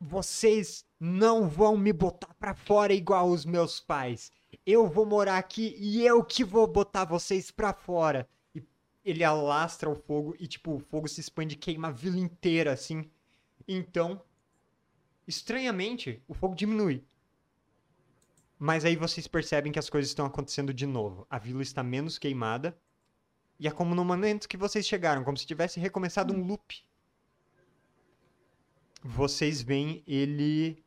Vocês 0.07 0.85
não 0.99 1.49
vão 1.49 1.75
me 1.75 1.91
botar 1.91 2.31
pra 2.35 2.53
fora 2.53 2.93
igual 2.93 3.27
os 3.27 3.43
meus 3.43 3.79
pais. 3.79 4.31
Eu 4.63 4.87
vou 4.87 5.03
morar 5.03 5.39
aqui 5.39 5.75
e 5.79 6.05
eu 6.05 6.23
que 6.23 6.43
vou 6.43 6.67
botar 6.67 7.05
vocês 7.05 7.49
pra 7.49 7.73
fora. 7.73 8.29
E 8.53 8.63
ele 9.03 9.23
alastra 9.23 9.89
o 9.89 9.95
fogo 9.95 10.35
e, 10.39 10.45
tipo, 10.45 10.75
o 10.75 10.79
fogo 10.79 11.07
se 11.07 11.21
expande 11.21 11.55
e 11.55 11.57
queima 11.57 11.87
a 11.87 11.91
vila 11.91 12.19
inteira, 12.19 12.71
assim. 12.71 13.09
Então, 13.67 14.21
estranhamente, 15.27 16.21
o 16.27 16.35
fogo 16.35 16.53
diminui. 16.53 17.03
Mas 18.59 18.85
aí 18.85 18.95
vocês 18.95 19.25
percebem 19.25 19.71
que 19.71 19.79
as 19.79 19.89
coisas 19.89 20.11
estão 20.11 20.27
acontecendo 20.27 20.71
de 20.71 20.85
novo. 20.85 21.25
A 21.31 21.39
vila 21.39 21.63
está 21.63 21.81
menos 21.81 22.19
queimada. 22.19 22.77
E 23.59 23.67
é 23.67 23.71
como 23.71 23.95
no 23.95 24.05
momento 24.05 24.47
que 24.47 24.55
vocês 24.55 24.85
chegaram, 24.85 25.23
como 25.23 25.35
se 25.35 25.47
tivesse 25.47 25.79
recomeçado 25.79 26.31
um 26.31 26.45
loop. 26.45 26.85
Vocês 29.05 29.61
veem 29.61 30.03
ele 30.07 30.83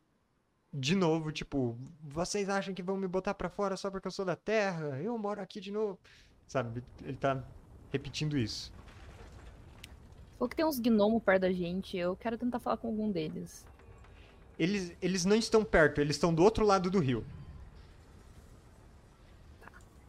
de 0.73 0.95
novo, 0.97 1.31
tipo, 1.33 1.79
vocês 2.03 2.49
acham 2.49 2.75
que 2.75 2.83
vão 2.83 2.97
me 2.97 3.07
botar 3.09 3.33
pra 3.33 3.49
fora 3.49 3.77
só 3.77 3.91
porque 3.91 4.09
eu 4.09 4.13
sou 4.13 4.25
da 4.25 4.35
Terra? 4.37 5.01
Eu 5.01 5.17
moro 5.17 5.41
aqui 5.41 5.61
de 5.61 5.71
novo. 5.71 5.99
Sabe? 6.47 6.83
Ele 7.03 7.17
tá 7.17 7.43
repetindo 7.93 8.37
isso. 8.37 8.73
Falou 10.39 10.49
que 10.49 10.57
tem 10.57 10.65
uns 10.65 10.79
gnomos 10.79 11.23
perto 11.23 11.43
da 11.43 11.53
gente. 11.53 11.97
Eu 11.97 12.17
quero 12.17 12.37
tentar 12.37 12.59
falar 12.59 12.77
com 12.77 12.89
algum 12.89 13.11
deles. 13.11 13.65
Eles, 14.59 14.93
eles 15.01 15.25
não 15.25 15.37
estão 15.37 15.65
perto, 15.65 16.01
eles 16.01 16.17
estão 16.17 16.35
do 16.35 16.43
outro 16.43 16.67
lado 16.67 16.91
do 16.91 16.99
rio. 16.99 17.25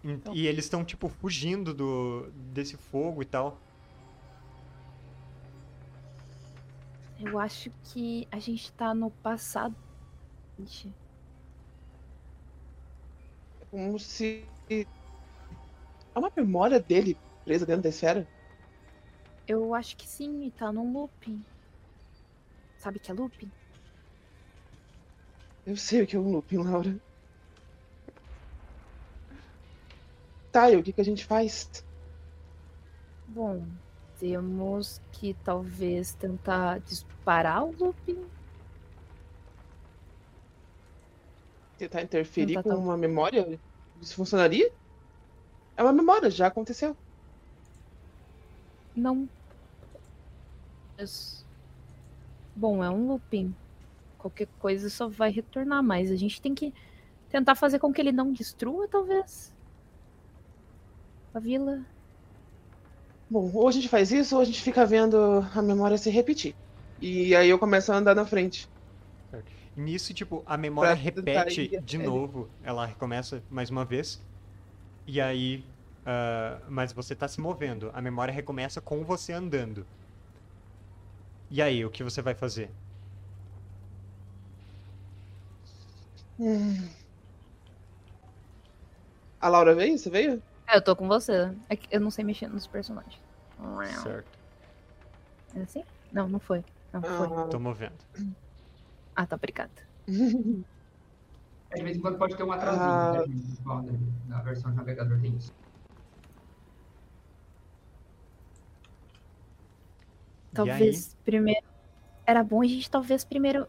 E- 0.03 0.11
Então. 0.11 0.33
E 0.33 0.47
eles 0.47 0.65
estão, 0.65 0.83
tipo, 0.83 1.07
fugindo 1.09 1.73
do, 1.73 2.31
desse 2.53 2.75
fogo 2.77 3.21
e 3.21 3.25
tal. 3.25 3.59
Eu 7.19 7.37
acho 7.37 7.69
que 7.83 8.27
a 8.31 8.39
gente 8.39 8.71
tá 8.73 8.93
no 8.93 9.11
passado. 9.11 9.75
Ixi. 10.57 10.93
É 13.61 13.65
como 13.65 13.99
se. 13.99 14.45
Há 16.15 16.19
uma 16.19 16.31
memória 16.35 16.79
dele 16.79 17.17
presa 17.43 17.65
dentro 17.65 17.83
da 17.83 17.89
esfera? 17.89 18.27
Eu 19.47 19.73
acho 19.73 19.97
que 19.97 20.07
sim, 20.07 20.45
e 20.45 20.51
tá 20.51 20.71
num 20.71 20.93
looping. 20.93 21.43
Sabe 22.77 22.99
que 22.99 23.11
é 23.11 23.13
looping? 23.13 23.51
Eu 25.65 25.75
sei 25.75 26.03
o 26.03 26.07
que 26.07 26.15
é 26.15 26.19
um 26.19 26.31
looping, 26.31 26.57
Laura. 26.57 26.99
Tá, 30.51 30.71
e 30.71 30.77
o 30.77 30.83
que, 30.83 30.93
que 30.93 31.01
a 31.01 31.05
gente 31.05 31.25
faz? 31.25 31.83
Bom, 33.27 33.63
temos 34.19 35.01
que 35.13 35.33
talvez 35.43 36.13
tentar 36.13 36.79
disparar 36.81 37.63
o 37.65 37.71
looping. 37.77 38.23
Tentar 41.77 42.01
interferir 42.01 42.47
Tentar 42.55 42.63
com 42.63 42.69
tal- 42.69 42.79
uma 42.79 42.97
memória? 42.97 43.59
Isso 44.01 44.15
funcionaria? 44.15 44.71
É 45.77 45.83
uma 45.83 45.93
memória, 45.93 46.29
já 46.29 46.47
aconteceu. 46.47 46.95
Não. 48.95 49.27
Mas- 50.97 51.45
Bom, 52.55 52.83
é 52.83 52.89
um 52.89 53.07
looping. 53.07 53.55
Qualquer 54.17 54.49
coisa 54.59 54.89
só 54.89 55.07
vai 55.07 55.31
retornar, 55.31 55.81
mas 55.81 56.11
a 56.11 56.15
gente 56.17 56.41
tem 56.41 56.53
que 56.53 56.73
tentar 57.29 57.55
fazer 57.55 57.79
com 57.79 57.93
que 57.93 58.01
ele 58.01 58.11
não 58.11 58.33
destrua, 58.33 58.85
talvez. 58.89 59.53
A 61.33 61.39
vila. 61.39 61.85
Bom, 63.29 63.51
ou 63.53 63.67
a 63.67 63.71
gente 63.71 63.87
faz 63.89 64.11
isso, 64.11 64.35
ou 64.35 64.41
a 64.41 64.45
gente 64.45 64.61
fica 64.61 64.85
vendo 64.85 65.17
a 65.53 65.61
memória 65.61 65.97
se 65.97 66.09
repetir. 66.09 66.57
E 66.99 67.35
aí 67.35 67.49
eu 67.49 67.59
começo 67.59 67.91
a 67.91 67.95
andar 67.97 68.15
na 68.15 68.25
frente. 68.25 68.67
E 69.75 69.81
nisso, 69.81 70.13
tipo, 70.13 70.43
a 70.45 70.57
memória 70.57 70.93
Pra 70.93 70.95
repete 70.95 71.77
de 71.79 71.97
novo. 71.97 72.53
Ela 72.61 72.85
recomeça 72.85 73.43
mais 73.49 73.69
uma 73.69 73.85
vez. 73.85 74.25
E 75.07 75.21
aí. 75.21 75.73
ah, 76.05 76.65
mas 76.69 76.93
você 76.93 77.15
tá 77.15 77.27
se 77.27 77.41
movendo. 77.41 77.91
A 77.93 78.01
memória 78.01 78.33
recomeça 78.33 78.81
com 78.81 79.05
você 79.05 79.33
andando. 79.33 79.87
E 81.49 81.61
aí, 81.61 81.85
o 81.85 81.91
que 81.91 82.03
você 82.03 82.21
vai 82.23 82.33
fazer? 82.35 82.75
Hum. 86.37 86.89
A 89.41 89.49
Laura 89.49 89.75
veio? 89.75 89.97
Você 89.97 90.09
veio? 90.09 90.41
É, 90.71 90.77
eu 90.77 90.81
tô 90.83 90.95
com 90.95 91.07
você. 91.07 91.51
É 91.67 91.75
que 91.75 91.87
eu 91.93 91.99
não 91.99 92.11
sei 92.11 92.23
mexer 92.23 92.47
nos 92.47 92.67
personagens. 92.67 93.19
Certo. 94.03 94.37
É 95.55 95.61
assim? 95.61 95.83
Não, 96.11 96.29
não 96.29 96.39
foi. 96.39 96.63
Não 96.93 97.01
foi. 97.01 97.27
Ah. 97.27 97.47
Tô 97.49 97.59
movendo. 97.59 97.93
Ah, 99.15 99.25
tá, 99.25 99.35
obrigada. 99.35 99.71
É, 100.07 101.75
De 101.75 101.83
vez 101.83 101.97
em 101.97 101.99
quando 101.99 102.17
pode 102.17 102.35
ter 102.37 102.43
um 102.43 102.51
atrasinho, 102.51 102.83
Ah. 102.83 103.11
né, 103.13 103.25
gente? 103.25 103.59
Igual 103.59 103.83
na- 104.27 104.41
versão 104.41 104.71
de 104.71 104.77
navegador 104.77 105.19
tem 105.19 105.35
isso. 105.35 105.53
Talvez 110.53 111.15
primeiro. 111.25 111.65
Era 112.25 112.43
bom 112.43 112.61
a 112.61 112.65
gente 112.67 112.89
talvez 112.89 113.23
primeiro 113.23 113.67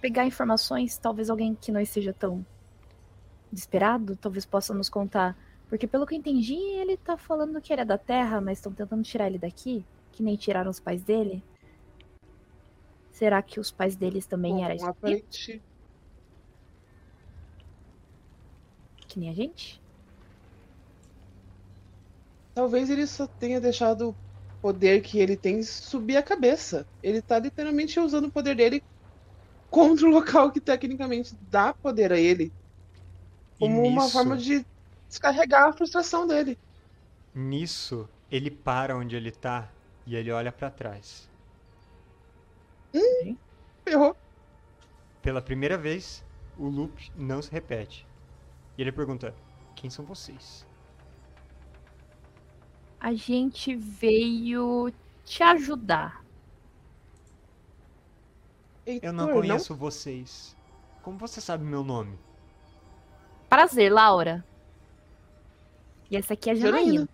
pegar 0.00 0.24
informações, 0.26 0.96
talvez 0.98 1.30
alguém 1.30 1.54
que 1.54 1.70
não 1.70 1.80
esteja 1.80 2.12
tão 2.12 2.44
desesperado, 3.50 4.16
talvez 4.16 4.44
possa 4.46 4.74
nos 4.74 4.88
contar. 4.88 5.36
Porque 5.72 5.86
pelo 5.86 6.06
que 6.06 6.14
eu 6.14 6.18
entendi, 6.18 6.52
ele 6.52 6.98
tá 6.98 7.16
falando 7.16 7.58
que 7.58 7.72
ele 7.72 7.80
é 7.80 7.84
da 7.86 7.96
Terra, 7.96 8.42
mas 8.42 8.58
estão 8.58 8.70
tentando 8.70 9.02
tirar 9.02 9.26
ele 9.28 9.38
daqui, 9.38 9.82
que 10.12 10.22
nem 10.22 10.36
tiraram 10.36 10.70
os 10.70 10.78
pais 10.78 11.02
dele. 11.02 11.42
Será 13.10 13.40
que 13.40 13.58
os 13.58 13.70
pais 13.70 13.96
deles 13.96 14.26
também 14.26 14.56
Bom, 14.56 14.64
eram 14.66 14.74
espíritos, 14.74 14.98
aparente- 14.98 15.62
que 19.08 19.18
nem 19.18 19.30
a 19.30 19.32
gente? 19.32 19.80
Talvez 22.54 22.90
ele 22.90 23.06
só 23.06 23.26
tenha 23.26 23.58
deixado 23.58 24.10
o 24.10 24.14
poder 24.60 25.00
que 25.00 25.18
ele 25.18 25.38
tem 25.38 25.62
subir 25.62 26.18
a 26.18 26.22
cabeça. 26.22 26.86
Ele 27.02 27.22
tá 27.22 27.38
literalmente 27.38 27.98
usando 27.98 28.26
o 28.26 28.30
poder 28.30 28.56
dele 28.56 28.82
contra 29.70 30.06
o 30.06 30.10
local 30.10 30.52
que 30.52 30.60
tecnicamente 30.60 31.34
dá 31.50 31.72
poder 31.72 32.12
a 32.12 32.18
ele. 32.20 32.52
Como 33.58 33.80
uma 33.86 34.02
nisso- 34.02 34.12
forma 34.12 34.36
de 34.36 34.66
descarregar 35.12 35.68
a 35.68 35.72
frustração 35.74 36.26
dele. 36.26 36.58
Nisso, 37.34 38.08
ele 38.30 38.50
para 38.50 38.96
onde 38.96 39.14
ele 39.14 39.30
tá 39.30 39.70
e 40.06 40.16
ele 40.16 40.32
olha 40.32 40.50
pra 40.50 40.70
trás. 40.70 41.30
Ferrou. 43.84 44.16
Pela 45.20 45.42
primeira 45.42 45.76
vez, 45.76 46.24
o 46.58 46.66
loop 46.66 47.12
não 47.14 47.42
se 47.42 47.50
repete. 47.50 48.06
E 48.76 48.82
ele 48.82 48.90
pergunta: 48.90 49.34
Quem 49.76 49.90
são 49.90 50.04
vocês? 50.04 50.66
A 52.98 53.12
gente 53.12 53.74
veio 53.74 54.92
te 55.24 55.42
ajudar. 55.42 56.24
Heitor, 58.86 59.08
Eu 59.08 59.12
não 59.12 59.32
conheço 59.32 59.74
vocês. 59.74 60.56
Como 61.02 61.18
você 61.18 61.40
sabe 61.40 61.64
meu 61.64 61.84
nome? 61.84 62.18
Prazer, 63.48 63.92
Laura. 63.92 64.44
E 66.12 66.16
essa 66.16 66.34
aqui 66.34 66.50
é 66.50 66.52
a 66.52 66.54
Janaína. 66.54 66.84
Janaína. 66.84 67.08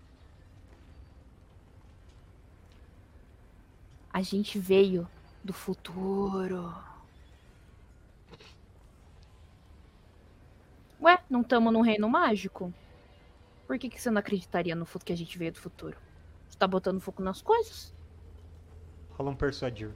A 4.11 4.21
gente 4.21 4.59
veio 4.59 5.07
do 5.41 5.53
futuro. 5.53 6.75
Ué, 11.01 11.17
não 11.29 11.39
estamos 11.39 11.71
num 11.71 11.79
reino 11.79 12.09
mágico? 12.09 12.73
Por 13.65 13.79
que, 13.79 13.87
que 13.87 14.01
você 14.01 14.11
não 14.11 14.19
acreditaria 14.19 14.75
no 14.75 14.85
futuro 14.85 15.05
que 15.05 15.13
a 15.13 15.17
gente 15.17 15.37
veio 15.37 15.53
do 15.53 15.59
futuro? 15.59 15.95
Você 16.49 16.57
tá 16.57 16.67
botando 16.67 16.99
fogo 16.99 17.23
nas 17.23 17.41
coisas? 17.41 17.93
Rola 19.11 19.29
um 19.29 19.35
persuadir. 19.35 19.93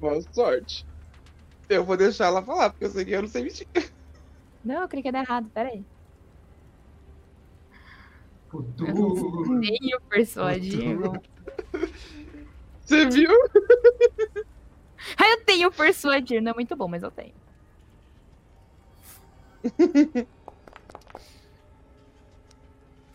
Boa 0.00 0.22
sorte. 0.32 0.86
Eu 1.68 1.84
vou 1.84 1.98
deixar 1.98 2.28
ela 2.28 2.42
falar, 2.42 2.70
porque 2.70 2.86
eu 2.86 2.90
sei 2.90 3.04
que 3.04 3.10
eu 3.10 3.20
não 3.20 3.28
sei 3.28 3.42
mentir. 3.42 3.68
Não, 4.64 4.82
eu 4.82 4.88
creio 4.88 5.02
que 5.02 5.08
ia 5.08 5.12
dar 5.12 5.22
errado, 5.22 5.50
peraí. 5.52 5.84
Futuro. 8.48 9.54
Nem 9.58 9.94
o 9.96 10.00
persuadir. 10.08 10.98
Você 12.84 13.06
viu? 13.06 13.30
Ah, 15.16 15.30
eu 15.30 15.44
tenho 15.44 15.72
persuadir, 15.72 16.42
não 16.42 16.52
é 16.52 16.54
muito 16.54 16.76
bom, 16.76 16.86
mas 16.86 17.02
eu 17.02 17.10
tenho. 17.10 17.34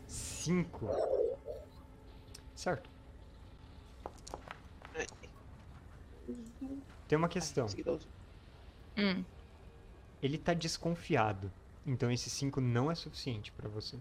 Cinco. 0.08 0.88
Certo. 2.56 2.90
Tem 7.08 7.18
uma 7.18 7.30
questão. 7.30 7.68
Hum. 8.98 9.24
Ele 10.22 10.38
tá 10.38 10.54
desconfiado. 10.54 11.52
Então 11.86 12.12
esse 12.12 12.30
5 12.30 12.62
não 12.62 12.92
é 12.92 12.96
suficiente 12.96 13.52
pra 13.52 13.68
você. 13.70 14.00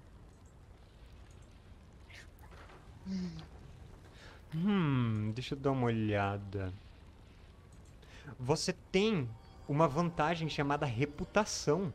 Hum, 4.54 5.32
deixa 5.34 5.54
eu 5.54 5.58
dar 5.58 5.70
uma 5.72 5.86
olhada. 5.86 6.72
Você 8.38 8.72
tem 8.72 9.28
uma 9.68 9.86
vantagem 9.88 10.48
chamada 10.48 10.86
reputação. 10.86 11.92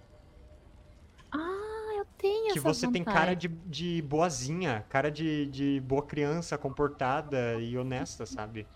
Ah, 1.32 1.93
eu 1.98 2.06
tenho 2.17 2.51
Que 2.51 2.59
essa 2.59 2.72
você 2.74 2.88
tem 2.88 3.03
cara 3.06 3.33
vantagem. 3.33 3.35
de, 3.35 3.48
de 3.48 4.01
boazinha, 4.01 4.85
cara 4.90 5.09
de, 5.09 5.45
de 5.48 5.80
boa 5.82 6.06
criança, 6.06 6.58
comportada 6.58 7.59
e 7.61 7.77
honesta, 7.77 8.25
sabe? 8.25 8.67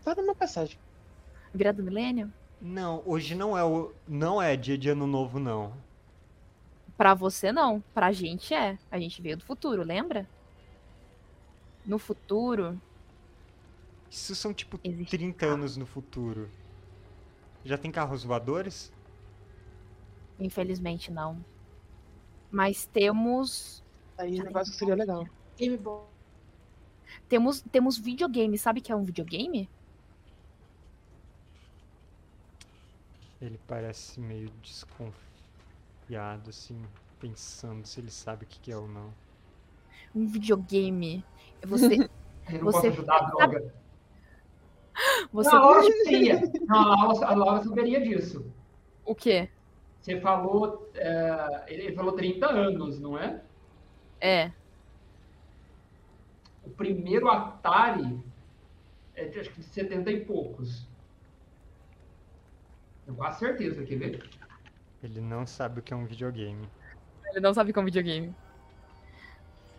Só 0.00 0.14
numa 0.14 0.34
passagem. 0.34 0.78
Virada 1.54 1.82
do 1.82 1.84
milênio? 1.84 2.32
Não, 2.60 3.02
hoje 3.06 3.34
não 3.34 3.56
é 3.56 3.64
o 3.64 3.92
não 4.06 4.40
é 4.40 4.56
dia 4.56 4.76
de 4.76 4.88
ano 4.88 5.06
novo 5.06 5.38
não. 5.38 5.72
Pra 6.96 7.14
você 7.14 7.52
não, 7.52 7.82
pra 7.94 8.12
gente 8.12 8.52
é. 8.52 8.78
A 8.90 8.98
gente 8.98 9.22
veio 9.22 9.36
do 9.36 9.44
futuro, 9.44 9.82
lembra? 9.82 10.28
No 11.86 11.98
futuro, 11.98 12.80
Isso 14.10 14.34
são 14.34 14.52
tipo 14.52 14.78
Existe 14.82 15.16
30 15.16 15.38
carro. 15.38 15.52
anos 15.54 15.76
no 15.76 15.86
futuro. 15.86 16.50
Já 17.64 17.78
tem 17.78 17.90
carros 17.90 18.24
voadores? 18.24 18.92
infelizmente 20.38 21.10
não. 21.12 21.44
Mas 22.50 22.86
temos 22.86 23.84
Aí 24.16 24.40
o 24.40 24.44
negócio 24.44 24.72
seria 24.72 24.94
legal. 24.94 25.26
Game 25.58 25.76
bom. 25.76 26.08
temos 27.28 27.60
temos 27.70 27.98
videogame, 27.98 28.56
sabe 28.58 28.80
o 28.80 28.82
que 28.82 28.90
é 28.90 28.96
um 28.96 29.04
videogame? 29.04 29.68
Ele 33.40 33.58
parece 33.66 34.20
meio 34.20 34.50
desconfiado, 34.62 36.50
assim, 36.50 36.80
pensando 37.18 37.86
se 37.86 38.00
ele 38.00 38.10
sabe 38.10 38.44
o 38.44 38.48
que 38.48 38.70
é 38.72 38.76
ou 38.76 38.86
não. 38.88 39.12
Um 40.14 40.26
videogame. 40.26 41.24
Você 41.64 41.96
Eu 42.48 42.64
não 42.64 42.72
Você- 42.72 42.72
posso 42.72 42.86
ajudar 42.88 43.16
a 43.16 43.30
droga. 43.30 43.74
Você 45.32 45.50
Não, 45.50 45.56
a 45.58 45.60
Laura 45.60 45.82
saberia. 45.82 46.40
Não, 46.66 46.76
a 46.78 46.96
Laura, 47.06 47.26
a 47.26 47.34
Laura 47.34 47.62
saberia 47.64 48.00
disso. 48.00 48.44
o 49.04 49.14
quê? 49.14 49.48
Você 50.00 50.20
falou. 50.20 50.90
é, 50.94 51.64
ele 51.68 51.94
falou 51.94 52.12
30 52.12 52.46
anos, 52.50 52.98
não 53.00 53.18
é? 53.18 53.42
É, 54.20 54.50
O 56.64 56.70
primeiro 56.70 57.28
Atari 57.28 58.22
é 59.14 59.24
de 59.26 59.40
acho 59.40 59.50
que 59.50 59.60
de 59.60 59.66
70 59.66 60.10
e 60.10 60.24
poucos. 60.24 60.86
Tenho 63.04 63.16
quase 63.16 63.38
certeza, 63.40 63.84
quer 63.84 63.96
ver? 63.96 64.30
Ele 65.02 65.20
não 65.20 65.46
sabe 65.46 65.80
o 65.80 65.82
que 65.82 65.92
é 65.92 65.96
um 65.96 66.04
videogame. 66.06 66.68
ele 67.30 67.40
não 67.40 67.54
sabe 67.54 67.72
como 67.72 67.86
videogame. 67.86 68.34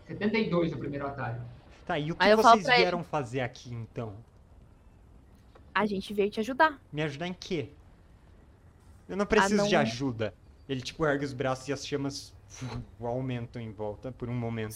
72 0.08 0.74
o 0.74 0.77
primeiro 0.77 1.08
Atari. 1.08 1.40
Tá, 1.85 1.98
e 1.98 2.11
o 2.11 2.16
que 2.16 2.24
Aí 2.24 2.32
eu 2.32 2.38
vocês 2.38 2.64
pra 2.64 2.74
ele. 2.74 2.82
vieram 2.83 3.03
fazer 3.03 3.41
aqui 3.41 3.74
então? 3.74 4.16
A 5.74 5.85
gente 5.85 6.14
veio 6.14 6.30
te 6.30 6.40
ajudar. 6.40 6.80
Me 6.91 7.01
ajudar 7.01 7.27
em 7.27 7.33
quê? 7.33 7.69
Eu 9.08 9.17
não 9.17 9.25
preciso 9.25 9.56
não- 9.56 9.67
de 9.67 9.75
ajuda. 9.75 10.33
Ele 10.67 10.82
tipo 10.82 11.06
ergue 11.06 11.25
os 11.25 11.33
braços 11.33 11.67
e 11.67 11.74
as 11.74 11.85
chamas 11.85 12.33
aumentam 13.00 13.61
em 13.61 13.72
volta 13.72 14.11
por 14.11 14.30
um 14.30 14.33
momento. 14.33 14.75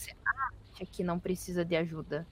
Acha 0.74 0.86
que 0.86 1.04
não 1.04 1.20
precisa 1.20 1.64
de 1.64 1.76
ajuda. 1.76 2.28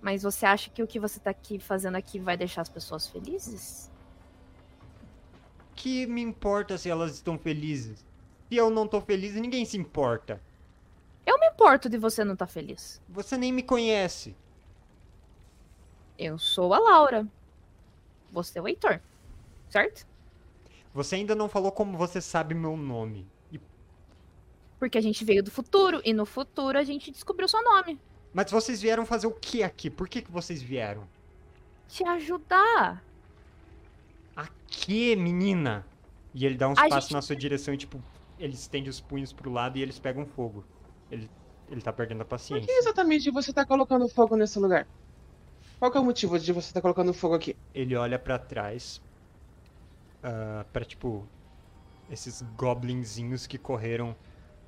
Mas 0.00 0.22
você 0.22 0.46
acha 0.46 0.70
que 0.70 0.82
o 0.82 0.86
que 0.86 0.98
você 0.98 1.20
tá 1.20 1.30
aqui 1.30 1.58
fazendo 1.58 1.96
aqui 1.96 2.18
vai 2.18 2.36
deixar 2.36 2.62
as 2.62 2.68
pessoas 2.68 3.06
felizes? 3.06 3.90
Que 5.74 6.06
me 6.06 6.20
importa 6.22 6.78
se 6.78 6.88
elas 6.88 7.14
estão 7.14 7.38
felizes? 7.38 8.04
Se 8.48 8.56
eu 8.56 8.70
não 8.70 8.86
tô 8.86 9.00
feliz, 9.00 9.34
ninguém 9.34 9.64
se 9.64 9.76
importa. 9.76 10.40
Eu 11.26 11.38
me 11.38 11.46
importo 11.48 11.88
de 11.88 11.98
você 11.98 12.24
não 12.24 12.32
estar 12.34 12.46
feliz. 12.46 13.00
Você 13.08 13.36
nem 13.36 13.52
me 13.52 13.62
conhece. 13.62 14.34
Eu 16.18 16.38
sou 16.38 16.72
a 16.74 16.78
Laura. 16.78 17.26
Você 18.32 18.58
é 18.58 18.62
o 18.62 18.68
Heitor. 18.68 19.00
Certo? 19.68 20.06
Você 20.92 21.14
ainda 21.16 21.34
não 21.34 21.48
falou 21.48 21.70
como 21.70 21.96
você 21.96 22.20
sabe 22.20 22.54
meu 22.54 22.76
nome. 22.76 23.26
E- 23.52 23.60
Porque 24.78 24.98
a 24.98 25.00
gente 25.00 25.24
veio 25.24 25.42
do 25.42 25.50
futuro 25.50 26.00
e 26.04 26.12
no 26.12 26.26
futuro 26.26 26.76
a 26.78 26.82
gente 26.82 27.10
descobriu 27.10 27.48
seu 27.48 27.62
nome. 27.62 27.98
Mas 28.32 28.50
vocês 28.50 28.80
vieram 28.80 29.04
fazer 29.06 29.26
o 29.26 29.32
que 29.32 29.62
aqui? 29.62 29.88
Por 29.90 30.08
que, 30.08 30.22
que 30.22 30.30
vocês 30.30 30.60
vieram? 30.62 31.06
Te 31.88 32.04
ajudar. 32.04 33.02
Aqui, 34.36 35.16
menina! 35.16 35.84
E 36.34 36.46
ele 36.46 36.56
dá 36.56 36.68
uns 36.68 36.78
A 36.78 36.82
passos 36.88 37.04
gente- 37.04 37.12
na 37.14 37.22
sua 37.22 37.34
direção 37.36 37.74
e, 37.74 37.76
tipo, 37.76 38.02
ele 38.38 38.54
estende 38.54 38.88
os 38.88 39.00
punhos 39.00 39.32
pro 39.32 39.50
lado 39.50 39.76
e 39.78 39.82
eles 39.82 39.98
pegam 39.98 40.24
fogo. 40.24 40.64
Ele, 41.10 41.28
ele 41.68 41.80
tá 41.80 41.92
perdendo 41.92 42.22
a 42.22 42.24
Por 42.24 42.30
paciência. 42.30 42.66
que 42.66 42.72
exatamente 42.72 43.30
você 43.30 43.52
tá 43.52 43.66
colocando 43.66 44.08
fogo 44.08 44.36
nesse 44.36 44.58
lugar? 44.58 44.86
Qual 45.80 45.90
que 45.90 45.98
é 45.98 46.00
o 46.00 46.04
motivo 46.04 46.38
de 46.38 46.52
você 46.52 46.68
estar 46.68 46.80
colocando 46.80 47.12
fogo 47.12 47.34
aqui? 47.34 47.56
Ele 47.74 47.96
olha 47.96 48.18
pra 48.18 48.38
trás. 48.38 49.00
ah, 50.22 50.64
pra, 50.72 50.84
tipo, 50.84 51.26
esses 52.10 52.42
goblinzinhos 52.56 53.46
que 53.46 53.58
correram. 53.58 54.16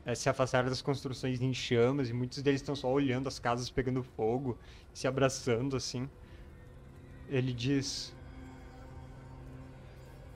eh, 0.04 0.14
se 0.14 0.28
afastaram 0.28 0.68
das 0.68 0.82
construções 0.82 1.40
em 1.40 1.54
chamas 1.54 2.08
e 2.08 2.12
muitos 2.12 2.42
deles 2.42 2.60
estão 2.60 2.74
só 2.74 2.90
olhando 2.90 3.28
as 3.28 3.38
casas 3.38 3.70
pegando 3.70 4.02
fogo, 4.02 4.58
se 4.92 5.06
abraçando 5.06 5.76
assim. 5.76 6.08
Ele 7.28 7.52
diz: 7.52 8.12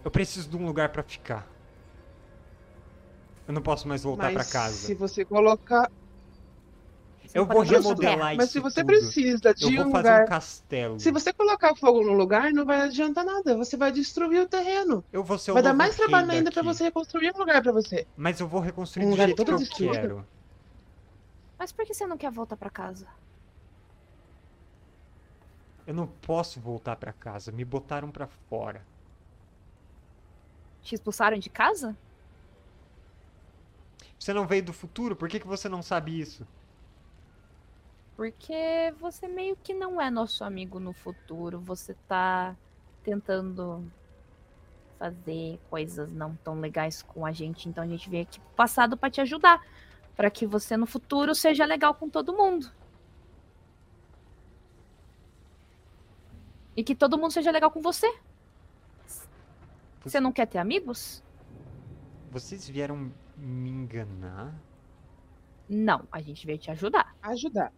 Eu 0.04 0.10
preciso 0.10 0.48
de 0.48 0.56
um 0.56 0.64
lugar 0.66 0.90
pra 0.90 1.02
ficar. 1.02 1.48
Eu 3.46 3.54
não 3.54 3.62
posso 3.62 3.86
mais 3.88 4.02
voltar 4.02 4.30
pra 4.32 4.38
Mas 4.38 4.50
casa. 4.52 4.86
se 4.86 4.94
você 4.94 5.24
colocar. 5.24 5.90
Você 7.36 7.40
Eu 7.40 7.46
vou 7.46 7.60
remodelar 7.62 8.32
isso 8.32 8.36
Mas 8.38 8.50
se 8.50 8.60
você 8.60 8.80
tudo. 8.80 8.86
precisa 8.86 9.48
Eu 9.48 9.54
de 9.54 9.76
vou 9.76 9.86
um 9.86 9.90
fazer 9.90 10.08
lugar. 10.10 10.22
um 10.24 10.28
castelo. 10.28 11.00
Se 11.00 11.10
você 11.10 11.32
colocar 11.32 11.74
fogo 11.76 12.02
no 12.02 12.12
lugar, 12.14 12.52
não 12.52 12.64
vai 12.64 12.80
adiantar 12.82 13.24
nada. 13.24 13.56
Você 13.56 13.76
vai 13.76 13.92
destruir 13.92 14.40
o 14.42 14.48
terreno. 14.48 15.04
Eu 15.12 15.22
vou 15.22 15.38
ser 15.38 15.50
o 15.50 15.54
vai 15.54 15.62
dar 15.62 15.74
mais 15.74 15.94
trabalho 15.96 16.30
ainda 16.30 16.50
pra 16.50 16.62
daqui. 16.62 16.74
você 16.78 16.84
reconstruir 16.84 17.32
um 17.34 17.38
lugar 17.38 17.62
pra 17.62 17.72
você. 17.72 18.06
Mas 18.16 18.40
eu 18.40 18.48
vou 18.48 18.60
reconstruir 18.60 19.04
Um 19.04 19.08
do 19.08 19.12
lugar 19.12 19.26
jeito 19.26 19.44
que 19.44 19.50
eu 19.50 19.58
destruído. 19.58 19.92
quero. 19.92 20.26
Mas 21.58 21.72
por 21.72 21.84
que 21.84 21.92
você 21.94 22.06
não 22.06 22.16
quer 22.16 22.30
voltar 22.30 22.56
pra 22.56 22.70
casa? 22.70 23.06
Eu 25.86 25.94
não 25.94 26.06
posso 26.06 26.58
voltar 26.58 26.96
pra 26.96 27.12
casa. 27.12 27.52
Me 27.52 27.64
botaram 27.64 28.10
pra 28.10 28.26
fora. 28.26 28.82
Te 30.82 30.94
expulsaram 30.94 31.38
de 31.38 31.48
casa? 31.50 31.96
Você 34.18 34.32
não 34.32 34.46
veio 34.46 34.62
do 34.64 34.72
futuro? 34.72 35.14
Por 35.14 35.28
que, 35.28 35.38
que 35.38 35.46
você 35.46 35.68
não 35.68 35.82
sabe 35.82 36.18
isso? 36.18 36.46
Porque 38.16 38.94
você 38.98 39.28
meio 39.28 39.56
que 39.56 39.74
não 39.74 40.00
é 40.00 40.10
nosso 40.10 40.42
amigo 40.42 40.80
no 40.80 40.94
futuro. 40.94 41.60
Você 41.60 41.94
tá 42.08 42.56
tentando 43.04 43.84
fazer 44.98 45.60
coisas 45.68 46.10
não 46.10 46.34
tão 46.36 46.58
legais 46.58 47.02
com 47.02 47.26
a 47.26 47.30
gente. 47.30 47.68
Então 47.68 47.84
a 47.84 47.86
gente 47.86 48.08
veio 48.08 48.22
aqui 48.22 48.40
pro 48.40 48.50
passado 48.50 48.96
pra 48.96 49.10
te 49.10 49.20
ajudar. 49.20 49.62
Pra 50.16 50.30
que 50.30 50.46
você 50.46 50.78
no 50.78 50.86
futuro 50.86 51.34
seja 51.34 51.66
legal 51.66 51.94
com 51.94 52.08
todo 52.08 52.32
mundo. 52.32 52.72
E 56.74 56.82
que 56.82 56.94
todo 56.94 57.18
mundo 57.18 57.32
seja 57.32 57.50
legal 57.50 57.70
com 57.70 57.82
você. 57.82 58.18
Você 60.02 60.20
não 60.20 60.32
quer 60.32 60.46
ter 60.46 60.58
amigos? 60.58 61.22
Vocês 62.30 62.66
vieram 62.66 63.12
me 63.36 63.70
enganar? 63.70 64.54
Não, 65.68 66.06
a 66.10 66.20
gente 66.22 66.46
veio 66.46 66.58
te 66.58 66.70
ajudar. 66.70 67.14
Ajudar. 67.20 67.72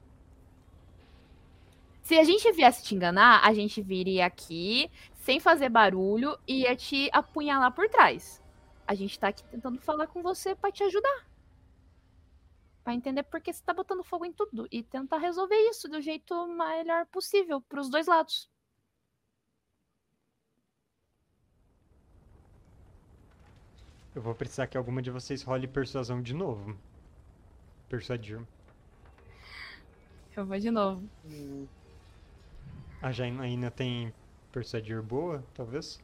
Se 2.09 2.19
a 2.19 2.25
gente 2.25 2.51
viesse 2.53 2.83
te 2.83 2.95
enganar, 2.95 3.47
a 3.47 3.53
gente 3.53 3.83
viria 3.83 4.25
aqui 4.25 4.91
sem 5.13 5.39
fazer 5.39 5.69
barulho 5.69 6.39
e 6.49 6.63
ia 6.63 6.75
te 6.75 7.11
apunhalar 7.13 7.71
por 7.71 7.87
trás. 7.91 8.43
A 8.87 8.95
gente 8.95 9.21
tá 9.21 9.29
aqui 9.29 9.45
tentando 9.45 9.79
falar 9.79 10.07
com 10.07 10.23
você 10.23 10.55
pra 10.55 10.73
te 10.73 10.83
ajudar. 10.85 11.27
Pra 12.83 12.95
entender 12.95 13.25
por 13.25 13.43
que 13.43 13.53
você 13.53 13.63
tá 13.63 13.75
botando 13.75 14.03
fogo 14.03 14.25
em 14.25 14.33
tudo 14.33 14.67
e 14.73 14.83
tentar 14.83 15.19
resolver 15.19 15.55
isso 15.69 15.87
do 15.87 16.01
jeito 16.01 16.47
melhor 16.47 17.05
possível 17.09 17.61
pros 17.61 17.91
dois 17.91 18.07
lados. 18.07 18.51
Eu 24.15 24.23
vou 24.23 24.35
precisar 24.35 24.67
que 24.67 24.79
alguma 24.79 25.03
de 25.03 25.11
vocês 25.11 25.43
role 25.43 25.69
persuasão 25.69 26.23
de 26.23 26.33
novo. 26.33 26.75
Persuadir. 27.87 28.41
Eu 30.35 30.47
vou 30.47 30.59
de 30.59 30.71
novo. 30.71 31.07
Hum, 31.27 31.67
A 33.01 33.13
Janaína 33.13 33.71
tem 33.71 34.13
persuadir 34.53 35.01
boa, 35.03 35.45
talvez? 35.55 36.01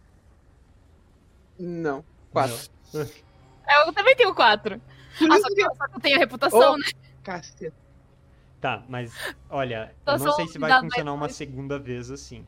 Não. 1.59 2.05
Quatro. 2.31 2.57
Eu 2.93 3.93
também 3.93 4.15
tenho 4.17 4.35
quatro. 4.35 4.81
Ah, 5.31 5.41
só 5.41 5.49
que 5.49 5.55
que, 5.55 5.63
só 5.77 5.89
que 5.89 5.97
eu 5.97 6.01
tenho 6.01 6.17
a 6.17 6.19
reputação, 6.19 6.73
Oh. 6.75 6.77
né? 6.77 6.85
Caceta. 7.23 7.75
Tá, 8.61 8.83
mas 8.89 9.13
olha, 9.51 9.95
eu 10.07 10.19
não 10.19 10.33
sei 10.33 10.47
se 10.49 10.59
vai 10.59 10.71
funcionar 10.81 11.13
mas- 11.13 11.21
uma 11.21 11.29
segunda 11.29 11.79
vez 11.79 12.11
assim. 12.11 12.47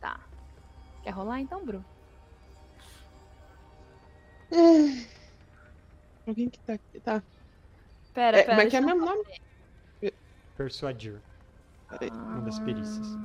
Tá. 0.00 0.20
Quer 1.02 1.10
rolar 1.10 1.40
então, 1.40 1.64
Bru? 1.64 1.84
Alguém 6.26 6.48
que 6.48 6.58
tá 6.60 6.74
aqui. 6.74 7.00
Tá. 7.00 7.22
Pera, 8.14 8.38
É, 8.38 8.42
pera. 8.42 8.56
como 8.56 8.60
é 8.66 8.70
que 8.70 8.76
é 8.76 8.80
eu- 8.80 8.84
mesmo 8.86 9.04
nome? 9.04 9.24
Persuadir. 10.56 11.20
Peraí. 11.90 12.10
Uma 12.10 12.42
das 12.42 12.58
perícias. 12.60 13.18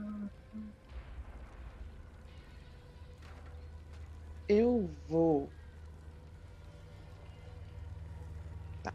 Eu 4.47 4.97
vou. 5.07 5.53
Tá. 8.81 8.91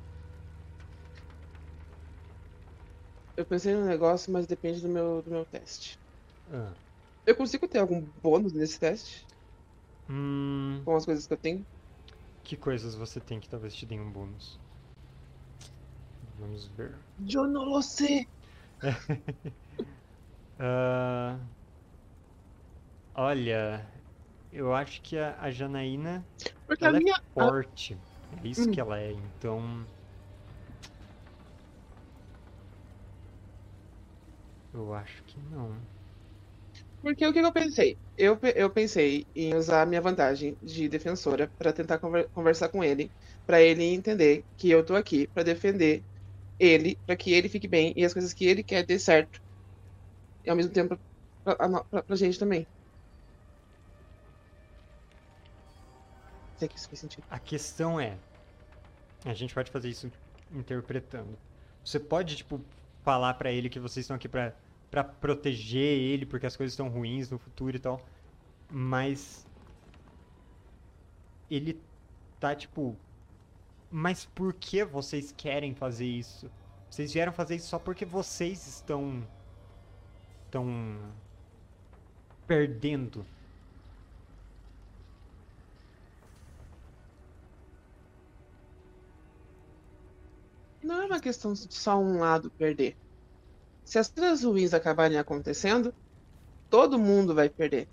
Eu 3.37 3.45
pensei 3.45 3.75
no 3.75 3.85
negócio, 3.87 4.33
mas 4.33 4.47
depende 4.47 4.81
do 4.81 4.89
meu, 4.89 5.21
do 5.23 5.31
meu 5.31 5.45
teste. 5.45 5.99
Ah. 6.53 6.75
Eu 7.27 7.35
consigo 7.37 7.67
ter 7.67 7.79
algum 7.79 8.01
bônus 8.23 8.53
nesse 8.53 8.79
teste? 8.79 9.27
Hum, 10.09 10.83
Com 10.85 10.97
as 10.97 11.05
coisas 11.07 11.27
que 11.27 11.33
eu 11.33 11.39
tenho? 11.39 11.67
que 12.45 12.57
coisas 12.57 12.95
você 12.95 13.21
tem 13.21 13.41
que 13.41 13.49
talvez 13.49 13.75
te 13.75 13.87
deem 13.87 14.01
um 14.01 14.13
bônus? 14.13 14.59
Vamos 16.39 16.67
ver. 16.67 16.99
Eu 17.33 17.47
não 17.47 17.81
sei. 17.83 18.27
Ah, 20.59 21.51
olha, 23.15 24.05
eu 24.51 24.75
acho 24.75 25.03
que 25.03 25.17
a, 25.19 25.41
a 25.41 25.51
Janaína 25.51 26.29
Porque 26.67 26.85
a 26.85 26.87
ela 26.87 26.99
é 26.99 27.03
minha. 27.03 27.15
forte. 27.35 28.03
É 28.31 28.49
isso 28.49 28.69
Hum. 28.69 28.71
que 28.71 28.81
ela 28.81 28.99
é, 29.01 29.13
então. 29.13 29.93
Eu 34.73 34.93
acho 34.93 35.23
que 35.27 35.41
não. 35.41 35.87
Porque 37.01 37.27
o 37.27 37.33
que 37.33 37.39
eu 37.41 37.53
pensei? 37.53 37.99
Eu, 38.17 38.39
eu 38.55 38.71
pensei 38.73 39.27
em 39.35 39.55
usar 39.55 39.83
a 39.83 39.87
minha 39.87 40.01
vantagem 40.03 40.59
de 40.61 40.89
defensora 40.89 41.53
pra 41.57 41.73
tentar 41.73 41.99
conver- 41.99 42.29
conversar 42.31 42.69
com 42.69 42.85
ele, 42.85 43.13
pra 43.47 43.63
ele 43.63 43.83
entender 43.85 44.47
que 44.57 44.69
eu 44.71 44.85
tô 44.85 44.95
aqui 44.95 45.27
pra 45.29 45.43
defender 45.43 46.07
ele, 46.61 46.97
pra 47.07 47.17
que 47.17 47.33
ele 47.33 47.49
fique 47.49 47.67
bem 47.67 47.93
e 47.97 48.05
as 48.05 48.13
coisas 48.13 48.33
que 48.33 48.45
ele 48.45 48.63
quer 48.63 48.85
dê 48.85 48.99
certo. 48.99 49.41
E 50.45 50.51
ao 50.51 50.57
mesmo 50.57 50.73
tempo 50.73 50.99
pra, 51.43 51.57
pra, 51.57 52.03
pra 52.03 52.17
gente 52.17 52.39
também. 52.39 52.67
Sei 56.59 56.69
que 56.69 56.77
isso 56.77 56.89
faz 56.89 57.01
sentido. 57.01 57.25
A 57.31 57.39
questão 57.39 57.99
é, 57.99 58.19
a 59.25 59.33
gente 59.33 59.55
pode 59.55 59.71
fazer 59.71 59.89
isso 59.89 60.11
interpretando. 60.53 61.39
Você 61.83 61.99
pode, 61.99 62.37
tipo, 62.37 62.61
falar 63.03 63.35
pra 63.35 63.51
ele 63.51 63.71
que 63.71 63.81
vocês 63.81 64.05
estão 64.05 64.17
aqui 64.17 64.29
pra, 64.29 64.53
pra 64.91 65.03
proteger 65.03 65.99
ele 65.99 66.27
porque 66.27 66.47
as 66.47 66.57
coisas 66.57 66.75
estão 66.75 66.89
ruins 66.89 67.31
no 67.31 67.39
futuro 67.39 67.75
e 67.75 67.81
tal. 67.81 68.07
Mas 68.71 69.47
ele 71.51 71.81
tá 72.39 72.55
tipo, 72.55 72.95
mas 73.91 74.25
por 74.25 74.55
que 74.55 74.85
vocês 74.85 75.35
querem 75.37 75.75
fazer 75.75 76.07
isso? 76.07 76.51
Vocês 76.89 77.13
vieram 77.13 77.33
fazer 77.33 77.57
isso 77.57 77.69
só 77.69 77.79
porque 77.79 78.05
vocês 78.05 78.67
estão 78.67 79.27
estão 80.45 80.99
perdendo. 82.47 83.25
Não 90.83 91.03
é 91.03 91.07
uma 91.07 91.21
questão 91.21 91.53
de 91.53 91.73
só 91.73 91.99
um 91.99 92.19
lado 92.19 92.51
perder. 92.51 92.97
Se 93.85 93.99
as 93.99 94.09
coisas 94.09 94.43
ruins 94.43 94.75
acabarem 94.75 95.19
acontecendo, 95.19 95.95
todo 96.69 96.99
mundo 96.99 97.35
vai 97.35 97.49
perder. 97.49 97.87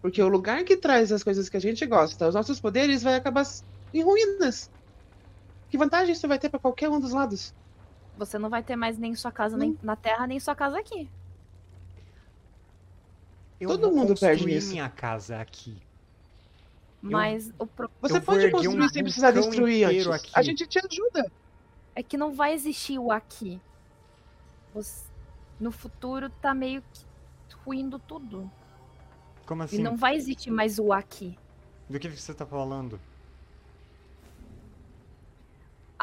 Porque 0.00 0.20
o 0.20 0.28
lugar 0.28 0.64
que 0.64 0.76
traz 0.76 1.12
as 1.12 1.22
coisas 1.22 1.48
que 1.48 1.56
a 1.56 1.60
gente 1.60 1.86
gosta, 1.86 2.26
os 2.26 2.34
nossos 2.34 2.58
poderes, 2.58 3.02
vai 3.02 3.14
acabar 3.14 3.44
em 3.92 4.02
ruínas. 4.02 4.70
Que 5.70 5.78
vantagem 5.78 6.12
isso 6.12 6.28
vai 6.28 6.38
ter 6.38 6.48
pra 6.48 6.58
qualquer 6.60 6.88
um 6.88 7.00
dos 7.00 7.12
lados? 7.12 7.54
Você 8.18 8.38
não 8.38 8.50
vai 8.50 8.62
ter 8.62 8.76
mais 8.76 8.98
nem 8.98 9.14
sua 9.14 9.32
casa 9.32 9.56
Hum. 9.56 9.58
nem 9.60 9.78
na 9.82 9.96
terra, 9.96 10.26
nem 10.26 10.38
sua 10.38 10.54
casa 10.54 10.78
aqui. 10.78 11.08
Eu 13.60 13.68
Todo 13.68 13.92
mundo 13.92 14.14
perde 14.18 14.38
construir 14.42 14.54
nisso. 14.54 14.70
minha 14.72 14.88
casa 14.88 15.40
aqui. 15.40 15.76
Mas 17.00 17.52
o 17.58 17.66
pro... 17.66 17.90
Você 18.00 18.16
Eu 18.18 18.22
pode 18.22 18.44
erguer 18.44 18.56
um 18.58 18.62
construir 18.76 18.88
sem 18.90 19.02
precisar 19.02 19.30
destruir 19.30 19.84
antes. 19.84 20.06
aqui. 20.08 20.30
A 20.34 20.42
gente 20.42 20.66
te 20.66 20.78
ajuda. 20.78 21.30
é 21.94 22.02
que 22.02 22.16
não 22.16 22.32
vai 22.32 22.54
existir 22.54 22.98
o 22.98 23.10
aqui. 23.12 23.60
Você- 24.74 25.10
No 25.60 25.70
futuro 25.70 26.28
tá 26.28 26.52
meio 26.54 26.82
que 26.92 27.04
ruindo 27.64 27.98
tudo. 27.98 28.50
Como 29.46 29.62
E 29.62 29.64
assim? 29.64 29.82
não 29.82 29.96
vai 29.96 30.16
existir 30.16 30.50
mais 30.50 30.78
o 30.78 30.92
aqui. 30.92 31.38
Do 31.88 31.98
que 32.00 32.08
você 32.08 32.34
tá 32.34 32.44
falando? 32.46 32.98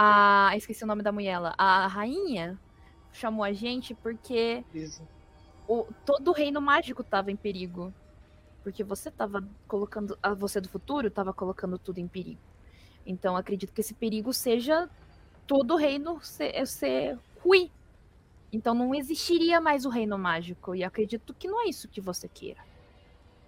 A. 0.02 0.56
Esqueci 0.56 0.82
o 0.86 0.88
nome 0.88 1.04
da 1.04 1.12
mulher. 1.12 1.38
A 1.58 1.86
rainha 1.88 2.58
chamou 3.12 3.44
a 3.44 3.52
gente 3.52 3.94
porque 3.94 4.64
o... 5.68 5.86
todo 6.06 6.30
o 6.30 6.34
reino 6.34 6.62
mágico 6.62 7.04
tava 7.04 7.32
em 7.32 7.36
perigo. 7.36 7.94
Porque 8.64 8.82
você 8.82 9.12
tava 9.12 9.46
colocando. 9.68 10.18
a 10.24 10.34
Você 10.34 10.62
do 10.62 10.70
futuro 10.70 11.12
tava 11.12 11.34
colocando 11.34 11.78
tudo 11.78 11.98
em 11.98 12.08
perigo. 12.08 12.40
Então 13.06 13.36
acredito 13.36 13.74
que 13.74 13.82
esse 13.82 13.94
perigo 13.94 14.32
seja 14.32 14.90
todo 15.46 15.74
o 15.74 15.78
reino 15.78 16.22
ser, 16.22 16.66
ser 16.66 17.20
ruim. 17.44 17.70
Então 18.54 18.74
não 18.74 18.96
existiria 18.96 19.60
mais 19.60 19.84
o 19.84 19.90
reino 19.90 20.18
mágico. 20.18 20.74
E 20.74 20.82
acredito 20.82 21.34
que 21.34 21.50
não 21.50 21.62
é 21.62 21.66
isso 21.66 21.90
que 21.90 22.00
você 22.00 22.30
queira. 22.30 22.64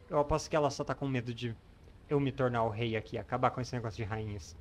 Eu 0.10 0.20
aposto 0.20 0.50
que 0.50 0.56
ela 0.58 0.70
só 0.70 0.84
tá 0.84 0.94
com 0.94 1.08
medo 1.08 1.34
de 1.34 1.56
eu 2.10 2.20
me 2.20 2.34
tornar 2.34 2.66
o 2.66 2.70
rei 2.70 2.98
aqui, 2.98 3.18
acabar 3.18 3.52
com 3.52 3.62
esse 3.62 3.74
negócio 3.74 3.96
de 3.96 4.04
rainhas. 4.04 4.58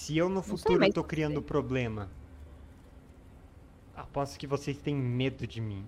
Se 0.00 0.16
eu 0.16 0.30
no 0.30 0.42
sei, 0.42 0.50
futuro 0.50 0.78
mas 0.78 0.94
tô 0.94 1.04
criando 1.04 1.40
sei. 1.40 1.42
problema, 1.42 2.10
aposto 3.94 4.38
que 4.38 4.46
vocês 4.46 4.78
têm 4.78 4.94
medo 4.96 5.46
de 5.46 5.60
mim. 5.60 5.86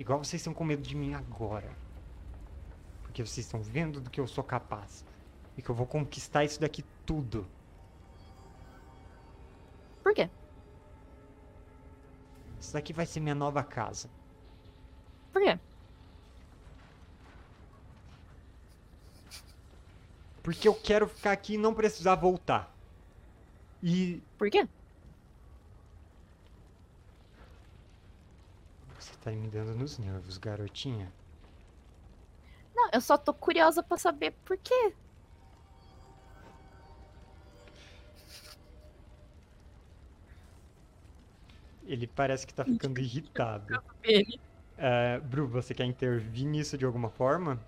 Igual 0.00 0.18
vocês 0.18 0.40
estão 0.40 0.52
com 0.52 0.64
medo 0.64 0.82
de 0.82 0.96
mim 0.96 1.14
agora. 1.14 1.70
Porque 3.02 3.24
vocês 3.24 3.46
estão 3.46 3.62
vendo 3.62 4.00
do 4.00 4.10
que 4.10 4.20
eu 4.20 4.26
sou 4.26 4.42
capaz. 4.42 5.04
E 5.56 5.62
que 5.62 5.70
eu 5.70 5.76
vou 5.76 5.86
conquistar 5.86 6.44
isso 6.44 6.60
daqui 6.60 6.84
tudo. 7.06 7.46
Por 10.02 10.12
quê? 10.12 10.28
Isso 12.58 12.72
daqui 12.72 12.92
vai 12.92 13.06
ser 13.06 13.20
minha 13.20 13.34
nova 13.36 13.62
casa. 13.62 14.10
Por 15.32 15.40
quê? 15.40 15.56
Porque 20.42 20.66
eu 20.66 20.74
quero 20.74 21.06
ficar 21.08 21.32
aqui 21.32 21.54
e 21.54 21.58
não 21.58 21.74
precisar 21.74 22.14
voltar. 22.14 22.74
E 23.82 24.20
Por 24.38 24.50
quê? 24.50 24.66
você 28.98 29.12
tá 29.24 29.30
me 29.30 29.48
dando 29.48 29.74
nos 29.74 29.98
nervos, 29.98 30.36
garotinha. 30.38 31.10
Não, 32.74 32.90
eu 32.92 33.00
só 33.00 33.16
tô 33.16 33.32
curiosa 33.32 33.82
pra 33.82 33.96
saber 33.96 34.32
por 34.44 34.56
quê. 34.58 34.94
Ele 41.86 42.06
parece 42.06 42.46
que 42.46 42.54
tá 42.54 42.64
ficando 42.64 42.98
irritado. 43.00 43.82
Ele. 44.02 44.40
É, 44.76 45.18
Bru, 45.20 45.46
você 45.46 45.74
quer 45.74 45.84
intervir 45.84 46.46
nisso 46.46 46.78
de 46.78 46.84
alguma 46.84 47.10
forma? 47.10 47.58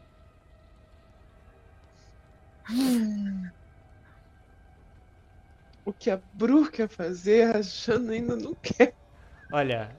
O 5.84 5.92
que 5.92 6.10
a 6.10 6.20
Bru 6.32 6.70
quer 6.70 6.88
fazer, 6.88 7.54
a 7.54 7.60
Jana 7.60 8.12
ainda 8.12 8.36
não 8.36 8.54
quer. 8.54 8.94
Olha, 9.52 9.96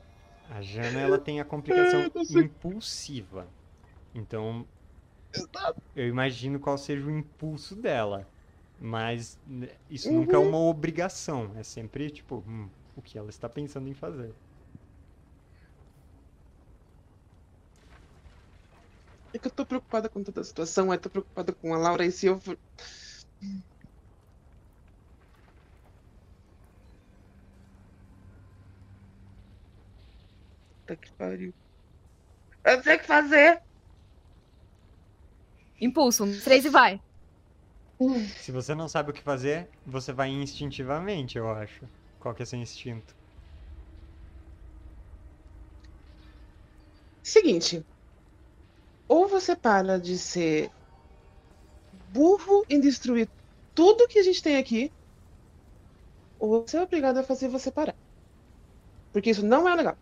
a 0.50 0.62
Jana 0.62 1.00
ela 1.00 1.20
tem 1.20 1.42
a 1.42 1.46
complicação 1.46 2.02
é, 2.02 2.40
impulsiva. 2.40 3.48
Então, 4.16 4.66
eu 5.96 6.08
imagino 6.08 6.60
qual 6.60 6.78
seja 6.78 7.06
o 7.06 7.12
impulso 7.12 7.76
dela. 7.76 8.28
Mas 8.80 9.40
isso 9.90 10.10
uhum. 10.10 10.22
nunca 10.22 10.36
é 10.36 10.40
uhum. 10.40 10.50
uma 10.50 10.58
obrigação. 10.60 11.52
É 11.56 11.64
sempre, 11.64 12.10
tipo, 12.10 12.44
hum, 12.48 12.70
o 12.96 13.02
que 13.02 13.18
ela 13.18 13.30
está 13.30 13.48
pensando 13.48 13.88
em 13.88 13.94
fazer. 13.94 14.34
É 19.34 19.40
que 19.40 19.48
eu 19.48 19.52
tô 19.52 19.66
preocupada 19.66 20.10
com 20.10 20.24
toda 20.24 20.42
a 20.42 20.44
situação, 20.44 20.94
eu 20.94 21.00
tô 21.00 21.10
preocupada 21.10 21.54
com 21.54 21.74
a 21.74 21.78
Laura 21.78 22.06
e 22.06 22.12
se 22.12 22.28
eu. 22.28 22.40
for- 22.40 22.58
Puta 30.86 30.96
que 30.98 31.12
pariu. 31.18 31.54
Eu 32.66 32.84
sei 32.84 32.96
o 32.96 33.00
que 33.00 33.06
fazer! 33.08 33.62
Impulso, 35.80 36.24
um, 36.24 36.40
três 36.40 36.66
e 36.66 36.70
vai. 36.70 37.00
Se 38.40 38.52
você 38.52 38.76
não 38.76 38.88
sabe 38.88 39.10
o 39.12 39.14
que 39.14 39.22
fazer, 39.24 39.70
você 39.86 40.14
vai 40.14 40.30
instintivamente, 40.30 41.38
eu 41.38 41.50
acho. 41.50 41.90
Qual 42.20 42.36
que 42.36 42.44
é 42.44 42.46
seu 42.46 42.60
instinto? 42.60 43.16
Seguinte. 47.24 47.84
Ou 49.08 49.28
você 49.28 49.56
para 49.56 50.00
de 50.00 50.18
ser 50.18 50.72
burro 52.12 52.64
em 52.70 52.80
destruir 52.80 53.30
tudo 53.74 54.08
que 54.08 54.20
a 54.20 54.24
gente 54.24 54.42
tem 54.42 54.58
aqui, 54.58 54.92
ou 56.40 56.62
você 56.62 56.78
é 56.78 56.82
obrigado 56.82 57.18
a 57.18 57.24
fazer 57.24 57.48
você 57.48 57.72
parar. 57.72 57.96
Porque 59.12 59.30
isso 59.30 59.46
não 59.46 59.68
é 59.68 59.76
legal. 59.76 59.98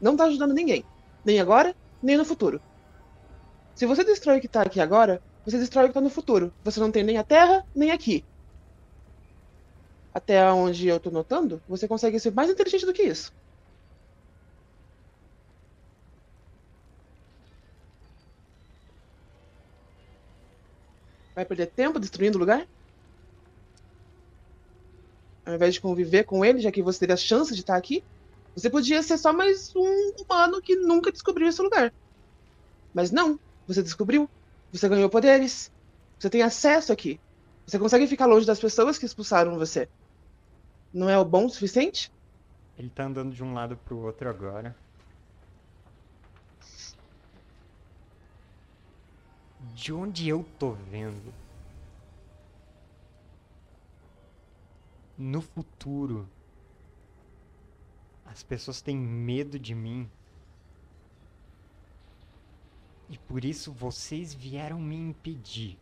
Não 0.00 0.16
tá 0.16 0.24
ajudando 0.24 0.54
ninguém. 0.54 0.84
Nem 1.24 1.40
agora, 1.40 1.74
nem 2.02 2.16
no 2.16 2.24
futuro. 2.24 2.60
Se 3.74 3.86
você 3.86 4.04
destrói 4.04 4.38
o 4.38 4.40
que 4.40 4.48
tá 4.48 4.62
aqui 4.62 4.80
agora, 4.80 5.20
você 5.44 5.58
destrói 5.58 5.84
o 5.84 5.88
que 5.88 5.94
tá 5.94 6.00
no 6.00 6.10
futuro. 6.10 6.52
Você 6.64 6.80
não 6.80 6.90
tem 6.90 7.02
nem 7.02 7.18
a 7.18 7.24
Terra, 7.24 7.64
nem 7.74 7.90
aqui. 7.90 8.24
Até 10.14 10.50
onde 10.50 10.88
eu 10.88 10.98
tô 10.98 11.10
notando, 11.10 11.62
você 11.68 11.86
consegue 11.86 12.18
ser 12.18 12.32
mais 12.32 12.50
inteligente 12.50 12.86
do 12.86 12.92
que 12.92 13.02
isso. 13.02 13.32
Vai 21.36 21.44
perder 21.44 21.66
tempo 21.66 22.00
destruindo 22.00 22.38
o 22.38 22.40
lugar? 22.40 22.66
Ao 25.44 25.54
invés 25.54 25.74
de 25.74 25.80
conviver 25.82 26.24
com 26.24 26.42
ele, 26.42 26.60
já 26.60 26.72
que 26.72 26.82
você 26.82 27.00
teria 27.00 27.14
a 27.14 27.18
chance 27.18 27.52
de 27.52 27.60
estar 27.60 27.76
aqui, 27.76 28.02
você 28.54 28.70
podia 28.70 29.02
ser 29.02 29.18
só 29.18 29.34
mais 29.34 29.70
um 29.76 30.12
humano 30.18 30.62
que 30.62 30.74
nunca 30.76 31.12
descobriu 31.12 31.46
esse 31.46 31.60
lugar. 31.60 31.92
Mas 32.94 33.10
não, 33.10 33.38
você 33.66 33.82
descobriu. 33.82 34.26
Você 34.72 34.88
ganhou 34.88 35.10
poderes. 35.10 35.70
Você 36.18 36.30
tem 36.30 36.40
acesso 36.40 36.90
aqui. 36.90 37.20
Você 37.66 37.78
consegue 37.78 38.06
ficar 38.06 38.24
longe 38.24 38.46
das 38.46 38.58
pessoas 38.58 38.96
que 38.96 39.04
expulsaram 39.04 39.58
você. 39.58 39.86
Não 40.90 41.10
é 41.10 41.18
o 41.18 41.24
bom 41.24 41.44
o 41.44 41.50
suficiente? 41.50 42.10
Ele 42.78 42.88
tá 42.88 43.04
andando 43.04 43.34
de 43.34 43.44
um 43.44 43.52
lado 43.52 43.76
pro 43.76 43.98
outro 43.98 44.26
agora. 44.26 44.74
De 49.76 49.92
onde 49.92 50.26
eu 50.26 50.42
tô 50.58 50.70
vendo? 50.72 51.34
No 55.18 55.42
futuro, 55.42 56.26
as 58.24 58.42
pessoas 58.42 58.80
têm 58.80 58.96
medo 58.96 59.58
de 59.58 59.74
mim. 59.74 60.10
E 63.10 63.18
por 63.18 63.44
isso 63.44 63.70
vocês 63.70 64.32
vieram 64.32 64.80
me 64.80 64.96
impedir. 64.96 65.78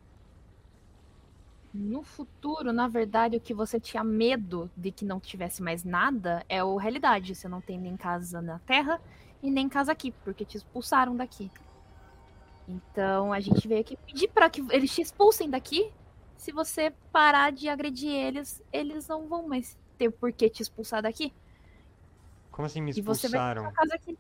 No 1.73 2.03
futuro, 2.03 2.73
na 2.73 2.89
verdade, 2.89 3.37
o 3.37 3.41
que 3.41 3.55
você 3.55 3.79
tinha 3.79 4.03
medo 4.03 4.69
de 4.77 4.91
que 4.91 5.05
não 5.05 5.21
tivesse 5.21 5.63
mais 5.63 5.85
nada 5.85 6.45
é 6.49 6.65
o 6.65 6.77
realidade. 6.77 7.33
Você 7.33 7.47
não 7.47 7.61
tem 7.61 7.79
nem 7.79 7.97
casa 7.97 8.43
na 8.43 8.59
Terra 8.59 9.01
e 9.41 9.53
nem 9.53 9.69
casa 9.69 9.93
aqui, 9.93 10.11
porque 10.25 10.45
te 10.45 10.57
expulsaram 10.57 11.15
daqui. 11.17 11.49
Então 12.67 13.33
a 13.33 13.41
gente 13.41 13.67
veio 13.69 13.81
aqui 13.81 13.97
pedir 13.97 14.29
para 14.29 14.49
que 14.49 14.65
eles 14.71 14.95
te 14.95 15.03
expulsem 15.03 15.49
daqui. 15.51 15.93
Se 16.37 16.53
você 16.53 16.93
parar 17.13 17.53
de 17.53 17.69
agredir 17.69 18.11
eles, 18.11 18.63
eles 18.73 19.07
não 19.07 19.29
vão 19.29 19.47
mais 19.47 19.79
ter 19.99 20.11
por 20.11 20.33
que 20.33 20.49
te 20.49 20.63
expulsar 20.63 21.03
daqui. 21.03 21.33
Como 22.51 22.67
assim 22.67 22.81
me 22.81 22.91
E 22.91 23.01
expulsaram? 23.01 23.63
Sua 23.63 23.73
casa 23.73 23.95
aqui. 23.95 24.19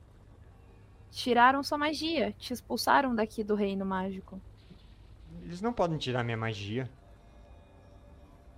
Tiraram 1.10 1.62
sua 1.62 1.78
magia, 1.78 2.32
te 2.32 2.52
expulsaram 2.52 3.14
daqui 3.14 3.44
do 3.44 3.54
reino 3.54 3.84
mágico. 3.84 4.40
Eles 5.42 5.60
não 5.60 5.72
podem 5.72 5.98
tirar 5.98 6.24
minha 6.24 6.36
magia. 6.36 6.90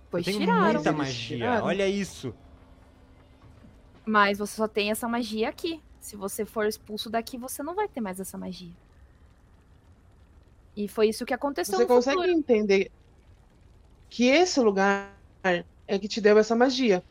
Pois 0.09 0.25
eu 0.25 0.33
tenho 0.33 0.45
tiraram. 0.45 0.73
muita 0.73 0.91
magia. 0.91 1.37
tiraram? 1.37 1.65
Olha 1.65 1.87
isso. 1.87 2.33
Mas 4.05 4.39
você 4.39 4.55
só 4.55 4.67
tem 4.67 4.89
essa 4.89 5.07
magia 5.07 5.49
aqui. 5.49 5.81
Se 5.99 6.15
você 6.15 6.45
for 6.45 6.65
expulso 6.65 7.09
daqui, 7.09 7.37
você 7.37 7.61
não 7.61 7.75
vai 7.75 7.87
ter 7.87 7.99
mais 7.99 8.19
essa 8.19 8.37
magia. 8.37 8.73
E 10.77 10.87
foi 10.87 11.09
isso 11.09 11.25
que 11.25 11.33
aconteceu 11.33 11.77
Você 11.77 11.83
no 11.83 11.87
consegue 11.89 12.17
futuro. 12.17 12.37
entender 12.37 12.91
que 14.09 14.25
esse 14.27 14.59
lugar 14.59 15.13
é 15.87 15.99
que 15.99 16.07
te 16.07 16.21
deu 16.21 16.37
essa 16.37 16.55
magia. 16.55 17.03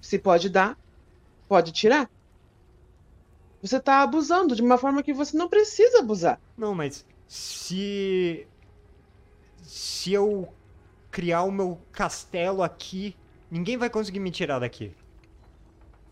Se 0.00 0.18
pode 0.18 0.50
dar, 0.50 0.78
pode 1.48 1.72
tirar. 1.72 2.10
Você 3.62 3.80
tá 3.80 4.02
abusando 4.02 4.54
de 4.54 4.62
uma 4.62 4.78
forma 4.78 5.02
que 5.02 5.12
você 5.12 5.36
não 5.36 5.48
precisa 5.48 6.00
abusar. 6.00 6.40
Não, 6.56 6.74
mas 6.74 7.06
se. 7.26 8.46
Se 9.62 10.12
eu 10.12 10.54
criar 11.10 11.42
o 11.44 11.50
meu 11.52 11.78
castelo 11.92 12.62
aqui, 12.62 13.16
ninguém 13.50 13.76
vai 13.76 13.90
conseguir 13.90 14.20
me 14.20 14.30
tirar 14.30 14.58
daqui. 14.60 14.94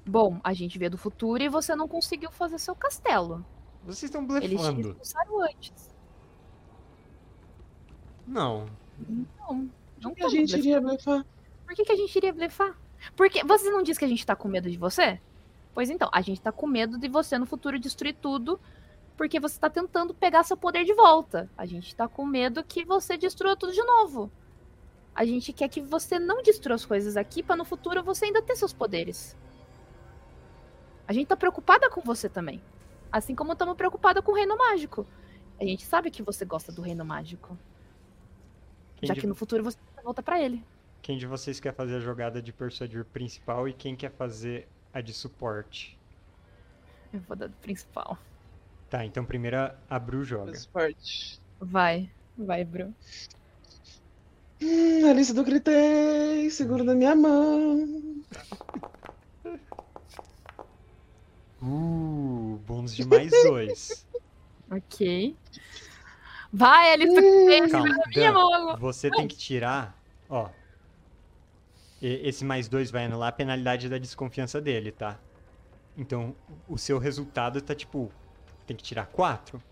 Bom, 0.07 0.41
a 0.43 0.53
gente 0.55 0.79
veio 0.79 0.91
do 0.91 0.99
futuro 0.99 1.43
e 1.43 1.49
você 1.49 1.75
não 1.77 1.89
conseguiu 1.89 2.31
fazer 2.31 2.59
seu 2.59 2.75
castelo. 2.75 3.45
Vocês 3.85 4.05
estão 4.11 4.23
Eles 4.43 4.61
te 4.63 4.69
blefando. 4.69 4.91
expulsaram 4.91 5.41
antes. 5.43 5.96
Não. 8.27 8.67
Não, 9.09 9.71
não 10.01 10.15
Que 10.15 10.23
a 10.23 10.27
tamo 10.27 10.31
gente 10.31 10.51
blefando. 10.53 10.69
iria 10.69 10.81
blefar. 10.81 11.27
Por 11.65 11.75
que, 11.75 11.85
que 11.85 11.93
a 11.93 11.97
gente 11.97 12.17
iria 12.17 12.33
blefar? 12.33 12.79
Porque 13.15 13.45
você 13.45 13.71
não 13.71 13.83
disse 13.83 13.99
que 13.99 14.05
a 14.05 14.09
gente 14.09 14.27
tá 14.27 14.35
com 14.35 14.49
medo 14.49 14.71
de 14.71 14.77
você? 14.77 15.21
Pois 15.75 15.91
então, 15.91 16.09
a 16.13 16.21
gente 16.21 16.41
tá 16.41 16.51
com 16.51 16.67
medo 16.67 16.99
de 16.99 17.09
você 17.09 17.39
no 17.39 17.47
futuro 17.47 17.79
destruir 17.79 18.15
tudo, 18.15 18.59
porque 19.17 19.39
você 19.39 19.59
tá 19.61 19.69
tentando 19.69 20.15
pegar 20.15 20.43
seu 20.45 20.57
poder 20.57 20.85
de 20.85 20.95
volta. 20.95 21.51
A 21.57 21.67
gente 21.67 21.95
tá 21.95 22.09
com 22.09 22.25
medo 22.25 22.65
que 22.65 22.85
você 22.85 23.17
destrua 23.19 23.57
tudo 23.57 23.73
de 23.73 23.83
novo. 23.83 24.31
A 25.15 25.25
gente 25.25 25.53
quer 25.53 25.69
que 25.69 25.81
você 25.81 26.19
não 26.19 26.43
destrua 26.43 26.75
as 26.75 26.85
coisas 26.85 27.17
aqui 27.17 27.43
pra 27.43 27.57
no 27.57 27.65
futuro 27.65 28.03
você 28.03 28.27
ainda 28.27 28.43
ter 28.43 28.57
seus 28.57 28.73
poderes. 28.73 29.37
A 31.07 31.13
gente 31.13 31.29
tá 31.29 31.37
preocupada 31.37 31.89
com 31.89 32.01
você 32.01 32.29
também. 32.29 32.61
Assim 33.11 33.35
como 33.35 33.53
estamos 33.53 33.77
preocupada 33.77 34.21
com 34.21 34.33
o 34.33 34.35
Reino 34.35 34.57
Mágico. 34.59 35.07
A 35.61 35.65
gente 35.65 35.87
sabe 35.87 36.11
que 36.11 36.23
você 36.23 36.45
gosta 36.45 36.71
do 36.73 36.83
Reino 36.83 37.05
Mágico. 37.05 37.57
Quem 38.97 39.07
já 39.09 39.15
de, 39.15 39.21
que 39.21 39.27
no 39.27 39.35
futuro 39.35 39.63
você 39.63 39.79
volta 40.03 40.23
pra 40.23 40.41
ele. 40.43 40.63
quem 41.03 41.19
de 41.19 41.27
vocês 41.27 41.61
quer 41.61 41.75
fazer 41.75 41.97
a 41.97 42.01
jogada 42.01 42.41
de 42.43 42.53
persuadir 42.53 43.05
principal 43.05 43.69
e 43.69 43.73
quem 43.73 43.95
quer 43.97 44.11
fazer 44.13 44.67
a 44.93 45.01
de 45.01 45.13
suporte? 45.13 45.99
Eu 47.13 47.21
vou 47.21 47.37
dar 47.37 47.49
do 47.49 47.57
principal. 47.57 48.19
Tá, 48.91 49.05
então 49.05 49.25
primeiro 49.25 49.57
a- 49.89 49.99
Bru 49.99 50.25
joga. 50.25 50.53
Esporte. 50.53 51.41
Vai, 51.61 52.11
vai, 52.37 52.65
Bru. 52.65 52.93
Hum, 54.63 55.11
Alice 55.11 55.33
do 55.35 55.45
Gritei, 55.45 56.49
seguro 56.51 56.83
na 56.85 56.95
minha 56.95 57.15
mão. 57.15 58.23
Uh, 61.63 62.59
bônus 62.67 62.95
de 62.95 63.05
mais 63.07 63.31
dois. 63.31 64.07
Ok. 64.69 65.37
Vai, 66.57 66.93
Alice, 66.93 67.15
tu 67.15 67.71
Calma, 67.71 67.89
minha 68.15 68.33
Dan, 68.33 68.77
você 68.79 69.11
tem 69.11 69.29
que 69.29 69.37
tirar, 69.37 69.95
ó. 70.29 70.49
e- 72.01 72.29
Esse 72.29 72.45
mais 72.47 72.67
dois 72.67 72.91
vai 72.91 73.05
anular 73.05 73.29
a 73.29 73.33
penalidade 73.33 73.89
da 73.91 73.99
desconfiança 73.99 74.59
dele, 74.61 74.91
tá? 74.91 75.19
Então, 75.99 76.35
o 76.67 76.79
seu 76.79 76.99
resultado 76.99 77.61
tá 77.61 77.75
tipo. 77.75 78.11
Tem 78.67 78.75
que 78.77 78.83
tirar 78.83 79.05
quatro? 79.07 79.63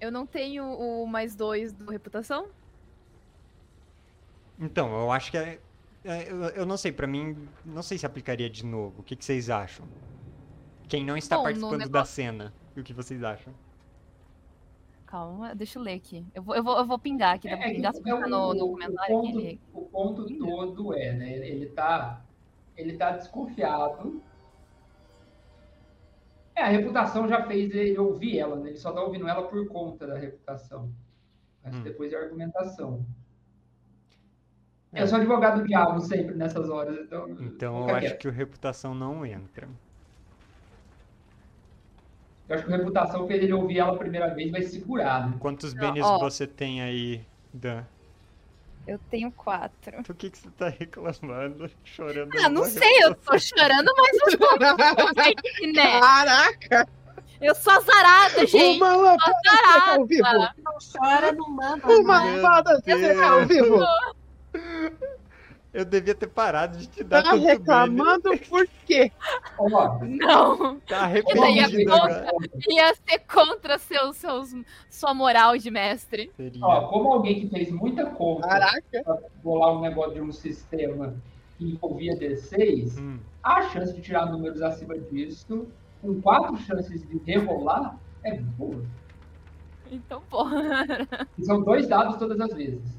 Eu 0.00 0.12
não 0.12 0.26
tenho 0.26 0.64
o 0.64 1.06
mais 1.06 1.34
dois 1.34 1.72
do 1.72 1.90
reputação? 1.90 2.48
Então, 4.58 4.92
eu 5.00 5.10
acho 5.10 5.30
que 5.30 5.38
é. 5.38 5.58
é, 6.04 6.30
Eu, 6.30 6.42
eu 6.50 6.66
não 6.66 6.76
sei, 6.76 6.92
pra 6.92 7.06
mim, 7.06 7.48
não 7.64 7.82
sei 7.82 7.96
se 7.96 8.04
aplicaria 8.06 8.50
de 8.50 8.64
novo. 8.66 9.00
O 9.00 9.02
que, 9.02 9.16
que 9.16 9.24
vocês 9.24 9.48
acham? 9.50 9.86
Quem 10.88 11.04
não 11.04 11.16
está 11.16 11.36
Bom, 11.36 11.44
participando 11.44 11.78
da 11.78 11.84
negócio- 11.86 12.14
cena, 12.14 12.52
e 12.76 12.80
o 12.80 12.84
que 12.84 12.92
vocês 12.92 13.22
acham? 13.22 13.52
Calma. 15.08 15.54
Deixa 15.54 15.78
eu 15.78 15.82
ler 15.82 15.94
aqui. 15.94 16.24
Eu 16.34 16.42
vou, 16.42 16.54
eu 16.54 16.62
vou, 16.62 16.78
eu 16.78 16.86
vou 16.86 16.98
pingar 16.98 17.34
aqui. 17.36 17.48
Dá 17.48 17.56
pra 17.56 17.66
É, 17.68 17.74
pingar 17.74 17.94
se 17.94 18.08
é 18.08 18.14
no, 18.26 18.54
no 18.54 18.68
comentário 18.72 19.16
o 19.16 19.18
aqui. 19.20 19.28
ponto, 19.32 19.40
ele- 19.40 19.60
o 19.72 19.80
ponto 19.82 20.38
todo 20.38 20.94
é, 20.94 21.12
né? 21.12 21.32
Ele 21.36 21.66
tá, 21.66 22.22
ele 22.76 22.96
tá 22.96 23.12
desconfiado. 23.12 24.22
É, 26.54 26.62
a 26.62 26.68
reputação 26.68 27.28
já 27.28 27.46
fez 27.46 27.72
ele 27.74 27.96
ouvir 27.98 28.38
ela, 28.38 28.56
né? 28.56 28.70
Ele 28.70 28.76
só 28.78 28.92
tá 28.92 29.00
ouvindo 29.00 29.28
ela 29.28 29.46
por 29.48 29.66
conta 29.68 30.06
da 30.06 30.18
reputação. 30.18 30.90
Mas 31.62 31.74
Hum. 31.74 31.82
depois 31.82 32.12
é 32.12 32.16
a 32.16 32.20
argumentação. 32.20 33.04
É. 34.92 35.02
Eu 35.02 35.06
sou 35.06 35.18
advogado 35.18 35.60
do 35.60 35.66
diabo 35.68 36.00
sempre 36.00 36.34
nessas 36.34 36.68
horas, 36.68 36.98
então. 36.98 37.28
Então 37.40 37.88
eu 37.88 37.94
acho 37.94 38.06
quieto. 38.06 38.18
que 38.20 38.28
o 38.28 38.32
reputação 38.32 38.94
não 38.94 39.24
entra. 39.24 39.68
Eu 42.48 42.56
acho 42.56 42.64
que 42.64 42.72
a 42.72 42.76
reputação 42.76 43.26
fez 43.26 43.42
ele 43.42 43.52
ouvir 43.52 43.78
ela 43.78 43.92
a 43.92 43.98
primeira 43.98 44.34
vez, 44.34 44.50
vai 44.50 44.62
segurar, 44.62 45.28
né? 45.28 45.36
Quantos 45.38 45.74
bens 45.74 46.00
você 46.20 46.46
tem 46.46 46.80
aí, 46.80 47.20
Dan? 47.52 47.84
Eu 48.86 48.98
tenho 49.10 49.30
quatro. 49.32 50.02
Por 50.02 50.14
que, 50.14 50.30
que 50.30 50.38
você 50.38 50.48
tá 50.56 50.70
reclamando, 50.70 51.70
chorando? 51.84 52.30
Ah, 52.42 52.48
não 52.48 52.64
sei, 52.64 53.04
eu 53.04 53.14
tô 53.14 53.36
chorando, 53.38 53.92
mas 53.94 54.32
eu 54.32 54.38
tô 54.38 54.56
né? 55.76 56.00
Caraca! 56.00 56.88
Eu 57.38 57.54
sou 57.54 57.72
azarada, 57.72 58.46
gente. 58.46 58.78
Uma 58.78 58.96
lavada 58.96 59.32
seca 59.50 59.90
ao 59.92 60.06
vivo! 60.06 60.22
Não 60.64 60.78
chora, 60.92 61.32
não 61.32 61.50
manda. 61.50 61.86
Uma 61.86 62.24
lavada 62.24 62.80
seca 62.80 63.26
ao 63.26 63.46
vivo! 63.46 63.78
Eu 65.72 65.84
devia 65.84 66.14
ter 66.14 66.26
parado 66.28 66.78
de 66.78 66.86
te 66.86 67.04
dar 67.04 67.22
Tá 67.22 67.30
tanto 67.30 67.40
bem. 67.42 67.46
reclamando 67.46 68.38
por 68.48 68.66
quê? 68.86 69.12
Não, 70.08 70.80
Tá 70.80 71.00
arrependido 71.04 71.92
agora. 71.92 72.30
ia 72.68 72.94
ser 72.94 73.18
contra 73.20 73.78
seus, 73.78 74.16
seus, 74.16 74.54
sua 74.88 75.12
moral 75.12 75.56
de 75.58 75.70
mestre. 75.70 76.30
Seria. 76.36 76.64
ó, 76.64 76.88
como 76.88 77.12
alguém 77.12 77.40
que 77.40 77.48
fez 77.48 77.70
muita 77.70 78.06
conta 78.06 78.48
Caraca! 78.48 79.02
pra 79.04 79.18
bolar 79.42 79.74
um 79.76 79.80
negócio 79.80 80.14
de 80.14 80.20
um 80.22 80.32
sistema 80.32 81.14
que 81.58 81.64
envolvia 81.72 82.14
D6, 82.16 82.98
Hum, 82.98 83.18
a 83.42 83.62
chance 83.68 83.92
de 83.94 84.00
tirar 84.00 84.26
números 84.26 84.62
acima 84.62 84.98
disso, 84.98 85.66
com 86.00 86.20
quatro 86.22 86.56
chances 86.58 87.06
de 87.06 87.18
rerolar, 87.26 87.98
é 88.24 88.36
boa. 88.36 88.82
Então, 89.90 90.22
porra. 90.30 90.86
São 91.42 91.62
dois 91.62 91.86
dados 91.88 92.16
todas 92.16 92.38
as 92.40 92.52
vezes. 92.54 92.96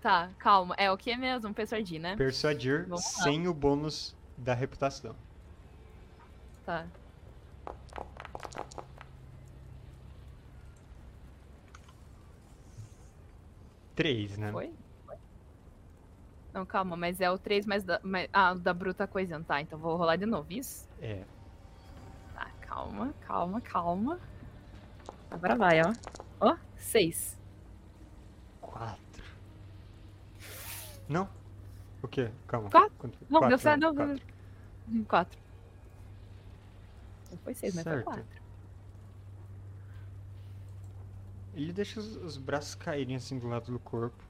Tá, 0.00 0.30
calma. 0.38 0.74
É 0.78 0.90
o 0.90 0.96
que 0.96 1.14
mesmo? 1.16 1.52
Persuadir, 1.52 2.00
né? 2.00 2.16
persuadir 2.16 2.86
sem 2.96 3.46
o 3.46 3.52
bônus 3.52 4.16
da 4.36 4.54
reputação. 4.54 5.14
Tá. 6.64 6.86
Três, 13.94 14.38
né? 14.38 14.50
Foi? 14.50 14.72
Não, 16.52 16.64
calma, 16.64 16.96
mas 16.96 17.20
é 17.20 17.30
o 17.30 17.38
3 17.38 17.66
mais 17.66 17.84
da. 17.84 18.00
Mais, 18.02 18.28
ah, 18.32 18.54
da 18.54 18.72
bruta 18.72 19.06
coisa. 19.06 19.38
Tá, 19.44 19.60
então 19.60 19.78
vou 19.78 19.96
rolar 19.96 20.16
de 20.16 20.26
novo. 20.26 20.50
Isso? 20.50 20.88
É. 21.00 21.22
Tá, 22.34 22.50
calma, 22.62 23.14
calma, 23.20 23.60
calma. 23.60 24.18
Agora 25.30 25.54
vai, 25.54 25.80
ó. 25.82 25.92
Ó, 26.40 26.56
6. 26.76 27.38
Quatro. 28.60 29.24
Não? 31.10 31.28
O 32.00 32.06
quê? 32.06 32.30
Calma. 32.46 32.70
Quatro? 32.70 32.92
Quanto? 32.96 33.18
Não, 33.28 33.40
deu 33.40 33.48
Quatro, 33.48 33.58
certo, 33.58 33.80
não. 33.80 33.94
Quatro. 33.96 34.26
4. 35.08 35.38
Não 37.32 37.38
foi 37.38 37.54
6, 37.54 37.74
mas 37.74 37.82
foi 37.82 37.92
Certo. 37.92 38.04
4. 38.04 38.24
Ele 41.54 41.72
deixa 41.72 41.98
os, 41.98 42.16
os 42.16 42.36
braços 42.36 42.76
caírem 42.76 43.16
assim 43.16 43.40
do 43.40 43.48
lado 43.48 43.72
do 43.72 43.78
corpo. 43.80 44.22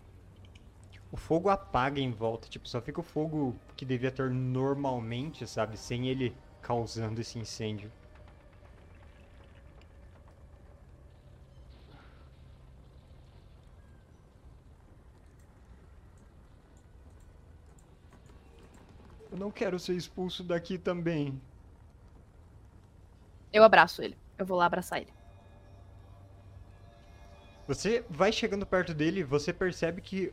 O 1.13 1.19
fogo 1.19 1.51
apaga 1.51 2.01
em 2.01 2.11
volta, 2.11 2.49
tipo, 2.49 2.67
só 2.67 2.81
fica 2.81 3.01
o 3.01 3.03
fogo 3.03 3.55
que 3.77 3.85
devia 3.85 4.11
ter 4.11 4.31
normalmente, 4.31 5.47
sabe? 5.47 5.77
Sem 5.77 6.09
ele 6.09 6.35
causando 6.63 7.21
esse 7.21 7.39
incêndio. 7.39 7.93
Não 19.41 19.51
quero 19.51 19.79
ser 19.79 19.95
expulso 19.95 20.45
daqui 20.45 20.77
também. 20.77 21.41
Eu 23.51 23.65
abraço 23.65 24.03
ele. 24.03 24.17
Eu 24.37 24.45
vou 24.45 24.59
lá 24.59 24.67
abraçar 24.67 25.01
ele. 25.01 25.13
Você 27.67 28.05
vai 28.11 28.31
chegando 28.33 28.67
perto 28.67 28.93
dele, 28.93 29.25
você 29.25 29.51
percebe 29.53 30.03
que 30.03 30.33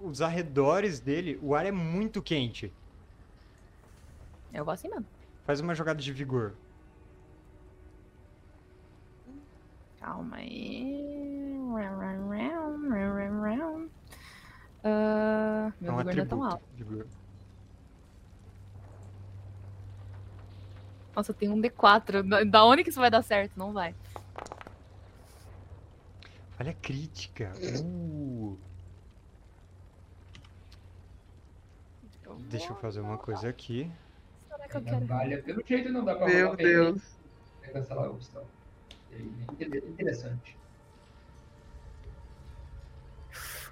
os 0.00 0.22
arredores 0.22 1.00
dele, 1.00 1.36
o 1.42 1.54
ar 1.54 1.66
é 1.66 1.72
muito 1.72 2.22
quente. 2.22 2.72
Eu 4.54 4.64
vou 4.64 4.72
assim 4.72 4.88
mesmo. 4.88 5.06
Faz 5.44 5.58
uma 5.60 5.74
jogada 5.74 6.00
de 6.00 6.12
vigor. 6.12 6.54
Calma 9.98 10.36
aí. 10.36 11.18
É 14.84 15.72
meu 15.80 15.94
um 15.94 15.96
vigor 15.98 16.14
não 16.14 16.22
é 16.22 16.26
tão 16.26 16.44
alto. 16.44 16.64
Vigor. 16.76 17.06
Nossa, 21.18 21.34
tem 21.34 21.48
um 21.48 21.60
D4. 21.60 22.22
Da- 22.22 22.44
Da 22.44 22.64
onde 22.64 22.84
que 22.84 22.90
isso 22.90 23.00
vai 23.00 23.10
dar 23.10 23.22
certo? 23.22 23.50
Não 23.56 23.72
vai. 23.72 23.92
Falha 26.56 26.72
crítica. 26.80 27.52
Uh. 27.82 28.56
Deixa 32.48 32.68
eu 32.70 32.76
fazer 32.76 33.00
uma 33.00 33.18
coisa 33.18 33.48
aqui. 33.48 33.90
Será 34.48 34.68
que 34.68 34.76
eu 34.76 34.82
quero? 34.82 35.06
Vale, 35.06 35.42
pelo 35.42 35.62
jeito 35.66 35.88
não 35.92 36.04
dá 36.04 36.14
pra 36.14 36.26
Meu? 36.26 36.54
Deus. 36.54 37.02
Vai 37.62 37.70
cancelar 37.70 38.04
a 38.04 38.10
opção. 38.10 38.44
Inter- 39.10 39.84
Interessante. 39.88 40.56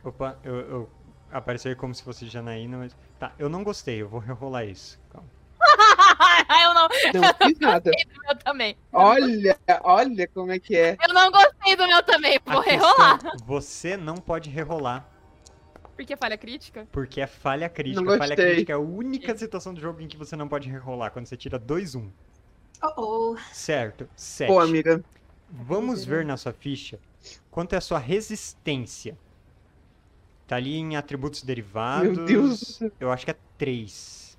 Opa, 0.03 0.37
eu, 0.43 0.55
eu 0.57 0.91
apareceu 1.31 1.71
aí 1.71 1.77
como 1.77 1.95
se 1.95 2.03
fosse 2.03 2.27
Janaína, 2.27 2.79
mas. 2.79 2.97
Tá, 3.21 3.33
eu 3.39 3.49
não 3.49 3.63
gostei, 3.63 4.03
eu 4.03 4.09
vou 4.09 4.19
rerolar 4.19 4.67
isso. 4.67 4.99
Calma. 5.13 5.36
eu 6.65 6.75
não. 6.75 6.89
Não 7.15 7.35
fiz 7.47 7.59
nada. 7.59 7.91
O 7.91 8.27
meu 8.27 8.37
também. 8.39 8.77
Olha, 8.93 9.59
olha 9.83 10.29
como 10.29 10.53
é 10.53 10.59
que 10.59 10.77
é. 10.77 10.97
Eu 11.07 11.15
não 11.15 11.31
gostei 11.31 11.77
do 11.77 11.87
meu 11.87 12.03
também. 12.03 12.39
Vou 12.45 12.61
rerolar. 12.61 13.19
você 13.45 13.97
não 13.97 14.17
pode 14.17 14.49
rerolar, 14.51 15.07
Porque 15.97 16.17
falha 16.17 16.37
crítica? 16.37 16.87
porque 16.93 17.21
é 17.21 17.27
falha 17.27 17.69
crítica. 17.69 18.01
Não 18.03 18.17
Falha 18.19 18.35
gostei. 18.35 18.47
crítica 18.53 18.73
é 18.73 18.77
a 18.77 18.79
única 18.79 19.37
situação 19.37 19.73
do 19.75 19.81
jogo 19.81 20.01
em 20.01 20.09
que 20.09 20.17
você 20.17 20.37
não 20.37 20.49
pode 20.49 20.69
rerolar, 20.69 21.11
quando 21.11 21.27
você 21.27 21.37
tira 21.37 21.59
2-1. 21.59 22.11
Oh, 22.83 22.93
oh. 23.33 23.37
Certo, 23.53 24.09
7. 24.15 24.49
Pô, 24.49 24.61
amiga. 24.61 25.03
Vamos 25.49 26.05
ver 26.05 26.25
na 26.25 26.37
sua 26.37 26.53
ficha 26.53 26.99
quanto 27.51 27.73
é 27.75 27.79
a 27.79 27.81
sua 27.81 27.99
resistência. 27.99 29.17
Tá 30.47 30.57
ali 30.57 30.77
em 30.77 30.97
atributos 30.97 31.43
derivados. 31.43 32.17
Meu 32.17 32.25
Deus. 32.27 32.81
Eu 33.01 33.11
acho 33.11 33.25
que 33.25 33.31
é 33.31 33.37
3. 33.59 34.37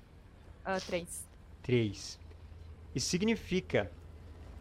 Ah, 0.64 0.78
três. 0.80 1.26
3. 1.68 2.18
Isso 2.94 3.10
significa 3.10 3.92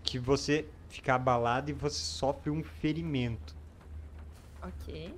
que 0.03 0.19
você 0.19 0.69
fica 0.89 1.15
abalado 1.15 1.71
e 1.71 1.73
você 1.73 1.95
sofre 1.95 2.51
um 2.51 2.61
ferimento. 2.61 3.55
Ok. 4.61 5.15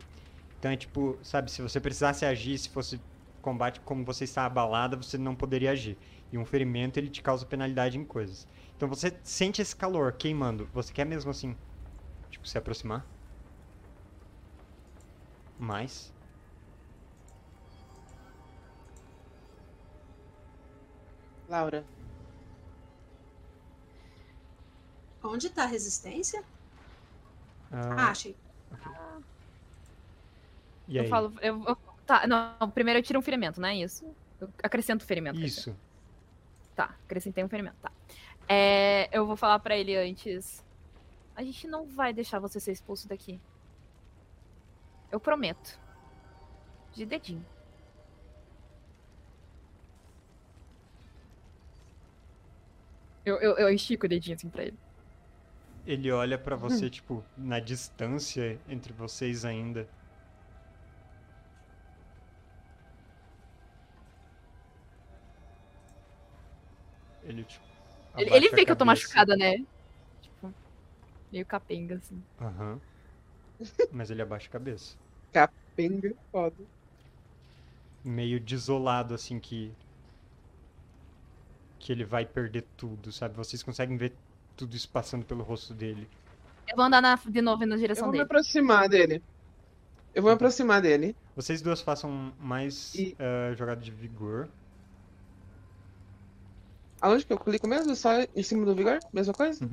Então 0.59 0.69
é 0.69 0.77
tipo, 0.77 1.17
sabe, 1.23 1.49
se 1.49 1.63
você 1.63 1.79
precisasse 1.79 2.23
agir, 2.25 2.59
se 2.59 2.69
fosse 2.69 3.01
combate 3.41 3.79
como 3.79 4.05
você 4.05 4.25
está 4.25 4.45
abalada, 4.45 4.97
você 4.97 5.17
não 5.17 5.35
poderia 5.35 5.71
agir. 5.71 5.97
E 6.31 6.37
um 6.37 6.45
ferimento 6.45 6.97
ele 6.97 7.09
te 7.09 7.23
causa 7.23 7.43
penalidade 7.43 7.97
em 7.97 8.05
coisas. 8.05 8.45
Então 8.77 8.87
você 8.87 9.19
sente 9.23 9.59
esse 9.59 9.75
calor 9.75 10.13
queimando. 10.13 10.69
Você 10.71 10.93
quer 10.93 11.05
mesmo 11.07 11.31
assim, 11.31 11.55
tipo, 12.29 12.47
se 12.47 12.55
aproximar? 12.55 13.03
Mais? 15.57 16.13
Laura. 21.49 21.83
Onde 25.23 25.49
tá 25.49 25.63
a 25.63 25.65
resistência? 25.67 26.43
Ah, 27.71 28.05
Ah, 28.07 28.11
achei. 28.11 28.35
e 30.87 30.97
Eu 30.97 31.03
aí? 31.03 31.09
falo. 31.09 31.33
Eu, 31.41 31.63
eu- 31.65 31.75
tá, 32.05 32.25
não. 32.27 32.69
Primeiro 32.71 32.99
eu 32.99 33.03
tiro 33.03 33.19
um 33.19 33.21
ferimento, 33.21 33.59
não 33.59 33.67
é 33.67 33.75
isso? 33.75 34.05
Eu 34.39 34.49
acrescento 34.63 35.01
o 35.01 35.05
ferimento. 35.05 35.39
Isso. 35.39 35.75
Tá, 36.75 36.95
acrescentei 37.05 37.43
um 37.43 37.49
ferimento, 37.49 37.75
tá. 37.81 37.91
É, 38.47 39.09
eu 39.11 39.25
vou 39.27 39.35
falar 39.35 39.59
pra 39.59 39.75
ele 39.75 39.95
antes. 39.97 40.63
A 41.35 41.43
gente 41.43 41.67
não 41.67 41.85
vai 41.85 42.13
deixar 42.13 42.39
você 42.39 42.59
ser 42.59 42.71
expulso 42.71 43.07
daqui. 43.07 43.39
Eu 45.11 45.19
prometo. 45.19 45.77
De 46.93 47.05
dedinho. 47.05 47.45
Eu, 53.29 53.37
eu, 53.37 53.57
eu 53.59 53.69
estico 53.69 54.07
o 54.07 54.09
dedinho 54.09 54.35
assim 54.35 54.49
pra 54.49 54.63
ele. 54.63 54.77
Ele 55.85 56.11
olha 56.11 56.37
pra 56.37 56.55
você, 56.55 56.89
tipo, 56.89 57.23
na 57.37 57.59
distância 57.59 58.59
entre 58.67 58.91
vocês 58.91 59.45
ainda. 59.45 59.87
Ele, 67.23 67.43
tipo. 67.43 67.63
Ele, 68.17 68.33
ele 68.33 68.49
vê 68.49 68.65
que 68.65 68.71
eu 68.71 68.75
tô 68.75 68.85
machucada, 68.85 69.35
né? 69.35 69.57
Tipo, 70.21 70.53
meio 71.31 71.45
capenga, 71.45 71.95
assim. 71.95 72.21
Aham. 72.41 72.79
Mas 73.91 74.09
ele 74.09 74.23
abaixa 74.23 74.47
a 74.47 74.51
cabeça. 74.51 74.97
Penga, 75.75 76.13
foda. 76.31 76.55
Meio 78.03 78.39
desolado, 78.39 79.13
assim, 79.13 79.39
que. 79.39 79.71
Que 81.79 81.91
ele 81.93 82.03
vai 82.03 82.25
perder 82.25 82.65
tudo, 82.77 83.11
sabe? 83.11 83.35
Vocês 83.35 83.63
conseguem 83.63 83.97
ver 83.97 84.13
tudo 84.57 84.75
isso 84.75 84.89
passando 84.89 85.25
pelo 85.25 85.43
rosto 85.43 85.73
dele. 85.73 86.07
Eu 86.69 86.75
vou 86.75 86.85
andar 86.85 87.01
na- 87.01 87.15
de 87.15 87.41
novo 87.41 87.65
na 87.65 87.75
Eu 87.75 87.79
direção 87.79 88.03
vou 88.05 88.11
me 88.11 88.17
dele. 88.19 88.25
aproximar 88.25 88.87
dele. 88.89 89.23
Eu 90.13 90.21
vou 90.21 90.29
me 90.31 90.35
aproximar 90.35 90.81
dele. 90.81 91.15
Vocês 91.35 91.61
duas 91.61 91.81
façam 91.81 92.33
mais 92.39 92.93
E- 92.95 93.15
eh, 93.17 93.53
jogada 93.57 93.79
de 93.81 93.89
vigor. 93.91 94.49
Aonde 97.01 97.25
que 97.25 97.31
eu 97.31 97.39
clico 97.39 97.65
mesmo? 97.67 97.95
Só 97.95 98.09
em 98.35 98.43
cima 98.43 98.65
do 98.65 98.75
vigor? 98.75 98.99
Mesma 99.13 99.33
coisa? 99.33 99.65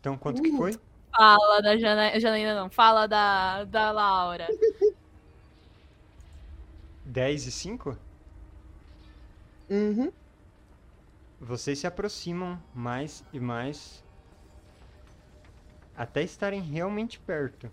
Então, 0.00 0.16
quanto 0.16 0.42
que 0.42 0.50
Uh. 0.50 0.56
foi? 0.56 0.78
Fala 1.14 1.60
da 1.60 1.76
Jana... 1.76 2.18
Janaína, 2.18 2.54
não. 2.54 2.70
Fala 2.70 3.06
da, 3.06 3.64
da 3.64 3.90
Laura. 3.92 4.46
10 7.04 7.46
e 7.46 7.50
5? 7.52 7.98
Uhum. 9.70 10.12
Vocês 11.40 11.78
se 11.78 11.86
aproximam 11.86 12.60
mais 12.74 13.24
e 13.32 13.40
mais. 13.40 14.04
Até 15.96 16.22
estarem 16.22 16.60
realmente 16.60 17.18
perto. 17.18 17.70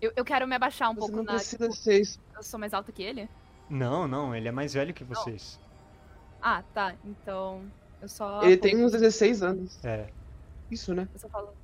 Eu, 0.00 0.12
eu 0.16 0.24
quero 0.24 0.46
me 0.46 0.54
abaixar 0.54 0.90
um 0.90 0.94
Você 0.94 1.12
pouco 1.12 1.16
não 1.16 1.24
na. 1.24 1.34
precisa 1.34 1.68
tipo, 1.68 1.74
ser 1.74 2.00
isso. 2.00 2.18
eu 2.34 2.42
sou 2.42 2.58
mais 2.58 2.72
alta 2.72 2.90
que 2.92 3.02
ele? 3.02 3.28
Não, 3.68 4.08
não, 4.08 4.34
ele 4.34 4.48
é 4.48 4.52
mais 4.52 4.74
velho 4.74 4.92
que 4.94 5.04
vocês. 5.04 5.58
Ah, 6.40 6.62
tá. 6.74 6.96
Então. 7.04 7.70
Eu 8.00 8.08
só. 8.08 8.42
Ele 8.42 8.56
tem 8.56 8.82
uns 8.84 8.92
16 8.92 9.42
anos. 9.42 9.84
É. 9.84 10.10
Isso, 10.70 10.94
né? 10.94 11.08
Eu 11.12 11.18
só 11.20 11.28
falo. 11.28 11.59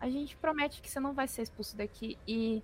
A 0.00 0.08
gente 0.08 0.36
promete 0.36 0.80
que 0.80 0.90
você 0.90 1.00
não 1.00 1.12
vai 1.12 1.26
ser 1.26 1.42
expulso 1.42 1.76
daqui 1.76 2.18
e 2.26 2.62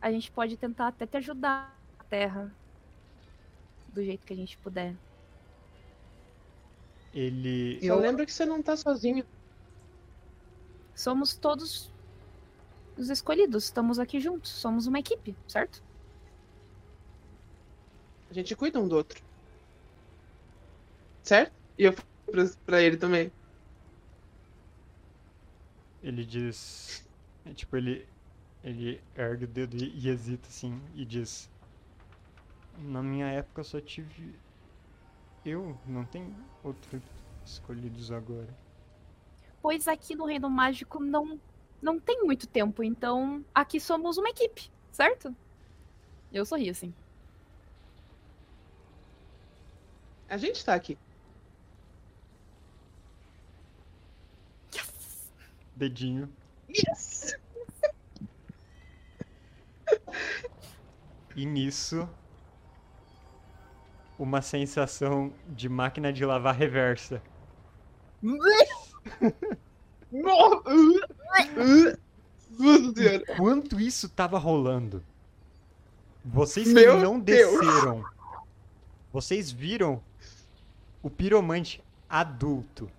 a 0.00 0.10
gente 0.10 0.30
pode 0.30 0.56
tentar 0.56 0.88
até 0.88 1.06
te 1.06 1.16
ajudar 1.16 1.76
na 1.98 2.04
Terra. 2.04 2.54
Do 3.88 4.04
jeito 4.04 4.24
que 4.24 4.32
a 4.32 4.36
gente 4.36 4.56
puder. 4.58 4.94
Ele. 7.12 7.78
E 7.82 7.86
eu 7.86 7.98
lembro 7.98 8.24
que 8.24 8.32
você 8.32 8.46
não 8.46 8.62
tá 8.62 8.76
sozinho. 8.76 9.26
Somos 10.94 11.34
todos 11.34 11.92
os 12.96 13.10
escolhidos. 13.10 13.64
Estamos 13.64 13.98
aqui 13.98 14.20
juntos. 14.20 14.50
Somos 14.50 14.86
uma 14.86 15.00
equipe, 15.00 15.36
certo? 15.48 15.82
A 18.30 18.32
gente 18.32 18.54
cuida 18.54 18.78
um 18.78 18.86
do 18.86 18.94
outro. 18.96 19.20
Certo? 21.22 21.52
E 21.76 21.84
eu 21.84 21.92
falo 21.92 22.08
pra, 22.30 22.44
pra 22.64 22.82
ele 22.82 22.96
também. 22.96 23.32
Ele 26.02 26.24
diz. 26.24 27.06
é, 27.44 27.52
Tipo, 27.54 27.76
ele. 27.76 28.06
Ele 28.62 29.00
ergue 29.16 29.44
o 29.44 29.48
dedo 29.48 29.74
e, 29.76 29.88
e 29.98 30.08
hesita 30.08 30.46
assim 30.48 30.80
e 30.94 31.04
diz. 31.04 31.50
Na 32.78 33.02
minha 33.02 33.26
época 33.26 33.60
eu 33.60 33.64
só 33.64 33.80
tive. 33.80 34.34
Eu, 35.44 35.78
não 35.86 36.04
tem 36.04 36.34
outros 36.62 37.02
escolhidos 37.44 38.12
agora. 38.12 38.54
Pois 39.62 39.88
aqui 39.88 40.14
no 40.14 40.26
Reino 40.26 40.50
Mágico 40.50 41.02
não, 41.02 41.40
não 41.80 41.98
tem 41.98 42.22
muito 42.24 42.46
tempo, 42.46 42.82
então 42.82 43.44
aqui 43.54 43.80
somos 43.80 44.16
uma 44.18 44.28
equipe, 44.30 44.70
certo? 44.92 45.34
Eu 46.32 46.44
sorri 46.46 46.68
assim. 46.70 46.94
A 50.28 50.36
gente 50.36 50.64
tá 50.64 50.74
aqui. 50.74 50.96
Dedinho. 55.80 56.28
Yes! 56.68 57.34
E 61.34 61.46
nisso. 61.46 62.06
Uma 64.18 64.42
sensação 64.42 65.32
de 65.48 65.70
máquina 65.70 66.12
de 66.12 66.22
lavar 66.22 66.54
reversa. 66.54 67.22
Enquanto 73.30 73.80
isso 73.80 74.06
tava 74.10 74.38
rolando, 74.38 75.02
vocês 76.22 76.68
que 76.68 76.74
Meu 76.74 77.00
não 77.00 77.18
Deus. 77.18 77.58
desceram, 77.58 78.04
vocês 79.10 79.50
viram 79.50 80.02
o 81.02 81.08
piromante 81.08 81.82
adulto. 82.06 82.90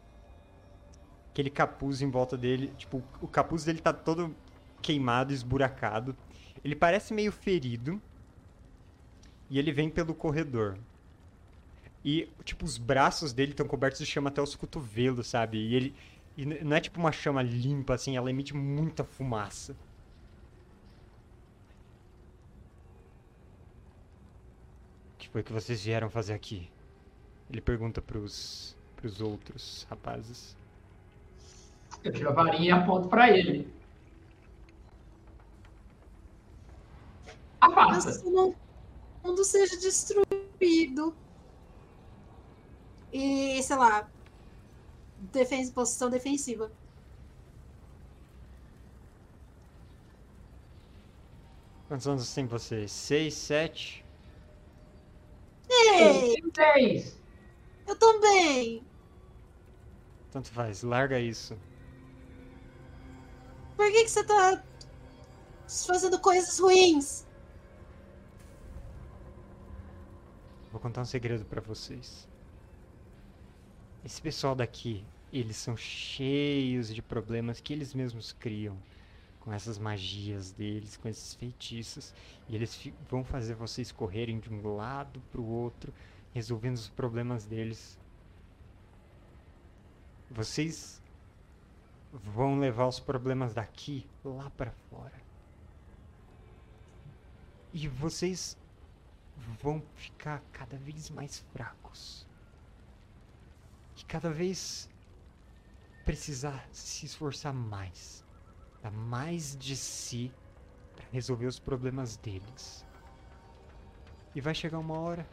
Aquele 1.32 1.50
capuz 1.50 2.02
em 2.02 2.10
volta 2.10 2.38
dele, 2.38 2.74
tipo, 2.78 3.02
o 3.22 3.28
capuz 3.28 3.64
dele 3.64 3.80
tá 3.80 3.94
todo 3.94 4.36
queimado, 4.82 5.32
esburacado. 5.34 6.16
Ele 6.64 6.76
parece 6.76 7.14
meio 7.14 7.32
ferido. 7.32 8.02
E 9.50 9.58
ele 9.58 9.72
vem 9.72 9.90
pelo 9.90 10.14
corredor. 10.14 10.78
E, 12.04 12.30
tipo, 12.44 12.66
os 12.66 12.78
braços 12.78 13.32
dele 13.32 13.52
estão 13.52 13.68
cobertos 13.68 14.00
de 14.00 14.06
chama 14.06 14.30
até 14.30 14.42
os 14.42 14.56
cotovelos, 14.56 15.28
sabe? 15.28 15.58
E 15.58 15.76
ele. 15.76 15.96
E 16.38 16.46
não 16.46 16.76
é 16.76 16.80
tipo 16.80 17.00
uma 17.00 17.12
chama 17.12 17.42
limpa, 17.42 17.94
assim, 17.94 18.16
ela 18.16 18.30
emite 18.30 18.56
muita 18.56 19.04
fumaça. 19.04 19.74
O 25.16 25.18
que 25.18 25.30
foi 25.30 25.44
que 25.44 25.52
vocês 25.52 25.84
vieram 25.84 26.10
fazer 26.10 26.34
aqui? 26.34 26.70
Ele 27.50 27.62
pergunta 27.62 28.02
pros, 28.02 28.76
pros 28.96 29.20
outros 29.22 29.86
rapazes. 29.90 30.56
Eu 32.04 32.12
tiro 32.12 32.30
a 32.30 32.34
varinha 32.34 32.70
e 32.70 32.72
aponto 32.72 33.08
pra 33.08 33.30
ele. 33.30 33.72
Mas 37.62 37.72
Afasta. 37.74 38.14
se 38.14 38.26
o 38.26 38.56
mundo 39.24 39.44
seja 39.44 39.78
destruído. 39.80 41.16
E, 43.14 43.62
sei 43.62 43.76
lá, 43.76 44.10
defen 45.32 45.70
posição 45.72 46.10
defensiva. 46.10 46.72
Quantos 51.88 52.08
anos 52.08 52.34
tem 52.34 52.46
vocês? 52.46 52.90
Seis, 52.92 53.34
sete? 53.34 54.04
Ei, 55.70 56.42
Dez. 56.54 57.20
eu 57.86 57.96
também. 57.98 58.82
Tanto 60.32 60.50
faz, 60.52 60.84
larga 60.84 61.20
isso. 61.20 61.58
Por 63.76 63.92
que, 63.92 64.04
que 64.04 64.10
você 64.10 64.24
tá 64.24 64.64
fazendo 65.88 66.20
coisas 66.20 66.60
ruins? 66.60 67.26
Vou 70.72 70.80
contar 70.80 71.02
um 71.02 71.06
segredo 71.06 71.44
pra 71.46 71.60
vocês. 71.62 72.28
Esse 74.04 74.22
pessoal 74.22 74.56
daqui, 74.56 75.04
eles 75.32 75.58
são 75.58 75.76
cheios 75.76 76.94
de 76.94 77.02
problemas 77.02 77.60
que 77.60 77.74
eles 77.74 77.94
mesmos 77.94 78.32
criam. 78.32 78.78
Com 79.42 79.52
essas 79.52 79.78
magias 79.78 80.52
deles, 80.52 80.98
com 80.98 81.10
esses 81.10 81.34
feitiços. 81.34 82.14
E 82.48 82.56
eles 82.56 82.92
vão 83.10 83.24
fazer 83.24 83.56
vocês 83.56 83.92
correrem 83.92 84.40
de 84.40 84.54
um 84.54 84.76
lado 84.76 85.22
pro 85.32 85.44
outro, 85.44 85.94
resolvendo 86.34 86.76
os 86.76 86.90
problemas 86.90 87.46
deles. 87.46 87.98
Vocês 90.30 91.01
vão 92.12 92.60
levar 92.60 92.88
os 92.88 93.00
problemas 93.00 93.54
daqui 93.54 94.08
lá 94.24 94.50
pra 94.52 94.72
fora. 94.90 95.22
E 97.74 97.88
vocês 97.88 98.58
vão 99.62 99.82
ficar 99.96 100.42
cada 100.52 100.78
vez 100.78 101.10
mais 101.10 101.40
fracos. 101.54 102.28
E 103.98 104.04
cada 104.04 104.30
vez 104.30 104.90
precisar 106.04 106.68
se 106.72 107.06
esforçar 107.06 107.54
mais. 107.54 108.26
Dar 108.82 108.92
mais 108.92 109.56
de 109.56 109.76
si 109.76 110.34
para 110.96 111.06
resolver 111.12 111.46
os 111.46 111.60
problemas 111.60 112.18
deles. 112.18 112.86
E 114.36 114.42
vai 114.42 114.54
chegar 114.54 114.80
uma 114.80 115.00
hora 115.00 115.28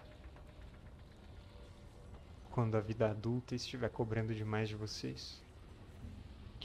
quando 2.51 2.77
a 2.77 2.81
vida 2.81 3.09
adulta 3.09 3.55
estiver 3.55 3.89
cobrando 3.89 4.35
demais 4.35 4.69
de 4.69 4.75
vocês, 4.75 5.41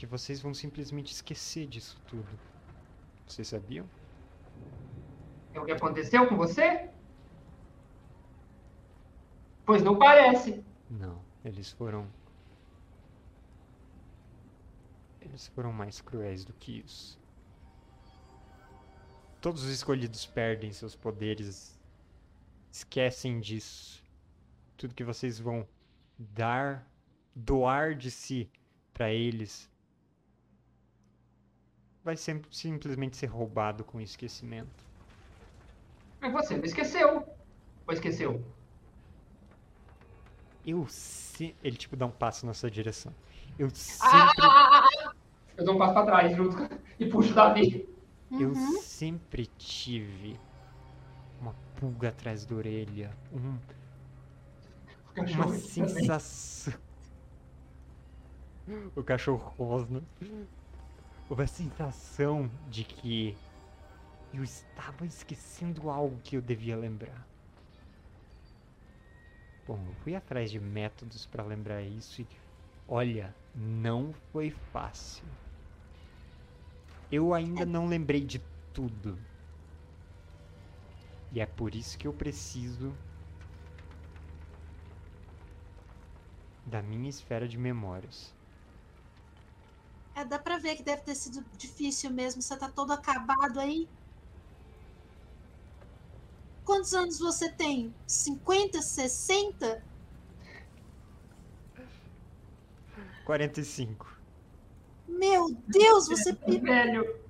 que 0.04 0.10
vocês 0.10 0.40
vão 0.40 0.52
simplesmente 0.52 1.12
esquecer 1.12 1.66
disso 1.66 1.98
tudo. 2.06 2.28
Vocês 3.26 3.48
sabiam? 3.48 3.88
É 5.54 5.60
o 5.60 5.64
que 5.64 5.72
aconteceu 5.72 6.28
com 6.28 6.36
você? 6.36 6.90
Pois 9.64 9.82
não 9.82 9.98
parece. 9.98 10.62
Não, 10.90 11.22
eles 11.42 11.72
foram. 11.72 12.06
Eles 15.22 15.46
foram 15.48 15.72
mais 15.72 16.02
cruéis 16.02 16.44
do 16.44 16.52
que 16.52 16.80
isso. 16.80 17.18
Todos 19.40 19.62
os 19.64 19.70
escolhidos 19.70 20.26
perdem 20.26 20.70
seus 20.70 20.94
poderes. 20.94 21.80
Esquecem 22.70 23.40
disso. 23.40 24.04
Tudo 24.76 24.94
que 24.94 25.04
vocês 25.04 25.38
vão 25.38 25.66
dar, 26.18 26.86
doar 27.34 27.94
de 27.94 28.10
si 28.10 28.50
para 28.92 29.10
eles, 29.10 29.70
vai 32.04 32.16
sempre 32.16 32.54
simplesmente 32.54 33.16
ser 33.16 33.26
roubado 33.26 33.84
com 33.84 34.00
esquecimento. 34.00 34.84
Mas 36.20 36.32
você 36.32 36.56
não 36.56 36.64
esqueceu. 36.64 37.24
Ou 37.86 37.94
esqueceu? 37.94 38.44
Eu 40.66 40.86
se... 40.88 41.54
Ele, 41.62 41.76
tipo, 41.76 41.96
dá 41.96 42.06
um 42.06 42.10
passo 42.10 42.46
na 42.46 42.54
sua 42.54 42.70
direção. 42.70 43.14
Eu 43.58 43.70
Ah, 44.00 44.28
sempre, 44.28 44.42
ah, 44.42 44.84
ah, 44.84 44.88
ah. 45.08 45.14
Eu 45.56 45.64
dou 45.64 45.74
um 45.74 45.78
passo 45.78 45.94
pra 45.94 46.04
trás 46.06 46.36
junto 46.36 46.56
e 46.98 47.06
puxo 47.08 47.32
o 47.32 47.34
Davi. 47.34 47.88
eu 48.38 48.54
Uhum. 48.54 48.80
sempre 48.80 49.46
tive 49.46 50.40
uma 51.40 51.54
pulga 51.76 52.08
atrás 52.08 52.44
da 52.46 52.54
orelha. 52.56 53.16
Um, 53.32 53.58
O 55.06 55.12
uma 55.16 55.24
cachorro 55.24 55.54
também. 55.54 55.60
sensação. 55.60 56.74
O 58.96 59.02
cachorro 59.02 59.54
rosna. 59.58 60.02
Uma 61.28 61.46
sensação 61.46 62.50
de 62.70 62.84
que 62.84 63.36
eu 64.32 64.44
estava 64.44 65.06
esquecendo 65.06 65.88
algo 65.88 66.20
que 66.22 66.36
eu 66.36 66.42
devia 66.42 66.76
lembrar. 66.76 67.26
Bom, 69.66 69.78
eu 69.86 69.94
fui 70.02 70.14
atrás 70.14 70.50
de 70.50 70.60
métodos 70.60 71.24
para 71.24 71.42
lembrar 71.42 71.82
isso 71.82 72.20
e 72.20 72.26
olha, 72.86 73.34
não 73.54 74.12
foi 74.32 74.50
fácil. 74.50 75.24
Eu 77.10 77.32
ainda 77.32 77.64
não 77.64 77.86
lembrei 77.86 78.20
de 78.20 78.40
tudo. 78.74 79.18
E 81.32 81.40
é 81.40 81.46
por 81.46 81.74
isso 81.74 81.96
que 81.96 82.06
eu 82.06 82.12
preciso 82.12 82.92
da 86.66 86.82
minha 86.82 87.08
esfera 87.08 87.48
de 87.48 87.56
memórias. 87.56 88.32
É, 90.14 90.24
dá 90.24 90.38
pra 90.38 90.58
ver 90.58 90.76
que 90.76 90.82
deve 90.82 91.02
ter 91.02 91.14
sido 91.14 91.44
difícil 91.56 92.10
mesmo. 92.10 92.40
Você 92.40 92.56
tá 92.56 92.68
todo 92.68 92.92
acabado 92.92 93.58
aí. 93.58 93.88
Quantos 96.64 96.94
anos 96.94 97.18
você 97.18 97.48
tem? 97.50 97.92
50, 98.06 98.80
60? 98.80 99.82
45. 103.24 104.14
Meu 105.08 105.54
Deus, 105.66 106.08
você. 106.08 106.32
Velho. 106.32 107.20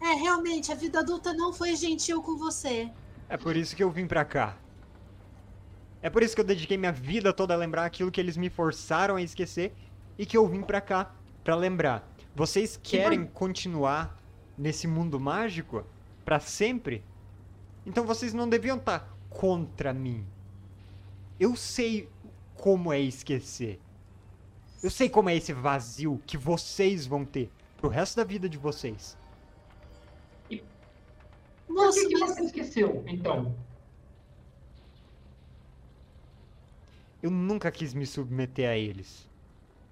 É, 0.00 0.14
realmente, 0.14 0.72
a 0.72 0.74
vida 0.74 0.98
adulta 0.98 1.32
não 1.32 1.52
foi 1.52 1.76
gentil 1.76 2.22
com 2.22 2.36
você. 2.36 2.90
É 3.28 3.36
por 3.36 3.56
isso 3.56 3.76
que 3.76 3.82
eu 3.82 3.90
vim 3.90 4.06
pra 4.06 4.24
cá. 4.24 4.58
É 6.02 6.10
por 6.10 6.22
isso 6.22 6.34
que 6.34 6.40
eu 6.40 6.44
dediquei 6.44 6.76
minha 6.76 6.90
vida 6.90 7.32
toda 7.32 7.54
a 7.54 7.56
lembrar 7.56 7.84
aquilo 7.84 8.10
que 8.10 8.20
eles 8.20 8.36
me 8.36 8.50
forçaram 8.50 9.14
a 9.14 9.22
esquecer 9.22 9.72
e 10.18 10.26
que 10.26 10.36
eu 10.36 10.46
vim 10.46 10.62
pra 10.62 10.80
cá 10.80 11.14
pra 11.42 11.54
lembrar. 11.54 12.08
Vocês 12.34 12.76
querem 12.76 13.26
continuar 13.26 14.18
nesse 14.56 14.86
mundo 14.86 15.20
mágico 15.20 15.84
pra 16.24 16.40
sempre? 16.40 17.04
Então 17.84 18.06
vocês 18.06 18.32
não 18.32 18.48
deviam 18.48 18.76
estar 18.76 19.08
contra 19.28 19.92
mim. 19.92 20.26
Eu 21.38 21.56
sei 21.56 22.08
como 22.54 22.92
é 22.92 23.00
esquecer. 23.00 23.80
Eu 24.82 24.90
sei 24.90 25.08
como 25.08 25.28
é 25.28 25.36
esse 25.36 25.52
vazio 25.52 26.20
que 26.26 26.36
vocês 26.36 27.06
vão 27.06 27.24
ter 27.24 27.50
pro 27.76 27.88
resto 27.88 28.16
da 28.16 28.24
vida 28.24 28.48
de 28.48 28.58
vocês. 28.58 29.16
Por 31.66 31.74
Moço, 31.74 32.00
que, 32.00 32.08
que 32.08 32.18
mas 32.18 32.34
você 32.34 32.42
esqueceu, 32.42 33.02
então? 33.06 33.54
Eu 37.22 37.30
nunca 37.30 37.70
quis 37.70 37.94
me 37.94 38.04
submeter 38.04 38.68
a 38.68 38.76
eles. 38.76 39.28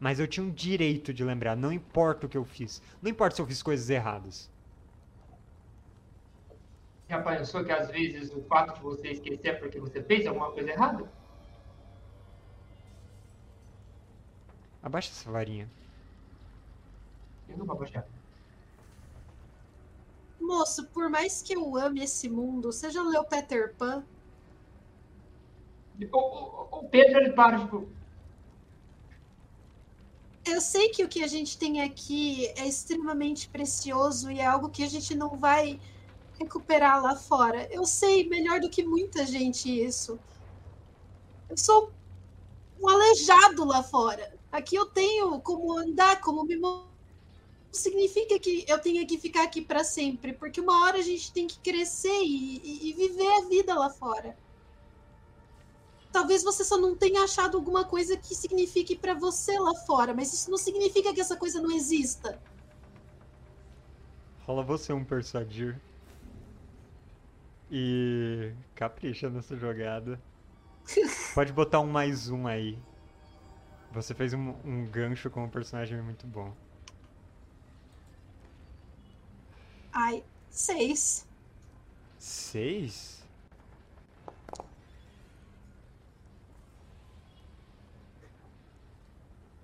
Mas 0.00 0.18
eu 0.18 0.26
tinha 0.26 0.44
um 0.44 0.50
direito 0.50 1.12
de 1.12 1.22
lembrar, 1.22 1.54
não 1.54 1.70
importa 1.70 2.24
o 2.24 2.28
que 2.28 2.38
eu 2.38 2.44
fiz. 2.44 2.82
Não 3.02 3.10
importa 3.10 3.36
se 3.36 3.42
eu 3.42 3.46
fiz 3.46 3.62
coisas 3.62 3.90
erradas. 3.90 4.50
Já 7.06 7.20
pensou 7.22 7.62
que 7.62 7.70
às 7.70 7.90
vezes 7.90 8.32
o 8.32 8.40
fato 8.44 8.74
de 8.76 8.80
você 8.80 9.08
esquecer 9.08 9.48
é 9.48 9.52
porque 9.52 9.78
você 9.78 10.02
fez 10.02 10.26
alguma 10.26 10.50
coisa 10.52 10.70
errada? 10.70 11.12
Abaixa 14.82 15.10
essa 15.10 15.30
varinha. 15.30 15.68
Eu 17.46 17.58
não 17.58 17.66
vou 17.66 17.76
abaixar. 17.76 18.06
moço, 20.40 20.86
por 20.88 21.10
mais 21.10 21.42
que 21.42 21.54
eu 21.54 21.76
ame 21.76 22.02
esse 22.02 22.28
mundo, 22.28 22.72
você 22.72 22.90
já 22.90 23.02
leu 23.02 23.24
Peter 23.24 23.74
Pan? 23.74 24.02
O, 26.12 26.16
o, 26.16 26.78
o 26.78 26.88
Pedro, 26.88 27.18
ele 27.18 27.32
para, 27.32 27.58
tipo, 27.58 27.88
Eu 30.50 30.60
sei 30.60 30.88
que 30.90 31.04
o 31.04 31.08
que 31.08 31.22
a 31.22 31.26
gente 31.26 31.56
tem 31.58 31.80
aqui 31.82 32.46
é 32.56 32.66
extremamente 32.66 33.48
precioso 33.48 34.30
e 34.30 34.38
é 34.40 34.46
algo 34.46 34.68
que 34.70 34.82
a 34.82 34.88
gente 34.88 35.14
não 35.14 35.36
vai 35.36 35.80
recuperar 36.38 37.02
lá 37.02 37.16
fora. 37.16 37.68
Eu 37.72 37.84
sei 37.86 38.28
melhor 38.28 38.60
do 38.60 38.70
que 38.70 38.82
muita 38.84 39.24
gente 39.26 39.68
isso. 39.70 40.18
Eu 41.48 41.56
sou 41.56 41.92
um 42.80 42.88
aleijado 42.88 43.64
lá 43.64 43.82
fora. 43.82 44.34
Aqui 44.52 44.76
eu 44.76 44.86
tenho 44.86 45.40
como 45.40 45.76
andar, 45.78 46.20
como 46.20 46.44
me 46.44 46.56
mo- 46.56 46.88
não 47.68 47.74
significa 47.74 48.38
que 48.38 48.64
eu 48.68 48.80
tenha 48.80 49.06
que 49.06 49.18
ficar 49.18 49.44
aqui 49.44 49.62
para 49.62 49.84
sempre, 49.84 50.32
porque 50.32 50.60
uma 50.60 50.84
hora 50.84 50.98
a 50.98 51.02
gente 51.02 51.32
tem 51.32 51.46
que 51.46 51.58
crescer 51.60 52.22
e, 52.22 52.58
e- 52.64 52.90
e 52.90 52.92
viver 52.94 53.28
a 53.38 53.42
vida 53.48 53.74
lá 53.74 53.90
fora. 53.90 54.36
Talvez 56.12 56.42
você 56.42 56.64
só 56.64 56.76
não 56.76 56.96
tenha 56.96 57.22
achado 57.22 57.56
alguma 57.56 57.84
coisa 57.84 58.16
que 58.16 58.34
signifique 58.34 58.96
para 58.96 59.14
você 59.14 59.58
lá 59.58 59.74
fora, 59.86 60.12
mas 60.12 60.32
isso 60.32 60.50
não 60.50 60.58
significa 60.58 61.14
que 61.14 61.20
essa 61.20 61.36
coisa 61.36 61.60
não 61.60 61.70
exista. 61.70 62.40
Rola 64.44 64.62
você 64.62 64.92
um 64.92 65.04
persuadir. 65.04 65.80
E 67.70 68.52
capricha 68.74 69.30
nessa 69.30 69.56
jogada. 69.56 70.20
Pode 71.34 71.52
botar 71.52 71.78
um 71.78 71.86
mais 71.86 72.28
um 72.28 72.48
aí. 72.48 72.76
Você 73.92 74.12
fez 74.12 74.34
um, 74.34 74.54
um 74.64 74.86
gancho 74.86 75.30
com 75.30 75.44
um 75.44 75.48
personagem 75.48 76.02
muito 76.02 76.26
bom. 76.26 76.52
Ai, 79.92 80.24
seis. 80.48 81.26
Seis? 82.18 83.19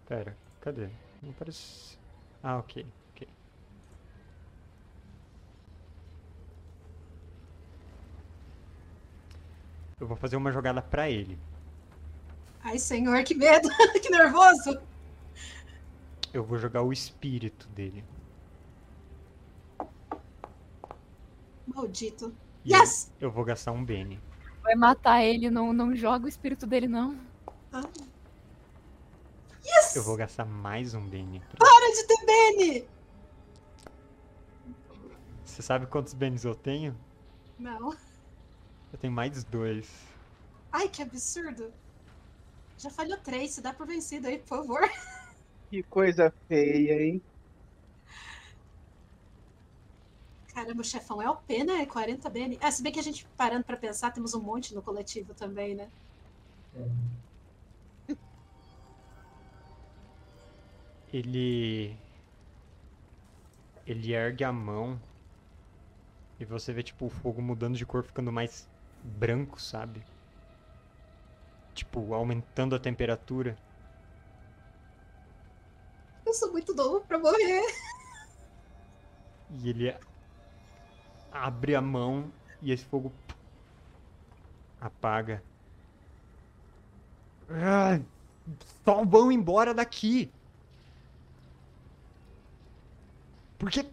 Pera, 0.07 0.37
cadê? 0.61 0.89
Não 1.23 1.33
parece. 1.33 1.99
Ah, 2.43 2.59
ok, 2.59 2.87
ok. 3.13 3.29
Eu 10.01 10.07
vou 10.07 10.17
fazer 10.17 10.37
uma 10.37 10.53
jogada 10.53 10.81
pra 10.81 11.11
ele. 11.11 11.39
Ai, 12.63 12.79
senhor, 12.79 13.23
que 13.25 13.35
medo, 13.35 13.69
que 14.01 14.11
nervoso. 14.11 14.81
Eu 16.33 16.45
vou 16.45 16.59
jogar 16.59 16.83
o 16.83 16.93
espírito 16.93 17.67
dele. 17.69 18.05
Maldito. 21.67 22.35
E 22.65 22.73
Yes! 22.75 23.11
eu, 23.21 23.29
eu 23.29 23.33
vou 23.33 23.45
gastar 23.45 23.73
um 23.73 23.85
Bene. 23.85 24.21
Vai 24.63 24.75
matar 24.75 25.23
ele, 25.23 25.51
não, 25.51 25.73
não 25.73 25.95
joga 25.95 26.27
o 26.27 26.29
espírito 26.29 26.67
dele, 26.67 26.87
não. 26.87 27.17
Yes! 27.75 28.16
Eu 29.97 30.03
vou 30.03 30.15
gastar 30.15 30.45
mais 30.45 30.93
um 30.93 31.09
Bene. 31.09 31.43
Para 31.59 31.91
de 31.95 32.07
ter 32.07 32.27
Benny! 32.27 32.89
Você 35.43 35.63
sabe 35.63 35.87
quantos 35.87 36.13
Benes 36.13 36.45
eu 36.45 36.55
tenho? 36.55 36.95
Não. 37.59 37.93
Eu 38.93 38.99
tenho 39.01 39.15
mais 39.15 39.43
dois. 39.45 39.89
Ai, 40.71 40.87
que 40.91 41.01
absurdo. 41.01 41.73
Já 42.77 42.91
falhou 42.91 43.17
três, 43.17 43.53
se 43.53 43.63
dá 43.63 43.73
por 43.73 43.87
vencido 43.87 44.29
aí, 44.29 44.39
por 44.39 44.49
favor. 44.49 44.81
Que 45.71 45.83
coisa 45.83 46.33
feia, 46.47 47.03
hein? 47.03 47.23
Caramba, 50.55 50.81
o 50.83 50.85
chefão 50.85 51.21
é 51.21 51.29
OP, 51.29 51.65
né? 51.65 51.87
40 51.87 52.31
BN. 52.31 52.59
Ah, 52.61 52.71
se 52.71 52.83
bem 52.83 52.93
que 52.93 53.01
a 53.01 53.03
gente 53.03 53.27
parando 53.37 53.65
pra 53.65 53.77
pensar, 53.77 54.13
temos 54.13 54.33
um 54.33 54.41
monte 54.41 54.75
no 54.75 54.83
coletivo 54.83 55.35
também, 55.35 55.75
né? 55.75 55.89
Ele. 61.17 61.97
Ele 63.87 64.13
ergue 64.13 64.45
a 64.45 64.53
mão. 64.53 65.01
E 66.39 66.45
você 66.45 66.75
vê, 66.75 66.83
tipo, 66.83 67.07
o 67.07 67.11
fogo 67.11 67.41
mudando 67.41 67.75
de 67.75 67.87
cor, 67.87 68.05
ficando 68.05 68.31
mais 68.31 68.69
branco, 69.03 69.59
sabe? 69.59 70.05
Tipo, 71.73 72.13
aumentando 72.13 72.77
a 72.77 72.79
temperatura. 72.79 73.57
Eu 76.27 76.35
sou 76.35 76.53
muito 76.53 76.75
novo 76.75 77.01
pra 77.07 77.19
morrer. 77.19 77.63
E 79.59 79.71
ele 79.71 79.97
abre 81.33 81.75
a 81.75 81.81
mão 81.81 82.31
e 82.61 82.73
esse 82.73 82.85
fogo 82.85 83.11
apaga. 84.79 85.43
Ah, 87.49 87.99
só 88.85 89.03
vão 89.03 89.33
embora 89.33 89.73
daqui. 89.73 90.31
Porque 93.59 93.87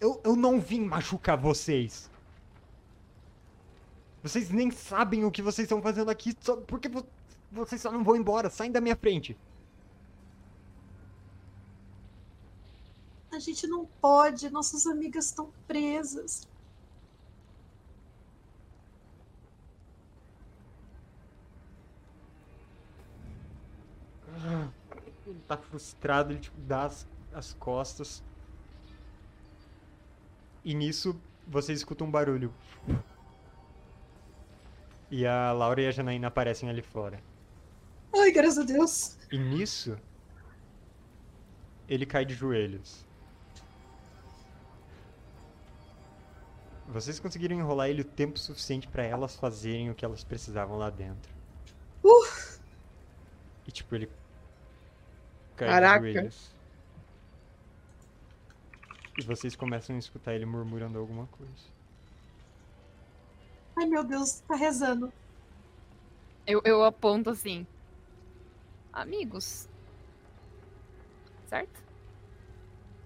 eu, 0.00 0.20
eu 0.24 0.36
não 0.36 0.60
vim 0.60 0.80
machucar 0.80 1.36
vocês. 1.36 2.10
Vocês 4.22 4.50
nem 4.50 4.70
sabem 4.70 5.24
o 5.24 5.30
que 5.30 5.42
vocês 5.42 5.66
estão 5.66 5.82
fazendo 5.82 6.10
aqui, 6.10 6.34
só 6.40 6.56
porque 6.56 6.88
vo- 6.88 7.06
vocês 7.52 7.80
só 7.80 7.90
não 7.92 8.02
vão 8.04 8.16
embora. 8.16 8.48
Saem 8.50 8.72
da 8.72 8.80
minha 8.80 8.96
frente. 8.96 9.36
A 13.30 13.38
gente 13.38 13.66
não 13.66 13.84
pode, 14.00 14.48
nossas 14.48 14.86
amigas 14.86 15.26
estão 15.26 15.52
presas. 15.66 16.48
Ele 25.26 25.40
tá 25.46 25.56
frustrado, 25.56 26.32
ele 26.32 26.40
tipo, 26.40 26.60
dá 26.60 26.84
as, 26.84 27.08
as 27.32 27.52
costas. 27.54 28.22
E 30.64 30.74
nisso 30.74 31.18
você 31.46 31.72
escuta 31.72 32.04
um 32.04 32.10
barulho. 32.10 32.52
E 35.10 35.26
a 35.26 35.52
Laura 35.52 35.80
e 35.82 35.86
a 35.86 35.90
Janaína 35.90 36.28
aparecem 36.28 36.68
ali 36.68 36.82
fora. 36.82 37.22
Ai, 38.14 38.32
graças 38.32 38.58
a 38.58 38.62
Deus. 38.62 39.18
E 39.30 39.38
nisso 39.38 39.96
ele 41.88 42.06
cai 42.06 42.24
de 42.24 42.34
joelhos. 42.34 43.04
Vocês 46.88 47.18
conseguiram 47.18 47.56
enrolar 47.56 47.88
ele 47.88 48.02
o 48.02 48.04
tempo 48.04 48.38
suficiente 48.38 48.86
pra 48.86 49.02
elas 49.02 49.36
fazerem 49.36 49.90
o 49.90 49.94
que 49.94 50.04
elas 50.04 50.22
precisavam 50.22 50.76
lá 50.76 50.90
dentro. 50.90 51.32
Uh. 52.02 52.60
E 53.66 53.72
tipo, 53.72 53.94
ele 53.94 54.08
Caraca. 55.56 56.30
E 59.16 59.22
vocês 59.22 59.54
começam 59.54 59.94
a 59.94 59.98
escutar 59.98 60.34
ele 60.34 60.44
murmurando 60.44 60.98
alguma 60.98 61.26
coisa. 61.28 61.74
Ai, 63.76 63.86
meu 63.86 64.02
Deus, 64.04 64.40
tá 64.40 64.56
rezando. 64.56 65.12
Eu, 66.46 66.60
eu 66.64 66.84
aponto 66.84 67.30
assim. 67.30 67.66
Amigos. 68.92 69.68
Certo? 71.46 71.82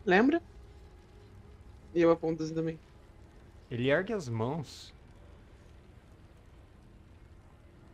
Lembra? 0.05 0.43
E 1.95 2.01
eu 2.01 2.11
aponto 2.11 2.43
assim 2.43 2.55
também. 2.55 2.79
Ele 3.71 3.91
ergue 3.91 4.13
as 4.13 4.29
mãos 4.29 4.95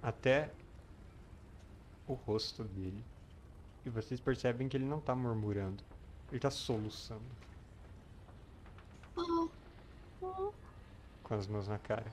até 0.01 0.51
o 2.07 2.15
rosto 2.15 2.63
dele. 2.65 3.05
E 3.85 3.91
vocês 3.91 4.21
percebem 4.21 4.69
que 4.69 4.77
ele 4.77 4.85
não 4.85 5.01
tá 5.01 5.15
murmurando. 5.15 5.83
Ele 6.31 6.41
tá 6.41 6.51
soluçando 6.51 7.23
com 11.23 11.35
as 11.35 11.47
mãos 11.47 11.69
na 11.69 11.79
cara. 11.79 12.07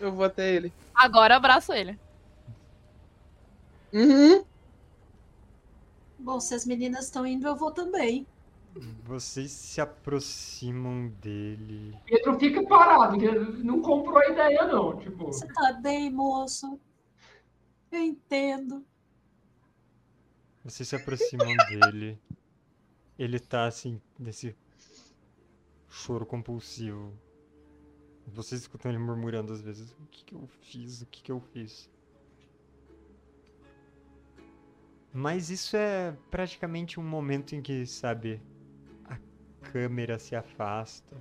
Eu 0.00 0.12
vou 0.12 0.24
até 0.24 0.54
ele. 0.54 0.72
Agora 0.94 1.34
eu 1.34 1.36
abraço 1.38 1.72
ele. 1.72 1.98
Uhum. 3.92 4.44
Bom, 6.18 6.40
se 6.40 6.54
as 6.54 6.64
meninas 6.64 7.06
estão 7.06 7.26
indo, 7.26 7.46
eu 7.46 7.56
vou 7.56 7.70
também. 7.70 8.26
Vocês 9.04 9.50
se 9.50 9.80
aproximam 9.80 11.08
dele. 11.20 11.94
Pedro 12.06 12.38
fica 12.38 12.66
parado, 12.66 13.16
não 13.62 13.82
comprou 13.82 14.18
a 14.18 14.28
ideia, 14.28 14.66
não. 14.66 14.96
Tipo, 14.96 15.26
Você 15.26 15.46
tá 15.48 15.74
bem, 15.74 16.10
moço? 16.10 16.80
Eu 17.90 18.00
entendo. 18.00 18.82
Vocês 20.64 20.88
se 20.88 20.96
aproximam 20.96 21.54
dele. 21.68 22.18
Ele 23.18 23.38
tá 23.38 23.66
assim, 23.66 24.00
nesse 24.18 24.56
choro 25.88 26.24
compulsivo. 26.24 27.12
Vocês 28.26 28.60
escutam 28.62 28.90
ele 28.90 28.98
murmurando 28.98 29.52
às 29.52 29.60
vezes: 29.60 29.90
O 29.92 30.06
que, 30.06 30.24
que 30.24 30.34
eu 30.34 30.46
fiz? 30.46 31.02
O 31.02 31.06
que, 31.06 31.22
que 31.22 31.32
eu 31.32 31.40
fiz? 31.40 31.90
Mas 35.12 35.50
isso 35.50 35.76
é 35.76 36.16
praticamente 36.30 36.98
um 36.98 37.02
momento 37.02 37.54
em 37.54 37.60
que, 37.60 37.84
sabe, 37.84 38.40
a 39.04 39.18
câmera 39.60 40.18
se 40.18 40.34
afasta. 40.34 41.14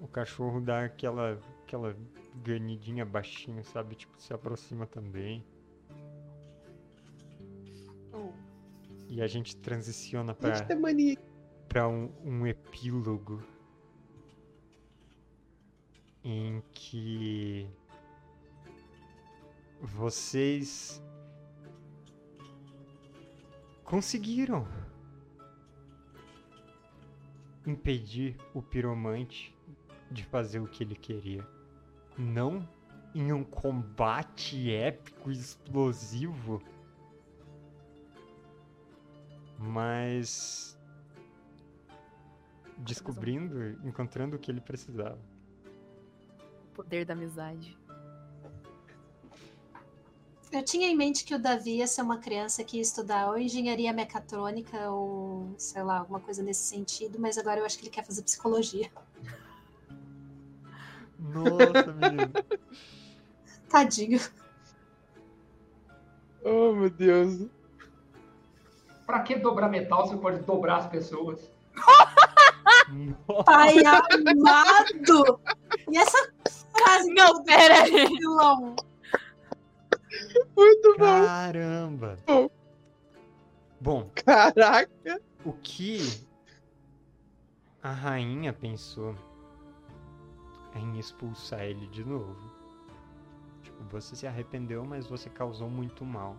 O 0.00 0.08
cachorro 0.08 0.60
dá 0.60 0.86
aquela, 0.86 1.40
aquela 1.62 1.96
ganidinha 2.42 3.04
baixinha, 3.04 3.62
sabe? 3.62 3.94
Tipo, 3.94 4.20
se 4.20 4.32
aproxima 4.32 4.86
também. 4.86 5.44
E 9.08 9.20
a 9.20 9.26
gente 9.26 9.56
transiciona 9.56 10.34
mania. 10.76 11.18
pra 11.68 11.88
um, 11.88 12.10
um 12.24 12.46
epílogo 12.46 13.42
em 16.22 16.62
que 16.72 17.66
vocês 19.80 21.02
conseguiram 23.84 24.66
impedir 27.66 28.36
o 28.54 28.62
piromante 28.62 29.54
de 30.10 30.24
fazer 30.24 30.60
o 30.60 30.66
que 30.66 30.84
ele 30.84 30.94
queria. 30.94 31.46
Não 32.18 32.68
em 33.14 33.32
um 33.32 33.42
combate 33.42 34.70
épico 34.70 35.30
e 35.30 35.34
explosivo, 35.34 36.62
mas 39.60 40.78
descobrindo, 42.78 43.72
encontrando 43.86 44.36
o 44.36 44.38
que 44.38 44.50
ele 44.50 44.60
precisava. 44.60 45.18
O 46.64 46.74
poder 46.74 47.04
da 47.04 47.12
amizade. 47.12 47.78
Eu 50.50 50.64
tinha 50.64 50.88
em 50.88 50.96
mente 50.96 51.24
que 51.24 51.34
o 51.34 51.38
Davi 51.38 51.76
ia 51.76 51.86
ser 51.86 52.02
uma 52.02 52.18
criança 52.18 52.64
que 52.64 52.76
ia 52.76 52.82
estudar 52.82 53.28
ou 53.28 53.38
engenharia 53.38 53.92
mecatrônica 53.92 54.90
ou, 54.90 55.54
sei 55.56 55.82
lá, 55.82 55.98
alguma 55.98 56.18
coisa 56.18 56.42
nesse 56.42 56.62
sentido, 56.62 57.20
mas 57.20 57.38
agora 57.38 57.60
eu 57.60 57.66
acho 57.66 57.78
que 57.78 57.84
ele 57.84 57.90
quer 57.90 58.04
fazer 58.04 58.22
psicologia. 58.22 58.90
Nossa, 61.18 61.92
menino. 61.92 62.32
Tadinho. 63.68 64.20
Oh, 66.42 66.72
meu 66.72 66.90
Deus. 66.90 67.48
Pra 69.10 69.20
que 69.22 69.34
dobrar 69.34 69.68
metal 69.68 70.06
se 70.06 70.16
pode 70.16 70.38
dobrar 70.42 70.76
as 70.76 70.86
pessoas? 70.86 71.50
Pai 73.44 73.74
amado! 73.84 75.40
E 75.90 75.98
essa 75.98 76.32
frase 76.72 77.12
Não, 77.12 77.42
pera 77.42 77.82
aí. 77.82 78.06
vilão? 78.06 78.76
Muito 80.56 80.96
bom. 80.96 81.24
Caramba. 81.26 82.18
Bom. 82.26 82.50
Bom, 83.80 84.10
Caraca. 84.14 85.20
o 85.44 85.52
que 85.54 86.00
a 87.82 87.90
rainha 87.90 88.52
pensou 88.52 89.14
em 90.76 90.98
expulsar 90.98 91.62
ele 91.62 91.86
de 91.88 92.04
novo. 92.04 92.36
Tipo, 93.62 93.82
você 93.84 94.14
se 94.14 94.26
arrependeu, 94.26 94.84
mas 94.84 95.06
você 95.06 95.28
causou 95.30 95.68
muito 95.68 96.04
mal. 96.04 96.36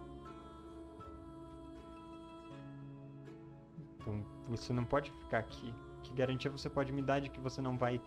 Então, 4.02 4.26
você 4.48 4.74
não 4.74 4.84
pode 4.84 5.12
ficar 5.12 5.40
aqui. 5.40 5.74
Que 6.04 6.14
garantia 6.14 6.50
você 6.50 6.70
pode 6.70 6.92
me 6.92 7.02
dar 7.02 7.20
de 7.20 7.30
que 7.30 7.40
você 7.40 7.62
não 7.62 7.78
vai 7.78 8.02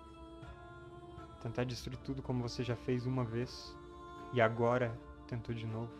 tentar 1.40 1.64
destruir 1.64 1.98
tudo 1.98 2.22
como 2.22 2.42
você 2.42 2.62
já 2.64 2.74
fez 2.74 3.06
uma 3.06 3.24
vez 3.24 3.76
e 4.32 4.40
agora 4.40 4.98
tentou 5.28 5.54
de 5.54 5.66
novo? 5.66 5.90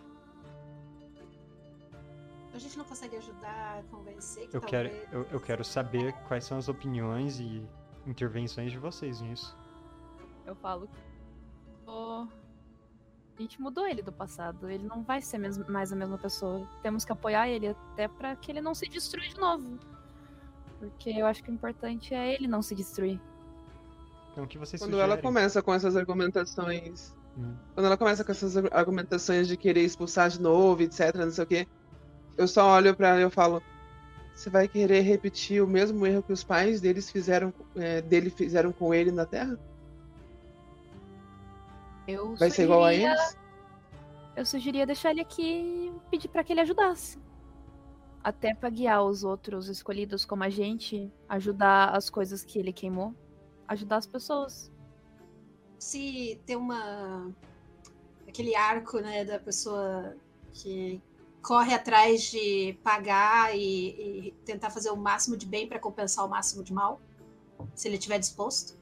A 2.53 2.59
gente 2.59 2.79
não 2.79 2.85
consegue 2.85 3.17
ajudar 3.17 3.79
a 3.81 3.83
convencer 3.91 4.49
que 4.49 4.57
Eu 4.57 4.61
quero, 4.61 4.89
talvez... 4.89 5.13
eu, 5.13 5.23
eu 5.33 5.41
quero 5.41 5.65
saber 5.65 6.13
quais 6.29 6.45
são 6.45 6.57
as 6.57 6.69
opiniões 6.69 7.41
e 7.41 7.67
intervenções 8.07 8.71
de 8.71 8.79
vocês 8.79 9.21
nisso. 9.21 9.57
Eu 10.47 10.55
falo. 10.55 10.89
"Ô, 11.87 12.27
A 13.37 13.43
gente 13.43 13.61
mudou 13.61 13.87
ele 13.87 14.03
do 14.03 14.13
passado. 14.13 14.71
Ele 14.71 14.85
não 14.85 15.03
vai 15.03 15.21
ser 15.21 15.39
mais 15.69 15.93
a 15.93 15.97
mesma 15.97 16.17
pessoa. 16.17 16.69
Temos 16.83 17.05
que 17.05 17.13
apoiar 17.13 17.49
ele 17.49 17.69
até 17.69 18.07
pra 18.07 18.37
que 18.37 18.51
ele 18.53 18.61
não 18.61 18.75
se 18.75 18.89
destrua 18.89 19.27
de 19.27 19.37
novo. 19.37 19.79
Porque 20.79 21.11
eu 21.11 21.27
acho 21.27 21.43
que 21.43 21.51
o 21.51 21.55
importante 21.55 22.15
é 22.15 22.35
ele 22.35 22.47
não 22.47 22.63
se 22.63 22.75
destruir. 22.75 23.21
Então 24.33 24.45
o 24.45 24.47
que 24.47 24.59
vocês 24.59 24.81
Quando 24.81 24.95
ela 24.95 25.15
sugerem? 25.15 25.23
começa 25.23 25.63
com 25.63 25.75
essas 25.75 25.97
argumentações. 25.97 27.13
Hum. 27.37 27.55
Quando 27.75 27.87
ela 27.87 27.97
começa 27.97 28.25
com 28.25 28.31
essas 28.31 28.57
argumentações 28.57 29.49
de 29.49 29.57
querer 29.57 29.83
expulsar 29.83 30.31
de 30.31 30.41
novo, 30.41 30.83
etc, 30.83 31.15
não 31.17 31.31
sei 31.31 31.45
o 31.45 31.47
quê. 31.47 31.69
Eu 32.37 32.47
só 32.47 32.69
olho 32.75 32.95
pra 32.95 33.09
ela 33.09 33.21
e 33.21 33.23
eu 33.23 33.31
falo. 33.31 33.63
Você 34.35 34.51
vai 34.51 34.67
querer 34.67 35.01
repetir 35.03 35.63
o 35.63 35.67
mesmo 35.67 36.05
erro 36.05 36.23
que 36.23 36.33
os 36.33 36.43
pais 36.43 36.81
deles 36.81 37.09
fizeram, 37.09 37.55
é, 37.77 38.03
dele 38.03 38.31
fizeram 38.31 38.73
com 38.73 38.93
ele 38.93 39.13
na 39.13 39.25
Terra? 39.25 39.57
Eu 42.07 42.34
Vai 42.36 42.50
ser 42.50 42.65
igual 42.65 42.84
a 42.84 42.91
sugeria- 42.91 43.10
eles? 43.12 43.39
Eu 44.36 44.44
sugeria 44.47 44.86
deixar 44.86 45.10
ele 45.12 45.20
aqui 45.20 45.42
e 45.42 45.92
pedir 46.10 46.28
pra 46.28 46.42
que 46.42 46.52
ele 46.52 46.60
ajudasse. 46.60 47.18
Até 48.23 48.55
pra 48.55 48.70
guiar 48.70 49.05
os 49.05 49.23
outros 49.23 49.68
escolhidos 49.68 50.24
como 50.24 50.42
a 50.44 50.50
gente, 50.50 51.12
ajudar 51.28 51.91
as 51.97 52.08
coisas 52.10 52.42
que 52.44 52.58
ele 52.58 52.73
queimou, 52.73 53.15
ajudar 53.68 53.97
as 53.99 54.07
pessoas. 54.07 54.73
Se 55.78 56.41
tem 56.47 56.57
uma. 56.57 57.31
aquele 58.26 58.57
arco, 58.57 58.99
né, 58.99 59.24
da 59.24 59.39
pessoa 59.39 60.16
que 60.52 61.00
corre 61.42 61.74
atrás 61.74 62.23
de 62.31 62.76
pagar 62.83 63.55
e, 63.55 64.28
e 64.28 64.31
tentar 64.47 64.70
fazer 64.70 64.91
o 64.91 64.97
máximo 64.97 65.36
de 65.36 65.47
bem 65.47 65.68
para 65.68 65.78
compensar 65.78 66.24
o 66.24 66.28
máximo 66.28 66.65
de 66.65 66.73
mal, 66.73 67.00
se 67.74 67.86
ele 67.86 67.97
estiver 67.97 68.18
disposto. 68.18 68.76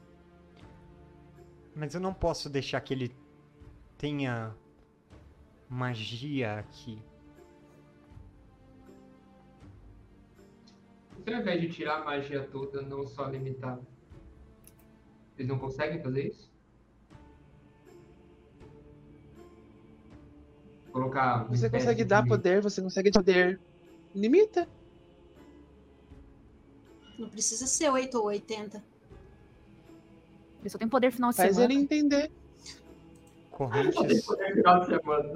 Mas 1.75 1.94
eu 1.94 2.01
não 2.01 2.12
posso 2.12 2.51
deixar 2.51 2.81
que 2.81 2.92
ele 2.92 3.17
tenha 3.97 4.55
magia 5.68 6.59
aqui. 6.59 7.02
Se 11.25 11.33
ao 11.33 11.41
invés 11.41 11.60
de 11.60 11.68
tirar 11.70 12.01
a 12.01 12.05
magia 12.05 12.47
toda, 12.49 12.83
não 12.83 13.07
só 13.07 13.26
limitar. 13.28 13.78
Eles 15.39 15.49
não 15.49 15.59
conseguem 15.59 16.02
fazer 16.02 16.28
isso? 16.28 16.51
Colocar. 20.92 21.44
Você 21.44 21.70
consegue 21.70 22.05
dar 22.05 22.26
poder, 22.26 22.60
você 22.60 22.83
consegue 22.83 23.10
dar 23.10 23.20
poder. 23.20 23.60
Limita. 24.15 24.68
Não 27.18 27.31
precisa 27.31 27.67
ser 27.67 27.89
8 27.89 28.18
ou 28.18 28.26
80. 28.26 28.92
Ele 30.63 30.71
só 30.71 30.79
tem 30.79 30.89
poder 30.89 31.11
final 31.11 31.31
de 31.31 31.37
Faz 31.37 31.55
semana. 31.57 31.73
ele 31.75 31.83
entender. 31.83 32.31
Correntes, 33.51 34.25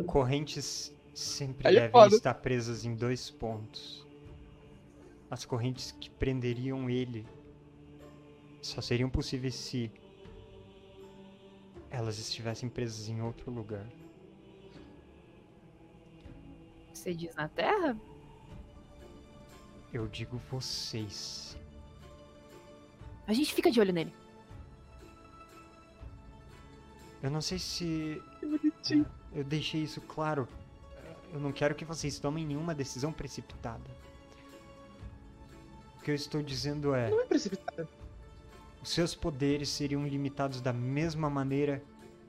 correntes 0.07 0.95
sempre 1.15 1.69
Aí 1.69 1.77
é 1.77 1.81
devem 1.81 1.93
foda. 1.93 2.15
estar 2.15 2.35
presas 2.35 2.85
em 2.85 2.95
dois 2.95 3.31
pontos. 3.31 4.07
As 5.31 5.45
correntes 5.45 5.93
que 6.01 6.09
prenderiam 6.09 6.89
ele 6.89 7.27
só 8.63 8.81
seriam 8.81 9.11
possíveis 9.11 9.55
se 9.55 9.91
elas 11.91 12.19
estivessem 12.19 12.69
presas 12.69 13.09
em 13.09 13.21
outro 13.21 13.51
lugar. 13.51 13.87
Você 16.93 17.13
diz 17.15 17.35
na 17.35 17.49
Terra? 17.49 17.97
Eu 19.93 20.07
digo 20.09 20.41
vocês. 20.51 21.57
A 23.27 23.33
gente 23.33 23.53
fica 23.55 23.71
de 23.71 23.81
olho 23.81 23.93
nele. 23.93 24.13
Eu 27.27 27.31
não 27.33 27.41
sei 27.41 27.59
se 27.59 28.23
Que 28.39 28.47
bonitinho. 28.47 29.05
eu 29.33 29.43
deixei 29.43 29.83
isso 29.83 30.01
claro. 30.01 30.47
Eu 31.33 31.41
não 31.41 31.51
quero 31.51 31.75
que 31.75 31.85
vocês 31.85 32.21
tomem 32.21 32.47
nenhuma 32.47 32.73
decisão 32.73 33.13
precipitada. 33.13 33.83
O 35.99 36.03
que 36.05 36.13
eu 36.13 36.15
estou 36.15 36.41
dizendo 36.41 36.95
é. 36.95 37.11
Não 37.11 37.21
é 37.21 37.25
precipitado. 37.25 37.89
Os 38.81 38.91
seus 38.91 39.13
poderes 39.13 39.69
seriam 39.71 40.07
limitados 40.07 40.61
da 40.61 40.73
mesma 40.73 41.29
maneira 41.29 41.83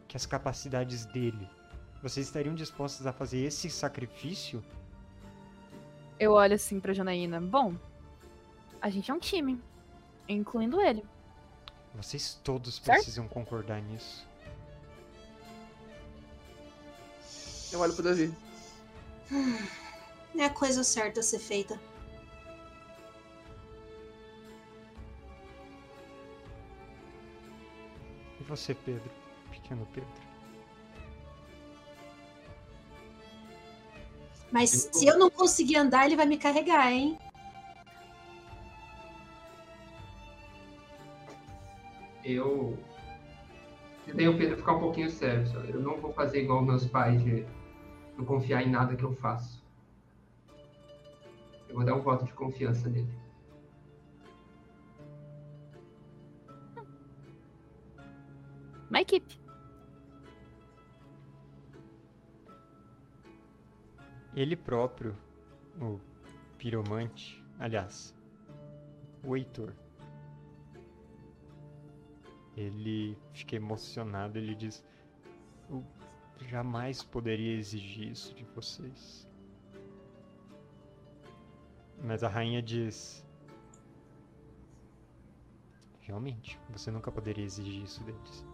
que 0.07 0.17
as 0.17 0.25
capacidades 0.25 1.05
dele. 1.05 1.47
Vocês 2.01 2.25
estariam 2.25 2.55
dispostos 2.55 3.05
a 3.05 3.13
fazer 3.13 3.37
esse 3.43 3.69
sacrifício? 3.69 4.63
Eu 6.19 6.31
olho 6.31 6.55
assim 6.55 6.79
pra 6.79 6.91
Janaína. 6.91 7.39
Bom, 7.39 7.75
a 8.81 8.89
gente 8.89 9.11
é 9.11 9.13
um 9.13 9.19
time, 9.19 9.61
incluindo 10.27 10.81
ele. 10.81 11.05
Vocês 11.93 12.39
todos 12.43 12.77
Certo. 12.77 12.97
precisam 12.97 13.27
concordar 13.27 13.79
nisso. 13.79 14.26
Eu 17.71 17.79
olho 17.79 17.93
pro 17.93 18.03
Davi. 18.03 18.33
É 20.37 20.45
a 20.45 20.49
coisa 20.49 20.83
certa 20.83 21.19
a 21.19 21.23
ser 21.23 21.39
feita. 21.39 21.79
E 28.39 28.43
você, 28.43 28.73
Pedro? 28.73 29.11
Pequeno 29.51 29.87
Pedro. 29.93 30.27
Mas 34.51 34.89
se 34.93 35.05
eu 35.05 35.17
não 35.19 35.29
conseguir 35.29 35.75
andar, 35.75 36.05
ele 36.05 36.15
vai 36.15 36.25
me 36.25 36.37
carregar, 36.37 36.91
hein? 36.91 37.17
Eu. 42.23 42.77
E 44.07 44.13
daí 44.13 44.27
o 44.27 44.37
Pedro 44.37 44.55
ficar 44.55 44.73
um 44.73 44.79
pouquinho 44.79 45.09
sério. 45.09 45.45
Eu 45.67 45.81
não 45.81 45.99
vou 45.99 46.13
fazer 46.13 46.41
igual 46.43 46.63
meus 46.63 46.87
pais 46.87 47.21
de 47.21 47.45
não 48.17 48.23
confiar 48.25 48.63
em 48.63 48.71
nada 48.71 48.95
que 48.95 49.03
eu 49.03 49.13
faço. 49.13 49.63
Eu 51.67 51.75
vou 51.75 51.83
dar 51.83 51.93
um 51.93 52.01
voto 52.01 52.23
de 52.23 52.33
confiança 52.33 52.89
nele. 52.89 53.11
Uma 58.89 59.01
equipe. 59.01 59.37
Ele 64.33 64.55
próprio, 64.55 65.17
o 65.81 65.99
piromante, 66.57 67.43
aliás, 67.59 68.15
o 69.23 69.35
Heitor. 69.35 69.73
Ele 72.57 73.15
fica 73.33 73.55
emocionado, 73.55 74.37
ele 74.39 74.55
diz: 74.55 74.83
Eu 75.69 75.85
jamais 76.49 77.03
poderia 77.03 77.55
exigir 77.55 78.11
isso 78.11 78.33
de 78.33 78.43
vocês. 78.55 79.27
Mas 82.03 82.23
a 82.23 82.27
rainha 82.27 82.61
diz: 82.61 83.23
Realmente, 86.01 86.59
você 86.71 86.89
nunca 86.89 87.11
poderia 87.11 87.45
exigir 87.45 87.83
isso 87.83 88.03
deles. 88.03 88.45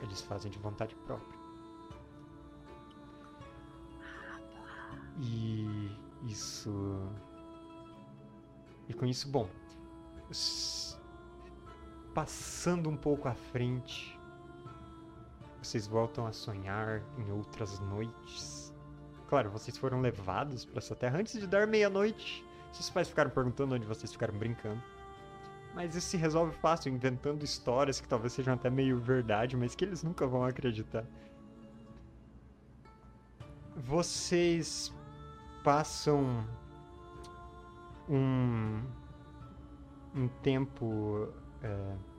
Eles 0.00 0.20
fazem 0.20 0.50
de 0.50 0.58
vontade 0.58 0.94
própria. 1.06 1.40
E 5.18 5.90
isso. 6.24 6.70
E 8.88 8.94
com 8.94 9.06
isso, 9.06 9.28
bom. 9.28 9.48
Passando 12.20 12.90
um 12.90 12.96
pouco 12.98 13.28
à 13.28 13.34
frente, 13.34 14.14
vocês 15.62 15.86
voltam 15.86 16.26
a 16.26 16.32
sonhar 16.34 17.00
em 17.16 17.32
outras 17.32 17.80
noites. 17.80 18.74
Claro, 19.26 19.48
vocês 19.48 19.78
foram 19.78 20.02
levados 20.02 20.66
para 20.66 20.80
essa 20.80 20.94
terra 20.94 21.18
antes 21.18 21.40
de 21.40 21.46
dar 21.46 21.66
meia-noite. 21.66 22.44
Seus 22.74 22.90
pais 22.90 23.08
ficaram 23.08 23.30
perguntando 23.30 23.74
onde 23.74 23.86
vocês 23.86 24.12
ficaram 24.12 24.34
brincando. 24.38 24.82
Mas 25.74 25.96
isso 25.96 26.08
se 26.08 26.18
resolve 26.18 26.54
fácil, 26.58 26.92
inventando 26.92 27.42
histórias 27.42 28.02
que 28.02 28.06
talvez 28.06 28.34
sejam 28.34 28.52
até 28.52 28.68
meio 28.68 28.98
verdade, 28.98 29.56
mas 29.56 29.74
que 29.74 29.82
eles 29.82 30.02
nunca 30.02 30.26
vão 30.26 30.44
acreditar. 30.44 31.06
Vocês 33.74 34.92
passam 35.64 36.46
um, 38.06 38.82
um 40.14 40.28
tempo 40.42 41.32
é, 41.62 42.09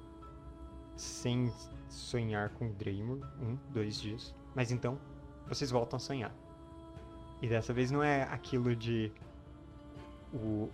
sem 1.01 1.51
sonhar 1.89 2.49
com 2.49 2.71
Draymor, 2.73 3.19
um, 3.41 3.57
dois 3.73 3.99
dias. 3.99 4.33
Mas 4.55 4.71
então, 4.71 4.99
vocês 5.47 5.71
voltam 5.71 5.97
a 5.97 5.99
sonhar. 5.99 6.33
E 7.41 7.47
dessa 7.47 7.73
vez 7.73 7.89
não 7.89 8.03
é 8.03 8.23
aquilo 8.23 8.75
de 8.75 9.11
o 10.33 10.69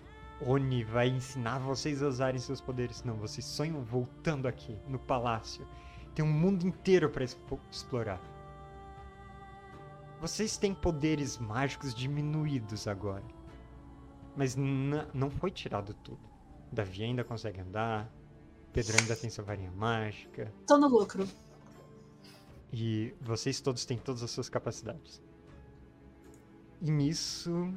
Oni 0.45 0.83
vai 0.83 1.07
ensinar 1.07 1.59
vocês 1.59 2.03
a 2.03 2.07
usarem 2.07 2.39
seus 2.39 2.61
poderes. 2.61 3.03
Não, 3.03 3.15
vocês 3.15 3.45
sonham 3.45 3.81
voltando 3.83 4.47
aqui, 4.47 4.77
no 4.88 4.99
palácio. 4.99 5.65
Tem 6.14 6.23
um 6.23 6.31
mundo 6.31 6.67
inteiro 6.67 7.09
para 7.09 7.23
explorar. 7.23 8.22
Vocês 10.19 10.57
têm 10.57 10.73
poderes 10.73 11.38
mágicos 11.38 11.93
diminuídos 11.93 12.88
agora. 12.88 13.23
Mas 14.35 14.56
não 14.56 15.31
foi 15.31 15.49
tirado 15.49 15.93
tudo. 15.95 16.19
Davi 16.72 17.03
ainda 17.03 17.23
consegue 17.23 17.61
andar. 17.61 18.11
Pedro 18.73 18.97
ainda 18.99 19.15
tem 19.15 19.29
sua 19.29 19.43
varinha 19.43 19.71
mágica. 19.71 20.53
Tô 20.67 20.77
no 20.77 20.87
lucro. 20.87 21.27
E 22.71 23.13
vocês 23.21 23.61
todos 23.61 23.85
têm 23.85 23.97
todas 23.97 24.21
as 24.23 24.31
suas 24.31 24.49
capacidades. 24.49 25.21
E 26.81 26.91
nisso. 26.91 27.73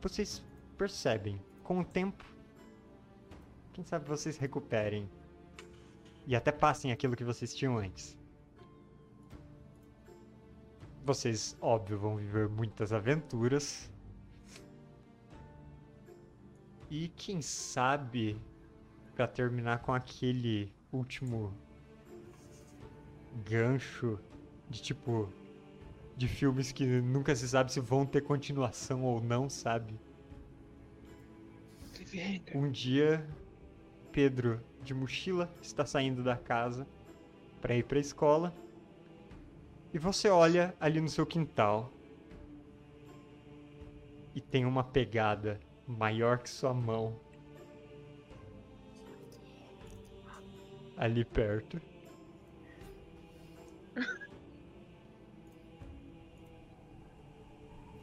Vocês 0.00 0.42
percebem, 0.78 1.38
com 1.62 1.80
o 1.80 1.84
tempo, 1.84 2.24
quem 3.74 3.84
sabe 3.84 4.08
vocês 4.08 4.38
recuperem 4.38 5.08
e 6.26 6.34
até 6.34 6.50
passem 6.50 6.90
aquilo 6.90 7.14
que 7.14 7.24
vocês 7.24 7.54
tinham 7.54 7.76
antes. 7.76 8.16
Vocês, 11.04 11.56
óbvio, 11.60 11.98
vão 11.98 12.16
viver 12.16 12.48
muitas 12.48 12.92
aventuras. 12.92 13.90
E 16.90 17.06
quem 17.06 17.40
sabe, 17.40 18.36
pra 19.14 19.28
terminar 19.28 19.78
com 19.78 19.94
aquele 19.94 20.72
último 20.92 21.54
gancho 23.48 24.18
de 24.68 24.82
tipo 24.82 25.32
de 26.16 26.26
filmes 26.26 26.72
que 26.72 26.84
nunca 26.84 27.34
se 27.36 27.48
sabe 27.48 27.72
se 27.72 27.78
vão 27.78 28.04
ter 28.04 28.22
continuação 28.22 29.04
ou 29.04 29.20
não, 29.20 29.48
sabe? 29.48 29.94
Um 32.56 32.68
dia, 32.68 33.24
Pedro, 34.10 34.60
de 34.82 34.92
mochila, 34.92 35.48
está 35.62 35.86
saindo 35.86 36.24
da 36.24 36.36
casa 36.36 36.88
para 37.60 37.76
ir 37.76 37.84
para 37.84 37.98
a 37.98 38.00
escola. 38.00 38.52
E 39.94 39.98
você 39.98 40.28
olha 40.28 40.74
ali 40.80 41.00
no 41.00 41.08
seu 41.08 41.24
quintal 41.24 41.92
e 44.34 44.40
tem 44.40 44.64
uma 44.64 44.82
pegada 44.82 45.60
maior 45.98 46.38
que 46.38 46.48
sua 46.48 46.72
mão 46.72 47.14
ali 50.96 51.24
perto. 51.24 51.80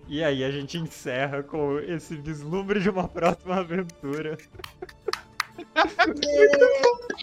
E 0.09 0.23
aí 0.23 0.43
a 0.43 0.49
gente 0.49 0.77
encerra 0.77 1.43
com 1.43 1.79
esse 1.79 2.15
vislumbre 2.15 2.79
de 2.79 2.89
uma 2.89 3.07
próxima 3.07 3.57
aventura. 3.57 4.37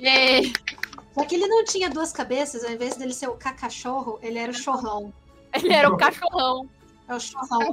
Yay! 0.01 0.53
Só 1.15 1.25
que 1.25 1.37
ele 1.37 1.47
não 1.47 1.65
tinha 1.65 1.89
duas 1.89 2.13
cabeças, 2.13 2.65
ao 2.65 2.73
invés 2.73 2.97
dele 2.97 3.15
ser 3.15 3.29
o 3.29 3.37
cacachorro, 3.37 4.19
ele 4.21 4.39
era 4.39 4.51
o 4.51 4.55
chorrão. 4.55 5.13
Ele 5.55 5.73
era 5.73 5.89
o 5.89 5.97
cachorrão. 5.97 6.69
É 7.09 7.15
o 7.15 7.21
chorrão. 7.21 7.73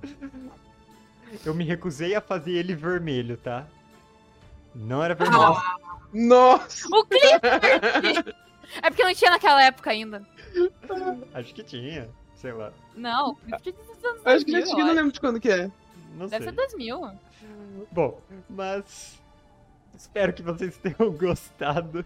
Eu 1.44 1.54
me 1.54 1.64
recusei 1.64 2.14
a 2.14 2.20
fazer 2.20 2.52
ele 2.52 2.74
vermelho, 2.74 3.36
tá? 3.36 3.66
Não 4.74 5.02
era 5.02 5.14
vermelho. 5.14 5.42
Ah, 5.42 5.76
Nossa! 6.12 6.88
O 6.88 7.04
Clifford! 7.06 8.34
É 8.82 8.90
porque 8.90 9.04
não 9.04 9.14
tinha 9.14 9.30
naquela 9.30 9.62
época 9.62 9.90
ainda. 9.90 10.26
Acho 11.32 11.54
que 11.54 11.62
tinha, 11.62 12.08
sei 12.34 12.52
lá. 12.52 12.72
Não, 12.94 13.30
o 13.30 13.36
Clifford 13.36 13.68
é 13.68 13.94
dos 13.94 14.04
anos 14.04 14.26
Acho 14.26 14.44
que 14.44 14.52
2000, 14.52 14.60
já 14.60 14.74
tinha, 14.74 14.84
não 14.84 14.94
lembro 14.94 15.12
de 15.12 15.20
quando 15.20 15.40
que 15.40 15.48
é. 15.48 15.70
Não. 16.16 16.26
Deve 16.26 16.44
sei. 16.44 16.52
ser 16.52 16.52
2000. 16.52 17.10
Bom, 17.92 18.20
mas 18.48 19.20
espero 19.94 20.32
que 20.32 20.42
vocês 20.42 20.76
tenham 20.78 21.10
gostado 21.16 22.04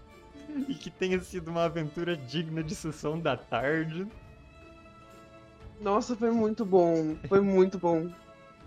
e 0.68 0.74
que 0.74 0.90
tenha 0.90 1.20
sido 1.20 1.48
uma 1.48 1.64
aventura 1.64 2.16
digna 2.16 2.62
de 2.62 2.74
sessão 2.74 3.18
da 3.18 3.36
tarde. 3.36 4.06
Nossa, 5.80 6.14
foi 6.14 6.30
muito 6.30 6.64
bom. 6.64 7.16
Foi 7.28 7.40
muito 7.40 7.78
bom. 7.78 8.10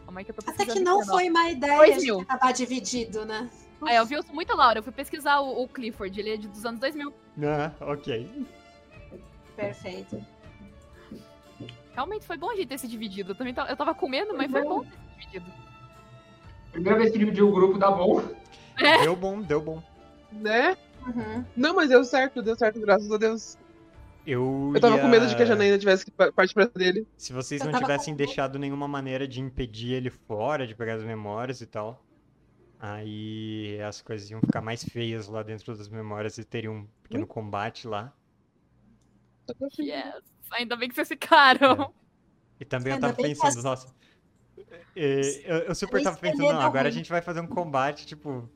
Calma 0.06 0.20
aí 0.20 0.26
que 0.26 0.32
eu 0.32 0.36
tô 0.36 0.50
Até 0.52 0.66
que 0.66 0.80
não 0.80 1.06
foi 1.06 1.30
má 1.30 1.50
ideia 1.50 1.78
Dois 1.78 1.92
a 1.92 1.94
gente 1.96 2.04
mil. 2.04 2.20
acabar 2.22 2.52
dividido, 2.52 3.26
né? 3.26 3.50
Ah, 3.82 3.94
eu 3.96 4.06
vi 4.06 4.16
isso 4.16 4.34
muito, 4.34 4.56
Laura. 4.56 4.80
Eu 4.80 4.84
fui 4.84 4.94
pesquisar 4.94 5.40
o, 5.42 5.64
o 5.64 5.68
Clifford, 5.68 6.18
ele 6.20 6.30
é 6.34 6.38
de- 6.38 6.48
dos 6.48 6.66
anos 6.66 6.80
2000. 6.80 7.14
Ah, 7.44 7.72
ok. 7.82 8.30
Perfeito. 9.56 10.26
Realmente 11.94 12.26
foi 12.26 12.38
bom 12.38 12.50
a 12.50 12.56
gente 12.56 12.68
ter 12.68 12.78
se 12.80 12.88
dividido. 12.88 13.32
Eu, 13.32 13.36
também 13.36 13.54
tava, 13.54 13.70
eu 13.70 13.78
tava 13.78 13.94
com 13.94 14.08
medo, 14.10 14.34
mas 14.36 14.50
foi 14.52 14.64
bom 14.64 14.84
ter 14.84 14.90
se 14.92 15.20
dividido. 15.20 15.52
Primeira 16.72 16.98
vez 16.98 17.12
que 17.12 17.20
dividiu 17.20 17.50
o 17.50 17.54
grupo, 17.54 17.78
dá 17.78 17.92
bom. 17.92 18.22
Deu 19.04 19.16
bom, 19.16 19.42
deu 19.42 19.62
bom. 19.62 19.84
Né? 20.32 20.76
Uhum. 21.06 21.46
Não, 21.56 21.76
mas 21.76 21.90
deu 21.90 22.04
certo, 22.04 22.42
deu 22.42 22.56
certo, 22.56 22.80
graças 22.80 23.12
a 23.12 23.18
Deus. 23.18 23.58
Eu, 24.26 24.72
Eu 24.74 24.80
tava 24.82 24.96
ia- 24.96 25.02
com 25.02 25.08
medo 25.08 25.28
de 25.28 25.36
que 25.36 25.42
a 25.42 25.46
Janaína 25.46 25.78
tivesse 25.78 26.06
que 26.06 26.12
pa- 26.12 26.32
partir 26.32 26.54
pra 26.54 26.66
dele. 26.68 27.06
Se 27.18 27.34
vocês 27.34 27.60
Eu 27.62 27.66
não 27.66 27.72
tava 27.74 27.84
tivessem 27.84 28.16
deixado 28.16 28.58
nenhuma 28.58 28.88
maneira 28.88 29.28
de 29.28 29.42
impedir 29.42 29.92
ele 29.94 30.10
fora, 30.10 30.66
de 30.66 30.74
pegar 30.74 30.94
as 30.96 31.04
memórias 31.04 31.60
e 31.60 31.66
tal, 31.66 32.06
aí 32.80 33.80
as 33.82 34.02
coisas 34.02 34.30
iam 34.30 34.40
ficar 34.40 34.62
mais 34.62 34.84
feias 34.84 35.28
lá 35.28 35.44
dentro 35.44 35.76
das 35.76 35.90
memórias 35.90 36.38
e 36.38 36.44
teria 36.46 36.72
um 36.72 36.88
pequeno 37.04 37.28
combate 37.28 37.86
lá. 37.88 38.14
Yes. 39.80 40.24
Ainda 40.52 40.76
bem 40.76 40.88
que 40.88 40.96
vocês 40.96 41.08
ficaram. 41.08 41.94
E 42.60 42.66
também 42.66 42.92
eu 42.92 42.96
Ainda 42.96 43.08
tava 43.10 43.22
bem 43.22 43.34
que 43.34 43.42
pensando, 43.42 43.64
nossa. 43.64 43.94
é, 44.96 45.22
eu, 45.46 45.58
eu 45.68 45.76
super 45.76 46.02
tava 46.02 46.18
pensando, 46.18 46.44
não, 46.44 46.62
agora 46.62 46.88
a 46.88 46.92
gente 46.92 47.10
vai 47.10 47.22
fazer 47.22 47.42
um 47.42 47.48
combate, 47.48 48.06
tipo. 48.06 48.48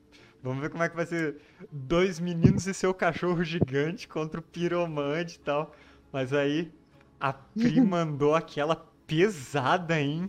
Vamos 0.42 0.60
ver 0.60 0.70
como 0.70 0.82
é 0.82 0.88
que 0.88 0.96
vai 0.96 1.06
ser 1.06 1.36
dois 1.70 2.20
meninos 2.20 2.66
e 2.66 2.74
seu 2.74 2.94
cachorro 2.94 3.42
gigante 3.42 4.06
contra 4.06 4.38
o 4.40 4.42
piromante 4.42 5.36
e 5.36 5.40
tal. 5.40 5.74
Mas 6.12 6.32
aí 6.32 6.72
a 7.20 7.32
Pri 7.32 7.80
mandou 7.82 8.34
aquela 8.34 8.76
pesada, 9.06 10.00
hein? 10.00 10.28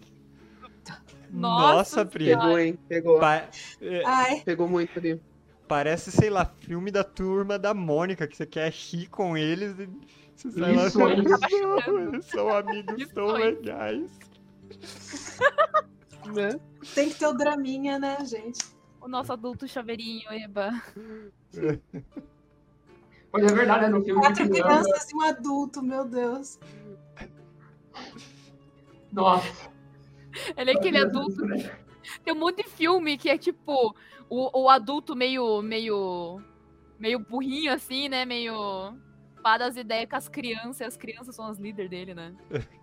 Nossa 1.32 1.74
Nossa, 1.74 2.06
Pri. 2.06 2.26
Pegou, 2.26 2.58
hein? 2.60 2.80
Pegou. 2.88 3.20
Pa- 3.20 3.48
é, 3.82 4.04
Ai, 4.06 4.42
Pegou 4.42 4.68
muito 4.68 4.98
ali. 4.98 5.22
parece, 5.68 6.12
sei 6.12 6.30
lá, 6.32 6.44
filme 6.46 6.90
da 6.90 7.04
turma 7.04 7.60
da 7.60 7.74
Mônica, 7.74 8.26
que 8.28 8.36
você 8.36 8.48
quer 8.48 8.72
rir 8.72 9.08
com 9.08 9.38
eles 9.38 9.78
e 9.78 9.88
você 10.36 10.50
sai 10.52 10.74
lá 10.76 10.88
Isso, 10.88 11.00
hein? 11.02 11.24
"Não, 11.24 12.08
eles 12.08 12.26
são 12.26 12.50
amigos 12.50 13.00
Isso, 13.00 13.14
tão 13.14 13.28
legais. 13.28 14.10
Né? 16.34 16.60
tem 16.96 17.10
que 17.10 17.16
ter 17.16 17.28
o 17.28 17.34
draminha, 17.34 18.00
né, 18.00 18.18
gente? 18.26 18.60
O 19.02 19.08
nosso 19.08 19.34
adulto 19.34 19.68
chaveirinho, 19.68 20.32
Eba. 20.32 20.72
Mas 23.32 23.44
é 23.44 23.56
verdade, 23.56 23.82
né? 23.86 23.90
No 23.90 24.04
filme 24.04 24.22
Quatro 24.22 24.50
crianças 24.50 25.12
e 25.12 25.16
um 25.16 25.22
adulto, 25.22 25.84
meu 25.84 26.04
Deus. 26.06 26.60
Nossa. 29.12 29.70
Ele 30.58 30.72
é 30.72 30.74
aquele 30.76 30.98
adulto. 30.98 31.42
Tem 32.24 32.34
um 32.34 32.40
monte 32.40 32.64
de 32.64 32.70
filme 32.70 33.18
que 33.18 33.30
é 33.30 33.38
tipo 33.38 33.96
o, 34.30 34.64
o 34.64 34.70
adulto 34.70 35.16
meio, 35.16 35.62
meio, 35.62 36.42
meio 36.98 37.20
burrinho 37.20 37.72
assim, 37.74 38.10
né? 38.10 38.26
Meio 38.26 38.98
pá 39.44 39.58
das 39.58 39.78
ideias 39.78 40.10
com 40.10 40.16
as 40.16 40.28
crianças, 40.28 40.80
e 40.82 40.84
as 40.84 40.98
crianças 40.98 41.36
são 41.36 41.46
as 41.46 41.58
líderes 41.58 41.90
dele, 41.90 42.14
né? 42.14 42.36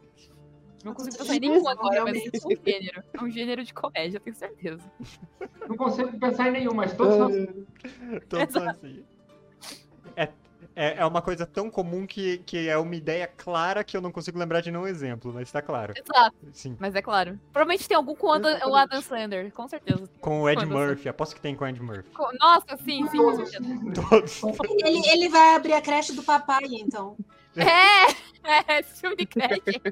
Não 0.86 0.94
consigo 0.94 1.18
pensar 1.18 1.34
em 1.34 1.40
nenhum 1.40 1.68
agora, 1.68 2.04
mas 2.04 2.16
é 2.16 2.46
um 2.46 2.64
gênero. 2.64 3.02
É 3.12 3.22
um 3.24 3.30
gênero 3.30 3.64
de 3.64 3.74
comédia, 3.74 4.20
tenho 4.20 4.36
certeza. 4.36 4.92
Não 5.68 5.76
consigo 5.76 6.16
pensar 6.16 6.46
em 6.46 6.52
nenhum, 6.52 6.74
mas 6.74 6.92
todos 6.92 7.16
são. 7.16 7.66
Todos 8.28 8.52
são 8.52 8.68
assim. 8.68 9.04
É, 10.14 10.28
é, 10.76 10.98
é 10.98 11.04
uma 11.04 11.20
coisa 11.20 11.44
tão 11.44 11.68
comum 11.68 12.06
que, 12.06 12.38
que 12.38 12.68
é 12.68 12.78
uma 12.78 12.94
ideia 12.94 13.26
clara 13.26 13.82
que 13.82 13.96
eu 13.96 14.00
não 14.00 14.12
consigo 14.12 14.38
lembrar 14.38 14.60
de 14.60 14.70
nenhum 14.70 14.86
exemplo, 14.86 15.32
mas 15.34 15.50
tá 15.50 15.60
claro. 15.60 15.92
Exato, 15.96 16.36
Sim. 16.52 16.76
mas 16.78 16.94
é 16.94 17.02
claro. 17.02 17.36
Provavelmente 17.52 17.88
tem 17.88 17.96
algum 17.96 18.14
com 18.14 18.28
o 18.28 18.32
Adam, 18.32 18.70
o. 18.70 18.76
Adam 18.76 19.02
Sandler, 19.02 19.52
com 19.52 19.66
certeza. 19.66 20.08
Com 20.20 20.42
o 20.42 20.48
Ed 20.48 20.60
Quando 20.60 20.70
Murphy, 20.70 21.08
aposto 21.08 21.34
que 21.34 21.40
tem 21.40 21.56
com 21.56 21.64
o 21.64 21.68
Ed 21.68 21.82
Murphy. 21.82 22.10
Com- 22.10 22.32
Nossa, 22.38 22.76
sim, 22.84 23.08
sim, 23.08 23.18
com 23.18 23.44
certeza. 23.44 23.92
Todos. 24.08 24.40
Ele, 24.84 25.02
ele 25.08 25.28
vai 25.28 25.56
abrir 25.56 25.72
a 25.72 25.82
creche 25.82 26.12
do 26.12 26.22
papai, 26.22 26.62
então. 26.70 27.16
É, 27.56 28.78
é, 28.78 28.82
filme 28.82 29.16
de 29.16 29.26
creche. 29.26 29.82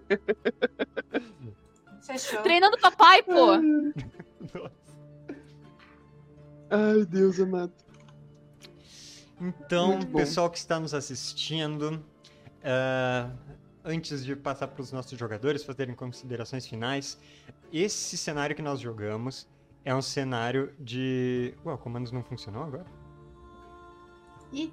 Fechou. 2.03 2.43
Treinando 2.43 2.79
papai, 2.79 3.23
pô. 3.23 3.53
Ai, 6.71 7.05
Deus 7.07 7.41
amado. 7.41 7.73
Então, 9.41 10.01
pessoal 10.13 10.51
que 10.51 10.59
está 10.59 10.79
nos 10.79 10.95
assistindo, 10.95 12.05
ah, 12.63 13.31
antes 13.85 14.25
de 14.25 14.37
passar 14.37 14.69
para 14.69 14.81
os 14.81 14.93
nossos 14.93 15.19
jogadores 15.19 15.63
fazerem 15.63 15.95
considerações 15.95 16.67
finais, 16.67 17.19
esse 17.73 18.17
cenário 18.17 18.55
que 18.55 18.63
nós 18.63 18.81
jogamos 18.81 19.49
é 19.85 19.95
um 19.95 20.03
cenário 20.03 20.73
de. 20.79 21.55
Ué, 21.65 21.75
o 21.75 21.79
comandos 21.79 22.13
não 22.13 22.23
funcionou 22.23 22.63
agora? 22.63 22.87
Ih, 24.53 24.73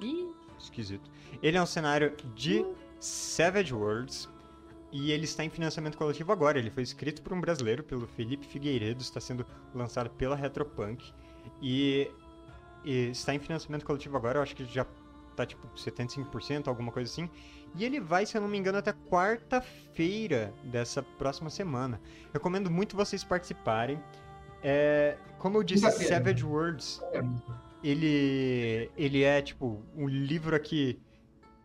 Ih, 0.00 0.30
Esquisito. 0.58 1.10
Ele 1.42 1.56
é 1.56 1.62
um 1.62 1.66
cenário 1.66 2.14
de 2.34 2.64
Savage 2.98 3.74
Worlds 3.74 4.28
e 4.92 5.12
ele 5.12 5.24
está 5.24 5.44
em 5.44 5.50
financiamento 5.50 5.96
coletivo 5.96 6.32
agora. 6.32 6.58
Ele 6.58 6.70
foi 6.70 6.82
escrito 6.82 7.22
por 7.22 7.32
um 7.32 7.40
brasileiro, 7.40 7.82
pelo 7.82 8.06
Felipe 8.06 8.46
Figueiredo, 8.46 9.02
está 9.02 9.20
sendo 9.20 9.44
lançado 9.74 10.10
pela 10.10 10.36
Retropunk 10.36 11.12
e, 11.60 12.10
e 12.84 13.10
está 13.10 13.34
em 13.34 13.38
financiamento 13.38 13.84
coletivo 13.84 14.16
agora. 14.16 14.38
Eu 14.38 14.42
acho 14.42 14.54
que 14.54 14.64
já 14.64 14.86
tá 15.34 15.44
tipo 15.44 15.68
75%, 15.76 16.68
alguma 16.68 16.90
coisa 16.90 17.10
assim. 17.10 17.28
E 17.74 17.84
ele 17.84 18.00
vai, 18.00 18.24
se 18.24 18.36
eu 18.36 18.40
não 18.40 18.48
me 18.48 18.56
engano, 18.56 18.78
até 18.78 18.92
quarta-feira 18.92 20.54
dessa 20.64 21.02
próxima 21.02 21.50
semana. 21.50 22.00
Recomendo 22.32 22.70
muito 22.70 22.96
vocês 22.96 23.22
participarem. 23.22 24.02
É, 24.62 25.18
como 25.38 25.58
eu 25.58 25.62
disse. 25.62 25.90
Savage 25.90 26.44
Worlds 26.44 27.02
ele 27.82 28.90
ele 28.96 29.22
é 29.22 29.40
tipo 29.40 29.82
um 29.96 30.08
livro 30.08 30.56
aqui 30.56 31.00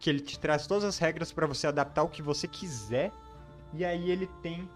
que 0.02 0.10
ele 0.10 0.20
te 0.20 0.38
traz 0.38 0.66
todas 0.68 0.84
as 0.84 0.98
regras 0.98 1.32
para 1.32 1.46
você 1.46 1.68
adaptar 1.68 2.02
o 2.04 2.10
que 2.10 2.22
você 2.24 2.48
quiser 2.48 3.12
e 3.74 3.86
aí 3.86 4.10
ele 4.10 4.28
tem 4.42 4.68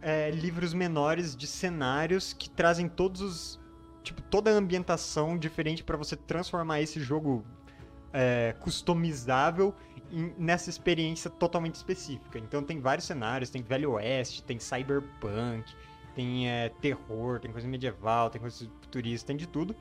é, 0.00 0.30
livros 0.30 0.72
menores 0.74 1.36
de 1.36 1.46
cenários 1.46 2.32
que 2.32 2.50
trazem 2.50 2.88
todos 2.88 3.20
os. 3.20 3.60
Tipo, 4.02 4.20
toda 4.22 4.50
a 4.50 4.54
ambientação 4.54 5.38
diferente 5.38 5.84
para 5.84 5.96
você 5.96 6.16
transformar 6.16 6.80
esse 6.80 6.98
jogo 6.98 7.44
é, 8.12 8.52
customizável 8.58 9.72
em- 10.10 10.34
nessa 10.36 10.68
experiência 10.70 11.30
totalmente 11.30 11.76
específica. 11.76 12.38
Então 12.38 12.64
tem 12.64 12.80
vários 12.80 13.06
cenários, 13.06 13.48
tem 13.48 13.62
Velho 13.62 13.92
Oeste, 13.92 14.42
tem 14.42 14.58
Cyberpunk, 14.58 15.72
tem 16.16 16.50
é, 16.50 16.68
terror, 16.80 17.38
tem 17.38 17.52
coisa 17.52 17.68
medieval, 17.68 18.28
tem 18.28 18.40
coisa 18.40 18.68
futurista, 18.80 19.28
tem 19.28 19.36
de 19.36 19.46
tudo. 19.46 19.76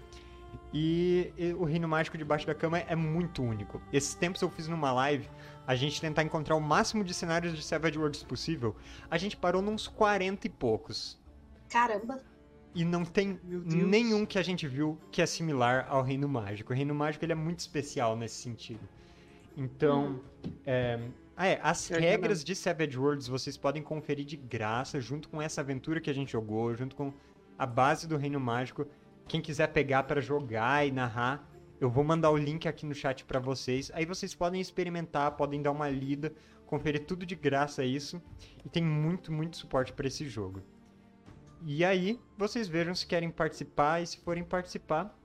E, 0.74 1.34
e 1.38 1.54
o 1.54 1.64
Reino 1.64 1.88
Mágico 1.88 2.18
debaixo 2.18 2.48
da 2.48 2.56
cama 2.56 2.80
é 2.80 2.96
muito 2.96 3.44
único. 3.44 3.82
Esses 3.92 4.16
tempos 4.16 4.42
eu 4.42 4.50
fiz 4.50 4.68
numa 4.68 4.92
live 4.92 5.28
a 5.68 5.76
gente 5.76 6.00
tentar 6.00 6.24
encontrar 6.24 6.56
o 6.56 6.62
máximo 6.62 7.04
de 7.04 7.14
cenários 7.14 7.54
de 7.56 7.64
Savage 7.64 7.98
Worlds 7.98 8.24
possível. 8.24 8.76
A 9.10 9.18
gente 9.18 9.36
parou 9.36 9.62
nos 9.62 9.88
40 9.88 10.48
e 10.48 10.50
poucos. 10.50 11.20
Caramba. 11.70 12.20
E 12.74 12.86
não 12.86 13.04
tem 13.04 13.38
nenhum 13.44 14.26
que 14.26 14.40
a 14.40 14.42
gente 14.42 14.66
viu 14.66 14.98
que 15.12 15.22
é 15.22 15.26
similar 15.26 15.86
ao 15.90 16.02
Reino 16.02 16.28
Mágico. 16.28 16.72
O 16.72 16.76
Reino 16.76 16.96
Mágico 16.96 17.26
ele 17.26 17.34
é 17.34 17.36
muito 17.36 17.60
especial 17.60 18.16
nesse 18.16 18.36
sentido. 18.36 18.88
Então, 19.58 20.22
é... 20.66 21.00
Ah, 21.36 21.48
é, 21.48 21.60
as 21.64 21.88
Pior 21.88 22.00
que 22.00 22.06
regras 22.06 22.44
de 22.44 22.54
Savage 22.56 22.98
Worlds 22.98 23.28
vocês 23.28 23.58
podem 23.58 23.82
conferir 23.82 24.26
de 24.26 24.38
graça, 24.38 25.02
junto 25.02 25.28
com 25.28 25.42
essa 25.42 25.62
aventura 25.62 26.00
que 26.00 26.10
a 26.10 26.14
gente 26.14 26.32
jogou, 26.32 26.76
junto 26.76 26.96
com 26.96 27.12
a 27.58 27.66
base 27.66 28.08
do 28.08 28.16
Reino 28.16 28.40
Mágico. 28.40 28.86
Quem 29.28 29.42
quiser 29.42 29.68
pegar 29.68 30.04
pra 30.04 30.22
jogar 30.22 30.86
e 30.86 30.92
narrar, 30.92 31.48
eu 31.80 31.90
vou 31.90 32.04
mandar 32.04 32.30
o 32.32 32.38
link 32.38 32.68
aqui 32.68 32.86
no 32.86 32.94
chat 32.94 33.26
pra 33.26 33.40
vocês. 33.40 33.92
Aí 33.94 34.06
vocês 34.06 34.36
podem 34.36 34.62
experimentar, 34.62 35.32
podem 35.32 35.62
dar 35.62 35.72
uma 35.72 35.90
lida, 35.90 36.34
conferir 36.66 37.06
tudo 37.06 37.26
de 37.26 37.36
graça 37.36 37.84
isso. 37.84 38.22
E 38.64 38.70
tem 38.70 38.84
muito, 38.84 39.32
muito 39.32 39.58
suporte 39.58 39.92
pra 39.92 40.08
esse 40.08 40.28
jogo. 40.28 40.62
E 41.64 41.86
aí, 41.86 42.20
vocês 42.38 42.68
vejam 42.68 42.94
se 42.96 43.06
querem 43.06 43.30
participar 43.30 44.02
e 44.02 44.08
se 44.08 44.18
forem 44.18 44.44
participar, 44.44 45.16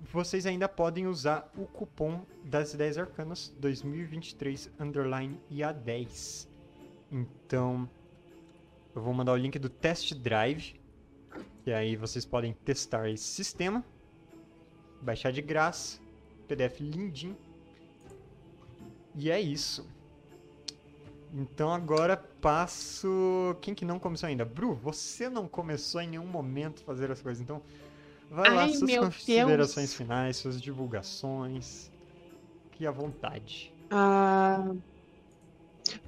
vocês 0.00 0.46
ainda 0.46 0.68
podem 0.68 1.06
usar 1.06 1.50
o 1.56 1.66
cupom 1.66 2.24
das 2.44 2.74
10 2.74 2.98
arcanas 2.98 3.54
2023 3.58 4.70
underline 4.78 5.40
IA10. 5.50 6.48
Então, 7.10 7.88
eu 8.94 9.02
vou 9.02 9.12
mandar 9.12 9.32
o 9.32 9.36
link 9.36 9.58
do 9.58 9.68
test 9.68 10.14
drive, 10.14 10.77
que 11.68 11.72
aí 11.74 11.96
vocês 11.96 12.24
podem 12.24 12.54
testar 12.64 13.10
esse 13.10 13.24
sistema, 13.24 13.84
baixar 15.02 15.30
de 15.30 15.42
graça, 15.42 16.00
PDF 16.48 16.80
lindinho. 16.80 17.36
E 19.14 19.30
é 19.30 19.38
isso. 19.38 19.86
Então 21.34 21.70
agora 21.70 22.16
passo. 22.16 23.54
Quem 23.60 23.74
que 23.74 23.84
não 23.84 23.98
começou 23.98 24.28
ainda? 24.28 24.46
Bru, 24.46 24.76
você 24.76 25.28
não 25.28 25.46
começou 25.46 26.00
em 26.00 26.08
nenhum 26.08 26.24
momento 26.24 26.80
a 26.80 26.86
fazer 26.86 27.10
as 27.10 27.20
coisas, 27.20 27.42
então 27.42 27.60
vai 28.30 28.50
lá, 28.50 28.62
Ai, 28.62 28.72
suas 28.72 28.96
considerações 28.96 29.88
Deus. 29.88 29.94
finais, 29.94 30.38
suas 30.38 30.62
divulgações. 30.62 31.90
Fique 32.70 32.86
à 32.86 32.90
vontade. 32.90 33.74
Ah, 33.90 34.72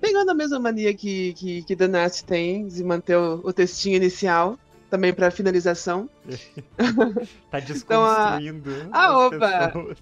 pegando 0.01 0.31
a 0.31 0.35
mesma 0.35 0.59
mania 0.59 0.95
que, 0.95 1.35
que, 1.35 1.63
que 1.65 1.77
Danassi 1.77 2.25
tem, 2.25 2.67
de 2.67 2.83
manter 2.83 3.19
o, 3.19 3.43
o 3.45 3.53
textinho 3.53 3.97
inicial, 3.97 4.59
também 4.91 5.13
para 5.15 5.31
finalização. 5.31 6.09
Tá 7.51 7.59
Então, 7.71 8.05
a- 8.05 8.39
desconstruindo 8.39 8.89
Ah, 8.93 9.07
as 9.07 9.15
opa! 9.33 9.69
pessoas. 9.69 9.99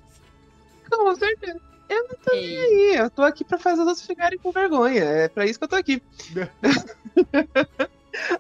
Com 0.91 1.15
certeza. 1.17 1.60
Eu 1.89 2.02
não 2.08 2.17
tô 2.23 2.31
nem 2.33 2.58
aí, 2.58 2.97
eu 2.97 3.10
tô 3.10 3.23
aqui 3.23 3.44
pra 3.44 3.58
fazer 3.58 3.81
os 3.81 3.86
outros 3.89 4.07
ficarem 4.07 4.39
com 4.39 4.52
vergonha. 4.52 5.02
É 5.05 5.28
pra 5.28 5.47
isso 5.47 5.58
que 5.58 5.65
eu 5.65 5.68
tô 5.68 5.76
aqui. 5.76 6.02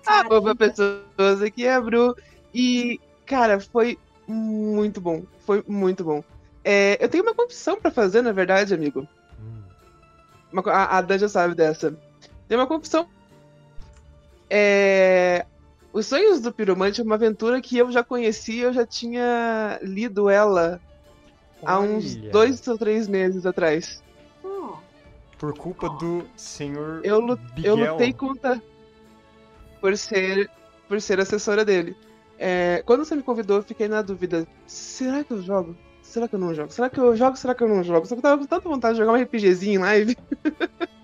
Ah, 0.06 0.24
boba 0.24 0.54
pessoas, 0.56 1.40
aqui 1.44 1.64
é 1.64 1.74
a 1.74 1.80
Bru. 1.80 2.14
E, 2.52 3.00
cara, 3.24 3.60
foi 3.60 3.96
muito 4.26 5.00
bom. 5.00 5.22
Foi 5.46 5.62
muito 5.68 6.02
bom. 6.04 6.22
É, 6.64 7.02
eu 7.02 7.08
tenho 7.08 7.22
uma 7.22 7.34
confissão 7.34 7.80
pra 7.80 7.90
fazer, 7.90 8.20
na 8.22 8.32
verdade, 8.32 8.74
amigo. 8.74 9.06
Hum, 9.40 9.62
Uma 10.52 10.62
a, 10.72 10.98
a 10.98 11.00
Dan 11.00 11.18
já 11.18 11.28
sabe 11.28 11.54
dessa. 11.54 11.94
Tem 12.48 12.58
uma 12.58 12.66
confissão. 12.66 13.08
É, 14.50 15.46
Os 15.98 16.06
Sonhos 16.06 16.40
do 16.40 16.52
Piromante 16.52 17.00
é 17.00 17.04
uma 17.04 17.16
aventura 17.16 17.60
que 17.60 17.76
eu 17.76 17.90
já 17.90 18.04
conhecia, 18.04 18.66
eu 18.66 18.72
já 18.72 18.86
tinha 18.86 19.80
lido 19.82 20.30
ela 20.30 20.80
há 21.64 21.80
uns 21.80 22.14
olha, 22.14 22.30
dois 22.30 22.68
ou 22.68 22.78
três 22.78 23.08
meses 23.08 23.44
atrás. 23.44 24.00
Hum, 24.44 24.76
Por 25.36 25.58
culpa 25.58 25.88
do 25.88 26.24
senhor 26.36 27.00
Eu, 27.02 27.36
eu 27.64 27.74
lutei 27.74 28.12
contra. 28.12 28.62
Por 29.80 29.96
ser, 29.96 30.48
por 30.86 31.00
ser 31.00 31.18
assessora 31.18 31.64
dele. 31.64 31.96
É, 32.38 32.80
quando 32.86 33.04
você 33.04 33.16
me 33.16 33.22
convidou, 33.24 33.56
eu 33.56 33.64
fiquei 33.64 33.88
na 33.88 34.00
dúvida: 34.00 34.46
será 34.68 35.24
que 35.24 35.32
eu 35.32 35.42
jogo? 35.42 35.76
Será 36.00 36.28
que 36.28 36.36
eu 36.36 36.38
não 36.38 36.54
jogo? 36.54 36.72
Será 36.72 36.88
que 36.88 37.00
eu 37.00 37.16
jogo? 37.16 37.36
Será 37.36 37.56
que 37.56 37.64
eu 37.64 37.68
não 37.68 37.82
jogo? 37.82 38.06
Só 38.06 38.14
que 38.14 38.20
eu 38.20 38.22
tava 38.22 38.38
com 38.38 38.46
tanta 38.46 38.68
vontade 38.68 38.94
de 38.94 39.00
jogar 39.00 39.14
um 39.14 39.20
RPGzinho 39.20 39.80
em 39.80 39.82
live. 39.82 40.16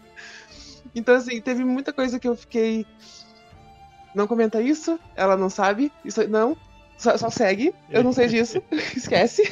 então, 0.95 1.17
assim, 1.17 1.41
teve 1.41 1.65
muita 1.65 1.93
coisa 1.93 2.21
que 2.21 2.29
eu 2.29 2.37
fiquei. 2.37 2.87
Não 4.15 4.27
comenta 4.27 4.63
isso, 4.63 4.99
ela 5.17 5.37
não 5.37 5.51
sabe. 5.51 5.91
Isso 6.05 6.27
não. 6.29 6.57
Só, 6.97 7.19
só 7.19 7.31
segue. 7.31 7.75
Eu 7.91 8.05
não 8.05 8.13
sei 8.13 8.29
disso. 8.29 8.63
Esquece. 8.97 9.43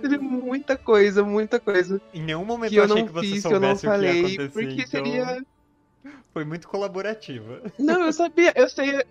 Teve 0.00 0.18
muita 0.18 0.76
coisa, 0.76 1.22
muita 1.22 1.60
coisa 1.60 2.00
Em 2.12 2.22
nenhum 2.22 2.44
momento 2.44 2.70
que 2.70 2.76
eu 2.76 2.84
eu 2.84 2.92
achei 2.92 3.04
que 3.04 3.12
você 3.12 3.26
fiz, 3.26 3.42
que 3.42 3.46
eu 3.48 3.60
não 3.60 3.76
soubesse 3.76 3.86
falei, 3.86 4.36
porque 4.48 4.66
então 4.66 4.86
seria. 4.86 5.42
Foi 6.32 6.44
muito 6.44 6.68
colaborativa. 6.68 7.62
Não, 7.78 8.04
eu 8.04 8.12
sabia, 8.12 8.52
eu 8.56 8.68
sei, 8.68 9.04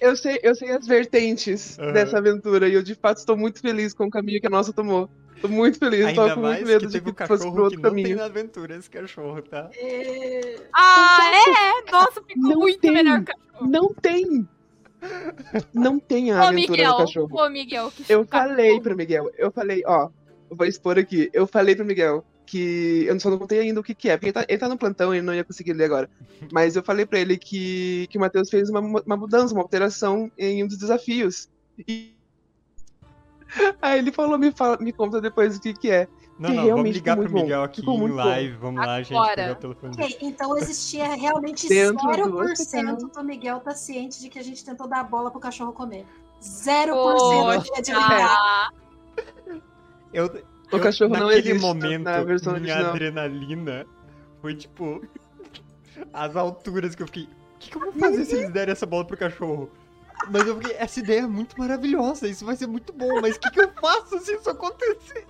eu 0.00 0.16
sei, 0.16 0.38
eu 0.42 0.54
sei 0.54 0.70
as 0.70 0.86
vertentes 0.86 1.78
Aham. 1.78 1.92
dessa 1.92 2.18
aventura 2.18 2.68
e 2.68 2.74
eu 2.74 2.82
de 2.82 2.94
fato 2.94 3.18
estou 3.18 3.36
muito 3.36 3.60
feliz 3.60 3.94
com 3.94 4.04
o 4.04 4.10
caminho 4.10 4.40
que 4.40 4.46
a 4.46 4.50
nossa 4.50 4.72
tomou. 4.72 5.08
Tô 5.40 5.48
muito 5.48 5.78
feliz, 5.78 6.00
tô 6.14 6.20
Ainda 6.22 6.34
com 6.34 6.40
mais 6.40 6.56
muito 6.60 6.66
medo 6.68 6.86
que 6.86 6.92
de 6.92 7.00
que 7.00 7.10
o 7.10 7.14
fosse 7.14 7.14
pro 7.14 7.26
cachorro 7.28 7.54
que 7.54 7.60
outro 7.60 7.80
não 7.82 7.94
tem 7.94 8.14
na 8.14 8.24
aventura, 8.24 8.76
esse 8.76 8.88
cachorro, 8.90 9.42
tá? 9.42 9.70
é, 9.74 10.56
Ah, 10.74 11.18
é? 11.86 11.90
Nossa, 11.90 12.22
ficou 12.22 12.42
Não 12.50 12.58
muito 12.60 12.80
tem. 12.80 12.90
melhor 12.92 13.20
que 13.24 13.32
cachorro. 13.32 13.70
Não 13.70 13.94
tem! 13.94 14.48
Não 15.74 15.98
tem 16.00 16.32
a 16.32 16.36
Ô, 16.36 16.46
aventura 16.48 16.72
Miguel, 16.72 16.92
do 16.92 16.98
cachorro. 16.98 17.28
ô, 17.38 17.48
Miguel, 17.50 17.92
que 17.92 18.02
Eu 18.12 18.24
cachorro. 18.26 18.48
falei 18.50 18.80
pro 18.80 18.96
Miguel, 18.96 19.30
eu 19.36 19.50
falei, 19.52 19.82
ó, 19.86 20.08
eu 20.50 20.56
vou 20.56 20.66
expor 20.66 20.98
aqui. 20.98 21.30
Eu 21.32 21.46
falei 21.46 21.76
pro 21.76 21.84
Miguel 21.84 22.24
que 22.46 23.04
eu 23.06 23.18
só 23.18 23.28
não 23.28 23.38
contei 23.38 23.58
ainda 23.60 23.80
o 23.80 23.82
que 23.82 23.94
que 23.94 24.08
é, 24.08 24.16
porque 24.16 24.26
ele 24.26 24.32
tá, 24.32 24.44
ele 24.48 24.58
tá 24.58 24.68
no 24.68 24.78
plantão 24.78 25.12
e 25.12 25.18
ele 25.18 25.26
não 25.26 25.34
ia 25.34 25.44
conseguir 25.44 25.72
ler 25.74 25.84
agora. 25.84 26.08
Mas 26.52 26.76
eu 26.76 26.82
falei 26.82 27.04
pra 27.04 27.18
ele 27.20 27.36
que, 27.36 28.06
que 28.08 28.16
o 28.16 28.20
Matheus 28.20 28.48
fez 28.48 28.70
uma, 28.70 28.80
uma 28.80 29.16
mudança, 29.16 29.52
uma 29.52 29.62
alteração 29.62 30.30
em 30.38 30.62
um 30.62 30.66
dos 30.66 30.78
desafios. 30.78 31.48
E... 31.86 32.15
Aí 33.80 33.98
ele 33.98 34.12
falou, 34.12 34.38
me, 34.38 34.50
fala, 34.52 34.76
me 34.78 34.92
conta 34.92 35.20
depois 35.20 35.56
o 35.56 35.60
que 35.60 35.72
que 35.74 35.90
é. 35.90 36.08
Não, 36.38 36.50
Que 36.50 36.56
não, 36.56 36.68
vamos 36.68 36.90
ligar 36.90 37.16
pro 37.16 37.32
Miguel 37.32 37.58
bom. 37.60 37.64
aqui 37.64 37.80
Ficou 37.80 37.94
em 37.96 38.08
bom. 38.10 38.14
live. 38.16 38.56
Vamos 38.56 38.84
lá, 38.86 38.98
gente, 39.02 39.14
Agora. 39.14 39.34
pegar 39.36 39.52
o 39.52 39.54
telefone. 39.56 39.96
dele. 39.96 40.14
ok, 40.14 40.28
então 40.28 40.58
existia 40.58 41.14
realmente 41.14 41.66
Dentro 41.68 42.06
do 42.30 42.36
0% 42.38 42.52
hospital. 42.52 42.96
do 42.96 43.24
Miguel 43.24 43.60
tá 43.60 43.74
ciente 43.74 44.20
de 44.20 44.28
que 44.28 44.38
a 44.38 44.42
gente 44.44 44.62
tentou 44.64 44.86
dar 44.86 45.00
a 45.00 45.04
bola 45.04 45.30
pro 45.30 45.40
cachorro 45.40 45.72
comer. 45.72 46.04
0% 46.42 46.90
Poxa. 46.92 47.82
de. 47.82 47.92
Ah, 47.92 48.68
Eu, 50.12 50.26
O 50.26 50.76
eu- 50.76 50.80
cachorro 50.80 51.10
não 51.14 51.26
naquele 51.28 51.50
existe 51.50 51.60
momento, 51.66 52.04
na 52.04 52.22
versão 52.22 52.52
minha 52.54 52.74
original. 52.74 52.90
adrenalina 52.92 53.86
foi 54.42 54.54
tipo. 54.54 55.02
As 56.12 56.36
alturas 56.36 56.94
que 56.94 57.02
eu 57.02 57.06
fiquei. 57.06 57.24
O 57.24 57.58
que, 57.58 57.70
que 57.70 57.76
eu 57.76 57.80
vou 57.80 57.92
fazer 57.92 58.24
se 58.26 58.36
eles 58.36 58.50
derem 58.52 58.72
essa 58.72 58.84
bola 58.84 59.04
pro 59.06 59.16
cachorro? 59.16 59.70
Mas 60.30 60.46
eu 60.46 60.56
fiquei, 60.58 60.76
essa 60.76 60.98
ideia 61.00 61.20
é 61.20 61.26
muito 61.26 61.58
maravilhosa, 61.58 62.26
isso 62.28 62.44
vai 62.44 62.56
ser 62.56 62.66
muito 62.66 62.92
bom, 62.92 63.20
mas 63.20 63.36
o 63.36 63.40
que, 63.40 63.50
que 63.50 63.60
eu 63.60 63.72
faço 63.80 64.18
se 64.20 64.34
isso 64.34 64.50
acontecer? 64.50 65.26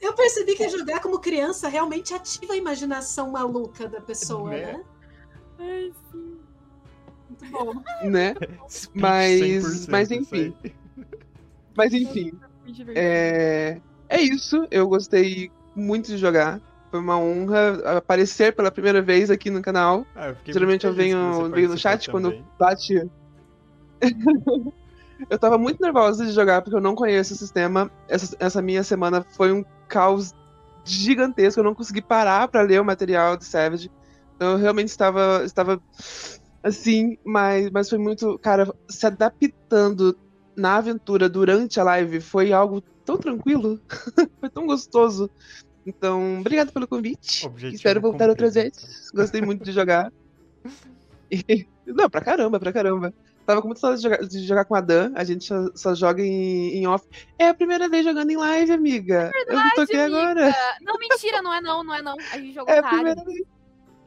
Eu 0.00 0.12
percebi 0.12 0.54
que 0.54 0.68
jogar 0.68 1.00
como 1.00 1.18
criança 1.18 1.66
realmente 1.68 2.12
ativa 2.12 2.52
a 2.52 2.56
imaginação 2.56 3.30
maluca 3.30 3.88
da 3.88 4.00
pessoa, 4.00 4.50
Né? 4.50 4.72
né? 4.72 4.84
ai, 5.58 5.92
sim. 6.12 6.38
Muito 7.30 7.46
bom. 7.50 7.74
Né? 8.02 8.34
Mas- 8.94 9.40
100%, 9.40 9.90
mas 9.90 10.10
enfim. 10.10 10.54
Mas 11.76 11.92
enfim, 11.92 12.32
é, 12.94 13.80
é 14.08 14.20
isso. 14.20 14.66
Eu 14.70 14.86
gostei 14.86 15.50
muito 15.74 16.06
de 16.08 16.18
jogar. 16.18 16.60
Foi 16.94 17.00
uma 17.00 17.18
honra 17.18 17.96
aparecer 17.96 18.54
pela 18.54 18.70
primeira 18.70 19.02
vez 19.02 19.28
aqui 19.28 19.50
no 19.50 19.60
canal. 19.60 20.06
Ah, 20.14 20.28
eu 20.28 20.36
Geralmente 20.44 20.86
eu 20.86 20.94
venho, 20.94 21.50
venho 21.50 21.70
no 21.70 21.76
chat 21.76 22.08
quando 22.08 22.30
também. 22.30 22.46
bate. 22.56 23.10
eu 25.28 25.36
tava 25.36 25.58
muito 25.58 25.82
nervosa 25.82 26.24
de 26.24 26.30
jogar 26.30 26.62
porque 26.62 26.76
eu 26.76 26.80
não 26.80 26.94
conheço 26.94 27.34
o 27.34 27.36
sistema. 27.36 27.90
Essa, 28.08 28.36
essa 28.38 28.62
minha 28.62 28.84
semana 28.84 29.26
foi 29.30 29.50
um 29.50 29.64
caos 29.88 30.32
gigantesco. 30.84 31.58
Eu 31.58 31.64
não 31.64 31.74
consegui 31.74 32.00
parar 32.00 32.46
pra 32.46 32.62
ler 32.62 32.80
o 32.80 32.84
material 32.84 33.36
de 33.36 33.44
Savage. 33.44 33.90
Então 34.36 34.52
eu 34.52 34.56
realmente 34.56 34.90
estava, 34.90 35.42
estava 35.44 35.82
assim, 36.62 37.18
mas, 37.26 37.68
mas 37.72 37.90
foi 37.90 37.98
muito. 37.98 38.38
Cara, 38.38 38.72
se 38.88 39.04
adaptando 39.04 40.16
na 40.56 40.76
aventura 40.76 41.28
durante 41.28 41.80
a 41.80 41.82
live 41.82 42.20
foi 42.20 42.52
algo 42.52 42.80
tão 43.04 43.16
tranquilo. 43.16 43.80
foi 44.38 44.48
tão 44.48 44.64
gostoso. 44.64 45.28
Então, 45.86 46.40
obrigado 46.40 46.72
pelo 46.72 46.88
convite. 46.88 47.46
Objetivo 47.46 47.76
Espero 47.76 48.00
voltar 48.00 48.28
outras 48.28 48.54
cumprido. 48.54 48.74
vezes. 48.76 49.10
Gostei 49.10 49.42
muito 49.42 49.62
de 49.64 49.72
jogar. 49.72 50.10
E- 51.30 51.66
Não, 51.86 52.08
pra 52.08 52.20
caramba, 52.22 52.58
pra 52.58 52.72
caramba. 52.72 53.12
Tava 53.44 53.60
com 53.60 53.68
muita 53.68 53.80
saudade 53.82 54.00
de 54.00 54.08
jogar, 54.08 54.26
de 54.26 54.38
jogar 54.46 54.64
com 54.64 54.74
a 54.74 54.80
Dan. 54.80 55.12
A 55.14 55.22
gente 55.22 55.44
só, 55.44 55.70
só 55.74 55.94
joga 55.94 56.22
em, 56.22 56.76
em 56.78 56.86
off. 56.86 57.06
É 57.38 57.48
a 57.48 57.54
primeira 57.54 57.88
vez 57.90 58.02
jogando 58.04 58.30
em 58.30 58.36
live, 58.38 58.72
amiga. 58.72 59.30
eu 59.46 59.58
me 59.62 59.70
toquei 59.74 60.00
amiga. 60.00 60.18
agora. 60.18 60.54
Não, 60.80 60.98
mentira, 60.98 61.42
não 61.42 61.52
é 61.52 61.60
não, 61.60 61.84
não 61.84 61.94
é 61.94 62.00
não. 62.00 62.16
A 62.32 62.38
gente 62.38 62.54
jogou 62.54 62.72
É 62.72 62.78
a 62.78 62.80
a 62.80 62.88
primeira 62.88 63.20
Agnes. 63.20 63.26
vez. 63.26 63.46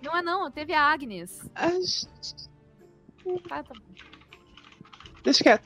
Não 0.04 0.18
é 0.18 0.22
não, 0.24 0.50
teve 0.52 0.74
a 0.74 0.82
Agnes. 0.82 1.40
Ai, 1.54 1.80
Ah, 3.52 3.64
tá 3.64 3.74
bom. 3.76 3.86
Deixa 5.24 5.44
quieto. 5.44 5.66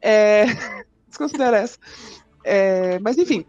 É... 0.00 0.44
Desconsidera 1.08 1.58
essa. 1.58 1.78
É, 2.44 2.98
Mas 3.00 3.18
enfim, 3.18 3.44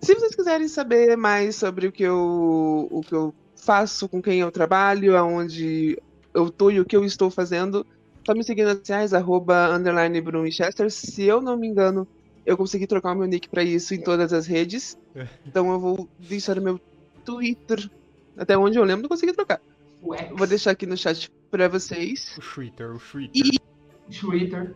se 0.00 0.14
vocês 0.14 0.34
quiserem 0.34 0.68
saber 0.68 1.16
mais 1.16 1.56
sobre 1.56 1.86
o 1.86 1.92
que 1.92 2.02
eu, 2.02 2.88
o 2.90 3.00
que 3.02 3.14
eu 3.14 3.34
faço, 3.56 4.08
com 4.08 4.22
quem 4.22 4.40
eu 4.40 4.50
trabalho, 4.50 5.16
aonde 5.16 5.98
eu 6.34 6.50
tô 6.50 6.70
e 6.70 6.80
o 6.80 6.84
que 6.84 6.96
eu 6.96 7.04
estou 7.04 7.30
fazendo, 7.30 7.86
só 8.24 8.34
me 8.34 8.44
seguir 8.44 8.62
nas 8.62 8.72
redes 8.74 8.86
sociais, 8.86 9.14
arroba, 9.14 9.74
underline 9.74 10.20
Bruno 10.20 10.44
Winchester. 10.44 10.90
Se 10.90 11.24
eu 11.24 11.40
não 11.40 11.56
me 11.56 11.66
engano, 11.66 12.06
eu 12.46 12.56
consegui 12.56 12.86
trocar 12.86 13.12
o 13.12 13.18
meu 13.18 13.26
nick 13.26 13.48
pra 13.48 13.62
isso 13.62 13.94
em 13.94 14.00
todas 14.00 14.32
as 14.32 14.46
redes. 14.46 14.96
Então 15.44 15.72
eu 15.72 15.80
vou 15.80 16.08
deixar 16.18 16.58
o 16.58 16.62
meu 16.62 16.80
Twitter. 17.24 17.90
Até 18.36 18.56
onde 18.56 18.78
eu 18.78 18.84
lembro, 18.84 19.06
eu 19.06 19.08
consegui 19.08 19.32
trocar. 19.32 19.60
O 20.00 20.14
vou 20.36 20.46
deixar 20.46 20.70
aqui 20.70 20.86
no 20.86 20.96
chat 20.96 21.28
pra 21.50 21.66
vocês. 21.66 22.38
O 22.38 22.40
Twitter, 22.40 22.94
o 22.94 22.98
Twitter. 23.00 23.42
E- 23.44 24.14
Twitter. 24.14 24.74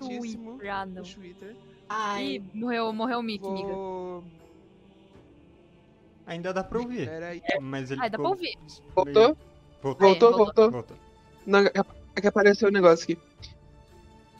Muitíssimo. 0.00 0.60
Ah, 0.68 0.84
não. 0.84 1.02
No 1.02 1.08
Twitter. 1.08 1.56
Ai, 1.96 2.36
Ih, 2.36 2.42
morreu, 2.54 2.92
morreu 2.92 3.18
o 3.20 3.22
Mickey, 3.22 3.46
amiga. 3.46 3.68
Vou... 3.68 4.24
Ainda 6.26 6.52
dá 6.52 6.64
pra 6.64 6.78
ouvir. 6.80 7.08
Peraí. 7.08 7.42
Mas 7.60 7.90
ele 7.90 8.00
Ai, 8.00 8.10
dá 8.10 8.18
pra 8.18 8.28
ouvir. 8.28 8.56
Voltou? 8.94 9.12
meio- 9.22 9.36
Voltou. 9.82 10.08
Voltou, 10.08 10.30
voltou. 10.32 10.36
voltou. 10.38 10.70
Voltou. 10.70 10.96
Não, 11.46 11.60
é 11.60 12.20
que 12.20 12.26
apareceu 12.26 12.68
o 12.68 12.72
negócio 12.72 13.04
aqui. 13.04 13.18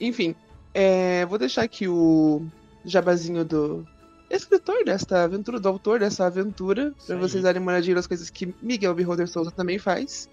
Enfim, 0.01 0.35
é, 0.73 1.25
vou 1.27 1.37
deixar 1.37 1.61
aqui 1.61 1.87
o 1.87 2.45
jabazinho 2.83 3.45
do 3.45 3.87
escritor 4.29 4.83
desta 4.83 5.23
aventura, 5.23 5.59
do 5.59 5.69
autor 5.69 5.99
dessa 5.99 6.25
aventura, 6.25 6.93
Isso 6.97 7.05
pra 7.07 7.15
aí. 7.15 7.21
vocês 7.21 7.43
darem 7.43 7.61
uma 7.61 7.71
olhadinha 7.71 7.95
nas 7.95 8.07
coisas 8.07 8.29
que 8.29 8.53
Miguel 8.61 8.93
Beholder 8.95 9.27
Souza 9.27 9.51
também 9.51 9.77
faz. 9.77 10.27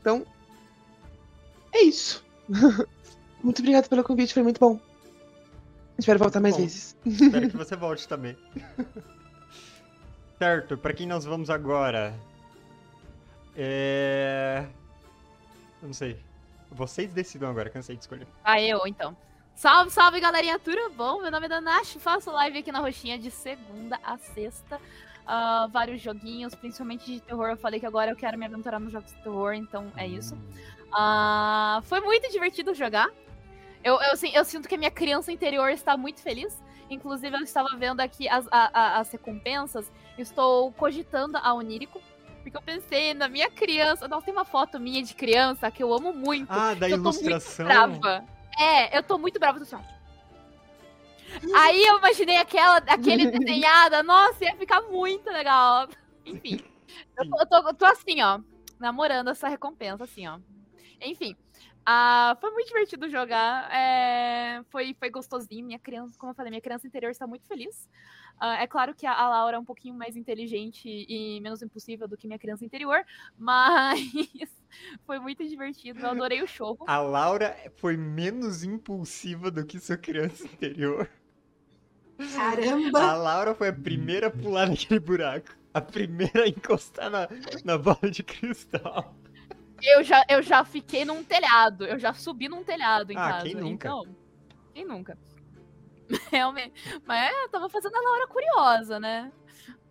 Então, 0.00 0.24
é 1.72 1.82
isso. 1.82 2.24
muito 3.42 3.58
obrigado 3.58 3.88
pelo 3.88 4.04
convite, 4.04 4.32
foi 4.32 4.44
muito 4.44 4.60
bom. 4.60 4.78
Espero 5.98 6.18
voltar 6.18 6.40
mais 6.40 6.54
bom. 6.54 6.62
vezes. 6.62 6.96
Espero 7.04 7.50
que 7.50 7.56
você 7.56 7.74
volte 7.74 8.06
também. 8.06 8.36
certo, 10.38 10.78
pra 10.78 10.92
quem 10.92 11.06
nós 11.06 11.24
vamos 11.24 11.50
agora? 11.50 12.14
É. 13.56 14.64
Eu 15.82 15.88
não 15.88 15.92
sei. 15.92 16.18
Vocês 16.70 17.12
decidam 17.12 17.50
agora, 17.50 17.68
cansei 17.68 17.96
de 17.96 18.02
escolher. 18.02 18.26
Ah, 18.44 18.60
eu, 18.60 18.86
então. 18.86 19.16
Salve, 19.54 19.90
salve, 19.90 20.20
galerinha, 20.20 20.56
tudo 20.58 20.90
bom? 20.90 21.20
Meu 21.20 21.32
nome 21.32 21.46
é 21.46 21.48
Danash, 21.48 21.96
faço 21.98 22.30
live 22.30 22.58
aqui 22.58 22.70
na 22.70 22.78
Roxinha 22.78 23.18
de 23.18 23.30
segunda 23.30 23.98
a 24.04 24.16
sexta. 24.16 24.80
Ah, 25.26 25.68
vários 25.72 26.00
joguinhos, 26.00 26.54
principalmente 26.54 27.12
de 27.12 27.20
terror. 27.20 27.48
Eu 27.48 27.56
falei 27.56 27.80
que 27.80 27.86
agora 27.86 28.12
eu 28.12 28.16
quero 28.16 28.38
me 28.38 28.46
aventurar 28.46 28.78
nos 28.78 28.92
jogos 28.92 29.12
de 29.12 29.20
terror, 29.20 29.52
então 29.54 29.92
é 29.96 30.06
isso. 30.06 30.38
Ah, 30.92 31.80
foi 31.84 32.00
muito 32.00 32.30
divertido 32.30 32.72
jogar. 32.72 33.10
Eu, 33.88 33.94
eu, 34.02 34.12
assim, 34.12 34.30
eu 34.34 34.44
sinto 34.44 34.68
que 34.68 34.74
a 34.74 34.78
minha 34.78 34.90
criança 34.90 35.32
interior 35.32 35.70
está 35.70 35.96
muito 35.96 36.20
feliz. 36.20 36.62
Inclusive, 36.90 37.36
eu 37.36 37.42
estava 37.42 37.68
vendo 37.76 38.00
aqui 38.00 38.28
as, 38.28 38.46
a- 38.50 38.70
a- 38.72 38.98
as 38.98 39.10
recompensas. 39.10 39.90
Estou 40.16 40.72
cogitando 40.72 41.36
a 41.38 41.52
Onírico. 41.54 42.00
Porque 42.42 42.56
eu 42.56 42.62
pensei 42.62 43.12
na 43.14 43.28
minha 43.28 43.50
criança. 43.50 44.06
Nossa, 44.08 44.24
tem 44.24 44.32
uma 44.34 44.44
foto 44.44 44.78
minha 44.80 45.02
de 45.02 45.14
criança 45.14 45.70
que 45.70 45.82
eu 45.82 45.92
amo 45.92 46.12
muito. 46.12 46.50
Ah, 46.50 46.74
da 46.74 46.88
eu 46.88 46.96
tô 47.02 47.10
muito 47.10 47.24
ilustração. 47.30 47.66
brava. 47.66 48.24
É, 48.58 48.96
eu 48.96 49.02
tô 49.02 49.18
muito 49.18 49.38
brava 49.38 49.58
do 49.58 49.64
som. 49.66 49.82
Aí 51.54 51.84
eu 51.84 51.98
imaginei 51.98 52.36
aquela, 52.38 52.78
aquele 52.78 53.26
desenhada, 53.30 54.02
nossa, 54.02 54.44
ia 54.44 54.56
ficar 54.56 54.80
muito 54.82 55.28
legal. 55.30 55.88
Enfim, 56.24 56.60
eu 57.18 57.28
tô, 57.30 57.40
eu 57.40 57.46
tô- 57.46 57.68
eu 57.68 57.74
tô 57.74 57.84
assim, 57.84 58.22
ó, 58.22 58.40
namorando 58.78 59.28
essa 59.30 59.46
recompensa, 59.48 60.04
assim, 60.04 60.26
ó. 60.26 60.38
Enfim, 61.00 61.36
ah, 61.90 62.36
foi 62.38 62.50
muito 62.50 62.68
divertido 62.68 63.08
jogar, 63.08 63.74
é, 63.74 64.62
foi, 64.68 64.94
foi 64.98 65.08
gostosinho, 65.08 65.64
minha 65.64 65.78
criança, 65.78 66.18
como 66.18 66.32
eu 66.32 66.34
falei, 66.34 66.50
minha 66.50 66.60
criança 66.60 66.86
interior 66.86 67.10
está 67.10 67.26
muito 67.26 67.46
feliz. 67.46 67.88
Ah, 68.38 68.62
é 68.62 68.66
claro 68.66 68.94
que 68.94 69.06
a, 69.06 69.14
a 69.14 69.26
Laura 69.26 69.56
é 69.56 69.58
um 69.58 69.64
pouquinho 69.64 69.94
mais 69.94 70.14
inteligente 70.14 70.86
e 70.86 71.40
menos 71.40 71.62
impulsiva 71.62 72.06
do 72.06 72.14
que 72.14 72.26
minha 72.26 72.38
criança 72.38 72.62
interior, 72.62 73.02
mas 73.38 73.98
foi 75.06 75.18
muito 75.18 75.48
divertido, 75.48 76.00
eu 76.00 76.10
adorei 76.10 76.42
o 76.42 76.46
jogo. 76.46 76.84
A 76.86 76.98
Laura 76.98 77.56
foi 77.78 77.96
menos 77.96 78.62
impulsiva 78.62 79.50
do 79.50 79.64
que 79.64 79.80
sua 79.80 79.96
criança 79.96 80.44
interior. 80.44 81.08
A 82.18 82.26
caramba. 82.36 83.14
Laura 83.14 83.54
foi 83.54 83.68
a 83.68 83.72
primeira 83.72 84.26
a 84.26 84.30
pular 84.30 84.68
naquele 84.68 85.00
buraco. 85.00 85.56
A 85.72 85.80
primeira 85.80 86.44
a 86.44 86.48
encostar 86.48 87.08
na, 87.08 87.28
na 87.64 87.78
bola 87.78 88.10
de 88.10 88.22
cristal. 88.22 89.14
Eu 89.82 90.02
já, 90.02 90.24
eu 90.28 90.42
já 90.42 90.64
fiquei 90.64 91.04
num 91.04 91.22
telhado, 91.22 91.84
eu 91.84 91.98
já 91.98 92.12
subi 92.12 92.48
num 92.48 92.64
telhado 92.64 93.12
em 93.12 93.16
Ah, 93.16 93.28
casa. 93.32 93.44
quem 93.44 93.54
nunca? 93.54 93.88
Então, 93.88 94.16
quem 94.74 94.84
nunca? 94.84 95.18
Realmente. 96.32 96.72
Mas 97.06 97.30
é, 97.30 97.44
eu 97.44 97.48
tava 97.48 97.68
fazendo 97.68 97.94
a 97.96 98.00
Laura 98.00 98.26
curiosa, 98.26 98.98
né? 98.98 99.30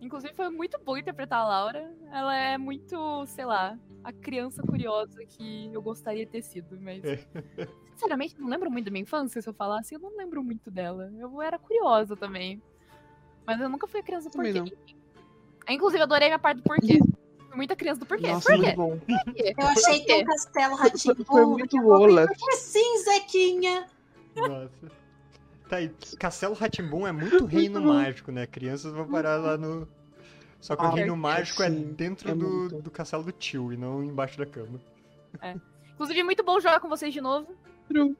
Inclusive 0.00 0.34
foi 0.34 0.48
muito 0.48 0.78
bom 0.78 0.96
interpretar 0.96 1.40
a 1.40 1.48
Laura. 1.48 1.92
Ela 2.12 2.36
é 2.36 2.58
muito, 2.58 3.26
sei 3.26 3.44
lá, 3.44 3.76
a 4.04 4.12
criança 4.12 4.62
curiosa 4.62 5.24
que 5.26 5.70
eu 5.72 5.82
gostaria 5.82 6.24
de 6.24 6.32
ter 6.32 6.42
sido, 6.42 6.78
mas. 6.80 7.02
Sinceramente, 7.92 8.38
não 8.38 8.48
lembro 8.48 8.70
muito 8.70 8.84
da 8.84 8.90
minha 8.92 9.02
infância, 9.02 9.42
se 9.42 9.48
eu 9.48 9.54
falasse, 9.54 9.94
eu 9.94 10.00
não 10.00 10.16
lembro 10.16 10.42
muito 10.42 10.70
dela. 10.70 11.12
Eu 11.18 11.42
era 11.42 11.58
curiosa 11.58 12.16
também. 12.16 12.62
Mas 13.44 13.60
eu 13.60 13.68
nunca 13.68 13.86
fui 13.88 14.00
a 14.00 14.02
criança 14.02 14.30
Também 14.30 14.52
porquê. 14.54 14.96
Inclusive, 15.68 16.00
eu 16.00 16.04
adorei 16.04 16.28
a 16.28 16.30
minha 16.30 16.38
parte 16.38 16.58
do 16.58 16.62
porquê. 16.62 16.98
Muita 17.54 17.74
criança 17.74 18.00
do 18.00 18.06
porquê. 18.06 18.26
Nossa, 18.30 18.52
Por 18.54 18.64
quê? 18.64 18.72
bom. 18.74 18.98
Por 18.98 19.34
quê? 19.34 19.54
Eu 19.58 19.66
achei 19.66 20.00
que 20.00 20.12
o 20.14 20.24
Castelo 20.24 20.74
Ratimbu. 20.76 21.24
Foi 21.24 21.46
muito 21.46 21.76
Olaf. 21.86 22.28
Porque 22.28 22.52
sim, 22.56 22.98
Zequinha. 23.04 23.86
Nossa. 24.36 24.70
Tá 25.68 25.76
aí, 25.76 25.90
Castelo 26.18 26.54
Ratimbum 26.54 27.06
é 27.06 27.12
muito 27.12 27.44
reino 27.44 27.80
mágico, 27.82 28.30
né? 28.32 28.46
Crianças 28.46 28.92
vão 28.92 29.06
parar 29.08 29.36
lá 29.36 29.56
no. 29.58 29.86
Só 30.60 30.74
que 30.76 30.82
o 30.82 30.86
Ah, 30.86 30.90
reino 30.90 31.16
mágico 31.16 31.62
é 31.62 31.70
sim, 31.70 31.92
dentro 31.92 32.30
é 32.30 32.34
do, 32.34 32.48
muito. 32.48 32.82
do 32.82 32.90
castelo 32.90 33.22
do 33.22 33.32
tio 33.32 33.72
e 33.72 33.76
não 33.76 34.02
embaixo 34.02 34.38
da 34.38 34.46
cama. 34.46 34.80
Inclusive, 35.92 36.22
muito 36.22 36.42
bom 36.42 36.58
jogar 36.60 36.80
com 36.80 36.88
vocês 36.88 37.12
de 37.12 37.20
novo. 37.20 37.54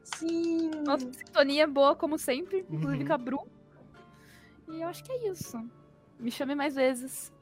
Sim. 0.03 0.71
Nossa 0.87 1.11
sintonia 1.13 1.65
é 1.65 1.67
boa, 1.67 1.95
como 1.97 2.19
sempre. 2.19 2.65
Inclusive 2.71 3.03
Uhum. 3.03 3.07
com 3.09 3.13
a 3.15 3.19
Bru. 3.19 3.47
E 4.69 4.81
eu 4.83 4.89
acho 4.89 5.03
que 5.05 5.13
é 5.13 5.29
isso. 5.31 5.59
Me 6.19 6.31
chame 6.31 6.55
mais 6.55 6.75
vezes. 6.75 7.33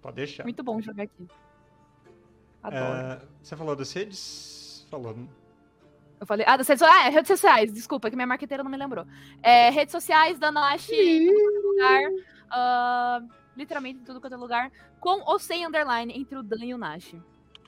Pode 0.00 0.16
deixar. 0.16 0.44
Muito 0.44 0.62
bom 0.62 0.80
jogar 0.80 1.04
aqui. 1.04 1.26
Adoro. 2.62 2.84
É, 2.84 3.20
você 3.42 3.56
falou 3.56 3.76
das 3.76 3.92
redes? 3.92 4.86
Falou. 4.90 5.14
né? 5.14 5.26
Eu 6.20 6.26
falei. 6.26 6.44
Ah, 6.48 6.56
das 6.56 6.66
redes 6.66 6.80
sociais. 6.80 7.06
Ah, 7.06 7.10
redes 7.10 7.28
sociais. 7.28 7.72
Desculpa, 7.72 8.10
que 8.10 8.16
minha 8.16 8.26
marqueteira 8.26 8.62
não 8.62 8.70
me 8.70 8.76
lembrou. 8.76 9.06
É, 9.42 9.70
redes 9.70 9.92
sociais 9.92 10.38
da 10.38 10.50
Nash 10.50 10.90
em 10.90 11.28
é 11.28 11.60
lugar. 11.62 12.10
ah, 12.50 13.20
literalmente 13.56 14.00
em 14.00 14.04
tudo 14.04 14.20
quanto 14.20 14.32
é 14.34 14.36
lugar. 14.36 14.72
Com 15.00 15.22
ou 15.24 15.38
sem 15.38 15.66
underline 15.66 16.12
entre 16.12 16.36
o 16.36 16.42
Dan 16.42 16.64
e 16.64 16.74
o 16.74 16.78
Nash. 16.78 17.14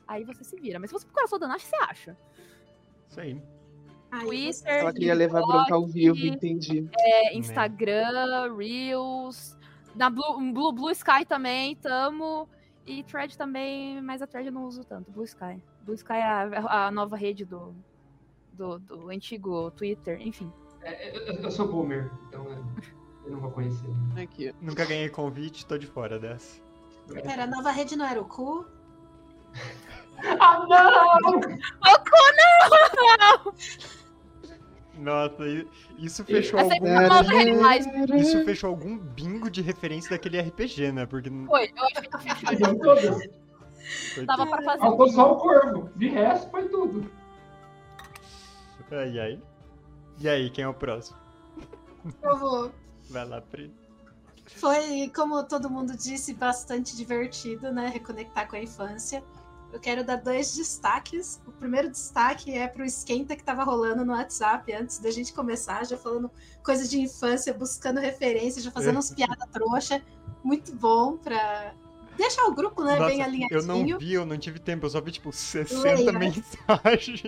Aí 0.07 0.25
você 0.25 0.42
se 0.42 0.57
vira. 0.57 0.78
Mas 0.81 0.91
se 0.91 0.94
você 0.94 1.07
procurar 1.07 1.28
só 1.28 1.36
o 1.36 1.39
Dan 1.39 1.49
Nash, 1.49 1.62
você 1.62 1.76
acha. 1.76 2.17
Isso 3.09 3.20
aí. 3.20 3.42
Twitter, 4.23 4.81
Ela 4.81 4.92
queria 4.92 5.15
levar 5.15 5.41
bronca 5.41 5.73
ao 5.73 5.86
vivo, 5.86 6.18
entendi. 6.18 6.89
É, 6.99 7.36
Instagram, 7.36 8.57
Reels, 8.57 9.57
na 9.94 10.10
Blue, 10.10 10.52
Blue, 10.52 10.73
Blue 10.73 10.91
Sky 10.91 11.25
também, 11.27 11.77
tamo. 11.77 12.49
E 12.86 13.02
Thread 13.05 13.36
também, 13.36 14.01
mas 14.02 14.23
a 14.23 14.27
Thread 14.27 14.47
eu 14.47 14.52
não 14.52 14.65
uso 14.65 14.85
tanto, 14.85 15.10
Blue 15.10 15.25
Sky. 15.25 15.62
Blue 15.83 15.94
Sky 15.94 16.15
é 16.15 16.25
a, 16.25 16.86
a 16.86 16.91
nova 16.91 17.17
rede 17.17 17.44
do, 17.44 17.75
do, 18.52 18.78
do 18.78 19.10
antigo 19.10 19.70
Twitter, 19.73 20.20
enfim. 20.20 20.51
É, 20.83 21.17
eu, 21.17 21.35
eu 21.35 21.51
sou 21.51 21.69
boomer, 21.69 22.10
então 22.28 22.47
é, 22.51 22.59
eu 23.27 23.33
não 23.33 23.41
vou 23.41 23.51
conhecer. 23.51 23.91
Aqui. 24.20 24.55
Nunca 24.60 24.86
ganhei 24.86 25.09
convite, 25.09 25.67
tô 25.67 25.77
de 25.77 25.86
fora 25.86 26.19
dessa. 26.19 26.60
Pera, 27.23 27.44
a 27.44 27.47
nova 27.47 27.70
rede 27.70 27.97
não 27.97 28.07
era 28.07 28.20
o 28.20 28.25
cu? 28.25 28.67
Ah, 30.39 30.67
não! 30.69 31.41
Nossa, 35.01 35.43
isso 35.99 36.23
fechou 36.25 36.61
Essa 36.61 36.75
é 36.75 37.07
algum. 37.07 38.17
Isso 38.17 38.45
fechou 38.45 38.69
algum 38.69 38.99
bingo 38.99 39.51
de 39.51 39.62
referência 39.62 40.11
daquele 40.11 40.39
RPG, 40.39 40.93
né? 40.93 41.07
Porque 41.07 41.31
Foi, 41.31 41.73
eu 41.75 41.85
acho 41.85 42.03
que 42.03 42.47
fechou. 42.47 42.79
Todas. 42.79 43.29
foi 44.15 44.27
Tava 44.27 44.45
tudo. 44.45 44.51
pra 44.51 44.62
fazer. 44.62 44.79
Faltou 44.79 45.09
só 45.09 45.33
o 45.33 45.37
corvo. 45.37 45.91
De 45.97 46.09
resto, 46.09 46.51
foi 46.51 46.69
tudo. 46.69 47.11
Ai, 48.91 49.19
ai. 49.19 49.43
E 50.19 50.29
aí, 50.29 50.51
quem 50.51 50.65
é 50.65 50.69
o 50.69 50.75
próximo? 50.75 51.17
Eu 52.23 52.37
vou. 52.37 52.70
Vai 53.09 53.27
lá, 53.27 53.41
Pri. 53.41 53.73
Foi, 54.57 55.11
como 55.15 55.43
todo 55.45 55.70
mundo 55.70 55.97
disse, 55.97 56.35
bastante 56.35 56.95
divertido, 56.95 57.73
né? 57.73 57.89
Reconectar 57.89 58.49
com 58.49 58.57
a 58.57 58.61
infância. 58.61 59.25
Eu 59.73 59.78
quero 59.78 60.05
dar 60.05 60.16
dois 60.16 60.55
destaques. 60.55 61.40
O 61.47 61.52
primeiro 61.52 61.89
destaque 61.90 62.52
é 62.52 62.66
pro 62.66 62.84
esquenta 62.84 63.36
que 63.36 63.44
tava 63.44 63.62
rolando 63.62 64.05
no 64.05 64.12
WhatsApp 64.12 64.73
antes 64.73 64.99
da 64.99 65.10
gente 65.10 65.32
começar, 65.32 65.86
já 65.86 65.97
falando 65.97 66.31
coisas 66.62 66.90
de 66.90 67.00
infância, 67.00 67.55
buscando 67.55 68.00
referências, 68.00 68.65
já 68.65 68.70
fazendo 68.70 68.99
uns 68.99 69.10
piada 69.15 69.47
trouxa. 69.52 70.02
Muito 70.42 70.74
bom 70.74 71.16
pra 71.16 71.74
deixar 72.16 72.44
o 72.47 72.55
grupo, 72.55 72.82
né, 72.82 72.97
Nossa, 72.97 73.10
bem 73.10 73.20
eu 73.20 73.24
alinhadinho. 73.24 73.62
não 73.62 73.99
vi, 73.99 74.12
eu 74.12 74.26
não 74.26 74.36
tive 74.39 74.58
tempo, 74.58 74.86
eu 74.86 74.90
só 74.90 75.00
vi 75.00 75.12
tipo 75.12 75.32
60 75.32 75.94
Leia. 75.94 76.12
mensagens. 76.12 77.23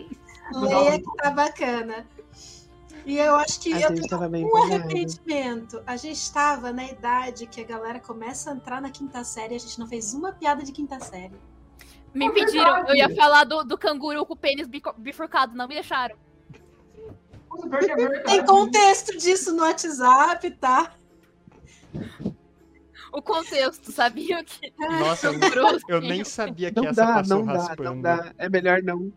Leia 0.53 0.99
que 0.99 1.17
tá 1.17 1.31
bacana. 1.31 2.07
E 3.05 3.19
eu 3.19 3.35
acho 3.37 3.61
que 3.61 3.73
A 3.75 3.81
eu 3.81 3.95
tenho 3.95 4.47
um 4.47 4.57
arrependimento. 4.65 5.83
A 5.87 5.97
gente 5.97 6.19
estava 6.19 6.73
na 6.73 6.85
idade 6.85 7.47
que 7.47 7.61
a 7.61 7.65
galera 7.65 7.99
começa 7.99 8.51
a 8.51 8.55
entrar 8.55 8.81
na 8.81 8.91
quinta 8.91 9.25
série 9.25 9.55
e 9.55 9.57
a 9.57 9.61
gente 9.61 9.79
não 9.79 9.89
fez 9.89 10.15
uma 10.15 10.33
piada 10.33 10.63
de 10.63 10.71
quinta 10.73 11.01
série. 11.01 11.35
Me 12.15 12.27
É 12.27 12.29
impediram. 12.29 12.65
verdade. 12.75 12.91
Eu 12.91 12.97
ia 12.97 13.15
falar 13.17 13.45
do, 13.45 13.65
do 13.65 13.79
canguru 13.79 14.25
com 14.27 14.35
o 14.35 14.37
pênis 14.37 14.69
bifurcado, 14.99 15.57
não 15.57 15.67
me 15.67 15.75
deixaram. 15.75 16.17
É. 17.73 18.19
Tem 18.21 18.45
contexto 18.45 19.17
disso 19.17 19.55
no 19.55 19.63
WhatsApp, 19.63 20.51
tá? 20.53 20.95
O 23.13 23.21
contexto, 23.21 23.93
sabia 23.93 24.43
que. 24.43 24.73
Nossa, 24.79 25.27
eu, 25.29 25.79
eu 25.89 26.01
nem 26.01 26.25
sabia 26.25 26.73
que 26.73 26.81
Não 26.81 26.89
essa 26.89 27.05
dá, 27.05 27.15
passou 27.15 27.39
não 27.39 27.47
dá, 27.47 27.53
raspando. 27.53 27.83
não 27.85 28.01
dá. 28.01 28.33
É 28.39 28.49
melhor 28.49 28.83
não. 28.83 29.13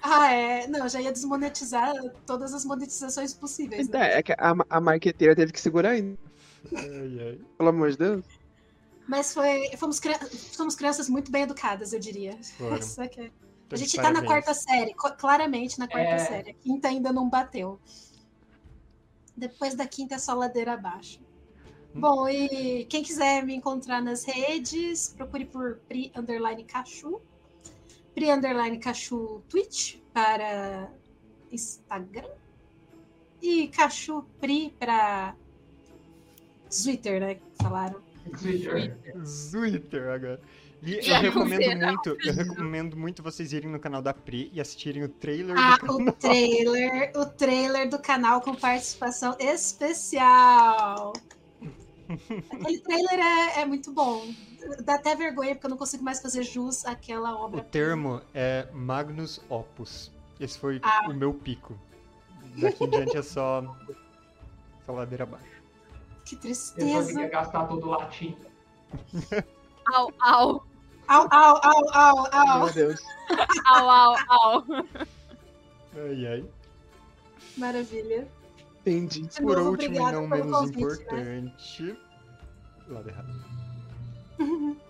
Ah, 0.00 0.30
é. 0.32 0.66
Não, 0.68 0.88
já 0.88 1.00
ia 1.00 1.10
desmonetizar 1.10 1.92
todas 2.24 2.54
as 2.54 2.64
monetizações 2.64 3.34
possíveis. 3.34 3.88
Né? 3.88 4.18
é 4.18 4.22
que 4.22 4.32
a, 4.32 4.54
a 4.70 4.80
marqueteira 4.80 5.34
teve 5.34 5.52
que 5.52 5.60
segurar 5.60 5.90
ainda. 5.90 6.16
Ai, 6.72 7.18
ai. 7.20 7.40
Pelo 7.58 7.68
amor 7.70 7.90
de 7.90 7.98
Deus. 7.98 8.24
Mas 9.06 9.34
foi. 9.34 9.70
Fomos, 9.76 10.00
cri- 10.00 10.18
fomos 10.56 10.74
crianças 10.74 11.08
muito 11.08 11.30
bem 11.30 11.42
educadas, 11.42 11.92
eu 11.92 12.00
diria. 12.00 12.38
Que 13.68 13.76
A 13.76 13.76
gente 13.76 13.96
tá 13.96 14.12
na 14.12 14.22
quarta 14.24 14.52
série, 14.54 14.94
claramente 14.94 15.78
na 15.78 15.88
quarta 15.88 16.10
É. 16.14 16.18
série. 16.18 16.50
A 16.50 16.54
quinta 16.54 16.88
ainda 16.88 17.12
não 17.12 17.28
bateu. 17.28 17.80
Depois 19.36 19.74
da 19.74 19.86
quinta 19.86 20.14
é 20.14 20.18
só 20.18 20.34
ladeira 20.34 20.74
abaixo. 20.74 21.18
Hum. 21.94 22.00
Bom, 22.00 22.28
e 22.28 22.84
quem 22.84 23.02
quiser 23.02 23.44
me 23.44 23.54
encontrar 23.54 24.00
nas 24.02 24.22
redes, 24.24 25.08
procure 25.16 25.44
por 25.46 25.78
Pri 25.88 26.12
Underline 26.14 26.62
Cachu. 26.64 27.20
Pri 28.14 28.30
Underline 28.30 28.78
Cachu 28.78 29.42
Twitch 29.48 29.96
para 30.12 30.88
Instagram. 31.50 32.28
E 33.42 33.68
Cachu 33.68 34.24
Pri 34.40 34.70
para 34.78 35.34
Twitter, 36.70 37.18
né? 37.20 37.40
Falaram. 37.60 38.03
Twitter. 38.30 38.96
Twitter 39.50 40.08
agora. 40.10 40.40
E 40.82 41.00
Já 41.00 41.16
eu 41.16 41.22
recomendo 41.32 41.86
muito, 41.86 42.16
eu 42.24 42.34
recomendo 42.34 42.96
muito 42.96 43.22
vocês 43.22 43.52
irem 43.54 43.70
no 43.70 43.80
canal 43.80 44.02
da 44.02 44.12
Pri 44.12 44.50
e 44.52 44.60
assistirem 44.60 45.02
o 45.02 45.08
trailer 45.08 45.56
Ah, 45.56 45.78
do 45.78 45.84
o 45.94 45.96
canal. 45.98 46.12
trailer, 46.14 47.12
o 47.16 47.24
trailer 47.26 47.88
do 47.88 47.98
canal 47.98 48.40
com 48.42 48.54
participação 48.54 49.34
especial. 49.40 51.12
Aquele 52.52 52.80
trailer 52.80 53.18
é, 53.18 53.60
é 53.62 53.64
muito 53.64 53.90
bom. 53.92 54.26
Dá 54.84 54.96
até 54.96 55.14
vergonha, 55.16 55.54
porque 55.54 55.66
eu 55.66 55.70
não 55.70 55.76
consigo 55.78 56.04
mais 56.04 56.20
fazer 56.20 56.42
jus 56.42 56.84
àquela 56.84 57.34
O 57.34 57.44
obra. 57.44 57.62
termo 57.64 58.20
é 58.34 58.68
Magnus 58.72 59.40
Opus. 59.48 60.12
Esse 60.38 60.58
foi 60.58 60.80
Ah. 60.82 61.06
o 61.08 61.14
meu 61.14 61.32
pico. 61.32 61.78
Daqui 62.60 62.84
em 62.84 62.90
diante 62.90 63.16
é 63.16 63.22
só, 63.22 63.74
só 64.84 64.92
ladeira 64.92 65.24
abaixo. 65.24 65.53
Que 66.24 66.34
Eu 66.34 66.38
só 66.40 66.40
tristeza. 66.74 67.12
queria 67.12 67.28
gastar 67.28 67.66
todo 67.68 67.86
o 67.86 67.90
latim. 67.90 68.36
Au, 69.92 70.10
au, 70.22 70.64
Au, 71.06 71.28
au, 71.30 71.60
au, 71.62 71.84
au, 71.94 72.28
au. 72.32 72.64
Meu 72.64 72.72
Deus. 72.72 73.00
au, 73.70 73.84
au, 73.90 74.16
au. 74.30 74.86
Ai, 75.96 76.26
ai. 76.26 76.44
Maravilha. 77.58 78.26
Entendi. 78.80 79.22
De 79.22 79.40
Por 79.42 79.56
novo, 79.56 79.70
último 79.70 79.96
e 79.96 80.12
não 80.12 80.26
menos 80.26 80.58
convite, 80.70 80.76
né? 81.12 81.38
importante. 81.38 81.98
Lado 82.88 83.08
errado. 83.08 83.34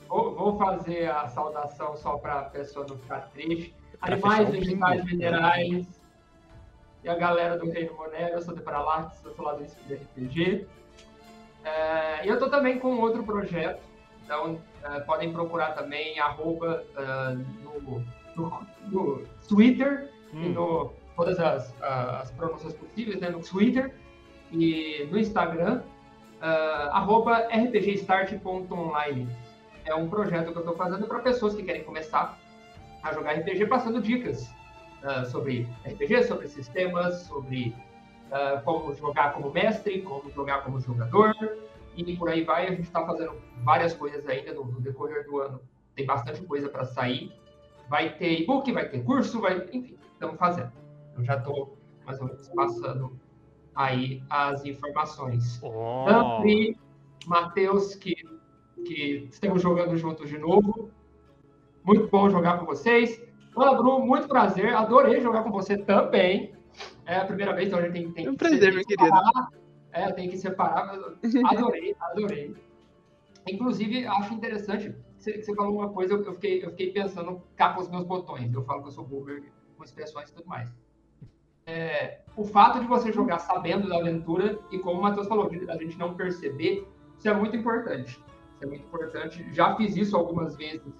Vou, 0.08 0.34
vou 0.34 0.58
fazer 0.58 1.10
a 1.10 1.28
saudação 1.28 1.96
só 1.96 2.16
para 2.16 2.40
a 2.40 2.44
pessoa 2.44 2.86
não 2.88 2.96
ficar 2.98 3.28
triste. 3.32 3.74
Pra 4.00 4.14
Animais, 4.14 4.48
vegetais, 4.50 5.04
minerais. 5.04 5.86
E 7.02 7.08
a 7.08 7.14
galera 7.14 7.58
do 7.58 7.68
Reino 7.70 7.94
Monero, 7.94 8.34
eu 8.36 8.42
sou 8.42 8.54
de 8.54 8.62
Paralax, 8.62 9.22
eu 9.24 9.34
sou 9.34 9.44
lá 9.44 9.52
do 9.54 9.68
Speed 9.68 10.00
RPG. 10.00 10.66
É, 11.65 12.26
e 12.26 12.28
eu 12.28 12.39
tô 12.39 12.49
também 12.51 12.78
com 12.78 12.99
outro 13.01 13.23
projeto, 13.25 13.83
então 14.25 14.60
é, 14.83 15.01
podem 15.01 15.33
procurar 15.33 15.73
também, 15.73 16.18
arroba 16.18 16.84
é, 16.97 17.34
no, 17.62 18.05
no, 18.36 18.67
no 18.86 19.23
Twitter, 19.49 20.10
e 20.33 20.36
Hum, 20.36 20.52
no 20.52 20.93
todas 21.17 21.39
as, 21.39 21.73
as 21.81 22.31
pronúncias 22.33 22.75
possíveis, 22.75 23.20
né, 23.20 23.28
no 23.31 23.41
Twitter 23.41 23.94
e 24.51 25.07
no 25.10 25.17
Instagram, 25.17 25.83
arroba 26.91 27.47
rpgstart.online. 27.49 29.28
É 29.84 29.94
um 29.94 30.09
projeto 30.09 30.51
que 30.51 30.59
eu 30.59 30.62
estou 30.62 30.75
fazendo 30.75 31.07
para 31.07 31.20
pessoas 31.20 31.55
que 31.55 31.62
querem 31.62 31.84
começar 31.84 32.36
a 33.01 33.12
jogar 33.12 33.34
RPG, 33.34 33.67
passando 33.67 34.02
dicas 34.02 34.52
ah, 35.05 35.25
sobre 35.25 35.68
RPG, 35.84 36.25
sobre 36.25 36.49
sistemas, 36.49 37.23
sobre 37.23 37.75
ah, 38.34 38.60
como 38.64 38.92
jogar 38.92 39.32
como 39.32 39.48
mestre, 39.52 40.02
como 40.02 40.28
jogar 40.32 40.64
como 40.64 40.80
jogador, 40.80 41.32
e 41.96 42.16
por 42.16 42.28
aí 42.28 42.42
vai. 42.42 42.66
A 42.66 42.70
gente 42.70 42.82
está 42.82 43.06
fazendo 43.06 43.36
várias 43.62 43.94
coisas 43.94 44.26
ainda 44.26 44.52
no, 44.52 44.64
no 44.64 44.80
decorrer 44.80 45.24
do 45.24 45.38
ano. 45.38 45.60
Tem 45.94 46.04
bastante 46.04 46.42
coisa 46.42 46.68
para 46.68 46.84
sair. 46.84 47.32
Vai 47.88 48.16
ter 48.16 48.40
e-book, 48.40 48.72
vai 48.72 48.88
ter 48.88 49.04
curso, 49.04 49.40
vai, 49.40 49.58
enfim, 49.72 49.96
estamos 50.12 50.36
fazendo. 50.36 50.72
Eu 51.16 51.22
já 51.22 51.36
estou 51.36 51.78
mais 52.04 52.20
ou 52.20 52.26
menos 52.26 52.48
passando 52.48 53.20
aí 53.72 54.20
as 54.28 54.64
informações. 54.64 55.60
ó. 55.62 56.08
Ampli, 56.08 56.76
Matheus, 57.28 57.94
que, 57.94 58.16
que 58.84 59.28
estamos 59.30 59.62
jogando 59.62 59.96
juntos 59.96 60.28
de 60.28 60.38
novo. 60.38 60.90
Muito 61.84 62.08
bom 62.08 62.28
jogar 62.28 62.58
com 62.58 62.66
vocês. 62.66 63.22
Ana 63.56 63.74
Bru, 63.74 64.00
muito 64.04 64.26
prazer. 64.26 64.74
Adorei 64.74 65.20
jogar 65.20 65.44
com 65.44 65.52
você 65.52 65.78
também. 65.78 66.52
É 67.06 67.16
a 67.16 67.24
primeira 67.24 67.52
vez, 67.54 67.68
então 67.68 67.78
a 67.78 67.82
gente 67.82 67.92
tem, 67.92 68.12
tem 68.12 68.26
É 68.26 68.30
um 68.30 68.32
que 68.32 68.38
prazer, 68.38 68.72
meu 68.72 68.84
que 68.84 68.96
querido. 68.96 69.16
separar. 69.16 69.48
É, 69.92 70.12
tem 70.12 70.28
que 70.28 70.36
separar. 70.36 70.86
mas 70.86 71.34
Adorei, 71.46 71.94
adorei. 72.00 72.54
Inclusive, 73.48 74.06
acho 74.06 74.34
interessante, 74.34 74.94
você, 75.18 75.42
você 75.42 75.54
falou 75.54 75.74
uma 75.76 75.90
coisa, 75.90 76.14
eu 76.14 76.34
fiquei, 76.34 76.64
eu 76.64 76.70
fiquei 76.70 76.92
pensando 76.92 77.42
cá 77.56 77.74
com 77.74 77.80
os 77.80 77.88
meus 77.90 78.04
botões. 78.04 78.52
Eu 78.52 78.64
falo 78.64 78.82
que 78.82 78.88
eu 78.88 78.92
sou 78.92 79.04
boomer 79.04 79.42
com 79.76 79.84
expressões 79.84 80.30
e 80.30 80.34
tudo 80.34 80.48
mais. 80.48 80.72
É, 81.66 82.20
o 82.36 82.44
fato 82.44 82.80
de 82.80 82.86
você 82.86 83.10
jogar 83.12 83.38
sabendo 83.38 83.88
da 83.88 83.98
aventura 83.98 84.58
e 84.70 84.78
como 84.78 84.98
o 84.98 85.02
Matheus 85.02 85.26
falou, 85.26 85.48
a 85.48 85.76
gente 85.76 85.98
não 85.98 86.14
perceber, 86.14 86.86
isso 87.18 87.28
é 87.28 87.34
muito 87.34 87.56
importante. 87.56 88.10
Isso 88.54 88.64
é 88.64 88.66
muito 88.66 88.84
importante. 88.84 89.46
Já 89.52 89.74
fiz 89.76 89.96
isso 89.96 90.16
algumas 90.16 90.56
vezes 90.56 90.92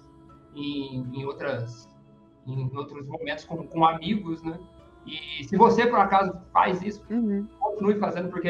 em, 0.55 1.05
em 1.13 1.25
outras 1.25 1.87
em 2.47 2.69
outros 2.77 3.07
momentos 3.07 3.43
com, 3.43 3.65
com 3.67 3.83
amigos, 3.85 4.43
né? 4.43 4.59
E 5.05 5.43
se 5.43 5.55
você 5.57 5.85
por 5.87 5.99
acaso 5.99 6.35
faz 6.51 6.81
isso, 6.81 7.03
Uhum. 7.09 7.45
continue 7.59 7.95
fazendo 7.99 8.29
porque 8.29 8.49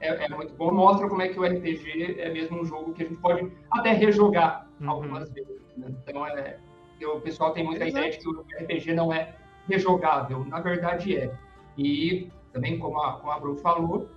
é, 0.00 0.24
é 0.24 0.28
muito 0.28 0.54
bom. 0.54 0.72
Mostra 0.72 1.08
como 1.08 1.22
é 1.22 1.28
que 1.28 1.38
o 1.38 1.44
RPG 1.44 2.16
é 2.20 2.30
mesmo 2.32 2.60
um 2.60 2.64
jogo 2.64 2.92
que 2.92 3.02
a 3.02 3.06
gente 3.08 3.18
pode 3.20 3.50
até 3.70 3.92
rejogar 3.92 4.66
Uhum. 4.80 4.90
algumas 4.90 5.30
vezes. 5.32 5.60
né? 5.76 5.88
Então 6.06 6.26
é, 6.26 6.58
o 7.04 7.20
pessoal 7.20 7.52
tem 7.52 7.64
muita 7.64 7.84
Exato. 7.86 7.98
ideia 7.98 8.12
de 8.12 8.18
que 8.18 8.28
o 8.28 8.44
RPG 8.62 8.94
não 8.94 9.12
é 9.12 9.34
rejogável. 9.68 10.44
Na 10.44 10.60
verdade 10.60 11.16
é. 11.16 11.32
E 11.76 12.30
também, 12.52 12.78
como 12.78 12.98
a, 13.02 13.14
como 13.14 13.32
a 13.32 13.38
Bru 13.40 13.56
falou, 13.56 14.08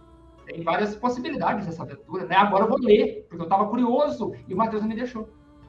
tem 0.45 0.63
várias 0.63 0.95
possibilidades 0.95 1.65
dessa 1.65 1.83
aventura, 1.83 2.25
né? 2.25 2.35
Agora 2.35 2.63
eu 2.65 2.69
vou 2.69 2.79
ler, 2.79 3.25
porque 3.27 3.41
eu 3.41 3.45
estava 3.45 3.67
curioso 3.67 4.33
e 4.47 4.53
o 4.53 4.57
Matheus 4.57 4.81
não 4.81 4.89
me 4.89 4.95
deixou. 4.95 5.27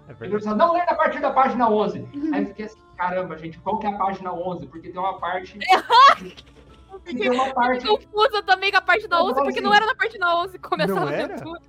É 0.09 0.13
Ele 0.13 0.19
verdade. 0.31 0.45
disse, 0.45 0.55
não 0.57 0.73
lê 0.73 0.81
a 0.81 0.95
partir 0.95 1.21
da 1.21 1.31
página 1.33 1.69
11. 1.71 2.07
Aí 2.33 2.43
eu 2.43 2.47
fiquei 2.49 2.65
assim, 2.67 2.79
caramba, 3.01 3.39
gente, 3.39 3.59
qual 3.61 3.79
que 3.79 3.87
é 3.87 3.91
a 3.91 3.97
página 3.97 4.31
11? 4.31 4.67
Porque 4.67 4.91
tem 4.91 5.01
uma 5.01 5.19
parte... 5.19 5.59
tem 7.05 7.31
uma 7.31 7.55
parte... 7.55 7.87
Confusa 7.87 8.43
também 8.43 8.71
com 8.71 8.77
a 8.77 8.83
parte 8.83 9.09
da 9.09 9.17
Eu 9.17 9.25
11, 9.25 9.35
falo 9.35 9.47
porque 9.47 9.59
assim, 9.59 9.67
não 9.67 9.75
era 9.75 9.87
na 9.87 9.95
parte 9.95 10.19
da 10.19 10.37
11 10.37 10.59
começar 10.59 10.95
Não 10.95 11.09
a 11.09 11.13
era? 11.13 11.35
aventura. 11.35 11.61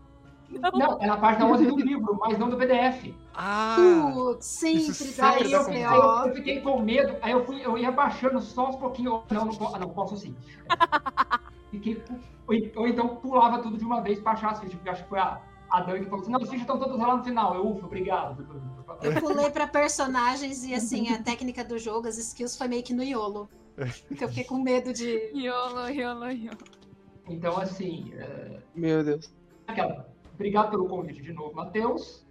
Não. 0.49 0.71
Não, 0.71 0.97
é 0.99 1.07
na 1.07 1.15
página 1.15 1.45
11 1.45 1.65
do 1.65 1.77
livro, 1.77 2.19
mas 2.19 2.37
não 2.37 2.49
do 2.49 2.57
PDF. 2.57 3.15
Ah! 3.33 3.77
Putz, 4.13 4.45
sempre 4.45 5.13
dá 5.15 5.39
eu, 5.39 5.61
eu, 5.71 6.27
eu 6.27 6.35
fiquei 6.35 6.59
com 6.59 6.81
medo, 6.81 7.15
aí 7.21 7.31
eu, 7.31 7.45
fui, 7.45 7.65
eu 7.65 7.77
ia 7.77 7.89
baixando 7.89 8.41
só 8.41 8.67
uns 8.67 8.75
pouquinhos. 8.75 9.21
Não, 9.31 9.45
não, 9.45 9.75
ah, 9.75 9.79
não 9.79 9.89
posso 9.89 10.17
sim. 10.17 10.35
Fiquei, 11.71 12.03
ou, 12.45 12.81
ou 12.81 12.87
então 12.89 13.15
pulava 13.15 13.59
tudo 13.59 13.77
de 13.77 13.85
uma 13.85 14.01
vez 14.01 14.19
pra 14.19 14.33
achar 14.33 14.51
as 14.51 14.59
fichas, 14.59 14.75
porque 14.75 14.89
acho 14.89 15.03
que 15.03 15.09
foi 15.09 15.19
a, 15.19 15.39
a 15.69 15.81
Dani 15.83 15.99
que 15.99 16.09
falou 16.09 16.19
assim: 16.19 16.31
não, 16.33 16.41
as 16.41 16.49
fichas 16.49 16.61
estão 16.61 16.77
todas 16.77 16.99
lá 16.99 17.15
no 17.15 17.23
final. 17.23 17.55
Eu, 17.55 17.65
ufa, 17.65 17.85
obrigado. 17.85 18.45
Eu 19.01 19.21
pulei 19.21 19.49
pra 19.49 19.67
personagens 19.67 20.63
e 20.63 20.73
assim, 20.73 21.09
a 21.13 21.21
técnica 21.21 21.63
do 21.63 21.77
jogo, 21.77 22.07
as 22.07 22.17
skills 22.17 22.57
foi 22.57 22.67
meio 22.67 22.83
que 22.83 22.93
no 22.93 23.03
YOLO. 23.03 23.49
Porque 24.07 24.23
eu 24.23 24.27
fiquei 24.27 24.43
com 24.43 24.59
medo 24.61 24.93
de. 24.93 25.31
Yolo, 25.33 25.89
yolo, 25.89 26.29
yolo. 26.29 26.57
Então, 27.27 27.57
assim, 27.57 28.11
é, 28.15 28.59
Meu 28.75 29.03
Deus. 29.03 29.33
aquela, 29.67 30.07
obrigado 30.33 30.71
pelo 30.71 30.87
convite 30.87 31.21
de 31.21 31.33
novo, 31.33 31.55
Matheus. 31.55 32.25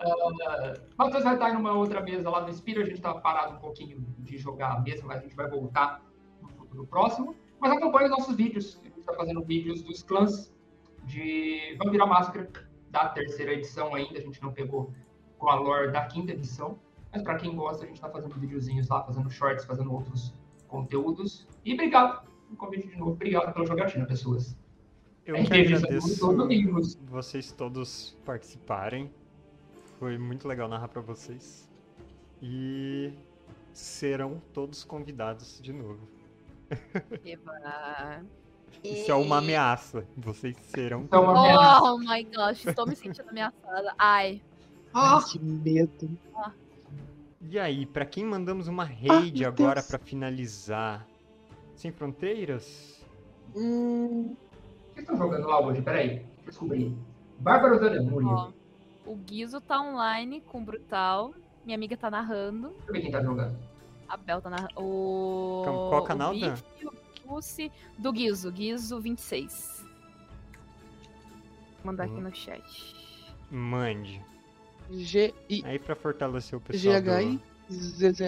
Uh, 0.00 0.80
Matheus 0.96 1.24
vai 1.24 1.34
estar 1.34 1.50
em 1.50 1.56
uma 1.56 1.72
outra 1.72 2.00
mesa 2.00 2.28
lá 2.30 2.42
no 2.42 2.50
Espírito. 2.50 2.82
A 2.82 2.86
gente 2.86 2.96
está 2.96 3.14
parado 3.14 3.54
um 3.56 3.58
pouquinho 3.58 4.04
de 4.18 4.36
jogar 4.38 4.72
a 4.72 4.80
mesa, 4.80 5.02
mas 5.04 5.18
a 5.18 5.20
gente 5.22 5.34
vai 5.34 5.48
voltar 5.48 6.02
no 6.42 6.48
futuro 6.50 6.86
próximo. 6.86 7.34
Mas 7.60 7.72
acompanhe 7.72 8.06
os 8.06 8.10
nossos 8.10 8.36
vídeos. 8.36 8.78
A 8.82 8.84
gente 8.84 9.00
está 9.00 9.14
fazendo 9.14 9.42
vídeos 9.42 9.82
dos 9.82 10.02
clãs 10.02 10.52
de 11.04 11.76
Vampira 11.78 12.06
Máscara, 12.06 12.50
da 12.90 13.08
terceira 13.08 13.52
edição 13.52 13.94
ainda. 13.94 14.18
A 14.18 14.22
gente 14.22 14.42
não 14.42 14.52
pegou 14.52 14.92
com 15.44 15.50
a 15.50 15.54
lore 15.56 15.92
da 15.92 16.06
quinta 16.06 16.32
edição. 16.32 16.78
Mas 17.12 17.22
para 17.22 17.36
quem 17.36 17.54
gosta, 17.54 17.84
a 17.84 17.86
gente 17.86 17.96
está 17.96 18.08
fazendo 18.08 18.34
videozinhos 18.34 18.88
lá, 18.88 19.04
fazendo 19.04 19.30
shorts, 19.30 19.64
fazendo 19.66 19.92
outros 19.92 20.34
conteúdos. 20.66 21.46
E 21.64 21.74
obrigado 21.74 22.26
pelo 22.46 22.56
convite 22.56 22.88
de 22.88 22.96
novo. 22.96 23.12
Obrigado 23.12 23.52
pela 23.52 23.66
jogatina, 23.66 24.06
pessoas. 24.06 24.56
Eu 25.26 25.34
que 25.36 25.54
agradeço 25.54 26.18
todo 26.18 26.46
livros. 26.46 26.98
vocês 27.04 27.52
todos 27.52 28.16
participarem. 28.24 29.12
Foi 29.98 30.16
muito 30.18 30.48
legal 30.48 30.66
narrar 30.66 30.88
pra 30.88 31.02
vocês. 31.02 31.70
E 32.42 33.12
serão 33.72 34.42
todos 34.52 34.82
convidados 34.82 35.60
de 35.62 35.72
novo. 35.74 36.08
Eba. 37.24 38.24
Isso 38.82 39.10
é 39.10 39.14
uma 39.14 39.38
ameaça. 39.38 40.06
Vocês 40.16 40.56
serão 40.74 41.02
Então, 41.02 41.22
uma 41.22 41.38
ameaça. 41.38 41.82
Oh 41.84 41.98
my 41.98 42.24
gosh, 42.24 42.66
estou 42.66 42.86
me 42.86 42.96
sentindo 42.96 43.28
ameaçada. 43.28 43.94
Ai. 43.98 44.42
Ó, 44.94 44.98
Ai, 45.18 45.24
que 45.24 45.38
medo. 45.38 46.10
E 47.40 47.58
aí, 47.58 47.84
pra 47.84 48.06
quem 48.06 48.24
mandamos 48.24 48.68
uma 48.68 48.84
raid 48.84 49.40
meu 49.40 49.48
agora 49.48 49.74
Deus. 49.74 49.86
pra 49.86 49.98
finalizar? 49.98 51.06
Sem 51.74 51.90
fronteiras? 51.92 53.04
Hum, 53.54 54.34
O 54.90 54.94
que 54.94 55.00
estão 55.00 55.16
jogando 55.16 55.46
lá 55.48 55.60
hoje? 55.60 55.82
Peraí, 55.82 56.24
descobrir. 56.46 56.96
Bárbaro 57.40 57.78
da. 57.80 57.88
Ó, 58.24 58.50
o 59.04 59.16
Guizo 59.16 59.60
tá 59.60 59.80
online 59.80 60.40
com 60.40 60.62
o 60.62 60.64
Brutal. 60.64 61.34
Minha 61.64 61.76
amiga 61.76 61.96
tá 61.96 62.10
narrando. 62.10 62.68
Deixa 62.68 62.86
eu 62.88 62.92
ver 62.92 63.00
quem 63.02 63.10
tá 63.10 63.22
jogando. 63.22 63.56
A 64.08 64.16
Bel 64.16 64.40
tá 64.40 64.50
narrando. 64.50 64.72
O. 64.76 65.62
Qual- 65.64 66.04
canal, 66.04 66.32
o 66.34 66.40
Dan? 66.40 66.54
Bife, 66.54 66.64
o 67.26 67.40
do 67.98 68.12
Guizo. 68.12 68.50
Guizo 68.52 69.00
26. 69.00 69.84
Vou 71.82 71.86
mandar 71.86 72.04
aqui 72.04 72.14
Uhum. 72.14 72.20
no 72.22 72.34
chat. 72.34 72.94
Mande. 73.50 74.22
G-I-Z-Z. 74.90 75.66
Aí 75.66 75.78
pra 75.78 75.94
fortalecer 75.96 76.58
o 76.58 76.60
pessoal 76.60 77.00
do... 77.00 77.10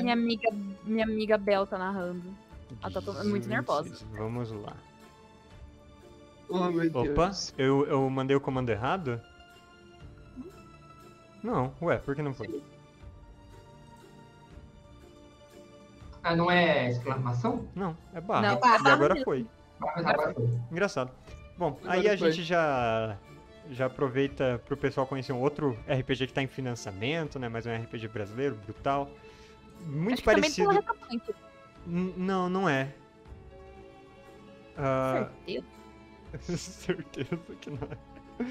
Minha 0.02 0.12
amiga, 0.15 0.49
minha 0.85 1.05
amiga 1.05 1.36
Bel 1.39 1.67
tá 1.67 1.76
narrando. 1.78 2.23
Ela 2.83 2.91
tá 2.93 3.01
to- 3.02 3.12
muito 3.12 3.47
26. 3.47 3.47
nervosa. 3.49 4.07
Vamos 4.12 4.51
lá. 4.51 4.76
Oh, 6.49 6.65
meu 6.70 6.89
Opa, 6.91 7.25
Deus. 7.26 7.52
eu, 7.59 7.86
eu 7.86 8.09
mandei 8.09 8.36
o 8.36 8.41
comando 8.41 8.70
errado? 8.70 9.20
Não, 11.43 11.73
ué, 11.83 11.99
por 11.99 12.15
que 12.17 12.23
não 12.23 12.33
foi? 12.33 12.62
Ah, 16.23 16.35
não 16.35 16.51
é 16.51 16.91
exclamação? 16.91 17.68
Não, 17.75 17.97
é 18.12 18.20
barra. 18.20 18.43
Não, 18.55 18.60
barra 18.60 18.89
E 18.89 18.93
agora 18.93 19.15
mesmo. 19.15 19.25
foi. 19.25 19.47
Agora 19.81 20.35
foi. 20.35 20.49
Engraçado. 20.73 21.10
Bom, 21.57 21.78
Agora 21.83 21.93
aí 21.93 22.09
a 22.09 22.18
foi. 22.18 22.33
gente 22.33 22.43
já 22.44 23.17
já 23.70 23.86
aproveita 23.86 24.60
pro 24.66 24.76
pessoal 24.76 25.06
conhecer 25.06 25.32
um 25.32 25.40
outro 25.40 25.78
RPG 25.88 26.26
que 26.28 26.32
tá 26.32 26.42
em 26.42 26.46
financiamento, 26.46 27.38
né? 27.38 27.48
Mais 27.48 27.66
um 27.66 27.74
RPG 27.74 28.08
brasileiro, 28.08 28.54
brutal. 28.64 29.10
Muito 29.84 30.14
Acho 30.14 30.22
que 30.22 30.28
também 30.30 30.42
parecido. 30.42 30.68
pela 30.68 30.80
Retapunk. 30.80 31.34
N- 31.86 32.14
Não, 32.16 32.48
não 32.48 32.68
é. 32.68 32.92
Ah, 34.76 35.28
Certeza. 35.44 35.66
certeza 36.58 37.36
que 37.60 37.70
não 37.70 37.78
é. 37.90 38.44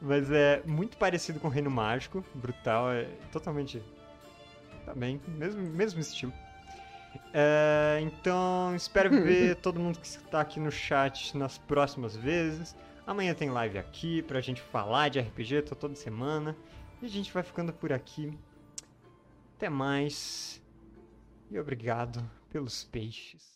Mas 0.00 0.30
é 0.30 0.62
muito 0.66 0.96
parecido 0.96 1.38
com 1.38 1.46
o 1.46 1.50
Reino 1.50 1.70
Mágico, 1.70 2.24
brutal, 2.34 2.90
é 2.92 3.04
totalmente. 3.30 3.82
Também, 4.84 5.20
mesmo, 5.28 5.62
mesmo 5.62 6.00
estilo. 6.00 6.32
É, 7.32 8.00
então, 8.02 8.74
espero 8.74 9.10
ver 9.22 9.56
todo 9.56 9.78
mundo 9.78 9.98
que 10.00 10.06
está 10.06 10.40
aqui 10.40 10.58
no 10.58 10.70
chat 10.72 11.36
nas 11.36 11.56
próximas 11.56 12.16
vezes. 12.16 12.74
Amanhã 13.06 13.34
tem 13.34 13.50
live 13.50 13.78
aqui 13.78 14.22
pra 14.22 14.40
gente 14.40 14.60
falar 14.60 15.08
de 15.08 15.18
RPG, 15.18 15.62
tô 15.62 15.74
toda 15.74 15.94
semana. 15.94 16.56
E 17.00 17.06
a 17.06 17.08
gente 17.08 17.32
vai 17.32 17.42
ficando 17.42 17.72
por 17.72 17.92
aqui. 17.92 18.38
Até 19.56 19.68
mais. 19.68 20.62
E 21.50 21.58
obrigado 21.58 22.28
pelos 22.48 22.84
peixes. 22.84 23.51